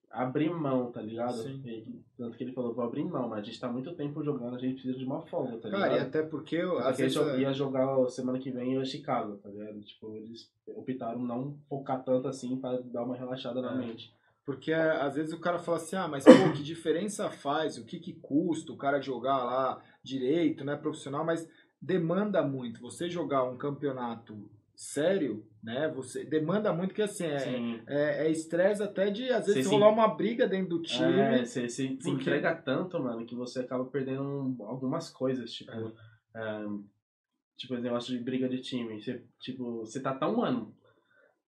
abrir 0.09 0.49
mão, 0.49 0.91
tá 0.91 1.01
ligado? 1.01 1.33
Sim. 1.43 1.61
E, 1.65 2.01
tanto 2.17 2.37
que 2.37 2.43
ele 2.43 2.53
falou, 2.53 2.73
vou 2.73 2.83
abrir 2.85 3.03
mão, 3.03 3.27
mas 3.29 3.39
a 3.39 3.43
gente 3.43 3.59
tá 3.59 3.69
muito 3.71 3.93
tempo 3.93 4.23
jogando, 4.23 4.55
a 4.55 4.59
gente 4.59 4.73
precisa 4.75 4.97
de 4.97 5.05
uma 5.05 5.21
folga, 5.21 5.57
tá 5.57 5.69
Cara, 5.69 5.87
e 5.87 5.89
ligado? 5.93 6.07
até 6.07 6.21
porque 6.23 6.55
eu, 6.55 6.75
Porque 6.75 7.03
vezes, 7.03 7.17
é 7.17 7.39
ia 7.39 7.53
jogar 7.53 8.09
semana 8.09 8.39
que 8.39 8.49
vem 8.51 8.75
em 8.75 8.85
Chicago, 8.85 9.37
tá 9.37 9.49
ligado? 9.49 9.79
Tipo, 9.81 10.15
eles 10.15 10.49
optaram 10.67 11.19
não 11.19 11.57
focar 11.69 12.03
tanto 12.03 12.27
assim 12.27 12.57
pra 12.57 12.77
dar 12.85 13.03
uma 13.03 13.15
relaxada 13.15 13.61
na 13.61 13.73
É. 13.73 13.75
mente. 13.75 14.13
Porque 14.45 14.71
às 14.71 15.15
vezes 15.15 15.33
o 15.33 15.39
cara 15.41 15.59
fala 15.59 15.75
assim, 15.77 15.97
ah, 15.97 16.07
mas 16.07 16.23
pô, 16.23 16.31
que 16.55 16.63
diferença 16.63 17.29
faz? 17.29 17.77
O 17.77 17.83
que 17.83 17.99
que 17.99 18.13
custa 18.13 18.71
o 18.71 18.77
cara 18.77 19.01
jogar 19.01 19.43
lá 19.43 19.81
direito, 20.01 20.63
né, 20.63 20.77
profissional? 20.77 21.25
Mas 21.25 21.45
demanda 21.81 22.41
muito. 22.41 22.79
Você 22.79 23.09
jogar 23.09 23.43
um 23.43 23.57
campeonato 23.57 24.49
sério, 24.79 25.43
né? 25.63 25.89
Você 25.95 26.23
demanda 26.23 26.71
muito 26.71 26.93
que 26.93 27.01
assim 27.01 27.25
é 27.25 27.39
Sim. 27.39 27.81
é 27.87 28.27
é 28.27 28.31
estresse 28.31 28.83
até 28.83 29.09
de 29.09 29.27
às 29.31 29.47
vezes 29.47 29.65
sim. 29.65 29.71
rolar 29.71 29.89
uma 29.89 30.07
briga 30.15 30.47
dentro 30.47 30.77
do 30.77 30.81
time. 30.83 31.19
É, 31.19 31.43
você 31.43 31.67
se, 31.67 31.87
se 31.87 31.97
porque- 31.97 32.11
entrega 32.11 32.53
tanto, 32.55 32.99
mano, 33.01 33.25
que 33.25 33.33
você 33.35 33.61
acaba 33.61 33.85
perdendo 33.85 34.21
um- 34.21 34.55
algumas 34.65 35.09
coisas, 35.09 35.51
tipo, 35.51 35.71
é, 35.71 36.65
tipo 37.57 37.73
esse 37.73 37.83
negócio 37.83 38.15
de 38.15 38.23
briga 38.23 38.47
de 38.47 38.61
time. 38.61 39.01
Você, 39.01 39.25
tipo, 39.39 39.79
você 39.79 39.99
tá 39.99 40.13
tão, 40.13 40.37
mano, 40.37 40.75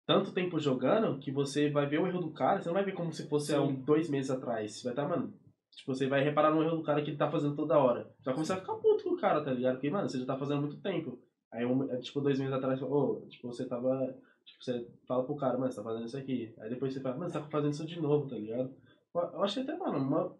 tanto 0.05 0.31
tempo 0.31 0.57
jogando 0.57 1.19
que 1.19 1.29
você 1.29 1.69
vai 1.69 1.85
ver 1.85 1.99
o 1.99 2.07
erro 2.07 2.21
do 2.21 2.31
cara, 2.31 2.61
você 2.61 2.69
não 2.69 2.75
vai 2.75 2.85
ver 2.85 2.93
como 2.93 3.11
se 3.11 3.27
fosse 3.27 3.53
há 3.53 3.61
um, 3.61 3.75
dois 3.75 4.09
meses 4.09 4.31
atrás. 4.31 4.71
Você 4.79 4.83
vai 4.85 4.93
estar, 4.93 5.05
mano, 5.05 5.33
tipo, 5.75 5.93
você 5.93 6.07
vai 6.07 6.23
reparar 6.23 6.51
no 6.55 6.63
erro 6.63 6.77
do 6.77 6.83
cara 6.83 7.01
que 7.01 7.09
ele 7.09 7.17
tá 7.17 7.29
fazendo 7.29 7.57
toda 7.57 7.77
hora. 7.77 8.05
Você 8.19 8.23
vai 8.23 8.33
começar 8.35 8.53
a 8.55 8.59
ficar 8.61 8.75
puto 8.75 9.03
com 9.03 9.09
o 9.15 9.17
cara, 9.19 9.43
tá 9.43 9.51
ligado? 9.51 9.73
Porque, 9.73 9.89
mano, 9.89 10.07
você 10.07 10.17
já 10.17 10.25
tá 10.25 10.37
fazendo 10.37 10.61
muito 10.61 10.77
tempo. 10.77 11.19
Aí, 11.51 11.65
um, 11.65 11.89
é, 11.91 11.97
tipo, 11.97 12.19
dois 12.21 12.37
meses 12.39 12.53
atrás, 12.53 12.81
ô, 12.81 13.21
tipo, 13.29 13.47
você 13.47 13.65
tava. 13.65 14.15
Tipo, 14.45 14.63
você 14.63 14.87
fala 15.07 15.23
pro 15.25 15.35
cara, 15.35 15.57
mano, 15.57 15.71
você 15.71 15.77
tá 15.77 15.83
fazendo 15.83 16.05
isso 16.05 16.17
aqui. 16.17 16.53
Aí 16.59 16.69
depois 16.69 16.93
você 16.93 17.01
fala, 17.01 17.17
mano, 17.17 17.29
você 17.29 17.39
tá 17.39 17.45
fazendo 17.49 17.73
isso 17.73 17.85
de 17.85 17.99
novo, 18.01 18.29
tá 18.29 18.35
ligado? 18.35 18.73
Eu 19.13 19.43
que 19.55 19.59
até, 19.61 19.75
mano, 19.77 19.97
uma, 19.97 20.35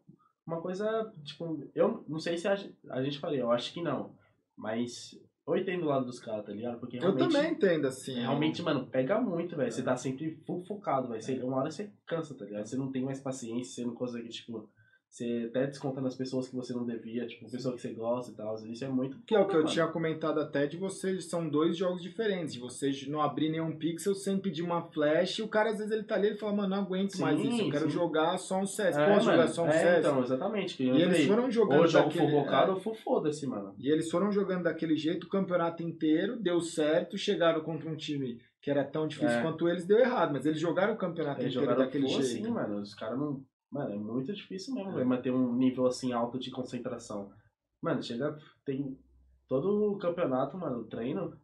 uma 0.46 0.62
coisa, 0.62 1.12
tipo, 1.24 1.68
eu 1.76 2.04
não 2.08 2.20
sei 2.20 2.38
se 2.38 2.48
a, 2.48 2.56
a 2.92 3.04
gente 3.04 3.20
faria, 3.20 3.40
eu 3.42 3.52
acho 3.52 3.74
que 3.74 3.82
não. 3.82 4.16
Mas 4.56 5.20
eu 5.48 5.56
entendo 5.56 5.84
o 5.84 5.88
lado 5.88 6.06
dos 6.06 6.20
caras, 6.20 6.46
tá 6.46 6.52
ligado? 6.52 6.80
Porque 6.80 6.98
Eu 6.98 7.16
também 7.18 7.52
entendo 7.52 7.88
assim. 7.88 8.16
Realmente, 8.16 8.62
mano, 8.62 8.86
pega 8.88 9.20
muito, 9.20 9.56
velho. 9.56 9.72
Você 9.72 9.82
É. 9.82 9.84
tá 9.84 9.96
sempre 9.96 10.36
full 10.46 10.64
focado, 10.66 11.08
velho. 11.08 11.22
Você- 11.22 11.42
Uma 11.42 11.58
hora 11.58 11.72
você 11.72 11.92
cansa, 12.06 12.36
tá 12.36 12.46
ligado? 12.46 12.66
Você 12.66 12.76
não 12.78 12.92
tem 12.92 13.04
mais 13.04 13.20
paciência, 13.22 13.76
você 13.76 13.86
não 13.86 13.94
consegue, 13.96 14.30
tipo. 14.30 14.70
Você 15.18 15.48
até 15.50 15.66
desconta 15.66 16.00
nas 16.00 16.16
pessoas 16.16 16.48
que 16.48 16.56
você 16.56 16.74
não 16.74 16.86
devia, 16.86 17.26
tipo, 17.26 17.50
pessoa 17.50 17.74
que 17.74 17.82
você 17.82 17.92
gosta 17.92 18.32
e 18.32 18.36
tal. 18.36 18.56
Isso 18.68 18.86
é 18.86 18.88
muito. 18.88 19.18
Que 19.26 19.34
é 19.34 19.40
o 19.40 19.48
que 19.48 19.56
eu 19.56 19.66
tinha 19.66 19.88
comentado 19.88 20.40
até 20.40 20.68
de 20.68 20.78
vocês, 20.78 21.26
são 21.26 21.50
dois 21.50 21.76
jogos 21.76 22.04
diferentes. 22.04 22.54
De 22.54 22.60
vocês 22.60 23.08
não 23.08 23.20
abrir 23.20 23.50
nenhum 23.50 23.76
pixel 23.76 24.14
sem 24.14 24.38
pedir 24.38 24.62
uma 24.62 24.84
flash, 24.84 25.40
e 25.40 25.42
o 25.42 25.48
cara 25.48 25.72
às 25.72 25.80
vezes 25.80 25.92
ele 25.92 26.04
tá 26.04 26.14
ali 26.14 26.30
e 26.34 26.38
fala, 26.38 26.54
mano, 26.54 26.70
não 26.70 26.84
aguento 26.84 27.16
Sim, 27.16 27.24
mais 27.24 27.40
isso, 27.40 27.62
eu 27.64 27.72
quero 27.72 27.86
sim. 27.86 27.90
jogar 27.90 28.38
só 28.38 28.60
um 28.60 28.68
CS. 28.68 28.96
É, 28.96 29.12
Posso 29.12 29.26
jogar 29.26 29.48
só 29.48 29.64
um 29.64 29.68
é, 29.70 29.72
CS? 29.72 30.00
então, 30.06 30.22
exatamente. 30.24 30.84
E 30.84 30.90
eles 31.02 31.26
foram 31.26 31.50
jogando 31.50 31.80
Ou 31.82 31.88
jogo 31.88 32.06
daquele- 32.10 32.36
é. 32.36 32.70
ou 32.70 32.80
full 32.80 32.94
foda-se, 32.94 33.48
mano. 33.48 33.74
E 33.80 33.90
eles 33.90 34.12
foram 34.12 34.32
jogando 34.32 34.64
daquele 34.66 34.96
jeito 34.96 35.24
o 35.26 35.30
campeonato 35.30 35.82
inteiro, 35.82 36.38
deu 36.40 36.62
certo, 36.62 37.18
chegaram 37.18 37.62
contra 37.62 37.90
um 37.90 37.96
time 37.96 38.40
que 38.62 38.70
era 38.70 38.84
tão 38.84 39.08
difícil 39.08 39.30
É. 39.40 39.42
quanto 39.42 39.68
eles, 39.68 39.84
deu 39.84 39.98
errado, 39.98 40.32
mas 40.34 40.46
eles 40.46 40.60
jogaram 40.60 40.94
o 40.94 40.98
campeonato 40.98 41.42
Eles 41.42 41.54
inteiro 41.54 41.66
jogaram 41.72 41.86
daquele 41.86 42.08
jeito. 42.08 42.22
assim, 42.22 42.48
mano. 42.52 42.82
Os 42.82 42.94
caras 42.94 43.18
não. 43.18 43.42
Mano, 43.72 43.94
é 43.94 43.98
muito 43.98 44.32
difícil 44.34 44.74
mesmo, 44.74 44.92
É. 44.92 44.96
velho, 44.96 45.08
manter 45.08 45.32
um 45.32 45.54
nível 45.56 45.86
assim 45.86 46.14
alto 46.14 46.40
de 46.40 46.50
concentração. 46.52 47.32
Mano, 47.82 48.02
chega. 48.02 48.38
Tem. 48.66 48.98
Todo 49.48 49.92
o 49.94 49.98
campeonato, 49.98 50.58
mano, 50.58 50.84
treino. 50.86 51.38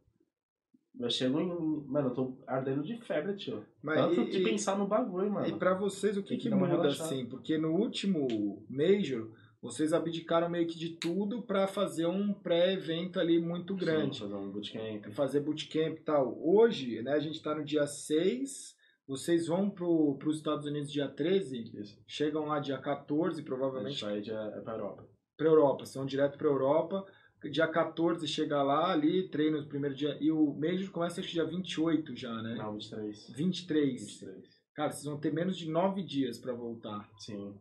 Eu 1.00 1.10
chego 1.10 1.40
em. 1.40 1.48
Mano, 1.88 2.10
eu 2.10 2.14
tô 2.14 2.38
ardendo 2.46 2.84
de 2.84 2.98
febre, 3.02 3.36
tio. 3.36 3.66
Mas 3.82 3.98
Tanto 4.00 4.22
e- 4.22 4.30
de 4.30 4.38
e- 4.40 4.44
pensar 4.44 4.78
no 4.78 4.86
bagulho, 4.88 5.32
mano. 5.32 5.48
E 5.48 5.54
pra 5.58 5.74
vocês, 5.74 6.16
o 6.18 6.22
que, 6.24 6.38
que 6.38 6.50
que 6.50 6.56
muda 6.56 6.68
relaxada. 6.78 7.10
assim? 7.10 7.26
Porque 7.26 7.58
no 7.58 7.72
último 7.74 8.64
Major, 8.70 9.32
vocês 9.62 9.92
abdicaram 9.92 10.50
meio 10.50 10.68
que 10.68 10.78
de 10.78 10.90
tudo 10.90 11.42
para 11.42 11.66
fazer 11.68 12.06
um 12.06 12.32
pré-evento 12.34 13.20
ali 13.20 13.40
muito 13.40 13.76
grande. 13.76 14.18
Sim, 14.18 14.22
fazer 14.24 14.36
um 14.36 14.52
bootcamp. 14.52 15.06
Fazer 15.14 15.40
bootcamp 15.40 15.98
e 15.98 16.02
tal. 16.04 16.38
Hoje, 16.40 17.02
né, 17.02 17.14
a 17.14 17.20
gente 17.20 17.36
está 17.36 17.56
no 17.56 17.64
dia 17.64 17.88
6, 17.88 18.76
vocês 19.08 19.48
vão 19.48 19.70
para 19.70 19.86
os 19.86 20.38
Estados 20.38 20.66
Unidos 20.66 20.92
dia 20.92 21.08
13, 21.08 21.72
Isso. 21.80 22.02
chegam 22.08 22.46
lá 22.46 22.60
dia 22.60 22.78
14, 22.78 23.34
A 23.34 23.38
gente 23.38 23.46
provavelmente, 23.46 24.04
vai 24.04 24.22
já 24.24 24.42
é 24.44 24.62
pra 24.62 24.74
Europa. 24.74 25.08
para 25.38 25.48
Europa, 25.48 25.86
são 25.86 26.06
direto 26.06 26.38
para 26.38 26.48
Europa. 26.48 27.06
Dia 27.52 27.68
14 27.68 28.26
chega 28.26 28.64
lá, 28.64 28.94
ali, 28.94 29.28
treina 29.28 29.60
no 29.60 29.68
primeiro 29.68 29.94
dia. 29.94 30.18
E 30.22 30.32
o 30.32 30.54
Major 30.54 30.90
começa 30.92 31.20
acho 31.20 31.28
que 31.28 31.34
dia 31.34 31.44
28 31.46 32.16
já, 32.16 32.34
né? 32.42 32.56
Não, 32.56 32.72
23. 32.72 33.30
23. 33.36 34.02
23. 34.02 34.64
Cara, 34.74 34.92
vocês 34.92 35.04
vão 35.04 35.20
ter 35.20 35.34
menos 35.34 35.58
de 35.58 35.70
9 35.70 36.02
dias 36.04 36.38
para 36.38 36.54
voltar. 36.54 37.10
Sim. 37.20 37.54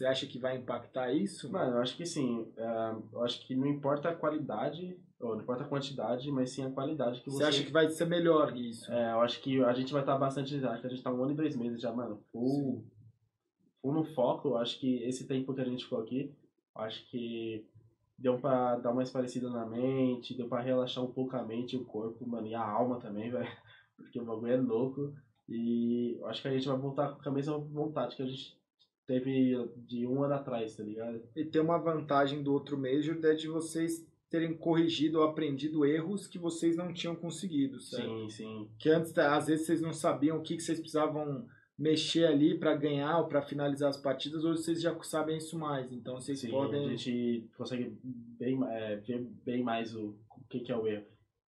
Você 0.00 0.06
acha 0.06 0.26
que 0.26 0.38
vai 0.38 0.56
impactar 0.56 1.12
isso? 1.12 1.52
Mano, 1.52 1.76
eu 1.76 1.82
acho 1.82 1.94
que 1.94 2.06
sim. 2.06 2.50
É, 2.56 2.94
eu 3.12 3.22
acho 3.22 3.46
que 3.46 3.54
não 3.54 3.66
importa 3.66 4.08
a 4.08 4.14
qualidade, 4.14 4.98
ou 5.20 5.34
não 5.34 5.42
importa 5.42 5.64
a 5.64 5.68
quantidade, 5.68 6.32
mas 6.32 6.52
sim 6.52 6.64
a 6.64 6.70
qualidade 6.70 7.20
que 7.20 7.28
você... 7.28 7.36
Você 7.36 7.44
acha 7.44 7.64
que 7.64 7.70
vai 7.70 7.86
ser 7.90 8.06
melhor 8.06 8.56
isso? 8.56 8.90
É, 8.90 9.12
eu 9.12 9.20
acho 9.20 9.42
que 9.42 9.62
a 9.62 9.74
gente 9.74 9.92
vai 9.92 10.00
estar 10.00 10.16
bastante. 10.16 10.56
Acho 10.64 10.80
que 10.80 10.86
a 10.86 10.90
gente 10.90 11.02
tá 11.02 11.12
um 11.12 11.22
ano 11.22 11.32
e 11.32 11.36
dois 11.36 11.54
meses 11.54 11.82
já, 11.82 11.92
mano. 11.92 12.18
Full, 12.32 12.82
full 13.82 13.92
no 13.92 14.02
foco. 14.14 14.48
Eu 14.48 14.56
acho 14.56 14.80
que 14.80 15.02
esse 15.02 15.28
tempo 15.28 15.52
que 15.52 15.60
a 15.60 15.66
gente 15.66 15.84
ficou 15.84 16.00
aqui, 16.00 16.34
eu 16.74 16.82
acho 16.82 17.06
que 17.10 17.68
deu 18.16 18.38
pra 18.38 18.76
dar 18.76 18.92
uma 18.92 19.02
esparecida 19.02 19.50
na 19.50 19.66
mente, 19.66 20.34
deu 20.34 20.48
pra 20.48 20.62
relaxar 20.62 21.04
um 21.04 21.12
pouco 21.12 21.36
a 21.36 21.42
mente 21.42 21.76
o 21.76 21.84
corpo, 21.84 22.26
mano, 22.26 22.46
e 22.46 22.54
a 22.54 22.66
alma 22.66 22.98
também, 22.98 23.28
velho. 23.30 23.52
Porque 23.98 24.18
o 24.18 24.24
bagulho 24.24 24.54
é 24.54 24.56
louco. 24.56 25.12
E 25.46 26.16
eu 26.18 26.26
acho 26.26 26.40
que 26.40 26.48
a 26.48 26.52
gente 26.52 26.66
vai 26.66 26.78
voltar 26.78 27.18
com 27.22 27.28
a 27.28 27.32
mesma 27.32 27.58
vontade 27.58 28.16
que 28.16 28.22
a 28.22 28.26
gente 28.26 28.58
teve 29.06 29.56
de 29.76 30.06
um 30.06 30.22
ano 30.22 30.34
atrás, 30.34 30.76
tá 30.76 30.82
ligado? 30.82 31.22
E 31.34 31.44
tem 31.44 31.60
uma 31.60 31.78
vantagem 31.78 32.42
do 32.42 32.52
outro 32.52 32.78
Major 32.78 33.18
é 33.24 33.34
de 33.34 33.48
vocês 33.48 34.06
terem 34.28 34.56
corrigido 34.56 35.18
ou 35.18 35.24
aprendido 35.24 35.84
erros 35.84 36.26
que 36.26 36.38
vocês 36.38 36.76
não 36.76 36.92
tinham 36.92 37.16
conseguido, 37.16 37.80
certo? 37.80 38.30
Sim, 38.30 38.44
sim. 38.44 38.68
Que 38.78 38.88
antes, 38.90 39.16
às 39.18 39.46
vezes, 39.48 39.66
vocês 39.66 39.80
não 39.80 39.92
sabiam 39.92 40.38
o 40.38 40.42
que, 40.42 40.56
que 40.56 40.62
vocês 40.62 40.78
precisavam 40.78 41.46
mexer 41.80 42.26
ali 42.26 42.58
para 42.58 42.76
ganhar 42.76 43.18
ou 43.18 43.26
para 43.26 43.40
finalizar 43.40 43.88
as 43.88 43.96
partidas, 43.96 44.44
hoje 44.44 44.62
vocês 44.62 44.82
já 44.82 44.94
sabem 45.02 45.38
isso 45.38 45.58
mais. 45.58 45.90
Então 45.90 46.20
vocês 46.20 46.38
Sim, 46.38 46.50
podem. 46.50 46.84
a 46.84 46.94
gente 46.94 47.48
consegue 47.56 47.98
bem, 48.38 48.62
é, 48.68 48.96
ver 48.96 49.26
bem 49.44 49.62
mais 49.62 49.96
o, 49.96 50.14
o 50.36 50.44
que, 50.48 50.60
que 50.60 50.70
é 50.70 50.76
o 50.76 50.86
erro. 50.86 51.06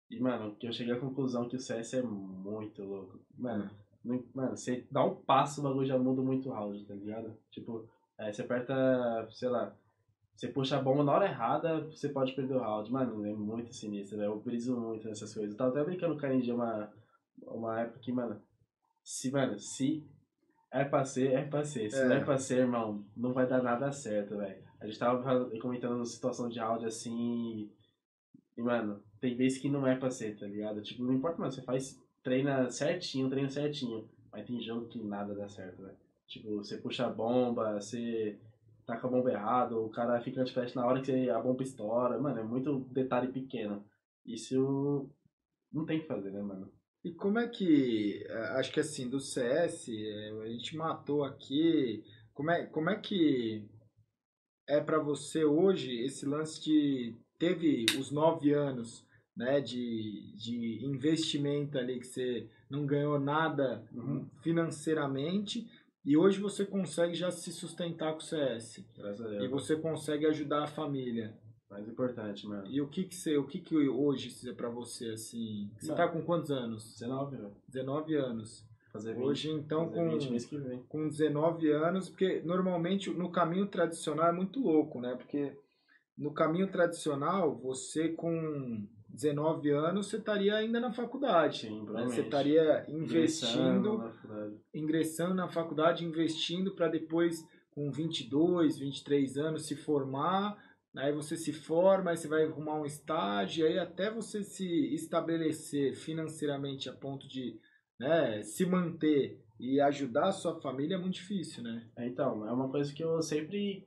E, 0.08 0.20
mano, 0.20 0.54
que 0.56 0.68
eu 0.68 0.72
cheguei 0.72 0.94
à 0.94 1.00
conclusão 1.00 1.48
que 1.48 1.56
o 1.56 1.60
CS 1.60 1.94
é 1.94 2.02
muito 2.02 2.82
louco. 2.82 3.20
Mano, 3.36 3.70
mano, 4.04 4.56
você 4.56 4.86
dá 4.90 5.04
um 5.04 5.14
passo, 5.14 5.60
o 5.60 5.64
bagulho 5.64 5.86
já 5.86 5.98
muda 5.98 6.22
muito 6.22 6.48
o 6.48 6.52
round, 6.52 6.84
tá 6.84 6.94
ligado? 6.94 7.36
Tipo, 7.50 7.88
é, 8.18 8.32
você 8.32 8.42
aperta, 8.42 9.28
sei 9.30 9.48
lá, 9.48 9.74
você 10.34 10.48
puxa 10.48 10.78
a 10.78 10.82
bomba 10.82 11.04
na 11.04 11.12
hora 11.12 11.26
errada, 11.26 11.80
você 11.82 12.08
pode 12.08 12.32
perder 12.32 12.54
o 12.54 12.60
round. 12.60 12.90
Mano, 12.90 13.26
é 13.26 13.32
muito 13.32 13.74
sinistro, 13.74 14.16
velho. 14.18 14.32
Eu 14.32 14.40
briso 14.40 14.74
muito 14.78 15.06
nessas 15.06 15.34
coisas. 15.34 15.52
Eu 15.52 15.56
tava 15.58 15.70
até 15.70 15.84
brincando 15.84 16.18
com 16.18 16.24
a 16.26 16.28
Ninja 16.30 16.54
uma, 16.54 16.90
uma 17.42 17.80
época 17.80 17.98
que, 18.00 18.10
mano, 18.10 18.40
se, 19.04 19.30
mano, 19.30 19.58
se 19.58 20.02
é 20.70 20.84
pra 20.84 21.04
ser, 21.04 21.32
é 21.32 21.44
pra 21.44 21.62
ser. 21.62 21.90
Se 21.90 22.00
É. 22.00 22.08
não 22.08 22.16
é 22.16 22.24
pra 22.24 22.38
ser, 22.38 22.58
irmão, 22.60 23.04
não 23.14 23.32
vai 23.34 23.46
dar 23.46 23.62
nada 23.62 23.92
certo, 23.92 24.38
velho. 24.38 24.62
A 24.80 24.86
gente 24.86 24.98
tava 24.98 25.50
comentando 25.60 26.02
situação 26.06 26.48
de 26.48 26.58
áudio 26.58 26.88
assim. 26.88 27.70
E, 28.56 28.62
mano, 28.62 29.02
tem 29.20 29.36
vezes 29.36 29.58
que 29.58 29.68
não 29.68 29.86
é 29.86 29.94
pra 29.94 30.10
ser, 30.10 30.38
tá 30.38 30.46
ligado? 30.46 30.80
Tipo, 30.80 31.04
não 31.04 31.12
importa, 31.12 31.38
mano, 31.38 31.52
você 31.52 31.60
faz, 31.62 32.00
treina 32.22 32.70
certinho, 32.70 33.28
treina 33.28 33.48
certinho. 33.50 34.08
Mas 34.32 34.46
tem 34.46 34.60
jogo 34.60 34.86
que 34.88 35.02
nada 35.02 35.34
dá 35.34 35.48
certo, 35.48 35.82
velho. 35.82 35.96
Tipo, 36.26 36.56
você 36.58 36.76
puxa 36.78 37.06
a 37.06 37.10
bomba, 37.10 37.80
você 37.80 38.38
taca 38.86 39.06
a 39.06 39.10
bomba 39.10 39.32
errado, 39.32 39.84
o 39.84 39.90
cara 39.90 40.20
fica 40.20 40.44
de 40.44 40.52
flash 40.52 40.74
na 40.74 40.86
hora 40.86 41.00
que 41.02 41.28
a 41.28 41.40
bomba 41.40 41.62
estoura. 41.62 42.18
Mano, 42.18 42.38
é 42.38 42.44
muito 42.44 42.80
detalhe 42.92 43.32
pequeno. 43.32 43.84
Isso 44.24 45.10
não 45.72 45.84
tem 45.84 46.00
que 46.00 46.06
fazer, 46.06 46.30
né, 46.30 46.40
mano? 46.40 46.72
E 47.04 47.12
como 47.12 47.38
é 47.38 47.48
que. 47.48 48.24
eh, 48.28 48.48
Acho 48.58 48.72
que 48.72 48.80
assim, 48.80 49.08
do 49.08 49.18
CS, 49.20 49.88
eh, 49.88 50.30
a 50.44 50.48
gente 50.48 50.76
matou 50.76 51.24
aqui. 51.24 52.04
Como 52.34 52.50
é, 52.50 52.66
como 52.66 52.90
é 52.90 52.96
que 53.00 53.66
é 54.68 54.80
para 54.80 54.98
você 54.98 55.44
hoje 55.44 56.04
esse 56.04 56.26
lance 56.26 56.60
de. 56.62 57.16
Teve 57.38 57.86
os 57.98 58.10
nove 58.10 58.52
anos 58.52 59.06
né, 59.36 59.60
de, 59.60 60.34
de 60.36 60.84
investimento 60.84 61.78
ali 61.78 61.98
que 62.00 62.06
você 62.06 62.48
não 62.68 62.84
ganhou 62.86 63.18
nada 63.18 63.84
Uhum. 63.92 64.26
financeiramente 64.42 65.66
e 66.04 66.16
hoje 66.16 66.40
você 66.40 66.64
consegue 66.64 67.14
já 67.14 67.30
se 67.30 67.52
sustentar 67.52 68.12
com 68.12 68.18
o 68.18 68.22
CS. 68.22 68.84
Graças 68.96 69.26
a 69.26 69.34
E 69.34 69.38
Deus. 69.38 69.50
você 69.50 69.76
consegue 69.76 70.26
ajudar 70.26 70.64
a 70.64 70.66
família. 70.66 71.36
Mais 71.70 71.86
importante, 71.88 72.46
mano. 72.48 72.66
E 72.68 72.80
o 72.80 72.88
que 72.88 73.04
que 73.04 73.14
você, 73.14 73.36
o 73.36 73.46
que 73.46 73.60
que 73.60 73.76
hoje 73.88 74.48
é 74.48 74.52
para 74.52 74.68
você 74.68 75.10
assim? 75.10 75.70
Você 75.78 75.88
Não. 75.88 75.96
tá 75.96 76.08
com 76.08 76.20
quantos 76.22 76.50
anos? 76.50 76.94
19, 76.98 77.36
velho. 77.36 77.52
19 77.68 78.14
anos. 78.16 78.66
Fazer 78.92 79.14
20. 79.14 79.22
Hoje, 79.24 79.50
então, 79.52 79.88
com, 79.88 80.10
20 80.10 80.30
mês 80.30 80.44
que 80.44 80.58
vem. 80.58 80.82
com 80.88 81.06
19 81.08 81.70
anos, 81.70 82.08
porque 82.08 82.42
normalmente 82.44 83.08
no 83.10 83.30
caminho 83.30 83.66
tradicional 83.68 84.26
é 84.26 84.32
muito 84.32 84.58
louco, 84.60 85.00
né? 85.00 85.14
Porque 85.14 85.56
no 86.18 86.32
caminho 86.32 86.66
tradicional, 86.66 87.56
você 87.56 88.08
com 88.08 88.84
19 89.12 89.70
anos, 89.70 90.06
você 90.08 90.16
estaria 90.16 90.54
ainda 90.56 90.80
na 90.80 90.92
faculdade. 90.92 91.60
Sim, 91.60 91.84
né? 91.90 92.04
Você 92.04 92.22
estaria 92.22 92.84
Ingressando 92.88 93.88
investindo, 93.88 93.98
na 93.98 94.10
faculdade. 94.12 94.54
ingressando 94.74 95.34
na 95.34 95.48
faculdade, 95.48 96.04
investindo 96.04 96.74
para 96.74 96.88
depois, 96.88 97.44
com 97.70 97.90
22, 97.90 98.78
23 98.78 99.36
anos, 99.38 99.66
se 99.66 99.76
formar. 99.76 100.56
Aí 100.96 101.12
você 101.12 101.36
se 101.36 101.52
forma, 101.52 102.10
aí 102.10 102.16
você 102.16 102.26
vai 102.26 102.44
arrumar 102.44 102.74
um 102.80 102.84
estágio, 102.84 103.64
aí 103.64 103.78
até 103.78 104.10
você 104.10 104.42
se 104.42 104.92
estabelecer 104.92 105.94
financeiramente 105.94 106.88
a 106.88 106.92
ponto 106.92 107.28
de 107.28 107.60
né, 107.98 108.42
se 108.42 108.66
manter 108.66 109.40
e 109.58 109.80
ajudar 109.80 110.28
a 110.28 110.32
sua 110.32 110.60
família 110.60 110.94
é 110.94 110.98
muito 110.98 111.14
difícil, 111.14 111.62
né? 111.62 111.86
É, 111.96 112.08
Então, 112.08 112.48
é 112.48 112.52
uma 112.52 112.68
coisa 112.70 112.92
que 112.92 113.04
eu 113.04 113.20
sempre. 113.22 113.86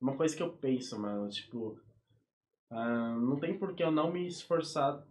Uma 0.00 0.16
coisa 0.16 0.36
que 0.36 0.42
eu 0.42 0.52
penso, 0.52 0.98
mano. 0.98 1.28
Tipo, 1.28 1.76
ah, 2.74 3.16
não 3.20 3.38
tem 3.38 3.56
por 3.56 3.74
que 3.74 3.84
eu 3.84 3.90
não 3.92 4.12
me 4.12 4.26
esforçar 4.26 5.06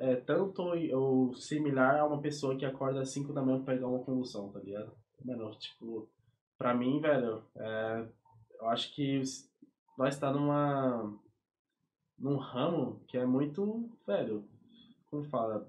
é, 0.00 0.16
tanto 0.16 0.62
ou 0.62 1.34
similar 1.34 1.98
a 1.98 2.06
uma 2.06 2.20
pessoa 2.20 2.56
que 2.56 2.64
acorda 2.64 3.00
às 3.00 3.10
5 3.10 3.32
da 3.32 3.42
manhã 3.42 3.62
pra 3.62 3.74
pegar 3.74 3.88
uma 3.88 4.04
convulsão, 4.04 4.50
tá 4.50 4.60
ligado? 4.60 4.92
Mano, 5.24 5.50
tipo, 5.58 6.08
pra 6.56 6.74
mim, 6.74 7.00
velho, 7.00 7.42
é, 7.56 8.08
eu 8.60 8.68
acho 8.68 8.94
que 8.94 9.22
nós 9.96 10.18
tá 10.18 10.30
numa. 10.32 11.18
num 12.18 12.36
ramo 12.36 13.00
que 13.08 13.18
é 13.18 13.26
muito, 13.26 13.90
velho, 14.06 14.48
como 15.10 15.24
fala? 15.24 15.68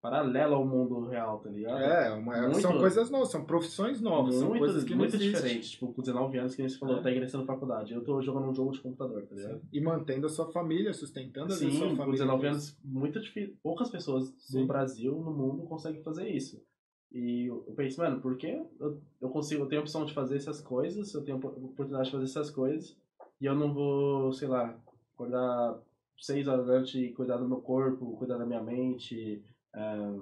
Paralelo 0.00 0.54
ao 0.54 0.64
mundo 0.64 1.06
real, 1.08 1.40
tá 1.40 1.50
ligado? 1.50 1.80
É, 1.82 2.12
uma- 2.12 2.40
Muito- 2.42 2.60
são 2.60 2.78
coisas 2.78 3.10
novas, 3.10 3.30
são 3.30 3.44
profissões 3.44 4.00
novas, 4.00 4.36
são 4.36 4.48
muito, 4.50 4.60
coisas 4.60 4.84
que 4.84 4.90
não 4.90 4.98
muito 4.98 5.16
existem. 5.16 5.34
diferentes. 5.34 5.70
Tipo, 5.70 5.92
com 5.92 6.00
19 6.02 6.38
anos, 6.38 6.54
que 6.54 6.62
nem 6.62 6.68
você 6.68 6.78
falou, 6.78 6.98
É. 6.98 7.02
tá 7.02 7.10
ingressando 7.10 7.44
na 7.44 7.52
faculdade. 7.52 7.92
Eu 7.92 8.04
tô 8.04 8.22
jogando 8.22 8.46
um 8.48 8.54
jogo 8.54 8.70
de 8.72 8.80
computador, 8.80 9.26
tá 9.26 9.34
ligado? 9.34 9.60
E 9.72 9.80
mantendo 9.80 10.26
a 10.26 10.30
sua 10.30 10.46
família, 10.52 10.92
sustentando 10.94 11.48
vezes, 11.48 11.66
a 11.66 11.70
Sim, 11.70 11.76
sua 11.78 11.88
com 11.88 11.96
família. 11.96 12.12
19 12.12 12.46
anos, 12.46 12.78
muito 12.84 13.20
difícil. 13.20 13.56
Poucas 13.60 13.90
pessoas 13.90 14.32
Sim. 14.38 14.60
no 14.60 14.66
Brasil, 14.68 15.12
no 15.20 15.32
mundo, 15.32 15.64
conseguem 15.66 16.00
fazer 16.04 16.28
isso. 16.28 16.62
E 17.10 17.46
eu 17.46 17.72
penso, 17.74 18.00
mano, 18.00 18.20
por 18.20 18.36
que 18.36 18.46
eu, 18.78 19.00
eu 19.20 19.30
consigo, 19.30 19.62
eu 19.64 19.66
tenho 19.66 19.80
a 19.80 19.82
opção 19.82 20.04
de 20.04 20.12
fazer 20.14 20.36
essas 20.36 20.60
coisas, 20.60 21.12
eu 21.14 21.24
tenho 21.24 21.38
a 21.38 21.40
oportunidade 21.40 22.04
de 22.04 22.10
fazer 22.12 22.24
essas 22.24 22.50
coisas, 22.50 22.96
e 23.40 23.46
eu 23.46 23.54
não 23.54 23.72
vou, 23.72 24.30
sei 24.32 24.46
lá, 24.46 24.78
acordar 25.14 25.80
seis 26.18 26.46
horas 26.46 26.66
da 26.66 26.74
noite 26.74 26.98
e 27.00 27.12
cuidar 27.14 27.38
do 27.38 27.48
meu 27.48 27.60
corpo, 27.62 28.16
cuidar 28.18 28.36
da 28.38 28.44
minha 28.46 28.62
mente, 28.62 29.42
ah, 29.78 30.20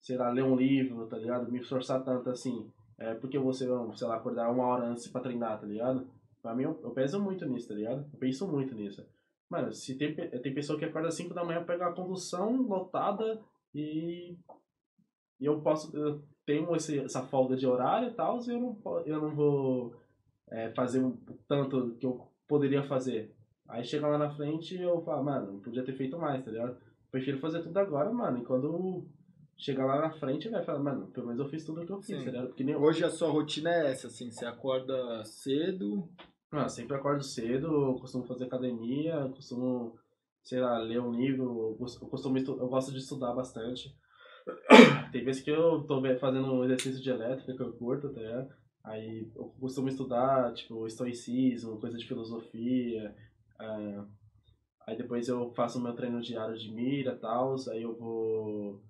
sei 0.00 0.16
lá, 0.16 0.30
ler 0.30 0.44
um 0.44 0.56
livro, 0.56 1.06
tá 1.06 1.18
ligado? 1.18 1.50
Me 1.50 1.60
esforçar 1.60 2.02
tanto 2.02 2.30
assim. 2.30 2.70
É, 2.96 3.14
porque 3.14 3.38
você, 3.38 3.66
sei 3.94 4.08
lá, 4.08 4.16
acordar 4.16 4.50
uma 4.50 4.66
hora 4.66 4.86
antes 4.86 5.06
pra 5.06 5.20
treinar, 5.20 5.60
tá 5.60 5.66
ligado? 5.66 6.08
Pra 6.42 6.54
mim, 6.54 6.64
eu, 6.64 6.80
eu 6.82 6.90
peso 6.90 7.20
muito 7.20 7.46
nisso, 7.46 7.68
tá 7.68 7.74
ligado? 7.74 8.06
Eu 8.12 8.18
penso 8.18 8.48
muito 8.48 8.74
nisso. 8.74 9.06
Mano, 9.50 9.72
se 9.72 9.96
tem, 9.96 10.14
tem 10.14 10.54
pessoa 10.54 10.78
que 10.78 10.84
acorda 10.84 11.08
às 11.08 11.14
5 11.14 11.34
da 11.34 11.44
manhã, 11.44 11.62
pega 11.64 11.86
uma 11.86 11.94
convulsão 11.94 12.62
lotada 12.62 13.40
e. 13.74 14.36
E 15.40 15.44
eu 15.44 15.60
posso. 15.60 15.96
Eu 15.96 16.22
tenho 16.44 16.74
esse, 16.74 16.98
essa 16.98 17.22
folga 17.22 17.56
de 17.56 17.66
horário 17.66 18.08
e 18.08 18.14
tal, 18.14 18.40
e 18.40 18.50
eu 18.50 18.60
não, 18.60 19.02
eu 19.06 19.22
não 19.22 19.34
vou 19.34 19.94
é, 20.50 20.70
fazer 20.70 21.04
o 21.04 21.16
tanto 21.46 21.94
que 21.96 22.06
eu 22.06 22.26
poderia 22.48 22.82
fazer. 22.82 23.34
Aí 23.68 23.84
chega 23.84 24.08
lá 24.08 24.16
na 24.16 24.30
frente 24.30 24.74
e 24.74 24.82
eu 24.82 25.02
falo, 25.02 25.22
mano, 25.22 25.60
podia 25.60 25.84
ter 25.84 25.92
feito 25.92 26.18
mais, 26.18 26.42
tá 26.42 26.50
ligado? 26.50 26.76
Prefiro 27.10 27.38
fazer 27.38 27.62
tudo 27.62 27.76
agora, 27.78 28.10
mano. 28.12 28.38
E 28.38 28.44
quando 28.44 29.06
chegar 29.56 29.86
lá 29.86 30.00
na 30.00 30.10
frente, 30.10 30.48
vai 30.48 30.64
falar, 30.64 30.78
mano, 30.78 31.06
pelo 31.08 31.26
menos 31.26 31.40
eu 31.40 31.48
fiz 31.48 31.64
tudo 31.64 31.82
o 31.82 31.86
que 31.86 31.92
eu 31.92 32.00
fiz, 32.02 32.22
Sim. 32.22 32.30
tá? 32.32 32.42
Porque 32.46 32.62
nem 32.62 32.74
eu. 32.74 32.82
Hoje 32.82 33.04
a 33.04 33.10
sua 33.10 33.28
rotina 33.30 33.70
é 33.70 33.90
essa, 33.90 34.06
assim, 34.06 34.30
você 34.30 34.44
acorda 34.46 35.24
cedo, 35.24 36.08
Ah, 36.50 36.68
sempre 36.68 36.96
acordo 36.96 37.22
cedo, 37.22 37.66
eu 37.66 37.94
costumo 38.00 38.24
fazer 38.24 38.44
academia, 38.44 39.14
eu 39.16 39.30
costumo, 39.30 39.98
sei 40.42 40.60
lá, 40.60 40.78
ler 40.78 41.00
um 41.00 41.12
livro, 41.12 41.44
eu 41.44 41.76
cos- 41.78 42.00
eu 42.00 42.08
costumo 42.08 42.38
eu 42.38 42.68
gosto 42.68 42.90
de 42.92 42.98
estudar 42.98 43.34
bastante. 43.34 43.94
Tem 45.12 45.24
vezes 45.24 45.42
que 45.42 45.50
eu 45.50 45.82
tô 45.82 46.00
fazendo 46.18 46.52
um 46.52 46.64
exercício 46.64 47.02
de 47.02 47.10
elétrica 47.10 47.54
que 47.54 47.62
eu 47.62 47.72
curto, 47.72 48.08
tá 48.10 48.20
ligado? 48.20 48.48
Aí 48.84 49.30
eu 49.36 49.44
costumo 49.60 49.88
estudar, 49.88 50.54
tipo, 50.54 50.86
estoicismo, 50.86 51.78
coisa 51.80 51.98
de 51.98 52.06
filosofia. 52.06 53.14
ah, 53.58 54.04
aí 54.88 54.96
depois 54.96 55.28
eu 55.28 55.52
faço 55.52 55.78
o 55.78 55.82
meu 55.82 55.92
treino 55.92 56.22
diário 56.22 56.56
de 56.56 56.72
mira 56.72 57.12
e 57.12 57.18
tal. 57.18 57.54
Aí 57.70 57.82
eu 57.82 57.94
vou. 57.94 58.82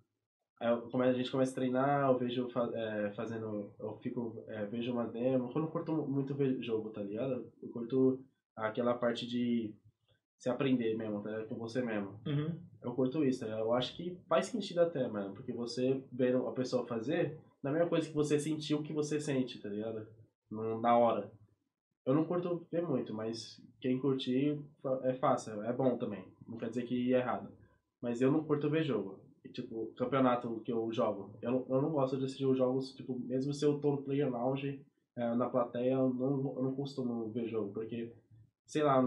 Aí 0.60 0.68
eu, 0.68 1.02
a 1.02 1.12
gente 1.12 1.30
começa 1.30 1.50
a 1.50 1.54
treinar, 1.56 2.08
eu 2.08 2.16
vejo 2.16 2.48
é, 2.72 3.12
fazendo. 3.16 3.74
Eu 3.80 3.98
fico. 3.98 4.44
é, 4.46 4.64
vejo 4.66 4.92
uma 4.92 5.08
demo. 5.08 5.50
Eu 5.52 5.60
não 5.62 5.68
curto 5.68 6.06
muito 6.06 6.36
ver 6.36 6.62
jogo, 6.62 6.90
tá 6.90 7.02
ligado? 7.02 7.52
Eu 7.60 7.68
curto 7.70 8.24
aquela 8.56 8.94
parte 8.94 9.26
de 9.26 9.74
se 10.38 10.48
aprender 10.48 10.96
mesmo, 10.96 11.20
tá 11.20 11.30
ligado? 11.30 11.48
Com 11.48 11.56
você 11.56 11.82
mesmo. 11.82 12.20
Uhum. 12.24 12.60
Eu 12.80 12.94
curto 12.94 13.24
isso, 13.24 13.44
né? 13.44 13.60
Eu 13.60 13.72
acho 13.72 13.96
que 13.96 14.16
faz 14.28 14.46
sentido 14.46 14.80
até, 14.80 15.08
mano. 15.08 15.34
Porque 15.34 15.52
você 15.52 16.00
ver 16.12 16.36
a 16.36 16.52
pessoa 16.52 16.86
fazer, 16.86 17.36
não 17.60 17.72
é 17.72 17.74
mesma 17.74 17.90
coisa 17.90 18.08
que 18.08 18.14
você 18.14 18.38
sentir 18.38 18.76
o 18.76 18.84
que 18.84 18.92
você 18.92 19.18
sente, 19.18 19.60
tá 19.60 19.68
ligado? 19.68 20.06
Na 20.48 20.96
hora. 20.96 21.28
Eu 22.08 22.14
não 22.14 22.24
curto 22.24 22.66
ver 22.72 22.80
muito, 22.80 23.12
mas 23.12 23.62
quem 23.78 23.98
curtir 23.98 24.58
é 25.02 25.12
fácil, 25.12 25.62
é 25.62 25.70
bom 25.74 25.98
também. 25.98 26.24
Não 26.48 26.56
quer 26.56 26.70
dizer 26.70 26.84
que 26.86 27.12
é 27.12 27.18
errado. 27.18 27.50
Mas 28.00 28.22
eu 28.22 28.32
não 28.32 28.44
curto 28.44 28.70
ver 28.70 28.82
jogo. 28.82 29.20
E, 29.44 29.48
tipo, 29.50 29.92
campeonato 29.94 30.62
que 30.64 30.72
eu 30.72 30.90
jogo. 30.90 31.34
Eu 31.42 31.52
não, 31.52 31.66
eu 31.68 31.82
não 31.82 31.90
gosto 31.90 32.16
de 32.16 32.24
assistir 32.24 32.46
os 32.46 32.56
jogos, 32.56 32.94
tipo, 32.94 33.18
mesmo 33.18 33.52
se 33.52 33.62
eu 33.62 33.78
tô 33.78 33.90
no 33.90 34.02
Player 34.02 34.30
Lounge, 34.30 34.82
é, 35.14 35.34
na 35.34 35.50
plateia, 35.50 35.92
eu 35.92 36.08
não, 36.08 36.54
eu 36.56 36.62
não 36.62 36.74
costumo 36.74 37.28
ver 37.28 37.46
jogo. 37.46 37.74
Porque, 37.74 38.10
sei 38.64 38.82
lá, 38.82 39.02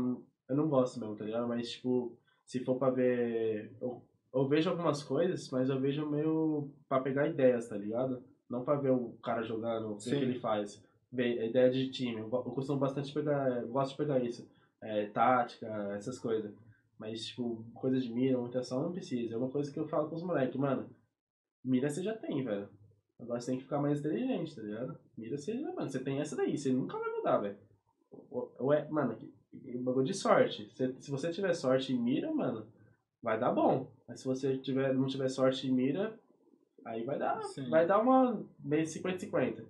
eu 0.48 0.56
não 0.56 0.70
gosto 0.70 1.00
mesmo, 1.00 1.16
tá 1.16 1.26
ligado? 1.26 1.48
Mas, 1.48 1.72
tipo, 1.72 2.16
se 2.46 2.64
for 2.64 2.76
pra 2.76 2.92
ver. 2.92 3.76
Eu, 3.82 4.00
eu 4.32 4.48
vejo 4.48 4.70
algumas 4.70 5.02
coisas, 5.02 5.50
mas 5.50 5.72
eu 5.72 5.80
vejo 5.80 6.08
meio 6.08 6.70
pra 6.88 7.02
pegar 7.02 7.28
ideias, 7.28 7.68
tá 7.68 7.76
ligado? 7.76 8.22
Não 8.48 8.64
pra 8.64 8.76
ver 8.76 8.92
o 8.92 9.18
cara 9.24 9.42
jogando, 9.42 9.94
o 9.94 9.98
que 9.98 10.12
ele 10.12 10.40
faz. 10.40 10.84
Ver 11.12 11.40
a 11.40 11.46
ideia 11.46 11.70
de 11.70 11.90
time. 11.90 12.22
Eu, 12.22 12.30
costumo 12.30 12.80
bastante 12.80 13.14
pegar. 13.14 13.64
Gosto 13.66 13.92
de 13.92 13.98
pegar 13.98 14.20
isso. 14.24 14.48
É, 14.82 15.06
tática, 15.08 15.68
essas 15.96 16.18
coisas. 16.18 16.54
Mas, 16.98 17.26
tipo, 17.26 17.66
coisa 17.74 18.00
de 18.00 18.12
mira, 18.14 18.38
mutação, 18.38 18.84
não 18.84 18.92
precisa. 18.92 19.34
É 19.34 19.38
uma 19.38 19.50
coisa 19.50 19.72
que 19.72 19.80
eu 19.80 19.88
falo 19.88 20.10
com 20.10 20.16
os 20.16 20.24
moleques, 20.24 20.56
mano. 20.56 20.90
Mira 21.64 21.90
você 21.90 22.02
já 22.02 22.16
tem, 22.16 22.44
velho. 22.44 22.70
Agora 23.20 23.40
você 23.40 23.52
tem 23.52 23.58
que 23.58 23.64
ficar 23.64 23.80
mais 23.80 24.00
inteligente, 24.00 24.56
tá 24.56 24.62
ligado? 24.62 24.98
Mira 25.18 25.38
você 25.38 25.58
já, 25.58 25.72
mano, 25.74 25.90
você 25.90 26.00
tem 26.04 26.20
essa 26.20 26.36
daí, 26.36 26.58
você 26.58 26.72
nunca 26.72 26.98
vai 26.98 27.12
mudar, 27.12 27.38
velho. 27.40 27.58
Ou- 28.30 28.74
é- 28.74 28.88
Mano, 28.90 29.18
bagulho 29.84 30.06
de 30.06 30.14
sorte. 30.14 30.70
Se, 30.74 30.96
se 31.00 31.12
você 31.12 31.32
tiver 31.32 31.54
sorte 31.54 31.94
em 31.94 32.00
mira, 32.02 32.34
mano, 32.34 32.66
vai 33.22 33.40
dar 33.40 33.52
bom. 33.52 33.92
Mas 34.08 34.20
se 34.22 34.26
você 34.26 34.58
tiver, 34.58 34.94
não 34.94 35.08
tiver 35.08 35.30
sorte 35.30 35.68
em 35.68 35.72
mira, 35.72 36.20
aí 36.86 37.04
vai 37.04 37.20
dar, 37.20 37.42
Sim. 37.44 37.70
vai 37.70 37.86
dar 37.86 38.00
uma 38.00 38.44
meio 38.60 38.86
50-50. 38.86 39.64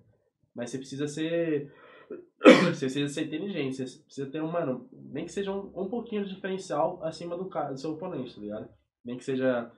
Mas 0.56 0.70
você 0.70 0.78
precisa 0.78 1.08
ser. 1.08 1.74
Você 2.74 2.86
precisa 2.88 3.08
ser 3.08 3.26
inteligente, 3.28 3.76
você 3.88 4.00
precisa 4.00 4.30
ter 4.30 4.42
um, 4.42 4.52
mano, 4.52 4.90
nem 4.92 5.26
que 5.26 5.32
seja 5.32 5.52
um, 5.52 5.72
um 5.80 5.88
pouquinho 5.88 6.26
de 6.26 6.34
diferencial 6.34 7.02
acima 7.04 7.38
do, 7.38 7.48
cara, 7.48 7.72
do 7.72 7.80
seu 7.80 7.92
oponente, 7.92 8.36
tá 8.36 8.42
ligado? 8.42 8.70
Nem 9.06 9.16
que 9.16 9.24
seja. 9.24 9.72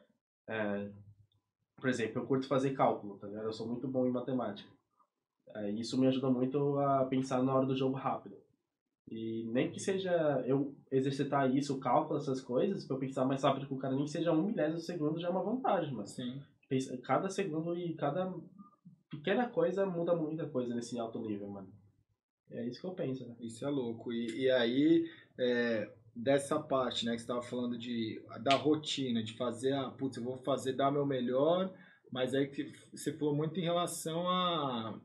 é, 0.48 0.90
por 1.80 1.90
exemplo, 1.90 2.22
eu 2.22 2.26
curto 2.26 2.48
fazer 2.48 2.72
cálculo, 2.72 3.18
tá 3.20 3.28
ligado? 3.28 3.46
Eu 3.46 3.54
sou 3.54 3.68
muito 3.68 3.88
bom 3.88 4.08
em 4.08 4.12
matemática. 4.12 4.70
É, 5.56 5.70
isso 5.72 6.00
me 6.00 6.08
ajuda 6.08 6.30
muito 6.30 6.80
a 6.80 7.06
pensar 7.06 7.44
na 7.44 7.54
hora 7.54 7.66
do 7.66 7.76
jogo 7.76 7.96
rápido. 7.96 8.36
E 9.10 9.46
nem 9.52 9.70
que 9.70 9.80
seja 9.80 10.44
eu 10.48 10.76
exercitar 10.92 11.54
isso, 11.54 11.76
o 11.76 11.80
cálculo, 11.80 12.20
essas 12.20 12.42
coisas, 12.42 12.86
pra 12.86 12.96
eu 12.96 13.00
pensar 13.00 13.26
mais 13.26 13.44
rápido 13.44 13.68
que 13.68 13.74
o 13.74 13.78
cara, 13.78 13.96
nem 13.96 14.06
que 14.06 14.12
seja 14.12 14.32
um 14.32 14.44
milésimo 14.44 14.78
de 14.78 14.86
segundo 14.86 15.20
já 15.20 15.28
é 15.28 15.32
uma 15.32 15.44
vantagem, 15.44 15.94
mas 15.94 16.12
Sim. 16.12 16.42
cada 17.04 17.30
segundo 17.30 17.76
e 17.76 17.94
cada 17.96 18.34
pequena 19.18 19.48
coisa 19.48 19.86
muda 19.86 20.16
muita 20.16 20.48
coisa 20.48 20.74
nesse 20.76 20.98
alto 21.00 21.20
nível, 21.20 21.48
mano. 21.50 21.72
É 22.52 22.68
isso 22.68 22.82
que 22.82 22.88
eu 22.88 22.94
penso, 22.94 23.28
né? 23.28 23.36
Isso 23.40 23.66
é 23.66 23.70
louco. 23.70 24.12
E, 24.12 24.44
e 24.44 24.52
aí, 24.52 25.06
é, 25.40 25.92
dessa 26.16 26.60
parte, 26.60 27.06
né, 27.06 27.14
que 27.14 27.20
você 27.20 27.24
estava 27.24 27.42
falando 27.42 27.78
de, 27.78 28.22
da 28.42 28.56
rotina, 28.56 29.24
de 29.24 29.36
fazer, 29.36 29.74
a, 29.74 29.90
putz, 29.90 30.18
eu 30.18 30.24
vou 30.24 30.38
fazer, 30.38 30.74
dar 30.74 30.92
meu 30.92 31.06
melhor, 31.06 31.74
mas 32.12 32.34
aí 32.34 32.48
que 32.48 32.72
você 32.92 33.12
falou 33.14 33.36
muito 33.36 33.60
em 33.60 33.64
relação 33.64 34.28
a 34.28 35.00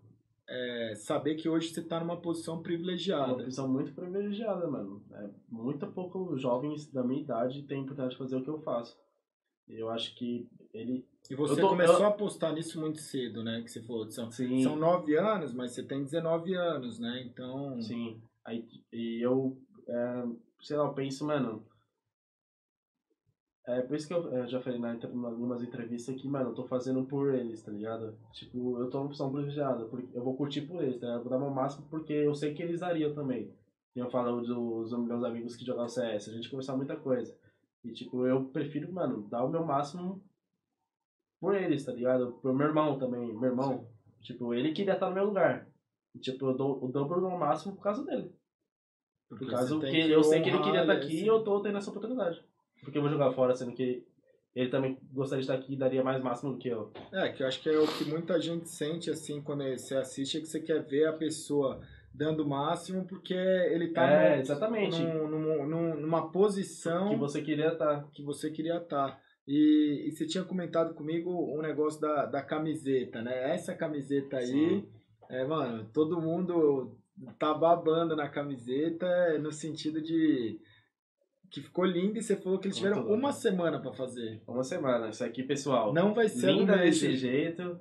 é, 0.49 0.95
saber 0.97 1.37
que 1.37 1.49
hoje 1.49 1.69
você 1.69 1.81
está 1.81 2.01
numa 2.01 2.21
posição 2.21 2.55
É 2.55 2.57
uma 2.57 2.63
privilegiada. 2.63 3.35
posição 3.35 3.69
muito 3.69 3.93
privilegiada, 3.93 4.67
mano. 4.67 5.05
É, 5.13 5.31
muito 5.49 5.87
pouco 5.89 6.37
jovens 6.37 6.91
da 6.91 7.05
minha 7.05 7.23
idade 7.23 7.63
têm 7.65 7.81
oportunidade 7.81 8.13
de 8.13 8.19
fazer 8.19 8.37
o 8.37 8.43
que 8.43 8.51
eu 8.51 8.61
faço. 8.61 8.97
Eu 9.69 9.91
acho 9.91 10.15
que 10.17 10.49
ele. 10.73 11.07
E 11.31 11.35
você 11.35 11.55
Eu 11.61 11.65
tô- 11.65 11.69
começou 11.71 11.97
eu- 12.01 12.05
a 12.07 12.09
apostar 12.09 12.53
nisso 12.55 12.81
muito 12.81 12.99
cedo, 13.01 13.43
né? 13.45 13.61
Que 13.63 13.71
você 13.71 13.83
falou, 13.83 14.11
são, 14.11 14.31
Sim. 14.31 14.63
são 14.63 14.77
nove 14.77 15.15
anos, 15.17 15.53
mas 15.53 15.73
você 15.73 15.83
tem 15.83 16.03
19 16.03 16.55
anos, 16.55 16.99
né? 16.99 17.23
Então, 17.27 17.81
Sim. 17.83 18.21
Aí, 18.45 18.67
e 18.91 19.21
eu, 19.23 19.59
é, 19.87 20.25
sei 20.63 20.77
lá, 20.79 20.87
eu 20.87 20.95
penso, 20.95 21.27
mano. 21.27 21.63
É 23.67 23.83
por 23.83 23.95
isso 23.97 24.09
que 24.09 24.15
eu, 24.15 24.35
é, 24.35 24.49
já 24.49 24.59
falei 24.63 24.79
na, 24.79 24.95
em 24.95 25.25
algumas 25.27 25.63
entrevistas 25.63 26.19
que, 26.19 26.27
mano, 26.27 26.51
eu 26.51 26.55
tô 26.55 26.65
fazendo 26.67 27.05
por 27.05 27.35
eles, 27.35 27.63
tá 27.63 27.71
ligado? 27.71 28.17
Tipo, 28.33 28.81
eu 28.81 28.89
tô 28.89 28.97
numa 28.97 29.09
posição 29.09 29.31
privilegiada, 29.31 29.85
porque 29.85 30.09
eu 30.17 30.25
vou 30.25 30.35
curtir 30.35 30.63
por 30.63 30.83
eles, 30.83 30.99
tá 30.99 31.07
ligado? 31.07 31.19
Eu 31.19 31.25
vou 31.25 31.31
dar 31.31 31.39
meu 31.39 31.51
máximo 31.51 31.87
porque 31.91 32.15
eu 32.15 32.35
sei 32.35 32.55
que 32.55 32.63
eles 32.63 32.81
dariam 32.81 33.13
também. 33.13 33.53
E 33.95 33.99
eu 33.99 34.11
falo 34.11 34.41
dos 34.41 34.91
meus 34.99 35.23
amigos 35.23 35.55
que 35.55 35.67
jogam 35.67 35.87
CS, 35.87 36.31
a 36.31 36.33
gente 36.33 36.49
conversar 36.49 36.75
muita 36.79 36.97
coisa. 36.97 37.37
E, 37.85 37.93
tipo, 37.93 38.27
eu 38.27 38.47
prefiro, 38.47 38.91
mano, 38.91 39.29
dar 39.29 39.45
o 39.45 39.51
meu 39.51 39.63
máximo 39.67 40.23
por 41.41 41.55
eles, 41.55 41.85
tá 41.85 41.93
ligado? 41.93 42.33
Pro 42.43 42.55
meu 42.55 42.67
irmão 42.69 42.99
também. 42.99 43.33
Meu 43.35 43.51
irmão, 43.51 43.89
tipo, 44.21 44.53
ele 44.55 44.73
queria 44.73 44.95
estar 44.95 45.09
no 45.09 45.15
meu 45.15 45.25
lugar. 45.25 45.67
E, 46.15 46.19
tipo, 46.19 46.47
eu 46.47 46.55
dou 46.55 46.85
o 46.85 46.89
dobro 46.89 47.21
do 47.21 47.31
máximo 47.31 47.75
por 47.77 47.83
causa 47.83 48.05
dele. 48.05 48.33
porque 49.29 49.45
Por 49.45 49.51
causa 49.55 49.75
que 49.75 49.81
tem 49.81 50.09
eu 50.09 50.23
sei 50.25 50.41
que 50.43 50.49
ele 50.49 50.59
queria 50.63 50.81
estar 50.83 50.95
né, 50.95 51.01
aqui 51.01 51.23
e 51.23 51.27
eu 51.27 51.43
tô 51.45 51.61
tendo 51.61 51.79
essa 51.79 51.91
oportunidade. 51.91 52.43
Porque 52.83 52.97
eu 52.99 53.03
vou 53.03 53.11
jogar 53.11 53.33
fora, 53.33 53.55
sendo 53.55 53.73
que 53.73 54.07
ele 54.55 54.71
também 54.71 54.99
gostaria 55.13 55.43
de 55.45 55.51
estar 55.51 55.55
aqui 55.63 55.75
e 55.75 55.77
daria 55.77 56.03
mais 56.03 56.23
máximo 56.23 56.53
do 56.53 56.59
que 56.59 56.69
eu. 56.69 56.91
É, 57.13 57.29
que 57.31 57.43
eu 57.43 57.47
acho 57.47 57.61
que 57.63 57.69
é 57.69 57.79
o 57.79 57.87
que 57.87 58.05
muita 58.05 58.41
gente 58.41 58.69
sente, 58.69 59.11
assim, 59.11 59.41
quando 59.43 59.63
você 59.77 59.97
assiste, 59.97 60.39
é 60.39 60.41
que 60.41 60.47
você 60.47 60.61
quer 60.61 60.83
ver 60.83 61.07
a 61.07 61.13
pessoa 61.13 61.81
dando 62.15 62.43
o 62.43 62.49
máximo, 62.49 63.05
porque 63.07 63.35
ele 63.35 63.89
tá 63.89 64.09
É, 64.11 64.35
num- 64.37 64.41
exatamente. 64.41 65.01
num- 65.03 65.67
num- 65.69 66.01
numa 66.01 66.33
posição 66.33 67.11
Que 67.11 67.17
você 67.17 67.43
queria 67.43 67.69
estar. 67.69 68.09
que 68.13 68.23
você 68.23 68.51
queria 68.51 68.79
estar. 68.79 69.21
E, 69.49 70.05
e 70.07 70.11
você 70.11 70.27
tinha 70.27 70.45
comentado 70.45 70.93
comigo 70.93 71.31
um 71.57 71.63
negócio 71.63 71.99
da, 71.99 72.27
da 72.27 72.43
camiseta, 72.43 73.23
né? 73.23 73.55
Essa 73.55 73.75
camiseta 73.75 74.37
aí, 74.37 74.47
Sim. 74.47 74.89
é, 75.31 75.43
mano, 75.47 75.89
todo 75.91 76.21
mundo 76.21 76.95
tá 77.39 77.55
babando 77.55 78.15
na 78.15 78.29
camiseta 78.29 79.07
é, 79.07 79.39
no 79.39 79.51
sentido 79.51 80.03
de 80.03 80.61
que 81.51 81.63
ficou 81.63 81.87
linda 81.87 82.19
e 82.19 82.23
você 82.23 82.37
falou 82.37 82.59
que 82.59 82.67
eles 82.67 82.77
tiveram 82.77 83.09
uma 83.09 83.33
semana 83.33 83.81
pra 83.81 83.91
fazer. 83.95 84.43
Uma 84.47 84.63
semana. 84.63 85.09
Isso 85.09 85.25
aqui, 85.25 85.43
pessoal. 85.43 85.95
Não 85.95 86.13
vai 86.13 86.29
ser 86.29 86.53
linda 86.53 86.77
desse 86.77 87.17
jeito. 87.17 87.81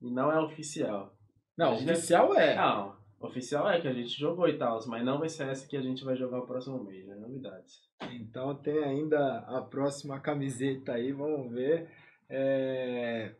E 0.00 0.08
não 0.12 0.30
é 0.30 0.40
oficial. 0.40 1.12
Não, 1.56 1.70
Imagina- 1.70 1.92
oficial 1.94 2.34
é. 2.36 2.54
Não, 2.54 2.96
oficial 3.20 3.68
é 3.68 3.80
que 3.80 3.88
a 3.88 3.92
gente 3.92 4.18
jogou 4.18 4.48
e 4.48 4.58
tal, 4.58 4.78
mas 4.86 5.04
não 5.04 5.18
vai 5.18 5.28
ser 5.28 5.48
essa 5.48 5.66
que 5.68 5.76
a 5.76 5.82
gente 5.82 6.04
vai 6.04 6.16
jogar 6.16 6.38
o 6.40 6.46
próximo 6.46 6.82
mês, 6.84 7.06
né? 7.06 7.14
Novidades. 7.16 7.80
Então 8.12 8.54
tem 8.54 8.78
ainda 8.84 9.38
a 9.40 9.60
próxima 9.62 10.20
camiseta 10.20 10.92
aí, 10.92 11.12
vamos 11.12 11.52
ver. 11.52 11.90
É, 12.28 13.34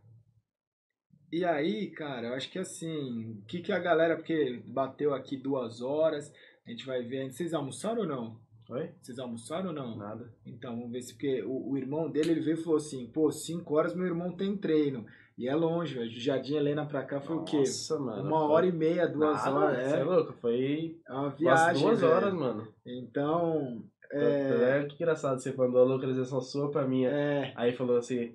E 1.31 1.45
aí, 1.45 1.91
cara, 1.91 2.29
eu 2.29 2.35
acho 2.35 2.51
que 2.51 2.59
assim, 2.59 3.33
o 3.43 3.45
que, 3.47 3.61
que 3.61 3.71
a 3.73 3.79
galera, 3.79 4.17
porque 4.17 4.63
bateu 4.67 5.13
aqui 5.15 5.37
duas 5.37 5.83
horas, 5.83 6.33
a 6.67 6.71
gente 6.71 6.87
vai 6.87 7.03
ver. 7.03 7.31
Vocês 7.31 7.53
almoçaram 7.53 8.03
ou 8.03 8.07
não? 8.09 8.41
Oi? 8.71 8.91
Vocês 9.01 9.19
almoçaram 9.19 9.69
ou 9.69 9.75
não? 9.75 9.97
Nada. 9.97 10.33
Então, 10.47 10.75
vamos 10.77 10.91
ver 10.93 11.03
se. 11.03 11.13
Porque 11.15 11.43
o, 11.43 11.71
o 11.73 11.77
irmão 11.79 12.11
dele, 12.11 12.33
ele 12.33 12.41
veio 12.41 12.59
e 12.59 12.63
falou 12.63 12.79
assim: 12.79 13.07
pô, 13.11 13.31
cinco 13.31 13.75
horas 13.75 13.95
meu 13.95 14.07
irmão 14.07 14.33
tem 14.37 14.57
treino. 14.57 15.07
E 15.39 15.47
é 15.49 15.55
longe, 15.55 15.95
velho. 15.95 16.11
De 16.11 16.19
Jardim 16.19 16.57
Helena 16.57 16.85
pra 16.85 17.05
cá 17.05 17.21
foi 17.21 17.37
o 17.37 17.45
quê? 17.45 17.59
Nossa, 17.59 17.99
mano. 17.99 18.23
Uma 18.29 18.41
foi- 18.41 18.49
hora 18.49 18.67
e 18.67 18.73
meia, 18.73 19.07
duas 19.07 19.37
Nada, 19.45 19.57
horas. 19.57 19.89
Você 19.89 19.97
é 19.97 20.01
É, 20.01 20.05
louco, 20.05 20.33
foi 20.41 20.97
é 21.09 21.13
uma 21.13 21.29
viagem. 21.31 21.83
duas 21.85 22.01
velho. 22.01 22.13
horas, 22.13 22.35
mano. 22.35 22.69
Então. 22.85 23.83
É... 24.11 24.81
É, 24.81 24.87
Que 24.89 24.95
engraçado, 24.97 25.39
você 25.39 25.53
mandou 25.53 25.81
a 25.81 25.85
localização 25.85 26.41
sua 26.41 26.71
pra 26.71 26.87
mim. 26.89 27.05
é, 27.05 27.53
Aí 27.55 27.73
falou 27.73 27.99
assim, 27.99 28.35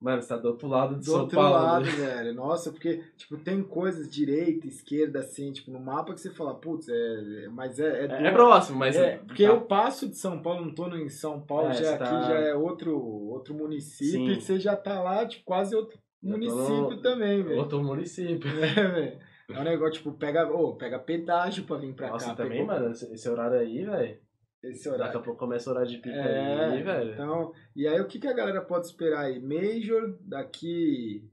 mano, 0.00 0.22
você 0.22 0.28
tá 0.28 0.36
do 0.36 0.48
outro 0.48 0.68
lado 0.68 0.94
de 0.94 1.00
do 1.00 1.06
São 1.06 1.20
outro 1.22 1.36
Paulo. 1.38 1.54
lado, 1.54 1.84
né? 1.86 1.90
velho. 1.90 2.34
Nossa, 2.34 2.70
porque, 2.70 3.02
tipo, 3.16 3.36
tem 3.38 3.60
coisas 3.62 4.08
direita, 4.08 4.66
esquerda, 4.68 5.20
assim, 5.20 5.50
tipo, 5.50 5.70
no 5.72 5.80
mapa 5.80 6.14
que 6.14 6.20
você 6.20 6.30
fala, 6.30 6.54
putz, 6.54 6.88
é. 6.88 7.48
Mas 7.50 7.80
é. 7.80 8.04
É, 8.04 8.06
do- 8.06 8.14
é 8.14 8.30
próximo, 8.30 8.78
mas... 8.78 8.94
É, 8.94 9.16
porque 9.26 9.44
tá- 9.44 9.50
eu 9.52 9.62
passo 9.62 10.08
de 10.08 10.16
São 10.16 10.40
Paulo, 10.40 10.64
não 10.66 10.72
tô 10.74 10.86
em 10.94 11.08
São 11.08 11.40
Paulo, 11.40 11.70
É, 11.70 11.74
já 11.74 11.90
aqui 11.94 11.98
tá- 12.04 12.22
já 12.28 12.34
é 12.38 12.54
outro, 12.54 12.96
outro 12.96 13.54
município, 13.54 14.12
Sim. 14.26 14.30
e 14.30 14.40
você 14.40 14.60
já 14.60 14.76
tá 14.76 15.02
lá, 15.02 15.26
tipo, 15.26 15.42
quase 15.44 15.74
outro 15.74 15.98
município 16.22 16.90
no- 16.90 17.02
também, 17.02 17.42
velho. 17.42 17.58
Outro 17.58 17.82
município. 17.82 18.48
É, 18.50 18.88
velho. 18.88 19.18
É 19.50 19.58
um 19.60 19.64
negócio, 19.64 19.94
tipo, 19.94 20.12
pega, 20.12 20.46
ô, 20.46 20.76
pega 20.76 20.98
pedágio 20.98 21.64
pra 21.64 21.76
vir 21.78 21.94
pra 21.94 22.10
Nossa, 22.10 22.26
cá. 22.26 22.34
também, 22.34 22.58
pegou 22.60 22.66
mano, 22.66 22.90
esse, 22.90 23.28
horário 23.30 23.58
aí, 23.58 23.82
velho. 23.84 24.18
Esse 24.62 24.84
Daqui 24.84 25.00
horário. 25.02 25.18
a 25.20 25.22
pouco 25.22 25.38
começa 25.38 25.70
o 25.70 25.72
horário 25.72 25.90
de 25.90 25.98
pico 25.98 26.14
É, 26.16 26.64
aí, 26.72 26.82
velho. 26.82 27.12
então, 27.14 27.52
e 27.74 27.86
aí 27.88 27.98
o 28.00 28.06
que, 28.06 28.18
que 28.18 28.26
a 28.26 28.32
galera 28.34 28.60
pode 28.60 28.86
esperar 28.86 29.20
aí? 29.26 29.40
Major, 29.40 30.18
daqui 30.20 31.26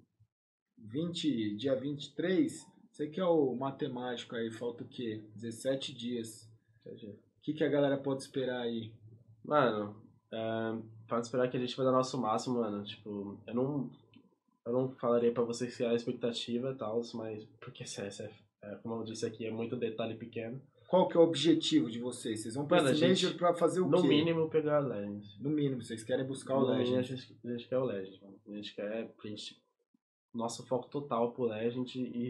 20, 0.78 1.56
dia 1.58 1.76
23, 1.76 2.66
Você 2.92 3.08
que 3.08 3.20
é 3.20 3.26
o 3.26 3.54
matemático 3.56 4.36
aí, 4.36 4.50
falta 4.52 4.84
o 4.84 4.88
quê? 4.88 5.22
17 5.36 5.94
dias. 5.94 6.50
O 6.86 6.96
que, 7.42 7.54
que 7.54 7.64
a 7.64 7.70
galera 7.70 7.98
pode 7.98 8.22
esperar 8.22 8.62
aí? 8.62 8.94
Mano, 9.44 10.02
é, 10.32 10.78
pode 11.08 11.26
esperar 11.26 11.50
que 11.50 11.58
a 11.58 11.60
gente 11.60 11.76
vai 11.76 11.86
dar 11.86 11.92
nosso 11.92 12.18
máximo, 12.22 12.60
mano. 12.60 12.84
Tipo, 12.86 13.38
eu 13.46 13.54
não. 13.54 13.90
Eu 14.66 14.74
não 14.74 14.90
falaria 14.96 15.32
pra 15.32 15.44
vocês 15.44 15.76
criar 15.76 15.94
expectativa 15.94 16.72
e 16.72 16.76
tal, 16.76 17.02
mas. 17.14 17.46
Porque 17.60 17.84
essa 17.84 18.02
é, 18.04 18.32
é, 18.64 18.76
como 18.78 18.96
eu 18.96 19.04
disse 19.04 19.26
aqui, 19.26 19.46
é 19.46 19.52
muito 19.52 19.76
detalhe 19.76 20.16
pequeno. 20.16 20.62
Qual 20.88 21.08
que 21.08 21.18
é 21.18 21.20
o 21.20 21.24
objetivo 21.24 21.90
de 21.90 22.00
vocês? 22.00 22.42
Vocês 22.42 22.56
vão 22.56 22.66
pra 22.68 22.78
Mano, 22.78 22.90
a 22.90 22.92
esse 22.92 23.02
Major 23.08 23.34
pra 23.38 23.54
fazer 23.54 23.82
o 23.82 23.88
no 23.88 24.02
quê? 24.02 24.08
mínimo 24.08 24.50
pegar 24.50 24.78
a 24.78 24.80
Legends. 24.80 25.40
No 25.40 25.50
mínimo, 25.50 25.82
vocês 25.82 26.04
querem 26.04 26.26
buscar 26.26 26.56
o 26.58 26.62
No 26.62 26.68
a 26.74 26.78
Legend. 26.78 27.04
gente, 27.04 27.38
a 27.44 27.52
gente 27.52 27.68
quer 27.68 27.78
o 27.78 27.86
Legend, 27.86 28.20
mano. 28.24 28.36
A 28.48 28.52
gente 28.56 28.76
quer. 28.76 29.12
A 29.24 29.28
gente, 29.28 29.62
nosso 30.34 30.66
foco 30.66 30.88
total 30.90 31.32
pro 31.32 31.46
Legend 31.46 31.98
e, 32.00 32.30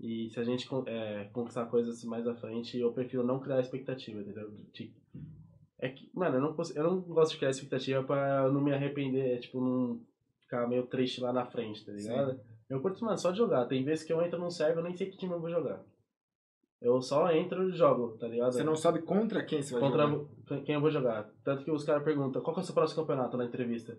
e 0.00 0.30
se 0.30 0.40
a 0.40 0.44
gente 0.44 0.66
é, 0.86 1.24
conquistar 1.32 1.66
coisas 1.66 2.02
mais 2.04 2.26
à 2.26 2.34
frente, 2.34 2.78
eu 2.78 2.92
prefiro 2.92 3.22
não 3.24 3.38
criar 3.40 3.60
expectativa, 3.60 4.20
entendeu? 4.20 4.50
De- 4.72 4.92
é 5.80 5.88
que, 5.90 6.10
mano, 6.14 6.36
eu 6.36 6.40
não, 6.40 6.54
cons- 6.54 6.74
eu 6.74 6.82
não 6.82 7.00
gosto 7.00 7.32
de 7.32 7.38
criar 7.38 7.50
expectativa 7.50 8.02
pra 8.02 8.50
não 8.50 8.60
me 8.62 8.72
arrepender, 8.72 9.38
tipo, 9.40 9.60
não 9.60 10.00
ficar 10.48 10.66
meio 10.66 10.86
triste 10.86 11.20
lá 11.20 11.32
na 11.32 11.44
frente, 11.44 11.84
tá 11.84 11.92
ligado? 11.92 12.40
Eu 12.70 12.80
curto, 12.80 13.04
mano, 13.04 13.18
só 13.18 13.30
de 13.30 13.38
jogar. 13.38 13.66
Tem 13.66 13.84
vezes 13.84 14.04
que 14.04 14.12
eu 14.12 14.22
entro 14.22 14.38
num 14.40 14.50
server 14.50 14.76
e 14.76 14.78
eu 14.80 14.84
nem 14.84 14.94
sei 14.94 15.10
que 15.10 15.16
time 15.18 15.32
eu 15.34 15.40
vou 15.40 15.50
jogar. 15.50 15.82
Eu 16.80 17.02
só 17.02 17.30
entro 17.32 17.68
e 17.68 17.72
jogo, 17.76 18.16
tá 18.18 18.28
ligado? 18.28 18.52
Você 18.52 18.62
não 18.62 18.76
sabe 18.76 19.02
contra 19.02 19.44
quem 19.44 19.60
você 19.62 19.72
vai 19.74 19.82
contra 19.82 20.06
jogar. 20.06 20.60
quem 20.64 20.74
eu 20.76 20.80
vou 20.80 20.90
jogar. 20.90 21.28
Tanto 21.44 21.64
que 21.64 21.70
os 21.70 21.84
caras 21.84 22.04
perguntam, 22.04 22.40
qual 22.40 22.54
que 22.54 22.60
é 22.60 22.62
o 22.62 22.66
seu 22.66 22.74
próximo 22.74 23.02
campeonato 23.02 23.36
na 23.36 23.44
entrevista? 23.46 23.98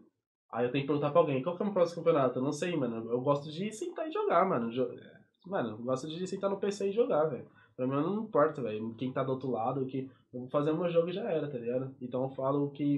Aí 0.51 0.65
eu 0.65 0.71
tenho 0.71 0.83
que 0.83 0.87
perguntar 0.87 1.11
pra 1.11 1.19
alguém, 1.19 1.43
qual 1.43 1.55
que 1.55 1.61
é 1.61 1.63
o 1.63 1.67
meu 1.67 1.73
próximo 1.73 2.03
campeonato? 2.03 2.39
Eu 2.39 2.43
não 2.43 2.51
sei, 2.53 2.75
mano. 2.77 3.11
Eu 3.11 3.21
gosto 3.21 3.51
de 3.51 3.71
sentar 3.71 4.07
e 4.07 4.11
jogar, 4.11 4.47
mano. 4.47 4.71
Jo- 4.71 4.89
Mano, 5.45 5.69
eu 5.71 5.77
gosto 5.77 6.07
de 6.07 6.27
sentar 6.27 6.49
no 6.49 6.59
PC 6.59 6.89
e 6.89 6.91
jogar, 6.91 7.25
velho. 7.25 7.47
Pra 7.75 7.87
mim 7.87 7.93
não 7.93 8.23
importa, 8.23 8.61
velho. 8.61 8.93
Quem 8.95 9.11
tá 9.11 9.23
do 9.23 9.31
outro 9.31 9.49
lado, 9.51 9.85
que 9.85 10.09
eu 10.33 10.39
vou 10.41 10.49
fazer 10.49 10.71
o 10.71 10.77
meu 10.77 10.89
jogo 10.89 11.09
e 11.09 11.13
já 11.13 11.23
era, 11.31 11.49
tá 11.49 11.57
ligado? 11.57 11.95
Então 12.01 12.23
eu 12.23 12.29
falo 12.29 12.69
que, 12.71 12.97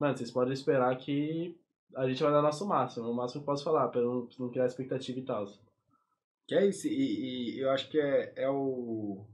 mano, 0.00 0.16
vocês 0.16 0.30
podem 0.30 0.52
esperar 0.54 0.96
que 0.96 1.56
a 1.96 2.08
gente 2.08 2.22
vai 2.22 2.32
dar 2.32 2.42
nosso 2.42 2.66
máximo. 2.66 3.08
O 3.08 3.14
máximo 3.14 3.40
que 3.40 3.44
eu 3.44 3.52
posso 3.52 3.64
falar, 3.64 3.88
pra 3.88 4.00
não, 4.00 4.28
não 4.38 4.50
criar 4.50 4.66
expectativa 4.66 5.18
e 5.18 5.24
tal. 5.24 5.46
Que 6.46 6.54
é 6.54 6.66
isso, 6.66 6.86
e, 6.88 7.56
e 7.56 7.60
eu 7.60 7.70
acho 7.70 7.88
que 7.90 7.98
é, 7.98 8.32
é 8.36 8.50
o. 8.50 9.24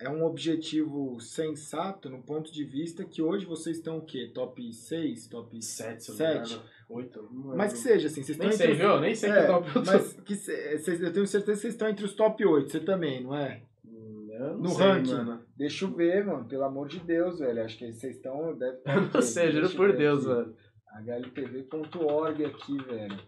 É 0.00 0.08
um 0.08 0.24
objetivo 0.24 1.18
sensato 1.18 2.08
no 2.08 2.22
ponto 2.22 2.52
de 2.52 2.62
vista 2.64 3.04
que 3.04 3.20
hoje 3.20 3.44
vocês 3.44 3.78
estão 3.78 3.98
o 3.98 4.04
quê? 4.06 4.30
Top 4.32 4.72
6? 4.72 5.26
Top 5.26 5.60
Sete, 5.60 6.04
se 6.04 6.10
eu 6.12 6.16
não 6.16 6.24
me 6.26 6.34
Sete? 6.46 6.52
engano. 6.54 6.68
Oito. 6.90 7.28
não 7.32 7.56
Mas 7.56 7.72
que 7.72 7.78
seja, 7.80 8.06
assim, 8.06 8.22
vocês 8.22 8.38
Nem 8.38 8.48
estão 8.48 8.64
sei, 8.66 8.74
entre 8.74 8.86
os- 8.86 8.92
viu? 8.92 9.00
Nem 9.00 9.14
sei 9.16 9.30
que 9.32 9.38
É, 9.38 9.46
top 9.48 9.66
eu 9.68 9.74
tô. 9.74 9.80
Mas 9.90 10.12
que 10.20 10.34
se- 10.36 10.78
vocês- 10.78 11.00
eu 11.02 11.12
tenho 11.12 11.26
certeza 11.26 11.56
que 11.56 11.60
vocês 11.62 11.74
estão 11.74 11.88
entre 11.88 12.04
os 12.04 12.14
top 12.14 12.46
8, 12.46 12.70
você 12.70 12.78
também, 12.78 13.24
não 13.24 13.34
é? 13.36 13.60
Hum, 13.84 14.56
No 14.60 14.68
sei, 14.68 14.86
ranking. 14.86 15.10
mano. 15.14 15.42
Deixa 15.56 15.84
eu 15.84 15.90
ver, 15.90 16.24
mano, 16.24 16.44
pelo 16.46 16.62
amor 16.62 16.86
de 16.86 17.00
Deus, 17.00 17.40
velho. 17.40 17.64
Acho 17.64 17.76
que 17.76 17.92
vocês 17.92 18.14
estão. 18.16 18.56
Deve 18.56 18.78
o 19.10 19.14
não 19.14 19.20
sei, 19.20 19.50
juro 19.50 19.68
por 19.70 19.96
Deus, 19.96 20.24
aqui. 20.24 20.28
mano. 20.28 20.56
HLTV.org 20.92 22.44
aqui, 22.44 22.76
velho. 22.84 23.18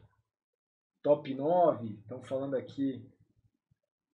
Top 1.02 1.32
9, 1.34 1.94
estão 2.00 2.22
falando 2.22 2.54
aqui. 2.56 3.02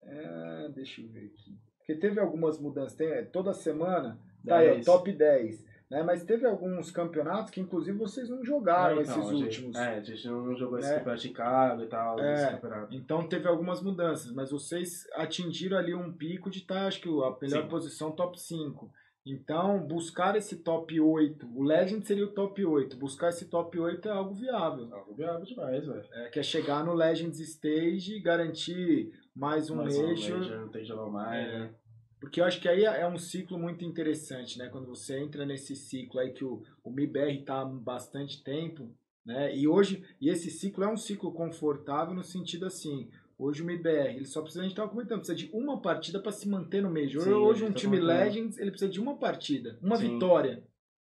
É, 0.03 0.69
deixa 0.75 1.01
eu 1.01 1.09
ver 1.09 1.27
aqui. 1.27 1.59
Porque 1.79 1.95
teve 1.97 2.21
algumas 2.21 2.59
mudanças. 2.61 2.97
Tem, 2.97 3.25
toda 3.27 3.53
semana, 3.53 4.21
tá 4.47 4.59
aí, 4.59 4.69
ó, 4.71 4.73
10. 4.75 4.87
top 4.87 5.13
10. 5.13 5.65
Né? 5.91 6.03
Mas 6.03 6.25
teve 6.25 6.45
alguns 6.47 6.91
campeonatos 6.91 7.51
que, 7.51 7.61
inclusive, 7.61 7.97
vocês 7.97 8.29
não 8.29 8.45
jogaram 8.45 8.99
É, 8.99 9.03
então, 9.03 9.19
esses 9.21 9.31
gente- 9.31 9.45
últimos. 9.45 9.77
É, 9.77 9.95
a 9.97 10.01
gente 10.03 10.27
não 10.27 10.57
jogou 10.57 10.79
esse 10.79 10.89
Né? 10.89 10.97
campeonato 10.99 11.23
de 11.23 11.29
Chicago 11.29 11.83
e 11.83 11.87
tal, 11.89 12.21
É. 12.21 12.35
esse. 12.35 12.97
Então 12.97 13.29
teve 13.29 13.47
algumas 13.49 13.81
mudanças, 13.83 14.33
mas 14.33 14.51
vocês 14.51 15.07
atingiram 15.15 15.77
ali 15.79 15.95
um 15.95 16.13
pico 16.13 16.51
de 16.51 16.59
estar, 16.59 16.87
acho 16.87 17.01
que 17.01 17.09
a 17.09 17.37
melhor 17.41 17.63
Sim. 17.63 17.69
posição 17.69 18.11
top 18.13 18.41
5. 18.41 18.91
Então, 19.27 19.85
buscar 19.85 20.37
esse 20.37 20.59
top 20.59 21.01
8, 21.01 21.49
o 21.53 21.65
Legend 21.65 22.07
seria 22.07 22.25
o 22.25 22.33
top 22.33 22.65
8, 22.65 22.97
buscar 22.97 23.31
esse 23.31 23.47
top 23.47 23.77
8 23.77 24.09
é 24.09 24.13
algo 24.13 24.33
viável. 24.33 24.89
Algo 24.95 25.15
viável 25.15 25.45
demais, 25.45 25.85
velho. 25.85 26.05
É, 26.13 26.29
que 26.29 26.39
é 26.39 26.43
chegar 26.45 26.85
no 26.85 26.95
Legends 26.95 27.41
Stage 27.41 28.15
e 28.15 28.21
garantir 28.21 29.11
mais 29.35 29.69
um 29.69 29.77
Mais 29.77 29.99
um 29.99 30.07
Major. 30.07 30.61
Não 30.61 30.69
tem 30.69 30.87
mais, 31.11 31.49
É. 31.49 31.59
né? 31.59 31.75
Porque 32.21 32.41
eu 32.41 32.45
acho 32.45 32.61
que 32.61 32.69
aí 32.69 32.85
é 32.85 33.07
um 33.07 33.19
ciclo 33.19 33.59
muito 33.59 33.85
interessante, 33.85 34.59
né? 34.59 34.69
Quando 34.69 34.87
você 34.87 35.19
entra 35.19 35.45
nesse 35.45 35.75
ciclo 35.75 36.21
aí 36.21 36.33
que 36.33 36.45
o, 36.45 36.63
o 36.85 36.91
MIBR 36.91 37.41
está 37.41 37.61
há 37.61 37.65
bastante 37.65 38.43
tempo, 38.45 38.91
né? 39.25 39.55
E 39.55 39.67
hoje, 39.67 40.05
e 40.21 40.31
esse 40.31 40.51
ciclo 40.51 40.85
é 40.85 40.89
um 40.89 40.97
ciclo 40.97 41.33
confortável 41.33 42.15
no 42.15 42.23
sentido 42.25 42.65
assim, 42.65 43.11
hoje 43.39 43.63
o 43.63 43.67
MIBR, 43.67 44.17
ele 44.17 44.25
só 44.25 44.41
precisa, 44.41 44.61
a 44.61 44.65
gente 44.65 44.73
estava 44.73 44.89
comentando, 44.91 45.19
precisa 45.19 45.37
de 45.39 45.51
uma 45.53 45.81
partida 45.81 46.21
para 46.21 46.33
se 46.33 46.49
manter 46.49 46.83
no 46.83 46.91
Major. 46.91 47.23
Sim, 47.23 47.33
hoje 47.33 47.65
um 47.65 47.69
tá 47.73 47.75
time. 47.75 47.99
Legends, 48.01 48.59
ele 48.59 48.71
precisa 48.71 48.91
de 48.91 49.01
uma 49.01 49.17
partida, 49.19 49.79
uma 49.83 49.97
Sim. 49.97 50.15
vitória. 50.15 50.63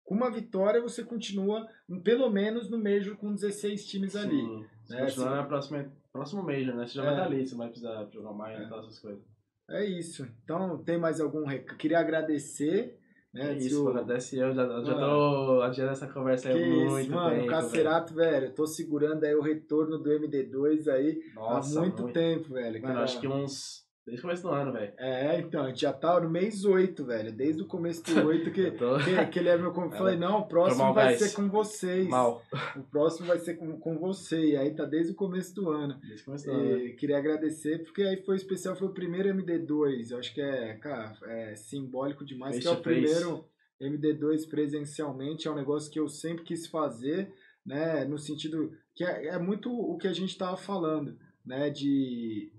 Com 0.04 0.14
uma 0.14 0.30
vitória 0.30 0.82
você 0.82 1.02
continua, 1.02 1.66
pelo 2.02 2.30
menos 2.30 2.68
no 2.68 2.76
Major 2.78 3.16
com 3.16 3.34
16 3.34 3.86
times 3.86 4.14
ali. 4.14 4.40
Sim. 4.40 4.66
Se 4.84 4.96
É, 4.96 5.00
continuar 5.06 5.36
na 5.36 5.44
próxima, 5.44 5.92
próximo 6.12 6.42
Major, 6.42 6.74
né? 6.76 6.86
Você 6.86 6.94
já 6.94 7.02
É. 7.02 7.06
vai 7.06 7.14
estar 7.14 7.26
ali, 7.26 7.46
você 7.46 7.54
vai 7.54 7.68
precisar 7.68 8.08
jogar 8.12 8.32
mais 8.32 8.60
É. 8.60 8.64
e 8.64 8.68
tal, 8.68 8.80
essas 8.80 8.98
coisas. 8.98 9.22
É 9.70 9.84
isso. 9.84 10.28
Então, 10.44 10.76
tem 10.84 10.98
mais 10.98 11.20
algum 11.20 11.46
recado? 11.46 11.78
Queria 11.78 11.98
agradecer, 11.98 12.82
né? 12.86 12.94
É 13.36 13.52
isso, 13.54 13.84
o- 13.84 13.88
agradece 13.88 14.38
eu, 14.38 14.54
já, 14.54 14.64
já 14.82 14.94
tô 14.94 15.62
adiando 15.62 15.90
essa 15.92 16.06
conversa 16.06 16.48
aí 16.50 16.54
há 16.54 16.66
isso, 16.84 16.90
muito 16.92 17.10
mano, 17.10 17.30
tempo. 17.30 17.34
o 17.34 17.46
velho. 17.46 17.50
Cacerato, 17.50 18.14
velho, 18.14 18.46
eu 18.46 18.54
tô 18.54 18.66
segurando 18.66 19.24
aí 19.24 19.34
o 19.34 19.42
retorno 19.42 19.98
do 19.98 20.10
MD2 20.10 20.86
aí 20.88 21.20
Nossa, 21.34 21.78
há 21.78 21.82
muito, 21.82 22.08
tempo, 22.12 22.54
velho. 22.54 22.80
Mano, 22.80 22.94
cara. 22.94 23.04
acho 23.04 23.20
que 23.20 23.26
uns. 23.26 23.83
Desde 24.06 24.20
o 24.20 24.22
começo 24.22 24.42
do 24.42 24.50
ano, 24.50 24.70
velho. 24.70 24.92
É, 24.98 25.40
então, 25.40 25.64
a 25.64 25.68
gente 25.68 25.80
já 25.80 25.92
tá 25.92 26.20
no 26.20 26.28
mês 26.28 26.64
8, 26.66 27.04
velho. 27.06 27.32
Desde 27.32 27.62
o 27.62 27.66
começo 27.66 28.02
do 28.04 28.12
8 28.28 28.50
que, 28.50 28.70
tô 28.72 28.98
que, 28.98 29.26
que 29.28 29.38
ele 29.38 29.48
é 29.48 29.56
meu. 29.56 29.72
Eu 29.74 29.90
falei, 29.92 30.16
não, 30.16 30.40
o 30.40 30.46
próximo 30.46 30.92
vai 30.92 31.16
gás. 31.16 31.18
ser 31.20 31.34
com 31.34 31.48
vocês. 31.48 32.06
mal. 32.06 32.42
O 32.76 32.82
próximo 32.82 33.26
vai 33.26 33.38
ser 33.38 33.54
com, 33.54 33.78
com 33.78 33.98
você. 33.98 34.38
E 34.50 34.56
aí 34.58 34.74
tá 34.74 34.84
desde 34.84 35.12
o 35.12 35.14
começo 35.14 35.54
do 35.54 35.70
ano. 35.70 35.98
Desde 36.00 36.20
o 36.20 36.24
começo 36.26 36.44
do 36.44 36.52
ano. 36.52 36.64
né? 36.64 36.84
E 36.84 36.92
queria 36.96 37.16
agradecer, 37.16 37.82
porque 37.82 38.02
aí 38.02 38.22
foi 38.24 38.36
especial, 38.36 38.76
foi 38.76 38.88
o 38.88 38.94
primeiro 38.94 39.30
MD2. 39.30 40.10
Eu 40.10 40.18
acho 40.18 40.34
que 40.34 40.42
é, 40.42 40.74
cara, 40.74 41.16
é 41.26 41.54
simbólico 41.54 42.26
demais, 42.26 42.58
que 42.58 42.66
é 42.66 42.70
o 42.70 42.74
face. 42.74 42.82
primeiro 42.82 43.46
MD2 43.80 44.48
presencialmente. 44.50 45.48
É 45.48 45.50
um 45.50 45.56
negócio 45.56 45.90
que 45.90 45.98
eu 45.98 46.08
sempre 46.08 46.44
quis 46.44 46.66
fazer, 46.66 47.32
né? 47.64 48.04
No 48.04 48.18
sentido 48.18 48.70
que 48.94 49.02
é, 49.02 49.28
é 49.28 49.38
muito 49.38 49.72
o 49.72 49.96
que 49.96 50.06
a 50.06 50.12
gente 50.12 50.36
tava 50.36 50.58
falando, 50.58 51.16
né? 51.44 51.70
De 51.70 52.52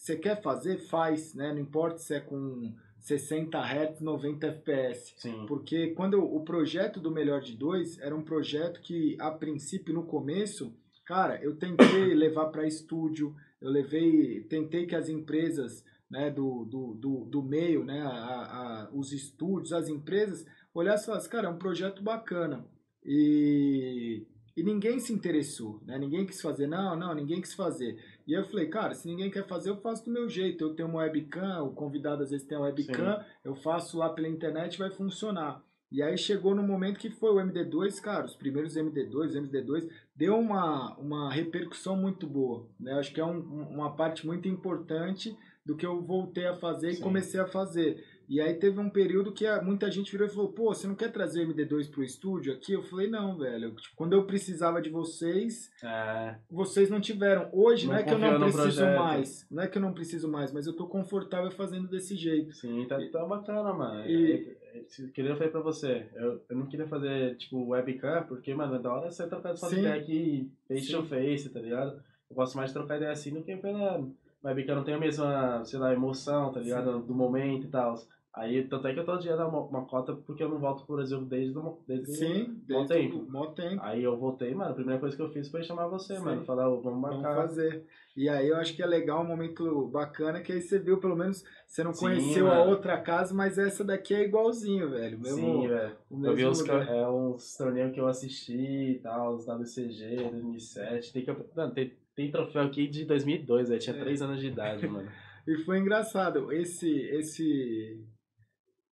você 0.00 0.16
quer 0.16 0.40
fazer, 0.40 0.78
faz, 0.88 1.34
né? 1.34 1.52
Não 1.52 1.60
importa 1.60 1.98
se 1.98 2.14
é 2.14 2.20
com 2.20 2.72
60 2.98 3.58
Hz, 3.60 4.00
90 4.00 4.46
FPS. 4.46 5.12
Sim. 5.18 5.44
Porque 5.46 5.88
quando 5.88 6.14
eu- 6.14 6.24
o 6.34 6.42
projeto 6.42 6.98
do 7.00 7.10
Melhor 7.10 7.40
de 7.42 7.54
Dois 7.56 7.98
era 7.98 8.16
um 8.16 8.22
projeto 8.22 8.80
que, 8.80 9.16
a 9.20 9.30
princípio, 9.30 9.92
no 9.92 10.04
começo, 10.04 10.74
cara, 11.04 11.38
eu 11.42 11.54
tentei 11.56 11.76
levar 12.14 12.46
para 12.46 12.66
estúdio, 12.66 13.34
eu 13.60 13.70
levei, 13.70 14.40
tentei 14.44 14.86
que 14.86 14.96
as 14.96 15.08
empresas 15.08 15.84
né, 16.10 16.30
do, 16.30 16.64
do, 16.64 16.94
do, 16.94 17.24
do 17.26 17.42
meio, 17.42 17.84
né, 17.84 18.00
a, 18.00 18.08
a- 18.08 18.90
os 18.92 19.12
estúdios, 19.12 19.72
as 19.72 19.88
empresas, 19.88 20.44
olhassem 20.74 21.04
e 21.04 21.06
falassem, 21.06 21.30
cara, 21.30 21.46
é 21.46 21.50
um 21.50 21.58
projeto 21.58 22.02
bacana. 22.02 22.66
E, 23.04 24.26
e 24.56 24.62
ninguém 24.62 24.98
se 24.98 25.12
interessou, 25.12 25.80
né? 25.86 25.98
Ninguém 25.98 26.26
quis 26.26 26.40
fazer, 26.40 26.66
não, 26.66 26.96
não, 26.98 27.14
ninguém 27.14 27.40
quis 27.40 27.54
fazer. 27.54 27.96
E 28.26 28.32
eu 28.32 28.44
falei, 28.44 28.68
cara, 28.68 28.94
se 28.94 29.06
ninguém 29.08 29.30
quer 29.30 29.46
fazer, 29.46 29.70
eu 29.70 29.76
faço 29.76 30.04
do 30.04 30.10
meu 30.10 30.28
jeito. 30.28 30.64
Eu 30.64 30.74
tenho 30.74 30.88
uma 30.88 31.00
webcam, 31.00 31.62
o 31.64 31.72
convidado 31.74 32.22
às 32.22 32.30
vezes 32.30 32.46
tem 32.46 32.56
uma 32.58 32.66
webcam, 32.66 33.24
eu 33.44 33.54
faço 33.54 33.98
lá 33.98 34.08
pela 34.10 34.28
internet 34.28 34.78
vai 34.78 34.90
funcionar. 34.90 35.62
E 35.92 36.02
aí 36.02 36.16
chegou 36.16 36.54
no 36.54 36.62
momento 36.62 37.00
que 37.00 37.10
foi 37.10 37.30
o 37.30 37.40
MD2, 37.44 38.00
cara, 38.00 38.24
os 38.24 38.36
primeiros 38.36 38.76
MD2, 38.76 39.34
MD2, 39.34 39.88
deu 40.14 40.38
uma, 40.38 40.96
uma 40.98 41.32
repercussão 41.32 41.96
muito 41.96 42.28
boa. 42.28 42.68
Né? 42.78 42.92
Acho 42.92 43.12
que 43.12 43.20
é 43.20 43.24
um- 43.24 43.40
uma 43.70 43.96
parte 43.96 44.24
muito 44.24 44.46
importante 44.46 45.36
do 45.66 45.76
que 45.76 45.84
eu 45.84 46.00
voltei 46.00 46.46
a 46.46 46.54
fazer 46.56 46.90
e 46.90 46.94
Sim. 46.94 47.02
comecei 47.02 47.40
a 47.40 47.46
fazer. 47.46 48.04
E 48.30 48.40
aí 48.40 48.54
teve 48.54 48.78
um 48.78 48.88
período 48.88 49.32
que 49.32 49.44
muita 49.60 49.90
gente 49.90 50.12
virou 50.12 50.28
e 50.28 50.30
falou, 50.30 50.52
pô, 50.52 50.72
você 50.72 50.86
não 50.86 50.94
quer 50.94 51.10
trazer 51.10 51.44
o 51.44 51.52
MD2 51.52 51.90
pro 51.90 52.04
estúdio 52.04 52.52
aqui? 52.52 52.72
Eu 52.72 52.82
falei, 52.84 53.08
não, 53.10 53.36
velho. 53.36 53.72
Tipo, 53.74 53.96
quando 53.96 54.12
eu 54.12 54.24
precisava 54.24 54.80
de 54.80 54.88
vocês, 54.88 55.68
É, 55.82 56.36
vocês 56.48 56.88
não 56.88 57.00
tiveram. 57.00 57.48
Hoje 57.52 57.86
não, 57.88 57.94
Não 57.94 58.00
é 58.00 58.04
que 58.04 58.14
eu 58.14 58.18
não 58.20 58.38
preciso 58.52 58.84
mais. 58.84 59.46
Não 59.50 59.62
é 59.64 59.66
que 59.66 59.78
eu 59.78 59.82
não 59.82 59.92
preciso 59.92 60.28
mais, 60.30 60.52
mas 60.52 60.66
eu 60.68 60.72
tô 60.76 60.86
confortável 60.86 61.50
fazendo 61.50 61.88
desse 61.88 62.14
jeito. 62.14 62.52
sim, 62.54 62.86
tá, 62.88 62.98
tá 63.10 63.24
bacana, 63.26 63.72
mano. 63.72 64.06
E- 64.08 64.56
É, 64.72 64.78
é, 64.78 64.84
se- 64.86 65.08
que 65.10 65.22
nem 65.22 65.32
eu 65.32 65.36
falei 65.36 65.50
pra 65.50 65.60
você, 65.60 66.06
eu, 66.14 66.40
eu 66.48 66.56
não 66.56 66.66
queria 66.66 66.86
fazer, 66.86 67.36
tipo, 67.36 67.66
webcam, 67.70 68.22
porque, 68.28 68.54
mano, 68.54 68.76
é 68.76 68.78
da 68.78 68.92
hora 68.92 69.10
você 69.10 69.26
trocar 69.26 69.56
Sim. 69.56 69.80
ideia 69.80 69.94
aqui 69.96 70.48
face 70.68 70.84
Sim. 70.86 70.92
to 70.92 71.02
face, 71.06 71.48
tá 71.48 71.58
ligado? 71.58 72.00
Eu 72.30 72.36
gosto 72.36 72.56
mais 72.56 72.70
de 72.70 72.74
trocar 72.74 72.94
ideia 72.96 73.10
assim 73.10 73.34
do 73.34 73.42
que 73.42 73.56
pela 73.56 74.06
webcam, 74.44 74.76
não 74.76 74.84
tem 74.84 74.94
a 74.94 74.98
mesma, 75.00 75.64
sei 75.64 75.80
lá, 75.80 75.92
emoção, 75.92 76.52
tá 76.52 76.60
ligado? 76.60 77.00
Do 77.00 77.12
momento 77.12 77.66
e 77.66 77.68
tal. 77.70 77.96
Aí, 78.32 78.62
tanto 78.68 78.86
é 78.86 78.94
que 78.94 79.00
eu 79.00 79.04
tô 79.04 79.10
adiando 79.10 79.42
uma, 79.48 79.60
uma 79.62 79.84
cota 79.86 80.14
porque 80.14 80.40
eu 80.42 80.48
não 80.48 80.60
volto 80.60 80.86
pro 80.86 80.94
Brasil 80.94 81.20
desde, 81.22 81.58
o- 81.58 81.78
desde 81.86 82.14
Sim, 82.14 82.60
desde 82.64 82.86
tempo. 82.88 83.16
o 83.18 83.28
mó 83.30 83.46
tempo. 83.46 83.82
Aí 83.82 84.04
eu 84.04 84.16
voltei, 84.16 84.54
mano. 84.54 84.70
A 84.70 84.74
primeira 84.74 85.00
coisa 85.00 85.16
que 85.16 85.22
eu 85.22 85.30
fiz 85.32 85.48
foi 85.48 85.64
chamar 85.64 85.88
você, 85.88 86.16
Sim. 86.16 86.22
mano. 86.24 86.44
Falar, 86.44 86.68
ô, 86.68 86.80
vamos 86.80 87.00
Vamos 87.02 87.22
marcar. 87.22 87.34
fazer. 87.48 87.84
E 88.16 88.28
aí 88.28 88.46
eu 88.48 88.56
acho 88.56 88.74
que 88.76 88.82
é 88.82 88.86
legal, 88.86 89.22
um 89.22 89.26
momento 89.26 89.88
bacana, 89.88 90.40
que 90.40 90.52
aí 90.52 90.60
você 90.60 90.78
viu, 90.78 90.98
pelo 90.98 91.16
menos, 91.16 91.44
você 91.66 91.82
não 91.82 91.92
Sim, 91.92 92.06
conheceu 92.06 92.46
a 92.52 92.58
mano. 92.58 92.70
outra 92.70 93.00
casa, 93.00 93.34
mas 93.34 93.58
essa 93.58 93.82
daqui 93.82 94.14
é 94.14 94.22
igualzinho, 94.24 94.90
velho. 94.90 95.18
Mesmo, 95.18 95.36
Sim, 95.62 95.68
velho. 95.68 95.96
Eu 96.22 96.34
vi 96.36 96.46
uns, 96.46 96.64
é, 96.68 97.08
uns 97.08 97.56
torneios 97.56 97.92
que 97.92 98.00
eu 98.00 98.06
assisti 98.06 98.92
e 98.92 98.98
tal, 99.02 99.34
os 99.34 99.44
WCG, 99.44 100.16
2007. 100.30 101.12
Tem, 101.12 101.24
campe- 101.24 101.46
mano, 101.56 101.72
tem, 101.74 101.92
tem 102.14 102.30
troféu 102.30 102.62
aqui 102.62 102.86
de 102.86 103.04
2002, 103.04 103.68
velho. 103.70 103.80
Tinha 103.80 103.96
É. 103.96 103.98
3 104.00 104.22
anos 104.22 104.38
de 104.40 104.46
idade, 104.46 104.86
mano. 104.86 105.10
E 105.48 105.56
foi 105.64 105.78
engraçado. 105.78 106.52
Esse, 106.52 106.88
esse, 106.90 107.98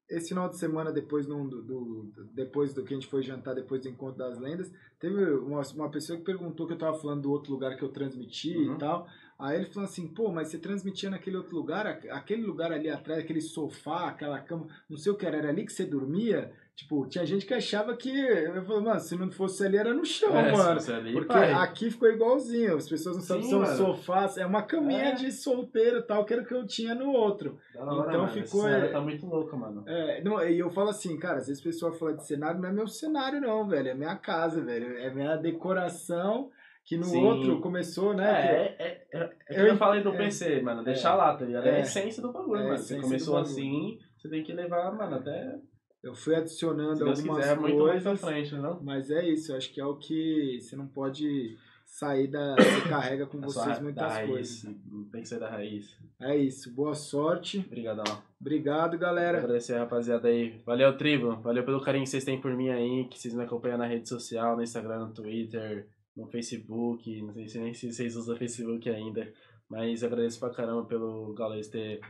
esse 0.08 0.28
final 0.30 0.48
de 0.48 0.56
semana, 0.56 0.90
depois, 0.92 1.26
num 1.26 1.46
do, 1.46 1.62
do- 1.62 2.12
depois 2.32 2.72
do 2.72 2.82
que 2.82 2.94
a 2.94 2.96
gente 2.96 3.08
foi 3.10 3.22
jantar, 3.22 3.54
depois 3.54 3.82
do 3.82 3.88
Encontro 3.88 4.18
das 4.18 4.38
Lendas, 4.38 4.72
teve 4.98 5.22
uma, 5.34 5.60
uma 5.74 5.90
pessoa 5.90 6.18
que 6.18 6.24
perguntou 6.24 6.66
que 6.66 6.72
eu 6.72 6.78
tava 6.78 6.98
falando 6.98 7.22
do 7.22 7.30
outro 7.30 7.52
lugar 7.52 7.76
que 7.76 7.82
eu 7.82 7.88
transmiti 7.90 8.56
Uhum. 8.56 8.74
e 8.74 8.78
tal. 8.78 9.06
Aí 9.38 9.56
ele 9.56 9.66
falou 9.66 9.88
assim, 9.88 10.06
pô, 10.08 10.32
mas 10.32 10.48
você 10.48 10.58
transmitia 10.58 11.10
naquele 11.10 11.36
outro 11.36 11.54
lugar, 11.54 11.86
Aque- 11.86 12.08
aquele 12.10 12.42
lugar 12.42 12.72
ali 12.72 12.88
atrás, 12.90 13.20
aquele 13.20 13.40
sofá, 13.40 14.08
aquela 14.08 14.40
cama, 14.40 14.66
não 14.88 14.96
sei 14.96 15.12
o 15.12 15.14
que 15.16 15.26
era, 15.26 15.36
era 15.36 15.48
ali 15.50 15.64
que 15.64 15.72
você 15.72 15.84
dormia? 15.84 16.52
Tipo, 16.78 17.08
tinha 17.08 17.26
gente 17.26 17.44
que 17.44 17.52
achava 17.52 17.96
que. 17.96 18.08
Eu 18.08 18.64
falei, 18.64 18.82
mano, 18.84 19.00
se 19.00 19.16
não 19.18 19.28
fosse 19.32 19.66
ali 19.66 19.76
era 19.76 19.92
no 19.92 20.04
chão, 20.04 20.30
É, 20.38 20.52
mano. 20.52 20.80
ali, 20.94 21.12
Porque 21.12 21.26
pai. 21.26 21.52
aqui 21.52 21.90
ficou 21.90 22.08
igualzinho, 22.08 22.76
as 22.76 22.88
pessoas 22.88 23.16
não 23.16 23.22
sabem 23.24 23.42
se 23.42 23.50
são 23.50 23.58
mano. 23.58 23.76
sofás, 23.76 24.36
é 24.38 24.46
uma 24.46 24.62
caminha 24.62 25.06
É. 25.08 25.12
de 25.16 25.32
solteiro 25.32 25.98
e 25.98 26.02
tal, 26.02 26.24
que 26.24 26.32
era 26.32 26.42
o 26.42 26.46
que 26.46 26.54
eu 26.54 26.64
tinha 26.64 26.94
no 26.94 27.10
outro. 27.10 27.58
Da 27.74 27.82
hora, 27.84 28.08
então 28.10 28.20
mano. 28.20 28.28
ficou, 28.32 28.68
é- 28.68 28.88
tá 28.92 29.00
muito 29.00 29.26
louco, 29.26 29.56
mano. 29.56 29.82
É, 29.88 30.22
não, 30.22 30.40
e 30.40 30.56
eu 30.56 30.70
falo 30.70 30.90
assim, 30.90 31.18
cara, 31.18 31.38
às 31.38 31.48
vezes 31.48 31.60
o 31.60 31.64
pessoal 31.64 31.92
fala 31.94 32.14
de 32.14 32.24
cenário, 32.24 32.60
não 32.60 32.68
é 32.68 32.72
meu 32.72 32.86
cenário 32.86 33.40
não, 33.40 33.66
velho, 33.66 33.88
é 33.88 33.94
minha 33.94 34.14
casa, 34.14 34.62
velho, 34.62 34.96
é 34.98 35.12
minha 35.12 35.34
decoração, 35.36 36.48
que 36.84 36.96
no 36.96 37.04
Sim. 37.04 37.24
outro 37.24 37.60
começou, 37.60 38.14
né? 38.14 38.24
que- 38.40 38.48
É, 38.48 38.76
é, 38.78 39.06
é, 39.12 39.18
é, 39.18 39.30
é 39.50 39.54
que 39.54 39.60
Eu- 39.60 39.66
eu 39.66 39.76
falei 39.76 40.00
do 40.02 40.10
é. 40.10 40.16
PC, 40.16 40.62
mano. 40.62 40.84
Deixar 40.84 41.16
lá, 41.16 41.36
tá 41.36 41.44
ligado? 41.44 41.66
É, 41.66 41.70
É. 41.70 41.76
a 41.76 41.80
essência 41.80 42.22
do 42.22 42.32
bagulho, 42.32 42.60
É 42.60 42.64
mano. 42.64 42.78
Você 42.78 43.00
começou 43.00 43.36
assim, 43.36 43.98
você 44.16 44.28
tem 44.28 44.44
que 44.44 44.52
levar, 44.52 44.92
mano, 44.94 45.16
até. 45.16 45.56
Eu 46.02 46.14
fui 46.14 46.34
adicionando 46.34 46.96
Se 46.96 47.04
Deus 47.04 47.18
algumas 47.18 47.40
quiser, 47.42 47.58
muito 47.58 47.78
mais 47.84 48.02
coisas, 48.02 48.20
pra 48.20 48.30
frente, 48.30 48.54
não? 48.54 48.80
mas 48.82 49.10
é 49.10 49.28
isso, 49.28 49.52
eu 49.52 49.56
acho 49.56 49.72
que 49.72 49.80
é 49.80 49.84
o 49.84 49.96
que 49.96 50.58
você 50.60 50.76
não 50.76 50.86
pode 50.86 51.56
sair 51.84 52.28
da... 52.28 52.54
Você 52.60 52.88
carrega 52.88 53.26
com 53.26 53.48
sua 53.48 53.64
vocês 53.64 53.80
muitas 53.80 54.12
raiz. 54.12 54.30
coisas. 54.30 54.62
Tem 55.10 55.22
que 55.22 55.28
ser 55.28 55.40
da 55.40 55.50
raiz. 55.50 55.98
É 56.20 56.36
isso, 56.36 56.72
boa 56.74 56.94
sorte, 56.94 57.58
Obrigadão. 57.66 58.04
obrigado, 58.40 58.98
galera. 58.98 59.38
Agradecer 59.38 59.74
a 59.74 59.80
rapaziada 59.80 60.28
aí. 60.28 60.60
Valeu, 60.66 60.96
tribo. 60.96 61.36
Valeu 61.40 61.64
pelo 61.64 61.80
carinho 61.80 62.04
que 62.04 62.10
vocês 62.10 62.24
têm 62.24 62.40
por 62.40 62.54
mim 62.54 62.68
aí, 62.68 63.08
que 63.08 63.18
vocês 63.18 63.34
me 63.34 63.42
acompanham 63.42 63.78
na 63.78 63.86
rede 63.86 64.08
social, 64.08 64.54
no 64.56 64.62
Instagram, 64.62 65.06
no 65.06 65.14
Twitter, 65.14 65.88
no 66.16 66.26
Facebook. 66.28 67.22
Não 67.22 67.32
sei 67.32 67.48
se 67.48 67.58
nem 67.58 67.74
se 67.74 67.92
vocês 67.92 68.16
usam 68.16 68.36
Facebook 68.36 68.88
ainda. 68.90 69.32
Mas 69.68 70.04
agradeço 70.04 70.38
pra 70.40 70.50
caramba 70.50 70.84
pelo 70.84 71.32
Gaules 71.34 71.68
ter 71.68 72.00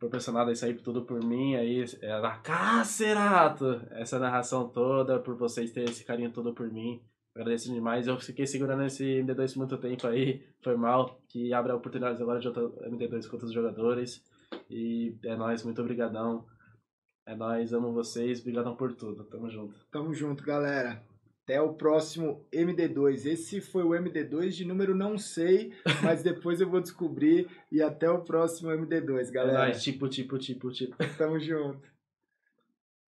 proporcionado 0.00 0.50
isso 0.50 0.64
aí 0.64 0.74
tudo 0.74 1.02
por 1.02 1.22
mim. 1.22 1.54
Aí, 1.54 1.84
é 2.00 2.10
a 2.10 2.36
Cacerato! 2.38 3.82
Essa 3.90 4.18
narração 4.18 4.66
toda, 4.66 5.20
por 5.20 5.36
vocês 5.36 5.70
terem 5.70 5.90
esse 5.90 6.02
carinho 6.04 6.32
todo 6.32 6.54
por 6.54 6.72
mim. 6.72 7.00
Agradeço 7.36 7.72
demais. 7.72 8.06
Eu 8.06 8.18
fiquei 8.18 8.46
segurando 8.46 8.82
esse 8.84 9.04
MD2 9.04 9.52
por 9.52 9.58
muito 9.58 9.78
tempo 9.78 10.06
aí. 10.06 10.42
Foi 10.64 10.74
mal. 10.74 11.20
Que 11.28 11.52
abre 11.52 11.70
oportunidades 11.72 12.20
agora 12.20 12.40
de 12.40 12.48
outro 12.48 12.74
MD2 12.82 13.28
com 13.28 13.36
outros 13.36 13.52
jogadores. 13.52 14.24
E 14.68 15.14
é 15.22 15.36
nóis, 15.36 15.62
muito 15.62 15.80
obrigadão. 15.80 16.46
É 17.26 17.36
nóis, 17.36 17.72
amo 17.72 17.92
vocês, 17.92 18.40
obrigadão 18.40 18.74
por 18.74 18.94
tudo. 18.94 19.24
Tamo 19.24 19.48
junto. 19.50 19.78
Tamo 19.92 20.12
junto, 20.14 20.42
galera. 20.42 21.00
Até 21.50 21.60
o 21.60 21.72
próximo 21.74 22.46
MD2. 22.52 23.26
Esse 23.26 23.60
foi 23.60 23.82
o 23.82 23.88
MD2 23.88 24.50
de 24.50 24.64
número 24.64 24.94
não 24.94 25.18
sei, 25.18 25.72
mas 26.00 26.22
depois 26.22 26.60
eu 26.60 26.70
vou 26.70 26.80
descobrir. 26.80 27.48
E 27.72 27.82
até 27.82 28.08
o 28.08 28.20
próximo 28.20 28.70
MD2, 28.70 29.28
É 29.28 29.32
galera. 29.32 29.58
nóis, 29.64 29.82
tipo, 29.82 30.08
tipo, 30.08 30.38
tipo, 30.38 30.70
tipo. 30.70 30.96
Tamo 31.18 31.40
junto. 31.40 31.80